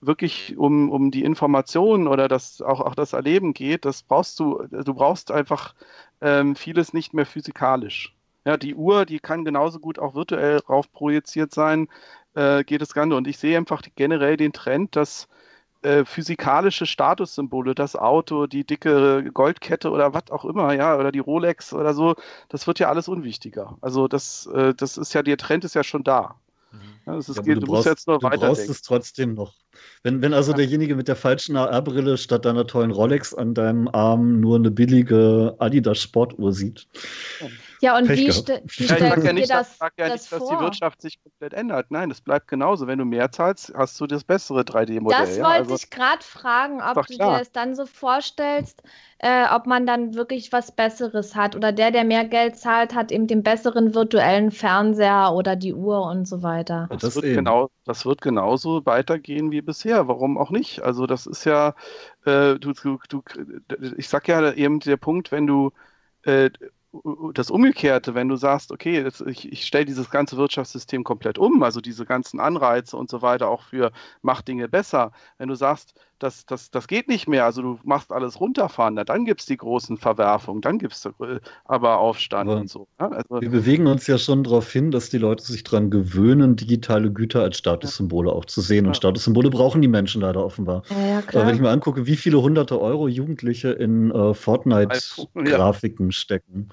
wirklich 0.00 0.56
um, 0.56 0.90
um 0.90 1.10
die 1.10 1.24
Informationen 1.24 2.06
oder 2.06 2.28
das, 2.28 2.62
auch, 2.62 2.80
auch 2.80 2.94
das 2.94 3.12
Erleben 3.12 3.52
geht, 3.52 3.84
das 3.84 4.02
brauchst 4.02 4.38
du, 4.38 4.62
du 4.70 4.94
brauchst 4.94 5.30
einfach 5.30 5.74
ähm, 6.20 6.56
vieles 6.56 6.92
nicht 6.92 7.14
mehr 7.14 7.26
physikalisch. 7.26 8.14
Ja, 8.44 8.56
die 8.56 8.74
Uhr, 8.74 9.04
die 9.04 9.18
kann 9.18 9.44
genauso 9.44 9.78
gut 9.78 9.98
auch 9.98 10.14
virtuell 10.14 10.58
rauf 10.68 10.90
projiziert 10.92 11.52
sein, 11.52 11.88
äh, 12.34 12.64
geht 12.64 12.80
das 12.80 12.94
Ganze. 12.94 13.16
Und 13.16 13.26
ich 13.26 13.38
sehe 13.38 13.56
einfach 13.58 13.82
generell 13.96 14.36
den 14.36 14.52
Trend, 14.52 14.96
dass 14.96 15.28
äh, 15.82 16.04
physikalische 16.04 16.86
Statussymbole, 16.86 17.74
das 17.74 17.94
Auto, 17.94 18.46
die 18.46 18.64
dicke 18.64 19.30
Goldkette 19.32 19.90
oder 19.90 20.14
was 20.14 20.30
auch 20.30 20.44
immer, 20.44 20.72
ja, 20.74 20.96
oder 20.96 21.12
die 21.12 21.18
Rolex 21.20 21.72
oder 21.72 21.94
so, 21.94 22.14
das 22.48 22.66
wird 22.66 22.78
ja 22.78 22.88
alles 22.88 23.08
unwichtiger. 23.08 23.76
Also 23.80 24.08
das, 24.08 24.46
äh, 24.46 24.74
das 24.74 24.96
ist 24.98 25.12
ja, 25.14 25.22
der 25.22 25.36
Trend 25.36 25.64
ist 25.64 25.74
ja 25.74 25.84
schon 25.84 26.04
da. 26.04 26.36
Mhm. 26.72 26.80
Ja, 27.06 27.18
ist, 27.18 27.28
ja, 27.28 27.42
geht, 27.42 27.56
du, 27.56 27.60
du 27.60 27.66
brauchst, 27.66 27.86
musst 27.88 28.06
jetzt 28.06 28.06
weiter. 28.06 28.30
Du 28.30 28.46
brauchst 28.46 28.68
es 28.68 28.82
trotzdem 28.82 29.34
noch. 29.34 29.54
Wenn, 30.02 30.22
wenn 30.22 30.34
also 30.34 30.52
derjenige 30.52 30.96
mit 30.96 31.08
der 31.08 31.16
falschen 31.16 31.56
AR-Brille 31.56 32.18
statt 32.18 32.44
deiner 32.44 32.66
tollen 32.66 32.90
Rolex 32.90 33.34
an 33.34 33.54
deinem 33.54 33.88
Arm 33.88 34.40
nur 34.40 34.56
eine 34.56 34.70
billige 34.70 35.54
Adidas 35.58 35.98
Sportuhr 35.98 36.52
sieht. 36.52 36.86
Ja, 37.80 37.96
und 37.96 38.06
Pech 38.06 38.18
wie, 38.18 38.32
st 38.32 38.48
wie 38.48 38.84
stellst 38.84 39.02
ja, 39.02 39.14
du 39.14 39.34
dir 39.34 39.46
das, 39.46 39.72
ich 39.72 39.76
sage 39.78 39.94
ja 39.98 40.08
nicht, 40.08 40.32
dass 40.32 40.48
die 40.48 40.58
Wirtschaft 40.58 41.00
sich 41.00 41.22
komplett 41.22 41.52
ändert. 41.52 41.90
Nein, 41.90 42.10
es 42.10 42.20
bleibt 42.20 42.48
genauso. 42.48 42.86
Wenn 42.86 42.98
du 42.98 43.04
mehr 43.04 43.30
zahlst, 43.30 43.72
hast 43.76 44.00
du 44.00 44.06
das 44.06 44.24
bessere 44.24 44.62
3D-Modell. 44.62 45.18
Das 45.20 45.36
wollte 45.36 45.48
also, 45.48 45.74
ich 45.76 45.90
gerade 45.90 46.22
fragen, 46.22 46.82
ob 46.82 47.06
du 47.06 47.14
dir 47.14 47.18
das 47.18 47.52
dann 47.52 47.76
so 47.76 47.86
vorstellst, 47.86 48.82
äh, 49.18 49.44
ob 49.52 49.66
man 49.66 49.86
dann 49.86 50.14
wirklich 50.14 50.52
was 50.52 50.72
Besseres 50.72 51.36
hat. 51.36 51.54
Oder 51.54 51.70
der, 51.72 51.92
der 51.92 52.04
mehr 52.04 52.24
Geld 52.24 52.56
zahlt, 52.56 52.94
hat 52.94 53.12
eben 53.12 53.28
den 53.28 53.42
besseren 53.44 53.94
virtuellen 53.94 54.50
Fernseher 54.50 55.32
oder 55.32 55.54
die 55.54 55.74
Uhr 55.74 56.02
und 56.02 56.26
so 56.26 56.42
weiter. 56.42 56.88
Das, 56.90 57.02
das 57.02 57.14
wird, 57.16 57.26
genau, 57.26 57.70
das 57.84 58.04
wird 58.04 58.20
genauso 58.20 58.84
weitergehen 58.86 59.52
wie 59.52 59.62
bisher. 59.62 60.08
Warum 60.08 60.36
auch 60.36 60.50
nicht? 60.50 60.82
Also 60.82 61.06
das 61.06 61.26
ist 61.26 61.44
ja, 61.44 61.74
äh, 62.24 62.56
du, 62.58 62.72
du, 62.72 62.98
du, 63.08 63.22
ich 63.96 64.08
sag 64.08 64.26
ja 64.26 64.52
eben 64.52 64.80
der 64.80 64.96
Punkt, 64.96 65.30
wenn 65.30 65.46
du 65.46 65.70
äh, 66.24 66.50
das 67.34 67.50
Umgekehrte, 67.50 68.14
wenn 68.14 68.28
du 68.28 68.36
sagst, 68.36 68.72
okay, 68.72 69.02
das, 69.02 69.20
ich, 69.20 69.50
ich 69.50 69.66
stelle 69.66 69.84
dieses 69.84 70.10
ganze 70.10 70.36
Wirtschaftssystem 70.36 71.04
komplett 71.04 71.38
um, 71.38 71.62
also 71.62 71.80
diese 71.80 72.04
ganzen 72.04 72.40
Anreize 72.40 72.96
und 72.96 73.10
so 73.10 73.22
weiter 73.22 73.48
auch 73.48 73.62
für 73.62 73.92
mach 74.22 74.42
Dinge 74.42 74.68
besser, 74.68 75.12
wenn 75.38 75.48
du 75.48 75.54
sagst, 75.54 75.94
das, 76.18 76.46
das, 76.46 76.70
das 76.70 76.88
geht 76.88 77.08
nicht 77.08 77.28
mehr. 77.28 77.44
Also 77.44 77.62
du 77.62 77.78
machst 77.84 78.12
alles 78.12 78.40
runterfahren, 78.40 78.94
na, 78.94 79.04
dann 79.04 79.24
gibt 79.24 79.40
es 79.40 79.46
die 79.46 79.56
großen 79.56 79.96
Verwerfungen, 79.96 80.60
dann 80.60 80.78
gibt 80.78 80.94
es 80.94 81.04
äh, 81.06 81.40
aber 81.64 81.98
Aufstand 81.98 82.50
aber 82.50 82.60
und 82.60 82.70
so. 82.70 82.88
Ja? 83.00 83.08
Also, 83.08 83.40
wir 83.40 83.50
bewegen 83.50 83.86
uns 83.86 84.06
ja 84.06 84.18
schon 84.18 84.44
darauf 84.44 84.70
hin, 84.70 84.90
dass 84.90 85.10
die 85.10 85.18
Leute 85.18 85.44
sich 85.44 85.64
daran 85.64 85.90
gewöhnen, 85.90 86.56
digitale 86.56 87.10
Güter 87.12 87.42
als 87.42 87.58
Statussymbole 87.58 88.32
auch 88.32 88.44
zu 88.44 88.60
sehen. 88.60 88.86
Und 88.86 88.96
Statussymbole 88.96 89.50
brauchen 89.50 89.82
die 89.82 89.88
Menschen 89.88 90.22
leider 90.22 90.44
offenbar. 90.44 90.82
Ja, 90.90 91.22
ja, 91.32 91.46
wenn 91.46 91.54
ich 91.54 91.60
mir 91.60 91.70
angucke, 91.70 92.06
wie 92.06 92.16
viele 92.16 92.40
hunderte 92.42 92.80
Euro 92.80 93.08
Jugendliche 93.08 93.70
in 93.70 94.10
äh, 94.10 94.34
Fortnite-Grafiken 94.34 96.12
stecken, 96.12 96.68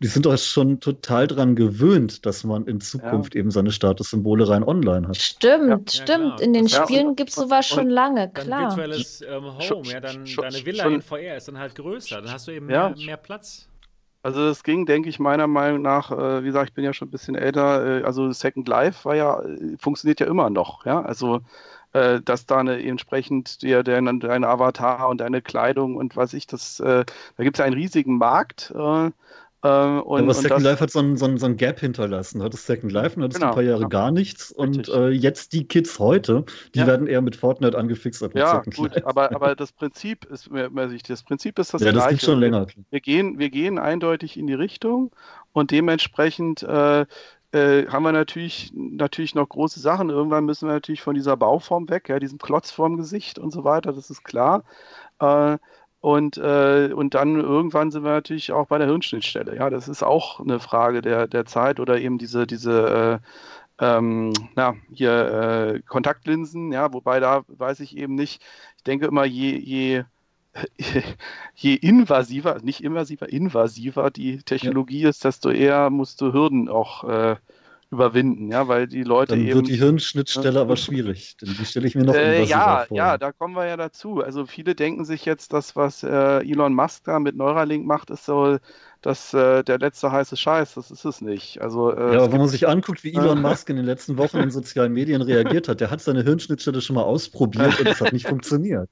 die 0.00 0.06
sind 0.06 0.26
doch 0.26 0.36
schon 0.38 0.80
total 0.80 1.26
daran 1.26 1.56
gewöhnt, 1.56 2.24
dass 2.26 2.44
man 2.44 2.66
in 2.66 2.80
Zukunft 2.80 3.34
eben 3.34 3.50
seine 3.50 3.72
Statussymbole 3.72 4.48
rein 4.48 4.64
online 4.64 5.08
hat. 5.08 5.16
Stimmt, 5.16 5.92
stimmt. 5.92 6.40
In 6.40 6.52
den 6.52 6.68
Spielen 6.68 7.16
gibt 7.16 7.30
es 7.30 7.36
sowas 7.36 7.66
schon 7.66 7.88
lange, 7.88 8.30
klar 8.30 8.76
virtuelles 8.82 9.22
ähm, 9.22 9.44
Home, 9.44 9.62
schon, 9.62 9.84
ja, 9.84 10.00
dann 10.00 10.26
schon, 10.26 10.42
deine 10.42 10.64
Villa 10.66 10.84
schon, 10.84 10.94
in 10.94 11.02
VR 11.02 11.36
ist 11.36 11.48
dann 11.48 11.58
halt 11.58 11.74
größer, 11.74 12.20
dann 12.20 12.32
hast 12.32 12.48
du 12.48 12.52
eben 12.52 12.68
ja, 12.70 12.90
mehr, 12.90 13.06
mehr 13.06 13.16
Platz. 13.16 13.68
Also 14.24 14.46
das 14.46 14.62
ging, 14.62 14.86
denke 14.86 15.08
ich, 15.08 15.18
meiner 15.18 15.48
Meinung 15.48 15.82
nach, 15.82 16.12
äh, 16.12 16.42
wie 16.42 16.46
gesagt, 16.46 16.70
ich 16.70 16.74
bin 16.74 16.84
ja 16.84 16.92
schon 16.92 17.08
ein 17.08 17.10
bisschen 17.10 17.34
älter, 17.34 18.02
äh, 18.02 18.04
also 18.04 18.30
Second 18.30 18.68
Life 18.68 19.04
war 19.04 19.16
ja, 19.16 19.42
äh, 19.42 19.76
funktioniert 19.78 20.20
ja 20.20 20.26
immer 20.26 20.48
noch, 20.48 20.86
ja, 20.86 21.02
also 21.02 21.40
äh, 21.92 22.20
dass 22.20 22.46
da 22.46 22.58
eine, 22.58 22.80
entsprechend 22.82 23.62
der, 23.62 23.82
der, 23.82 24.00
dein 24.00 24.44
Avatar 24.44 25.08
und 25.08 25.18
deine 25.20 25.42
Kleidung 25.42 25.96
und 25.96 26.16
was 26.16 26.34
ich, 26.34 26.46
das, 26.46 26.78
äh, 26.80 27.04
da 27.36 27.42
gibt 27.42 27.58
es 27.58 27.64
einen 27.64 27.74
riesigen 27.74 28.16
Markt 28.16 28.72
äh, 29.62 29.68
äh, 29.68 30.00
und, 30.00 30.22
aber 30.22 30.34
Second 30.34 30.50
das, 30.50 30.62
Life 30.62 30.80
hat 30.80 30.90
so 30.90 30.98
ein, 30.98 31.16
so, 31.16 31.24
ein, 31.26 31.38
so 31.38 31.46
ein 31.46 31.56
Gap 31.56 31.80
hinterlassen. 31.80 32.42
Hattest 32.42 32.66
Second 32.66 32.92
Life 32.92 33.16
und 33.16 33.22
hattest 33.22 33.40
genau, 33.40 33.52
ein 33.52 33.54
paar 33.54 33.62
Jahre 33.62 33.78
genau. 33.78 33.88
gar 33.88 34.10
nichts. 34.10 34.50
Und 34.50 34.88
äh, 34.88 35.10
jetzt 35.10 35.52
die 35.52 35.64
Kids 35.64 35.98
heute, 35.98 36.44
die 36.74 36.80
ja. 36.80 36.86
werden 36.86 37.06
eher 37.06 37.22
mit 37.22 37.36
Fortnite 37.36 37.78
angefixt 37.78 38.22
als 38.22 38.34
mit 38.34 38.42
ja, 38.42 38.56
Second 38.56 38.76
gut, 38.76 38.94
Life. 38.94 39.06
Aber, 39.06 39.32
aber 39.34 39.54
das 39.54 39.72
Prinzip 39.72 40.24
ist, 40.24 40.50
das 41.08 41.22
Prinzip 41.22 41.58
ist 41.58 41.74
das 41.74 41.82
ja, 41.82 41.92
das 41.92 42.08
gibt 42.08 42.22
schon 42.22 42.40
länger. 42.40 42.66
Wir 42.90 43.00
gehen, 43.00 43.38
wir 43.38 43.50
gehen 43.50 43.78
eindeutig 43.78 44.36
in 44.36 44.46
die 44.46 44.54
Richtung 44.54 45.12
und 45.52 45.70
dementsprechend 45.70 46.62
äh, 46.62 47.06
äh, 47.52 47.86
haben 47.86 48.02
wir 48.02 48.12
natürlich, 48.12 48.72
natürlich 48.74 49.34
noch 49.34 49.48
große 49.48 49.78
Sachen. 49.78 50.10
Irgendwann 50.10 50.46
müssen 50.46 50.68
wir 50.68 50.72
natürlich 50.72 51.02
von 51.02 51.14
dieser 51.14 51.36
Bauform 51.36 51.88
weg, 51.88 52.08
ja, 52.08 52.18
diesem 52.18 52.38
Klotz 52.38 52.70
vorm 52.70 52.96
Gesicht 52.96 53.38
und 53.38 53.52
so 53.52 53.62
weiter, 53.62 53.92
das 53.92 54.10
ist 54.10 54.24
klar. 54.24 54.64
Äh, 55.20 55.58
und, 56.02 56.36
äh, 56.36 56.90
und 56.92 57.14
dann 57.14 57.38
irgendwann 57.38 57.92
sind 57.92 58.02
wir 58.02 58.10
natürlich 58.10 58.50
auch 58.50 58.66
bei 58.66 58.78
der 58.78 58.88
Hirnschnittstelle. 58.88 59.56
Ja, 59.56 59.70
das 59.70 59.86
ist 59.86 60.02
auch 60.02 60.40
eine 60.40 60.58
Frage 60.58 61.00
der, 61.00 61.28
der 61.28 61.46
Zeit 61.46 61.78
oder 61.78 62.00
eben 62.00 62.18
diese, 62.18 62.44
diese 62.44 63.20
äh, 63.78 63.86
ähm, 63.98 64.32
na, 64.56 64.74
hier 64.92 65.74
äh, 65.76 65.80
Kontaktlinsen, 65.86 66.72
ja, 66.72 66.92
wobei 66.92 67.20
da 67.20 67.44
weiß 67.46 67.78
ich 67.80 67.96
eben 67.96 68.16
nicht, 68.16 68.42
ich 68.76 68.82
denke 68.82 69.06
immer, 69.06 69.24
je, 69.24 69.56
je, 69.56 70.04
je 71.54 71.74
invasiver, 71.74 72.58
nicht 72.62 72.82
invasiver, 72.82 73.28
invasiver 73.28 74.10
die 74.10 74.38
Technologie 74.38 75.02
ja. 75.02 75.08
ist, 75.08 75.24
desto 75.24 75.50
eher 75.50 75.88
musst 75.90 76.20
du 76.20 76.32
Hürden 76.32 76.68
auch 76.68 77.04
äh, 77.04 77.36
überwinden, 77.92 78.50
ja, 78.50 78.66
weil 78.68 78.88
die 78.88 79.02
Leute 79.04 79.36
Dann 79.36 79.46
eben. 79.46 79.54
wird 79.54 79.68
die 79.68 79.76
Hirnschnittstelle 79.76 80.58
aber 80.60 80.76
schwierig, 80.76 81.36
denn 81.36 81.54
die 81.54 81.64
stelle 81.66 81.86
ich 81.86 81.94
mir 81.94 82.04
noch 82.04 82.14
äh, 82.14 82.42
Ja, 82.44 82.86
vor. 82.88 82.96
ja, 82.96 83.18
da 83.18 83.32
kommen 83.32 83.54
wir 83.54 83.66
ja 83.66 83.76
dazu. 83.76 84.20
Also 84.22 84.46
viele 84.46 84.74
denken 84.74 85.04
sich 85.04 85.24
jetzt, 85.24 85.52
das, 85.52 85.76
was 85.76 86.02
äh, 86.02 86.40
Elon 86.40 86.74
Musk 86.74 87.04
da 87.04 87.18
mit 87.20 87.36
Neuralink 87.36 87.86
macht, 87.86 88.10
ist 88.10 88.24
so 88.24 88.58
das, 89.02 89.34
äh, 89.34 89.64
der 89.64 89.78
letzte 89.78 90.12
heiße 90.12 90.36
Scheiß. 90.36 90.74
Das 90.74 90.90
ist 90.92 91.04
es 91.04 91.20
nicht. 91.20 91.60
Also, 91.60 91.92
äh, 91.92 92.14
ja, 92.14 92.20
aber 92.20 92.32
wenn 92.32 92.38
man 92.38 92.48
sich 92.48 92.68
anguckt, 92.68 93.02
wie 93.02 93.12
Elon 93.14 93.42
Musk 93.42 93.68
in 93.68 93.76
den 93.76 93.84
letzten 93.84 94.16
Wochen 94.16 94.38
in 94.38 94.50
sozialen 94.50 94.92
Medien 94.92 95.20
reagiert 95.22 95.68
hat, 95.68 95.80
der 95.80 95.90
hat 95.90 96.00
seine 96.00 96.22
Hirnschnittstelle 96.22 96.80
schon 96.80 96.94
mal 96.94 97.02
ausprobiert 97.02 97.80
und 97.80 97.88
es 97.88 98.00
hat 98.00 98.12
nicht 98.12 98.28
funktioniert. 98.28 98.88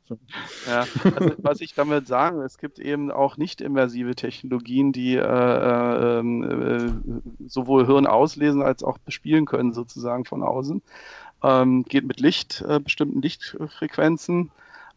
Ja, 0.67 0.87
also, 1.15 1.33
was 1.39 1.61
ich 1.61 1.75
damit 1.75 2.09
sagen, 2.09 2.41
es 2.43 2.59
gibt 2.59 2.81
eben 2.81 3.13
auch 3.13 3.37
nicht 3.37 3.61
immersive 3.61 4.17
Technologien, 4.17 4.93
die 4.93 5.15
äh, 5.15 5.21
äh, 5.21 6.19
ähm, 6.19 7.23
äh, 7.41 7.49
sowohl 7.49 7.87
Hirn 7.87 8.07
auslesen 8.07 8.63
als 8.63 8.83
auch 8.83 8.99
bespielen 8.99 9.47
können, 9.47 9.73
sozusagen 9.73 10.25
von 10.25 10.43
außen. 10.43 10.83
Ähm, 11.43 11.85
geht 11.85 12.05
mit 12.05 12.21
Licht, 12.21 12.65
äh, 12.69 12.81
bestimmten 12.81 13.23
Lichtfrequenzen. 13.23 14.51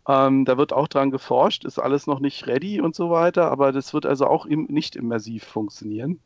Ähm, 0.08 0.46
da 0.46 0.58
wird 0.58 0.74
auch 0.74 0.88
dran 0.88 1.12
geforscht, 1.12 1.64
ist 1.64 1.80
alles 1.80 2.08
noch 2.08 2.20
nicht 2.20 2.48
ready 2.48 2.82
und 2.82 2.96
so 2.96 3.10
weiter, 3.10 3.50
aber 3.50 3.72
das 3.72 3.94
wird 3.94 4.06
also 4.06 4.28
auch 4.28 4.46
im, 4.46 4.66
nicht 4.66 4.96
immersiv 4.96 5.46
funktionieren. 5.46 6.20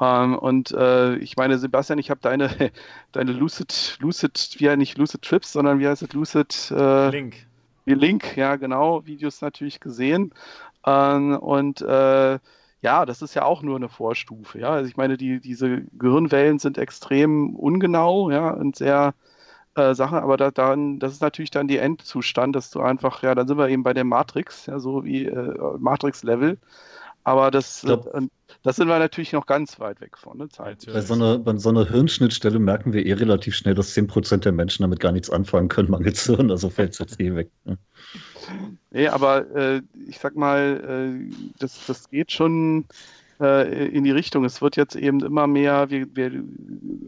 Ähm, 0.00 0.36
und 0.36 0.72
äh, 0.72 1.16
ich 1.16 1.36
meine, 1.36 1.58
Sebastian, 1.58 1.98
ich 1.98 2.10
habe 2.10 2.20
deine, 2.20 2.50
deine 3.12 3.32
Lucid, 3.32 3.98
Lucid, 4.00 4.56
wie 4.58 4.64
ja 4.64 4.76
nicht 4.76 4.98
Lucid 4.98 5.22
Trips, 5.22 5.52
sondern 5.52 5.78
wie 5.78 5.86
heißt 5.86 6.02
es, 6.02 6.12
Lucid 6.12 6.72
äh, 6.72 7.10
Link. 7.10 7.46
Link, 7.86 8.36
ja 8.36 8.56
genau, 8.56 9.06
Videos 9.06 9.40
natürlich 9.40 9.78
gesehen. 9.78 10.32
Ähm, 10.86 11.36
und 11.38 11.82
äh, 11.82 12.38
ja, 12.80 13.06
das 13.06 13.22
ist 13.22 13.34
ja 13.34 13.44
auch 13.44 13.62
nur 13.62 13.76
eine 13.76 13.88
Vorstufe. 13.88 14.58
Ja, 14.58 14.70
also 14.70 14.88
ich 14.88 14.96
meine, 14.96 15.16
die, 15.16 15.40
diese 15.40 15.82
Gehirnwellen 15.92 16.58
sind 16.58 16.76
extrem 16.76 17.54
ungenau, 17.54 18.30
ja, 18.30 18.50
und 18.50 18.76
sehr 18.76 19.14
äh, 19.76 19.94
Sache, 19.94 20.22
aber 20.22 20.36
da, 20.36 20.50
dann, 20.50 20.98
das 20.98 21.12
ist 21.12 21.22
natürlich 21.22 21.50
dann 21.50 21.68
die 21.68 21.78
Endzustand, 21.78 22.54
dass 22.54 22.70
du 22.70 22.80
einfach, 22.80 23.22
ja, 23.22 23.34
dann 23.34 23.46
sind 23.48 23.58
wir 23.58 23.68
eben 23.68 23.82
bei 23.82 23.94
der 23.94 24.04
Matrix, 24.04 24.66
ja, 24.66 24.78
so 24.78 25.04
wie 25.04 25.26
äh, 25.26 25.54
Matrix-Level. 25.78 26.58
Aber 27.26 27.50
das, 27.50 27.80
glaub, 27.80 28.14
äh, 28.14 28.20
das 28.62 28.76
sind 28.76 28.86
wir 28.86 28.98
natürlich 28.98 29.32
noch 29.32 29.46
ganz 29.46 29.80
weit 29.80 30.00
weg 30.02 30.18
von. 30.18 30.36
Ne, 30.36 30.48
Zeit. 30.50 30.86
Bei 30.92 31.00
so, 31.00 31.14
einer, 31.14 31.38
bei 31.38 31.56
so 31.56 31.70
einer 31.70 31.88
Hirnschnittstelle 31.88 32.58
merken 32.58 32.92
wir 32.92 33.04
eh 33.06 33.14
relativ 33.14 33.54
schnell, 33.54 33.74
dass 33.74 33.96
10% 33.96 34.38
der 34.38 34.52
Menschen 34.52 34.82
damit 34.82 35.00
gar 35.00 35.10
nichts 35.10 35.30
anfangen 35.30 35.68
können, 35.68 35.90
mangels 35.90 36.24
Hirn, 36.26 36.50
also 36.50 36.68
fällt 36.68 36.92
es 36.92 36.98
jetzt 36.98 37.18
eh 37.20 37.34
weg. 37.34 37.50
Ne? 37.64 37.78
Nee, 38.90 39.08
aber 39.08 39.50
äh, 39.56 39.80
ich 40.06 40.18
sag 40.18 40.36
mal, 40.36 41.18
äh, 41.18 41.34
das, 41.58 41.86
das 41.86 42.10
geht 42.10 42.30
schon 42.30 42.84
äh, 43.44 43.86
in 43.86 44.04
die 44.04 44.10
Richtung. 44.10 44.44
Es 44.44 44.62
wird 44.62 44.76
jetzt 44.76 44.96
eben 44.96 45.20
immer 45.20 45.46
mehr, 45.46 45.90
wir, 45.90 46.06
wir, 46.14 46.44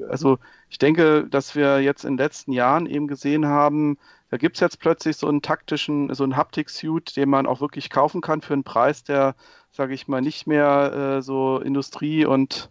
also 0.08 0.38
ich 0.68 0.78
denke, 0.78 1.26
dass 1.28 1.54
wir 1.54 1.80
jetzt 1.80 2.04
in 2.04 2.12
den 2.12 2.24
letzten 2.24 2.52
Jahren 2.52 2.86
eben 2.86 3.06
gesehen 3.06 3.46
haben, 3.46 3.98
da 4.30 4.36
gibt 4.36 4.56
es 4.56 4.60
jetzt 4.60 4.80
plötzlich 4.80 5.16
so 5.16 5.28
einen 5.28 5.42
taktischen, 5.42 6.12
so 6.14 6.24
einen 6.24 6.36
Haptik-Suit, 6.36 7.16
den 7.16 7.28
man 7.28 7.46
auch 7.46 7.60
wirklich 7.60 7.90
kaufen 7.90 8.20
kann 8.20 8.40
für 8.42 8.54
einen 8.54 8.64
Preis, 8.64 9.04
der, 9.04 9.36
sage 9.70 9.94
ich 9.94 10.08
mal, 10.08 10.20
nicht 10.20 10.46
mehr 10.46 10.92
äh, 11.18 11.22
so 11.22 11.58
Industrie- 11.58 12.26
und 12.26 12.70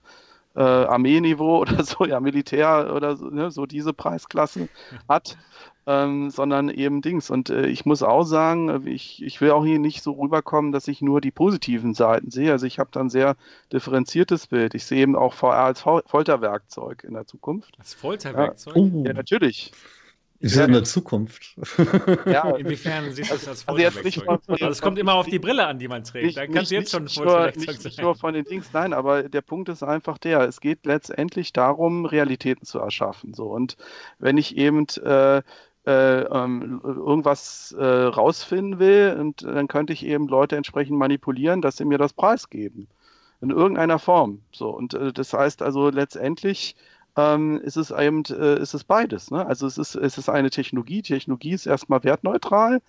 äh, 0.55 0.61
Armeeniveau 0.61 1.59
oder 1.61 1.83
so, 1.83 2.05
ja, 2.05 2.19
Militär 2.19 2.93
oder 2.93 3.15
so, 3.15 3.29
ne, 3.29 3.51
so 3.51 3.65
diese 3.65 3.93
Preisklassen 3.93 4.69
hat, 5.09 5.37
ähm, 5.87 6.29
sondern 6.29 6.69
eben 6.69 7.01
Dings. 7.01 7.29
Und 7.29 7.49
äh, 7.49 7.67
ich 7.67 7.85
muss 7.85 8.03
auch 8.03 8.23
sagen, 8.23 8.69
äh, 8.69 8.89
ich, 8.89 9.21
ich 9.23 9.41
will 9.41 9.51
auch 9.51 9.65
hier 9.65 9.79
nicht 9.79 10.01
so 10.01 10.13
rüberkommen, 10.13 10.71
dass 10.71 10.87
ich 10.87 11.01
nur 11.01 11.21
die 11.21 11.31
positiven 11.31 11.93
Seiten 11.93 12.31
sehe. 12.31 12.51
Also 12.51 12.65
ich 12.65 12.79
habe 12.79 12.89
dann 12.91 13.09
sehr 13.09 13.35
differenziertes 13.71 14.47
Bild. 14.47 14.73
Ich 14.73 14.85
sehe 14.85 15.01
eben 15.01 15.15
auch 15.15 15.33
VR 15.33 15.65
als 15.65 15.81
Folterwerkzeug 15.81 17.03
in 17.03 17.13
der 17.13 17.27
Zukunft. 17.27 17.75
Als 17.77 17.93
Folterwerkzeug? 17.93 18.75
Ja, 18.75 18.81
uh. 18.81 19.03
ja 19.05 19.13
natürlich. 19.13 19.71
Ist 20.39 20.57
ja 20.57 20.65
in 20.65 20.73
der 20.73 20.83
Zukunft. 20.83 21.55
Ja, 22.25 22.55
inwiefern 22.55 23.11
siehst 23.13 23.31
du 23.31 23.35
das 23.35 23.47
als 23.47 23.63
Folterwerkzeug? 23.63 24.27
Also, 24.27 24.51
also 24.51 24.67
es 24.67 24.81
kommt 24.81 24.99
immer 24.99 25.13
auf 25.13 25.27
die 25.27 25.39
Brille 25.39 25.65
an, 25.65 25.79
die 25.79 25.87
man 25.87 26.03
trägt. 26.03 26.37
da 26.37 26.45
kannst 26.45 26.71
du 26.71 26.75
jetzt 26.75 26.91
schon 26.91 27.05
ein 27.05 27.09
Folterwerkzeug 27.09 27.67
nicht, 27.67 27.85
nicht 27.85 28.01
nur 28.01 28.15
von 28.15 28.33
den 28.33 28.43
Dings, 28.43 28.69
nein, 28.73 28.93
aber 28.93 29.23
der 29.23 29.41
Punkt 29.41 29.69
ist 29.69 29.81
einfach 29.81 30.17
der, 30.17 30.41
es 30.41 30.59
geht 30.59 30.85
letztendlich 30.85 31.53
darum, 31.53 32.05
Realitäten 32.05 32.65
zu 32.65 32.79
erschaffen. 32.79 33.33
So. 33.33 33.45
Und 33.47 33.77
wenn 34.19 34.37
ich 34.37 34.57
eben 34.57 34.85
äh, 35.03 35.41
äh, 35.85 36.21
ähm, 36.21 36.81
irgendwas 36.83 37.75
äh, 37.77 37.85
rausfinden 37.85 38.79
will 38.79 39.17
und 39.19 39.43
dann 39.43 39.67
könnte 39.67 39.93
ich 39.93 40.05
eben 40.05 40.27
Leute 40.27 40.55
entsprechend 40.55 40.97
manipulieren, 40.97 41.61
dass 41.61 41.77
sie 41.77 41.85
mir 41.85 41.97
das 41.97 42.13
preisgeben. 42.13 42.87
In 43.41 43.51
irgendeiner 43.51 43.99
Form. 43.99 44.41
So, 44.51 44.69
und 44.69 44.93
äh, 44.93 45.13
das 45.13 45.33
heißt 45.33 45.61
also 45.61 45.89
letztendlich 45.89 46.75
ähm, 47.17 47.61
ist 47.61 47.77
es 47.77 47.91
eben, 47.91 48.23
äh, 48.25 48.59
ist 48.59 48.73
es 48.73 48.83
beides. 48.83 49.31
Ne? 49.31 49.45
Also 49.45 49.67
es 49.67 49.77
ist, 49.77 49.95
es 49.95 50.17
ist 50.17 50.29
eine 50.29 50.49
Technologie. 50.49 51.01
Technologie 51.01 51.51
ist 51.51 51.65
erstmal 51.65 52.03
wertneutral 52.03 52.81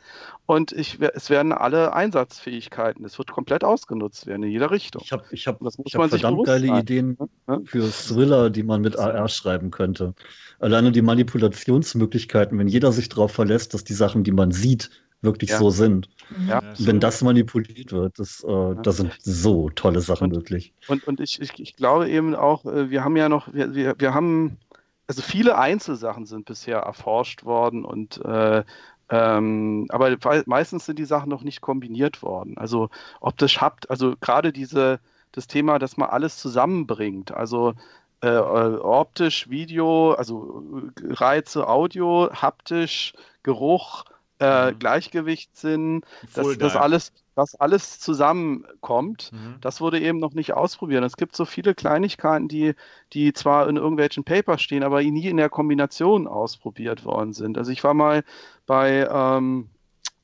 und 0.47 0.73
ich, 0.73 0.99
es 1.01 1.31
werden 1.31 1.53
alle 1.53 1.93
Einsatzfähigkeiten, 1.93 3.05
es 3.05 3.19
wird 3.19 3.31
komplett 3.31 3.63
ausgenutzt 3.63 4.27
werden 4.27 4.43
in 4.43 4.51
jeder 4.51 4.71
Richtung. 4.71 5.03
Ich 5.05 5.13
habe 5.13 5.25
ich 5.31 5.47
hab, 5.47 5.61
ich 5.63 5.95
hab 5.95 6.09
verdammt 6.09 6.45
geile 6.45 6.67
sein. 6.67 6.81
Ideen 6.81 7.19
ne? 7.47 7.63
für 7.65 7.89
Thriller, 7.91 8.51
die 8.51 8.63
man 8.63 8.81
mit 8.81 8.99
AR 8.99 9.29
schreiben 9.29 9.71
könnte. 9.71 10.15
Alleine 10.59 10.91
die 10.91 11.03
Manipulationsmöglichkeiten, 11.03 12.59
wenn 12.59 12.69
jeder 12.69 12.91
sich 12.93 13.09
darauf 13.09 13.33
verlässt, 13.33 13.75
dass 13.75 13.85
die 13.85 13.93
Sachen, 13.93 14.25
die 14.25 14.33
man 14.33 14.53
sieht, 14.53 14.91
wirklich 15.23 15.51
ja. 15.51 15.59
so 15.59 15.71
sind. 15.71 16.09
Ja. 16.49 16.63
Wenn 16.79 17.01
das 17.01 17.23
manipuliert 17.23 17.93
wird, 17.93 18.19
das, 18.19 18.45
äh, 18.45 18.75
das 18.83 18.99
sind 18.99 19.13
so 19.21 19.71
tolle 19.71 20.01
Sachen 20.01 20.29
und, 20.29 20.35
wirklich. 20.35 20.73
Und, 20.89 21.07
und 21.07 21.21
ich, 21.21 21.41
ich, 21.41 21.59
ich, 21.59 21.77
glaube 21.77 22.09
eben 22.09 22.35
auch, 22.35 22.65
äh, 22.65 22.91
wir 22.91 23.05
haben 23.05 23.17
ja 23.17 23.29
noch, 23.29 23.53
wir, 23.53 23.75
wir, 23.75 23.95
wir 23.99 24.15
haben, 24.15 24.59
also 25.07 25.23
viele 25.23 25.59
Einzelsachen 25.59 26.27
sind 26.27 26.47
bisher 26.47 26.79
erforscht 26.79 27.45
worden 27.45 27.85
und 27.85 28.25
äh, 28.25 28.65
ähm, 29.09 29.87
aber 29.91 30.17
meistens 30.47 30.87
sind 30.87 30.99
die 30.99 31.05
Sachen 31.05 31.29
noch 31.29 31.43
nicht 31.43 31.61
kombiniert 31.61 32.23
worden. 32.23 32.59
Also 32.59 32.91
optisch 33.21 33.61
habt, 33.61 33.89
also 33.91 34.15
gerade 34.21 34.53
diese, 34.53 34.99
das 35.33 35.47
Thema, 35.47 35.79
dass 35.79 35.97
man 35.97 36.09
alles 36.09 36.39
zusammenbringt, 36.39 37.31
also 37.33 37.75
äh, 38.23 38.29
äh 38.29 38.79
optisch, 38.79 39.49
Video, 39.49 40.13
also 40.13 40.63
Reize, 41.05 41.69
Audio, 41.69 42.31
haptisch, 42.33 43.13
Geruch, 43.45 44.05
äh, 44.39 44.71
mhm. 44.71 44.79
Gleichgewichtssinn, 44.79 46.03
dass 46.35 46.59
das 46.59 46.77
alles, 46.77 47.13
das 47.35 47.55
alles 47.55 47.99
zusammenkommt. 48.01 49.31
Mhm. 49.33 49.57
Das 49.61 49.81
wurde 49.81 50.01
eben 50.01 50.19
noch 50.19 50.33
nicht 50.33 50.53
ausprobiert. 50.55 51.05
Es 51.05 51.17
gibt 51.17 51.37
so 51.37 51.45
viele 51.45 51.75
Kleinigkeiten, 51.75 52.49
die, 52.49 52.75
die 53.13 53.33
zwar 53.33 53.69
in 53.69 53.77
irgendwelchen 53.77 54.25
Papers 54.25 54.63
stehen, 54.63 54.83
aber 54.83 55.03
nie 55.03 55.29
in 55.29 55.37
der 55.37 55.49
Kombination 55.49 56.27
ausprobiert 56.27 57.05
worden 57.05 57.33
sind. 57.33 57.59
Also 57.59 57.73
ich 57.73 57.83
war 57.85 57.95
mal 57.95 58.25
bei 58.67 59.09
ähm, 59.11 59.69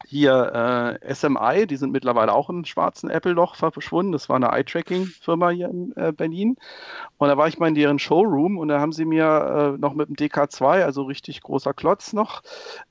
hier 0.06 0.98
äh, 1.02 1.14
SMI, 1.14 1.66
die 1.66 1.76
sind 1.76 1.92
mittlerweile 1.92 2.32
auch 2.32 2.50
im 2.50 2.64
schwarzen 2.64 3.10
Apple-Loch 3.10 3.56
verschwunden. 3.56 4.12
Das 4.12 4.28
war 4.28 4.36
eine 4.36 4.50
Eye-Tracking-Firma 4.50 5.50
hier 5.50 5.68
in 5.68 5.92
äh, 5.96 6.12
Berlin. 6.12 6.56
Und 7.18 7.28
da 7.28 7.36
war 7.36 7.48
ich 7.48 7.58
mal 7.58 7.68
in 7.68 7.74
deren 7.74 7.98
Showroom 7.98 8.58
und 8.58 8.68
da 8.68 8.80
haben 8.80 8.92
sie 8.92 9.04
mir 9.04 9.74
äh, 9.74 9.78
noch 9.78 9.94
mit 9.94 10.08
dem 10.08 10.16
DK2, 10.16 10.84
also 10.84 11.04
richtig 11.04 11.42
großer 11.42 11.74
Klotz 11.74 12.12
noch, 12.12 12.42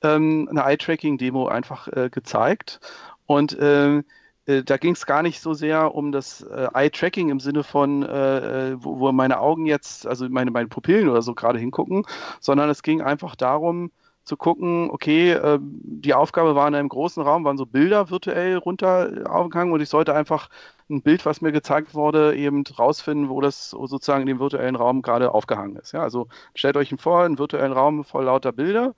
ähm, 0.02 0.48
eine 0.50 0.64
Eye-Tracking-Demo 0.64 1.48
einfach 1.48 1.88
äh, 1.88 2.10
gezeigt. 2.10 2.80
Und 3.26 3.58
äh, 3.58 4.02
äh, 4.46 4.62
da 4.64 4.76
ging 4.76 4.94
es 4.94 5.06
gar 5.06 5.22
nicht 5.22 5.40
so 5.40 5.54
sehr 5.54 5.94
um 5.94 6.12
das 6.12 6.42
äh, 6.42 6.68
Eye-Tracking 6.72 7.30
im 7.30 7.40
Sinne 7.40 7.62
von, 7.62 8.02
äh, 8.02 8.76
wo, 8.82 8.98
wo, 8.98 9.12
meine 9.12 9.40
Augen 9.40 9.66
jetzt, 9.66 10.06
also 10.06 10.28
meine, 10.28 10.50
meine 10.50 10.68
Pupillen 10.68 11.08
oder 11.08 11.22
so 11.22 11.34
gerade 11.34 11.58
hingucken, 11.58 12.04
sondern 12.40 12.68
es 12.70 12.82
ging 12.82 13.00
einfach 13.02 13.36
darum, 13.36 13.90
zu 14.24 14.36
gucken, 14.36 14.88
okay, 14.90 15.32
äh, 15.32 15.58
die 15.60 16.14
Aufgabe 16.14 16.54
war 16.54 16.68
in 16.68 16.74
einem 16.74 16.88
großen 16.88 17.22
Raum, 17.22 17.44
waren 17.44 17.58
so 17.58 17.66
Bilder 17.66 18.10
virtuell 18.10 18.56
runtergegangen 18.56 19.72
und 19.72 19.80
ich 19.80 19.88
sollte 19.88 20.14
einfach 20.14 20.48
ein 20.88 21.02
Bild, 21.02 21.24
was 21.26 21.40
mir 21.40 21.52
gezeigt 21.52 21.94
wurde, 21.94 22.36
eben 22.36 22.64
rausfinden, 22.78 23.28
wo 23.28 23.40
das 23.40 23.70
sozusagen 23.70 24.22
in 24.22 24.26
dem 24.26 24.40
virtuellen 24.40 24.76
Raum 24.76 25.02
gerade 25.02 25.32
aufgehangen 25.32 25.76
ist. 25.76 25.92
Ja, 25.92 26.02
also 26.02 26.28
stellt 26.54 26.76
euch 26.76 26.94
vor, 26.98 27.24
einen 27.24 27.38
virtuellen 27.38 27.72
Raum 27.72 28.04
voll 28.04 28.24
lauter 28.24 28.52
Bilder 28.52 28.94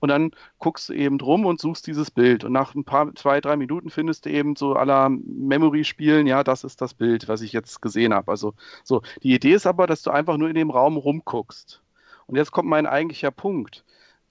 und 0.00 0.08
dann 0.10 0.32
guckst 0.58 0.88
du 0.88 0.92
eben 0.92 1.18
drum 1.18 1.46
und 1.46 1.60
suchst 1.60 1.86
dieses 1.86 2.10
Bild 2.10 2.44
und 2.44 2.52
nach 2.52 2.74
ein 2.74 2.84
paar, 2.84 3.14
zwei, 3.14 3.40
drei 3.40 3.56
Minuten 3.56 3.90
findest 3.90 4.26
du 4.26 4.30
eben 4.30 4.56
so 4.56 4.74
aller 4.74 5.08
Memory-Spielen, 5.08 6.26
ja, 6.26 6.44
das 6.44 6.64
ist 6.64 6.82
das 6.82 6.94
Bild, 6.94 7.28
was 7.28 7.40
ich 7.40 7.52
jetzt 7.52 7.80
gesehen 7.80 8.12
habe. 8.12 8.30
Also 8.30 8.54
so, 8.84 9.02
die 9.22 9.34
Idee 9.34 9.52
ist 9.52 9.66
aber, 9.66 9.86
dass 9.86 10.02
du 10.02 10.10
einfach 10.10 10.36
nur 10.36 10.48
in 10.48 10.54
dem 10.54 10.70
Raum 10.70 10.96
rumguckst. 10.96 11.82
Und 12.26 12.36
jetzt 12.36 12.50
kommt 12.50 12.68
mein 12.68 12.86
eigentlicher 12.86 13.30
Punkt 13.30 13.84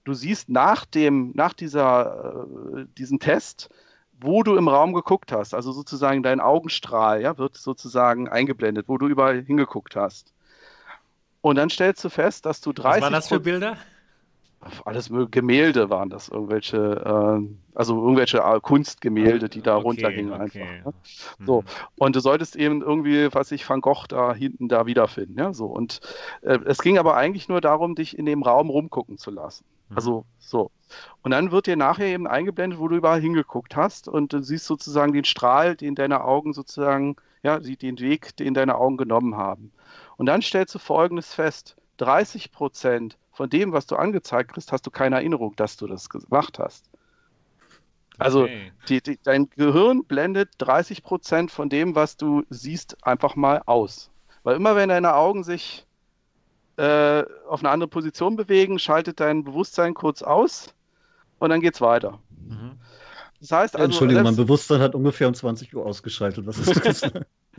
du 0.06 0.14
siehst 0.14 0.48
nach 0.48 0.86
dem, 0.86 1.32
nach 1.34 1.52
dieser, 1.52 2.36
äh, 2.76 2.86
diesem 2.96 3.18
Test, 3.18 3.68
wo 4.20 4.42
du 4.42 4.56
im 4.56 4.68
Raum 4.68 4.94
geguckt 4.94 5.32
hast, 5.32 5.52
also 5.52 5.72
sozusagen 5.72 6.22
dein 6.22 6.40
Augenstrahl, 6.40 7.20
ja, 7.20 7.36
wird 7.36 7.56
sozusagen 7.56 8.28
eingeblendet, 8.28 8.88
wo 8.88 8.96
du 8.96 9.08
überall 9.08 9.42
hingeguckt 9.42 9.96
hast. 9.96 10.32
Und 11.42 11.56
dann 11.56 11.70
stellst 11.70 12.02
du 12.04 12.08
fest, 12.08 12.46
dass 12.46 12.60
du 12.60 12.72
30. 12.72 12.94
Was 12.94 13.02
waren 13.02 13.12
das 13.12 13.28
für 13.28 13.40
Bilder? 13.40 13.76
Alles 14.84 15.10
Gemälde 15.30 15.90
waren 15.90 16.08
das, 16.10 16.28
irgendwelche, 16.28 16.76
äh, 16.76 17.56
also 17.74 18.00
irgendwelche 18.00 18.38
äh, 18.38 18.58
Kunstgemälde, 18.60 19.48
die 19.48 19.60
da 19.60 19.76
okay, 19.76 19.84
runtergingen 19.84 20.32
okay. 20.32 20.62
einfach. 20.62 20.86
Ne? 20.86 20.94
So. 21.46 21.60
Mhm. 21.60 21.66
Und 21.98 22.16
du 22.16 22.20
solltest 22.20 22.56
eben 22.56 22.82
irgendwie, 22.82 23.28
was 23.32 23.52
ich, 23.52 23.68
Van 23.68 23.80
Gogh 23.80 24.06
da 24.08 24.34
hinten 24.34 24.68
da 24.68 24.86
wiederfinden, 24.86 25.38
ja, 25.38 25.52
so. 25.52 25.66
Und 25.66 26.00
äh, 26.42 26.58
es 26.64 26.78
ging 26.78 26.98
aber 26.98 27.16
eigentlich 27.16 27.48
nur 27.48 27.60
darum, 27.60 27.94
dich 27.94 28.18
in 28.18 28.26
dem 28.26 28.42
Raum 28.42 28.70
rumgucken 28.70 29.18
zu 29.18 29.30
lassen. 29.30 29.64
Mhm. 29.88 29.96
Also 29.96 30.24
so. 30.38 30.70
Und 31.22 31.32
dann 31.32 31.50
wird 31.50 31.66
dir 31.66 31.76
nachher 31.76 32.06
eben 32.06 32.26
eingeblendet, 32.26 32.78
wo 32.78 32.88
du 32.88 32.96
überall 32.96 33.20
hingeguckt 33.20 33.76
hast 33.76 34.08
und 34.08 34.32
du 34.32 34.42
siehst 34.42 34.66
sozusagen 34.66 35.12
den 35.12 35.24
Strahl, 35.24 35.76
den 35.76 35.94
deine 35.94 36.24
Augen 36.24 36.52
sozusagen, 36.52 37.16
ja, 37.42 37.58
den 37.58 37.98
Weg, 37.98 38.36
den 38.36 38.54
deine 38.54 38.76
Augen 38.76 38.96
genommen 38.96 39.36
haben. 39.36 39.72
Und 40.16 40.26
dann 40.26 40.42
stellst 40.42 40.74
du 40.74 40.78
Folgendes 40.78 41.34
fest. 41.34 41.76
30 41.98 42.52
Prozent 42.52 43.16
von 43.32 43.48
dem, 43.48 43.72
was 43.72 43.86
du 43.86 43.96
angezeigt 43.96 44.52
kriegst, 44.52 44.70
hast 44.70 44.86
du 44.86 44.90
keine 44.90 45.16
Erinnerung, 45.16 45.56
dass 45.56 45.76
du 45.76 45.86
das 45.86 46.08
gemacht 46.08 46.58
hast. 46.58 46.90
Also 48.18 48.44
okay. 48.44 48.72
die, 48.88 49.02
die, 49.02 49.18
dein 49.22 49.50
Gehirn 49.50 50.04
blendet 50.04 50.50
30 50.58 51.02
Prozent 51.02 51.50
von 51.50 51.68
dem, 51.68 51.94
was 51.94 52.16
du 52.16 52.44
siehst, 52.48 52.96
einfach 53.06 53.36
mal 53.36 53.62
aus. 53.66 54.10
Weil 54.42 54.56
immer 54.56 54.76
wenn 54.76 54.88
deine 54.88 55.14
Augen 55.14 55.44
sich 55.44 55.85
äh, 56.76 57.24
auf 57.48 57.60
eine 57.60 57.70
andere 57.70 57.88
Position 57.88 58.36
bewegen, 58.36 58.78
schaltet 58.78 59.20
dein 59.20 59.44
Bewusstsein 59.44 59.94
kurz 59.94 60.22
aus 60.22 60.74
und 61.38 61.50
dann 61.50 61.60
geht's 61.60 61.80
weiter. 61.80 62.18
Mhm. 62.48 62.72
Das 63.40 63.52
heißt 63.52 63.76
also, 63.76 63.84
Entschuldigung, 63.84 64.22
mein 64.22 64.36
Bewusstsein 64.36 64.80
hat 64.80 64.94
ungefähr 64.94 65.28
um 65.28 65.34
20 65.34 65.74
Uhr 65.74 65.84
ausgeschaltet. 65.84 66.46
Was 66.46 66.58
ist 66.58 66.84
das? 66.84 67.00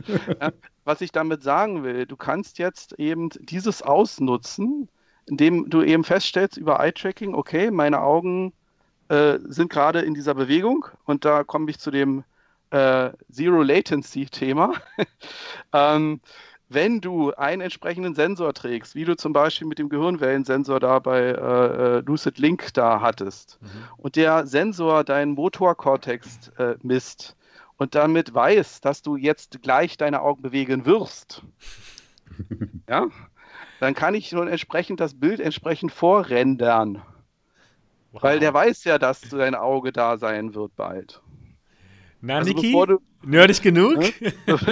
ja, 0.40 0.52
was 0.84 1.00
ich 1.00 1.12
damit 1.12 1.42
sagen 1.42 1.82
will, 1.82 2.06
du 2.06 2.16
kannst 2.16 2.58
jetzt 2.58 2.92
eben 2.98 3.30
dieses 3.40 3.82
ausnutzen, 3.82 4.88
indem 5.26 5.68
du 5.68 5.82
eben 5.82 6.04
feststellst 6.04 6.56
über 6.56 6.80
Eye-Tracking, 6.80 7.34
okay, 7.34 7.70
meine 7.70 8.00
Augen 8.00 8.52
äh, 9.08 9.38
sind 9.44 9.70
gerade 9.70 10.00
in 10.00 10.14
dieser 10.14 10.34
Bewegung 10.34 10.86
und 11.04 11.24
da 11.24 11.44
komme 11.44 11.70
ich 11.70 11.78
zu 11.78 11.90
dem 11.90 12.24
äh, 12.70 13.10
Zero 13.30 13.62
Latency-Thema. 13.62 14.74
ähm, 15.72 16.20
wenn 16.68 17.00
du 17.00 17.32
einen 17.32 17.62
entsprechenden 17.62 18.14
Sensor 18.14 18.52
trägst, 18.52 18.94
wie 18.94 19.04
du 19.04 19.16
zum 19.16 19.32
Beispiel 19.32 19.66
mit 19.66 19.78
dem 19.78 19.88
Gehirnwellensensor 19.88 20.80
da 20.80 20.98
bei 20.98 21.20
äh, 21.20 21.96
äh, 21.96 22.00
Lucid 22.00 22.38
Link 22.38 22.74
da 22.74 23.00
hattest, 23.00 23.58
mhm. 23.60 23.68
und 23.96 24.16
der 24.16 24.46
Sensor 24.46 25.04
deinen 25.04 25.32
Motorkortex 25.32 26.48
äh, 26.58 26.74
misst 26.82 27.36
und 27.76 27.94
damit 27.94 28.34
weiß, 28.34 28.80
dass 28.80 29.02
du 29.02 29.16
jetzt 29.16 29.62
gleich 29.62 29.96
deine 29.96 30.20
Augen 30.20 30.42
bewegen 30.42 30.84
wirst, 30.84 31.42
ja, 32.88 33.06
dann 33.80 33.94
kann 33.94 34.14
ich 34.14 34.28
schon 34.28 34.48
entsprechend 34.48 35.00
das 35.00 35.14
Bild 35.14 35.40
entsprechend 35.40 35.92
vorrendern. 35.92 37.02
Wow. 38.12 38.22
Weil 38.22 38.40
der 38.40 38.52
weiß 38.52 38.84
ja, 38.84 38.98
dass 38.98 39.20
dein 39.20 39.54
Auge 39.54 39.92
da 39.92 40.16
sein 40.18 40.54
wird 40.54 40.74
bald. 40.76 41.22
Na, 42.20 42.38
also 42.38 42.52
Niki? 42.52 42.72
Du, 42.72 43.00
nerdig 43.22 43.62
genug? 43.62 44.02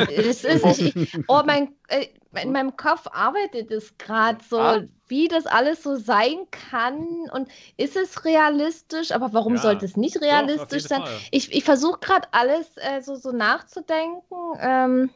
ist, 0.09 0.45
ich, 0.45 1.19
oh, 1.29 1.43
mein, 1.45 1.75
äh, 1.89 2.07
in 2.43 2.53
meinem 2.53 2.77
Kopf 2.77 3.07
arbeitet 3.13 3.71
es 3.71 3.97
gerade 3.99 4.39
so, 4.49 4.59
ah. 4.59 4.83
wie 5.09 5.29
das 5.29 5.47
alles 5.47 5.83
so 5.83 5.97
sein 5.97 6.47
kann 6.51 7.07
und 7.33 7.49
ist 7.77 7.97
es 7.97 8.25
realistisch, 8.25 9.13
aber 9.13 9.33
warum 9.33 9.55
ja, 9.55 9.63
sollte 9.63 9.85
es 9.85 9.97
nicht 9.97 10.21
realistisch 10.21 10.85
doch, 10.85 10.91
sein? 10.91 11.03
Fall. 11.03 11.19
Ich, 11.31 11.53
ich 11.53 11.65
versuche 11.65 11.99
gerade 12.01 12.29
alles 12.33 12.77
äh, 12.77 13.01
so, 13.01 13.17
so 13.17 13.33
nachzudenken, 13.33 14.37
ähm, 14.61 15.11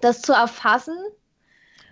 das 0.00 0.22
zu 0.22 0.32
erfassen. 0.32 0.96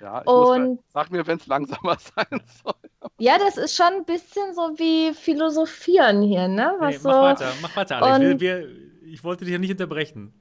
Ja, 0.01 0.23
ich 0.23 0.27
und 0.27 0.63
mal, 0.63 0.79
sag 0.93 1.11
mir, 1.13 1.27
wenn 1.27 1.39
es 1.39 1.47
langsamer 1.47 1.97
sein 2.17 2.43
soll. 2.65 2.75
Ja, 3.19 3.39
das 3.39 3.57
ist 3.57 3.77
schon 3.77 3.93
ein 3.93 4.05
bisschen 4.05 4.55
so 4.55 4.77
wie 4.77 5.13
Philosophieren 5.15 6.23
hier, 6.23 6.49
ne? 6.49 6.75
Was 6.79 7.03
so, 7.03 7.09
mach 7.09 7.23
weiter, 7.23 7.53
mach 7.61 7.77
weiter, 7.77 8.03
Alex. 8.03 8.33
Und, 8.33 8.41
wir, 8.41 8.61
wir 8.61 8.93
ich 9.13 9.23
wollte 9.23 9.45
dich 9.45 9.53
ja 9.53 9.59
nicht 9.59 9.71
unterbrechen. 9.71 10.33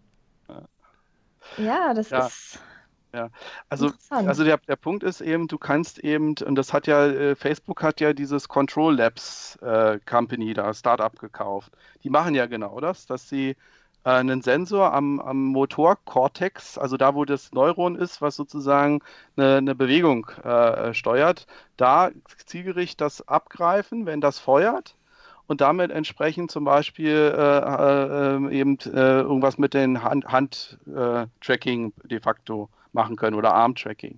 Ja, 1.58 1.94
das 1.94 2.10
ja. 2.10 2.28
ist. 2.28 2.60
Ja, 3.14 3.30
also, 3.68 3.92
also 4.10 4.46
der, 4.46 4.58
der 4.58 4.78
Punkt 4.78 5.04
ist 5.04 5.20
eben, 5.20 5.50
du 5.50 5.58
kannst 5.58 6.00
eben, 6.00 6.36
und 6.46 6.56
das 6.56 6.72
hat 6.72 6.88
ja, 6.88 7.08
äh, 7.08 7.36
Facebook 7.36 7.84
hat 7.84 8.00
ja 8.00 8.14
dieses 8.14 8.48
Control 8.48 8.96
Labs 8.96 9.58
äh, 9.58 10.00
Company 10.06 10.54
da, 10.54 10.74
Startup 10.74 11.18
gekauft. 11.20 11.74
Die 12.04 12.10
machen 12.10 12.36
ja 12.36 12.46
genau 12.46 12.80
das, 12.80 13.08
dass 13.08 13.28
sie 13.28 13.58
äh, 14.06 14.10
einen 14.10 14.42
Sensor 14.42 14.94
am, 14.94 15.20
am 15.20 15.44
Motorkortex, 15.48 16.78
also 16.78 16.96
da, 16.96 17.14
wo 17.14 17.26
das 17.26 17.52
Neuron 17.52 17.96
ist, 17.96 18.22
was 18.22 18.38
sozusagen 18.38 19.02
eine, 19.36 19.58
eine 19.58 19.76
Bewegung 19.76 20.28
äh, 20.44 20.94
steuert, 20.94 21.48
da 21.76 22.12
zielgerichtet 22.46 23.02
das 23.02 23.28
abgreifen, 23.28 24.06
wenn 24.06 24.22
das 24.22 24.40
feuert 24.40 24.96
und 25.52 25.60
damit 25.60 25.92
entsprechend 25.92 26.50
zum 26.50 26.64
Beispiel 26.64 27.10
äh, 27.10 28.38
äh, 28.38 28.58
eben 28.58 28.78
äh, 28.86 29.20
irgendwas 29.20 29.58
mit 29.58 29.74
den 29.74 30.02
Hand-Tracking 30.02 30.32
Hand, 30.32 32.00
äh, 32.06 32.08
de 32.08 32.20
facto 32.22 32.70
machen 32.94 33.18
können 33.18 33.36
oder 33.36 33.54
Arm-Tracking. 33.54 34.18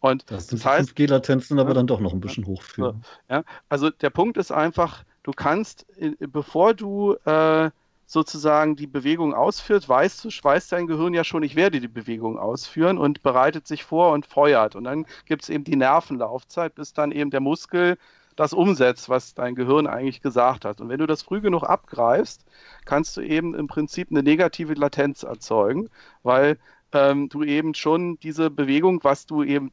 Und 0.00 0.28
das, 0.32 0.48
das 0.48 0.66
heißt, 0.66 0.90
5G-Latenzen 0.90 1.60
aber 1.60 1.74
dann 1.74 1.86
doch 1.86 2.00
noch 2.00 2.12
ein 2.12 2.20
bisschen 2.20 2.44
hochführen. 2.46 3.04
Ja, 3.30 3.44
also 3.68 3.88
der 3.88 4.10
Punkt 4.10 4.36
ist 4.36 4.50
einfach, 4.50 5.04
du 5.22 5.30
kannst, 5.30 5.86
bevor 6.18 6.74
du 6.74 7.14
äh, 7.24 7.70
sozusagen 8.06 8.74
die 8.74 8.88
Bewegung 8.88 9.32
ausführst, 9.32 9.88
weißt 9.88 10.24
du, 10.24 10.28
weiß 10.28 10.66
dein 10.70 10.88
Gehirn 10.88 11.14
ja 11.14 11.22
schon, 11.22 11.44
ich 11.44 11.54
werde 11.54 11.78
die 11.78 11.86
Bewegung 11.86 12.36
ausführen 12.36 12.98
und 12.98 13.22
bereitet 13.22 13.68
sich 13.68 13.84
vor 13.84 14.10
und 14.10 14.26
feuert. 14.26 14.74
Und 14.74 14.82
dann 14.82 15.06
gibt 15.26 15.44
es 15.44 15.50
eben 15.50 15.62
die 15.62 15.76
Nervenlaufzeit, 15.76 16.74
bis 16.74 16.92
dann 16.92 17.12
eben 17.12 17.30
der 17.30 17.40
Muskel 17.40 17.96
das 18.36 18.52
umsetzt, 18.52 19.08
was 19.08 19.34
dein 19.34 19.54
Gehirn 19.54 19.86
eigentlich 19.86 20.22
gesagt 20.22 20.64
hat. 20.64 20.80
Und 20.80 20.88
wenn 20.88 20.98
du 20.98 21.06
das 21.06 21.22
früh 21.22 21.40
genug 21.40 21.64
abgreifst, 21.64 22.44
kannst 22.84 23.16
du 23.16 23.20
eben 23.20 23.54
im 23.54 23.66
Prinzip 23.66 24.08
eine 24.10 24.22
negative 24.22 24.74
Latenz 24.74 25.22
erzeugen, 25.22 25.88
weil 26.22 26.58
ähm, 26.92 27.28
du 27.28 27.42
eben 27.42 27.74
schon 27.74 28.18
diese 28.20 28.50
Bewegung, 28.50 29.02
was 29.02 29.26
du 29.26 29.42
eben, 29.42 29.72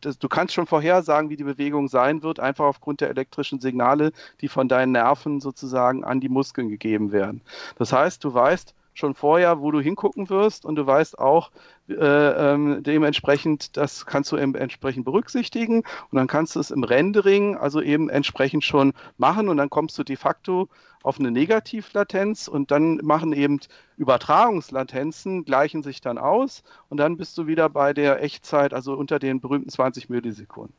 das, 0.00 0.18
du 0.18 0.28
kannst 0.28 0.54
schon 0.54 0.66
vorhersagen, 0.66 1.28
wie 1.28 1.36
die 1.36 1.44
Bewegung 1.44 1.88
sein 1.88 2.22
wird, 2.22 2.40
einfach 2.40 2.64
aufgrund 2.64 3.00
der 3.00 3.10
elektrischen 3.10 3.60
Signale, 3.60 4.12
die 4.40 4.48
von 4.48 4.68
deinen 4.68 4.92
Nerven 4.92 5.40
sozusagen 5.40 6.04
an 6.04 6.20
die 6.20 6.28
Muskeln 6.28 6.68
gegeben 6.68 7.12
werden. 7.12 7.42
Das 7.76 7.92
heißt, 7.92 8.22
du 8.24 8.32
weißt, 8.32 8.74
schon 9.00 9.14
vorher, 9.14 9.60
wo 9.60 9.72
du 9.72 9.80
hingucken 9.80 10.30
wirst 10.30 10.64
und 10.64 10.76
du 10.76 10.86
weißt 10.86 11.18
auch 11.18 11.50
äh, 11.88 11.94
ähm, 11.94 12.82
dementsprechend, 12.84 13.76
das 13.76 14.06
kannst 14.06 14.30
du 14.30 14.38
eben 14.38 14.54
entsprechend 14.54 15.04
berücksichtigen 15.04 15.78
und 15.78 16.16
dann 16.16 16.28
kannst 16.28 16.54
du 16.54 16.60
es 16.60 16.70
im 16.70 16.84
Rendering 16.84 17.56
also 17.56 17.80
eben 17.80 18.08
entsprechend 18.08 18.64
schon 18.64 18.92
machen 19.18 19.48
und 19.48 19.56
dann 19.56 19.70
kommst 19.70 19.98
du 19.98 20.04
de 20.04 20.16
facto 20.16 20.68
auf 21.02 21.18
eine 21.18 21.30
Negativlatenz 21.30 22.46
und 22.46 22.70
dann 22.70 22.96
machen 23.02 23.32
eben 23.32 23.58
Übertragungslatenzen, 23.96 25.44
gleichen 25.44 25.82
sich 25.82 26.00
dann 26.00 26.18
aus 26.18 26.62
und 26.88 26.98
dann 26.98 27.16
bist 27.16 27.36
du 27.38 27.46
wieder 27.46 27.68
bei 27.68 27.92
der 27.92 28.22
Echtzeit, 28.22 28.74
also 28.74 28.94
unter 28.94 29.18
den 29.18 29.40
berühmten 29.40 29.70
20 29.70 30.10
Millisekunden. 30.10 30.74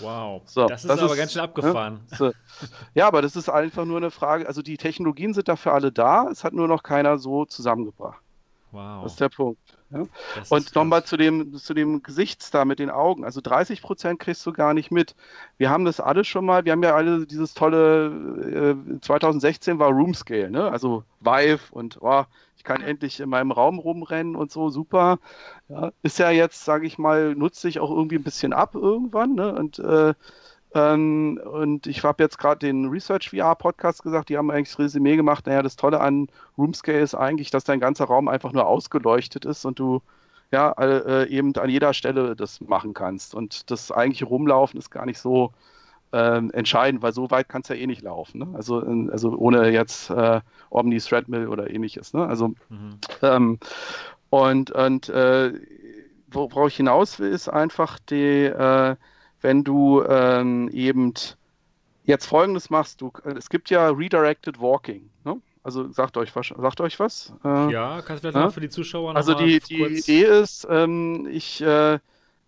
Wow, 0.00 0.42
so, 0.46 0.66
das 0.66 0.84
ist 0.84 0.90
das 0.90 0.98
aber 1.00 1.12
ist, 1.12 1.18
ganz 1.18 1.32
schön 1.32 1.42
abgefahren. 1.42 2.00
Ja, 2.10 2.16
so. 2.18 2.32
ja, 2.94 3.06
aber 3.06 3.22
das 3.22 3.36
ist 3.36 3.48
einfach 3.48 3.84
nur 3.84 3.98
eine 3.98 4.10
Frage, 4.10 4.46
also 4.46 4.62
die 4.62 4.76
Technologien 4.76 5.34
sind 5.34 5.48
dafür 5.48 5.72
alle 5.72 5.92
da, 5.92 6.28
es 6.28 6.44
hat 6.44 6.52
nur 6.52 6.68
noch 6.68 6.82
keiner 6.82 7.18
so 7.18 7.44
zusammengebracht. 7.44 8.22
Wow. 8.72 9.02
Das 9.02 9.12
ist 9.12 9.20
der 9.20 9.28
Punkt. 9.28 9.58
Ja? 9.90 10.04
Und 10.48 10.74
nochmal 10.74 11.04
zu 11.04 11.16
dem, 11.16 11.54
zu 11.56 11.74
dem 11.74 12.02
Gesichtsstar 12.02 12.64
mit 12.64 12.78
den 12.78 12.90
Augen. 12.90 13.24
Also 13.24 13.40
30 13.40 13.82
Prozent 13.82 14.20
kriegst 14.20 14.46
du 14.46 14.52
gar 14.52 14.74
nicht 14.74 14.90
mit. 14.90 15.16
Wir 15.58 15.70
haben 15.70 15.84
das 15.84 15.98
alles 15.98 16.28
schon 16.28 16.44
mal, 16.44 16.64
wir 16.64 16.72
haben 16.72 16.82
ja 16.82 16.94
alle 16.94 17.26
dieses 17.26 17.54
tolle, 17.54 18.76
äh, 18.96 19.00
2016 19.00 19.78
war 19.78 19.90
Roomscale, 19.90 20.50
ne? 20.50 20.70
also 20.70 21.02
Vive 21.20 21.60
und 21.72 21.98
oh, 22.00 22.24
ich 22.56 22.64
kann 22.64 22.82
endlich 22.82 23.20
in 23.20 23.30
meinem 23.30 23.52
Raum 23.52 23.78
rumrennen 23.78 24.36
und 24.36 24.52
so, 24.52 24.68
super. 24.68 25.18
Ja, 25.68 25.92
ist 26.02 26.18
ja 26.18 26.30
jetzt, 26.30 26.64
sage 26.64 26.86
ich 26.86 26.98
mal, 26.98 27.34
nutzt 27.34 27.60
sich 27.60 27.80
auch 27.80 27.90
irgendwie 27.90 28.16
ein 28.16 28.22
bisschen 28.22 28.52
ab 28.52 28.74
irgendwann. 28.74 29.34
Ne? 29.34 29.54
Und 29.54 29.78
äh, 29.78 30.12
ähm, 30.74 31.40
und 31.44 31.86
ich 31.86 32.04
habe 32.04 32.22
jetzt 32.22 32.38
gerade 32.38 32.66
den 32.66 32.86
Research 32.86 33.30
VR 33.30 33.54
Podcast 33.56 34.02
gesagt, 34.02 34.28
die 34.28 34.38
haben 34.38 34.50
eigentlich 34.50 34.68
das 34.68 34.78
Resümee 34.78 35.16
gemacht. 35.16 35.46
Naja, 35.46 35.62
das 35.62 35.76
Tolle 35.76 36.00
an 36.00 36.28
Roomscale 36.56 37.00
ist 37.00 37.14
eigentlich, 37.14 37.50
dass 37.50 37.64
dein 37.64 37.80
ganzer 37.80 38.04
Raum 38.04 38.28
einfach 38.28 38.52
nur 38.52 38.66
ausgeleuchtet 38.66 39.44
ist 39.44 39.64
und 39.64 39.78
du 39.78 40.00
ja 40.52 40.72
äh, 40.72 41.28
eben 41.28 41.54
an 41.56 41.70
jeder 41.70 41.92
Stelle 41.92 42.36
das 42.36 42.60
machen 42.60 42.94
kannst. 42.94 43.34
Und 43.34 43.70
das 43.70 43.90
eigentliche 43.90 44.26
Rumlaufen 44.26 44.78
ist 44.78 44.90
gar 44.90 45.06
nicht 45.06 45.18
so 45.18 45.52
äh, 46.12 46.38
entscheidend, 46.52 47.02
weil 47.02 47.12
so 47.12 47.30
weit 47.30 47.48
kannst 47.48 47.70
du 47.70 47.74
ja 47.74 47.80
eh 47.80 47.86
nicht 47.86 48.02
laufen. 48.02 48.38
Ne? 48.38 48.48
Also, 48.54 48.80
also 49.10 49.36
ohne 49.36 49.70
jetzt 49.70 50.10
äh, 50.10 50.40
Omni 50.70 50.98
Threadmill 50.98 51.48
oder 51.48 51.70
ähnliches. 51.70 52.12
Ne? 52.12 52.26
Also 52.26 52.48
mhm. 52.68 52.98
ähm, 53.22 53.58
und, 54.30 54.70
und 54.70 55.08
äh, 55.08 55.52
worauf 56.28 56.68
ich 56.68 56.76
hinaus 56.76 57.18
will, 57.18 57.30
ist 57.30 57.48
einfach 57.48 57.98
die 57.98 58.44
äh, 58.44 58.96
wenn 59.40 59.64
du 59.64 60.02
ähm, 60.04 60.68
eben 60.70 61.14
jetzt 62.04 62.26
folgendes 62.26 62.70
machst, 62.70 63.00
du, 63.00 63.12
es 63.24 63.48
gibt 63.48 63.70
ja 63.70 63.88
Redirected 63.88 64.60
Walking. 64.60 65.08
Ne? 65.24 65.40
Also 65.62 65.90
sagt 65.92 66.16
euch 66.16 66.34
was. 66.34 66.48
Sagt 66.48 66.80
euch 66.80 66.98
was? 66.98 67.32
Äh, 67.44 67.72
ja, 67.72 68.02
kannst 68.02 68.24
du 68.24 68.30
vielleicht 68.30 68.34
mal 68.34 68.50
für 68.50 68.60
die 68.60 68.70
Zuschauer 68.70 69.16
Also 69.16 69.34
die, 69.34 69.60
die 69.60 69.82
Idee 69.82 70.24
ist, 70.24 70.66
ähm, 70.70 71.28
ich, 71.30 71.60
äh, 71.60 71.98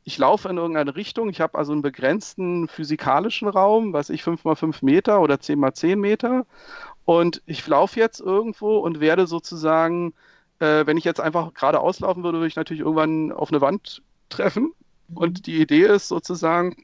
ich 0.04 0.18
laufe 0.18 0.48
in 0.48 0.56
irgendeine 0.56 0.96
Richtung, 0.96 1.28
ich 1.28 1.40
habe 1.40 1.58
also 1.58 1.72
einen 1.72 1.82
begrenzten 1.82 2.68
physikalischen 2.68 3.48
Raum, 3.48 3.92
weiß 3.92 4.10
ich, 4.10 4.22
5x5 4.22 4.84
Meter 4.84 5.20
oder 5.20 5.36
10x10 5.36 5.96
Meter 5.96 6.46
und 7.04 7.42
ich 7.46 7.66
laufe 7.66 8.00
jetzt 8.00 8.20
irgendwo 8.20 8.78
und 8.78 9.00
werde 9.00 9.26
sozusagen, 9.26 10.14
äh, 10.58 10.86
wenn 10.86 10.96
ich 10.96 11.04
jetzt 11.04 11.20
einfach 11.20 11.54
geradeaus 11.54 12.00
laufen 12.00 12.24
würde, 12.24 12.38
würde 12.38 12.48
ich 12.48 12.56
natürlich 12.56 12.82
irgendwann 12.82 13.30
auf 13.30 13.50
eine 13.50 13.60
Wand 13.60 14.02
treffen 14.28 14.72
und 15.14 15.46
die 15.46 15.60
Idee 15.60 15.86
ist 15.86 16.08
sozusagen 16.08 16.76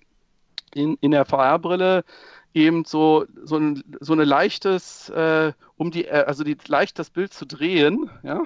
in, 0.75 0.97
in 1.01 1.11
der 1.11 1.25
VR-Brille 1.25 2.05
eben 2.55 2.85
so, 2.85 3.27
so, 3.45 3.57
ein, 3.57 3.85
so 4.01 4.13
eine 4.13 4.25
leichtes, 4.25 5.09
äh, 5.11 5.53
um 5.77 5.91
die, 5.91 6.07
äh, 6.07 6.25
also 6.25 6.45
die, 6.45 6.57
leicht 6.67 6.99
das 6.99 7.11
Bild 7.11 7.33
zu 7.33 7.47
drehen, 7.47 8.11
ja. 8.23 8.43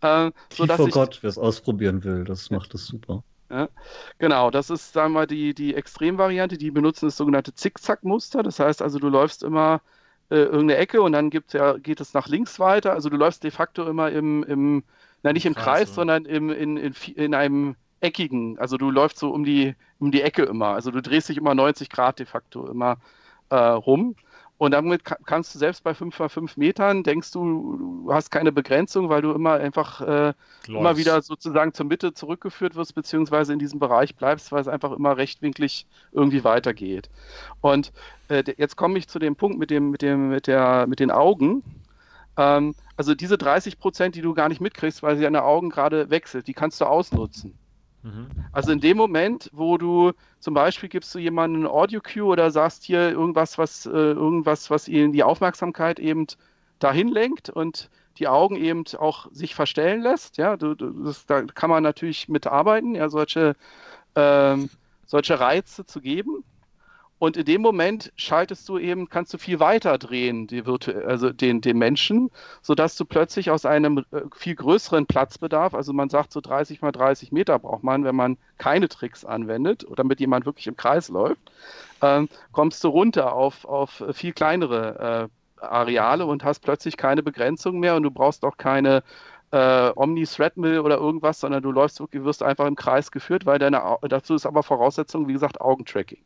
Äh, 0.00 0.30
so 0.52 0.66
vor 0.66 0.88
Gott, 0.90 1.18
wer 1.22 1.30
es 1.30 1.38
ausprobieren 1.38 2.04
will, 2.04 2.24
das 2.24 2.50
macht 2.50 2.74
es 2.74 2.86
super. 2.86 3.22
Ja, 3.50 3.68
genau, 4.18 4.50
das 4.50 4.70
ist, 4.70 4.92
sagen 4.92 5.12
wir 5.12 5.20
mal, 5.20 5.26
die, 5.26 5.54
die 5.54 5.74
Extremvariante, 5.74 6.58
die 6.58 6.70
benutzen 6.70 7.06
das 7.06 7.16
sogenannte 7.16 7.54
Zickzack-Muster. 7.54 8.42
Das 8.42 8.58
heißt 8.58 8.82
also, 8.82 8.98
du 8.98 9.08
läufst 9.08 9.44
immer 9.44 9.80
äh, 10.30 10.36
irgendeine 10.36 10.76
Ecke 10.76 11.00
und 11.00 11.12
dann 11.12 11.30
gibt's 11.30 11.52
ja, 11.52 11.74
geht 11.78 12.00
es 12.00 12.12
nach 12.12 12.26
links 12.26 12.58
weiter. 12.58 12.92
Also 12.92 13.08
du 13.08 13.16
läufst 13.16 13.44
de 13.44 13.52
facto 13.52 13.86
immer 13.86 14.10
im, 14.10 14.42
im 14.42 14.82
na 15.22 15.32
nicht 15.32 15.46
im 15.46 15.54
Kreis, 15.54 15.64
Kreis 15.64 15.94
sondern 15.94 16.24
im, 16.24 16.50
in, 16.50 16.76
in, 16.76 16.94
in 17.14 17.34
einem 17.34 17.76
eckigen, 18.00 18.58
also 18.58 18.76
du 18.76 18.90
läufst 18.90 19.18
so 19.18 19.30
um 19.30 19.44
die, 19.44 19.74
um 19.98 20.10
die 20.10 20.22
Ecke 20.22 20.42
immer. 20.42 20.68
Also 20.68 20.90
du 20.90 21.00
drehst 21.00 21.28
dich 21.28 21.38
immer 21.38 21.54
90 21.54 21.90
Grad 21.90 22.18
de 22.18 22.26
facto 22.26 22.68
immer 22.68 22.98
äh, 23.50 23.56
rum. 23.56 24.16
Und 24.58 24.70
damit 24.70 25.02
kannst 25.04 25.54
du 25.54 25.58
selbst 25.58 25.84
bei 25.84 25.92
5 25.92 26.18
x 26.18 26.32
5 26.32 26.56
Metern, 26.56 27.02
denkst 27.02 27.30
du, 27.32 27.76
du 28.04 28.12
hast 28.12 28.30
keine 28.30 28.52
Begrenzung, 28.52 29.10
weil 29.10 29.20
du 29.20 29.32
immer 29.32 29.54
einfach 29.54 30.00
äh, 30.00 30.32
immer 30.66 30.96
wieder 30.96 31.20
sozusagen 31.20 31.74
zur 31.74 31.84
Mitte 31.84 32.14
zurückgeführt 32.14 32.74
wirst, 32.74 32.94
beziehungsweise 32.94 33.52
in 33.52 33.58
diesem 33.58 33.78
Bereich 33.78 34.16
bleibst, 34.16 34.52
weil 34.52 34.62
es 34.62 34.68
einfach 34.68 34.92
immer 34.92 35.18
rechtwinklig 35.18 35.86
irgendwie 36.12 36.42
weitergeht. 36.42 37.10
Und 37.60 37.92
äh, 38.28 38.44
jetzt 38.56 38.76
komme 38.76 38.96
ich 38.96 39.08
zu 39.08 39.18
dem 39.18 39.36
Punkt 39.36 39.58
mit, 39.58 39.68
dem, 39.68 39.90
mit, 39.90 40.00
dem, 40.00 40.30
mit, 40.30 40.46
der, 40.46 40.86
mit 40.86 41.00
den 41.00 41.10
Augen. 41.10 41.62
Ähm, 42.38 42.74
also 42.96 43.14
diese 43.14 43.36
30 43.36 43.78
Prozent, 43.78 44.14
die 44.14 44.22
du 44.22 44.32
gar 44.32 44.48
nicht 44.48 44.62
mitkriegst, 44.62 45.02
weil 45.02 45.16
sie 45.16 45.22
deine 45.22 45.44
Augen 45.44 45.68
gerade 45.68 46.08
wechselt, 46.08 46.46
die 46.46 46.54
kannst 46.54 46.80
du 46.80 46.86
ausnutzen. 46.86 47.58
Mhm. 48.06 48.28
Also 48.52 48.70
in 48.70 48.80
dem 48.80 48.96
Moment, 48.96 49.50
wo 49.52 49.78
du 49.78 50.12
zum 50.38 50.54
Beispiel 50.54 50.88
gibst 50.88 51.12
du 51.14 51.18
jemandem 51.18 51.64
ein 51.64 51.66
Audio-Cue 51.66 52.22
oder 52.24 52.52
sagst 52.52 52.84
hier 52.84 53.10
irgendwas, 53.10 53.58
was, 53.58 53.86
äh, 53.86 53.90
irgendwas, 53.90 54.70
was 54.70 54.86
ihnen 54.86 55.12
die 55.12 55.24
Aufmerksamkeit 55.24 55.98
eben 55.98 56.26
dahin 56.78 57.08
lenkt 57.08 57.50
und 57.50 57.90
die 58.18 58.28
Augen 58.28 58.56
eben 58.56 58.84
auch 58.98 59.26
sich 59.32 59.54
verstellen 59.56 60.02
lässt. 60.02 60.36
Ja, 60.36 60.56
du, 60.56 60.74
du, 60.74 60.90
das, 61.04 61.26
da 61.26 61.42
kann 61.42 61.68
man 61.68 61.82
natürlich 61.82 62.28
mitarbeiten, 62.28 62.94
ja, 62.94 63.08
solche, 63.08 63.56
ähm, 64.14 64.70
solche 65.04 65.40
Reize 65.40 65.84
zu 65.84 66.00
geben. 66.00 66.44
Und 67.18 67.38
in 67.38 67.46
dem 67.46 67.62
Moment 67.62 68.12
schaltest 68.16 68.68
du 68.68 68.78
eben, 68.78 69.08
kannst 69.08 69.32
du 69.32 69.38
viel 69.38 69.58
weiter 69.58 69.96
drehen, 69.96 70.46
die 70.46 70.62
also 71.06 71.30
den, 71.30 71.62
den 71.62 71.78
Menschen, 71.78 72.30
sodass 72.60 72.96
du 72.96 73.06
plötzlich 73.06 73.50
aus 73.50 73.64
einem 73.64 74.04
äh, 74.12 74.20
viel 74.34 74.54
größeren 74.54 75.06
Platzbedarf, 75.06 75.74
also 75.74 75.94
man 75.94 76.10
sagt 76.10 76.32
so 76.32 76.42
30 76.42 76.82
mal 76.82 76.92
30 76.92 77.32
Meter 77.32 77.58
braucht 77.58 77.82
man, 77.82 78.04
wenn 78.04 78.16
man 78.16 78.36
keine 78.58 78.88
Tricks 78.88 79.24
anwendet 79.24 79.86
oder 79.88 80.04
mit 80.04 80.20
jemand 80.20 80.44
wirklich 80.44 80.66
im 80.66 80.76
Kreis 80.76 81.08
läuft, 81.08 81.40
äh, 82.02 82.26
kommst 82.52 82.84
du 82.84 82.88
runter 82.88 83.32
auf, 83.32 83.64
auf 83.64 84.04
viel 84.12 84.32
kleinere 84.34 85.30
äh, 85.30 85.64
Areale 85.64 86.26
und 86.26 86.44
hast 86.44 86.60
plötzlich 86.60 86.98
keine 86.98 87.22
Begrenzung 87.22 87.80
mehr 87.80 87.96
und 87.96 88.02
du 88.02 88.10
brauchst 88.10 88.44
auch 88.44 88.58
keine 88.58 89.02
äh, 89.52 89.90
Omni-Threadmill 89.94 90.80
oder 90.80 90.98
irgendwas, 90.98 91.40
sondern 91.40 91.62
du 91.62 91.72
läufst 91.72 91.98
wirklich, 92.00 92.24
wirst 92.24 92.42
einfach 92.42 92.66
im 92.66 92.76
Kreis 92.76 93.10
geführt, 93.10 93.46
weil 93.46 93.58
deine, 93.58 93.96
dazu 94.02 94.34
ist 94.34 94.44
aber 94.44 94.62
Voraussetzung, 94.62 95.28
wie 95.28 95.32
gesagt, 95.32 95.62
Augentracking. 95.62 96.18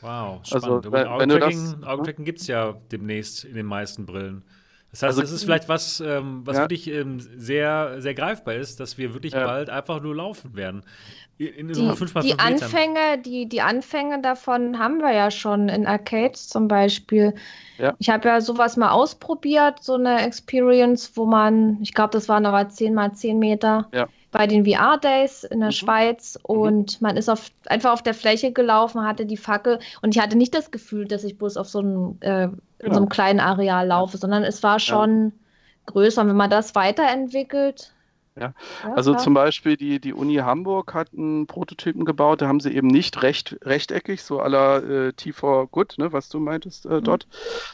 Wow, 0.00 0.40
also, 0.52 0.58
spannend. 0.58 0.86
Also, 0.86 0.92
wenn, 0.92 1.06
Augentracking, 1.06 1.84
Augentracking 1.84 2.24
gibt 2.24 2.40
es 2.40 2.46
ja 2.46 2.74
demnächst 2.92 3.44
in 3.44 3.54
den 3.54 3.66
meisten 3.66 4.06
Brillen. 4.06 4.44
Das 4.90 5.02
heißt, 5.02 5.18
also, 5.18 5.20
das 5.20 5.32
ist 5.32 5.44
vielleicht 5.44 5.68
was, 5.68 6.00
ähm, 6.00 6.42
was 6.44 6.56
ja. 6.56 6.62
wirklich 6.62 6.88
ähm, 6.88 7.20
sehr, 7.20 8.00
sehr 8.00 8.14
greifbar 8.14 8.54
ist, 8.54 8.80
dass 8.80 8.96
wir 8.96 9.12
wirklich 9.12 9.34
ja. 9.34 9.44
bald 9.44 9.68
einfach 9.68 10.00
nur 10.00 10.16
laufen 10.16 10.56
werden. 10.56 10.82
In, 11.36 11.48
in 11.48 11.68
die, 11.68 11.74
so 11.74 11.92
die 12.22 12.38
Anfänge, 12.38 13.18
die, 13.24 13.48
die 13.48 13.60
Anfänge 13.60 14.22
davon 14.22 14.78
haben 14.78 14.98
wir 14.98 15.12
ja 15.12 15.30
schon 15.30 15.68
in 15.68 15.86
Arcades 15.86 16.48
zum 16.48 16.68
Beispiel. 16.68 17.34
Ja. 17.76 17.94
Ich 17.98 18.08
habe 18.08 18.28
ja 18.28 18.40
sowas 18.40 18.76
mal 18.76 18.90
ausprobiert, 18.90 19.82
so 19.82 19.94
eine 19.94 20.22
Experience, 20.22 21.12
wo 21.14 21.26
man, 21.26 21.78
ich 21.82 21.92
glaube, 21.92 22.10
das 22.12 22.28
waren 22.28 22.46
aber 22.46 22.68
10 22.68 22.94
mal 22.94 23.12
10 23.12 23.38
Meter. 23.38 23.88
Ja 23.92 24.08
bei 24.30 24.46
den 24.46 24.64
VR-Days 24.64 25.44
in 25.44 25.60
der 25.60 25.68
mhm. 25.68 25.72
Schweiz 25.72 26.38
mhm. 26.38 26.56
und 26.56 27.00
mhm. 27.00 27.06
man 27.06 27.16
ist 27.16 27.28
auf, 27.28 27.50
einfach 27.66 27.92
auf 27.92 28.02
der 28.02 28.14
Fläche 28.14 28.52
gelaufen, 28.52 29.04
hatte 29.04 29.26
die 29.26 29.36
Fackel 29.36 29.78
und 30.02 30.14
ich 30.14 30.22
hatte 30.22 30.36
nicht 30.36 30.54
das 30.54 30.70
Gefühl, 30.70 31.06
dass 31.06 31.24
ich 31.24 31.38
bloß 31.38 31.56
auf 31.56 31.68
so 31.68 31.78
einem, 31.80 32.18
äh, 32.20 32.48
genau. 32.78 32.94
so 32.94 33.00
einem 33.00 33.08
kleinen 33.08 33.40
Areal 33.40 33.86
laufe, 33.86 34.18
sondern 34.18 34.44
es 34.44 34.62
war 34.62 34.80
schon 34.80 35.24
ja. 35.24 35.32
größer. 35.86 36.22
Und 36.22 36.28
wenn 36.28 36.36
man 36.36 36.50
das 36.50 36.74
weiterentwickelt, 36.74 37.94
ja. 38.38 38.52
also 38.94 39.12
klar. 39.12 39.24
zum 39.24 39.34
Beispiel 39.34 39.76
die, 39.76 39.98
die 39.98 40.12
Uni 40.12 40.36
Hamburg 40.36 40.92
hat 40.94 41.08
einen 41.16 41.46
Prototypen 41.46 42.04
gebaut, 42.04 42.42
da 42.42 42.48
haben 42.48 42.60
sie 42.60 42.74
eben 42.74 42.88
nicht 42.88 43.22
recht, 43.22 43.56
rechteckig, 43.62 44.22
so 44.22 44.40
aller 44.40 44.84
äh, 44.84 45.08
T4 45.08 45.68
Good, 45.68 45.94
ne, 45.96 46.12
was 46.12 46.28
du 46.28 46.38
meintest 46.38 46.84
äh, 46.84 46.96
mhm. 46.96 47.04
dort, 47.04 47.26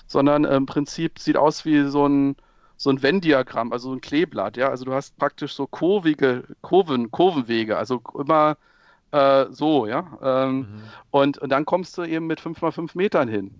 sondern 0.06 0.44
äh, 0.44 0.54
im 0.54 0.66
Prinzip 0.66 1.18
sieht 1.18 1.36
aus 1.36 1.64
wie 1.64 1.84
so 1.88 2.06
ein 2.06 2.36
so 2.84 2.90
ein 2.90 3.02
Venn-Diagramm, 3.02 3.72
also 3.72 3.94
ein 3.94 4.02
Kleeblatt, 4.02 4.58
ja. 4.58 4.68
Also 4.68 4.84
du 4.84 4.92
hast 4.92 5.16
praktisch 5.16 5.54
so 5.54 5.66
kurvige, 5.66 6.44
Kurven, 6.60 7.10
Kurvenwege, 7.10 7.78
also 7.78 8.02
immer 8.18 8.58
äh, 9.10 9.46
so, 9.50 9.86
ja. 9.86 10.06
Ähm, 10.22 10.56
mhm. 10.58 10.66
und, 11.10 11.38
und 11.38 11.48
dann 11.48 11.64
kommst 11.64 11.96
du 11.96 12.02
eben 12.02 12.26
mit 12.26 12.42
5x5 12.42 12.90
Metern 12.92 13.26
hin. 13.26 13.54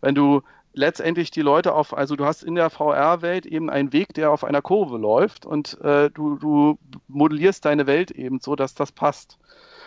Wenn 0.00 0.16
du 0.16 0.42
letztendlich 0.72 1.30
die 1.30 1.42
Leute 1.42 1.74
auf, 1.74 1.96
also 1.96 2.16
du 2.16 2.24
hast 2.24 2.42
in 2.42 2.56
der 2.56 2.70
VR-Welt 2.70 3.46
eben 3.46 3.70
einen 3.70 3.92
Weg, 3.92 4.14
der 4.14 4.32
auf 4.32 4.42
einer 4.42 4.62
Kurve 4.62 4.98
läuft 4.98 5.46
und 5.46 5.80
äh, 5.82 6.10
du, 6.10 6.34
du 6.34 6.76
modellierst 7.06 7.64
deine 7.64 7.86
Welt 7.86 8.10
eben 8.10 8.40
so, 8.40 8.56
dass 8.56 8.74
das 8.74 8.90
passt. 8.90 9.38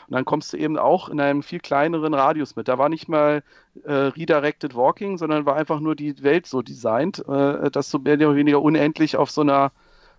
Und 0.09 0.15
dann 0.15 0.25
kommst 0.25 0.51
du 0.53 0.57
eben 0.57 0.79
auch 0.79 1.07
in 1.09 1.21
einem 1.21 1.43
viel 1.43 1.59
kleineren 1.59 2.15
Radius 2.15 2.55
mit. 2.55 2.67
Da 2.67 2.79
war 2.79 2.89
nicht 2.89 3.07
mal 3.07 3.43
äh, 3.83 3.93
Redirected 3.93 4.75
Walking, 4.75 5.19
sondern 5.19 5.45
war 5.45 5.55
einfach 5.55 5.79
nur 5.79 5.95
die 5.95 6.23
Welt 6.23 6.47
so 6.47 6.63
designt, 6.63 7.19
äh, 7.27 7.69
dass 7.69 7.91
du 7.91 7.99
mehr 7.99 8.15
oder 8.15 8.35
weniger 8.35 8.59
unendlich 8.59 9.17
auf 9.17 9.29
so 9.29 9.41
einer, 9.41 9.71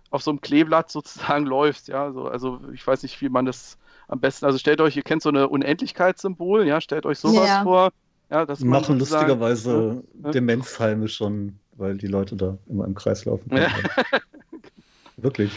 auf 0.09 0.23
so 0.23 0.31
einem 0.31 0.39
Kleeblatt 0.39 0.89
sozusagen 0.89 1.45
läufst. 1.45 1.89
Ja, 1.89 2.05
also, 2.05 2.29
also 2.29 2.61
ich 2.73 2.87
weiß 2.87 3.03
nicht, 3.03 3.19
wie 3.21 3.27
man 3.27 3.45
das 3.45 3.77
am 4.07 4.21
besten, 4.21 4.45
also 4.45 4.57
stellt 4.57 4.79
euch, 4.79 4.95
ihr 4.95 5.03
kennt 5.03 5.23
so 5.23 5.29
eine 5.29 5.49
Unendlichkeitssymbol, 5.49 6.65
ja, 6.65 6.79
stellt 6.79 7.05
euch 7.05 7.19
sowas 7.19 7.47
ja. 7.49 7.63
vor. 7.63 7.91
Ja, 8.29 8.45
dass 8.45 8.61
Machen 8.61 8.97
lustigerweise 8.97 10.03
ja, 10.23 10.31
Demenzheime 10.31 11.09
schon, 11.09 11.59
weil 11.75 11.97
die 11.97 12.07
Leute 12.07 12.37
da 12.37 12.57
immer 12.69 12.85
im 12.85 12.95
Kreis 12.95 13.25
laufen. 13.25 13.53
Ja. 13.53 13.67
Wirklich. 15.21 15.51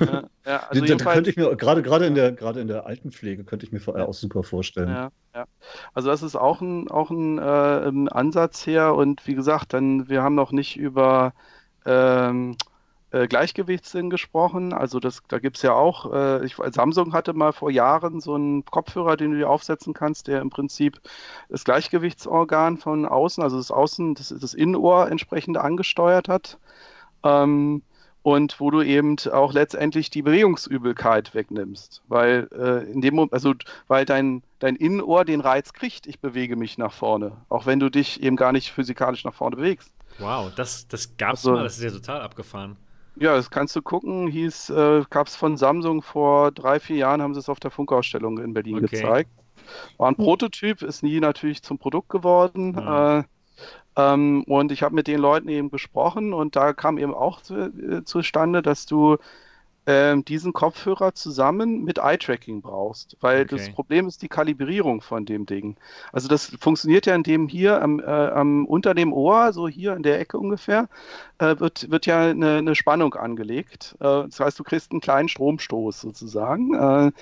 Ja, 0.00 0.24
ja, 0.44 0.56
also 0.68 0.84
da 0.84 0.96
könnte 0.96 1.30
ich 1.30 1.36
mir, 1.36 1.54
gerade, 1.56 1.82
gerade, 1.82 2.06
in 2.06 2.14
der, 2.14 2.32
gerade 2.32 2.60
in 2.60 2.68
der 2.68 2.86
Altenpflege, 2.86 3.44
könnte 3.44 3.64
ich 3.64 3.72
mir 3.72 3.80
VR 3.80 4.08
auch 4.08 4.14
super 4.14 4.42
vorstellen. 4.42 4.88
Ja, 4.88 5.10
ja. 5.34 5.44
Also 5.92 6.08
das 6.10 6.22
ist 6.22 6.36
auch 6.36 6.60
ein, 6.60 6.90
auch 6.90 7.10
ein, 7.10 7.38
äh, 7.38 8.10
Ansatz 8.10 8.66
her 8.66 8.94
und 8.94 9.26
wie 9.26 9.34
gesagt, 9.34 9.72
dann, 9.72 10.08
wir 10.08 10.22
haben 10.22 10.34
noch 10.34 10.52
nicht 10.52 10.76
über 10.76 11.32
ähm, 11.86 12.56
äh, 13.14 13.28
Gleichgewichtssinn 13.28 14.10
gesprochen. 14.10 14.72
Also 14.72 14.98
das, 14.98 15.22
da 15.28 15.38
gibt 15.38 15.56
es 15.56 15.62
ja 15.62 15.72
auch, 15.72 16.12
äh, 16.12 16.44
ich, 16.44 16.56
Samsung 16.72 17.12
hatte 17.12 17.32
mal 17.32 17.52
vor 17.52 17.70
Jahren 17.70 18.20
so 18.20 18.34
einen 18.34 18.64
Kopfhörer, 18.64 19.16
den 19.16 19.30
du 19.30 19.38
dir 19.38 19.48
aufsetzen 19.48 19.94
kannst, 19.94 20.26
der 20.26 20.40
im 20.40 20.50
Prinzip 20.50 21.00
das 21.48 21.62
Gleichgewichtsorgan 21.62 22.76
von 22.78 23.06
außen, 23.06 23.44
also 23.44 23.56
das 23.56 23.70
Außen, 23.70 24.14
das, 24.14 24.34
das 24.36 24.54
Innenohr 24.54 25.08
entsprechend 25.10 25.56
angesteuert 25.56 26.28
hat. 26.28 26.58
Ähm, 27.22 27.82
und 28.24 28.58
wo 28.58 28.70
du 28.70 28.80
eben 28.80 29.16
auch 29.30 29.52
letztendlich 29.52 30.08
die 30.08 30.22
Bewegungsübelkeit 30.22 31.34
wegnimmst, 31.34 32.02
weil 32.08 32.48
äh, 32.58 32.90
in 32.90 33.02
dem 33.02 33.16
Moment, 33.16 33.34
also 33.34 33.52
weil 33.86 34.06
dein 34.06 34.42
dein 34.60 34.76
Innenohr 34.76 35.26
den 35.26 35.42
Reiz 35.42 35.74
kriegt, 35.74 36.06
ich 36.06 36.20
bewege 36.20 36.56
mich 36.56 36.78
nach 36.78 36.92
vorne, 36.92 37.32
auch 37.50 37.66
wenn 37.66 37.80
du 37.80 37.90
dich 37.90 38.22
eben 38.22 38.36
gar 38.36 38.52
nicht 38.52 38.72
physikalisch 38.72 39.24
nach 39.24 39.34
vorne 39.34 39.56
bewegst. 39.56 39.92
Wow, 40.18 40.50
das 40.56 40.88
das 40.88 41.18
gab's 41.18 41.40
also, 41.40 41.52
mal, 41.52 41.64
das 41.64 41.76
ist 41.76 41.84
ja 41.84 41.90
total 41.90 42.22
abgefahren. 42.22 42.78
Ja, 43.16 43.36
das 43.36 43.50
kannst 43.50 43.76
du 43.76 43.82
gucken. 43.82 44.26
Hieß, 44.26 44.70
äh, 44.70 45.04
gab 45.10 45.26
es 45.26 45.36
von 45.36 45.58
Samsung 45.58 46.00
vor 46.00 46.50
drei, 46.50 46.80
vier 46.80 46.96
Jahren, 46.96 47.20
haben 47.20 47.34
sie 47.34 47.40
es 47.40 47.50
auf 47.50 47.60
der 47.60 47.70
Funkausstellung 47.70 48.38
in 48.38 48.54
Berlin 48.54 48.76
okay. 48.76 48.96
gezeigt. 48.96 49.30
War 49.98 50.08
ein 50.08 50.16
hm. 50.16 50.24
Prototyp, 50.24 50.80
ist 50.80 51.02
nie 51.02 51.20
natürlich 51.20 51.62
zum 51.62 51.78
Produkt 51.78 52.08
geworden. 52.08 52.74
Ja. 52.74 53.18
Äh, 53.18 53.18
ähm, 53.18 53.24
und 53.96 54.72
ich 54.72 54.82
habe 54.82 54.94
mit 54.94 55.06
den 55.06 55.20
Leuten 55.20 55.48
eben 55.48 55.70
gesprochen 55.70 56.32
und 56.32 56.56
da 56.56 56.72
kam 56.72 56.98
eben 56.98 57.14
auch 57.14 57.40
zu, 57.42 57.54
äh, 57.54 58.04
zustande, 58.04 58.62
dass 58.62 58.86
du 58.86 59.18
ähm, 59.86 60.24
diesen 60.24 60.52
Kopfhörer 60.52 61.14
zusammen 61.14 61.84
mit 61.84 61.98
Eye-Tracking 61.98 62.62
brauchst, 62.62 63.16
weil 63.20 63.42
okay. 63.42 63.56
das 63.56 63.68
Problem 63.70 64.06
ist 64.06 64.22
die 64.22 64.28
Kalibrierung 64.28 65.02
von 65.02 65.26
dem 65.26 65.44
Ding. 65.44 65.76
Also 66.12 66.28
das 66.28 66.46
funktioniert 66.58 67.04
ja 67.06 67.14
in 67.14 67.22
dem 67.22 67.48
hier 67.48 67.82
am, 67.82 68.00
äh, 68.00 68.04
am 68.04 68.64
unter 68.64 68.94
dem 68.94 69.12
Ohr, 69.12 69.52
so 69.52 69.68
hier 69.68 69.94
in 69.94 70.02
der 70.02 70.18
Ecke 70.20 70.38
ungefähr, 70.38 70.88
äh, 71.38 71.58
wird, 71.58 71.90
wird 71.90 72.06
ja 72.06 72.30
eine, 72.30 72.56
eine 72.56 72.74
Spannung 72.74 73.14
angelegt. 73.14 73.96
Äh, 74.00 74.24
das 74.24 74.40
heißt, 74.40 74.58
du 74.58 74.64
kriegst 74.64 74.90
einen 74.90 75.02
kleinen 75.02 75.28
Stromstoß 75.28 76.00
sozusagen, 76.00 76.74
äh, 76.74 77.12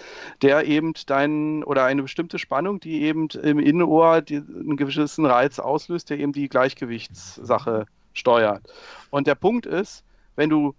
der 0.42 0.65
eben 0.66 0.92
deinen 1.07 1.65
oder 1.65 1.84
eine 1.84 2.02
bestimmte 2.02 2.39
Spannung, 2.39 2.78
die 2.78 3.02
eben 3.02 3.28
im 3.42 3.58
Innenohr 3.58 4.20
die, 4.20 4.36
einen 4.36 4.76
gewissen 4.76 5.26
Reiz 5.26 5.58
auslöst, 5.58 6.10
der 6.10 6.20
eben 6.20 6.32
die 6.32 6.49
Gleichgewichtssache 6.49 7.86
steuert. 8.12 8.62
Und 9.10 9.26
der 9.26 9.34
Punkt 9.34 9.66
ist, 9.66 10.05
wenn 10.36 10.49
du 10.49 10.74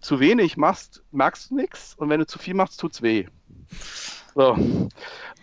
zu 0.00 0.20
wenig 0.20 0.56
machst, 0.56 1.02
merkst 1.12 1.50
du 1.50 1.56
nichts 1.56 1.94
und 1.94 2.08
wenn 2.08 2.20
du 2.20 2.26
zu 2.26 2.38
viel 2.38 2.54
machst, 2.54 2.80
tut's 2.80 3.02
weh. 3.02 3.26
So. 4.34 4.56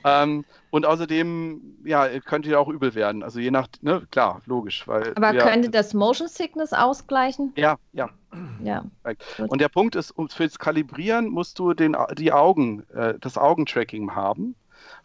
Ähm, 0.04 0.46
und 0.72 0.86
außerdem, 0.86 1.62
ja, 1.84 2.08
könnte 2.20 2.50
ja 2.50 2.58
auch 2.58 2.70
übel 2.70 2.96
werden. 2.96 3.24
Also 3.24 3.40
je 3.40 3.52
nach, 3.52 3.68
ne, 3.82 4.08
klar, 4.10 4.42
logisch. 4.46 4.88
Weil, 4.88 5.14
Aber 5.16 5.34
ja, 5.34 5.44
könnte 5.44 5.70
das 5.70 5.94
Motion 5.94 6.28
Sickness 6.28 6.74
ausgleichen? 6.74 7.54
Ja, 7.56 7.78
ja. 7.94 8.10
Ja. 8.64 8.86
Und 9.38 9.60
der 9.60 9.68
Punkt 9.68 9.96
ist, 9.96 10.12
um 10.12 10.30
fürs 10.30 10.58
Kalibrieren 10.58 11.28
musst 11.28 11.60
du 11.60 11.74
den, 11.74 11.98
die 12.18 12.32
Augen, 12.32 12.84
äh, 12.94 13.16
das 13.20 13.38
Augentracking 13.38 14.16
haben. 14.16 14.56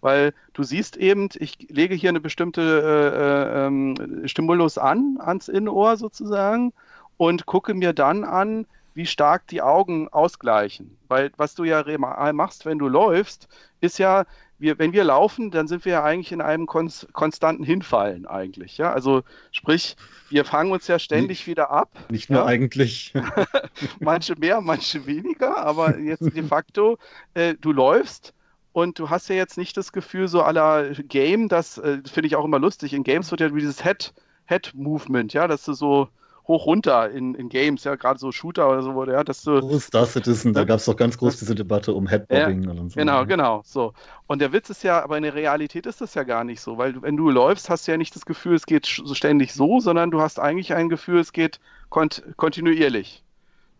Weil 0.00 0.32
du 0.52 0.62
siehst 0.62 0.96
eben, 0.96 1.28
ich 1.34 1.66
lege 1.68 1.94
hier 1.94 2.10
eine 2.10 2.20
bestimmte 2.20 2.62
äh, 2.62 4.22
äh, 4.22 4.28
Stimulus 4.28 4.78
an, 4.78 5.18
ans 5.18 5.48
Innenohr 5.48 5.96
sozusagen, 5.96 6.72
und 7.16 7.46
gucke 7.46 7.74
mir 7.74 7.92
dann 7.92 8.24
an, 8.24 8.66
wie 8.96 9.06
stark 9.06 9.46
die 9.48 9.60
Augen 9.60 10.08
ausgleichen. 10.08 10.96
Weil 11.06 11.30
was 11.36 11.54
du 11.54 11.64
ja 11.64 11.84
machst, 12.32 12.64
wenn 12.64 12.78
du 12.78 12.88
läufst, 12.88 13.46
ist 13.82 13.98
ja, 13.98 14.24
wir, 14.58 14.78
wenn 14.78 14.94
wir 14.94 15.04
laufen, 15.04 15.50
dann 15.50 15.68
sind 15.68 15.84
wir 15.84 15.92
ja 15.92 16.02
eigentlich 16.02 16.32
in 16.32 16.40
einem 16.40 16.66
konstanten 16.66 17.62
Hinfallen 17.62 18.26
eigentlich. 18.26 18.78
Ja? 18.78 18.94
Also 18.94 19.22
sprich, 19.52 19.96
wir 20.30 20.46
fangen 20.46 20.72
uns 20.72 20.86
ja 20.86 20.98
ständig 20.98 21.40
nicht, 21.40 21.46
wieder 21.46 21.70
ab. 21.70 21.90
Nicht 22.08 22.30
nur 22.30 22.40
ja? 22.40 22.46
eigentlich. 22.46 23.12
manche 24.00 24.34
mehr, 24.36 24.62
manche 24.62 25.04
weniger, 25.04 25.58
aber 25.58 25.98
jetzt 25.98 26.34
de 26.34 26.42
facto, 26.42 26.96
äh, 27.34 27.54
du 27.60 27.72
läufst 27.72 28.32
und 28.72 28.98
du 28.98 29.10
hast 29.10 29.28
ja 29.28 29.36
jetzt 29.36 29.58
nicht 29.58 29.76
das 29.76 29.92
Gefühl, 29.92 30.26
so 30.26 30.40
aller 30.40 30.94
Game, 30.94 31.48
das 31.50 31.76
äh, 31.76 31.98
finde 32.10 32.28
ich 32.28 32.36
auch 32.36 32.46
immer 32.46 32.58
lustig. 32.58 32.94
In 32.94 33.04
Games 33.04 33.30
wird 33.30 33.42
ja 33.42 33.50
dieses 33.50 33.84
Head, 33.84 34.14
Head 34.46 34.72
Movement, 34.74 35.34
ja, 35.34 35.46
dass 35.46 35.66
du 35.66 35.74
so 35.74 36.08
hoch 36.48 36.66
runter 36.66 37.10
in, 37.10 37.34
in 37.34 37.48
Games, 37.48 37.84
ja, 37.84 37.96
gerade 37.96 38.18
so 38.18 38.30
Shooter 38.30 38.68
oder 38.70 38.82
so, 38.82 39.04
ja, 39.04 39.24
dass 39.24 39.42
du. 39.42 39.60
Oh, 39.60 39.78
Star 39.78 40.06
Citizen, 40.06 40.52
da 40.52 40.64
gab 40.64 40.78
es 40.78 40.84
doch 40.84 40.96
ganz 40.96 41.18
groß 41.18 41.38
diese 41.38 41.54
Debatte 41.54 41.92
um 41.92 42.06
Headbobbing 42.06 42.62
ja, 42.62 42.70
und 42.70 42.90
so. 42.90 42.98
Genau, 42.98 43.26
genau, 43.26 43.62
so. 43.64 43.92
Und 44.26 44.40
der 44.40 44.52
Witz 44.52 44.70
ist 44.70 44.84
ja, 44.84 45.02
aber 45.02 45.16
in 45.16 45.24
der 45.24 45.34
Realität 45.34 45.86
ist 45.86 46.00
das 46.00 46.14
ja 46.14 46.22
gar 46.22 46.44
nicht 46.44 46.60
so, 46.60 46.78
weil 46.78 47.00
wenn 47.02 47.16
du 47.16 47.30
läufst, 47.30 47.68
hast 47.68 47.86
du 47.86 47.92
ja 47.92 47.98
nicht 47.98 48.14
das 48.14 48.26
Gefühl, 48.26 48.54
es 48.54 48.66
geht 48.66 48.86
so 48.86 49.14
ständig 49.14 49.52
so, 49.52 49.80
sondern 49.80 50.10
du 50.10 50.20
hast 50.20 50.38
eigentlich 50.38 50.74
ein 50.74 50.88
Gefühl, 50.88 51.20
es 51.20 51.32
geht 51.32 51.58
kont 51.88 52.22
kontinuierlich. 52.36 53.24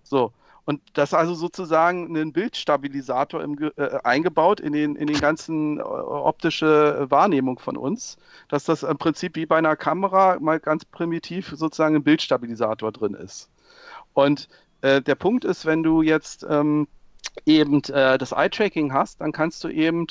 So. 0.03 0.33
Und 0.67 0.83
das 0.95 1.15
also 1.15 1.35
sozusagen 1.35 2.17
ein 2.17 2.33
Bildstabilisator 2.33 3.41
im, 3.41 3.57
äh, 3.77 4.01
eingebaut 4.03 4.59
in 4.59 4.73
den, 4.73 4.97
in 4.97 5.07
den 5.07 5.21
ganzen 5.21 5.79
äh, 5.79 5.83
optische 5.83 7.07
Wahrnehmung 7.09 7.61
von 7.61 7.77
uns, 7.77 8.19
dass 8.49 8.65
das 8.65 8.83
im 8.83 8.99
Prinzip 8.99 9.37
wie 9.37 9.47
bei 9.47 9.59
einer 9.59 9.77
Kamera 9.77 10.39
mal 10.41 10.59
ganz 10.59 10.85
primitiv 10.85 11.55
sozusagen 11.55 11.95
ein 11.95 12.03
Bildstabilisator 12.03 12.91
drin 12.91 13.15
ist. 13.15 13.49
Und 14.13 14.49
äh, 14.81 15.01
der 15.01 15.15
Punkt 15.15 15.45
ist, 15.45 15.67
wenn 15.67 15.85
du 15.85 16.03
jetzt 16.03 16.45
ähm, 16.51 16.89
eben 17.45 17.85
äh, 17.85 18.19
das 18.19 18.33
Eye-Tracking 18.33 18.93
hast, 18.93 19.21
dann 19.21 19.31
kannst 19.31 19.63
du 19.63 19.69
eben 19.69 20.09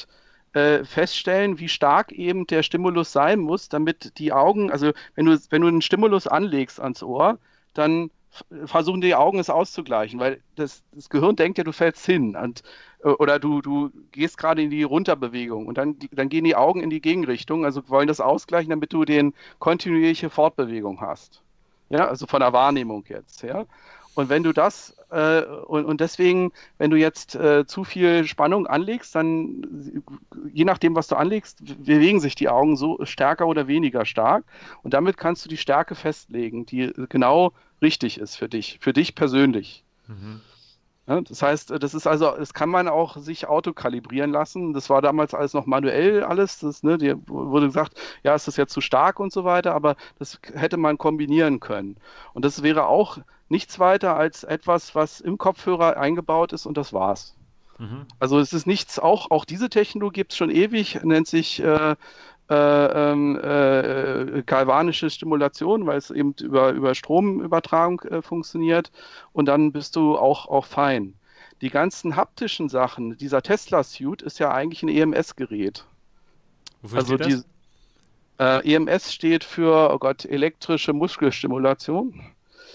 äh, 0.53 0.85
feststellen, 0.85 1.59
wie 1.59 1.67
stark 1.67 2.14
eben 2.14 2.48
der 2.48 2.64
Stimulus 2.64 3.11
sein 3.11 3.40
muss, 3.40 3.67
damit 3.67 4.17
die 4.19 4.32
Augen, 4.32 4.72
also 4.72 4.93
wenn 5.16 5.25
du, 5.25 5.38
wenn 5.50 5.61
du 5.61 5.67
einen 5.67 5.82
Stimulus 5.82 6.27
anlegst 6.27 6.80
ans 6.80 7.03
Ohr, 7.03 7.40
dann 7.74 8.09
versuchen 8.65 9.01
die 9.01 9.15
Augen 9.15 9.39
es 9.39 9.49
auszugleichen, 9.49 10.19
weil 10.19 10.41
das, 10.55 10.83
das 10.91 11.09
Gehirn 11.09 11.35
denkt 11.35 11.57
ja, 11.57 11.64
du 11.64 11.72
fällst 11.72 12.05
hin 12.05 12.35
und, 12.35 12.64
äh, 13.03 13.09
oder 13.09 13.39
du, 13.39 13.61
du 13.61 13.91
gehst 14.11 14.38
gerade 14.38 14.61
in 14.61 14.69
die 14.69 14.83
Runterbewegung 14.83 15.67
und 15.67 15.77
dann, 15.77 15.97
dann 16.11 16.30
gehen 16.30 16.43
die 16.43 16.55
Augen 16.55 16.81
in 16.81 16.89
die 16.89 17.01
Gegenrichtung, 17.01 17.65
also 17.65 17.88
wollen 17.89 18.07
das 18.07 18.19
ausgleichen, 18.19 18.69
damit 18.69 18.93
du 18.93 19.05
den 19.05 19.33
kontinuierliche 19.59 20.30
Fortbewegung 20.30 21.01
hast. 21.01 21.41
Ja, 21.89 22.07
also 22.07 22.25
von 22.25 22.39
der 22.39 22.51
Wahrnehmung 22.53 23.05
jetzt, 23.07 23.43
ja. 23.43 23.65
Und 24.15 24.30
wenn 24.30 24.43
du 24.43 24.53
das, 24.53 24.95
äh, 25.11 25.41
und, 25.41 25.85
und 25.85 25.99
deswegen, 25.99 26.51
wenn 26.77 26.89
du 26.89 26.97
jetzt 26.97 27.35
äh, 27.35 27.65
zu 27.67 27.83
viel 27.83 28.25
Spannung 28.25 28.65
anlegst, 28.65 29.14
dann, 29.14 30.01
je 30.53 30.64
nachdem, 30.64 30.95
was 30.95 31.07
du 31.07 31.15
anlegst, 31.15 31.59
bewegen 31.83 32.22
sich 32.22 32.33
die 32.33 32.47
Augen 32.47 32.77
so 32.77 32.97
stärker 33.03 33.45
oder 33.45 33.67
weniger 33.67 34.05
stark. 34.05 34.45
Und 34.83 34.93
damit 34.93 35.17
kannst 35.17 35.43
du 35.43 35.49
die 35.49 35.57
Stärke 35.57 35.95
festlegen, 35.95 36.65
die 36.65 36.93
genau 37.09 37.51
richtig 37.81 38.19
ist 38.19 38.35
für 38.35 38.49
dich, 38.49 38.77
für 38.81 38.93
dich 38.93 39.15
persönlich. 39.15 39.83
Mhm. 40.07 40.41
Ja, 41.07 41.21
das 41.21 41.43
heißt, 41.43 41.71
das 41.83 41.93
ist 41.93 42.07
also, 42.07 42.31
das 42.35 42.53
kann 42.55 42.69
man 42.69 42.87
auch 42.87 43.17
sich 43.17 43.47
autokalibrieren 43.47 44.31
lassen. 44.31 44.73
Das 44.73 44.89
war 44.89 45.03
damals 45.03 45.35
alles 45.35 45.53
noch 45.53 45.67
manuell 45.67 46.23
alles. 46.23 46.59
Das, 46.59 46.81
ne, 46.81 46.97
die 46.97 47.15
wurde 47.27 47.67
gesagt, 47.67 47.99
ja, 48.23 48.33
ist 48.33 48.47
das 48.47 48.57
jetzt 48.57 48.73
zu 48.73 48.81
stark 48.81 49.19
und 49.19 49.31
so 49.31 49.43
weiter, 49.43 49.75
aber 49.75 49.97
das 50.17 50.39
hätte 50.53 50.77
man 50.77 50.97
kombinieren 50.97 51.59
können. 51.59 51.97
Und 52.33 52.43
das 52.43 52.63
wäre 52.63 52.87
auch 52.87 53.19
nichts 53.49 53.77
weiter 53.77 54.17
als 54.17 54.43
etwas, 54.43 54.95
was 54.95 55.21
im 55.21 55.37
Kopfhörer 55.37 55.97
eingebaut 55.97 56.53
ist 56.53 56.65
und 56.65 56.75
das 56.75 56.91
war's. 56.91 57.35
Mhm. 57.77 58.07
Also 58.19 58.39
es 58.39 58.53
ist 58.53 58.65
nichts, 58.65 58.97
auch, 58.97 59.29
auch 59.29 59.45
diese 59.45 59.69
Technologie 59.69 60.21
gibt 60.21 60.31
es 60.31 60.37
schon 60.37 60.49
ewig, 60.49 61.03
nennt 61.03 61.27
sich 61.27 61.61
äh, 61.61 61.95
äh, 62.49 62.53
ähm, 62.56 63.40
äh, 63.41 64.43
galvanische 64.45 65.09
Stimulation, 65.09 65.85
weil 65.85 65.98
es 65.98 66.11
eben 66.11 66.35
über, 66.41 66.72
über 66.72 66.93
Stromübertragung 66.93 68.01
äh, 68.01 68.22
funktioniert 68.22 68.91
und 69.33 69.45
dann 69.45 69.72
bist 69.72 69.95
du 69.95 70.17
auch, 70.17 70.48
auch 70.48 70.65
fein. 70.65 71.15
Die 71.61 71.69
ganzen 71.69 72.15
haptischen 72.15 72.69
Sachen, 72.69 73.17
dieser 73.17 73.41
Tesla-Suit 73.41 74.22
ist 74.22 74.40
ja 74.40 74.51
eigentlich 74.51 74.83
ein 74.83 74.90
EMS-Gerät. 74.90 75.85
Wofür 76.82 76.98
also 76.99 77.15
steht 77.15 77.33
das? 77.33 77.45
Die, 78.38 78.43
äh, 78.43 78.75
EMS 78.75 79.14
steht 79.14 79.43
für, 79.43 79.91
oh 79.93 79.98
Gott, 79.98 80.25
elektrische 80.25 80.93
Muskelstimulation. 80.93 82.22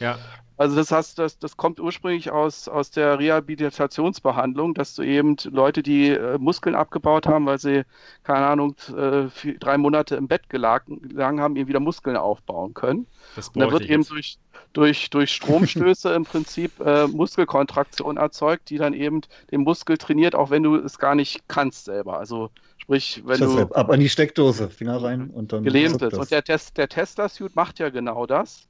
Ja. 0.01 0.19
Also 0.61 0.77
das 0.77 0.93
heißt, 0.93 1.19
das, 1.19 1.39
das 1.39 1.57
kommt 1.57 1.81
ursprünglich 1.81 2.31
aus, 2.31 2.69
aus 2.69 2.91
der 2.91 3.19
Rehabilitationsbehandlung, 3.19 4.75
dass 4.75 4.95
du 4.95 5.03
eben 5.03 5.37
Leute, 5.45 5.83
die 5.83 6.11
äh, 6.11 6.37
Muskeln 6.37 6.75
abgebaut 6.75 7.27
haben, 7.27 7.47
weil 7.47 7.59
sie, 7.59 7.85
keine 8.25 8.45
Ahnung, 8.45 8.77
äh, 8.95 9.31
vier, 9.31 9.59
drei 9.59 9.79
Monate 9.79 10.17
im 10.17 10.29
Bett 10.29 10.51
gelegen, 10.51 11.01
gelegen 11.01 11.41
haben, 11.41 11.57
eben 11.57 11.67
wieder 11.67 11.81
Muskeln 11.81 12.19
aufbauen 12.19 12.75
können. 12.75 13.07
Das 13.37 13.49
Und 13.49 13.61
da 13.61 13.73
wird 13.73 13.89
eben 13.89 14.05
durch, 14.05 14.37
durch, 14.75 15.09
durch 15.09 15.33
Stromstöße 15.33 16.13
im 16.13 16.25
Prinzip 16.25 16.79
äh, 16.81 17.07
Muskelkontraktion 17.07 18.19
erzeugt, 18.19 18.69
die 18.69 18.77
dann 18.77 18.93
eben 18.93 19.23
den 19.51 19.63
Muskel 19.63 19.97
trainiert, 19.97 20.35
auch 20.35 20.51
wenn 20.51 20.63
du 20.63 20.77
es 20.77 20.99
gar 20.99 21.15
nicht 21.15 21.49
kannst 21.49 21.87
selber. 21.87 22.19
Also 22.19 22.51
sprich, 22.77 23.23
wenn 23.25 23.41
du... 23.41 23.61
Ab 23.73 23.89
an 23.89 24.01
die 24.01 24.11
Steckdose, 24.11 24.69
Finger 24.69 25.03
rein 25.03 25.31
und 25.31 25.55
dann... 25.55 25.65
Gelähmt 25.65 26.03
ist. 26.03 26.19
Und 26.19 26.31
der, 26.31 26.45
Test, 26.45 26.77
der 26.77 26.91
Tesla-Suit 26.91 27.57
macht 27.57 27.79
ja 27.79 27.89
genau 27.89 28.27
das. 28.27 28.67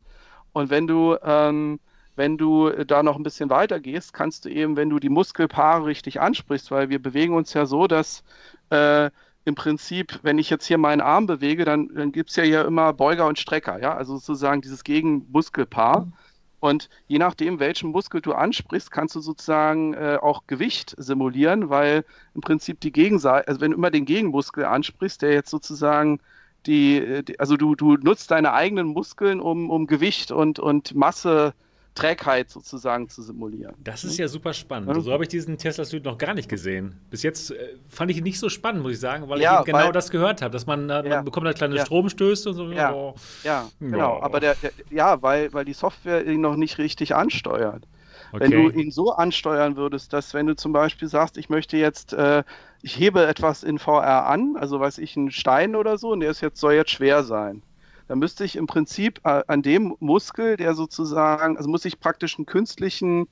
Und 0.52 0.70
wenn 0.70 0.86
du, 0.86 1.16
ähm, 1.22 1.80
wenn 2.16 2.36
du 2.36 2.70
da 2.84 3.02
noch 3.02 3.16
ein 3.16 3.22
bisschen 3.22 3.50
weiter 3.50 3.80
gehst, 3.80 4.12
kannst 4.12 4.44
du 4.44 4.48
eben, 4.48 4.76
wenn 4.76 4.90
du 4.90 4.98
die 4.98 5.08
Muskelpaare 5.08 5.86
richtig 5.86 6.20
ansprichst, 6.20 6.70
weil 6.70 6.88
wir 6.90 7.00
bewegen 7.00 7.34
uns 7.34 7.54
ja 7.54 7.66
so, 7.66 7.86
dass 7.86 8.22
äh, 8.70 9.10
im 9.44 9.54
Prinzip, 9.54 10.18
wenn 10.22 10.38
ich 10.38 10.50
jetzt 10.50 10.66
hier 10.66 10.78
meinen 10.78 11.00
Arm 11.00 11.26
bewege, 11.26 11.64
dann, 11.64 11.88
dann 11.94 12.12
gibt 12.12 12.30
es 12.30 12.36
ja 12.36 12.44
hier 12.44 12.64
immer 12.64 12.92
Beuger 12.92 13.26
und 13.26 13.38
Strecker, 13.38 13.80
ja, 13.80 13.94
also 13.94 14.14
sozusagen 14.16 14.60
dieses 14.60 14.84
Gegenmuskelpaar. 14.84 16.06
Mhm. 16.06 16.12
Und 16.60 16.90
je 17.06 17.18
nachdem, 17.18 17.58
welchen 17.58 17.90
Muskel 17.90 18.20
du 18.20 18.34
ansprichst, 18.34 18.90
kannst 18.90 19.14
du 19.16 19.20
sozusagen 19.20 19.94
äh, 19.94 20.18
auch 20.20 20.46
Gewicht 20.46 20.94
simulieren, 20.98 21.70
weil 21.70 22.04
im 22.34 22.42
Prinzip 22.42 22.80
die 22.80 22.92
Gegenseite, 22.92 23.48
also 23.48 23.62
wenn 23.62 23.70
du 23.70 23.78
immer 23.78 23.90
den 23.90 24.04
Gegenmuskel 24.04 24.66
ansprichst, 24.66 25.22
der 25.22 25.32
jetzt 25.32 25.50
sozusagen 25.50 26.20
die, 26.66 27.22
die 27.24 27.38
also 27.40 27.56
du, 27.56 27.74
du 27.74 27.94
nutzt 27.94 28.30
deine 28.30 28.52
eigenen 28.52 28.88
Muskeln, 28.88 29.40
um, 29.40 29.70
um 29.70 29.86
Gewicht 29.86 30.30
und, 30.30 30.58
und 30.58 30.94
Masse 30.94 31.54
äh, 31.56 31.70
Trägheit 31.94 32.50
sozusagen 32.50 33.08
zu 33.08 33.22
simulieren. 33.22 33.74
Das 33.82 34.04
ist 34.04 34.16
ja 34.16 34.28
super 34.28 34.54
spannend. 34.54 34.94
Ja. 34.94 35.00
So 35.00 35.12
habe 35.12 35.24
ich 35.24 35.28
diesen 35.28 35.58
Tesla 35.58 35.84
Suit 35.84 36.04
noch 36.04 36.18
gar 36.18 36.34
nicht 36.34 36.48
gesehen. 36.48 36.98
Bis 37.10 37.22
jetzt 37.22 37.50
äh, 37.50 37.74
fand 37.88 38.10
ich 38.10 38.18
ihn 38.18 38.24
nicht 38.24 38.38
so 38.38 38.48
spannend, 38.48 38.82
muss 38.82 38.92
ich 38.92 39.00
sagen, 39.00 39.28
weil 39.28 39.40
ja, 39.40 39.60
ich 39.60 39.66
genau 39.66 39.78
weil, 39.78 39.92
das 39.92 40.10
gehört 40.10 40.40
habe, 40.40 40.52
dass 40.52 40.66
man, 40.66 40.88
äh, 40.88 41.08
man 41.08 41.24
bekommt 41.24 41.46
da 41.46 41.52
kleine 41.52 41.78
Stromstöße 41.80 42.50
und 42.50 42.54
so. 42.54 42.70
Ja, 42.70 42.94
oh. 42.94 43.14
ja 43.42 43.68
genau. 43.80 44.20
Aber 44.22 44.40
der, 44.40 44.54
der, 44.56 44.70
ja, 44.90 45.20
weil, 45.22 45.52
weil 45.52 45.64
die 45.64 45.72
Software 45.72 46.26
ihn 46.26 46.40
noch 46.40 46.56
nicht 46.56 46.78
richtig 46.78 47.14
ansteuert. 47.14 47.86
Okay. 48.32 48.44
Wenn 48.44 48.50
du 48.52 48.70
ihn 48.70 48.92
so 48.92 49.12
ansteuern 49.12 49.76
würdest, 49.76 50.12
dass 50.12 50.32
wenn 50.34 50.46
du 50.46 50.54
zum 50.54 50.72
Beispiel 50.72 51.08
sagst, 51.08 51.36
ich 51.36 51.48
möchte 51.48 51.76
jetzt, 51.76 52.12
äh, 52.12 52.44
ich 52.82 52.98
hebe 52.98 53.26
etwas 53.26 53.62
in 53.62 53.78
VR 53.78 54.26
an, 54.26 54.56
also 54.56 54.80
weiß 54.80 54.98
ich, 54.98 55.16
einen 55.16 55.30
Stein 55.30 55.76
oder 55.76 55.98
so, 55.98 56.10
und 56.12 56.20
der 56.20 56.30
ist 56.30 56.40
jetzt, 56.40 56.60
soll 56.60 56.74
jetzt 56.74 56.90
schwer 56.90 57.24
sein 57.24 57.62
da 58.10 58.16
müsste 58.16 58.44
ich 58.44 58.56
im 58.56 58.66
Prinzip 58.66 59.20
äh, 59.22 59.44
an 59.46 59.62
dem 59.62 59.94
Muskel, 60.00 60.56
der 60.56 60.74
sozusagen, 60.74 61.56
also 61.56 61.70
muss 61.70 61.84
ich 61.84 62.00
praktisch 62.00 62.36
einen 62.36 62.44
künstlichen, 62.44 63.28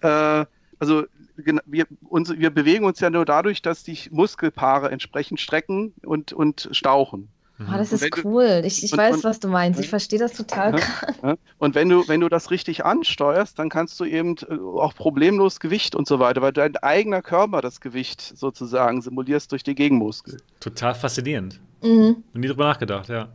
äh, 0.00 0.46
also 0.78 1.04
wir, 1.36 1.86
uns, 2.08 2.30
wir 2.38 2.48
bewegen 2.48 2.86
uns 2.86 2.98
ja 3.00 3.10
nur 3.10 3.26
dadurch, 3.26 3.60
dass 3.60 3.84
die 3.84 3.98
Muskelpaare 4.10 4.90
entsprechend 4.90 5.38
strecken 5.38 5.92
und, 6.02 6.32
und 6.32 6.70
stauchen. 6.72 7.28
Oh, 7.68 7.76
das 7.76 7.92
ist 7.92 8.24
cool. 8.24 8.62
Ich, 8.64 8.84
ich 8.84 8.92
und, 8.92 8.98
weiß, 8.98 9.16
und, 9.16 9.24
was 9.24 9.40
du 9.40 9.48
meinst. 9.48 9.80
Ich 9.80 9.88
verstehe 9.88 10.18
das 10.18 10.32
total. 10.32 10.78
Ja, 11.22 11.36
und 11.58 11.74
wenn 11.74 11.88
du, 11.88 12.06
wenn 12.08 12.20
du 12.20 12.28
das 12.28 12.50
richtig 12.50 12.84
ansteuerst, 12.84 13.58
dann 13.58 13.68
kannst 13.68 13.98
du 14.00 14.04
eben 14.04 14.36
äh, 14.48 14.54
auch 14.54 14.94
problemlos 14.94 15.60
Gewicht 15.60 15.94
und 15.94 16.06
so 16.06 16.18
weiter, 16.18 16.42
weil 16.42 16.52
dein 16.52 16.76
eigener 16.76 17.22
Körper 17.22 17.60
das 17.60 17.80
Gewicht 17.80 18.20
sozusagen 18.20 19.02
simulierst 19.02 19.52
durch 19.52 19.62
die 19.62 19.74
Gegenmuskel. 19.74 20.38
Total 20.60 20.94
faszinierend. 20.94 21.60
Mhm. 21.82 22.22
Nie 22.32 22.46
drüber 22.48 22.64
nachgedacht, 22.64 23.08
ja. 23.08 23.28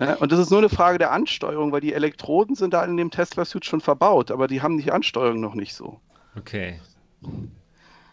Ja, 0.00 0.14
und 0.14 0.32
das 0.32 0.40
ist 0.40 0.50
nur 0.50 0.58
eine 0.58 0.68
Frage 0.68 0.98
der 0.98 1.12
Ansteuerung, 1.12 1.70
weil 1.70 1.80
die 1.80 1.92
Elektroden 1.92 2.56
sind 2.56 2.74
da 2.74 2.84
in 2.84 2.96
dem 2.96 3.10
Tesla-Suit 3.10 3.64
schon 3.64 3.80
verbaut, 3.80 4.30
aber 4.30 4.48
die 4.48 4.60
haben 4.60 4.78
die 4.78 4.90
Ansteuerung 4.90 5.40
noch 5.40 5.54
nicht 5.54 5.74
so. 5.74 6.00
Okay. 6.36 6.80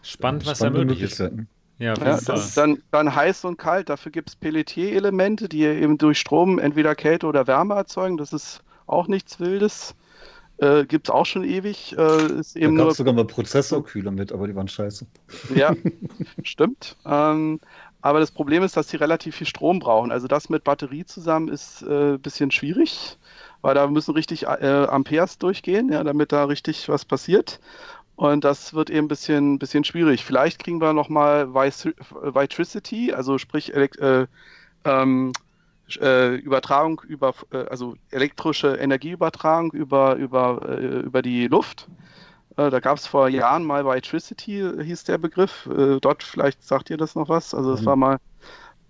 Spannend, 0.02 0.46
was 0.46 0.60
da 0.60 0.70
möglich 0.70 1.02
ist. 1.02 1.22
Ja, 1.78 1.94
ja 1.94 2.20
das 2.20 2.28
ist 2.28 2.56
dann, 2.56 2.82
dann 2.90 3.14
heiß 3.14 3.44
und 3.44 3.58
kalt. 3.58 3.88
Dafür 3.88 4.12
gibt 4.12 4.30
es 4.30 4.36
Pelletier-Elemente, 4.36 5.48
die 5.48 5.64
eben 5.64 5.98
durch 5.98 6.18
Strom 6.18 6.58
entweder 6.58 6.94
Kälte 6.94 7.26
oder 7.26 7.46
Wärme 7.46 7.74
erzeugen. 7.74 8.16
Das 8.16 8.32
ist 8.32 8.62
auch 8.86 9.08
nichts 9.08 9.40
Wildes. 9.40 9.94
Äh, 10.58 10.84
gibt 10.84 11.08
es 11.08 11.10
auch 11.10 11.26
schon 11.26 11.44
ewig. 11.44 11.96
Äh, 11.98 12.38
ist 12.38 12.56
eben 12.56 12.76
da 12.76 12.84
gab 12.84 12.92
es 12.92 12.98
sogar 12.98 13.14
mal 13.14 13.24
Prozessorkühler 13.24 14.10
mit, 14.10 14.32
aber 14.32 14.46
die 14.46 14.54
waren 14.54 14.68
scheiße. 14.68 15.06
Ja, 15.54 15.74
stimmt. 16.44 16.96
Ähm, 17.04 17.58
aber 18.00 18.20
das 18.20 18.32
Problem 18.32 18.62
ist, 18.62 18.76
dass 18.76 18.88
sie 18.88 18.96
relativ 18.96 19.36
viel 19.36 19.46
Strom 19.46 19.78
brauchen. 19.78 20.12
Also 20.12 20.28
das 20.28 20.48
mit 20.48 20.64
Batterie 20.64 21.04
zusammen 21.04 21.48
ist 21.48 21.82
ein 21.82 22.14
äh, 22.14 22.18
bisschen 22.18 22.50
schwierig, 22.50 23.16
weil 23.60 23.74
da 23.74 23.86
müssen 23.86 24.12
richtig 24.14 24.44
äh, 24.44 24.86
Amperes 24.88 25.38
durchgehen, 25.38 25.90
ja, 25.90 26.02
damit 26.04 26.32
da 26.32 26.44
richtig 26.44 26.88
was 26.88 27.04
passiert. 27.04 27.60
Und 28.16 28.44
das 28.44 28.74
wird 28.74 28.90
eben 28.90 29.06
ein 29.06 29.08
bisschen, 29.08 29.58
bisschen 29.58 29.84
schwierig. 29.84 30.24
Vielleicht 30.24 30.62
kriegen 30.62 30.80
wir 30.80 30.92
nochmal 30.92 31.54
Vitricity, 31.54 33.12
also 33.12 33.38
sprich 33.38 33.74
äh, 33.74 34.26
ähm, 34.84 35.32
äh, 36.00 36.36
Übertragung 36.36 37.02
über, 37.08 37.34
äh, 37.52 37.64
also 37.68 37.96
elektrische 38.10 38.74
Energieübertragung 38.74 39.72
über, 39.72 40.16
über, 40.16 40.60
äh, 40.68 41.00
über 41.00 41.22
die 41.22 41.46
Luft. 41.48 41.88
Äh, 42.56 42.70
da 42.70 42.80
gab 42.80 42.98
es 42.98 43.06
vor 43.06 43.28
Jahren 43.28 43.64
mal 43.64 43.84
Vitricity, 43.84 44.72
hieß 44.82 45.04
der 45.04 45.18
Begriff. 45.18 45.66
Äh, 45.66 45.98
dort, 46.00 46.22
vielleicht 46.22 46.62
sagt 46.62 46.90
ihr 46.90 46.96
das 46.96 47.14
noch 47.14 47.28
was. 47.28 47.54
Also, 47.54 47.72
das 47.72 47.82
mhm. 47.82 47.86
war 47.86 47.96
mal 47.96 48.18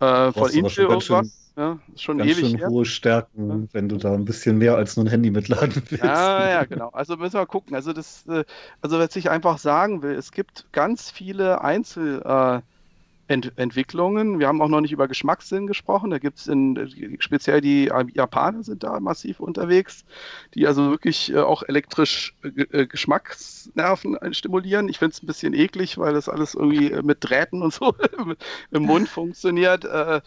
äh, 0.01 0.33
von 0.33 0.51
Intel 0.51 0.85
irgendwas. 0.85 1.42
Ja, 1.57 1.79
schon 1.97 2.19
ganz 2.19 2.31
ewig 2.31 2.51
schön 2.51 2.59
her. 2.59 2.69
hohe 2.69 2.85
Stärken, 2.87 3.49
ja. 3.49 3.69
wenn 3.73 3.89
du 3.89 3.99
da 3.99 4.15
ein 4.15 4.25
bisschen 4.25 4.57
mehr 4.57 4.77
als 4.77 4.97
nur 4.97 5.05
ein 5.05 5.09
Handy 5.09 5.31
mitladen 5.31 5.83
willst. 5.89 6.03
Ja, 6.03 6.49
ja, 6.49 6.65
genau. 6.65 6.89
Also 6.91 7.17
müssen 7.17 7.35
wir 7.35 7.47
gucken. 7.47 7.75
Also 7.75 7.93
das, 7.93 8.25
also 8.81 8.99
was 8.99 9.15
ich 9.17 9.29
einfach 9.31 9.59
sagen 9.59 10.03
will, 10.03 10.15
es 10.15 10.33
gibt 10.33 10.67
ganz 10.73 11.11
viele 11.11 11.61
Einzel, 11.61 12.23
äh, 12.25 12.63
Ent 13.33 13.53
Entwicklungen. 13.57 14.39
Wir 14.39 14.47
haben 14.47 14.61
auch 14.63 14.69
noch 14.69 14.81
nicht 14.81 14.93
über 14.93 15.09
Geschmackssinn 15.09 15.67
gesprochen. 15.67 16.11
Da 16.11 16.19
gibt 16.19 16.39
es 16.39 16.51
speziell 17.19 17.61
die 17.61 17.91
Japaner 18.13 18.63
sind 18.63 18.85
da 18.85 19.01
massiv 19.01 19.41
unterwegs, 19.41 20.05
die 20.55 20.67
also 20.67 20.91
wirklich 20.91 21.33
äh, 21.33 21.39
auch 21.39 21.63
elektrisch 21.63 22.35
äh, 22.43 22.87
Geschmacksnerven 22.87 24.19
stimulieren. 24.33 24.89
Ich 24.89 24.99
finde 24.99 25.15
es 25.15 25.23
ein 25.23 25.27
bisschen 25.27 25.55
eklig, 25.55 25.99
weil 25.99 26.13
das 26.13 26.29
alles 26.29 26.55
irgendwie 26.55 26.93
äh, 26.93 27.03
mit 27.03 27.19
Drähten 27.21 27.63
und 27.63 27.73
so 27.73 27.95
im 28.71 28.83
Mund 28.83 29.09
funktioniert. 29.09 29.85
Äh, 29.85 30.21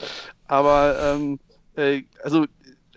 aber 0.47 0.97
ähm, 1.01 1.39
äh, 1.75 2.03
also 2.23 2.45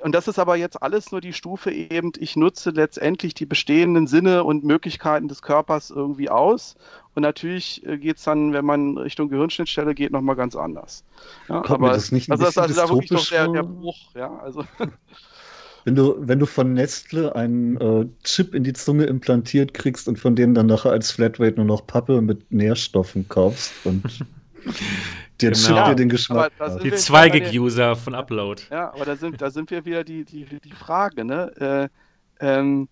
und 0.01 0.15
das 0.15 0.28
ist 0.28 0.39
aber 0.39 0.57
jetzt 0.57 0.81
alles 0.81 1.11
nur 1.11 1.20
die 1.20 1.33
Stufe 1.33 1.73
eben, 1.73 2.12
ich 2.19 2.37
nutze 2.37 2.70
letztendlich 2.70 3.35
die 3.35 3.47
bestehenden 3.47 4.07
Sinne 4.07 4.45
und 4.45 4.65
Möglichkeiten 4.65 5.28
des 5.28 5.43
Körpers 5.43 5.91
irgendwie 5.91 6.31
aus. 6.31 6.77
Und 7.19 7.23
natürlich 7.23 7.85
äh, 7.85 7.99
geht 7.99 8.19
es 8.19 8.23
dann, 8.23 8.53
wenn 8.53 8.65
man 8.65 8.97
Richtung 8.97 9.29
Gehirnschnittstelle 9.29 9.93
geht, 9.93 10.13
nochmal 10.13 10.37
ganz 10.37 10.55
anders. 10.55 11.03
Ja, 11.49 11.63
Kommt 11.63 11.81
aber 11.81 11.89
das 11.89 12.13
nicht 12.13 12.31
also 12.31 12.45
das 12.45 12.51
ist 12.51 12.59
also 12.59 12.75
da 12.81 12.89
wirklich 12.91 13.09
doch 13.09 13.29
der, 13.29 13.49
der 13.49 13.65
Bruch, 13.65 14.15
ja. 14.15 14.39
Also. 14.39 14.65
Wenn 15.85 15.97
du, 15.97 16.15
wenn 16.19 16.39
du 16.39 16.47
von 16.47 16.75
Nestle 16.75 17.35
einen 17.35 17.77
äh, 17.81 18.07
Chip 18.23 18.55
in 18.55 18.63
die 18.63 18.73
Zunge 18.73 19.07
implantiert 19.07 19.75
kriegst 19.75 20.07
und 20.07 20.17
von 20.17 20.37
dem 20.37 20.55
dann 20.55 20.67
nachher 20.67 20.93
als 20.93 21.11
Flatrate 21.11 21.57
nur 21.57 21.65
noch 21.65 21.89
Pappe 21.89 22.23
mit 22.23 22.53
Nährstoffen 22.53 23.29
kaufst 23.29 23.73
und 23.83 24.05
Der 25.41 25.51
genau. 25.51 25.67
Chip, 25.67 25.85
der 25.87 25.95
den 25.97 26.09
Geschmack. 26.09 26.53
Die 26.85 26.93
2-Gig-User 26.93 27.97
von 27.97 28.15
Upload. 28.15 28.63
Ja, 28.71 28.93
aber 28.95 29.07
da 29.07 29.17
sind, 29.17 29.43
da 29.43 29.51
sind 29.51 29.73
wir 29.73 29.85
wieder 29.85 30.05
die, 30.05 30.25
die, 30.25 30.45
die 30.45 30.73
Frage, 30.73 31.25
ne? 31.25 31.91
Äh, 32.41 32.47
ähm, 32.47 32.89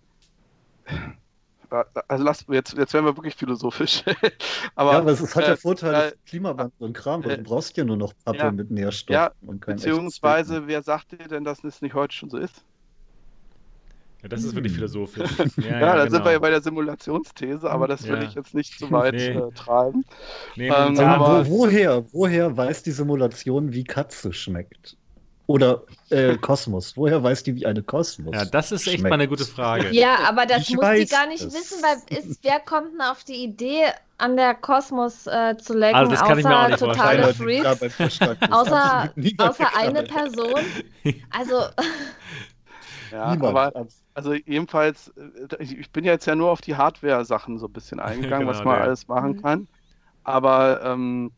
also 2.07 2.23
lass, 2.23 2.45
jetzt, 2.49 2.77
jetzt 2.77 2.93
werden 2.93 3.05
wir 3.05 3.15
wirklich 3.15 3.35
philosophisch. 3.35 4.03
aber, 4.75 4.91
ja, 4.93 4.97
aber 4.99 5.11
es 5.11 5.35
hat 5.35 5.43
äh, 5.43 5.47
der 5.47 5.57
Vorteil 5.57 6.09
äh, 6.09 6.11
Klimawandel 6.25 6.71
und 6.79 6.93
Kram, 6.93 7.23
weil 7.23 7.31
äh, 7.31 7.37
du 7.37 7.43
brauchst 7.43 7.75
ja 7.77 7.83
nur 7.83 7.97
noch 7.97 8.13
Pappe 8.25 8.37
ja, 8.37 8.51
mit 8.51 8.71
Nährstoffen. 8.71 9.13
Ja, 9.13 9.31
und 9.41 9.61
kein 9.61 9.75
beziehungsweise, 9.75 10.67
wer 10.67 10.81
sagt 10.81 11.11
dir 11.11 11.27
denn, 11.27 11.43
dass 11.43 11.63
es 11.63 11.81
nicht 11.81 11.93
heute 11.93 12.15
schon 12.15 12.29
so 12.29 12.37
ist? 12.37 12.63
Ja, 14.23 14.29
das 14.29 14.43
ist 14.43 14.55
wirklich 14.55 14.73
hm. 14.73 14.79
philosophisch. 14.79 15.29
Ja, 15.57 15.63
ja, 15.63 15.79
ja 15.79 15.95
da 15.95 16.03
genau. 16.05 16.15
sind 16.15 16.25
wir 16.25 16.31
ja 16.31 16.39
bei 16.39 16.49
der 16.49 16.61
Simulationsthese, 16.61 17.69
aber 17.69 17.87
das 17.87 18.07
will 18.07 18.23
ich 18.23 18.33
jetzt 18.33 18.53
nicht 18.53 18.77
zu 18.77 18.91
weit 18.91 19.13
nee. 19.13 19.27
äh, 19.27 19.51
treiben. 19.51 20.05
Nee, 20.55 20.67
ähm, 20.67 20.99
aber 20.99 21.47
wo, 21.47 21.59
woher, 21.59 22.05
woher 22.11 22.55
weiß 22.55 22.83
die 22.83 22.91
Simulation, 22.91 23.73
wie 23.73 23.83
Katze 23.83 24.33
schmeckt? 24.33 24.97
Oder 25.47 25.83
äh, 26.09 26.35
Kosmos. 26.35 26.97
Woher 26.97 27.23
weiß 27.23 27.43
die, 27.43 27.55
wie 27.55 27.65
eine 27.65 27.81
Kosmos? 27.81 28.35
Ja, 28.35 28.43
das 28.43 28.73
ist 28.73 28.85
echt 28.85 28.99
schmeckt? 28.99 29.09
mal 29.09 29.15
eine 29.15 29.29
gute 29.29 29.45
Frage. 29.45 29.89
Ja, 29.91 30.17
aber 30.27 30.45
das 30.45 30.69
ich 30.69 30.75
muss 30.75 30.85
die 30.85 31.05
gar 31.05 31.25
nicht 31.27 31.41
es. 31.41 31.53
wissen, 31.53 31.81
weil 31.81 32.17
ist, 32.17 32.43
wer 32.43 32.59
kommt 32.59 32.93
denn 32.93 33.01
auf 33.01 33.23
die 33.23 33.45
Idee, 33.45 33.85
an 34.17 34.35
der 34.35 34.55
Kosmos 34.55 35.25
äh, 35.25 35.55
zu 35.57 35.77
lecken, 35.77 35.95
also 35.95 36.11
das 36.11 36.19
kann 36.21 36.39
außer 36.39 36.65
ich 36.65 36.69
mir 36.69 36.77
totale 36.77 37.33
Freaks? 37.33 38.51
außer, 38.51 39.13
außer 39.37 39.77
eine 39.77 40.03
Person. 40.03 40.61
Also. 41.31 41.63
Ja, 43.09 43.31
Niemand. 43.33 43.57
aber 43.57 43.87
also 44.15 44.33
jedenfalls, 44.33 45.13
äh, 45.15 45.63
ich 45.63 45.89
bin 45.91 46.03
jetzt 46.03 46.25
ja 46.25 46.35
nur 46.35 46.51
auf 46.51 46.59
die 46.59 46.75
Hardware-Sachen 46.75 47.57
so 47.57 47.67
ein 47.67 47.71
bisschen 47.71 48.01
eingegangen, 48.01 48.47
genau, 48.47 48.51
was 48.57 48.65
man 48.65 48.75
ja. 48.75 48.81
alles 48.81 49.07
machen 49.07 49.37
mhm. 49.37 49.41
kann. 49.41 49.67
Aber 50.25 50.81
ähm, 50.83 51.31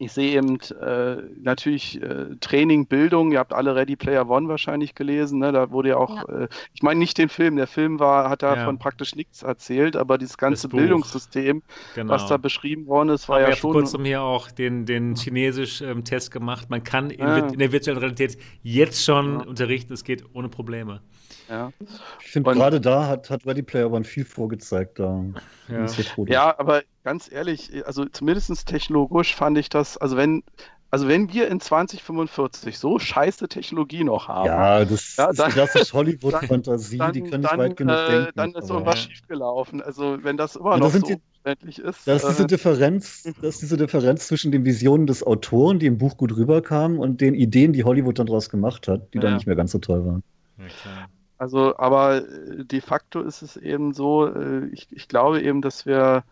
ich 0.00 0.12
sehe 0.12 0.32
eben 0.32 0.58
äh, 0.80 1.16
natürlich 1.42 2.00
äh, 2.00 2.34
Training, 2.40 2.86
Bildung. 2.86 3.32
Ihr 3.32 3.38
habt 3.38 3.52
alle 3.52 3.74
Ready 3.74 3.96
Player 3.96 4.28
One 4.30 4.48
wahrscheinlich 4.48 4.94
gelesen. 4.94 5.40
Ne? 5.40 5.52
Da 5.52 5.70
wurde 5.70 5.90
ja 5.90 5.96
auch, 5.98 6.26
ja. 6.26 6.44
Äh, 6.44 6.48
ich 6.72 6.82
meine 6.82 6.98
nicht 6.98 7.18
den 7.18 7.28
Film. 7.28 7.56
Der 7.56 7.66
Film 7.66 8.00
war, 8.00 8.30
hat 8.30 8.42
davon 8.42 8.76
ja. 8.76 8.80
praktisch 8.80 9.14
nichts 9.14 9.42
erzählt, 9.42 9.96
aber 9.96 10.16
dieses 10.16 10.38
ganze 10.38 10.68
das 10.68 10.74
Bildungssystem, 10.74 11.62
genau. 11.94 12.14
was 12.14 12.26
da 12.26 12.38
beschrieben 12.38 12.86
worden 12.86 13.10
ist, 13.10 13.28
war 13.28 13.36
Haben 13.36 13.42
ja 13.42 13.48
wir 13.48 13.56
schon. 13.56 13.70
Ich 13.72 13.74
habe 13.74 13.82
kurzum 13.82 14.04
hier 14.06 14.22
auch 14.22 14.50
den, 14.50 14.86
den 14.86 15.16
Chinesisch-Test 15.16 16.28
ähm, 16.28 16.32
gemacht. 16.32 16.70
Man 16.70 16.82
kann 16.82 17.10
in, 17.10 17.20
ja. 17.20 17.36
in, 17.36 17.58
der 17.58 17.70
virtuellen 17.70 17.98
Realität 17.98 18.38
jetzt 18.62 19.04
schon 19.04 19.36
unterrichten. 19.42 19.92
Es 19.92 20.02
geht 20.02 20.24
ohne 20.32 20.48
Probleme. 20.48 21.02
Ja. 21.50 21.72
Ich 22.20 22.30
finde, 22.30 22.52
gerade 22.52 22.80
da 22.80 23.08
hat, 23.08 23.28
hat 23.28 23.44
Ready 23.44 23.62
Player 23.62 23.90
One 23.90 24.04
viel 24.04 24.24
vorgezeigt. 24.24 25.00
Da 25.00 25.24
ja. 25.68 25.86
ja, 26.26 26.58
aber 26.58 26.82
ganz 27.02 27.30
ehrlich, 27.30 27.84
also 27.86 28.04
zumindest 28.04 28.66
technologisch 28.66 29.34
fand 29.34 29.58
ich 29.58 29.68
das, 29.68 29.96
also 29.96 30.16
wenn, 30.16 30.44
also 30.90 31.08
wenn 31.08 31.32
wir 31.32 31.48
in 31.48 31.60
2045 31.60 32.78
so 32.78 32.98
scheiße 32.98 33.48
Technologie 33.48 34.04
noch 34.04 34.28
haben. 34.28 34.46
Ja, 34.46 34.84
das 34.84 35.16
ja, 35.16 35.32
dann, 35.32 35.48
ist 35.48 35.54
klassisch 35.54 35.92
Hollywood-Fantasie, 35.92 37.00
die 37.14 37.22
können 37.22 37.42
nicht 37.42 37.58
weit 37.58 37.76
genug 37.76 37.96
äh, 37.96 38.08
denken. 38.08 38.32
Dann 38.36 38.54
ist 38.54 38.70
irgendwas 38.70 39.04
ja. 39.04 39.10
schiefgelaufen. 39.10 39.82
Also 39.82 40.18
wenn 40.22 40.36
das 40.36 40.54
immer 40.54 40.78
noch 40.78 40.92
das 40.92 41.00
so 41.00 41.06
umständlich 41.06 41.78
ist. 41.80 42.06
Das 42.06 42.22
ist, 42.22 42.30
diese 42.30 42.44
äh, 42.44 42.46
Differenz, 42.46 43.22
das 43.42 43.54
ist 43.54 43.62
diese 43.62 43.76
Differenz 43.76 44.28
zwischen 44.28 44.52
den 44.52 44.64
Visionen 44.64 45.08
des 45.08 45.24
Autoren, 45.26 45.80
die 45.80 45.86
im 45.86 45.98
Buch 45.98 46.16
gut 46.16 46.36
rüberkamen, 46.36 46.98
und 46.98 47.20
den 47.20 47.34
Ideen, 47.34 47.72
die 47.72 47.82
Hollywood 47.82 48.20
dann 48.20 48.26
daraus 48.26 48.50
gemacht 48.50 48.86
hat, 48.86 49.12
die 49.14 49.18
ja. 49.18 49.22
dann 49.22 49.34
nicht 49.34 49.46
mehr 49.46 49.56
ganz 49.56 49.72
so 49.72 49.78
toll 49.78 50.04
waren. 50.04 50.22
Ja, 50.58 51.06
also, 51.40 51.74
aber 51.78 52.18
äh, 52.18 52.64
de 52.66 52.82
facto 52.82 53.22
ist 53.22 53.40
es 53.40 53.56
eben 53.56 53.94
so, 53.94 54.26
äh, 54.26 54.66
ich, 54.72 54.88
ich 54.90 55.08
glaube 55.08 55.40
eben, 55.40 55.62
dass 55.62 55.86
wir 55.86 56.22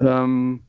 ähm, 0.00 0.64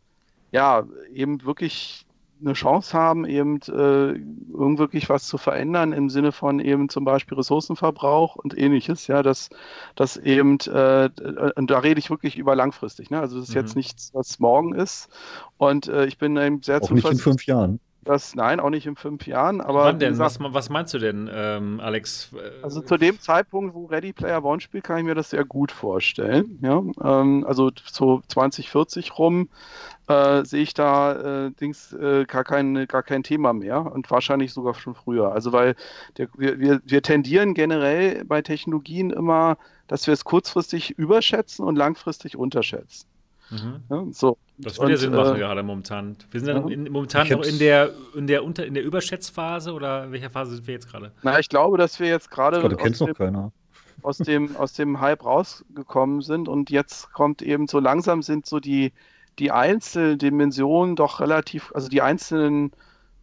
ja 0.51 0.84
eben 1.11 1.43
wirklich 1.43 2.06
eine 2.40 2.53
Chance 2.53 2.95
haben, 2.95 3.26
eben 3.26 3.58
äh, 3.64 4.77
wirklich 4.77 5.09
was 5.09 5.26
zu 5.26 5.40
verändern 5.40 5.92
im 5.92 6.11
Sinne 6.11 6.32
von 6.32 6.59
eben 6.59 6.90
zum 6.90 7.03
Beispiel 7.03 7.35
Ressourcenverbrauch 7.35 8.35
und 8.35 8.56
ähnliches, 8.56 9.08
ja, 9.08 9.24
dass 9.24 9.50
das 9.95 10.18
eben, 10.18 10.59
äh, 10.68 11.09
und 11.56 11.72
da 11.72 11.80
rede 11.80 12.00
ich 12.00 12.11
wirklich 12.11 12.38
über 12.38 12.56
langfristig, 12.56 13.09
ne? 13.09 13.19
Also 13.19 13.40
das 13.40 13.50
ist 13.50 13.56
mhm. 13.56 13.61
jetzt 13.61 13.76
nichts, 13.76 14.11
was 14.14 14.38
morgen 14.38 14.76
ist. 14.76 15.09
Und 15.58 15.88
äh, 15.88 16.06
ich 16.06 16.19
bin 16.19 16.38
eben 16.38 16.61
sehr 16.61 16.80
Auch 16.84 16.92
nicht 16.92 17.09
in 17.09 17.18
fünf 17.18 17.48
Jahren. 17.48 17.80
Das, 18.03 18.34
nein, 18.34 18.60
auch 18.60 18.69
nicht 18.69 18.88
in 18.88 18.95
fünf 18.95 19.28
Jahren. 19.28 19.60
Aber 19.60 19.86
Wann 19.86 20.00
denn? 20.00 20.11
Gesagt, 20.11 20.40
was, 20.40 20.53
was, 20.53 20.69
meinst 20.69 20.94
du 20.94 21.00
denn, 21.00 21.30
ähm, 21.32 21.80
Alex? 21.82 22.30
Also 22.61 22.82
zu 22.82 22.98
dem 22.98 23.19
Zeitpunkt, 23.19 23.76
wo 23.76 23.86
Ready 23.86 24.14
Player 24.14 24.44
One 24.44 24.61
spielt, 24.61 24.86
kann 24.86 25.00
ich 25.00 25.03
mir 25.03 25.16
das 25.16 25.32
sehr 25.32 25.44
gut 25.44 25.72
vorstellen. 25.72 26.60
Ja? 26.61 26.82
Ähm, 27.03 27.45
also 27.45 27.72
so 27.92 28.22
2040 28.28 29.19
rum 29.19 29.50
äh, 30.08 30.44
sehe 30.45 30.64
ich 30.64 30.74
da 30.74 31.48
äh, 31.48 31.52
Dings, 31.52 31.94
äh, 31.94 32.26
gar, 32.26 32.44
kein, 32.44 32.88
gar 32.88 33.03
kein 33.03 33.24
Thema 33.24 33.53
mehr 33.53 33.92
und 33.92 34.10
wahrscheinlich 34.10 34.53
sogar 34.53 34.74
schon 34.76 34.95
früher. 34.95 35.34
Also 35.34 35.52
weil 35.52 35.76
der, 36.18 36.30
wir, 36.38 36.60
wir, 36.60 36.82
wir 36.86 37.02
tendieren 37.02 37.53
generell 37.53 38.24
bei 38.26 38.42
Technologien 38.42 39.11
immer, 39.11 39.58
dass 39.88 40.08
wir 40.08 40.14
es 40.14 40.24
kurzfristig 40.24 40.98
überschätzen 40.98 41.66
und 41.66 41.76
langfristig 41.76 42.38
unterschätzen. 42.38 43.08
Mhm. 43.50 43.84
Ja, 43.90 44.06
so. 44.11 44.38
Das 44.58 44.78
würde 44.80 44.92
ja 44.92 44.98
Sinn 44.98 45.11
machen 45.11 45.36
äh, 45.36 45.40
gerade 45.40 45.64
momentan. 45.64 46.18
Wir 46.32 46.42
sind 46.42 46.50
ja. 46.50 46.74
in, 46.74 46.92
momentan 46.92 47.28
noch 47.30 47.44
in 47.44 47.60
der, 47.60 47.92
in, 48.14 48.28
der 48.28 48.44
Unter, 48.44 48.66
in 48.66 48.74
der 48.74 48.84
Überschätzphase 48.84 49.74
oder 49.74 50.06
in 50.06 50.11
welcher 50.11 50.30
Phase 50.30 50.56
sind 50.56 50.68
wir 50.68 50.74
jetzt 50.74 50.90
gerade? 50.90 51.11
Na, 51.24 51.40
ich 51.40 51.50
glaube, 51.50 51.78
dass 51.78 52.00
wir 52.00 52.08
jetzt 52.08 52.30
gerade 52.30 52.61
aus, 52.64 52.98
dem, 53.00 53.52
aus, 54.02 54.18
dem, 54.18 54.56
aus 54.58 54.74
dem 54.74 55.00
Hype 55.00 55.24
rausgekommen 55.24 56.22
sind 56.22 56.48
und 56.48 56.69
jetzt 56.69 57.14
kommt 57.14 57.42
eben 57.42 57.68
so 57.68 57.80
langsam 57.80 58.22
sind 58.22 58.45
so 58.45 58.60
die, 58.60 58.92
die 59.40 59.52
einzelnen 59.52 60.18
Dimensionen 60.18 60.95
doch 60.95 61.22
relativ, 61.22 61.72
also 61.74 61.88
die 61.88 62.02
einzelnen 62.02 62.72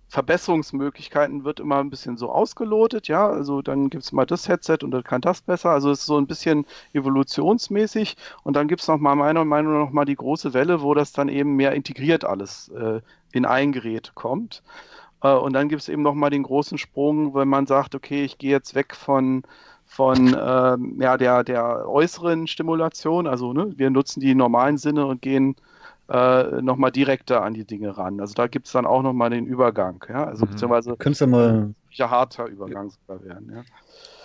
Verbesserungsmöglichkeiten 0.09 1.45
wird 1.45 1.61
immer 1.61 1.79
ein 1.79 1.91
bisschen 1.91 2.17
so 2.17 2.31
ausgelotet, 2.31 3.09
ja. 3.09 3.29
Also 3.29 3.61
dann 3.63 3.91
gibt 3.91 4.05
es 4.05 4.13
mal 4.13 4.25
das 4.27 4.49
Headset 4.49 4.79
und 4.83 4.93
dann 4.93 5.03
kann 5.03 5.21
das 5.21 5.43
besser. 5.43 5.71
Also 5.71 5.91
es 5.91 6.01
ist 6.01 6.07
so 6.07 6.17
ein 6.17 6.27
bisschen 6.27 6.65
evolutionsmäßig. 6.93 8.17
Und 8.45 8.55
dann 8.55 8.69
gibt 8.69 8.83
es 8.83 8.89
noch 8.89 8.99
mal 8.99 9.17
meiner 9.17 9.45
Meinung 9.45 9.73
nach 9.73 9.87
noch 9.87 9.93
mal 9.93 10.05
die 10.05 10.17
große 10.17 10.55
Welle, 10.55 10.83
wo 10.83 10.95
das 10.95 11.13
dann 11.13 11.29
eben 11.29 11.57
mehr 11.57 11.73
integriert 11.73 12.25
alles 12.25 12.69
äh, 12.69 13.01
in 13.33 13.45
ein 13.45 13.73
Gerät 13.73 14.13
kommt. 14.15 14.63
Äh, 15.23 15.35
und 15.35 15.53
dann 15.55 15.69
gibt 15.69 15.83
es 15.83 15.89
eben 15.89 16.03
noch 16.03 16.15
mal 16.15 16.31
den 16.31 16.45
großen 16.45 16.79
Sprung, 16.79 17.35
wenn 17.35 17.49
man 17.49 17.67
sagt, 17.67 17.95
okay, 17.95 18.25
ich 18.25 18.39
gehe 18.39 18.51
jetzt 18.51 18.75
weg 18.75 18.95
von 18.95 19.43
von 19.89 20.35
äh, 20.35 20.77
ja, 21.03 21.17
der, 21.17 21.45
der 21.45 21.89
äußeren 21.89 22.47
Stimulation. 22.49 23.27
Also 23.27 23.53
ne, 23.53 23.73
wir 23.77 23.91
nutzen 23.91 24.21
die 24.21 24.35
normalen 24.35 24.79
Sinne 24.79 25.07
und 25.07 25.23
gehen 25.23 25.57
äh, 26.09 26.63
nochmal 26.63 26.93
direkter 26.93 27.43
an 27.43 27.55
die 27.55 27.65
Dinge 27.65 27.97
ran. 27.97 28.21
Also 28.21 28.35
da 28.35 28.47
gibt 28.47 28.67
es 28.67 28.73
dann 28.73 28.87
auch 28.87 29.03
nochmal 29.03 29.31
den 29.31 29.47
Übergang, 29.47 30.05
ja. 30.09 30.25
Also 30.25 30.47
mhm. 30.47 30.51
beziehungsweise 30.51 30.97
Könntest 30.97 31.21
ja 31.21 31.27
mal 31.27 31.75
ja 31.99 32.11
harter 32.11 32.47
Übergang 32.47 32.91
sogar 32.91 33.25
werden, 33.25 33.53
ja. 33.55 33.65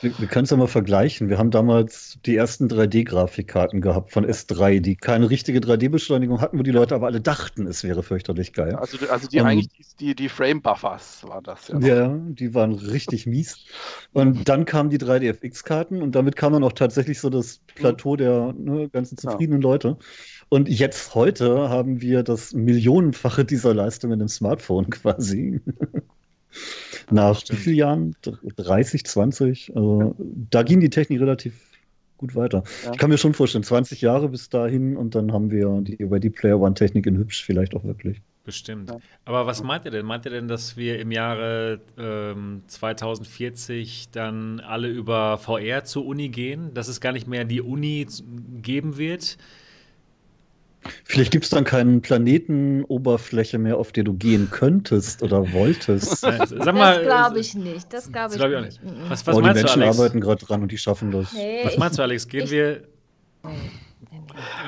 Wir, 0.01 0.17
wir 0.17 0.27
können 0.27 0.45
es 0.45 0.49
ja 0.49 0.57
mal 0.57 0.67
vergleichen. 0.67 1.29
Wir 1.29 1.37
haben 1.37 1.51
damals 1.51 2.17
die 2.25 2.35
ersten 2.35 2.67
3D-Grafikkarten 2.67 3.81
gehabt 3.81 4.11
von 4.11 4.25
S3, 4.25 4.79
die 4.79 4.95
keine 4.95 5.29
richtige 5.29 5.59
3D-Beschleunigung 5.59 6.41
hatten, 6.41 6.57
wo 6.57 6.63
die 6.63 6.71
Leute 6.71 6.95
aber 6.95 7.05
alle 7.05 7.21
dachten, 7.21 7.67
es 7.67 7.83
wäre 7.83 8.01
fürchterlich 8.01 8.53
geil. 8.53 8.75
Also, 8.75 8.97
also 9.09 9.27
die 9.27 9.39
um, 9.39 9.45
eigentlich 9.45 9.69
die, 9.99 10.15
die 10.15 10.27
Frame-Buffers 10.27 11.23
war 11.27 11.41
das 11.41 11.67
ja. 11.67 11.79
Ja, 11.79 12.17
die 12.17 12.53
waren 12.55 12.73
richtig 12.73 13.27
mies. 13.27 13.65
Und 14.11 14.49
dann 14.49 14.65
kamen 14.65 14.89
die 14.89 14.97
3DFX-Karten 14.97 16.01
und 16.01 16.15
damit 16.15 16.35
kam 16.35 16.53
dann 16.53 16.63
auch 16.63 16.73
tatsächlich 16.73 17.19
so 17.19 17.29
das 17.29 17.59
Plateau 17.75 18.15
der 18.15 18.53
ne, 18.57 18.89
ganzen 18.89 19.17
zufriedenen 19.17 19.61
ja. 19.61 19.69
Leute. 19.69 19.97
Und 20.49 20.67
jetzt 20.67 21.13
heute 21.15 21.69
haben 21.69 22.01
wir 22.01 22.23
das 22.23 22.53
Millionenfache 22.53 23.45
dieser 23.45 23.73
Leistung 23.73 24.11
in 24.11 24.19
einem 24.19 24.27
Smartphone 24.27 24.89
quasi. 24.89 25.61
Nach 27.11 27.39
Stimmt. 27.39 27.59
wie 27.59 27.63
vielen 27.63 27.75
Jahren? 27.75 28.15
30, 28.57 29.05
20? 29.05 29.75
Also, 29.75 30.15
da 30.17 30.63
ging 30.63 30.79
die 30.79 30.89
Technik 30.89 31.21
relativ 31.21 31.53
gut 32.17 32.35
weiter. 32.35 32.63
Ja. 32.85 32.91
Ich 32.91 32.97
kann 32.97 33.09
mir 33.09 33.17
schon 33.17 33.33
vorstellen, 33.33 33.63
20 33.63 34.01
Jahre 34.01 34.29
bis 34.29 34.49
dahin 34.49 34.95
und 34.95 35.15
dann 35.15 35.33
haben 35.33 35.49
wir 35.51 35.81
die 35.81 36.03
Ready 36.03 36.29
Player 36.29 36.59
One 36.59 36.75
Technik 36.75 37.07
in 37.07 37.17
hübsch 37.17 37.43
vielleicht 37.43 37.75
auch 37.75 37.83
wirklich. 37.83 38.21
Bestimmt. 38.43 38.89
Ja. 38.89 38.97
Aber 39.25 39.45
was 39.45 39.61
meint 39.61 39.85
ihr 39.85 39.91
denn? 39.91 40.05
Meint 40.05 40.25
ihr 40.25 40.31
denn, 40.31 40.47
dass 40.47 40.75
wir 40.75 40.99
im 40.99 41.11
Jahre 41.11 41.79
ähm, 41.97 42.63
2040 42.67 44.09
dann 44.11 44.59
alle 44.59 44.87
über 44.87 45.37
VR 45.37 45.83
zur 45.83 46.05
Uni 46.05 46.29
gehen? 46.29 46.73
Dass 46.73 46.87
es 46.87 47.01
gar 47.01 47.11
nicht 47.11 47.27
mehr 47.27 47.45
die 47.45 47.61
Uni 47.61 48.07
geben 48.61 48.97
wird? 48.97 49.37
Vielleicht 51.03 51.31
gibt 51.31 51.43
es 51.43 51.49
dann 51.51 51.63
keinen 51.63 52.01
Planetenoberfläche 52.01 53.57
mehr, 53.57 53.77
auf 53.77 53.91
der 53.91 54.03
du 54.03 54.13
gehen 54.13 54.49
könntest 54.49 55.21
oder 55.21 55.51
wolltest. 55.53 56.21
Sag 56.21 56.73
mal, 56.73 56.95
das 56.95 57.03
glaube 57.03 57.39
ich 57.39 57.53
nicht. 57.53 57.93
Das 57.93 58.11
glaube 58.11 58.33
ich, 58.33 58.39
glaub 58.39 58.51
ich, 58.51 58.57
auch 58.57 58.61
nicht. 58.61 58.79
Was, 59.07 59.27
was 59.27 59.35
oh, 59.35 59.41
die 59.41 59.53
Menschen 59.53 59.81
du, 59.81 59.87
arbeiten 59.87 60.21
gerade 60.21 60.43
dran 60.43 60.61
und 60.63 60.71
die 60.71 60.77
schaffen 60.77 61.11
das. 61.11 61.33
Nee, 61.33 61.61
was 61.63 61.77
meinst 61.77 61.99
du, 61.99 62.03
Alex? 62.03 62.27
Gehen 62.27 62.45
ich, 62.45 62.51
wir, 62.51 62.81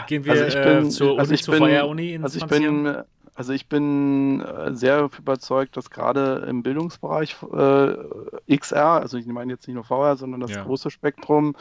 gehen 0.08 0.26
wir 0.26 0.34
also 0.34 0.58
äh, 0.58 0.80
bin, 0.82 0.92
zur, 0.92 1.20
also 1.20 1.32
Uni, 1.32 1.42
zur 1.42 1.56
VR-Uni 1.56 2.14
in 2.14 2.24
also 2.24 2.38
ich 2.38 2.46
bin, 2.46 3.04
Also 3.36 3.54
ich 3.54 3.68
bin 3.68 4.42
äh, 4.42 4.76
sehr 4.76 5.10
überzeugt, 5.18 5.76
dass 5.78 5.90
gerade 5.90 6.46
im 6.48 6.62
Bildungsbereich 6.62 7.36
äh, 7.52 8.56
XR, 8.56 9.02
also 9.02 9.18
ich 9.18 9.26
meine 9.26 9.54
jetzt 9.54 9.68
nicht 9.68 9.76
nur 9.76 9.84
VR, 9.84 10.16
sondern 10.16 10.42
das 10.42 10.52
ja. 10.52 10.64
große 10.64 10.92
Spektrum, 10.92 11.56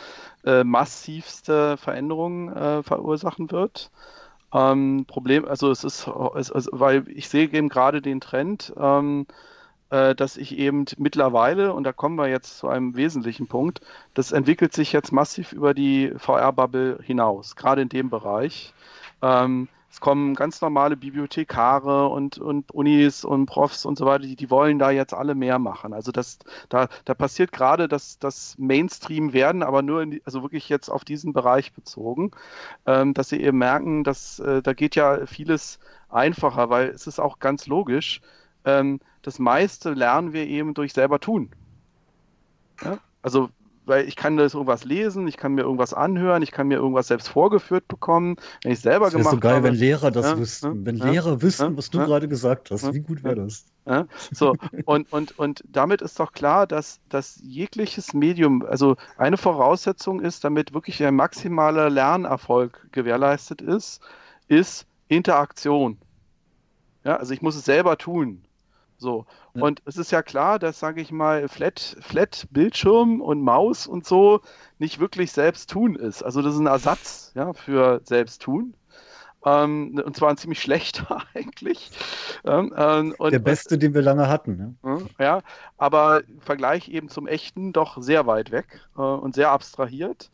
äh, 0.44 0.62
massivste 0.64 1.78
Veränderungen 1.78 2.55
äh, 2.55 2.82
verursachen 2.82 3.50
wird. 3.50 3.90
Ähm, 4.52 5.05
Problem, 5.06 5.47
also 5.47 5.70
es 5.70 5.84
ist, 5.84 6.06
es, 6.36 6.52
also, 6.52 6.70
weil 6.72 7.08
ich 7.08 7.28
sehe 7.28 7.50
eben 7.50 7.68
gerade 7.68 8.02
den 8.02 8.20
Trend, 8.20 8.72
ähm, 8.76 9.26
äh, 9.90 10.14
dass 10.14 10.36
ich 10.36 10.56
eben 10.58 10.84
mittlerweile, 10.98 11.72
und 11.74 11.84
da 11.84 11.92
kommen 11.92 12.16
wir 12.16 12.28
jetzt 12.28 12.58
zu 12.58 12.68
einem 12.68 12.97
wesentlichen 12.97 13.47
Punkt, 13.48 13.81
das 14.14 14.32
entwickelt 14.32 14.72
sich 14.74 14.92
jetzt 14.92 15.12
massiv 15.12 15.52
über 15.52 15.74
die 15.74 16.12
VR-Bubble 16.16 16.98
hinaus, 17.02 17.56
gerade 17.56 17.82
in 17.82 17.89
dem 17.89 18.10
Bereich. 18.10 18.74
Ähm, 19.22 19.68
es 19.93 20.01
kommen 20.01 20.35
ganz 20.35 20.62
normale 20.62 20.97
Bibliothekare 20.97 22.09
und, 22.09 22.39
und 22.39 22.73
Unis 22.73 23.27
und 23.27 23.45
Profs 23.45 23.85
und 23.85 23.99
so 23.99 24.07
weiter, 24.07 24.25
die, 24.25 24.37
die 24.37 24.49
wollen 24.49 24.79
da 24.79 24.91
jetzt 24.91 25.12
alle 25.12 25.35
mehr 25.35 25.59
machen. 25.59 25.93
Also 25.93 26.12
das, 26.12 26.39
da, 26.71 26.89
da 27.05 27.12
passiert 27.12 27.53
gerade 27.53 27.89
das, 27.89 28.19
das 28.19 28.57
Mainstream 28.57 29.35
werden, 29.35 29.62
aber 29.62 29.83
nur 29.83 30.07
die, 30.07 30.23
also 30.25 30.41
wirklich 30.41 30.71
jetzt 30.71 30.89
auf 30.89 31.05
diesen 31.05 31.35
Bereich 31.35 31.75
bezogen, 31.75 32.31
ähm, 32.87 33.12
dass 33.12 33.29
sie 33.29 33.43
eben 33.43 33.59
merken, 33.59 34.03
dass 34.03 34.39
äh, 34.39 34.62
da 34.62 34.73
geht 34.73 34.97
ja 34.97 35.27
vieles 35.27 35.79
einfacher, 36.09 36.71
weil 36.71 36.89
es 36.89 37.07
ist 37.07 37.21
auch 37.21 37.39
ganz 37.39 37.67
logisch. 37.67 38.23
Ähm, 38.65 38.99
das 39.21 39.39
meiste 39.39 39.93
lernen 39.93 40.33
wir 40.33 40.47
eben 40.47 40.73
durch 40.73 40.95
selber 40.95 41.21
tun. 41.21 41.51
Ja? 42.83 42.97
Also 43.21 43.51
weil 43.85 44.07
ich 44.07 44.17
kann 44.17 44.36
das 44.36 44.55
irgendwas 44.55 44.85
lesen, 44.85 45.27
ich 45.27 45.36
kann 45.36 45.55
mir 45.55 45.62
irgendwas 45.62 45.93
anhören, 45.93 46.43
ich 46.43 46.52
kann 46.52 46.69
mir 46.69 46.77
irgendwas 46.77 47.09
selbst 47.09 47.28
vorgeführt 47.28 47.89
bekommen, 47.89 48.36
wenn 48.62 48.73
ich 48.73 48.81
selber 48.81 49.07
das 49.07 49.15
gemacht 49.15 49.27
habe. 49.27 49.36
so 49.36 49.41
geil, 49.41 49.55
habe. 49.57 49.65
wenn 49.65 49.75
Lehrer 49.75 50.11
das 50.11 50.27
ja, 50.27 50.39
wüssten. 50.39 50.86
wenn 50.86 50.97
ja, 50.97 51.11
Lehrer 51.11 51.43
wüssten, 51.43 51.77
was 51.77 51.91
du 51.91 51.99
gerade 51.99 52.28
gesagt 52.28 52.70
hast. 52.70 52.93
Wie 52.94 53.01
gut 53.01 53.25
wäre 53.25 53.36
das? 53.36 53.67
So, 54.31 54.55
und, 54.85 55.12
und, 55.12 55.39
und 55.39 55.65
damit 55.69 56.02
ist 56.02 56.20
doch 56.20 56.33
klar, 56.33 56.69
dass, 56.69 57.01
dass 57.09 57.41
jegliches 57.43 58.15
Medium, 58.15 58.65
also 58.65 58.97
eine 59.17 59.36
Voraussetzung 59.36 60.20
ist, 60.20 60.44
damit 60.44 60.73
wirklich 60.73 61.02
ein 61.05 61.17
maximaler 61.17 61.91
Lernerfolg 61.91 62.89
gewährleistet 62.93 63.61
ist, 63.61 64.01
ist 64.47 64.86
Interaktion. 65.09 65.99
Ja, 67.05 67.17
also 67.17 67.35
ich 67.35 67.43
muss 67.43 67.57
es 67.57 67.65
selber 67.65 67.99
tun. 67.99 68.44
So. 69.02 69.26
Ja. 69.55 69.62
Und 69.62 69.82
es 69.84 69.98
ist 69.98 70.12
ja 70.12 70.22
klar, 70.22 70.58
dass, 70.58 70.78
sage 70.78 71.02
ich 71.02 71.10
mal, 71.10 71.48
Flat, 71.48 71.97
Flat 72.00 72.47
Bildschirm 72.50 73.20
und 73.20 73.42
Maus 73.42 73.86
und 73.86 74.06
so 74.06 74.40
nicht 74.78 75.00
wirklich 75.00 75.32
selbst 75.32 75.68
tun 75.68 75.97
ist. 75.97 76.22
Also 76.22 76.40
das 76.40 76.55
ist 76.55 76.60
ein 76.60 76.66
Ersatz 76.66 77.32
ja, 77.34 77.52
für 77.52 78.00
selbst 78.05 78.40
tun. 78.40 78.74
Ähm, 79.44 80.00
und 80.05 80.16
zwar 80.16 80.31
ein 80.31 80.36
ziemlich 80.36 80.62
schlechter 80.62 81.18
eigentlich. 81.34 81.90
Ähm, 82.44 82.72
ähm, 82.76 83.14
Der 83.20 83.40
beste, 83.40 83.76
den 83.76 83.92
wir 83.92 84.02
lange 84.02 84.28
hatten. 84.28 84.78
Ne? 84.82 85.06
Ja, 85.18 85.42
aber 85.76 86.22
im 86.28 86.40
Vergleich 86.40 86.89
eben 86.89 87.08
zum 87.08 87.26
echten 87.26 87.72
doch 87.72 88.00
sehr 88.00 88.26
weit 88.26 88.52
weg 88.52 88.81
äh, 88.97 89.00
und 89.00 89.34
sehr 89.34 89.50
abstrahiert. 89.50 90.31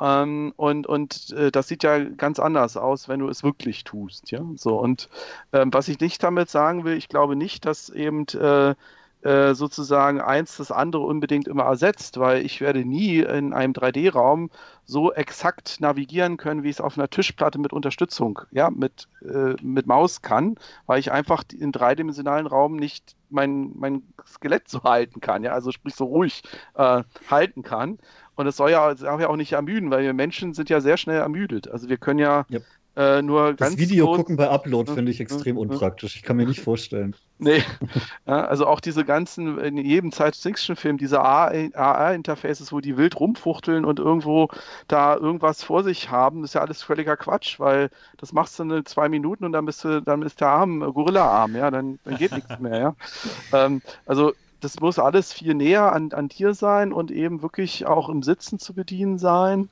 Ähm, 0.00 0.52
und 0.56 0.86
und 0.86 1.32
äh, 1.32 1.50
das 1.50 1.68
sieht 1.68 1.82
ja 1.82 1.98
ganz 1.98 2.38
anders 2.38 2.76
aus, 2.76 3.08
wenn 3.08 3.20
du 3.20 3.28
es 3.28 3.42
wirklich 3.42 3.84
tust. 3.84 4.30
Ja? 4.30 4.44
So, 4.56 4.78
und 4.78 5.08
ähm, 5.52 5.72
was 5.72 5.88
ich 5.88 6.00
nicht 6.00 6.22
damit 6.22 6.50
sagen 6.50 6.84
will, 6.84 6.96
ich 6.96 7.08
glaube 7.08 7.36
nicht, 7.36 7.66
dass 7.66 7.90
eben 7.90 8.26
äh, 8.28 8.74
äh, 9.22 9.54
sozusagen 9.54 10.20
eins 10.20 10.58
das 10.58 10.70
andere 10.70 11.02
unbedingt 11.02 11.48
immer 11.48 11.64
ersetzt, 11.64 12.18
weil 12.18 12.44
ich 12.46 12.60
werde 12.60 12.84
nie 12.84 13.18
in 13.18 13.52
einem 13.52 13.72
3D-Raum 13.72 14.48
so 14.84 15.12
exakt 15.12 15.80
navigieren 15.80 16.36
können, 16.36 16.62
wie 16.62 16.68
ich 16.68 16.76
es 16.76 16.80
auf 16.80 16.96
einer 16.96 17.10
Tischplatte 17.10 17.58
mit 17.58 17.72
Unterstützung, 17.72 18.40
ja, 18.52 18.70
mit, 18.70 19.08
äh, 19.22 19.54
mit 19.60 19.88
Maus 19.88 20.22
kann, 20.22 20.54
weil 20.86 21.00
ich 21.00 21.10
einfach 21.10 21.42
im 21.58 21.72
dreidimensionalen 21.72 22.46
Raum 22.46 22.76
nicht 22.76 23.16
mein, 23.28 23.72
mein 23.74 24.04
Skelett 24.24 24.68
so 24.68 24.84
halten 24.84 25.20
kann, 25.20 25.42
ja, 25.42 25.52
also 25.52 25.72
sprich 25.72 25.96
so 25.96 26.04
ruhig 26.04 26.44
äh, 26.74 27.02
halten 27.28 27.62
kann. 27.62 27.98
Und 28.38 28.46
es 28.46 28.56
soll 28.56 28.70
ja, 28.70 28.94
soll 28.94 29.20
ja 29.20 29.28
auch 29.28 29.36
nicht 29.36 29.52
ermüden, 29.52 29.90
weil 29.90 30.04
wir 30.04 30.12
Menschen 30.12 30.54
sind 30.54 30.70
ja 30.70 30.80
sehr 30.80 30.96
schnell 30.96 31.18
ermüdet. 31.18 31.68
Also 31.68 31.88
wir 31.88 31.96
können 31.96 32.20
ja 32.20 32.46
yep. 32.50 32.62
Äh, 32.94 33.22
nur 33.22 33.54
das 33.54 33.78
Video 33.78 34.06
kurz, 34.06 34.16
gucken 34.16 34.36
bei 34.36 34.50
Upload 34.50 34.92
finde 34.92 35.12
ich 35.12 35.20
extrem 35.20 35.56
unpraktisch. 35.56 36.16
Ich 36.16 36.24
kann 36.24 36.36
mir 36.36 36.46
nicht 36.46 36.60
vorstellen. 36.60 37.14
Nee, 37.38 37.62
ja, 38.26 38.44
also 38.44 38.66
auch 38.66 38.80
diese 38.80 39.04
ganzen, 39.04 39.56
in 39.58 39.76
jedem 39.76 40.10
Science-Fiction-Film, 40.10 40.98
diese 40.98 41.20
AR-Interfaces, 41.20 42.72
wo 42.72 42.80
die 42.80 42.96
wild 42.96 43.20
rumfuchteln 43.20 43.84
und 43.84 44.00
irgendwo 44.00 44.48
da 44.88 45.16
irgendwas 45.16 45.62
vor 45.62 45.84
sich 45.84 46.10
haben, 46.10 46.42
ist 46.42 46.54
ja 46.54 46.60
alles 46.60 46.82
völliger 46.82 47.16
Quatsch, 47.16 47.60
weil 47.60 47.90
das 48.16 48.32
machst 48.32 48.58
du 48.58 48.64
in 48.64 48.84
zwei 48.84 49.08
Minuten 49.08 49.44
und 49.44 49.52
dann 49.52 49.66
bist 49.66 49.84
du, 49.84 50.02
dann 50.02 50.22
ist 50.22 50.40
der 50.40 50.48
Arm 50.48 50.80
Gorilla-Arm, 50.80 51.54
ja, 51.54 51.70
dann, 51.70 52.00
dann 52.02 52.16
geht 52.16 52.32
nichts 52.32 52.58
mehr, 52.58 52.80
ja. 52.80 52.96
Ähm, 53.52 53.80
also 54.06 54.32
das 54.60 54.80
muss 54.80 54.98
alles 54.98 55.32
viel 55.32 55.54
näher 55.54 55.92
an, 55.92 56.12
an 56.12 56.28
dir 56.28 56.54
sein 56.54 56.92
und 56.92 57.10
eben 57.10 57.42
wirklich 57.42 57.86
auch 57.86 58.08
im 58.08 58.22
Sitzen 58.22 58.58
zu 58.58 58.74
bedienen 58.74 59.18
sein 59.18 59.68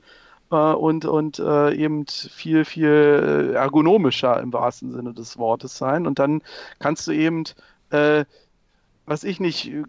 äh, 0.51 0.57
und, 0.57 1.05
und 1.05 1.39
äh, 1.39 1.75
eben 1.75 2.07
viel, 2.07 2.65
viel 2.65 3.53
ergonomischer 3.55 4.41
im 4.41 4.53
wahrsten 4.53 4.93
Sinne 4.93 5.13
des 5.13 5.39
Wortes 5.39 5.77
sein. 5.77 6.07
Und 6.07 6.19
dann 6.19 6.43
kannst 6.79 7.07
du 7.07 7.13
eben 7.13 7.45
äh, 7.91 8.25
was 9.07 9.23
ich 9.25 9.41
nicht, 9.41 9.73
äh, 9.73 9.85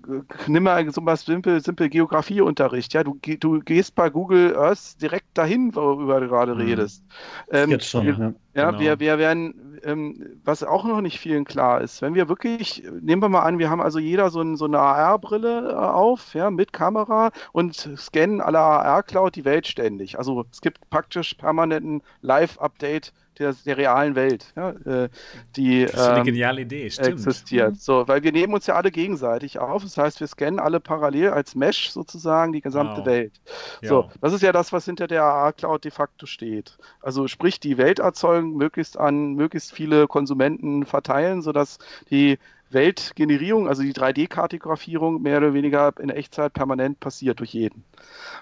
nimm 0.47 0.63
mal 0.63 0.89
so 0.91 1.05
was 1.05 1.25
simpel, 1.25 1.59
simpel 1.61 1.89
Geografieunterricht, 1.89 2.93
ja, 2.93 3.03
du, 3.03 3.19
du 3.21 3.59
gehst 3.59 3.95
bei 3.95 4.09
Google 4.09 4.55
Earth 4.55 5.01
direkt 5.01 5.37
dahin, 5.37 5.75
worüber 5.75 6.19
du 6.21 6.27
gerade 6.27 6.53
mhm. 6.53 6.61
redest. 6.61 7.03
Ähm, 7.51 7.71
Jetzt 7.71 7.89
schon, 7.89 8.05
wir, 8.05 8.13
ja. 8.53 8.71
genau. 8.71 8.79
wir, 8.79 8.99
wir 8.99 9.17
werden, 9.17 9.79
ähm, 9.83 10.39
was 10.43 10.63
auch 10.63 10.85
noch 10.85 11.01
nicht 11.01 11.19
vielen 11.19 11.45
klar 11.45 11.81
ist, 11.81 12.01
wenn 12.01 12.13
wir 12.13 12.29
wirklich, 12.29 12.83
nehmen 13.01 13.21
wir 13.21 13.29
mal 13.29 13.41
an, 13.41 13.57
wir 13.57 13.69
haben 13.69 13.81
also 13.81 13.97
jeder 13.97 14.29
so, 14.29 14.41
ein, 14.41 14.55
so 14.55 14.65
eine 14.65 14.79
AR-Brille 14.79 15.71
äh, 15.71 15.73
auf, 15.73 16.35
ja, 16.35 16.51
mit 16.51 16.71
Kamera 16.71 17.31
und 17.51 17.75
scannen 17.97 18.39
alle 18.39 18.59
AR-Cloud 18.59 19.35
die 19.35 19.45
Welt 19.45 19.65
ständig. 19.65 20.17
Also 20.19 20.45
es 20.51 20.61
gibt 20.61 20.89
praktisch 20.91 21.33
permanenten 21.33 22.03
Live-Update 22.21 23.13
der, 23.39 23.55
der 23.65 23.77
realen 23.77 24.15
Welt, 24.15 24.53
ja, 24.55 24.69
äh, 24.69 25.09
die 25.55 25.85
das 25.85 25.93
ist 25.93 25.99
eine 25.99 26.19
ähm, 26.19 26.25
geniale 26.25 26.61
Idee, 26.61 26.89
stimmt. 26.89 27.09
existiert. 27.09 27.71
Mhm. 27.71 27.75
So, 27.75 28.07
weil 28.07 28.23
wir 28.23 28.31
nehmen 28.31 28.53
uns 28.53 28.67
ja 28.67 28.75
alle 28.75 28.91
gegenseitig 28.91 29.59
auf. 29.59 29.83
Das 29.83 29.97
heißt, 29.97 30.19
wir 30.19 30.27
scannen 30.27 30.59
alle 30.59 30.79
parallel 30.79 31.29
als 31.29 31.55
Mesh 31.55 31.91
sozusagen 31.91 32.53
die 32.53 32.61
gesamte 32.61 32.99
wow. 32.99 33.05
Welt. 33.05 33.33
So, 33.81 34.01
ja. 34.01 34.09
das 34.21 34.33
ist 34.33 34.41
ja 34.41 34.51
das, 34.51 34.73
was 34.73 34.85
hinter 34.85 35.07
der 35.07 35.23
AA 35.23 35.51
Cloud 35.51 35.83
de 35.83 35.91
facto 35.91 36.25
steht. 36.25 36.77
Also 37.01 37.27
sprich, 37.27 37.59
die 37.59 37.77
Welt 37.77 37.99
erzeugen, 37.99 38.55
möglichst 38.55 38.97
an 38.97 39.33
möglichst 39.33 39.71
viele 39.71 40.07
Konsumenten 40.07 40.85
verteilen, 40.85 41.41
sodass 41.41 41.79
die 42.09 42.37
Weltgenerierung, 42.69 43.67
also 43.67 43.81
die 43.81 43.93
3D-Kartografierung 43.93 45.21
mehr 45.21 45.37
oder 45.37 45.53
weniger 45.53 45.93
in 45.99 46.09
Echtzeit 46.09 46.53
permanent 46.53 46.99
passiert 46.99 47.39
durch 47.39 47.53
jeden. 47.53 47.83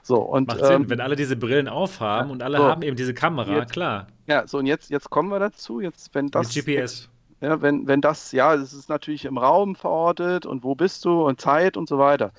So, 0.01 0.17
und, 0.17 0.47
Macht 0.47 0.63
Sinn, 0.65 0.83
ähm, 0.83 0.89
wenn 0.89 1.01
alle 1.01 1.15
diese 1.15 1.35
Brillen 1.35 1.67
aufhaben 1.67 2.29
ja, 2.29 2.33
und 2.33 2.43
alle 2.43 2.57
so, 2.57 2.63
haben 2.63 2.81
eben 2.81 2.95
diese 2.95 3.13
Kamera, 3.13 3.55
jetzt, 3.55 3.73
klar. 3.73 4.07
Ja, 4.27 4.47
so 4.47 4.57
und 4.57 4.65
jetzt, 4.65 4.89
jetzt 4.89 5.09
kommen 5.09 5.29
wir 5.29 5.39
dazu, 5.39 5.79
jetzt 5.79 6.13
wenn 6.15 6.29
das 6.29 6.55
Mit 6.55 6.65
GPS. 6.65 7.09
Ja, 7.41 7.61
wenn, 7.61 7.85
wenn 7.85 8.01
das, 8.01 8.31
ja, 8.31 8.55
es 8.55 8.73
ist 8.73 8.89
natürlich 8.89 9.25
im 9.25 9.37
Raum 9.37 9.75
verortet 9.75 10.45
und 10.45 10.63
wo 10.63 10.73
bist 10.73 11.03
du 11.03 11.27
und 11.27 11.41
Zeit 11.41 11.75
und 11.75 11.89
so 11.89 11.99
weiter. 11.99 12.31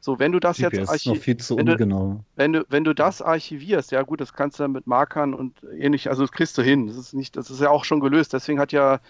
So, 0.00 0.20
wenn 0.20 0.32
du 0.32 0.38
das 0.38 0.58
GPS 0.58 0.72
jetzt 0.72 0.88
archivierst, 0.90 1.56
wenn, 1.56 1.66
du, 1.66 2.24
wenn, 2.36 2.52
du, 2.52 2.64
wenn 2.68 2.84
du 2.84 2.94
das 2.94 3.20
archivierst, 3.20 3.90
ja 3.90 4.02
gut, 4.02 4.20
das 4.20 4.32
kannst 4.32 4.58
du 4.58 4.62
dann 4.62 4.72
mit 4.72 4.86
Markern 4.86 5.34
und 5.34 5.58
ähnlich, 5.76 6.08
also 6.08 6.22
das 6.22 6.30
kriegst 6.30 6.56
du 6.56 6.62
hin. 6.62 6.86
Das 6.86 6.96
ist 6.96 7.14
nicht, 7.14 7.36
das 7.36 7.50
ist 7.50 7.60
ja 7.60 7.68
auch 7.68 7.84
schon 7.84 8.00
gelöst. 8.00 8.32
Deswegen 8.32 8.60
hat 8.60 8.70
ja 8.70 9.00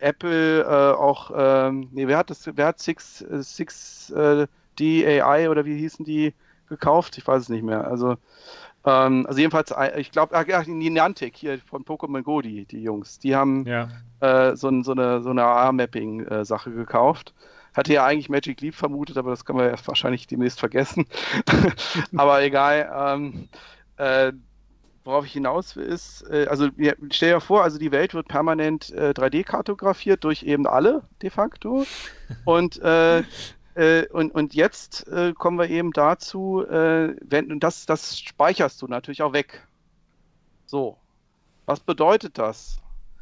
Apple 0.00 0.62
äh, 0.62 0.96
auch, 0.98 1.30
ähm, 1.34 1.88
nee, 1.92 2.06
wer 2.06 2.18
hat 2.18 2.30
das, 2.30 2.48
wer 2.54 2.66
hat 2.66 2.80
Six, 2.80 3.22
äh, 3.22 3.42
Six 3.42 4.10
äh, 4.10 4.46
DAI 4.78 5.48
oder 5.48 5.64
wie 5.64 5.76
hießen 5.78 6.04
die 6.04 6.34
gekauft? 6.68 7.18
Ich 7.18 7.26
weiß 7.26 7.42
es 7.42 7.48
nicht 7.48 7.62
mehr. 7.62 7.86
Also, 7.86 8.16
ähm, 8.84 9.26
also 9.26 9.38
jedenfalls, 9.38 9.70
äh, 9.70 10.00
ich 10.00 10.10
glaube, 10.10 10.34
ach, 10.36 10.66
Niantic 10.66 11.36
hier 11.36 11.58
von 11.58 11.84
Pokémon 11.84 12.22
Go, 12.22 12.40
die, 12.40 12.64
die 12.64 12.82
Jungs, 12.82 13.18
die 13.18 13.36
haben 13.36 13.66
ja. 13.66 13.88
äh, 14.20 14.56
so, 14.56 14.82
so, 14.82 14.92
eine, 14.92 15.22
so 15.22 15.30
eine 15.30 15.44
AR-Mapping-Sache 15.44 16.72
gekauft. 16.72 17.34
Hatte 17.74 17.92
ja 17.92 18.04
eigentlich 18.04 18.28
Magic 18.28 18.60
Leap 18.60 18.74
vermutet, 18.74 19.16
aber 19.16 19.30
das 19.30 19.44
können 19.44 19.60
wir 19.60 19.66
ja 19.66 19.76
wahrscheinlich 19.84 20.26
demnächst 20.26 20.58
vergessen. 20.58 21.06
aber 22.16 22.42
egal. 22.42 22.90
Ähm, 22.92 23.48
äh, 23.96 24.32
worauf 25.04 25.24
ich 25.24 25.32
hinaus 25.32 25.76
will, 25.76 25.86
ist, 25.86 26.28
äh, 26.30 26.46
also 26.48 26.68
stell 27.10 27.34
dir 27.34 27.40
vor, 27.40 27.62
also 27.62 27.78
die 27.78 27.92
Welt 27.92 28.14
wird 28.14 28.28
permanent 28.28 28.90
äh, 28.90 29.10
3D-kartografiert 29.10 30.24
durch 30.24 30.42
eben 30.42 30.66
alle 30.66 31.02
de 31.22 31.30
facto. 31.30 31.86
Und, 32.44 32.80
äh, 32.82 33.20
äh, 33.74 34.06
und, 34.12 34.34
und 34.34 34.54
jetzt 34.54 35.08
äh, 35.08 35.32
kommen 35.32 35.58
wir 35.58 35.70
eben 35.70 35.92
dazu, 35.92 36.66
äh, 36.66 37.16
wenn, 37.22 37.50
und 37.50 37.60
das, 37.60 37.86
das 37.86 38.18
speicherst 38.18 38.82
du 38.82 38.86
natürlich 38.86 39.22
auch 39.22 39.32
weg. 39.32 39.66
So. 40.66 40.98
Was 41.66 41.80
bedeutet 41.80 42.38
das? 42.38 42.78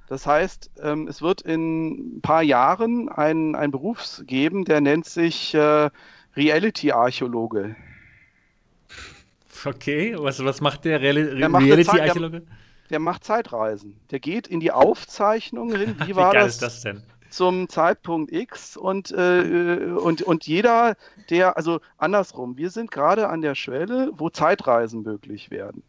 Das 0.08 0.26
heißt, 0.26 0.70
ähm, 0.82 1.06
es 1.06 1.20
wird 1.20 1.42
in 1.42 2.16
ein 2.16 2.22
paar 2.22 2.42
Jahren 2.42 3.10
einen 3.10 3.70
Beruf 3.70 4.22
geben, 4.24 4.64
der 4.64 4.80
nennt 4.80 5.04
sich 5.04 5.54
Reality-Archäologe. 5.54 7.76
Okay, 9.64 10.14
was, 10.18 10.42
was 10.44 10.60
macht 10.60 10.84
der 10.84 11.00
Real 11.00 11.14
der 11.14 11.52
Reality-Archäologe? 11.52 12.40
Der, 12.40 12.48
der, 12.90 12.98
macht 12.98 13.24
Zeitreisen. 13.24 13.98
Der 14.10 14.20
geht 14.20 14.46
in 14.46 14.60
die 14.60 14.72
Aufzeichnung 14.72 15.74
hin. 15.74 15.96
Wie, 16.06 16.16
war 16.16 16.32
geil 16.32 16.44
das, 16.44 16.54
ist 16.54 16.62
das 16.62 16.82
denn? 16.82 17.02
Zum 17.30 17.68
Zeitpunkt 17.68 18.32
X 18.32 18.76
und, 18.76 19.10
äh, 19.10 19.92
und, 20.02 20.22
und 20.22 20.46
jeder, 20.46 20.96
der, 21.28 21.56
also 21.58 21.80
andersrum, 21.98 22.56
wir 22.56 22.70
sind 22.70 22.90
gerade 22.90 23.28
an 23.28 23.42
der 23.42 23.54
Schwelle, 23.54 24.10
wo 24.14 24.30
Zeitreisen 24.30 25.02
möglich 25.02 25.50
werden. 25.50 25.82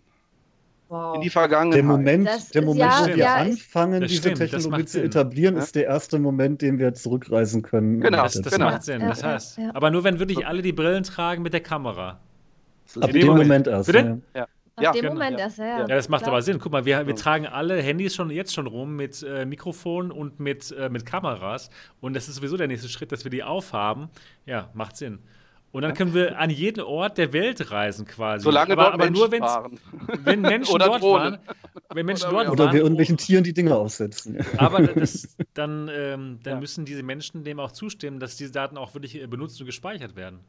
Wow. 0.90 1.16
In 1.16 1.22
die 1.22 1.30
Vergangenheit. 1.30 1.78
Der 1.78 1.84
Moment, 1.84 2.28
das, 2.28 2.50
der 2.50 2.64
Moment 2.64 2.80
ja, 2.80 3.02
wo 3.04 3.08
wir 3.08 3.16
ja, 3.18 3.36
anfangen, 3.36 4.02
diese 4.02 4.16
stimmt, 4.16 4.38
Technologie 4.38 4.86
zu 4.86 5.04
etablieren, 5.04 5.56
ja? 5.56 5.62
ist 5.62 5.76
der 5.76 5.86
erste 5.86 6.18
Moment, 6.18 6.64
den 6.64 6.80
wir 6.80 6.96
zurückreisen 6.96 7.62
können. 7.62 8.02
Genau, 8.02 8.24
das, 8.24 8.42
das 8.42 8.52
genau. 8.52 8.72
macht 8.72 8.84
Sinn. 8.84 9.02
Das 9.02 9.24
heißt, 9.24 9.60
aber 9.74 9.92
nur 9.92 10.04
wenn 10.04 10.18
wirklich 10.18 10.48
alle 10.48 10.64
die 10.64 10.74
Brillen 10.74 11.04
tragen 11.04 11.44
mit 11.44 11.54
der 11.54 11.62
Kamera. 11.62 12.20
Ab 13.00 13.12
dem 13.12 13.28
Moment, 13.28 13.68
erst. 13.68 13.92
Bitte? 13.92 14.22
Ja. 14.36 14.44
Ab 14.44 14.86
ja, 14.86 14.92
dem 14.94 15.02
genau. 15.02 15.14
Moment 15.14 15.40
erst, 15.40 15.58
ja. 15.58 15.80
Ja, 15.80 15.88
das 15.88 16.08
macht 16.08 16.24
klar. 16.24 16.34
aber 16.34 16.42
Sinn. 16.42 16.60
Guck 16.60 16.72
mal, 16.72 16.86
wir, 16.86 17.06
wir 17.06 17.16
tragen 17.16 17.46
alle 17.46 17.82
Handys 17.82 18.16
schon 18.16 18.30
jetzt 18.30 18.54
schon 18.54 18.66
rum 18.66 18.96
mit 18.96 19.24
äh, 19.24 19.46
Mikrofon 19.46 20.12
und 20.12 20.40
mit, 20.40 20.72
äh, 20.72 20.90
mit 20.90 21.06
Kameras. 21.06 21.70
Und 22.00 22.16
das 22.16 22.30
ist 22.30 22.36
sowieso 22.36 22.56
der 22.56 22.68
nächste 22.68 22.88
Schritt, 22.88 23.12
dass 23.12 23.26
wir 23.26 23.32
die 23.32 23.44
aufhaben. 23.44 24.10
Ja, 24.46 24.70
macht 24.74 24.96
Sinn. 24.96 25.20
Und 25.72 25.84
dann 25.84 25.94
können 25.94 26.16
wir 26.16 26.40
an 26.40 26.50
jeden 26.50 26.82
Ort 26.82 27.20
der 27.20 27.32
Welt 27.32 27.70
reisen 27.70 28.06
quasi. 28.06 28.44
Solange 28.44 28.74
aber, 28.74 28.84
dort 28.84 28.94
aber 28.96 29.06
Menschen 29.06 29.30
nur, 29.30 29.42
waren. 29.42 29.80
wenn 30.24 30.42
Menschen 30.42 30.80
dort 30.80 31.02
waren. 31.04 31.38
Wenn 31.94 32.06
Menschen 32.08 32.30
oder, 32.30 32.46
dort 32.46 32.54
oder 32.54 32.66
waren. 32.66 32.74
wir 32.74 32.82
irgendwelchen 32.82 33.18
Tieren 33.18 33.44
die 33.44 33.54
Dinge 33.54 33.76
aussetzen. 33.76 34.38
Aber 34.58 34.82
das, 34.82 35.36
dann, 35.54 35.90
ähm, 35.94 36.40
dann 36.44 36.54
ja. 36.56 36.60
müssen 36.60 36.86
diese 36.86 37.04
Menschen 37.04 37.44
dem 37.44 37.60
auch 37.60 37.72
zustimmen, 37.72 38.20
dass 38.20 38.36
diese 38.36 38.52
Daten 38.52 38.78
auch 38.78 38.94
wirklich 38.94 39.22
äh, 39.22 39.28
benutzt 39.28 39.60
und 39.60 39.66
gespeichert 39.66 40.16
werden. 40.16 40.40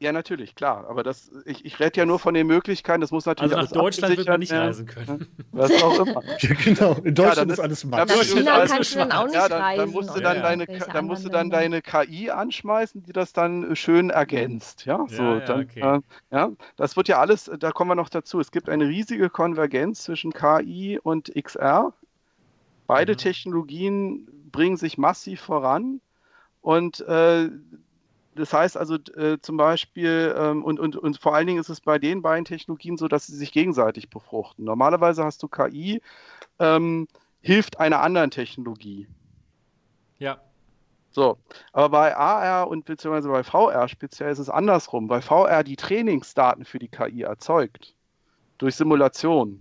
Ja, 0.00 0.12
natürlich, 0.12 0.54
klar. 0.54 0.86
Aber 0.88 1.02
das, 1.02 1.30
ich, 1.46 1.64
ich 1.64 1.78
rede 1.78 2.00
ja 2.00 2.06
nur 2.06 2.18
von 2.18 2.34
den 2.34 2.46
Möglichkeiten. 2.46 3.00
Das 3.00 3.10
muss 3.10 3.26
natürlich 3.26 3.56
Also 3.56 3.74
nach 3.74 3.82
Deutschland 3.82 4.16
wird 4.16 4.28
man 4.28 4.40
nicht 4.40 4.52
reisen 4.52 4.86
können. 4.86 5.26
Was 5.52 5.70
auch 5.82 6.00
immer. 6.00 6.22
ja, 6.40 6.54
genau. 6.62 6.94
In 7.04 7.14
Deutschland 7.14 7.48
ja, 7.48 7.54
ist 7.54 7.60
alles 7.60 7.84
Max. 7.84 8.14
Nach 8.14 8.22
China 8.22 8.66
kannst 8.66 8.94
du 8.94 8.98
dann 8.98 9.12
auch 9.12 9.24
nicht 9.24 9.34
ja, 9.34 9.48
dann, 9.48 9.62
reisen. 9.62 9.78
Dann 9.78 9.90
musst 9.90 10.16
du 10.16 10.20
dann, 10.20 10.42
deine, 10.42 10.66
dann 10.66 11.06
musst 11.06 11.24
du 11.24 11.28
dann 11.28 11.50
deine 11.50 11.80
KI 11.80 12.30
anschmeißen, 12.30 13.04
die 13.04 13.12
das 13.12 13.32
dann 13.32 13.76
schön 13.76 14.10
ergänzt. 14.10 14.84
Ja, 14.84 15.06
so. 15.08 15.22
Ja, 15.22 15.40
dann, 15.40 15.60
okay. 15.62 15.80
äh, 15.80 16.00
ja, 16.32 16.50
das 16.76 16.96
wird 16.96 17.08
ja 17.08 17.20
alles, 17.20 17.50
da 17.58 17.70
kommen 17.70 17.90
wir 17.90 17.94
noch 17.94 18.08
dazu. 18.08 18.40
Es 18.40 18.50
gibt 18.50 18.68
eine 18.68 18.86
riesige 18.86 19.30
Konvergenz 19.30 20.02
zwischen 20.02 20.32
KI 20.32 20.98
und 21.02 21.32
XR. 21.34 21.92
Beide 22.86 23.12
mhm. 23.12 23.18
Technologien 23.18 24.28
bringen 24.50 24.76
sich 24.76 24.98
massiv 24.98 25.40
voran. 25.40 26.00
Und 26.60 27.00
äh, 27.00 27.50
das 28.34 28.52
heißt 28.52 28.76
also 28.76 28.96
äh, 29.16 29.38
zum 29.40 29.56
Beispiel, 29.56 30.34
ähm, 30.36 30.64
und, 30.64 30.80
und, 30.80 30.96
und 30.96 31.18
vor 31.18 31.34
allen 31.34 31.46
Dingen 31.46 31.60
ist 31.60 31.68
es 31.68 31.80
bei 31.80 31.98
den 31.98 32.22
beiden 32.22 32.44
Technologien 32.44 32.96
so, 32.96 33.08
dass 33.08 33.26
sie 33.26 33.36
sich 33.36 33.52
gegenseitig 33.52 34.10
befruchten. 34.10 34.64
Normalerweise 34.64 35.24
hast 35.24 35.42
du 35.42 35.48
KI, 35.48 36.02
ähm, 36.58 37.08
hilft 37.40 37.80
einer 37.80 38.00
anderen 38.00 38.30
Technologie. 38.30 39.08
Ja. 40.18 40.40
So, 41.10 41.38
aber 41.72 41.90
bei 41.90 42.16
AR 42.16 42.68
und 42.68 42.86
beziehungsweise 42.86 43.28
bei 43.28 43.44
VR 43.44 43.88
speziell 43.88 44.32
ist 44.32 44.40
es 44.40 44.50
andersrum, 44.50 45.08
weil 45.08 45.22
VR 45.22 45.62
die 45.62 45.76
Trainingsdaten 45.76 46.64
für 46.64 46.80
die 46.80 46.88
KI 46.88 47.22
erzeugt. 47.22 47.94
durch 48.58 48.76
Simulation. 48.76 49.60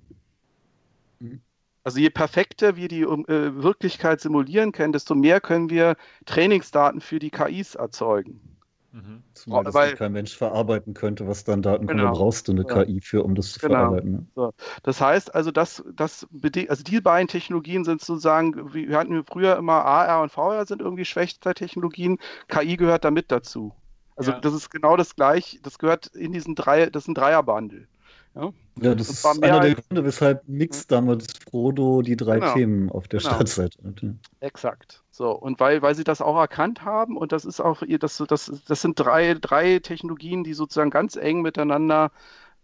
Mhm. 1.19 1.41
Also 1.83 1.99
je 1.99 2.09
perfekter 2.09 2.75
wir 2.77 2.87
die 2.87 3.01
äh, 3.01 3.63
Wirklichkeit 3.63 4.21
simulieren 4.21 4.71
können, 4.71 4.93
desto 4.93 5.15
mehr 5.15 5.41
können 5.41 5.69
wir 5.69 5.97
Trainingsdaten 6.25 7.01
für 7.01 7.19
die 7.19 7.29
KIs 7.29 7.75
erzeugen. 7.75 8.52
Mhm. 8.93 9.23
Zumal 9.33 9.63
das 9.63 9.73
Weil, 9.73 9.95
kein 9.95 10.11
Mensch 10.11 10.37
verarbeiten 10.37 10.93
könnte, 10.93 11.27
was 11.27 11.43
dann 11.43 11.63
Daten 11.63 11.87
genau. 11.87 12.11
brauchst 12.11 12.47
du 12.47 12.51
eine 12.51 12.63
ja. 12.67 12.83
KI 12.83 13.01
für, 13.01 13.23
um 13.23 13.33
das 13.33 13.53
zu 13.53 13.59
genau. 13.59 13.73
verarbeiten. 13.73 14.11
Ne? 14.11 14.27
So. 14.35 14.53
Das 14.83 15.01
heißt 15.01 15.33
also, 15.33 15.49
das, 15.49 15.83
das 15.95 16.27
also 16.67 16.83
die 16.83 17.01
beiden 17.01 17.27
Technologien 17.27 17.85
sind 17.85 18.01
sozusagen, 18.01 18.71
wir 18.71 18.95
hatten 18.95 19.25
früher 19.25 19.57
immer 19.57 19.83
AR 19.83 20.21
und 20.21 20.31
VR 20.31 20.67
sind 20.67 20.81
irgendwie 20.81 21.05
Schwächster-Technologien, 21.05 22.19
KI 22.47 22.77
gehört 22.77 23.03
da 23.03 23.09
mit 23.09 23.31
dazu. 23.31 23.73
Also 24.15 24.31
ja. 24.31 24.39
das 24.39 24.53
ist 24.53 24.69
genau 24.69 24.95
das 24.95 25.15
gleiche, 25.15 25.59
das 25.61 25.79
gehört 25.79 26.07
in 26.07 26.31
diesen 26.31 26.53
drei, 26.53 26.85
das 26.85 27.03
ist 27.03 27.07
ein 27.07 27.15
Dreierbundle. 27.15 27.87
Ja, 28.35 28.51
ja 28.81 28.95
das 28.95 29.09
ist 29.09 29.25
einer 29.25 29.59
der 29.59 29.75
Gründe, 29.75 30.03
weshalb 30.03 30.47
Mix 30.47 30.87
damals 30.87 31.27
Frodo 31.49 32.01
die 32.01 32.17
drei 32.17 32.39
genau. 32.39 32.53
Themen 32.53 32.89
auf 32.89 33.07
der 33.07 33.19
genau. 33.19 33.35
Startseite 33.35 33.77
hatte. 33.85 34.15
Exakt. 34.39 35.03
So, 35.11 35.31
und 35.31 35.59
weil, 35.59 35.81
weil 35.81 35.95
sie 35.95 36.03
das 36.03 36.21
auch 36.21 36.37
erkannt 36.37 36.83
haben, 36.83 37.17
und 37.17 37.31
das 37.31 37.45
ist 37.45 37.59
auch, 37.59 37.83
das, 37.99 38.23
das, 38.27 38.51
das 38.67 38.81
sind 38.81 38.99
drei, 38.99 39.35
drei 39.35 39.79
Technologien, 39.79 40.43
die 40.43 40.53
sozusagen 40.53 40.89
ganz 40.89 41.15
eng 41.15 41.41
miteinander 41.41 42.11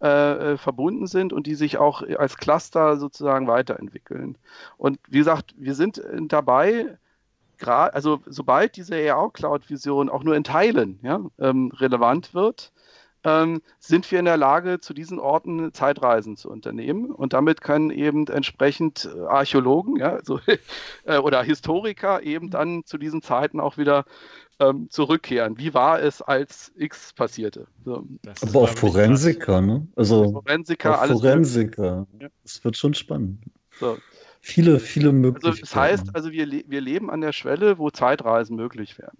äh, 0.02 0.52
äh 0.52 0.56
verbunden 0.56 1.06
sind 1.06 1.32
und 1.32 1.46
die 1.46 1.54
sich 1.54 1.78
auch 1.78 2.02
als 2.02 2.36
Cluster 2.36 2.96
sozusagen 2.96 3.46
weiterentwickeln. 3.46 4.36
Und 4.78 4.98
wie 5.08 5.18
gesagt, 5.18 5.54
wir 5.56 5.74
sind 5.74 6.02
dabei, 6.28 6.98
also 7.60 8.20
sobald 8.26 8.76
diese 8.76 8.96
AR-Cloud-Vision 8.96 10.08
auch 10.08 10.24
nur 10.24 10.34
in 10.34 10.42
Teilen 10.42 10.98
ja, 11.02 11.20
ähm, 11.38 11.70
relevant 11.76 12.34
wird, 12.34 12.72
ähm, 13.24 13.60
sind 13.78 14.10
wir 14.10 14.18
in 14.18 14.24
der 14.24 14.36
Lage, 14.36 14.80
zu 14.80 14.94
diesen 14.94 15.18
Orten 15.18 15.72
Zeitreisen 15.74 16.36
zu 16.36 16.50
unternehmen. 16.50 17.10
Und 17.10 17.32
damit 17.32 17.60
können 17.60 17.90
eben 17.90 18.26
entsprechend 18.28 19.08
äh, 19.14 19.20
Archäologen 19.26 19.96
ja, 19.96 20.14
also, 20.14 20.40
äh, 21.04 21.18
oder 21.18 21.42
Historiker 21.42 22.22
eben 22.22 22.50
dann 22.50 22.84
zu 22.84 22.98
diesen 22.98 23.22
Zeiten 23.22 23.60
auch 23.60 23.76
wieder 23.76 24.04
ähm, 24.58 24.88
zurückkehren. 24.90 25.58
Wie 25.58 25.74
war 25.74 26.00
es, 26.00 26.22
als 26.22 26.72
X 26.76 27.12
passierte? 27.12 27.66
So. 27.84 28.06
Aber 28.42 28.60
auch 28.60 28.68
Forensiker, 28.68 29.60
ne? 29.60 29.86
Also 29.96 30.32
Forensiker, 30.32 31.00
alles 31.00 31.20
Forensiker. 31.20 32.06
Das 32.42 32.64
wird 32.64 32.76
schon 32.76 32.94
spannend. 32.94 33.42
So. 33.78 33.98
Viele, 34.42 34.80
viele 34.80 35.12
Möglichkeiten. 35.12 35.46
Also 35.46 35.60
das 35.60 35.76
heißt, 35.76 36.14
also 36.14 36.32
wir, 36.32 36.50
wir 36.66 36.80
leben 36.80 37.10
an 37.10 37.20
der 37.20 37.32
Schwelle, 37.32 37.78
wo 37.78 37.90
Zeitreisen 37.90 38.56
möglich 38.56 38.98
werden. 38.98 39.18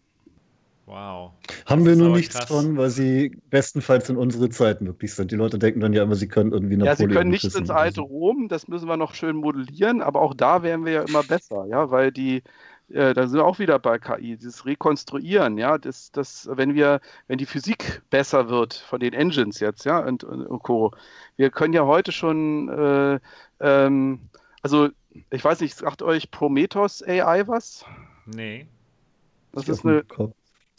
Wow. 0.90 1.34
Haben 1.66 1.86
wir 1.86 1.94
nur 1.94 2.16
nichts 2.16 2.34
krass. 2.34 2.48
von, 2.48 2.76
weil 2.76 2.90
sie 2.90 3.40
bestenfalls 3.48 4.10
in 4.10 4.16
unsere 4.16 4.48
Zeit 4.48 4.80
möglich 4.80 5.14
sind. 5.14 5.30
Die 5.30 5.36
Leute 5.36 5.56
denken 5.56 5.78
dann 5.78 5.92
ja 5.92 6.02
immer, 6.02 6.16
sie 6.16 6.26
können 6.26 6.50
irgendwie 6.50 6.76
Napoleon 6.76 6.96
Ja, 6.96 6.96
sie 6.96 7.14
können 7.14 7.30
nicht 7.30 7.54
ins 7.54 7.70
alte 7.70 8.00
Rom, 8.00 8.48
das 8.48 8.66
müssen 8.66 8.88
wir 8.88 8.96
noch 8.96 9.14
schön 9.14 9.36
modellieren, 9.36 10.02
aber 10.02 10.20
auch 10.20 10.34
da 10.34 10.64
wären 10.64 10.84
wir 10.84 10.92
ja 10.92 11.02
immer 11.02 11.22
besser, 11.22 11.64
ja, 11.66 11.92
weil 11.92 12.10
die, 12.10 12.42
äh, 12.88 13.14
da 13.14 13.28
sind 13.28 13.38
wir 13.38 13.44
auch 13.44 13.60
wieder 13.60 13.78
bei 13.78 14.00
KI, 14.00 14.36
dieses 14.36 14.66
Rekonstruieren, 14.66 15.58
ja, 15.58 15.78
das, 15.78 16.10
das, 16.10 16.48
wenn 16.52 16.74
wir, 16.74 17.00
wenn 17.28 17.38
die 17.38 17.46
Physik 17.46 18.02
besser 18.10 18.48
wird 18.48 18.74
von 18.74 18.98
den 18.98 19.12
Engines 19.12 19.60
jetzt, 19.60 19.84
ja, 19.84 20.00
und, 20.00 20.24
und, 20.24 20.44
und 20.44 20.62
Co. 20.64 20.90
Wir 21.36 21.50
können 21.50 21.72
ja 21.72 21.86
heute 21.86 22.10
schon, 22.10 22.68
äh, 22.68 23.20
ähm, 23.60 24.18
also 24.60 24.88
ich 25.30 25.44
weiß 25.44 25.60
nicht, 25.60 25.76
sagt 25.76 26.02
euch 26.02 26.32
Prometheus 26.32 27.00
AI 27.00 27.46
was? 27.46 27.84
Nee. 28.26 28.66
Das 29.52 29.68
ist 29.68 29.84
eine, 29.84 30.04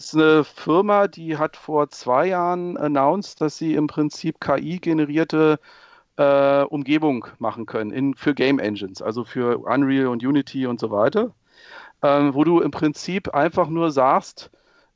ist 0.06 0.16
eine 0.16 0.44
Firma, 0.44 1.08
die 1.08 1.38
hat 1.38 1.56
vor 1.56 1.90
zwei 1.90 2.28
Jahren 2.28 2.78
announced, 2.78 3.42
dass 3.42 3.58
sie 3.58 3.76
im 3.76 3.88
Prinzip 3.88 4.40
KI-generierte 4.40 5.60
äh, 6.18 6.64
Umgebung 6.64 7.28
machen 7.40 7.66
können 7.66 7.92
in, 7.92 8.16
für 8.16 8.34
Game 8.34 8.60
Engines, 8.60 9.02
also 9.02 9.24
für 9.24 9.60
Unreal 9.60 10.08
und 10.08 10.24
Unity 10.24 10.66
und 10.66 10.80
so 10.80 10.92
weiter, 10.92 11.34
ähm, 12.02 12.34
wo 12.34 12.44
du 12.44 12.62
im 12.62 12.72
Prinzip 12.72 13.34
einfach 13.34 13.70
nur 13.70 13.92
sagst, 13.92 14.52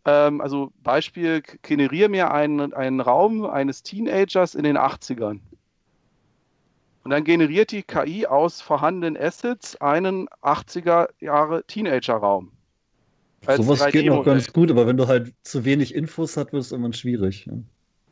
ähm, 0.06 0.42
also 0.42 0.72
Beispiel, 0.84 1.42
generiere 1.62 2.10
mir 2.10 2.32
einen, 2.32 2.74
einen 2.74 3.00
Raum 3.00 3.46
eines 3.46 3.84
Teenagers 3.84 4.56
in 4.56 4.64
den 4.64 4.78
80ern. 4.78 5.40
Und 7.04 7.12
dann 7.12 7.24
generiert 7.24 7.72
die 7.72 7.84
KI 7.84 8.26
aus 8.26 8.62
vorhandenen 8.62 9.16
Assets 9.16 9.76
einen 9.78 10.28
80er 10.42 11.10
Jahre 11.20 11.64
Teenager-Raum. 11.66 12.55
Sowas 13.58 13.86
geht 13.92 14.06
noch 14.06 14.24
ganz 14.24 14.52
gut, 14.52 14.72
aber 14.72 14.88
wenn 14.88 14.98
du 14.98 15.08
halt 15.08 15.34
zu 15.44 15.66
wenig 15.66 15.94
Infos 15.94 16.38
hast, 16.38 16.54
wird 16.54 16.64
es 16.64 16.72
irgendwann 16.72 16.94
schwierig. 16.94 17.50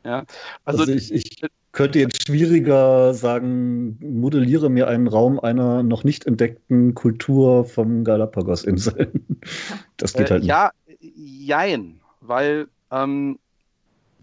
Ja, 0.04 0.24
also, 0.64 0.80
also 0.82 0.92
ich, 0.92 1.12
ich, 1.12 1.40
könnte 1.74 1.98
jetzt 1.98 2.26
schwieriger 2.26 3.14
sagen, 3.14 3.98
modelliere 4.00 4.70
mir 4.70 4.86
einen 4.86 5.08
Raum 5.08 5.40
einer 5.40 5.82
noch 5.82 6.04
nicht 6.04 6.26
entdeckten 6.26 6.94
Kultur 6.94 7.64
vom 7.64 8.04
Galapagos-Inseln. 8.04 9.26
Das 9.98 10.14
geht 10.14 10.30
halt 10.30 10.42
äh, 10.42 10.46
Ja, 10.46 10.70
jein, 10.98 12.00
weil 12.20 12.68
ähm, 12.90 13.38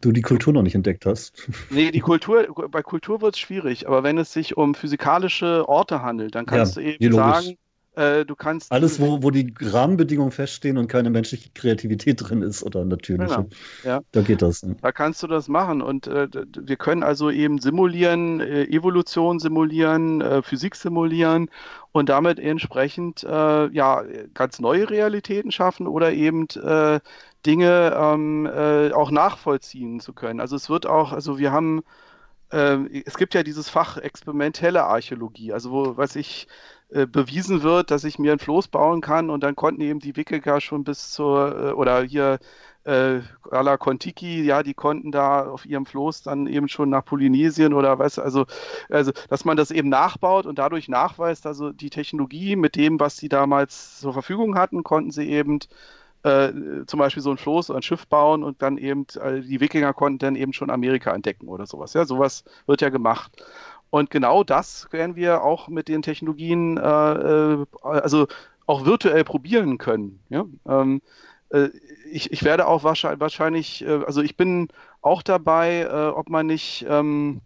du 0.01 0.11
die 0.11 0.21
Kultur 0.21 0.51
noch 0.51 0.63
nicht 0.63 0.75
entdeckt 0.75 1.05
hast. 1.05 1.47
Nee, 1.69 1.91
die 1.91 1.99
Kultur, 1.99 2.47
bei 2.69 2.81
Kultur 2.81 3.21
wird 3.21 3.35
es 3.35 3.39
schwierig, 3.39 3.87
aber 3.87 4.03
wenn 4.03 4.17
es 4.17 4.33
sich 4.33 4.57
um 4.57 4.73
physikalische 4.73 5.69
Orte 5.69 6.01
handelt, 6.01 6.35
dann 6.35 6.45
kannst 6.45 6.77
ja, 6.77 6.81
du 6.81 6.87
eben 6.89 7.13
sagen, 7.13 7.57
äh, 8.01 8.25
du 8.25 8.35
kannst. 8.35 8.71
Alles, 8.71 8.99
wo, 8.99 9.21
wo 9.21 9.29
die 9.29 9.53
Rahmenbedingungen 9.59 10.31
feststehen 10.31 10.77
und 10.77 10.87
keine 10.87 11.09
menschliche 11.09 11.49
Kreativität 11.53 12.21
drin 12.27 12.41
ist 12.41 12.63
oder 12.63 12.83
natürliche. 12.83 13.35
Genau. 13.35 13.49
Ja. 13.83 14.01
Da 14.11 14.21
geht 14.21 14.41
das. 14.41 14.63
Ne? 14.63 14.75
Da 14.81 14.91
kannst 14.91 15.21
du 15.23 15.27
das 15.27 15.47
machen. 15.47 15.81
Und 15.81 16.07
äh, 16.07 16.27
wir 16.59 16.75
können 16.77 17.03
also 17.03 17.29
eben 17.29 17.59
simulieren, 17.59 18.39
äh, 18.39 18.63
Evolution 18.63 19.39
simulieren, 19.39 20.21
äh, 20.21 20.41
Physik 20.41 20.75
simulieren 20.75 21.49
und 21.91 22.09
damit 22.09 22.39
entsprechend 22.39 23.23
äh, 23.23 23.67
ja, 23.67 24.03
ganz 24.33 24.59
neue 24.59 24.89
Realitäten 24.89 25.51
schaffen 25.51 25.87
oder 25.87 26.13
eben 26.13 26.47
äh, 26.49 26.99
Dinge 27.45 27.93
ähm, 27.97 28.47
auch 28.93 29.09
nachvollziehen 29.09 29.99
zu 29.99 30.13
können. 30.13 30.39
Also 30.39 30.55
es 30.55 30.69
wird 30.69 30.85
auch, 30.85 31.11
also 31.11 31.39
wir 31.39 31.51
haben 31.51 31.81
es 32.53 33.17
gibt 33.17 33.33
ja 33.33 33.43
dieses 33.43 33.69
Fach 33.69 33.95
experimentelle 33.95 34.83
Archäologie, 34.83 35.53
also 35.53 35.71
wo, 35.71 35.95
was 35.95 36.17
ich, 36.17 36.49
äh, 36.91 37.05
bewiesen 37.07 37.63
wird, 37.63 37.91
dass 37.91 38.03
ich 38.03 38.19
mir 38.19 38.33
ein 38.33 38.39
Floß 38.39 38.67
bauen 38.67 39.01
kann 39.01 39.29
und 39.29 39.43
dann 39.43 39.55
konnten 39.55 39.81
eben 39.81 39.99
die 39.99 40.15
Wikinger 40.17 40.61
schon 40.61 40.83
bis 40.83 41.11
zur, 41.11 41.69
äh, 41.69 41.71
oder 41.71 42.03
hier 42.03 42.39
äh, 42.83 43.19
la 43.51 43.77
Kontiki, 43.77 44.43
ja, 44.43 44.63
die 44.63 44.73
konnten 44.73 45.11
da 45.11 45.45
auf 45.47 45.65
ihrem 45.65 45.85
Floß 45.85 46.23
dann 46.23 46.47
eben 46.47 46.67
schon 46.67 46.89
nach 46.89 47.05
Polynesien 47.05 47.73
oder 47.73 47.99
was, 47.99 48.19
also, 48.19 48.45
also, 48.89 49.11
dass 49.29 49.45
man 49.45 49.55
das 49.57 49.71
eben 49.71 49.89
nachbaut 49.89 50.45
und 50.45 50.57
dadurch 50.59 50.89
nachweist, 50.89 51.45
also 51.45 51.71
die 51.71 51.89
Technologie 51.89 52.55
mit 52.55 52.75
dem, 52.75 52.99
was 52.99 53.17
sie 53.17 53.29
damals 53.29 53.99
zur 53.99 54.13
Verfügung 54.13 54.55
hatten, 54.55 54.83
konnten 54.83 55.11
sie 55.11 55.29
eben 55.29 55.59
äh, 56.23 56.51
zum 56.87 56.99
Beispiel 56.99 57.23
so 57.23 57.31
ein 57.31 57.37
Floß 57.37 57.69
oder 57.69 57.79
ein 57.79 57.83
Schiff 57.83 58.07
bauen 58.07 58.43
und 58.43 58.61
dann 58.61 58.77
eben, 58.77 59.05
äh, 59.21 59.41
die 59.41 59.59
Wikinger 59.59 59.93
konnten 59.93 60.19
dann 60.19 60.35
eben 60.35 60.53
schon 60.53 60.69
Amerika 60.69 61.13
entdecken 61.13 61.47
oder 61.47 61.65
sowas. 61.65 61.93
Ja, 61.93 62.05
sowas 62.05 62.43
wird 62.67 62.81
ja 62.81 62.89
gemacht. 62.89 63.31
Und 63.91 64.09
genau 64.09 64.43
das 64.43 64.87
werden 64.91 65.15
wir 65.15 65.43
auch 65.43 65.67
mit 65.67 65.87
den 65.89 66.01
Technologien, 66.01 66.77
äh, 66.77 66.81
äh, 66.81 67.65
also 67.81 68.27
auch 68.65 68.85
virtuell 68.85 69.23
probieren 69.25 69.77
können. 69.77 70.21
Ja? 70.29 70.45
Ähm, 70.65 71.01
äh, 71.49 71.67
ich, 72.09 72.31
ich, 72.31 72.43
werde 72.43 72.67
auch 72.67 72.83
wahrscheinlich, 72.83 73.19
wahrscheinlich 73.19 73.85
äh, 73.85 74.03
also 74.05 74.21
ich 74.21 74.37
bin 74.37 74.69
auch 75.01 75.21
dabei, 75.21 75.81
äh, 75.81 76.07
ob 76.07 76.29
man 76.29 76.47
nicht 76.47 76.85
ähm, 76.87 77.41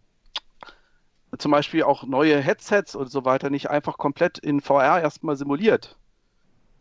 zum 1.38 1.52
Beispiel 1.52 1.84
auch 1.84 2.06
neue 2.06 2.40
Headsets 2.40 2.96
und 2.96 3.10
so 3.10 3.26
weiter 3.26 3.50
nicht 3.50 3.72
einfach 3.72 3.98
komplett 3.98 4.38
in 4.38 4.62
VR 4.62 5.02
erstmal 5.02 5.36
simuliert 5.36 5.98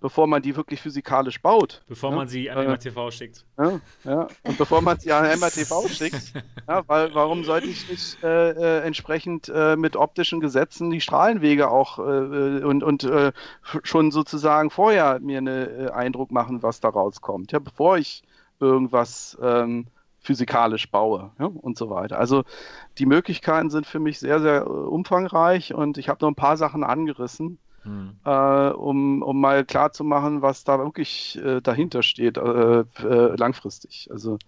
bevor 0.05 0.27
man 0.27 0.43
die 0.43 0.55
wirklich 0.55 0.83
physikalisch 0.83 1.41
baut. 1.41 1.81
Bevor 1.89 2.11
ja? 2.11 2.17
man 2.17 2.29
sie 2.29 2.51
an 2.51 2.67
MRTV 2.67 3.11
schickt. 3.11 3.47
Ja, 3.57 3.81
ja, 4.05 4.29
und 4.43 4.59
bevor 4.59 4.83
man 4.83 4.99
sie 5.01 5.11
an 5.11 5.25
MRTV 5.25 5.89
schickt, 5.89 6.35
ja, 6.69 6.87
weil 6.87 7.15
warum 7.15 7.43
sollte 7.43 7.69
ich 7.69 7.89
nicht 7.89 8.23
äh, 8.23 8.51
äh, 8.51 8.81
entsprechend 8.83 9.49
äh, 9.49 9.77
mit 9.77 9.97
optischen 9.97 10.41
Gesetzen 10.41 10.91
die 10.91 11.01
Strahlenwege 11.01 11.71
auch 11.71 11.99
äh, 12.01 12.03
und, 12.03 12.83
und 12.83 13.05
äh, 13.05 13.33
schon 13.83 14.11
sozusagen 14.11 14.69
vorher 14.69 15.21
mir 15.21 15.39
einen 15.39 15.87
äh, 15.87 15.91
Eindruck 15.91 16.31
machen, 16.33 16.63
was 16.63 16.81
da 16.81 16.91
rauskommt, 16.91 17.53
ja, 17.53 17.59
bevor 17.59 17.97
ich 17.97 18.25
irgendwas 18.61 19.39
ähm, 19.41 19.87
physikalisch 20.21 20.91
baue 20.91 21.31
ja, 21.39 21.47
und 21.47 21.79
so 21.79 21.89
weiter. 21.89 22.19
Also 22.19 22.45
die 22.99 23.07
Möglichkeiten 23.07 23.71
sind 23.71 23.87
für 23.87 24.01
mich 24.01 24.19
sehr, 24.19 24.43
sehr 24.43 24.71
umfangreich 24.71 25.73
und 25.73 25.97
ich 25.97 26.11
habe 26.11 26.19
noch 26.21 26.29
ein 26.29 26.35
paar 26.35 26.59
Sachen 26.59 26.85
angerissen 26.85 27.59
hm. 27.85 28.17
äh, 28.25 28.71
um, 28.71 29.23
um 29.23 29.41
mal 29.41 29.65
klarzumachen, 29.65 30.43
was 30.43 30.65
da 30.65 30.79
wirklich 30.79 31.41
äh, 31.45 31.61
dahinter 31.61 32.03
steht, 32.03 32.37
äh, 32.37 32.81
äh 32.81 33.37
langfristig. 33.37 34.09
Also 34.11 34.39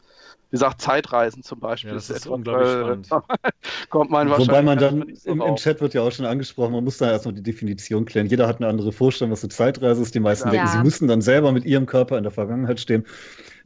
wie 0.51 0.55
gesagt, 0.55 0.81
Zeitreisen 0.81 1.43
zum 1.43 1.59
Beispiel. 1.59 1.91
Ja, 1.91 1.97
das 1.97 2.09
ist, 2.09 2.19
ist 2.19 2.27
unglaublich 2.29 2.71
spannend. 2.71 3.11
kommt 3.91 4.11
man 4.11 4.31
wahrscheinlich. 4.31 4.49
Wobei 4.49 4.63
man 4.63 4.79
dann 4.79 5.15
so 5.17 5.31
im, 5.31 5.41
im, 5.41 5.57
Chat 5.57 5.81
wird 5.81 5.95
ja 5.95 6.03
auch 6.03 6.13
schon 6.13 6.25
angesprochen, 6.25 6.73
man 6.73 6.85
muss 6.85 6.99
da 6.99 7.11
erstmal 7.11 7.35
die 7.35 7.43
Definition 7.43 8.05
klären. 8.05 8.29
Jeder 8.29 8.47
hat 8.47 8.59
eine 8.59 8.69
andere 8.69 8.93
Vorstellung, 8.93 9.33
was 9.33 9.43
eine 9.43 9.51
Zeitreise 9.51 10.03
ist. 10.03 10.15
Die 10.15 10.21
meisten 10.21 10.49
ja. 10.49 10.53
denken, 10.53 10.69
sie 10.69 10.83
müssen 10.85 11.09
dann 11.09 11.21
selber 11.21 11.51
mit 11.51 11.65
ihrem 11.65 11.87
Körper 11.87 12.17
in 12.17 12.23
der 12.23 12.31
Vergangenheit 12.31 12.79
stehen. 12.79 13.05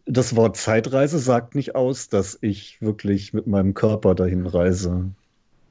Das 0.06 0.34
Wort 0.36 0.56
Zeitreise 0.56 1.18
sagt 1.18 1.54
nicht 1.54 1.74
aus, 1.74 2.08
dass 2.08 2.38
ich 2.40 2.80
wirklich 2.80 3.34
mit 3.34 3.46
meinem 3.46 3.74
Körper 3.74 4.14
dahin 4.14 4.46
reise. 4.46 5.10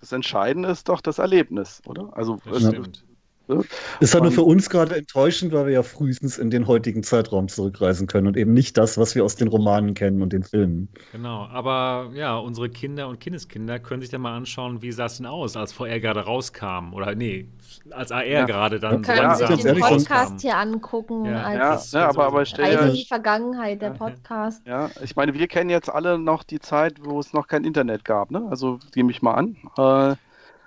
das 0.02 0.11
Entscheidende 0.11 0.69
ist 0.69 0.90
doch 0.90 1.02
das 1.02 1.18
Erlebnis, 1.18 1.82
oder? 1.88 2.16
Also, 2.16 2.38
das 2.45 2.68
stimmt. 2.68 3.03
Ne? 3.50 3.64
Ist 4.00 4.14
halt 4.14 4.24
nur 4.24 4.32
für 4.32 4.44
uns 4.44 4.69
gerade 4.69 4.95
enttäuschend, 4.95 5.52
weil 5.52 5.66
wir 5.66 5.74
ja 5.74 5.84
frühestens 5.84 6.38
in 6.38 6.52
den 6.52 6.68
heutigen 6.68 7.02
Zeitraum 7.02 7.48
zurückreisen 7.48 8.06
können 8.06 8.28
und 8.28 8.38
eben 8.38 8.53
nicht 8.53 8.78
das, 8.78 8.98
was 8.98 9.16
wir 9.16 9.26
aus 9.26 9.36
den 9.36 9.48
Romanen 9.48 9.95
kennen 9.95 10.22
und 10.22 10.32
den 10.32 10.44
Filmen. 10.44 10.88
Genau, 11.11 11.48
aber 11.48 12.11
ja, 12.14 12.38
unsere 12.38 12.69
Kinder 12.69 13.08
und 13.08 13.19
Kindeskinder 13.19 13.80
können 13.80 14.02
sich 14.02 14.11
dann 14.11 14.22
mal 14.22 14.38
anschauen, 14.38 14.84
wie 14.84 14.92
sah 14.92 15.06
es 15.06 15.18
denn 15.18 15.26
aus, 15.26 15.58
als 15.58 15.74
VR 15.74 16.00
gerade 16.00 16.22
rauskam. 16.22 16.94
Oder 16.94 17.16
nee, 17.16 17.48
als 17.90 18.11
AR 18.11 18.26
ja. 18.26 18.45
gerade 18.45 18.80
dann 18.80 19.03
so 19.03 19.11
langsam 19.11 19.56
sich 19.56 19.64
den 19.64 19.80
Podcast 19.80 20.42
hier 20.42 20.58
angucken. 20.58 21.26
Ja, 21.26 21.53
ja, 21.53 21.82
ja 21.92 22.10
aber, 22.10 22.28
aber 22.28 22.45
stell 22.45 22.78
dir 22.78 22.92
die 22.92 23.06
Vergangenheit, 23.06 23.82
der 23.82 23.92
Podcast. 23.92 24.61
Ja, 24.68 24.92
ich 25.02 25.16
meine, 25.16 25.34
wir 25.34 25.48
kennen 25.48 25.72
jetzt 25.72 25.90
alle 25.90 26.19
noch 26.19 26.44
die 26.44 26.60
Zeit, 26.60 26.98
wo 27.03 27.19
es 27.19 27.34
noch 27.34 27.48
kein 27.48 27.64
Internet 27.64 28.06
gab, 28.06 28.30
ne? 28.30 28.45
Also 28.50 28.80
nehme 28.95 29.11
ich 29.11 29.22
mal 29.22 29.34
an. 29.34 29.58
Äh, 29.78 30.16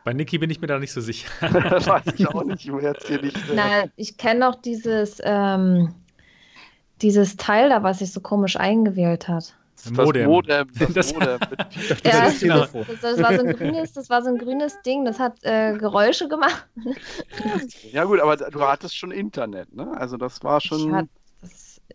bei 0.05 0.13
Niki 0.13 0.39
bin 0.39 0.51
ich 0.51 0.61
mir 0.61 0.67
da 0.67 0.79
nicht 0.79 0.93
so 0.93 1.01
sicher. 1.01 1.29
Weiß 1.41 2.15
ich 2.17 2.27
auch 2.29 2.45
nicht, 2.45 2.71
wo 2.71 2.79
jetzt 2.79 3.07
hier 3.07 3.21
nicht. 3.21 3.37
Äh... 3.37 3.55
Na, 3.55 3.85
ich 3.97 4.17
kenne 4.17 4.41
noch 4.41 4.57
dieses, 4.57 5.21
ähm, 5.23 5.95
dieses 7.01 7.37
Teil 7.37 7.69
da, 7.71 7.83
was 7.83 8.01
sich 8.01 8.13
so 8.13 8.21
komisch 8.21 8.57
eingewählt 8.57 9.29
hat. 9.29 9.55
Das 9.77 9.91
Modem. 9.93 10.29
Modem, 10.29 10.69
das, 10.79 10.93
das 10.93 11.15
Modem. 11.15 11.39
ja, 12.05 12.25
das, 12.25 12.41
das, 12.41 12.71
das, 13.01 13.23
war 13.23 13.35
so 13.37 13.45
ein 13.45 13.57
grünes, 13.57 13.93
das 13.93 14.11
war 14.11 14.23
so 14.23 14.29
ein 14.29 14.39
grünes 14.39 14.81
Ding, 14.83 15.05
das 15.05 15.19
hat 15.19 15.43
äh, 15.43 15.77
Geräusche 15.77 16.29
gemacht. 16.29 16.69
ja 17.91 18.05
gut, 18.05 18.21
aber 18.21 18.37
du 18.37 18.61
hattest 18.61 18.97
schon 18.97 19.11
Internet, 19.11 19.75
ne? 19.75 19.91
Also 19.97 20.17
das 20.17 20.43
war 20.45 20.61
schon. 20.61 20.95
Hatte, 20.95 21.09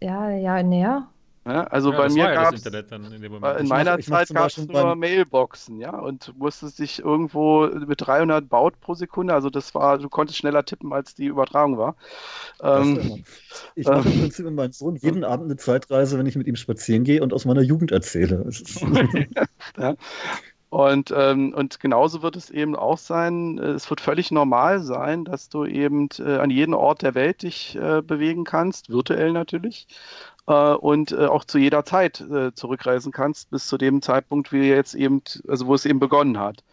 ja, 0.02 0.30
ja, 0.30 0.62
näher. 0.64 1.08
Ja, 1.48 1.64
also 1.64 1.92
ja, 1.94 1.98
bei 1.98 2.10
mir 2.10 2.34
gab 2.34 2.54
es 2.54 2.66
in, 2.66 3.24
in, 3.24 3.68
meiner 3.70 3.98
ich 3.98 4.06
Zeit 4.06 4.28
gab 4.34 4.48
es 4.48 4.58
nur. 4.58 4.96
Mailboxen, 4.98 5.80
ja, 5.80 5.98
und 5.98 6.38
musstest 6.38 6.80
dich 6.80 7.00
irgendwo 7.00 7.68
mit 7.68 8.02
300 8.06 8.50
Baut 8.50 8.82
pro 8.82 8.96
Sekunde, 8.96 9.34
also 9.34 9.50
das 9.50 9.74
war, 9.74 9.98
du 9.98 10.10
konntest 10.10 10.38
schneller 10.40 10.66
tippen, 10.66 10.92
als 10.92 11.16
die 11.16 11.28
Übertragung 11.28 11.78
war. 11.78 11.96
Ähm, 12.62 13.24
ich 13.76 13.88
mache 13.88 14.10
im 14.10 14.20
Prinzip 14.20 14.46
mit 14.46 14.56
meinem 14.56 14.74
Sohn 14.74 14.98
jeden 14.98 15.24
Abend 15.24 15.46
eine 15.46 15.56
Zeitreise, 15.56 16.20
wenn 16.20 16.26
ich 16.26 16.36
mit 16.36 16.48
ihm 16.48 16.58
spazieren 16.58 17.06
gehe 17.06 17.24
und 17.24 17.34
aus 17.34 17.46
meiner 17.46 17.62
Jugend 17.62 17.94
erzähle. 17.94 18.50
ja. 19.78 19.96
Und, 20.70 21.14
ähm, 21.16 21.54
und 21.54 21.80
genauso 21.80 22.22
wird 22.24 22.36
es 22.36 22.50
eben 22.50 22.76
auch 22.76 22.98
sein, 22.98 23.58
es 23.58 23.90
wird 23.90 24.02
völlig 24.02 24.32
normal 24.32 24.82
sein, 24.82 25.24
dass 25.24 25.48
du 25.48 25.64
eben 25.64 26.10
äh, 26.20 26.40
an 26.40 26.50
jeden 26.50 26.74
Ort 26.74 27.04
der 27.04 27.16
Welt 27.16 27.44
dich 27.44 27.78
äh, 27.78 28.02
bewegen 28.02 28.44
kannst, 28.44 28.90
virtuell 28.90 29.32
natürlich 29.32 29.88
äh, 29.88 30.37
und 30.54 31.12
äh, 31.12 31.26
auch 31.26 31.44
zu 31.44 31.58
jeder 31.58 31.84
Zeit 31.84 32.22
äh, 32.22 32.54
zurückreisen 32.54 33.12
kannst, 33.12 33.50
bis 33.50 33.68
zu 33.68 33.78
dem 33.78 34.02
Zeitpunkt, 34.02 34.54
wie 34.54 34.70
jetzt 34.70 34.96
eben, 34.96 35.22
also 35.48 35.68
wo 35.68 35.76
es 35.76 35.86
eben 35.86 36.00
begonnen 36.00 36.40
hat. 36.40 36.64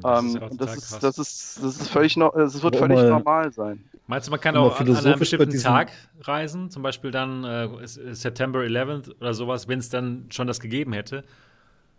Das, 0.00 0.22
ähm, 0.22 0.28
ist, 0.28 0.60
das, 0.60 0.76
ist, 0.76 1.02
das, 1.02 1.18
ist, 1.18 1.62
das 1.62 1.80
ist 1.80 1.88
völlig 1.88 2.16
no 2.16 2.30
das 2.34 2.62
wird 2.62 2.76
völlig 2.76 2.96
mal, 2.96 3.08
normal 3.08 3.52
sein. 3.52 3.84
Meinst 4.06 4.28
du, 4.28 4.30
man 4.30 4.40
kann 4.40 4.56
auch 4.56 4.80
an, 4.80 4.88
an 4.88 5.06
einem 5.06 5.18
bestimmten 5.18 5.58
Tag 5.60 5.92
reisen, 6.22 6.70
zum 6.70 6.82
Beispiel 6.82 7.10
dann 7.10 7.44
äh, 7.44 7.68
September 7.86 8.60
11th 8.60 9.14
oder 9.20 9.34
sowas, 9.34 9.68
wenn 9.68 9.78
es 9.78 9.90
dann 9.90 10.26
schon 10.30 10.46
das 10.46 10.60
gegeben 10.60 10.94
hätte? 10.94 11.24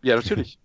Ja, 0.01 0.15
natürlich. 0.15 0.57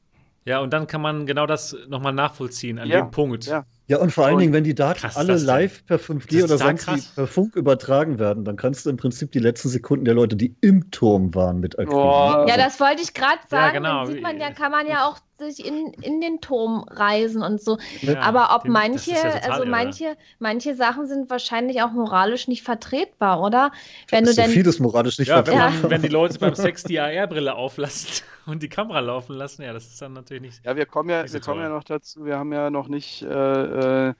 Ja, 0.47 0.61
und 0.61 0.73
dann 0.75 0.87
kann 0.87 1.01
man 1.01 1.25
genau 1.25 1.47
das 1.47 1.75
nochmal 1.89 2.13
nachvollziehen 2.13 2.79
an 2.79 2.87
ja, 2.89 3.01
dem 3.01 3.11
Punkt. 3.11 3.47
Ja. 3.47 3.65
ja, 3.87 3.99
und 3.99 4.11
vor 4.11 4.27
allen 4.27 4.39
Dingen, 4.39 4.53
wenn 4.53 4.65
die 4.65 4.75
Daten 4.75 5.01
krass, 5.01 5.17
alle 5.17 5.37
live 5.37 5.87
per 5.87 5.99
5G 5.99 6.45
oder 6.45 6.59
sonst 6.59 6.87
wie 6.87 7.01
per 7.15 7.27
Funk 7.27 7.57
übertragen 7.57 8.19
werden, 8.19 8.45
dann 8.45 8.57
kannst 8.57 8.85
du 8.85 8.91
im 8.91 8.99
Prinzip 8.99 9.33
die 9.33 9.39
letzten 9.39 9.71
Sekunden 9.71 10.05
der 10.05 10.13
Leute, 10.13 10.37
die 10.37 10.55
im 10.61 10.91
Turm 10.91 11.35
waren, 11.35 11.61
mit 11.61 11.77
erkennen. 11.77 11.99
Oh. 11.99 12.45
Ja, 12.47 12.57
das 12.59 12.79
wollte 12.79 13.01
ich 13.03 13.15
gerade 13.15 13.41
sagen. 13.49 13.75
Ja, 13.75 13.81
genau. 13.81 14.05
Dann 14.05 14.13
sieht 14.13 14.23
man 14.23 14.39
ja, 14.39 14.53
kann 14.53 14.71
man 14.71 14.87
ja 14.87 15.09
auch 15.09 15.19
sich 15.45 15.65
in, 15.65 15.93
in 15.95 16.21
den 16.21 16.41
Turm 16.41 16.85
reisen 16.89 17.43
und 17.43 17.61
so. 17.61 17.79
Ja, 18.01 18.21
Aber 18.21 18.55
ob 18.55 18.67
manche, 18.67 19.13
ja 19.13 19.51
also 19.51 19.65
manche, 19.65 20.17
manche 20.39 20.75
Sachen 20.75 21.07
sind 21.07 21.31
wahrscheinlich 21.31 21.83
auch 21.83 21.93
moralisch 21.93 22.49
nicht 22.49 22.63
vertretbar, 22.63 23.41
oder? 23.41 23.73
Wenn 24.09 24.25
du 24.25 24.35
denn, 24.35 24.51
vieles 24.51 24.79
moralisch 24.81 25.19
nicht 25.19 25.29
ja, 25.29 25.37
vertretbar. 25.37 25.73
Wenn, 25.73 25.83
man, 25.83 25.91
wenn 25.91 26.03
die 26.03 26.09
Leute 26.09 26.39
beim 26.39 26.55
Sex 26.55 26.83
die 26.85 26.99
AR-Brille 27.01 27.55
auflassen 27.55 28.25
und 28.47 28.63
die 28.63 28.69
Kamera 28.69 29.01
laufen 29.01 29.35
lassen, 29.37 29.63
ja, 29.63 29.73
das 29.73 29.87
ist 29.87 30.01
dann 30.01 30.13
natürlich 30.13 30.43
nicht. 30.43 30.65
Ja, 30.65 30.77
wir 30.77 30.87
kommen 30.87 31.11
ja, 31.11 31.31
wir 31.31 31.41
kommen 31.41 31.61
ja 31.61 31.69
noch 31.69 31.85
dazu, 31.85 32.25
wir 32.25 32.39
haben 32.39 32.53
ja 32.53 32.71
noch 32.71 32.89
nicht 32.89 33.23
äh, 33.23 34.09
äh, 34.09 34.15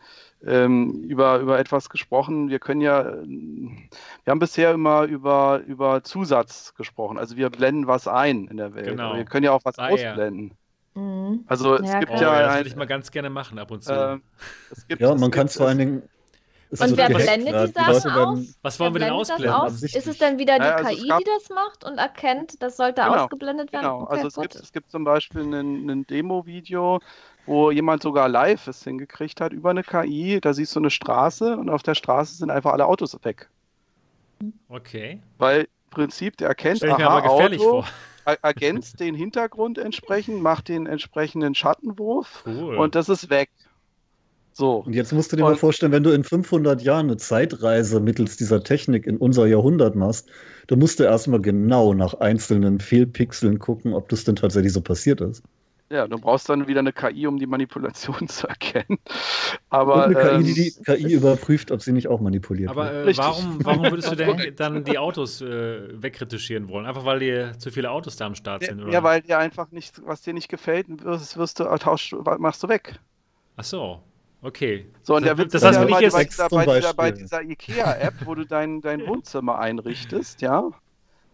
ähm, 0.47 1.05
über, 1.05 1.39
über 1.39 1.59
etwas 1.59 1.89
gesprochen. 1.89 2.49
Wir 2.49 2.59
können 2.59 2.81
ja, 2.81 3.05
wir 3.05 4.31
haben 4.31 4.39
bisher 4.39 4.73
immer 4.73 5.05
über, 5.05 5.63
über 5.67 6.03
Zusatz 6.03 6.75
gesprochen. 6.75 7.19
Also 7.19 7.37
wir 7.37 7.51
blenden 7.51 7.87
was 7.87 8.09
ein 8.09 8.49
in 8.49 8.57
der 8.57 8.75
Welt. 8.75 8.89
Genau. 8.89 9.17
wir 9.17 9.25
können 9.25 9.45
ja 9.45 9.53
auch 9.53 9.65
was 9.65 9.79
ah, 9.79 9.89
ausblenden. 9.89 10.57
Ja. 10.95 11.01
Mhm. 11.01 11.45
Also 11.47 11.75
es 11.75 11.91
ja, 11.91 11.99
gibt 12.01 12.13
ja. 12.13 12.17
Oh, 12.17 12.39
das 12.41 12.57
würde 12.57 12.69
ich 12.69 12.77
mal 12.77 12.87
ganz 12.87 13.11
gerne 13.11 13.31
machen 13.31 13.59
ab 13.59 13.71
und 13.71 13.83
zu. 13.83 13.93
Äh, 13.93 14.19
gibt, 14.89 15.01
ja, 15.01 15.15
man 15.15 15.31
kann 15.31 15.47
es 15.47 15.57
vor 15.57 15.69
allen 15.69 15.79
Dingen. 15.79 16.03
Und 16.71 16.97
wer 16.97 17.09
blendet 17.09 17.69
die 17.69 17.73
Sachen 17.73 18.11
aus? 18.11 18.59
Was 18.63 18.81
wollen 18.81 18.95
wir 18.95 19.01
denn 19.01 19.11
ausblenden? 19.11 19.51
Aus? 19.51 19.83
Ist 19.83 20.07
es 20.09 20.19
denn 20.19 20.39
wieder 20.39 20.59
die 20.59 20.65
ja, 20.65 20.75
also 20.75 20.91
KI, 20.91 21.09
gab... 21.09 21.19
die 21.21 21.25
das 21.25 21.49
macht 21.51 21.85
und 21.85 21.99
erkennt, 21.99 22.61
das 22.63 22.77
sollte 22.77 23.03
genau, 23.03 23.15
ausgeblendet 23.15 23.73
werden? 23.73 23.85
Genau, 23.85 24.03
okay, 24.03 24.17
also 24.17 24.27
es 24.27 24.35
gibt, 24.35 24.55
es 24.57 24.73
gibt, 24.73 24.91
zum 24.91 25.05
Beispiel 25.05 25.43
ein 25.43 26.05
Demo-Video, 26.07 27.01
wo 27.47 27.71
jemand 27.71 28.03
sogar 28.03 28.29
live 28.29 28.67
es 28.67 28.83
hingekriegt 28.83 29.41
hat 29.41 29.53
über 29.53 29.71
eine 29.71 29.85
KI. 29.85 30.41
Da 30.41 30.53
siehst 30.53 30.75
du 30.75 30.81
eine 30.81 30.91
Straße 30.91 31.57
und 31.57 31.71
auf 31.71 31.85
der 31.85 31.95
Straße 31.95 32.35
sind 32.35 32.51
einfach 32.51 32.73
alle 32.73 32.87
Autos 32.87 33.17
weg. 33.23 33.49
Okay. 34.69 35.23
Weil 35.39 35.61
im 35.61 35.91
Prinzip 35.91 36.37
der 36.39 36.49
erkennt, 36.49 36.79
Stell 36.79 36.91
ich 36.91 36.99
mir 36.99 37.09
aha, 37.09 37.19
aber 37.19 37.29
gefährlich 37.29 37.61
Auto, 37.61 37.83
vor 37.83 37.89
ergänzt 38.25 39.01
den 39.01 39.15
Hintergrund 39.15 39.79
entsprechend, 39.79 40.43
macht 40.43 40.69
den 40.69 40.87
entsprechenden 40.87 41.55
Schattenwurf 41.55 42.45
cool. 42.47 42.77
und 42.77 42.95
das 42.95 43.09
ist 43.09 43.31
weg. 43.31 43.51
So. 44.57 44.85
Und 44.87 44.93
jetzt 44.93 45.13
musst 45.13 45.33
du 45.33 45.37
dir 45.37 45.45
und, 45.45 45.51
mal 45.51 45.57
vorstellen, 45.57 45.91
wenn 45.91 46.05
du 46.05 46.11
in 46.11 46.23
500 46.23 46.81
Jahren 46.81 47.07
eine 47.07 47.17
Zeitreise 47.17 47.99
mittels 47.99 48.37
dieser 48.37 48.63
Technik 48.63 49.05
in 49.07 49.17
unser 49.17 49.47
Jahrhundert 49.47 49.97
machst, 49.97 50.29
dann 50.69 50.79
musst 50.79 51.01
du 51.01 51.05
erstmal 51.05 51.41
genau 51.41 51.93
nach 51.93 52.15
einzelnen 52.15 52.79
Fehlpixeln 52.79 53.59
gucken, 53.59 53.93
ob 53.95 54.09
das 54.09 54.23
denn 54.23 54.37
tatsächlich 54.37 54.73
so 54.73 54.81
passiert 54.81 55.21
ist. 55.21 55.43
Ja, 55.91 56.09
du 56.09 56.19
brauchst 56.19 56.49
dann 56.49 56.67
wieder 56.67 56.81
eine 56.81 56.93
KI, 56.93 57.27
um 57.27 57.39
die 57.39 57.47
Manipulation 57.47 58.27
zu 58.29 58.49
erkennen. 58.49 58.99
Aber, 59.69 60.07
Und 60.07 60.17
eine 60.17 60.31
ähm, 60.31 60.45
KI, 60.45 60.55
die 60.55 60.73
die 60.73 60.83
KI 60.83 61.13
überprüft, 61.13 61.71
ob 61.71 61.83
sie 61.83 61.93
nicht 61.93 62.09
auch 62.09 62.21
manipuliert 62.21 62.71
aber, 62.71 62.91
wird. 62.91 63.03
Aber 63.03 63.11
äh, 63.11 63.17
warum, 63.17 63.65
warum 63.65 63.91
würdest 63.91 64.11
du 64.11 64.17
denn 64.17 64.57
dann 64.57 64.85
die 64.85 64.99
Autos 64.99 65.41
äh, 65.43 66.03
wegretuschieren 66.03 66.69
wollen? 66.69 66.87
Einfach 66.87 67.05
weil 67.05 67.21
dir 67.21 67.59
zu 67.59 67.71
viele 67.71 67.91
Autos 67.91 68.17
da 68.17 68.27
am 68.27 68.35
Start 68.35 68.65
sind? 68.65 68.83
Oder? 68.83 68.93
Ja, 68.93 69.03
weil 69.03 69.21
dir 69.21 69.39
einfach 69.39 69.71
nicht, 69.71 70.01
was 70.05 70.23
dir 70.23 70.33
nicht 70.33 70.49
gefällt, 70.49 70.87
wirst, 71.05 71.37
wirst 71.37 71.61
du, 71.61 71.65
tausch, 71.77 72.15
machst 72.39 72.63
du 72.63 72.69
weg. 72.69 72.99
Ach 73.57 73.65
so. 73.65 74.01
Okay. 74.45 74.87
So, 75.03 75.17
und 75.17 75.25
der 75.25 75.39
Witz 75.39 75.53
das 75.53 75.65
heißt, 75.65 75.81
wenn 75.81 75.89
ich 75.89 76.01
jetzt 76.01 76.13
bei, 76.13 76.25
dieser, 76.25 76.49
bei, 76.51 76.65
dieser, 76.65 76.95
bei 76.95 77.11
dieser 77.13 77.43
IKEA-App, 77.43 78.27
wo 78.27 78.35
du 78.35 78.45
dein, 78.45 78.83
dein 78.83 79.07
Wohnzimmer 79.07 79.59
einrichtest, 79.59 80.43
ja, 80.43 80.71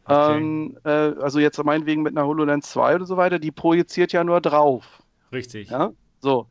Okay. 0.05 0.37
Ähm, 0.37 0.79
äh, 0.85 0.89
also 0.89 1.39
jetzt 1.39 1.63
meinetwegen 1.63 2.03
mit 2.03 2.17
einer 2.17 2.27
HoloLens 2.27 2.71
2 2.71 2.97
oder 2.97 3.07
so 3.07 3.17
weiter, 3.17 3.39
die 3.39 3.51
projiziert 3.51 4.13
ja 4.13 4.25
nur 4.25 4.41
drauf. 4.41 5.03
Richtig. 5.33 5.71
Ja, 5.71 5.93
so. 6.21 6.47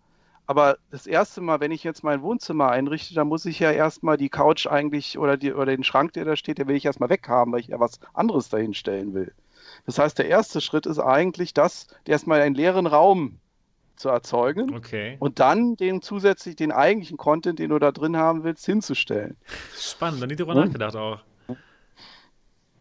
Aber 0.50 0.78
das 0.90 1.06
erste 1.06 1.42
Mal, 1.42 1.60
wenn 1.60 1.72
ich 1.72 1.84
jetzt 1.84 2.04
mein 2.04 2.24
Wohnzimmer 2.24 2.72
einrichte, 2.72 3.14
dann 3.14 3.28
muss 3.28 3.46
ich 3.46 3.60
ja 3.60 3.72
erstmal 3.72 4.18
die 4.18 4.30
Couch 4.30 4.66
eigentlich 4.66 5.20
oder, 5.20 5.38
die, 5.38 5.54
oder 5.54 5.68
den 5.68 5.84
Schrank, 5.84 6.14
der 6.14 6.26
da 6.26 6.36
steht, 6.36 6.58
den 6.58 6.68
will 6.68 6.76
ich 6.76 6.86
erstmal 6.86 7.10
weghaben, 7.10 7.54
weil 7.54 7.60
ich 7.60 7.68
ja 7.68 7.80
was 7.80 8.00
anderes 8.16 8.50
dahin 8.50 8.74
stellen 8.74 9.14
will. 9.14 9.32
Das 9.86 10.00
heißt, 10.00 10.18
der 10.18 10.28
erste 10.28 10.60
Schritt 10.60 10.88
ist 10.88 10.98
eigentlich 10.98 11.54
das, 11.54 11.86
erstmal 12.06 12.42
einen 12.42 12.56
leeren 12.56 12.88
Raum 12.88 13.38
zu 13.96 14.10
erzeugen 14.10 14.74
okay. 14.74 15.18
und 15.20 15.40
dann 15.40 15.76
den 15.76 16.02
zusätzlich 16.02 16.56
den 16.56 16.72
eigentlichen 16.72 17.18
Content, 17.18 17.60
den 17.60 17.70
du 17.70 17.78
da 17.78 17.92
drin 17.92 18.18
haben 18.18 18.44
willst, 18.44 18.66
hinzustellen. 18.66 19.38
Spannend, 19.76 20.22
dann 20.22 20.30
nicht 20.30 20.40
drüber 20.40 20.56
hm? 20.56 20.62
nachgedacht 20.62 20.96
auch. 20.96 21.20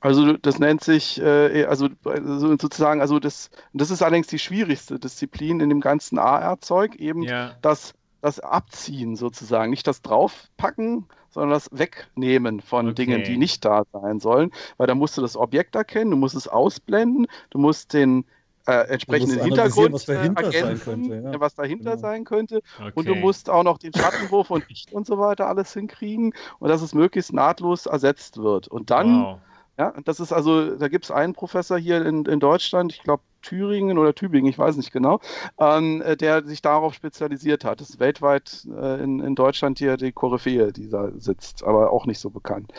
Also 0.01 0.35
das 0.35 0.59
nennt 0.59 0.83
sich, 0.83 1.21
äh, 1.21 1.65
also, 1.65 1.89
also 2.05 2.57
sozusagen, 2.57 3.01
also 3.01 3.19
das, 3.19 3.51
das 3.73 3.91
ist 3.91 4.03
allerdings 4.03 4.29
die 4.29 4.39
schwierigste 4.39 4.99
Disziplin 4.99 5.61
in 5.61 5.69
dem 5.69 5.81
ganzen 5.81 6.19
AR-Zeug, 6.19 6.97
eben 6.97 7.23
ja. 7.23 7.57
das, 7.63 7.95
das 8.21 8.39
Abziehen 8.41 9.17
sozusagen, 9.17 9.71
nicht 9.71 9.87
das 9.87 10.03
Draufpacken, 10.03 11.07
sondern 11.31 11.51
das 11.51 11.69
Wegnehmen 11.73 12.61
von 12.61 12.87
okay. 12.89 12.95
Dingen, 12.95 13.25
die 13.25 13.37
nicht 13.37 13.65
da 13.65 13.83
sein 13.93 14.21
sollen, 14.21 14.53
weil 14.77 14.87
da 14.87 14.95
musst 14.95 15.17
du 15.19 15.21
das 15.21 15.37
Objekt 15.37 15.75
erkennen, 15.75 16.13
du 16.13 16.17
musst 16.17 16.37
es 16.37 16.49
ausblenden, 16.49 17.27
du 17.51 17.59
musst 17.59 17.93
den 17.93 18.25
äh, 18.67 18.87
entsprechenden 18.89 19.41
Hintergrund 19.41 19.95
was 19.95 20.05
dahinter 20.05 20.45
ergänzen, 20.45 20.77
sein 20.77 21.09
könnte, 21.09 21.31
ja. 21.33 21.41
was 21.41 21.55
dahinter 21.55 21.91
genau. 21.93 22.03
sein 22.03 22.25
könnte. 22.25 22.61
Okay. 22.79 22.93
Und 22.95 23.09
du 23.09 23.15
musst 23.15 23.49
auch 23.49 23.63
noch 23.63 23.79
den 23.79 23.95
Schattenwurf 23.95 24.51
und 24.51 24.69
Licht 24.69 24.93
und 24.93 25.07
so 25.07 25.19
weiter 25.19 25.49
alles 25.49 25.73
hinkriegen 25.73 26.35
und 26.59 26.69
dass 26.69 26.83
es 26.83 26.95
möglichst 26.95 27.33
nahtlos 27.33 27.87
ersetzt 27.87 28.37
wird. 28.37 28.69
Und 28.69 28.91
dann 28.91 29.25
wow. 29.25 29.39
Ja, 29.79 29.95
das 30.05 30.19
ist 30.19 30.33
also, 30.33 30.75
da 30.77 30.89
gibt 30.89 31.05
es 31.05 31.13
einen 31.13 31.35
Professor 31.35 31.79
hier 31.79 32.05
in, 32.05 32.25
in 32.25 32.41
Deutschland, 32.41 32.93
ich 32.93 33.03
glaube 33.03 33.23
Thüringen 33.43 33.97
oder 33.97 34.13
Tübingen, 34.13 34.51
ich 34.51 34.59
weiß 34.59 34.77
nicht 34.77 34.93
genau, 34.93 35.21
ähm, 35.61 36.03
äh, 36.03 36.17
der 36.17 36.45
sich 36.45 36.63
darauf 36.63 36.95
spezialisiert 36.95 37.65
hat. 37.65 37.81
Das 37.81 37.91
ist 37.91 38.01
weltweit 38.01 38.67
äh, 38.77 39.01
in, 39.01 39.21
in 39.21 39.37
Deutschland 39.37 39.79
hier 39.79 39.97
die 39.97 40.11
Koryphäe, 40.11 40.73
die 40.73 40.91
da 40.91 41.13
sitzt, 41.17 41.63
aber 41.63 41.93
auch 41.93 42.07
nicht 42.07 42.19
so 42.19 42.31
bekannt. 42.31 42.73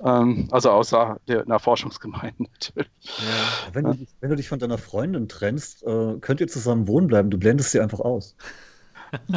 Ähm, 0.00 0.48
also 0.50 0.70
außer 0.70 1.18
der, 1.28 1.44
einer 1.44 1.58
Forschungsgemeinde 1.58 2.34
natürlich. 2.42 2.90
Ja. 3.02 3.72
Wenn, 3.72 3.84
du, 3.84 4.06
wenn, 4.20 4.28
du, 4.28 4.36
dich 4.36 4.48
von 4.50 4.58
deiner 4.58 4.76
Freundin 4.76 5.28
trennst, 5.28 5.82
äh, 5.84 6.18
könnt 6.20 6.42
ihr 6.42 6.48
zusammen 6.48 6.86
wohnen 6.86 7.06
bleiben, 7.06 7.30
du 7.30 7.38
blendest 7.38 7.70
sie 7.70 7.80
einfach 7.80 8.00
aus. 8.00 8.36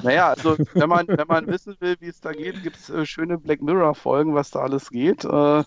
Naja, 0.04 0.30
also 0.30 0.58
wenn 0.74 0.90
man, 0.90 1.08
wenn 1.08 1.28
man 1.28 1.48
wissen 1.48 1.76
will, 1.80 1.96
wie 2.00 2.08
es 2.08 2.22
da 2.22 2.32
geht, 2.32 2.64
gibt 2.64 2.78
es 2.78 2.90
äh, 2.90 3.06
schöne 3.06 3.38
Black 3.38 3.62
Mirror-Folgen, 3.62 4.36
was 4.36 4.52
da 4.52 4.60
alles 4.60 4.90
geht. 4.90 5.26
Äh, 5.26 5.64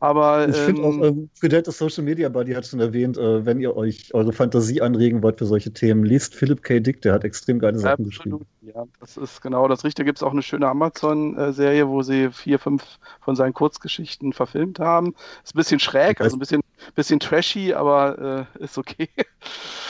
aber 0.00 0.48
ich 0.48 0.56
finde 0.56 0.82
auch, 0.82 1.02
ähm, 1.02 1.30
Fidel, 1.34 1.64
Social 1.66 2.04
Media 2.04 2.28
Buddy 2.28 2.52
hat 2.52 2.66
schon 2.66 2.80
erwähnt, 2.80 3.16
äh, 3.16 3.44
wenn 3.44 3.60
ihr 3.60 3.76
euch 3.76 4.14
eure 4.14 4.32
Fantasie 4.32 4.80
anregen 4.80 5.22
wollt 5.22 5.38
für 5.38 5.46
solche 5.46 5.72
Themen, 5.72 6.04
liest 6.04 6.34
Philip 6.34 6.62
K. 6.62 6.80
Dick, 6.80 7.02
der 7.02 7.12
hat 7.12 7.24
extrem 7.24 7.58
geile 7.58 7.78
Sachen 7.78 8.06
absolut, 8.06 8.10
geschrieben. 8.10 8.46
Ja, 8.62 8.84
das 9.00 9.16
ist 9.16 9.42
genau 9.42 9.68
das 9.68 9.84
Richtige. 9.84 10.06
Gibt 10.06 10.18
es 10.18 10.22
auch 10.22 10.32
eine 10.32 10.42
schöne 10.42 10.68
Amazon-Serie, 10.68 11.88
wo 11.88 12.02
sie 12.02 12.30
vier, 12.30 12.58
fünf 12.58 12.82
von 13.20 13.36
seinen 13.36 13.54
Kurzgeschichten 13.54 14.32
verfilmt 14.32 14.78
haben. 14.80 15.14
Ist 15.44 15.54
ein 15.54 15.58
bisschen 15.58 15.80
schräg, 15.80 16.20
also 16.20 16.36
ein 16.36 16.40
bisschen, 16.40 16.62
bisschen 16.94 17.20
trashy, 17.20 17.72
aber 17.72 18.46
äh, 18.58 18.64
ist 18.64 18.78
okay. 18.78 19.08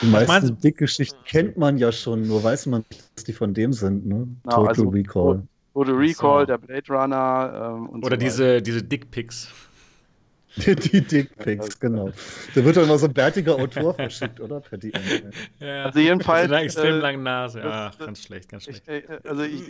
Die 0.01 0.07
meisten 0.07 0.59
Dick-Geschichten 0.59 1.17
kennt 1.25 1.57
man 1.57 1.77
ja 1.77 1.91
schon, 1.91 2.27
nur 2.27 2.43
weiß 2.43 2.67
man 2.67 2.83
nicht, 2.89 3.03
dass 3.15 3.23
die 3.23 3.33
von 3.33 3.53
dem 3.53 3.73
sind. 3.73 4.05
Ne? 4.05 4.27
Genau, 4.43 4.55
Total 4.55 4.67
also, 4.67 4.89
Recall. 4.89 5.43
Total 5.73 5.95
Recall, 5.95 6.41
so. 6.41 6.45
der 6.45 6.57
Blade 6.57 6.83
Runner 6.89 7.75
ähm, 7.77 7.89
und 7.89 8.05
Oder 8.05 8.15
so 8.15 8.19
diese, 8.19 8.61
diese 8.61 8.83
Dickpics. 8.83 9.49
Die 10.65 11.01
Dickpics, 11.01 11.79
genau. 11.79 12.11
Da 12.55 12.65
wird 12.65 12.77
doch 12.77 12.83
immer 12.83 12.97
so 12.97 13.07
ein 13.07 13.13
bärtiger 13.13 13.55
Autor 13.55 13.93
verschickt, 13.93 14.39
oder? 14.39 14.59
Per 14.59 14.77
DM. 14.77 14.93
Ja. 15.59 15.85
Also 15.85 15.99
jedenfalls. 15.99 16.43
Mit 16.43 16.53
einer 16.53 16.63
extrem 16.63 16.95
äh, 16.95 16.99
langen 16.99 17.23
Nase. 17.23 17.59
Ja, 17.59 17.89
das, 17.89 17.97
ganz 17.99 18.23
schlecht, 18.23 18.49
ganz 18.49 18.63
schlecht. 18.63 18.83
Ich, 18.87 19.09
äh, 19.09 19.19
also, 19.23 19.43
ich, 19.43 19.61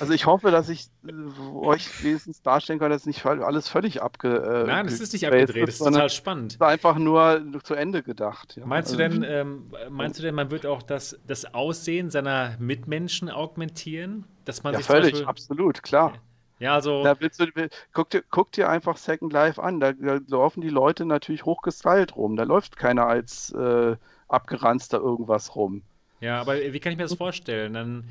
also 0.00 0.12
ich 0.12 0.26
hoffe, 0.26 0.50
dass 0.50 0.68
ich 0.68 0.88
äh, 1.06 1.12
euch 1.54 2.04
wenigstens 2.04 2.42
darstellen 2.42 2.78
kann, 2.78 2.90
dass 2.90 3.06
nicht 3.06 3.24
alles 3.24 3.68
völlig 3.68 4.02
abge. 4.02 4.36
Äh, 4.36 4.66
Nein, 4.66 4.86
es 4.86 5.00
ist 5.00 5.12
nicht 5.12 5.26
abgedreht, 5.26 5.68
es 5.68 5.80
ist 5.80 5.84
total 5.84 6.10
spannend. 6.10 6.52
Es 6.52 6.56
ist 6.56 6.62
einfach 6.62 6.98
nur 6.98 7.42
zu 7.62 7.74
Ende 7.74 8.02
gedacht. 8.02 8.56
Ja. 8.56 8.66
Meinst, 8.66 8.98
also, 8.98 9.02
du 9.02 9.20
denn, 9.20 9.22
ähm, 9.28 9.72
meinst 9.90 10.18
du 10.18 10.22
denn, 10.22 10.34
man 10.34 10.50
wird 10.50 10.66
auch 10.66 10.82
das, 10.82 11.18
das 11.26 11.54
Aussehen 11.54 12.10
seiner 12.10 12.56
Mitmenschen 12.58 13.30
augmentieren? 13.30 14.24
Dass 14.44 14.62
man 14.62 14.74
ja, 14.74 14.78
sich 14.78 14.86
völlig, 14.86 15.10
Beispiel, 15.12 15.26
absolut, 15.26 15.82
klar. 15.82 16.12
Ja, 16.58 16.74
also. 16.74 17.04
Da 17.04 17.20
willst 17.20 17.40
du, 17.40 17.46
guck, 17.92 18.10
dir, 18.10 18.22
guck 18.30 18.52
dir 18.52 18.68
einfach 18.68 18.96
Second 18.96 19.32
Life 19.32 19.62
an. 19.62 19.80
Da, 19.80 19.92
da 19.92 20.20
laufen 20.28 20.60
die 20.60 20.70
Leute 20.70 21.04
natürlich 21.04 21.44
hochgestylt 21.44 22.16
rum. 22.16 22.36
Da 22.36 22.44
läuft 22.44 22.76
keiner 22.76 23.06
als 23.06 23.52
äh, 23.52 23.96
abgeranzter 24.28 24.98
irgendwas 24.98 25.54
rum. 25.54 25.82
Ja, 26.20 26.40
aber 26.40 26.56
wie 26.56 26.80
kann 26.80 26.92
ich 26.92 26.98
mir 26.98 27.04
das 27.04 27.14
vorstellen? 27.14 27.74
Dann, 27.74 28.04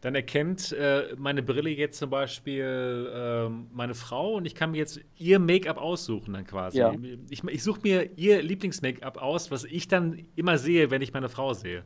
dann 0.00 0.14
erkennt 0.14 0.72
äh, 0.72 1.14
meine 1.18 1.42
Brille 1.42 1.68
jetzt 1.68 1.98
zum 1.98 2.08
Beispiel 2.08 3.10
äh, 3.14 3.48
meine 3.74 3.94
Frau 3.94 4.34
und 4.34 4.46
ich 4.46 4.54
kann 4.54 4.70
mir 4.70 4.78
jetzt 4.78 5.00
ihr 5.18 5.38
Make-up 5.38 5.76
aussuchen, 5.76 6.32
dann 6.32 6.46
quasi. 6.46 6.78
Ja. 6.78 6.94
Ich, 7.28 7.44
ich 7.44 7.62
suche 7.62 7.80
mir 7.82 8.16
ihr 8.16 8.42
Lieblings-Make-up 8.42 9.18
aus, 9.18 9.50
was 9.50 9.64
ich 9.64 9.86
dann 9.86 10.26
immer 10.34 10.56
sehe, 10.56 10.90
wenn 10.90 11.02
ich 11.02 11.12
meine 11.12 11.28
Frau 11.28 11.52
sehe. 11.52 11.84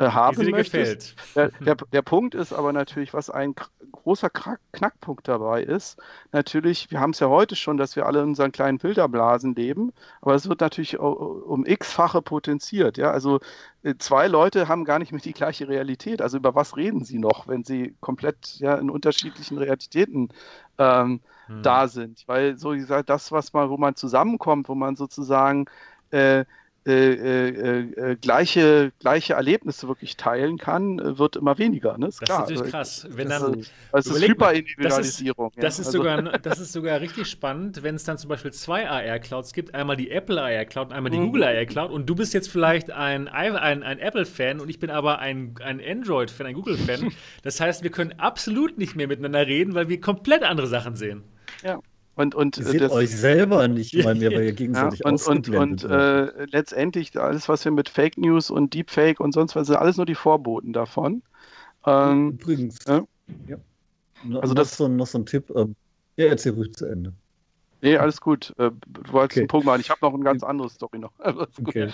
haben 0.00 0.38
Wie 0.38 0.50
möchtest. 0.50 1.14
Der, 1.36 1.48
der, 1.60 1.76
der, 1.76 2.02
Punkt 2.02 2.34
ist 2.34 2.52
aber 2.52 2.72
natürlich, 2.72 3.12
was 3.12 3.28
ein 3.28 3.54
großer 3.92 4.30
Knackpunkt 4.30 5.28
dabei 5.28 5.62
ist, 5.62 6.00
natürlich, 6.32 6.90
wir 6.90 7.00
haben 7.00 7.10
es 7.10 7.20
ja 7.20 7.28
heute 7.28 7.54
schon, 7.56 7.76
dass 7.76 7.96
wir 7.96 8.06
alle 8.06 8.20
in 8.22 8.30
unseren 8.30 8.52
kleinen 8.52 8.78
Filterblasen 8.78 9.54
leben, 9.54 9.92
aber 10.22 10.34
es 10.34 10.48
wird 10.48 10.60
natürlich 10.60 10.98
um 10.98 11.66
x-fache 11.66 12.22
potenziert. 12.22 12.96
Ja? 12.96 13.10
Also 13.10 13.40
äh, 13.82 13.94
zwei 13.98 14.26
Leute 14.26 14.68
haben 14.68 14.84
gar 14.84 14.98
nicht 14.98 15.12
mehr 15.12 15.20
die 15.20 15.32
gleiche 15.32 15.68
Realität. 15.68 16.22
Also 16.22 16.38
über 16.38 16.54
was 16.54 16.76
reden 16.76 17.04
sie 17.04 17.18
noch, 17.18 17.46
wenn 17.46 17.64
sie 17.64 17.94
komplett 18.00 18.56
ja, 18.58 18.76
in 18.76 18.90
unterschiedlichen 18.90 19.58
Realitäten 19.58 20.30
ähm, 20.78 21.20
hm. 21.46 21.62
da 21.62 21.88
sind? 21.88 22.24
Weil 22.26 22.56
so 22.56 22.70
gesagt, 22.70 23.10
das, 23.10 23.32
was 23.32 23.52
man, 23.52 23.68
wo 23.68 23.76
man 23.76 23.96
zusammenkommt, 23.96 24.68
wo 24.68 24.74
man 24.74 24.96
sozusagen 24.96 25.66
äh, 26.10 26.44
äh, 26.86 26.92
äh, 26.92 28.12
äh, 28.12 28.16
gleiche, 28.16 28.92
gleiche 29.00 29.34
Erlebnisse 29.34 29.86
wirklich 29.86 30.16
teilen 30.16 30.56
kann, 30.56 31.18
wird 31.18 31.36
immer 31.36 31.58
weniger. 31.58 31.98
Ne? 31.98 32.08
Ist 32.08 32.22
das 32.22 32.28
klar. 32.28 32.44
ist 32.44 32.50
natürlich 32.50 32.72
krass. 32.72 33.06
Wenn 33.10 33.28
dann, 33.28 33.66
das 33.92 34.06
ist, 34.06 34.16
ist 34.16 34.28
Hyperindividualisierung. 34.28 35.52
Das, 35.56 35.78
ist, 35.78 35.88
das, 35.88 35.94
ja. 35.94 36.00
ist 36.00 36.12
also. 36.14 36.22
sogar, 36.22 36.38
das 36.38 36.58
ist 36.58 36.72
sogar 36.72 37.00
richtig 37.02 37.26
spannend, 37.26 37.82
wenn 37.82 37.96
es 37.96 38.04
dann 38.04 38.16
zum 38.16 38.30
Beispiel 38.30 38.50
zwei 38.52 38.88
AR-Clouds 38.88 39.52
gibt. 39.52 39.74
Einmal 39.74 39.96
die 39.96 40.10
Apple 40.10 40.40
AR-Cloud 40.40 40.88
und 40.88 40.92
einmal 40.94 41.10
die 41.10 41.18
mhm. 41.18 41.26
Google 41.26 41.44
AR-Cloud. 41.44 41.90
Und 41.90 42.06
du 42.08 42.14
bist 42.14 42.32
jetzt 42.32 42.48
vielleicht 42.48 42.90
ein, 42.90 43.28
ein, 43.28 43.56
ein 43.56 43.98
Apple-Fan 43.98 44.58
und 44.58 44.70
ich 44.70 44.78
bin 44.78 44.88
aber 44.88 45.18
ein, 45.18 45.56
ein 45.62 45.82
Android-Fan, 45.86 46.46
ein 46.46 46.54
Google-Fan. 46.54 47.12
Das 47.42 47.60
heißt, 47.60 47.82
wir 47.82 47.90
können 47.90 48.14
absolut 48.18 48.78
nicht 48.78 48.96
mehr 48.96 49.06
miteinander 49.06 49.46
reden, 49.46 49.74
weil 49.74 49.88
wir 49.88 50.00
komplett 50.00 50.42
andere 50.42 50.66
Sachen 50.66 50.94
sehen. 50.94 51.24
Ja. 51.62 51.78
Und, 52.20 52.34
und 52.34 52.58
ihr 52.58 52.64
seht 52.64 52.80
das, 52.82 52.92
euch 52.92 53.10
selber 53.10 53.66
nicht 53.66 54.04
weil 54.04 54.22
ihr 54.22 54.30
gegenseitig 54.52 55.00
ja, 55.00 55.10
und, 55.10 55.26
und, 55.26 55.48
und 55.48 55.84
äh, 55.84 56.44
letztendlich 56.46 57.18
alles, 57.18 57.48
was 57.48 57.64
wir 57.64 57.72
mit 57.72 57.88
Fake 57.88 58.18
News 58.18 58.50
und 58.50 58.74
Deepfake 58.74 59.20
und 59.20 59.32
sonst 59.32 59.56
was, 59.56 59.68
sind 59.68 59.76
alles 59.76 59.96
nur 59.96 60.06
die 60.06 60.14
Vorboten 60.14 60.72
davon. 60.72 61.22
Ähm, 61.86 62.32
Übrigens. 62.32 62.78
Ja. 62.86 63.04
ja. 63.48 63.56
Also 64.40 64.52
das, 64.52 64.78
noch, 64.78 64.86
so, 64.86 64.88
noch 64.88 65.06
so 65.06 65.18
ein 65.18 65.26
Tipp. 65.26 65.50
Ähm, 65.56 65.74
ja, 66.16 66.26
erzähl 66.26 66.52
ruhig 66.52 66.74
zu 66.74 66.84
Ende. 66.86 67.14
Nee, 67.82 67.96
alles 67.96 68.20
gut. 68.20 68.52
Äh, 68.58 68.70
du 68.86 69.12
wolltest 69.12 69.32
okay. 69.32 69.40
einen 69.40 69.48
Punkt 69.48 69.66
machen. 69.66 69.80
Ich 69.80 69.88
habe 69.88 70.00
noch 70.02 70.12
eine 70.12 70.24
ganz 70.24 70.42
andere 70.42 70.68
Story 70.68 70.98
noch. 70.98 71.12
okay. 71.58 71.88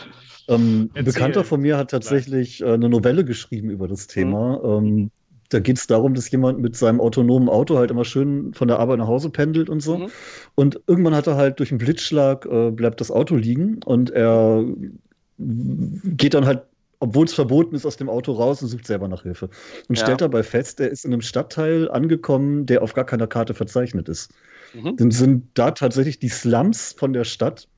ähm, 0.49 0.91
ein 0.95 1.05
Bekannter 1.05 1.45
von 1.45 1.61
mir 1.61 1.77
hat 1.77 1.93
tatsächlich 1.93 2.61
äh, 2.61 2.73
eine 2.73 2.89
Novelle 2.89 3.25
geschrieben 3.25 3.71
über 3.71 3.87
das 3.87 4.09
Thema. 4.09 4.81
Mhm. 4.81 4.87
Ähm, 4.87 5.11
da 5.49 5.60
geht 5.60 5.78
es 5.78 5.86
darum, 5.86 6.15
dass 6.15 6.31
jemand 6.31 6.60
mit 6.60 6.76
seinem 6.76 7.00
autonomen 7.00 7.49
Auto 7.49 7.76
halt 7.78 7.91
immer 7.91 8.05
schön 8.05 8.52
von 8.55 8.68
der 8.68 8.78
Arbeit 8.78 8.99
nach 8.99 9.07
Hause 9.07 9.31
pendelt 9.31 9.68
und 9.68 9.81
so. 9.81 9.99
Mhm. 9.99 10.08
Und 10.55 10.81
irgendwann 10.86 11.15
hat 11.15 11.26
er 11.26 11.36
halt 11.36 11.58
durch 11.58 11.70
einen 11.70 11.78
Blitzschlag, 11.78 12.47
äh, 12.47 12.70
bleibt 12.70 13.00
das 13.00 13.10
Auto 13.10 13.36
liegen 13.36 13.81
und 13.84 14.10
er 14.10 14.65
geht 15.39 16.34
dann 16.34 16.47
halt, 16.47 16.62
obwohl 16.99 17.26
es 17.26 17.34
verboten 17.34 17.75
ist, 17.75 17.84
aus 17.84 17.97
dem 17.97 18.08
Auto 18.08 18.33
raus 18.33 18.62
und 18.62 18.68
sucht 18.68 18.86
selber 18.86 19.07
nach 19.07 19.23
Hilfe. 19.23 19.50
Und 19.89 19.99
ja. 19.99 20.05
stellt 20.05 20.23
dabei 20.23 20.42
fest, 20.42 20.81
er 20.81 20.91
ist 20.91 21.05
in 21.05 21.12
einem 21.12 21.20
Stadtteil 21.20 21.91
angekommen, 21.91 22.66
der 22.66 22.83
auf 22.83 22.94
gar 22.94 23.05
keiner 23.05 23.26
Karte 23.26 23.52
verzeichnet 23.52 24.08
ist. 24.08 24.33
Mhm. 24.75 24.97
Dann 24.97 25.10
sind 25.10 25.44
da 25.55 25.73
tatsächlich 25.73 26.18
die 26.18 26.28
Slums 26.28 26.94
von 26.97 27.12
der 27.12 27.25
Stadt 27.25 27.68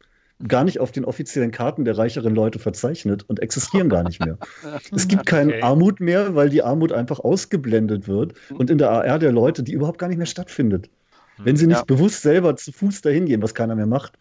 gar 0.47 0.65
nicht 0.65 0.78
auf 0.78 0.92
den 0.92 1.05
offiziellen 1.05 1.50
Karten 1.50 1.84
der 1.84 1.99
reicheren 1.99 2.34
Leute 2.34 2.58
verzeichnet 2.58 3.25
und 3.28 3.41
existieren 3.41 3.89
gar 3.89 4.05
nicht 4.05 4.25
mehr. 4.25 4.39
es 4.94 5.08
gibt 5.08 5.26
keine 5.26 5.55
okay. 5.55 5.62
Armut 5.62 6.00
mehr, 6.00 6.34
weil 6.34 6.49
die 6.49 6.62
Armut 6.62 6.92
einfach 6.92 7.18
ausgeblendet 7.18 8.07
wird 8.07 8.34
und 8.50 8.70
in 8.70 8.78
der 8.78 8.91
AR 8.91 9.18
der 9.18 9.33
Leute, 9.33 9.62
die 9.62 9.73
überhaupt 9.73 9.99
gar 9.99 10.08
nicht 10.08 10.18
mehr 10.18 10.26
stattfindet. 10.26 10.91
Wenn 11.39 11.57
sie 11.57 11.67
nicht 11.67 11.78
ja. 11.78 11.84
bewusst 11.84 12.23
selber 12.23 12.57
zu 12.57 12.73
Fuß 12.73 13.00
dahin 13.02 13.26
gehen, 13.26 13.42
was 13.42 13.55
keiner 13.55 13.76
mehr 13.76 13.86
macht, 13.86 14.18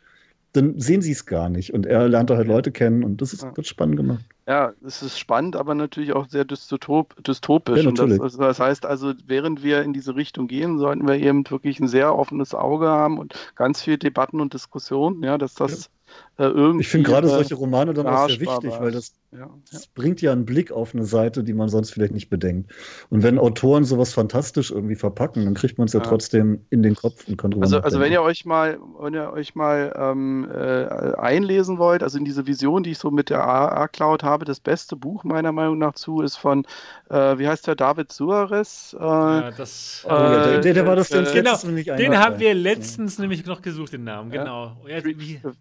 dann 0.54 0.80
sehen 0.80 1.02
sie 1.02 1.12
es 1.12 1.26
gar 1.26 1.50
nicht. 1.50 1.74
Und 1.74 1.86
er 1.86 2.08
lernt 2.08 2.30
da 2.30 2.38
halt 2.38 2.48
Leute 2.48 2.72
kennen 2.72 3.04
und 3.04 3.22
das 3.22 3.34
ist 3.34 3.44
ja. 3.44 3.56
wird 3.56 3.68
spannend 3.68 3.98
gemacht. 3.98 4.26
Ja, 4.48 4.74
es 4.86 5.02
ist 5.02 5.20
spannend, 5.20 5.56
aber 5.56 5.76
natürlich 5.76 6.14
auch 6.14 6.28
sehr 6.30 6.46
dystop 6.46 7.16
dystopisch. 7.24 7.84
Ja, 7.84 7.92
das, 7.92 8.20
also 8.20 8.38
das, 8.40 8.60
heißt 8.60 8.86
also, 8.86 9.14
während 9.26 9.62
wir 9.62 9.82
in 9.82 9.94
diese 9.94 10.16
Richtung 10.16 10.48
gehen, 10.48 10.80
sollten 10.80 11.08
wir 11.08 11.16
eben 11.16 11.48
wirklich 11.50 11.80
ein 11.80 11.88
sehr 11.88 12.16
offenes 12.16 12.56
Auge 12.56 12.88
haben 12.88 13.20
und 13.20 13.34
ganz 13.56 13.82
viel 13.82 13.98
Debatten 13.98 14.40
und 14.40 14.54
Diskussionen, 14.54 15.22
ja, 15.22 15.38
dass 15.38 15.54
das 15.54 15.90
irgendwie. 16.38 16.82
Ich 16.82 16.88
finde 16.88 17.10
gerade 17.10 17.27
äh, 17.27 17.32
solche 17.32 17.56
Romane 17.56 17.94
dann 17.94 18.08
auch 18.08 18.27
sehr 18.27 18.40
wichtig, 18.40 18.72
weil 18.80 18.92
das, 18.92 19.14
ja, 19.32 19.50
das 19.72 19.86
ja. 19.86 19.90
bringt 19.95 20.22
ja 20.22 20.32
einen 20.32 20.45
Blick 20.45 20.72
auf 20.72 20.94
eine 20.94 21.03
Seite, 21.03 21.44
die 21.44 21.53
man 21.53 21.68
sonst 21.68 21.92
vielleicht 21.92 22.14
nicht 22.14 22.30
bedenkt. 22.30 22.72
Und 23.10 23.24
wenn 23.24 23.40
Autoren 23.40 23.86
sowas 23.86 24.14
fantastisch 24.14 24.72
irgendwie 24.72 24.95
verpacken, 24.95 25.45
dann 25.45 25.56
kriegt 25.56 25.77
man 25.77 25.88
es 25.88 25.94
ja, 25.94 26.00
ja, 26.00 26.06
trotzdem 26.06 26.66
in 26.69 26.84
den 26.84 26.95
Kopf 26.95 27.27
und 27.27 27.38
kann 27.38 27.52
drüber 27.52 27.66
Also, 27.66 27.80
also 27.80 28.00
wenn 28.00 28.11
ihr 28.11 28.22
euch 28.22 28.45
mal, 28.45 28.77
wenn 29.00 29.16
ihr 29.16 29.32
euch 29.32 29.56
mal 29.56 29.94
ähm, 29.98 30.48
äh, 30.53 31.16
einlesen 31.16 31.80
wollt, 31.80 32.03
also 32.03 32.18
in 32.18 32.26
diese 32.26 32.45
Vision, 32.45 32.84
die 32.84 32.92
ich 32.92 33.00
so 33.00 33.10
mit 33.10 33.30
der 33.30 33.44
A-Cloud 33.44 34.24
habe, 34.24 34.45
das 34.45 34.60
beste 34.60 34.95
Buch 34.95 35.24
meiner 35.24 35.52
Meinung 35.52 35.80
nach 35.80 35.95
zu 35.95 36.22
ist 36.22 36.38
von, 36.38 36.66
äh, 37.10 37.38
wie 37.38 37.48
heißt 37.48 37.66
der, 37.68 37.76
David 37.76 38.11
Suarez? 38.11 38.95
Äh, 39.00 39.03
ja, 39.03 39.52
das, 39.52 40.06
äh, 40.06 40.10
der, 40.10 40.60
der, 40.60 40.74
der, 40.74 40.86
war 40.86 40.95
das 40.95 41.10
ganz 41.10 41.32
genau, 41.32 41.58
Den 41.98 42.18
haben 42.18 42.40
wir 42.40 42.53
letztens 42.53 43.18
nämlich 43.18 43.45
noch 43.45 43.61
gesucht, 43.61 43.94
den 43.94 44.03
Namen, 44.03 44.30
genau. 44.30 44.77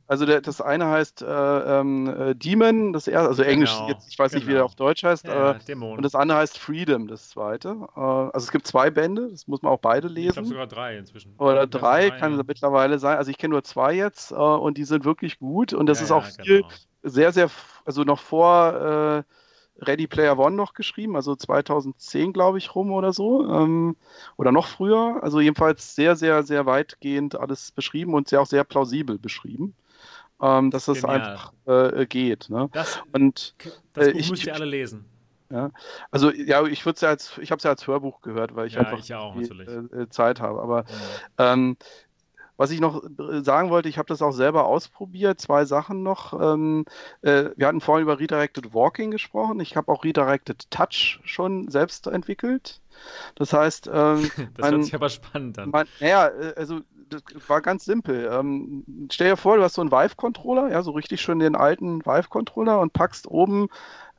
Also 0.06 0.26
der 0.26 0.35
der, 0.36 0.42
das 0.42 0.60
eine 0.60 0.86
heißt 0.86 1.22
äh, 1.22 1.26
ähm, 1.26 2.06
äh, 2.06 2.34
Demon, 2.34 2.92
das 2.92 3.08
erste, 3.08 3.28
also 3.28 3.42
Englisch, 3.42 3.74
genau, 3.74 3.88
jetzt, 3.88 4.08
ich 4.10 4.18
weiß 4.18 4.32
genau. 4.32 4.38
nicht, 4.38 4.46
wie 4.46 4.52
der 4.52 4.60
genau. 4.60 4.66
auf 4.66 4.74
Deutsch 4.74 5.04
heißt. 5.04 5.26
Ja, 5.26 5.52
äh, 5.52 5.74
und 5.74 6.02
das 6.02 6.14
andere 6.14 6.38
heißt 6.38 6.58
Freedom, 6.58 7.08
das 7.08 7.30
zweite. 7.30 7.88
Äh, 7.96 8.00
also 8.00 8.38
es 8.38 8.52
gibt 8.52 8.66
zwei 8.66 8.90
Bände, 8.90 9.30
das 9.30 9.46
muss 9.46 9.62
man 9.62 9.72
auch 9.72 9.80
beide 9.80 10.08
lesen. 10.08 10.28
Ich 10.28 10.34
glaube 10.34 10.48
sogar 10.48 10.66
drei 10.66 10.98
inzwischen. 10.98 11.34
Oder 11.38 11.66
drei, 11.66 12.08
drei 12.08 12.18
kann 12.18 12.36
ja. 12.36 12.42
mittlerweile 12.46 12.98
sein. 12.98 13.16
Also 13.16 13.30
ich 13.30 13.38
kenne 13.38 13.52
nur 13.52 13.64
zwei 13.64 13.94
jetzt 13.94 14.32
äh, 14.32 14.34
und 14.34 14.78
die 14.78 14.84
sind 14.84 15.04
wirklich 15.04 15.38
gut 15.38 15.72
und 15.72 15.86
das 15.86 15.98
ja, 15.98 16.04
ist 16.04 16.12
auch 16.12 16.24
viel, 16.24 16.62
genau. 16.62 16.68
sehr, 17.02 17.32
sehr, 17.32 17.50
also 17.84 18.02
noch 18.02 18.20
vor 18.20 19.24
Ready 19.78 20.06
Player 20.06 20.38
One 20.38 20.56
noch 20.56 20.72
geschrieben, 20.72 21.16
also 21.16 21.36
2010 21.36 22.32
glaube 22.32 22.58
ich 22.58 22.74
rum 22.74 22.92
oder 22.92 23.12
so 23.12 23.46
ähm, 23.48 23.96
oder 24.36 24.52
noch 24.52 24.66
früher. 24.66 25.22
Also 25.22 25.40
jedenfalls 25.40 25.94
sehr, 25.94 26.16
sehr, 26.16 26.42
sehr 26.42 26.66
weitgehend 26.66 27.38
alles 27.38 27.72
beschrieben 27.72 28.14
und 28.14 28.28
sehr 28.28 28.40
auch 28.40 28.46
sehr 28.46 28.64
plausibel 28.64 29.18
beschrieben, 29.18 29.74
ähm, 30.40 30.70
dass 30.70 30.88
es 30.88 31.04
einfach 31.04 31.52
äh, 31.66 32.06
geht. 32.06 32.50
Ne? 32.50 32.68
Das, 32.72 33.00
und 33.12 33.54
das 33.92 34.08
äh, 34.08 34.12
Buch 34.12 34.20
ich, 34.20 34.30
müsst 34.30 34.46
ihr 34.46 34.54
alle 34.54 34.64
lesen. 34.64 35.06
Ja, 35.50 35.70
also 36.10 36.32
ja, 36.32 36.64
ich 36.66 36.84
würde 36.84 37.00
ja 37.00 37.08
als, 37.10 37.38
ich 37.38 37.52
habe 37.52 37.58
es 37.58 37.64
ja 37.64 37.70
als 37.70 37.86
Hörbuch 37.86 38.20
gehört, 38.20 38.56
weil 38.56 38.66
ich 38.66 38.74
ja, 38.74 38.80
einfach 38.80 38.98
ich 38.98 39.14
auch, 39.14 39.36
die, 39.36 39.44
äh, 39.44 40.08
Zeit 40.08 40.40
habe. 40.40 40.60
Aber 40.60 40.84
ja. 41.38 41.52
ähm, 41.52 41.76
was 42.56 42.70
ich 42.70 42.80
noch 42.80 43.04
äh, 43.04 43.42
sagen 43.42 43.70
wollte, 43.70 43.88
ich 43.88 43.98
habe 43.98 44.08
das 44.08 44.22
auch 44.22 44.32
selber 44.32 44.66
ausprobiert. 44.66 45.40
Zwei 45.40 45.64
Sachen 45.64 46.02
noch. 46.02 46.32
Ähm, 46.32 46.84
äh, 47.22 47.50
wir 47.56 47.66
hatten 47.66 47.80
vorhin 47.80 48.02
über 48.02 48.18
Redirected 48.18 48.74
Walking 48.74 49.10
gesprochen. 49.10 49.60
Ich 49.60 49.76
habe 49.76 49.92
auch 49.92 50.04
Redirected 50.04 50.70
Touch 50.70 51.20
schon 51.24 51.70
selbst 51.70 52.06
entwickelt. 52.06 52.80
Das 53.34 53.52
heißt, 53.52 53.88
ähm, 53.92 54.30
das 54.56 54.70
hört 54.70 54.84
sich 54.84 54.94
aber 54.94 55.10
spannend 55.10 55.58
an. 55.58 55.70
Man, 55.70 55.86
naja, 56.00 56.28
äh, 56.28 56.54
also 56.56 56.80
das 57.08 57.22
war 57.48 57.60
ganz 57.60 57.84
simpel. 57.84 58.28
Ähm, 58.32 58.84
stell 59.10 59.30
dir 59.30 59.36
vor, 59.36 59.56
du 59.56 59.62
hast 59.62 59.74
so 59.74 59.80
einen 59.80 59.92
Vive-Controller, 59.92 60.70
ja, 60.70 60.82
so 60.82 60.92
richtig 60.92 61.20
schon 61.20 61.38
den 61.38 61.56
alten 61.56 62.04
Vive-Controller 62.04 62.80
und 62.80 62.92
packst 62.92 63.26
oben 63.28 63.68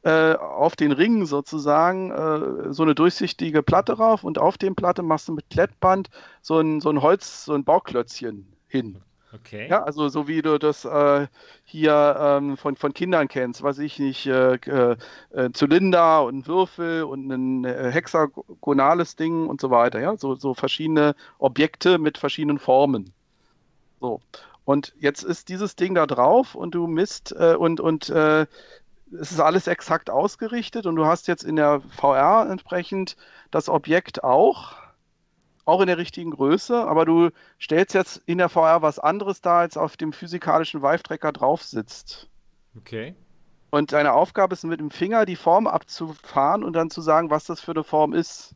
äh, 0.03 0.33
auf 0.35 0.75
den 0.75 0.91
Ring 0.91 1.25
sozusagen 1.25 2.11
äh, 2.11 2.74
so 2.74 2.83
eine 2.83 2.95
durchsichtige 2.95 3.64
Platte 3.64 3.98
rauf 3.98 4.24
und 4.24 4.38
auf 4.38 4.57
dem 4.57 4.75
Platte 4.75 5.03
machst 5.03 5.27
du 5.27 5.33
mit 5.33 5.49
Klettband 5.49 6.09
so 6.41 6.59
ein, 6.59 6.82
so 6.82 6.90
ein 6.90 7.01
Holz, 7.01 7.45
so 7.45 7.53
ein 7.53 7.64
Bauklötzchen 7.64 8.48
hin. 8.67 9.01
Okay. 9.40 9.67
Ja, 9.69 9.83
also 9.83 10.09
so 10.09 10.27
wie 10.27 10.41
du 10.41 10.57
das 10.57 10.85
äh, 10.85 11.27
hier 11.64 12.17
ähm, 12.19 12.57
von, 12.57 12.75
von 12.75 12.93
Kindern 12.93 13.27
kennst, 13.27 13.61
weiß 13.61 13.80
ich 13.80 13.99
nicht, 13.99 14.25
äh, 14.25 14.56
äh, 14.56 14.98
Zylinder 15.53 16.24
und 16.24 16.48
Würfel 16.48 17.03
und 17.03 17.30
ein 17.30 17.66
äh, 17.66 17.91
hexagonales 17.91 19.16
Ding 19.16 19.48
und 19.48 19.61
so 19.61 19.69
weiter, 19.69 19.99
ja, 19.99 20.17
so, 20.17 20.35
so 20.35 20.53
verschiedene 20.53 21.16
Objekte 21.40 21.98
mit 21.98 22.17
verschiedenen 22.17 22.59
Formen. 22.59 23.14
So. 23.99 24.22
Und 24.66 24.93
jetzt 24.99 25.24
ist 25.24 25.49
dieses 25.49 25.75
Ding 25.75 25.95
da 25.95 26.06
drauf 26.06 26.56
und 26.56 26.75
du 26.75 26.88
misst 26.88 27.33
äh, 27.38 27.56
und, 27.56 27.80
und 27.80 28.09
äh, 28.09 28.45
es 29.11 29.32
ist 29.32 29.40
alles 29.40 29.67
exakt 29.67 30.09
ausgerichtet 30.09 30.85
und 30.85 30.95
du 30.95 31.06
hast 31.06 31.27
jetzt 31.27 31.43
in 31.43 31.56
der 31.56 31.82
VR 31.95 32.49
entsprechend 32.49 33.16
das 33.51 33.69
Objekt 33.69 34.24
auch, 34.24 34.75
auch 35.67 35.81
in 35.81 35.87
der 35.87 35.97
richtigen 35.97 36.31
Größe, 36.31 36.87
aber 36.87 37.05
du 37.05 37.29
stellst 37.59 37.93
jetzt 37.93 38.21
in 38.25 38.37
der 38.37 38.49
VR 38.49 38.81
was 38.81 38.99
anderes 38.99 39.41
dar, 39.41 39.59
als 39.59 39.75
auf 39.75 39.97
dem 39.97 40.13
physikalischen 40.13 40.81
Vive-Tracker 40.81 41.33
drauf 41.33 41.61
sitzt. 41.61 42.29
Okay. 42.77 43.15
Und 43.69 43.91
deine 43.91 44.13
Aufgabe 44.13 44.53
ist 44.53 44.63
mit 44.63 44.79
dem 44.79 44.91
Finger 44.91 45.25
die 45.25 45.35
Form 45.35 45.67
abzufahren 45.67 46.63
und 46.63 46.73
dann 46.73 46.89
zu 46.89 47.01
sagen, 47.01 47.29
was 47.29 47.43
das 47.43 47.59
für 47.59 47.71
eine 47.71 47.83
Form 47.83 48.13
ist. 48.13 48.55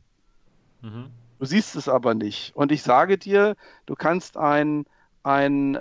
Mhm. 0.81 1.11
Du 1.37 1.45
siehst 1.45 1.75
es 1.75 1.89
aber 1.89 2.13
nicht. 2.13 2.55
Und 2.55 2.71
ich 2.71 2.81
sage 2.81 3.17
dir, 3.17 3.55
du 3.87 3.95
kannst 3.95 4.37
ein 4.37 4.85
ein, 5.23 5.75
äh, 5.75 5.79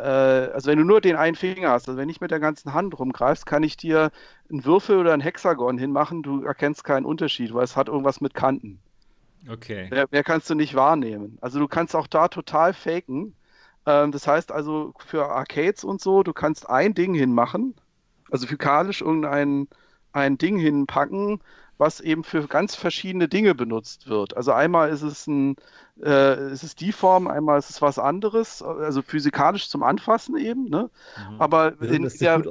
also 0.53 0.71
wenn 0.71 0.79
du 0.79 0.85
nur 0.85 1.01
den 1.01 1.17
einen 1.17 1.35
Finger 1.35 1.71
hast, 1.71 1.89
also 1.89 1.99
wenn 1.99 2.11
ich 2.11 2.21
mit 2.21 2.31
der 2.31 2.41
ganzen 2.41 2.75
Hand 2.75 2.99
rumgreifst, 2.99 3.47
kann 3.47 3.63
ich 3.63 3.79
dir 3.79 4.11
einen 4.51 4.67
Würfel 4.67 4.99
oder 4.99 5.15
ein 5.15 5.21
Hexagon 5.21 5.79
hinmachen, 5.79 6.23
du 6.23 6.45
erkennst 6.45 6.85
keinen 6.85 7.07
Unterschied, 7.07 7.55
weil 7.55 7.65
es 7.65 7.75
hat 7.75 7.89
irgendwas 7.89 8.21
mit 8.21 8.35
Kanten. 8.35 8.81
Okay. 9.49 9.89
Mehr, 9.91 10.07
mehr 10.11 10.25
kannst 10.25 10.51
du 10.51 10.55
nicht 10.55 10.75
wahrnehmen. 10.75 11.39
Also 11.41 11.59
du 11.59 11.69
kannst 11.69 11.97
auch 11.97 12.07
da 12.07 12.29
total 12.29 12.75
faken. 12.75 13.35
Ähm, 13.87 14.13
das 14.13 14.27
heißt 14.27 14.53
also 14.53 14.93
für 14.99 15.27
Arcades 15.27 15.85
und 15.85 16.01
so, 16.01 16.23
du 16.23 16.33
kannst 16.33 16.69
ein 16.69 16.95
Ding 16.95 17.15
hinmachen, 17.15 17.75
also 18.31 18.47
physikalisch 18.47 19.01
irgendein 19.01 19.69
ein 20.13 20.39
Ding 20.39 20.59
hinpacken, 20.59 21.41
was 21.79 22.01
eben 22.01 22.25
für 22.25 22.47
ganz 22.47 22.75
verschiedene 22.75 23.29
Dinge 23.29 23.55
benutzt 23.55 24.09
wird. 24.09 24.37
Also 24.37 24.53
einmal 24.53 24.91
ist 24.91 25.03
es 25.03 25.27
ein, 25.27 25.57
äh, 26.03 26.53
ist 26.53 26.63
es 26.63 26.75
die 26.75 26.93
Form, 26.93 27.27
einmal 27.27 27.59
ist 27.59 27.71
es 27.71 27.81
was 27.81 27.99
anderes, 27.99 28.61
also 28.61 29.01
physikalisch 29.01 29.71
zum 29.71 29.83
Anfassen 29.83 30.37
eben, 30.37 30.69
ne? 30.69 30.91
Mhm. 31.31 31.41
Aber 31.41 31.73
ja, 31.81 31.91
in, 31.91 32.03
der, 32.21 32.45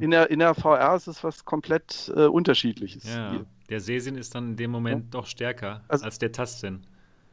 in, 0.00 0.10
der, 0.10 0.30
in 0.30 0.38
der 0.38 0.54
VR 0.54 0.94
ist 0.94 1.08
es 1.08 1.24
was 1.24 1.44
komplett 1.44 2.12
äh, 2.14 2.26
unterschiedliches. 2.26 3.12
Ja, 3.12 3.40
der 3.72 3.80
Sehsinn 3.80 4.16
ist 4.16 4.34
dann 4.34 4.50
in 4.50 4.56
dem 4.56 4.70
Moment 4.70 5.04
ja. 5.04 5.08
doch 5.10 5.26
stärker 5.26 5.82
also, 5.88 6.04
als 6.04 6.18
der 6.18 6.30
Tastsinn 6.30 6.84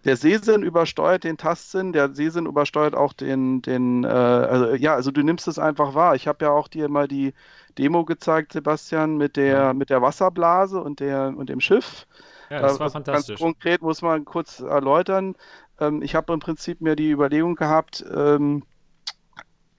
der 0.06 0.16
Sehsinn 0.16 0.64
übersteuert 0.64 1.26
den 1.26 1.38
Tastsinn, 1.38 1.92
der 1.92 2.14
Sehsinn 2.16 2.45
übersteuert 2.45 2.95
auch 2.95 3.11
den, 3.11 3.61
den 3.61 4.06
äh, 4.06 4.08
also, 4.08 4.74
ja, 4.76 4.95
also 4.95 5.11
du 5.11 5.22
nimmst 5.24 5.48
es 5.48 5.59
einfach 5.59 5.93
wahr. 5.93 6.16
Ich 6.16 6.26
habe 6.26 6.45
ja 6.45 6.51
auch 6.51 6.69
dir 6.69 6.88
mal 6.88 7.09
die 7.09 7.34
Demo 7.77 8.06
gezeigt, 8.06 8.53
Sebastian, 8.53 9.18
mit 9.18 9.35
der, 9.35 9.74
mit 9.74 9.90
der 9.90 10.01
Wasserblase 10.01 10.82
und, 10.82 11.01
der, 11.01 11.34
und 11.35 11.50
dem 11.50 11.59
Schiff. 11.59 12.08
Ja, 12.50 12.61
das 12.61 12.77
äh, 12.77 12.80
war 12.80 12.90
fantastisch. 12.90 13.40
Ganz 13.40 13.42
konkret 13.42 13.82
muss 13.82 14.01
man 14.01 14.24
kurz 14.24 14.61
erläutern. 14.61 15.35
Ähm, 15.82 16.01
ich 16.01 16.16
habe 16.16 16.32
im 16.32 16.40
Prinzip 16.40 16.80
mir 16.80 16.95
die 16.95 17.11
Überlegung 17.11 17.56
gehabt, 17.56 18.06
ähm, 18.09 18.64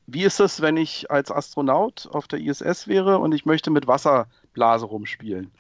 wie 0.07 0.25
ist 0.25 0.41
es, 0.41 0.61
wenn 0.61 0.77
ich 0.77 1.11
als 1.11 1.31
Astronaut 1.31 2.09
auf 2.13 2.27
der 2.29 2.41
ISS 2.41 2.89
wäre 2.89 3.19
und 3.19 3.33
ich 3.33 3.47
möchte 3.47 3.71
mit 3.71 3.87
Wasserblase 3.87 4.85
rumspielen? 4.85 5.51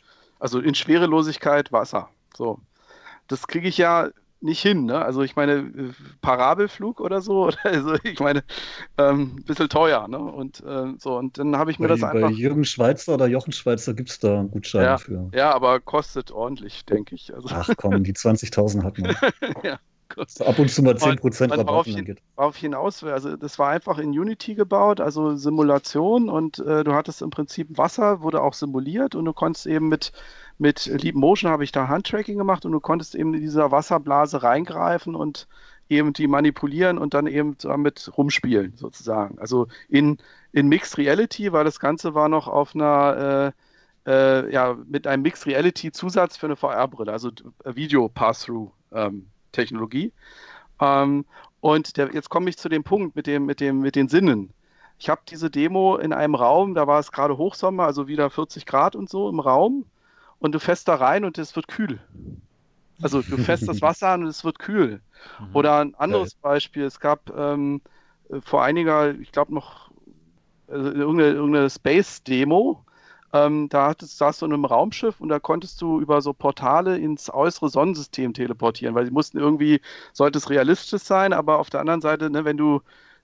Also 0.40 0.58
in 0.58 0.74
Schwerelosigkeit 0.74 1.70
Wasser. 1.70 2.08
So. 2.34 2.58
Das 3.28 3.46
kriege 3.46 3.68
ich 3.68 3.78
ja 3.78 4.08
nicht 4.40 4.62
hin. 4.62 4.86
Ne? 4.86 5.04
Also 5.04 5.22
ich 5.22 5.36
meine, 5.36 5.92
Parabelflug 6.22 7.00
oder 7.00 7.20
so, 7.20 7.44
oder 7.46 7.58
also 7.62 7.94
ich 8.02 8.20
meine, 8.20 8.42
ähm, 8.98 9.36
ein 9.36 9.44
bisschen 9.44 9.68
teuer. 9.68 10.08
Ne? 10.08 10.18
Und 10.18 10.60
äh, 10.60 10.94
so, 10.98 11.16
und 11.16 11.38
dann 11.38 11.56
habe 11.56 11.70
ich 11.70 11.78
mir 11.78 11.88
bei, 11.88 11.94
das 11.94 12.02
einfach. 12.02 12.28
Bei 12.28 12.34
Jürgen 12.34 12.64
Schweizer 12.64 13.14
oder 13.14 13.26
Jochen 13.26 13.52
Schweizer 13.52 13.94
gibt 13.94 14.10
es 14.10 14.18
da 14.18 14.40
einen 14.40 14.50
Gutschein 14.50 14.82
ja, 14.82 14.98
für. 14.98 15.30
Ja, 15.34 15.52
aber 15.52 15.80
kostet 15.80 16.30
ordentlich, 16.30 16.84
denke 16.86 17.14
ich. 17.14 17.32
Also 17.34 17.48
Ach 17.52 17.68
komm, 17.76 18.02
die 18.02 18.12
20.000 18.14 18.82
hat 18.82 18.98
man. 18.98 19.14
ja. 19.62 19.78
So 20.26 20.44
ab 20.44 20.58
und 20.58 20.70
zu 20.70 20.82
mal 20.82 20.94
10% 20.94 21.50
Rabatt 21.50 21.68
auf, 21.68 21.86
hin, 21.86 22.16
auf 22.36 22.56
hinaus, 22.56 23.04
also 23.04 23.36
das 23.36 23.58
war 23.58 23.70
einfach 23.70 23.98
in 23.98 24.10
Unity 24.10 24.54
gebaut, 24.54 25.00
also 25.00 25.36
Simulation 25.36 26.28
und 26.28 26.58
äh, 26.58 26.84
du 26.84 26.94
hattest 26.94 27.22
im 27.22 27.30
Prinzip 27.30 27.78
Wasser, 27.78 28.22
wurde 28.22 28.42
auch 28.42 28.54
simuliert 28.54 29.14
und 29.14 29.24
du 29.24 29.32
konntest 29.32 29.66
eben 29.66 29.88
mit 29.88 30.12
mit 30.60 30.84
Leap 30.84 31.14
Motion 31.14 31.50
habe 31.50 31.64
ich 31.64 31.72
da 31.72 31.88
Handtracking 31.88 32.36
gemacht 32.36 32.66
und 32.66 32.72
du 32.72 32.80
konntest 32.80 33.14
eben 33.14 33.32
in 33.32 33.40
dieser 33.40 33.70
Wasserblase 33.70 34.42
reingreifen 34.42 35.14
und 35.14 35.48
eben 35.88 36.12
die 36.12 36.26
manipulieren 36.26 36.98
und 36.98 37.14
dann 37.14 37.26
eben 37.26 37.56
damit 37.58 38.10
rumspielen, 38.16 38.76
sozusagen. 38.76 39.38
Also 39.38 39.68
in, 39.88 40.18
in 40.52 40.68
Mixed 40.68 40.98
Reality, 40.98 41.52
weil 41.52 41.64
das 41.64 41.80
Ganze 41.80 42.14
war 42.14 42.28
noch 42.28 42.46
auf 42.46 42.74
einer, 42.74 43.54
äh, 44.06 44.10
äh, 44.10 44.52
ja, 44.52 44.76
mit 44.86 45.06
einem 45.06 45.22
Mixed 45.22 45.46
Reality 45.46 45.92
Zusatz 45.92 46.36
für 46.36 46.46
eine 46.46 46.56
VR-Brille, 46.56 47.10
also 47.10 47.30
Video 47.64 48.08
Pass-Through-Technologie. 48.08 49.16
Ähm, 49.16 49.30
und 51.60 51.96
der, 51.96 52.14
jetzt 52.14 52.30
komme 52.30 52.48
ich 52.48 52.56
zu 52.56 52.68
dem 52.68 52.84
Punkt 52.84 53.16
mit, 53.16 53.26
dem, 53.26 53.46
mit, 53.46 53.60
dem, 53.60 53.80
mit 53.80 53.96
den 53.96 54.08
Sinnen. 54.08 54.52
Ich 54.98 55.08
habe 55.08 55.22
diese 55.28 55.50
Demo 55.50 55.96
in 55.96 56.12
einem 56.12 56.34
Raum, 56.34 56.74
da 56.74 56.86
war 56.86 57.00
es 57.00 57.12
gerade 57.12 57.38
Hochsommer, 57.38 57.84
also 57.84 58.06
wieder 58.06 58.30
40 58.30 58.66
Grad 58.66 58.96
und 58.96 59.08
so 59.08 59.28
im 59.28 59.40
Raum 59.40 59.84
und 60.38 60.52
du 60.52 60.58
fährst 60.58 60.88
da 60.88 60.94
rein 60.96 61.24
und 61.24 61.38
es 61.38 61.56
wird 61.56 61.68
kühl. 61.68 62.00
Also 63.02 63.22
du 63.22 63.38
fährst 63.38 63.66
das 63.66 63.80
Wasser 63.80 64.08
an 64.08 64.22
und 64.22 64.28
es 64.28 64.44
wird 64.44 64.58
kühl. 64.58 65.00
Mhm. 65.38 65.46
Oder 65.54 65.80
ein 65.80 65.94
anderes 65.94 66.32
Geil. 66.32 66.52
Beispiel, 66.52 66.84
es 66.84 67.00
gab 67.00 67.30
ähm, 67.34 67.80
vor 68.42 68.62
einiger, 68.62 69.14
ich 69.14 69.32
glaube 69.32 69.54
noch 69.54 69.90
also 70.68 70.92
irgendeine, 70.92 71.32
irgendeine 71.32 71.70
Space-Demo, 71.70 72.84
ähm, 73.32 73.68
da 73.68 73.94
saß 73.98 74.40
du 74.40 74.46
in 74.46 74.52
einem 74.52 74.64
Raumschiff 74.64 75.20
und 75.20 75.28
da 75.28 75.38
konntest 75.38 75.80
du 75.80 76.00
über 76.00 76.20
so 76.20 76.32
Portale 76.32 76.98
ins 76.98 77.32
äußere 77.32 77.68
Sonnensystem 77.68 78.34
teleportieren, 78.34 78.94
weil 78.94 79.06
sie 79.06 79.12
mussten 79.12 79.38
irgendwie, 79.38 79.80
sollte 80.12 80.38
es 80.38 80.50
realistisch 80.50 81.02
sein, 81.02 81.32
aber 81.32 81.58
auf 81.58 81.70
der 81.70 81.80
anderen 81.80 82.00
Seite, 82.00 82.30
ne, 82.30 82.44
wenn 82.44 82.56
du 82.56 82.82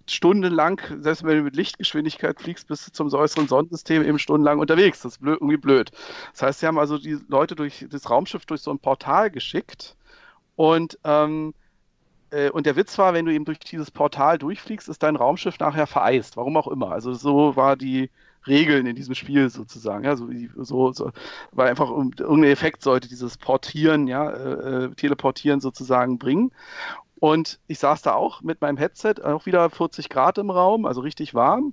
stundenlang, 0.08 0.80
selbst 1.00 1.24
wenn 1.24 1.38
du 1.38 1.42
mit 1.42 1.56
Lichtgeschwindigkeit 1.56 2.40
fliegst, 2.40 2.68
bist 2.68 2.86
du 2.86 2.92
zum 2.92 3.12
äußeren 3.12 3.48
Sonnensystem 3.48 4.04
eben 4.04 4.18
stundenlang 4.20 4.60
unterwegs. 4.60 5.02
Das 5.02 5.12
ist 5.14 5.18
blöd, 5.18 5.38
irgendwie 5.40 5.56
blöd. 5.56 5.90
Das 6.32 6.42
heißt, 6.42 6.60
sie 6.60 6.66
haben 6.66 6.78
also 6.78 6.98
die 6.98 7.18
Leute 7.28 7.56
durch 7.56 7.86
das 7.90 8.08
Raumschiff 8.08 8.46
durch 8.46 8.60
so 8.60 8.70
ein 8.70 8.78
Portal 8.78 9.30
geschickt 9.30 9.96
und 10.54 10.98
ähm, 11.04 11.54
äh, 12.30 12.50
und 12.50 12.66
der 12.66 12.76
Witz 12.76 12.98
war, 12.98 13.14
wenn 13.14 13.24
du 13.24 13.32
eben 13.32 13.44
durch 13.44 13.58
dieses 13.58 13.90
Portal 13.90 14.38
durchfliegst, 14.38 14.88
ist 14.88 15.02
dein 15.02 15.16
Raumschiff 15.16 15.58
nachher 15.58 15.86
vereist. 15.86 16.36
Warum 16.36 16.56
auch 16.56 16.68
immer. 16.68 16.92
Also 16.92 17.12
so 17.12 17.56
war 17.56 17.76
die 17.76 18.10
Regeln 18.46 18.86
in 18.86 18.96
diesem 18.96 19.14
Spiel 19.14 19.50
sozusagen. 19.50 20.04
Ja, 20.04 20.16
so, 20.16 20.28
so, 20.56 20.92
so 20.92 21.10
weil 21.52 21.68
einfach 21.68 21.90
irgendein 21.90 22.44
Effekt 22.44 22.82
sollte 22.82 23.08
dieses 23.08 23.36
Portieren, 23.36 24.06
ja, 24.06 24.30
äh, 24.30 24.84
äh 24.84 24.94
Teleportieren 24.94 25.60
sozusagen 25.60 26.18
bringen. 26.18 26.52
Und 27.18 27.58
ich 27.66 27.78
saß 27.78 28.02
da 28.02 28.12
auch 28.12 28.42
mit 28.42 28.60
meinem 28.60 28.76
Headset, 28.76 29.14
auch 29.24 29.46
wieder 29.46 29.70
40 29.70 30.08
Grad 30.08 30.38
im 30.38 30.50
Raum, 30.50 30.84
also 30.84 31.00
richtig 31.00 31.34
warm. 31.34 31.72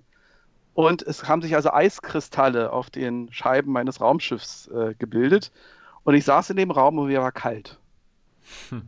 Und 0.73 1.03
es 1.03 1.27
haben 1.27 1.41
sich 1.41 1.55
also 1.55 1.71
Eiskristalle 1.71 2.71
auf 2.71 2.89
den 2.89 3.31
Scheiben 3.31 3.71
meines 3.71 4.01
Raumschiffs 4.01 4.67
äh, 4.69 4.95
gebildet. 4.97 5.51
Und 6.03 6.15
ich 6.15 6.25
saß 6.25 6.49
in 6.49 6.57
dem 6.57 6.71
Raum 6.71 6.97
und 6.97 7.07
mir 7.07 7.21
war 7.21 7.31
kalt. 7.31 7.77
Hm. 8.69 8.83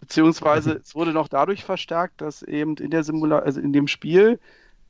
Beziehungsweise 0.00 0.72
es 0.72 0.94
wurde 0.94 1.12
noch 1.12 1.28
dadurch 1.28 1.64
verstärkt, 1.64 2.20
dass 2.20 2.42
eben 2.42 2.76
in 2.76 2.90
der 2.90 3.04
Simula 3.04 3.38
also 3.38 3.60
in 3.60 3.72
dem 3.72 3.86
Spiel 3.86 4.40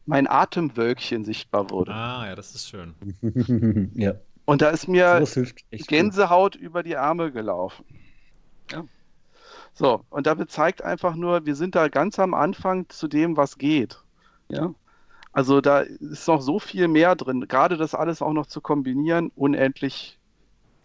mein 0.07 0.27
Atemwölkchen 0.27 1.25
sichtbar 1.25 1.71
wurde. 1.71 1.93
Ah, 1.93 2.27
ja, 2.27 2.35
das 2.35 2.55
ist 2.55 2.69
schön. 2.69 2.95
ja. 3.95 4.15
Und 4.45 4.63
da 4.63 4.71
ist 4.71 4.89
mir 4.89 5.25
Gänsehaut 5.71 6.55
gut. 6.55 6.63
über 6.63 6.83
die 6.83 6.97
Arme 6.97 7.31
gelaufen. 7.31 7.85
Ja. 8.73 8.85
So, 9.75 10.05
und 10.11 10.27
damit 10.27 10.51
zeigt 10.51 10.83
einfach 10.83 11.15
nur, 11.15 11.47
wir 11.47 11.55
sind 11.55 11.75
da 11.75 11.89
ganz 11.89 12.19
am 12.19 12.35
Anfang 12.35 12.89
zu 12.89 13.07
dem, 13.07 13.37
was 13.37 13.59
geht. 13.59 14.03
Ja. 14.49 14.75
Also 15.33 15.61
da 15.61 15.81
ist 15.81 16.27
noch 16.27 16.43
so 16.43 16.59
viel 16.59 16.89
mehr 16.89 17.15
drin. 17.15 17.47
Gerade 17.47 17.77
das 17.77 17.95
alles 17.95 18.21
auch 18.21 18.33
noch 18.33 18.47
zu 18.47 18.61
kombinieren, 18.61 19.31
unendlich. 19.37 20.19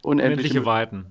Unendliche, 0.03 0.59
unendliche 0.59 0.65
Weiten. 0.65 1.05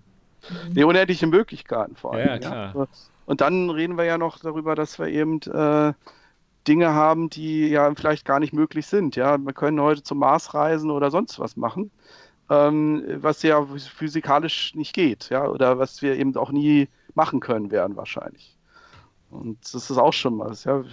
Nee, 0.72 0.84
unendliche 0.84 1.26
Möglichkeiten 1.26 1.96
vor 1.96 2.14
allem. 2.14 2.28
Ja, 2.28 2.38
klar. 2.38 2.74
Ja. 2.76 2.86
Und 3.26 3.40
dann 3.40 3.70
reden 3.70 3.96
wir 3.96 4.04
ja 4.04 4.18
noch 4.18 4.38
darüber, 4.38 4.74
dass 4.76 4.98
wir 4.98 5.08
eben 5.08 5.40
äh, 5.42 5.92
Dinge 6.66 6.94
haben, 6.94 7.30
die 7.30 7.68
ja 7.68 7.92
vielleicht 7.94 8.24
gar 8.24 8.40
nicht 8.40 8.52
möglich 8.52 8.86
sind. 8.86 9.16
Ja, 9.16 9.38
wir 9.38 9.52
können 9.52 9.80
heute 9.80 10.02
zum 10.02 10.18
Mars 10.18 10.54
reisen 10.54 10.90
oder 10.90 11.10
sonst 11.10 11.38
was 11.38 11.56
machen, 11.56 11.90
ähm, 12.50 13.04
was 13.16 13.42
ja 13.42 13.64
physikalisch 13.66 14.74
nicht 14.74 14.94
geht, 14.94 15.28
ja, 15.30 15.46
oder 15.46 15.78
was 15.78 16.02
wir 16.02 16.16
eben 16.16 16.36
auch 16.36 16.50
nie 16.50 16.88
machen 17.14 17.40
können 17.40 17.70
werden 17.70 17.96
wahrscheinlich. 17.96 18.56
Und 19.30 19.58
das 19.62 19.90
ist 19.90 19.98
auch 19.98 20.12
schon 20.12 20.38
was, 20.38 20.64
ja. 20.64 20.84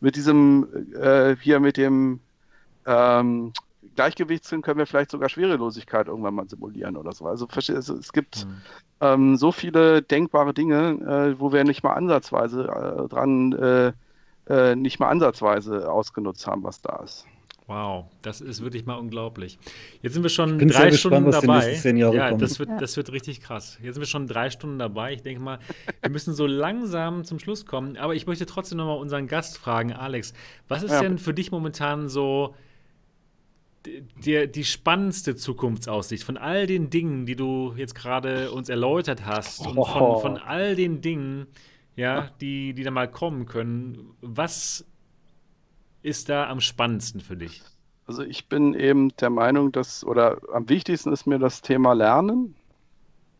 Mit 0.00 0.16
diesem 0.16 0.66
äh, 0.94 1.36
hier 1.40 1.60
mit 1.60 1.76
dem 1.76 2.20
ähm, 2.84 3.52
Gleichgewichtssinn 3.94 4.62
können 4.62 4.78
wir 4.78 4.86
vielleicht 4.86 5.10
sogar 5.10 5.28
Schwerelosigkeit 5.28 6.08
irgendwann 6.08 6.34
mal 6.34 6.48
simulieren 6.48 6.96
oder 6.96 7.12
so. 7.12 7.26
Also, 7.26 7.46
also 7.46 7.94
es 7.94 8.12
gibt 8.12 8.44
mhm. 8.44 8.56
ähm, 9.00 9.36
so 9.36 9.52
viele 9.52 10.02
denkbare 10.02 10.52
Dinge, 10.52 11.34
äh, 11.36 11.40
wo 11.40 11.52
wir 11.52 11.64
nicht 11.64 11.82
mal 11.82 11.94
ansatzweise 11.94 12.64
äh, 12.64 13.08
dran 13.08 13.94
äh, 14.48 14.76
nicht 14.76 15.00
mal 15.00 15.08
ansatzweise 15.08 15.90
ausgenutzt 15.90 16.46
haben, 16.46 16.62
was 16.62 16.80
da 16.80 16.96
ist. 17.02 17.26
Wow, 17.68 18.04
das 18.22 18.40
ist 18.40 18.62
wirklich 18.62 18.86
mal 18.86 18.94
unglaublich. 18.94 19.58
Jetzt 20.00 20.14
sind 20.14 20.22
wir 20.22 20.30
schon 20.30 20.56
drei 20.56 20.92
Stunden 20.92 21.24
gespannt, 21.24 21.64
dabei. 21.74 21.90
ja, 22.14 22.32
das 22.32 22.60
wird, 22.60 22.70
das 22.78 22.96
wird 22.96 23.10
richtig 23.10 23.40
krass. 23.40 23.78
Jetzt 23.82 23.94
sind 23.94 24.02
wir 24.02 24.06
schon 24.06 24.28
drei 24.28 24.50
Stunden 24.50 24.78
dabei. 24.78 25.14
Ich 25.14 25.22
denke 25.22 25.42
mal, 25.42 25.58
wir 26.00 26.10
müssen 26.10 26.32
so 26.32 26.46
langsam 26.46 27.24
zum 27.24 27.40
Schluss 27.40 27.66
kommen. 27.66 27.96
Aber 27.96 28.14
ich 28.14 28.28
möchte 28.28 28.46
trotzdem 28.46 28.78
noch 28.78 28.86
mal 28.86 28.94
unseren 28.94 29.26
Gast 29.26 29.58
fragen, 29.58 29.92
Alex. 29.92 30.32
Was 30.68 30.84
ist 30.84 30.92
ja. 30.92 31.00
denn 31.00 31.18
für 31.18 31.34
dich 31.34 31.50
momentan 31.50 32.08
so 32.08 32.54
die, 34.24 34.50
die 34.50 34.64
spannendste 34.64 35.34
Zukunftsaussicht 35.34 36.22
von 36.22 36.36
all 36.36 36.68
den 36.68 36.88
Dingen, 36.90 37.26
die 37.26 37.34
du 37.34 37.74
jetzt 37.76 37.96
gerade 37.96 38.52
uns 38.52 38.68
erläutert 38.68 39.26
hast 39.26 39.66
und 39.66 39.74
von, 39.74 40.20
von 40.20 40.38
all 40.38 40.76
den 40.76 41.00
Dingen, 41.00 41.46
ja, 41.96 42.30
die, 42.40 42.74
die 42.74 42.82
da 42.82 42.90
mal 42.90 43.10
kommen 43.10 43.46
können. 43.46 44.14
Was 44.20 44.84
ist 46.02 46.28
da 46.28 46.48
am 46.48 46.60
spannendsten 46.60 47.20
für 47.20 47.36
dich? 47.36 47.62
Also 48.06 48.22
ich 48.22 48.48
bin 48.48 48.74
eben 48.74 49.16
der 49.16 49.30
Meinung, 49.30 49.72
dass, 49.72 50.04
oder 50.04 50.38
am 50.52 50.68
wichtigsten 50.68 51.12
ist 51.12 51.26
mir 51.26 51.38
das 51.38 51.62
Thema 51.62 51.94
Lernen, 51.94 52.54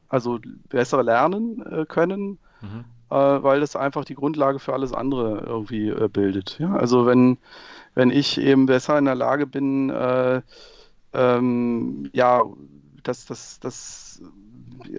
also 0.09 0.41
besser 0.69 1.03
lernen 1.03 1.65
äh, 1.65 1.85
können, 1.87 2.39
mhm. 2.61 2.85
äh, 3.11 3.15
weil 3.15 3.61
das 3.61 3.77
einfach 3.77 4.05
die 4.05 4.15
Grundlage 4.15 4.59
für 4.59 4.73
alles 4.73 4.93
andere 4.93 5.45
irgendwie 5.47 5.89
äh, 5.89 6.09
bildet. 6.09 6.59
Ja? 6.59 6.75
Also 6.75 7.07
wenn, 7.07 7.39
wenn 7.95 8.11
ich 8.11 8.41
eben 8.41 8.67
besser 8.67 8.99
in 8.99 9.05
der 9.05 9.15
Lage 9.15 9.47
bin, 9.47 9.91
äh, 9.91 10.43
ähm, 11.13 12.11
ja, 12.13 12.43
dass 13.05 13.27
das, 13.27 13.61
das 13.61 14.21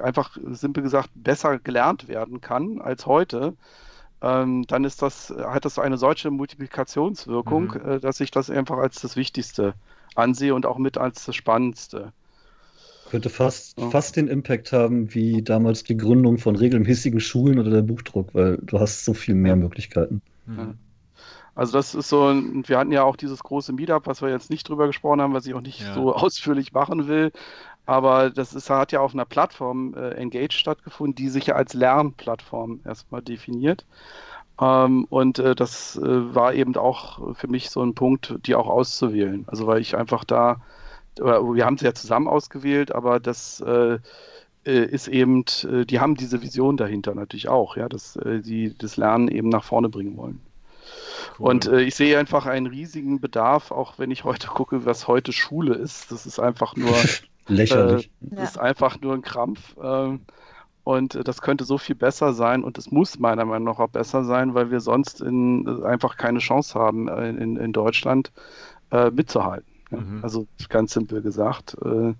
einfach 0.02 0.38
simpel 0.52 0.84
gesagt 0.84 1.10
besser 1.16 1.60
gelernt 1.60 2.08
werden 2.08 2.42
kann 2.42 2.82
als 2.82 3.06
heute, 3.06 3.54
ähm, 4.22 4.66
dann 4.68 4.84
ist 4.84 5.02
das, 5.02 5.34
hat 5.38 5.66
das 5.66 5.78
eine 5.78 5.98
solche 5.98 6.32
Multiplikationswirkung, 6.32 7.74
mhm. 7.74 7.92
äh, 7.92 8.00
dass 8.00 8.20
ich 8.20 8.32
das 8.32 8.50
einfach 8.50 8.78
als 8.78 9.02
das 9.02 9.16
Wichtigste 9.16 9.74
ansehe 10.16 10.56
und 10.56 10.66
auch 10.66 10.78
mit 10.78 10.98
als 10.98 11.26
das 11.26 11.36
Spannendste. 11.36 12.14
Könnte 13.10 13.30
fast, 13.30 13.80
ja. 13.80 13.90
fast 13.90 14.16
den 14.16 14.28
Impact 14.28 14.74
haben 14.74 15.14
wie 15.14 15.42
damals 15.42 15.84
die 15.84 15.96
Gründung 15.96 16.40
von 16.40 16.56
regelmäßigen 16.56 17.20
Schulen 17.20 17.60
oder 17.60 17.70
der 17.70 17.84
Buchdruck, 17.84 18.34
weil 18.34 18.58
du 18.58 18.80
hast 18.80 19.06
so 19.06 19.14
viel 19.14 19.36
mehr 19.36 19.56
Möglichkeiten. 19.56 20.22
Mhm. 20.46 20.78
Also 21.56 21.74
das 21.74 21.96
ist 21.96 22.10
so, 22.10 22.36
wir 22.68 22.78
hatten 22.78 22.92
ja 22.92 23.04
auch 23.04 23.16
dieses 23.16 23.42
große 23.42 23.74
Meetup, 23.74 24.06
was 24.06 24.22
wir 24.22 24.30
jetzt 24.30 24.52
nicht 24.52 24.70
drüber 24.70 24.86
gesprochen 24.86 25.22
haben, 25.22 25.34
was 25.34 25.48
ich 25.48 25.56
auch 25.56 25.62
nicht 25.62 25.82
ja. 25.82 25.94
so 25.94 26.14
ausführlich 26.16 26.74
machen 26.74 27.08
will. 27.08 27.32
Aber 27.88 28.30
das 28.30 28.54
ist, 28.54 28.70
hat 28.70 28.92
ja 28.92 29.00
auf 29.00 29.14
einer 29.14 29.26
Plattform 29.26 29.94
äh, 29.96 30.12
Engage 30.12 30.52
stattgefunden, 30.58 31.16
die 31.16 31.30
sich 31.30 31.48
ja 31.48 31.56
als 31.56 31.74
Lernplattform 31.74 32.82
erstmal 32.84 33.22
definiert. 33.22 33.86
Ähm, 34.60 35.06
und 35.10 35.40
äh, 35.40 35.56
das 35.56 35.96
äh, 35.98 36.36
war 36.36 36.54
eben 36.54 36.76
auch 36.76 37.36
für 37.36 37.48
mich 37.48 37.70
so 37.70 37.82
ein 37.82 37.96
Punkt, 37.96 38.36
die 38.46 38.56
auch 38.56 38.68
auszuwählen. 38.68 39.46
Also 39.48 39.68
weil 39.68 39.80
ich 39.80 39.96
einfach 39.96 40.26
da, 40.26 40.62
wir 41.16 41.66
haben 41.66 41.78
sie 41.78 41.86
ja 41.86 41.94
zusammen 41.94 42.28
ausgewählt, 42.28 42.92
aber 42.94 43.20
das 43.22 43.62
äh, 43.62 44.00
äh, 44.66 44.86
ist 44.86 45.08
eben, 45.08 45.46
äh, 45.64 45.86
die 45.86 46.02
haben 46.02 46.16
diese 46.16 46.42
Vision 46.42 46.76
dahinter 46.76 47.16
natürlich 47.16 47.48
auch, 47.48 47.78
ja, 47.78 47.88
dass 47.88 48.20
die 48.24 48.78
das 48.78 48.98
Lernen 48.98 49.30
eben 49.30 49.48
nach 49.50 49.64
vorne 49.64 49.88
bringen 49.88 50.18
wollen. 50.18 50.42
Cool. 51.40 51.48
Und 51.48 51.68
äh, 51.68 51.82
ich 51.82 51.96
sehe 51.96 52.20
einfach 52.20 52.46
einen 52.46 52.68
riesigen 52.68 53.22
Bedarf, 53.22 53.72
auch 53.72 53.98
wenn 53.98 54.12
ich 54.12 54.26
heute 54.26 54.48
gucke, 54.48 54.86
was 54.86 55.08
heute 55.08 55.32
Schule 55.32 55.74
ist. 55.74 56.12
Das 56.12 56.26
ist 56.26 56.40
einfach 56.40 56.76
nur 56.76 56.94
Lächerlich. 57.48 58.08
Äh, 58.08 58.36
das 58.36 58.52
ist 58.52 58.60
einfach 58.60 59.00
nur 59.02 59.14
ein 59.14 59.22
Krampf. 59.22 59.76
Ähm, 59.82 60.22
und 60.84 61.16
äh, 61.16 61.24
das 61.24 61.42
könnte 61.42 61.66
so 61.66 61.78
viel 61.78 61.96
besser 61.96 62.34
sein 62.34 62.64
und 62.64 62.78
es 62.78 62.92
muss 62.92 63.20
meiner 63.20 63.44
Meinung 63.44 63.66
nach 63.66 63.80
auch 63.80 63.90
besser 63.90 64.24
sein, 64.24 64.54
weil 64.54 64.72
wir 64.72 64.80
sonst 64.80 65.20
in, 65.22 65.68
äh, 65.68 65.86
einfach 65.86 66.16
keine 66.16 66.40
Chance 66.40 66.80
haben, 66.80 67.10
äh, 67.10 67.30
in, 67.30 67.58
in 67.58 67.74
Deutschland 67.74 68.32
äh, 68.92 69.12
mitzuhalten. 69.12 69.68
Mhm. 69.92 70.20
Also 70.22 70.48
ganz 70.70 70.94
simpel 70.94 71.22
gesagt. 71.22 71.76
Äh, 71.84 72.14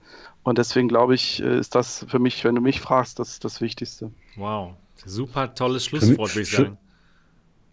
und 0.44 0.58
deswegen 0.58 0.90
glaube 0.90 1.16
ich, 1.16 1.40
ist 1.40 1.76
das 1.76 2.06
für 2.10 2.20
mich, 2.20 2.44
wenn 2.44 2.56
du 2.56 2.62
mich 2.62 2.82
fragst, 2.82 3.20
das 3.20 3.40
das 3.40 3.62
Wichtigste. 3.62 4.12
Wow, 4.36 4.74
super 5.06 5.54
tolles 5.54 5.86
Schlusswort, 5.86 6.36
würde 6.36 6.42
ich 6.42 6.52
sagen. 6.52 6.78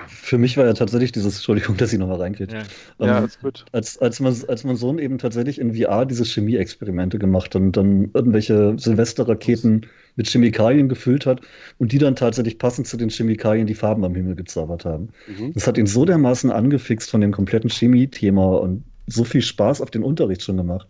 Für 0.09 0.39
mich 0.39 0.57
war 0.57 0.67
ja 0.67 0.73
tatsächlich 0.73 1.13
dieses, 1.13 1.37
Entschuldigung, 1.37 1.77
dass 1.79 1.93
ich 1.93 1.99
nochmal 1.99 2.21
reingehe. 2.21 2.47
Ja, 2.51 2.59
ähm, 2.59 3.07
ja 3.07 3.19
ist 3.21 3.41
gut. 3.41 3.65
Als, 3.73 3.99
als, 3.99 4.21
man, 4.21 4.35
als 4.49 4.65
mein 4.65 4.77
Sohn 4.77 4.99
eben 4.99 5.19
tatsächlich 5.19 5.59
in 5.59 5.75
VR 5.75 6.07
diese 6.07 6.25
Chemie-Experimente 6.25 7.19
gemacht 7.19 7.55
hat 7.55 7.63
und 7.63 7.77
dann 7.77 8.11
irgendwelche 8.15 8.75
Silvesterraketen 8.79 9.87
mit 10.17 10.29
Chemikalien 10.29 10.89
gefüllt 10.89 11.27
hat 11.27 11.41
und 11.79 11.93
die 11.93 11.99
dann 11.99 12.17
tatsächlich 12.17 12.59
passend 12.59 12.87
zu 12.87 12.97
den 12.97 13.11
Chemikalien 13.11 13.67
die 13.67 13.75
Farben 13.75 14.05
am 14.05 14.15
Himmel 14.15 14.37
gezaubert 14.37 14.85
haben. 14.85 15.09
Mhm. 15.27 15.53
Das 15.55 15.67
hat 15.67 15.79
ihn 15.79 15.87
so 15.87 16.05
dermaßen 16.05 16.51
angefixt 16.51 17.11
von 17.11 17.21
dem 17.21 17.33
kompletten 17.33 17.71
Chemie-Thema 17.71 18.61
und 18.61 18.85
so 19.07 19.25
viel 19.25 19.43
Spaß 19.43 19.81
auf 19.81 19.91
den 19.91 20.03
Unterricht 20.03 20.43
schon 20.43 20.57
gemacht. 20.57 20.89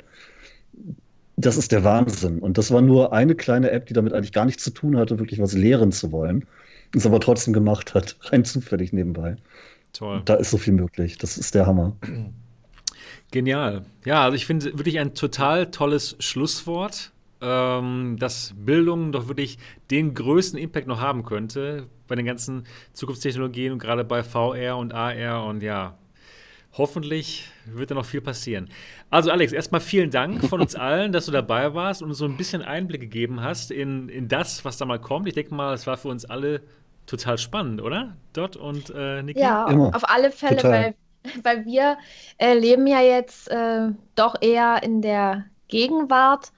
Das 1.36 1.56
ist 1.56 1.72
der 1.72 1.82
Wahnsinn. 1.82 2.38
Und 2.38 2.58
das 2.58 2.70
war 2.70 2.80
nur 2.80 3.12
eine 3.12 3.34
kleine 3.34 3.70
App, 3.70 3.86
die 3.86 3.94
damit 3.94 4.12
eigentlich 4.12 4.32
gar 4.32 4.44
nichts 4.44 4.62
zu 4.62 4.70
tun 4.70 4.96
hatte, 4.96 5.18
wirklich 5.18 5.40
was 5.40 5.54
lehren 5.54 5.90
zu 5.90 6.12
wollen 6.12 6.44
es 6.94 7.06
aber 7.06 7.20
trotzdem 7.20 7.52
gemacht 7.52 7.94
hat, 7.94 8.16
rein 8.32 8.44
zufällig 8.44 8.92
nebenbei. 8.92 9.36
Toll. 9.92 10.22
Da 10.24 10.34
ist 10.34 10.50
so 10.50 10.58
viel 10.58 10.72
möglich. 10.72 11.18
Das 11.18 11.38
ist 11.38 11.54
der 11.54 11.66
Hammer. 11.66 11.96
Genial. 13.30 13.84
Ja, 14.04 14.24
also 14.24 14.34
ich 14.34 14.46
finde 14.46 14.76
wirklich 14.78 14.98
ein 14.98 15.14
total 15.14 15.70
tolles 15.70 16.16
Schlusswort, 16.18 17.12
ähm, 17.40 18.16
dass 18.18 18.54
Bildung 18.56 19.12
doch 19.12 19.28
wirklich 19.28 19.58
den 19.90 20.14
größten 20.14 20.58
Impact 20.58 20.86
noch 20.86 21.00
haben 21.00 21.24
könnte 21.24 21.86
bei 22.06 22.14
den 22.14 22.26
ganzen 22.26 22.64
Zukunftstechnologien 22.92 23.72
und 23.72 23.78
gerade 23.78 24.04
bei 24.04 24.22
VR 24.22 24.76
und 24.76 24.92
AR 24.92 25.46
und 25.46 25.62
ja, 25.62 25.96
hoffentlich 26.72 27.48
wird 27.66 27.90
da 27.90 27.94
noch 27.94 28.04
viel 28.04 28.20
passieren. 28.20 28.68
Also 29.10 29.30
Alex, 29.30 29.52
erstmal 29.52 29.80
vielen 29.80 30.10
Dank 30.10 30.44
von 30.44 30.60
uns 30.60 30.74
allen, 30.74 31.12
dass 31.12 31.26
du 31.26 31.32
dabei 31.32 31.74
warst 31.74 32.02
und 32.02 32.08
uns 32.08 32.18
so 32.18 32.24
ein 32.24 32.36
bisschen 32.36 32.62
Einblick 32.62 33.00
gegeben 33.00 33.42
hast 33.42 33.70
in, 33.70 34.08
in 34.08 34.28
das, 34.28 34.64
was 34.64 34.76
da 34.76 34.84
mal 34.84 35.00
kommt. 35.00 35.28
Ich 35.28 35.34
denke 35.34 35.54
mal, 35.54 35.74
es 35.74 35.86
war 35.86 35.96
für 35.96 36.08
uns 36.08 36.24
alle 36.24 36.62
total 37.06 37.38
spannend, 37.38 37.82
oder? 37.82 38.16
Dot 38.32 38.56
und 38.56 38.92
äh, 38.94 39.22
Niki? 39.22 39.40
Ja, 39.40 39.68
Immer. 39.68 39.94
auf 39.94 40.08
alle 40.08 40.30
Fälle, 40.30 40.62
weil, 40.62 40.94
weil 41.42 41.64
wir 41.64 41.98
äh, 42.38 42.54
leben 42.54 42.86
ja 42.86 43.00
jetzt 43.00 43.48
äh, 43.50 43.88
doch 44.14 44.36
eher 44.40 44.82
in 44.82 45.02
der 45.02 45.44
Gegenwart 45.68 46.52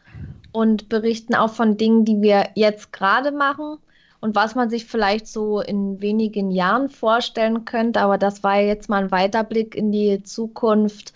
und 0.53 0.89
berichten 0.89 1.35
auch 1.35 1.51
von 1.51 1.77
Dingen, 1.77 2.05
die 2.05 2.23
wir 2.23 2.49
jetzt 2.55 2.93
gerade 2.93 3.31
machen 3.31 3.79
und 4.21 4.35
was 4.35 4.55
man 4.55 4.71
sich 4.71 4.87
vielleicht 4.87 5.27
so 5.27 5.61
in 5.61 6.01
wenigen 6.01 6.51
Jahren 6.51 6.89
vorstellen 6.89 7.65
könnte. 7.65 8.01
Aber 8.01 8.19
das 8.19 8.43
war 8.43 8.57
ja 8.61 8.67
jetzt 8.67 8.89
mal 8.89 9.05
ein 9.05 9.11
Weiterblick 9.11 9.75
in 9.75 9.93
die 9.93 10.23
Zukunft 10.23 11.13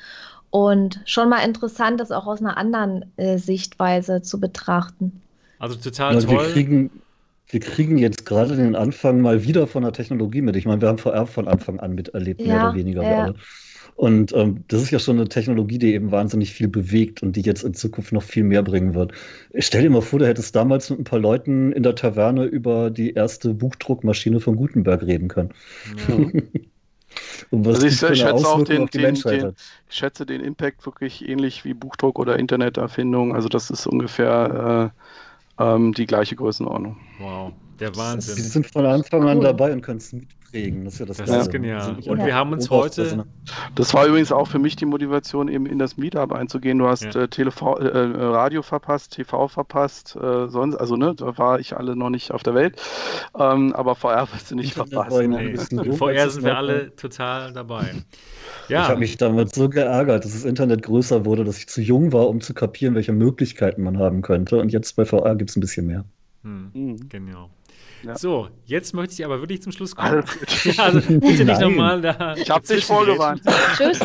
und 0.51 1.01
schon 1.05 1.29
mal 1.29 1.45
interessant, 1.45 2.01
das 2.01 2.11
auch 2.11 2.27
aus 2.27 2.41
einer 2.41 2.57
anderen 2.57 3.07
äh, 3.17 3.39
Sichtweise 3.39 4.21
zu 4.21 4.41
betrachten. 4.41 5.23
Also 5.59 5.77
total 5.77 6.15
ja, 6.15 6.21
toll. 6.21 6.31
Wir 6.31 6.53
kriegen, 6.53 7.00
wir 7.51 7.61
kriegen 7.61 7.99
jetzt 7.99 8.27
gerade 8.27 8.57
den 8.57 8.75
Anfang 8.75 9.21
mal 9.21 9.45
wieder 9.45 9.67
von 9.67 9.83
der 9.83 9.93
Technologie 9.93 10.43
mit. 10.43 10.57
Ich 10.57 10.67
meine, 10.67 10.81
wir 10.81 10.89
haben 10.89 10.99
VR 10.99 11.27
von 11.27 11.49
Anfang 11.49 11.81
an 11.81 11.95
miterlebt, 11.95 12.41
ja, 12.41 12.47
mehr 12.47 12.63
oder 12.69 12.75
weniger. 12.75 13.03
Ja. 13.03 13.35
Und 13.97 14.33
ähm, 14.35 14.65
das 14.69 14.83
ist 14.83 14.91
ja 14.93 14.99
schon 14.99 15.19
eine 15.19 15.29
Technologie, 15.29 15.79
die 15.79 15.93
eben 15.93 16.11
wahnsinnig 16.11 16.55
viel 16.55 16.69
bewegt 16.69 17.23
und 17.23 17.37
die 17.37 17.43
jetzt 17.43 17.65
in 17.65 17.75
Zukunft 17.75 18.13
noch 18.13 18.23
viel 18.23 18.45
mehr 18.45 18.63
bringen 18.63 18.95
wird. 18.95 19.13
Ich 19.53 19.67
stell 19.67 19.83
dir 19.83 19.91
mal 19.91 20.01
vor, 20.01 20.19
du 20.19 20.27
hättest 20.27 20.57
damals 20.57 20.89
mit 20.89 21.01
ein 21.01 21.05
paar 21.05 21.19
Leuten 21.19 21.73
in 21.73 21.83
der 21.83 21.95
Taverne 21.95 22.45
über 22.45 22.91
die 22.91 23.13
erste 23.13 23.53
Buchdruckmaschine 23.53 24.41
von 24.41 24.57
Gutenberg 24.57 25.03
reden 25.03 25.29
können. 25.29 25.51
Ja. 26.09 26.17
also 27.69 27.87
ich, 27.87 28.03
ich 28.03 28.19
schätze 28.21 28.49
auch 28.49 28.65
den, 28.65 28.87
den, 28.87 29.15
den, 29.15 29.55
ich 29.89 29.97
schätze 29.97 30.25
den 30.25 30.41
Impact 30.41 30.87
wirklich 30.87 31.29
ähnlich 31.29 31.67
wie 31.67 31.75
Buchdruck 31.75 32.19
oder 32.19 32.39
Interneterfindung. 32.39 33.35
Also 33.35 33.51
das 33.51 33.71
ist 33.71 33.87
ungefähr 33.87 34.93
äh, 34.95 35.01
ähm, 35.61 35.93
die 35.93 36.07
gleiche 36.07 36.35
Größenordnung. 36.35 36.97
Wow, 37.19 37.53
der 37.79 37.95
Wahnsinn. 37.97 38.35
Sie 38.35 38.43
sind 38.43 38.67
von 38.67 38.87
Anfang 38.87 39.29
an 39.29 39.41
dabei 39.41 39.73
und 39.73 39.83
können 39.83 39.99
es 39.99 40.13
mit 40.13 40.29
prägen. 40.51 40.85
Das 40.85 40.95
ist 40.95 41.01
ja 41.01 41.07
das, 41.07 41.17
das 41.19 41.31
ist 41.31 41.51
genial. 41.51 41.97
Und 42.07 42.19
ja. 42.19 42.27
wir 42.27 42.35
haben 42.35 42.53
uns 42.53 42.71
heute. 42.71 43.25
Das 43.75 43.95
war 43.95 44.07
übrigens 44.07 44.33
auch 44.33 44.47
für 44.47 44.59
mich 44.59 44.77
die 44.77 44.87
Motivation, 44.87 45.49
eben 45.49 45.67
in 45.67 45.79
das 45.79 45.97
Meetup 45.97 46.33
einzugehen. 46.33 46.79
Du 46.79 46.87
hast 46.87 47.05
ja. 47.15 47.23
äh, 47.23 47.29
TV, 47.29 47.77
äh, 47.79 47.99
Radio 47.99 48.63
verpasst, 48.63 49.13
TV 49.13 49.49
verpasst, 49.49 50.17
äh, 50.17 50.49
sonst, 50.49 50.77
also 50.77 50.97
ne, 50.97 51.15
da 51.15 51.37
war 51.39 51.61
ich 51.61 51.77
alle 51.77 51.97
noch 51.97 52.11
nicht 52.11 52.33
auf 52.33 52.43
der 52.43 52.55
Welt. 52.55 52.81
Ähm, 53.39 53.73
aber 53.75 53.95
VR 53.95 54.29
wirst 54.33 54.51
du 54.51 54.57
nicht 54.57 54.75
verpassen. 54.75 55.31
Nee. 55.31 55.93
VR 55.93 56.31
sind 56.31 56.45
wir 56.45 56.57
alle 56.57 56.95
total 56.97 57.53
dabei. 57.53 57.95
Ja. 58.69 58.83
Ich 58.83 58.89
habe 58.89 59.01
mich 59.01 59.17
damit 59.17 59.55
so 59.55 59.69
geärgert, 59.69 60.25
dass 60.25 60.33
das 60.33 60.45
Internet 60.45 60.83
größer 60.83 61.25
wurde, 61.25 61.45
dass 61.45 61.59
ich 61.59 61.69
zu 61.69 61.81
jung 61.81 62.13
war, 62.13 62.29
um 62.29 62.41
zu 62.41 62.55
kapieren, 62.55 62.95
welche 62.95 63.13
Möglichkeiten 63.13 63.83
man 63.83 63.99
haben 63.99 64.23
könnte. 64.23 64.59
Und 64.59 64.73
jetzt 64.73 64.97
bei 64.97 65.05
VR 65.05 65.37
gibt 65.37 65.51
es 65.51 65.57
ein 65.57 65.61
bisschen 65.61 65.87
mehr. 65.87 66.05
Hm. 66.43 66.71
Mhm. 66.73 67.09
Genau. 67.09 67.51
Ja. 68.03 68.17
So, 68.17 68.49
jetzt 68.65 68.95
möchte 68.95 69.15
ich 69.15 69.25
aber 69.25 69.41
wirklich 69.41 69.63
zum 69.63 69.73
Schluss 69.73 69.95
kommen. 69.95 70.25
ja, 70.65 70.85
also 70.85 71.01
bitte 71.01 71.45
nicht 71.45 71.61
nochmal 71.61 72.01
da. 72.01 72.35
Ich 72.37 72.51
habe 72.51 72.67
dich 72.67 72.85
vorgewarnt. 72.85 73.43
Tschüss. 73.77 74.01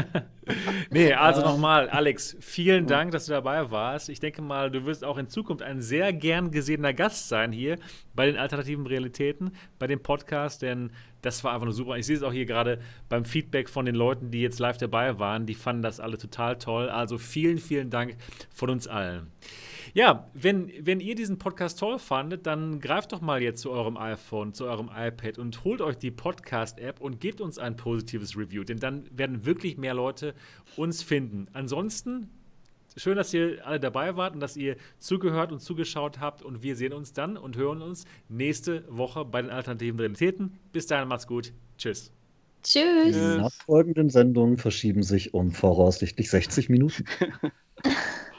nee, 0.90 1.12
also 1.12 1.42
nochmal, 1.42 1.88
Alex, 1.90 2.36
vielen 2.40 2.86
Dank, 2.86 3.12
dass 3.12 3.26
du 3.26 3.32
dabei 3.32 3.70
warst. 3.70 4.08
Ich 4.08 4.20
denke 4.20 4.42
mal, 4.42 4.70
du 4.70 4.86
wirst 4.86 5.04
auch 5.04 5.18
in 5.18 5.28
Zukunft 5.28 5.62
ein 5.62 5.80
sehr 5.80 6.12
gern 6.12 6.50
gesehener 6.50 6.94
Gast 6.94 7.28
sein 7.28 7.52
hier 7.52 7.78
bei 8.14 8.26
den 8.26 8.36
alternativen 8.36 8.86
Realitäten, 8.86 9.52
bei 9.78 9.86
dem 9.86 10.02
Podcast, 10.02 10.62
denn 10.62 10.90
das 11.22 11.44
war 11.44 11.52
einfach 11.52 11.66
nur 11.66 11.74
super. 11.74 11.96
Ich 11.96 12.06
sehe 12.06 12.16
es 12.16 12.22
auch 12.22 12.32
hier 12.32 12.46
gerade 12.46 12.80
beim 13.08 13.24
Feedback 13.24 13.68
von 13.68 13.84
den 13.84 13.94
Leuten, 13.94 14.30
die 14.30 14.40
jetzt 14.40 14.58
live 14.58 14.78
dabei 14.78 15.18
waren. 15.18 15.46
Die 15.46 15.54
fanden 15.54 15.82
das 15.82 16.00
alle 16.00 16.16
total 16.16 16.56
toll. 16.56 16.88
Also 16.88 17.18
vielen, 17.18 17.58
vielen 17.58 17.90
Dank 17.90 18.16
von 18.52 18.70
uns 18.70 18.88
allen. 18.88 19.30
Ja, 19.92 20.30
wenn, 20.34 20.70
wenn 20.80 21.00
ihr 21.00 21.14
diesen 21.14 21.38
Podcast 21.38 21.78
toll 21.78 21.98
fandet, 21.98 22.46
dann 22.46 22.80
greift 22.80 23.12
doch 23.12 23.20
mal 23.20 23.42
jetzt 23.42 23.60
zu 23.60 23.70
eurem 23.70 23.96
iPhone, 23.96 24.54
zu 24.54 24.66
eurem 24.66 24.88
iPad 24.94 25.38
und 25.38 25.64
holt 25.64 25.80
euch 25.80 25.96
die 25.96 26.12
Podcast-App 26.12 27.00
und 27.00 27.20
gebt 27.20 27.40
uns 27.40 27.58
ein 27.58 27.76
positives 27.76 28.36
Review, 28.36 28.62
denn 28.62 28.78
dann 28.78 29.04
werden 29.10 29.44
wirklich 29.44 29.76
mehr 29.76 29.94
Leute 29.94 30.34
uns 30.76 31.02
finden. 31.02 31.48
Ansonsten 31.54 32.28
schön, 32.96 33.16
dass 33.16 33.34
ihr 33.34 33.66
alle 33.66 33.80
dabei 33.80 34.16
wart 34.16 34.34
und 34.34 34.40
dass 34.40 34.56
ihr 34.56 34.76
zugehört 34.98 35.50
und 35.52 35.60
zugeschaut 35.60 36.20
habt. 36.20 36.42
Und 36.42 36.62
wir 36.62 36.76
sehen 36.76 36.92
uns 36.92 37.12
dann 37.12 37.36
und 37.36 37.56
hören 37.56 37.82
uns 37.82 38.04
nächste 38.28 38.84
Woche 38.88 39.24
bei 39.24 39.42
den 39.42 39.50
alternativen 39.50 39.98
Realitäten. 39.98 40.58
Bis 40.72 40.86
dahin, 40.86 41.08
macht's 41.08 41.26
gut. 41.26 41.52
Tschüss. 41.78 42.12
Tschüss. 42.62 43.16
Die 43.16 43.38
nachfolgenden 43.40 44.10
Sendungen 44.10 44.58
verschieben 44.58 45.02
sich 45.02 45.34
um 45.34 45.50
voraussichtlich 45.50 46.30
60 46.30 46.68
Minuten. 46.68 47.04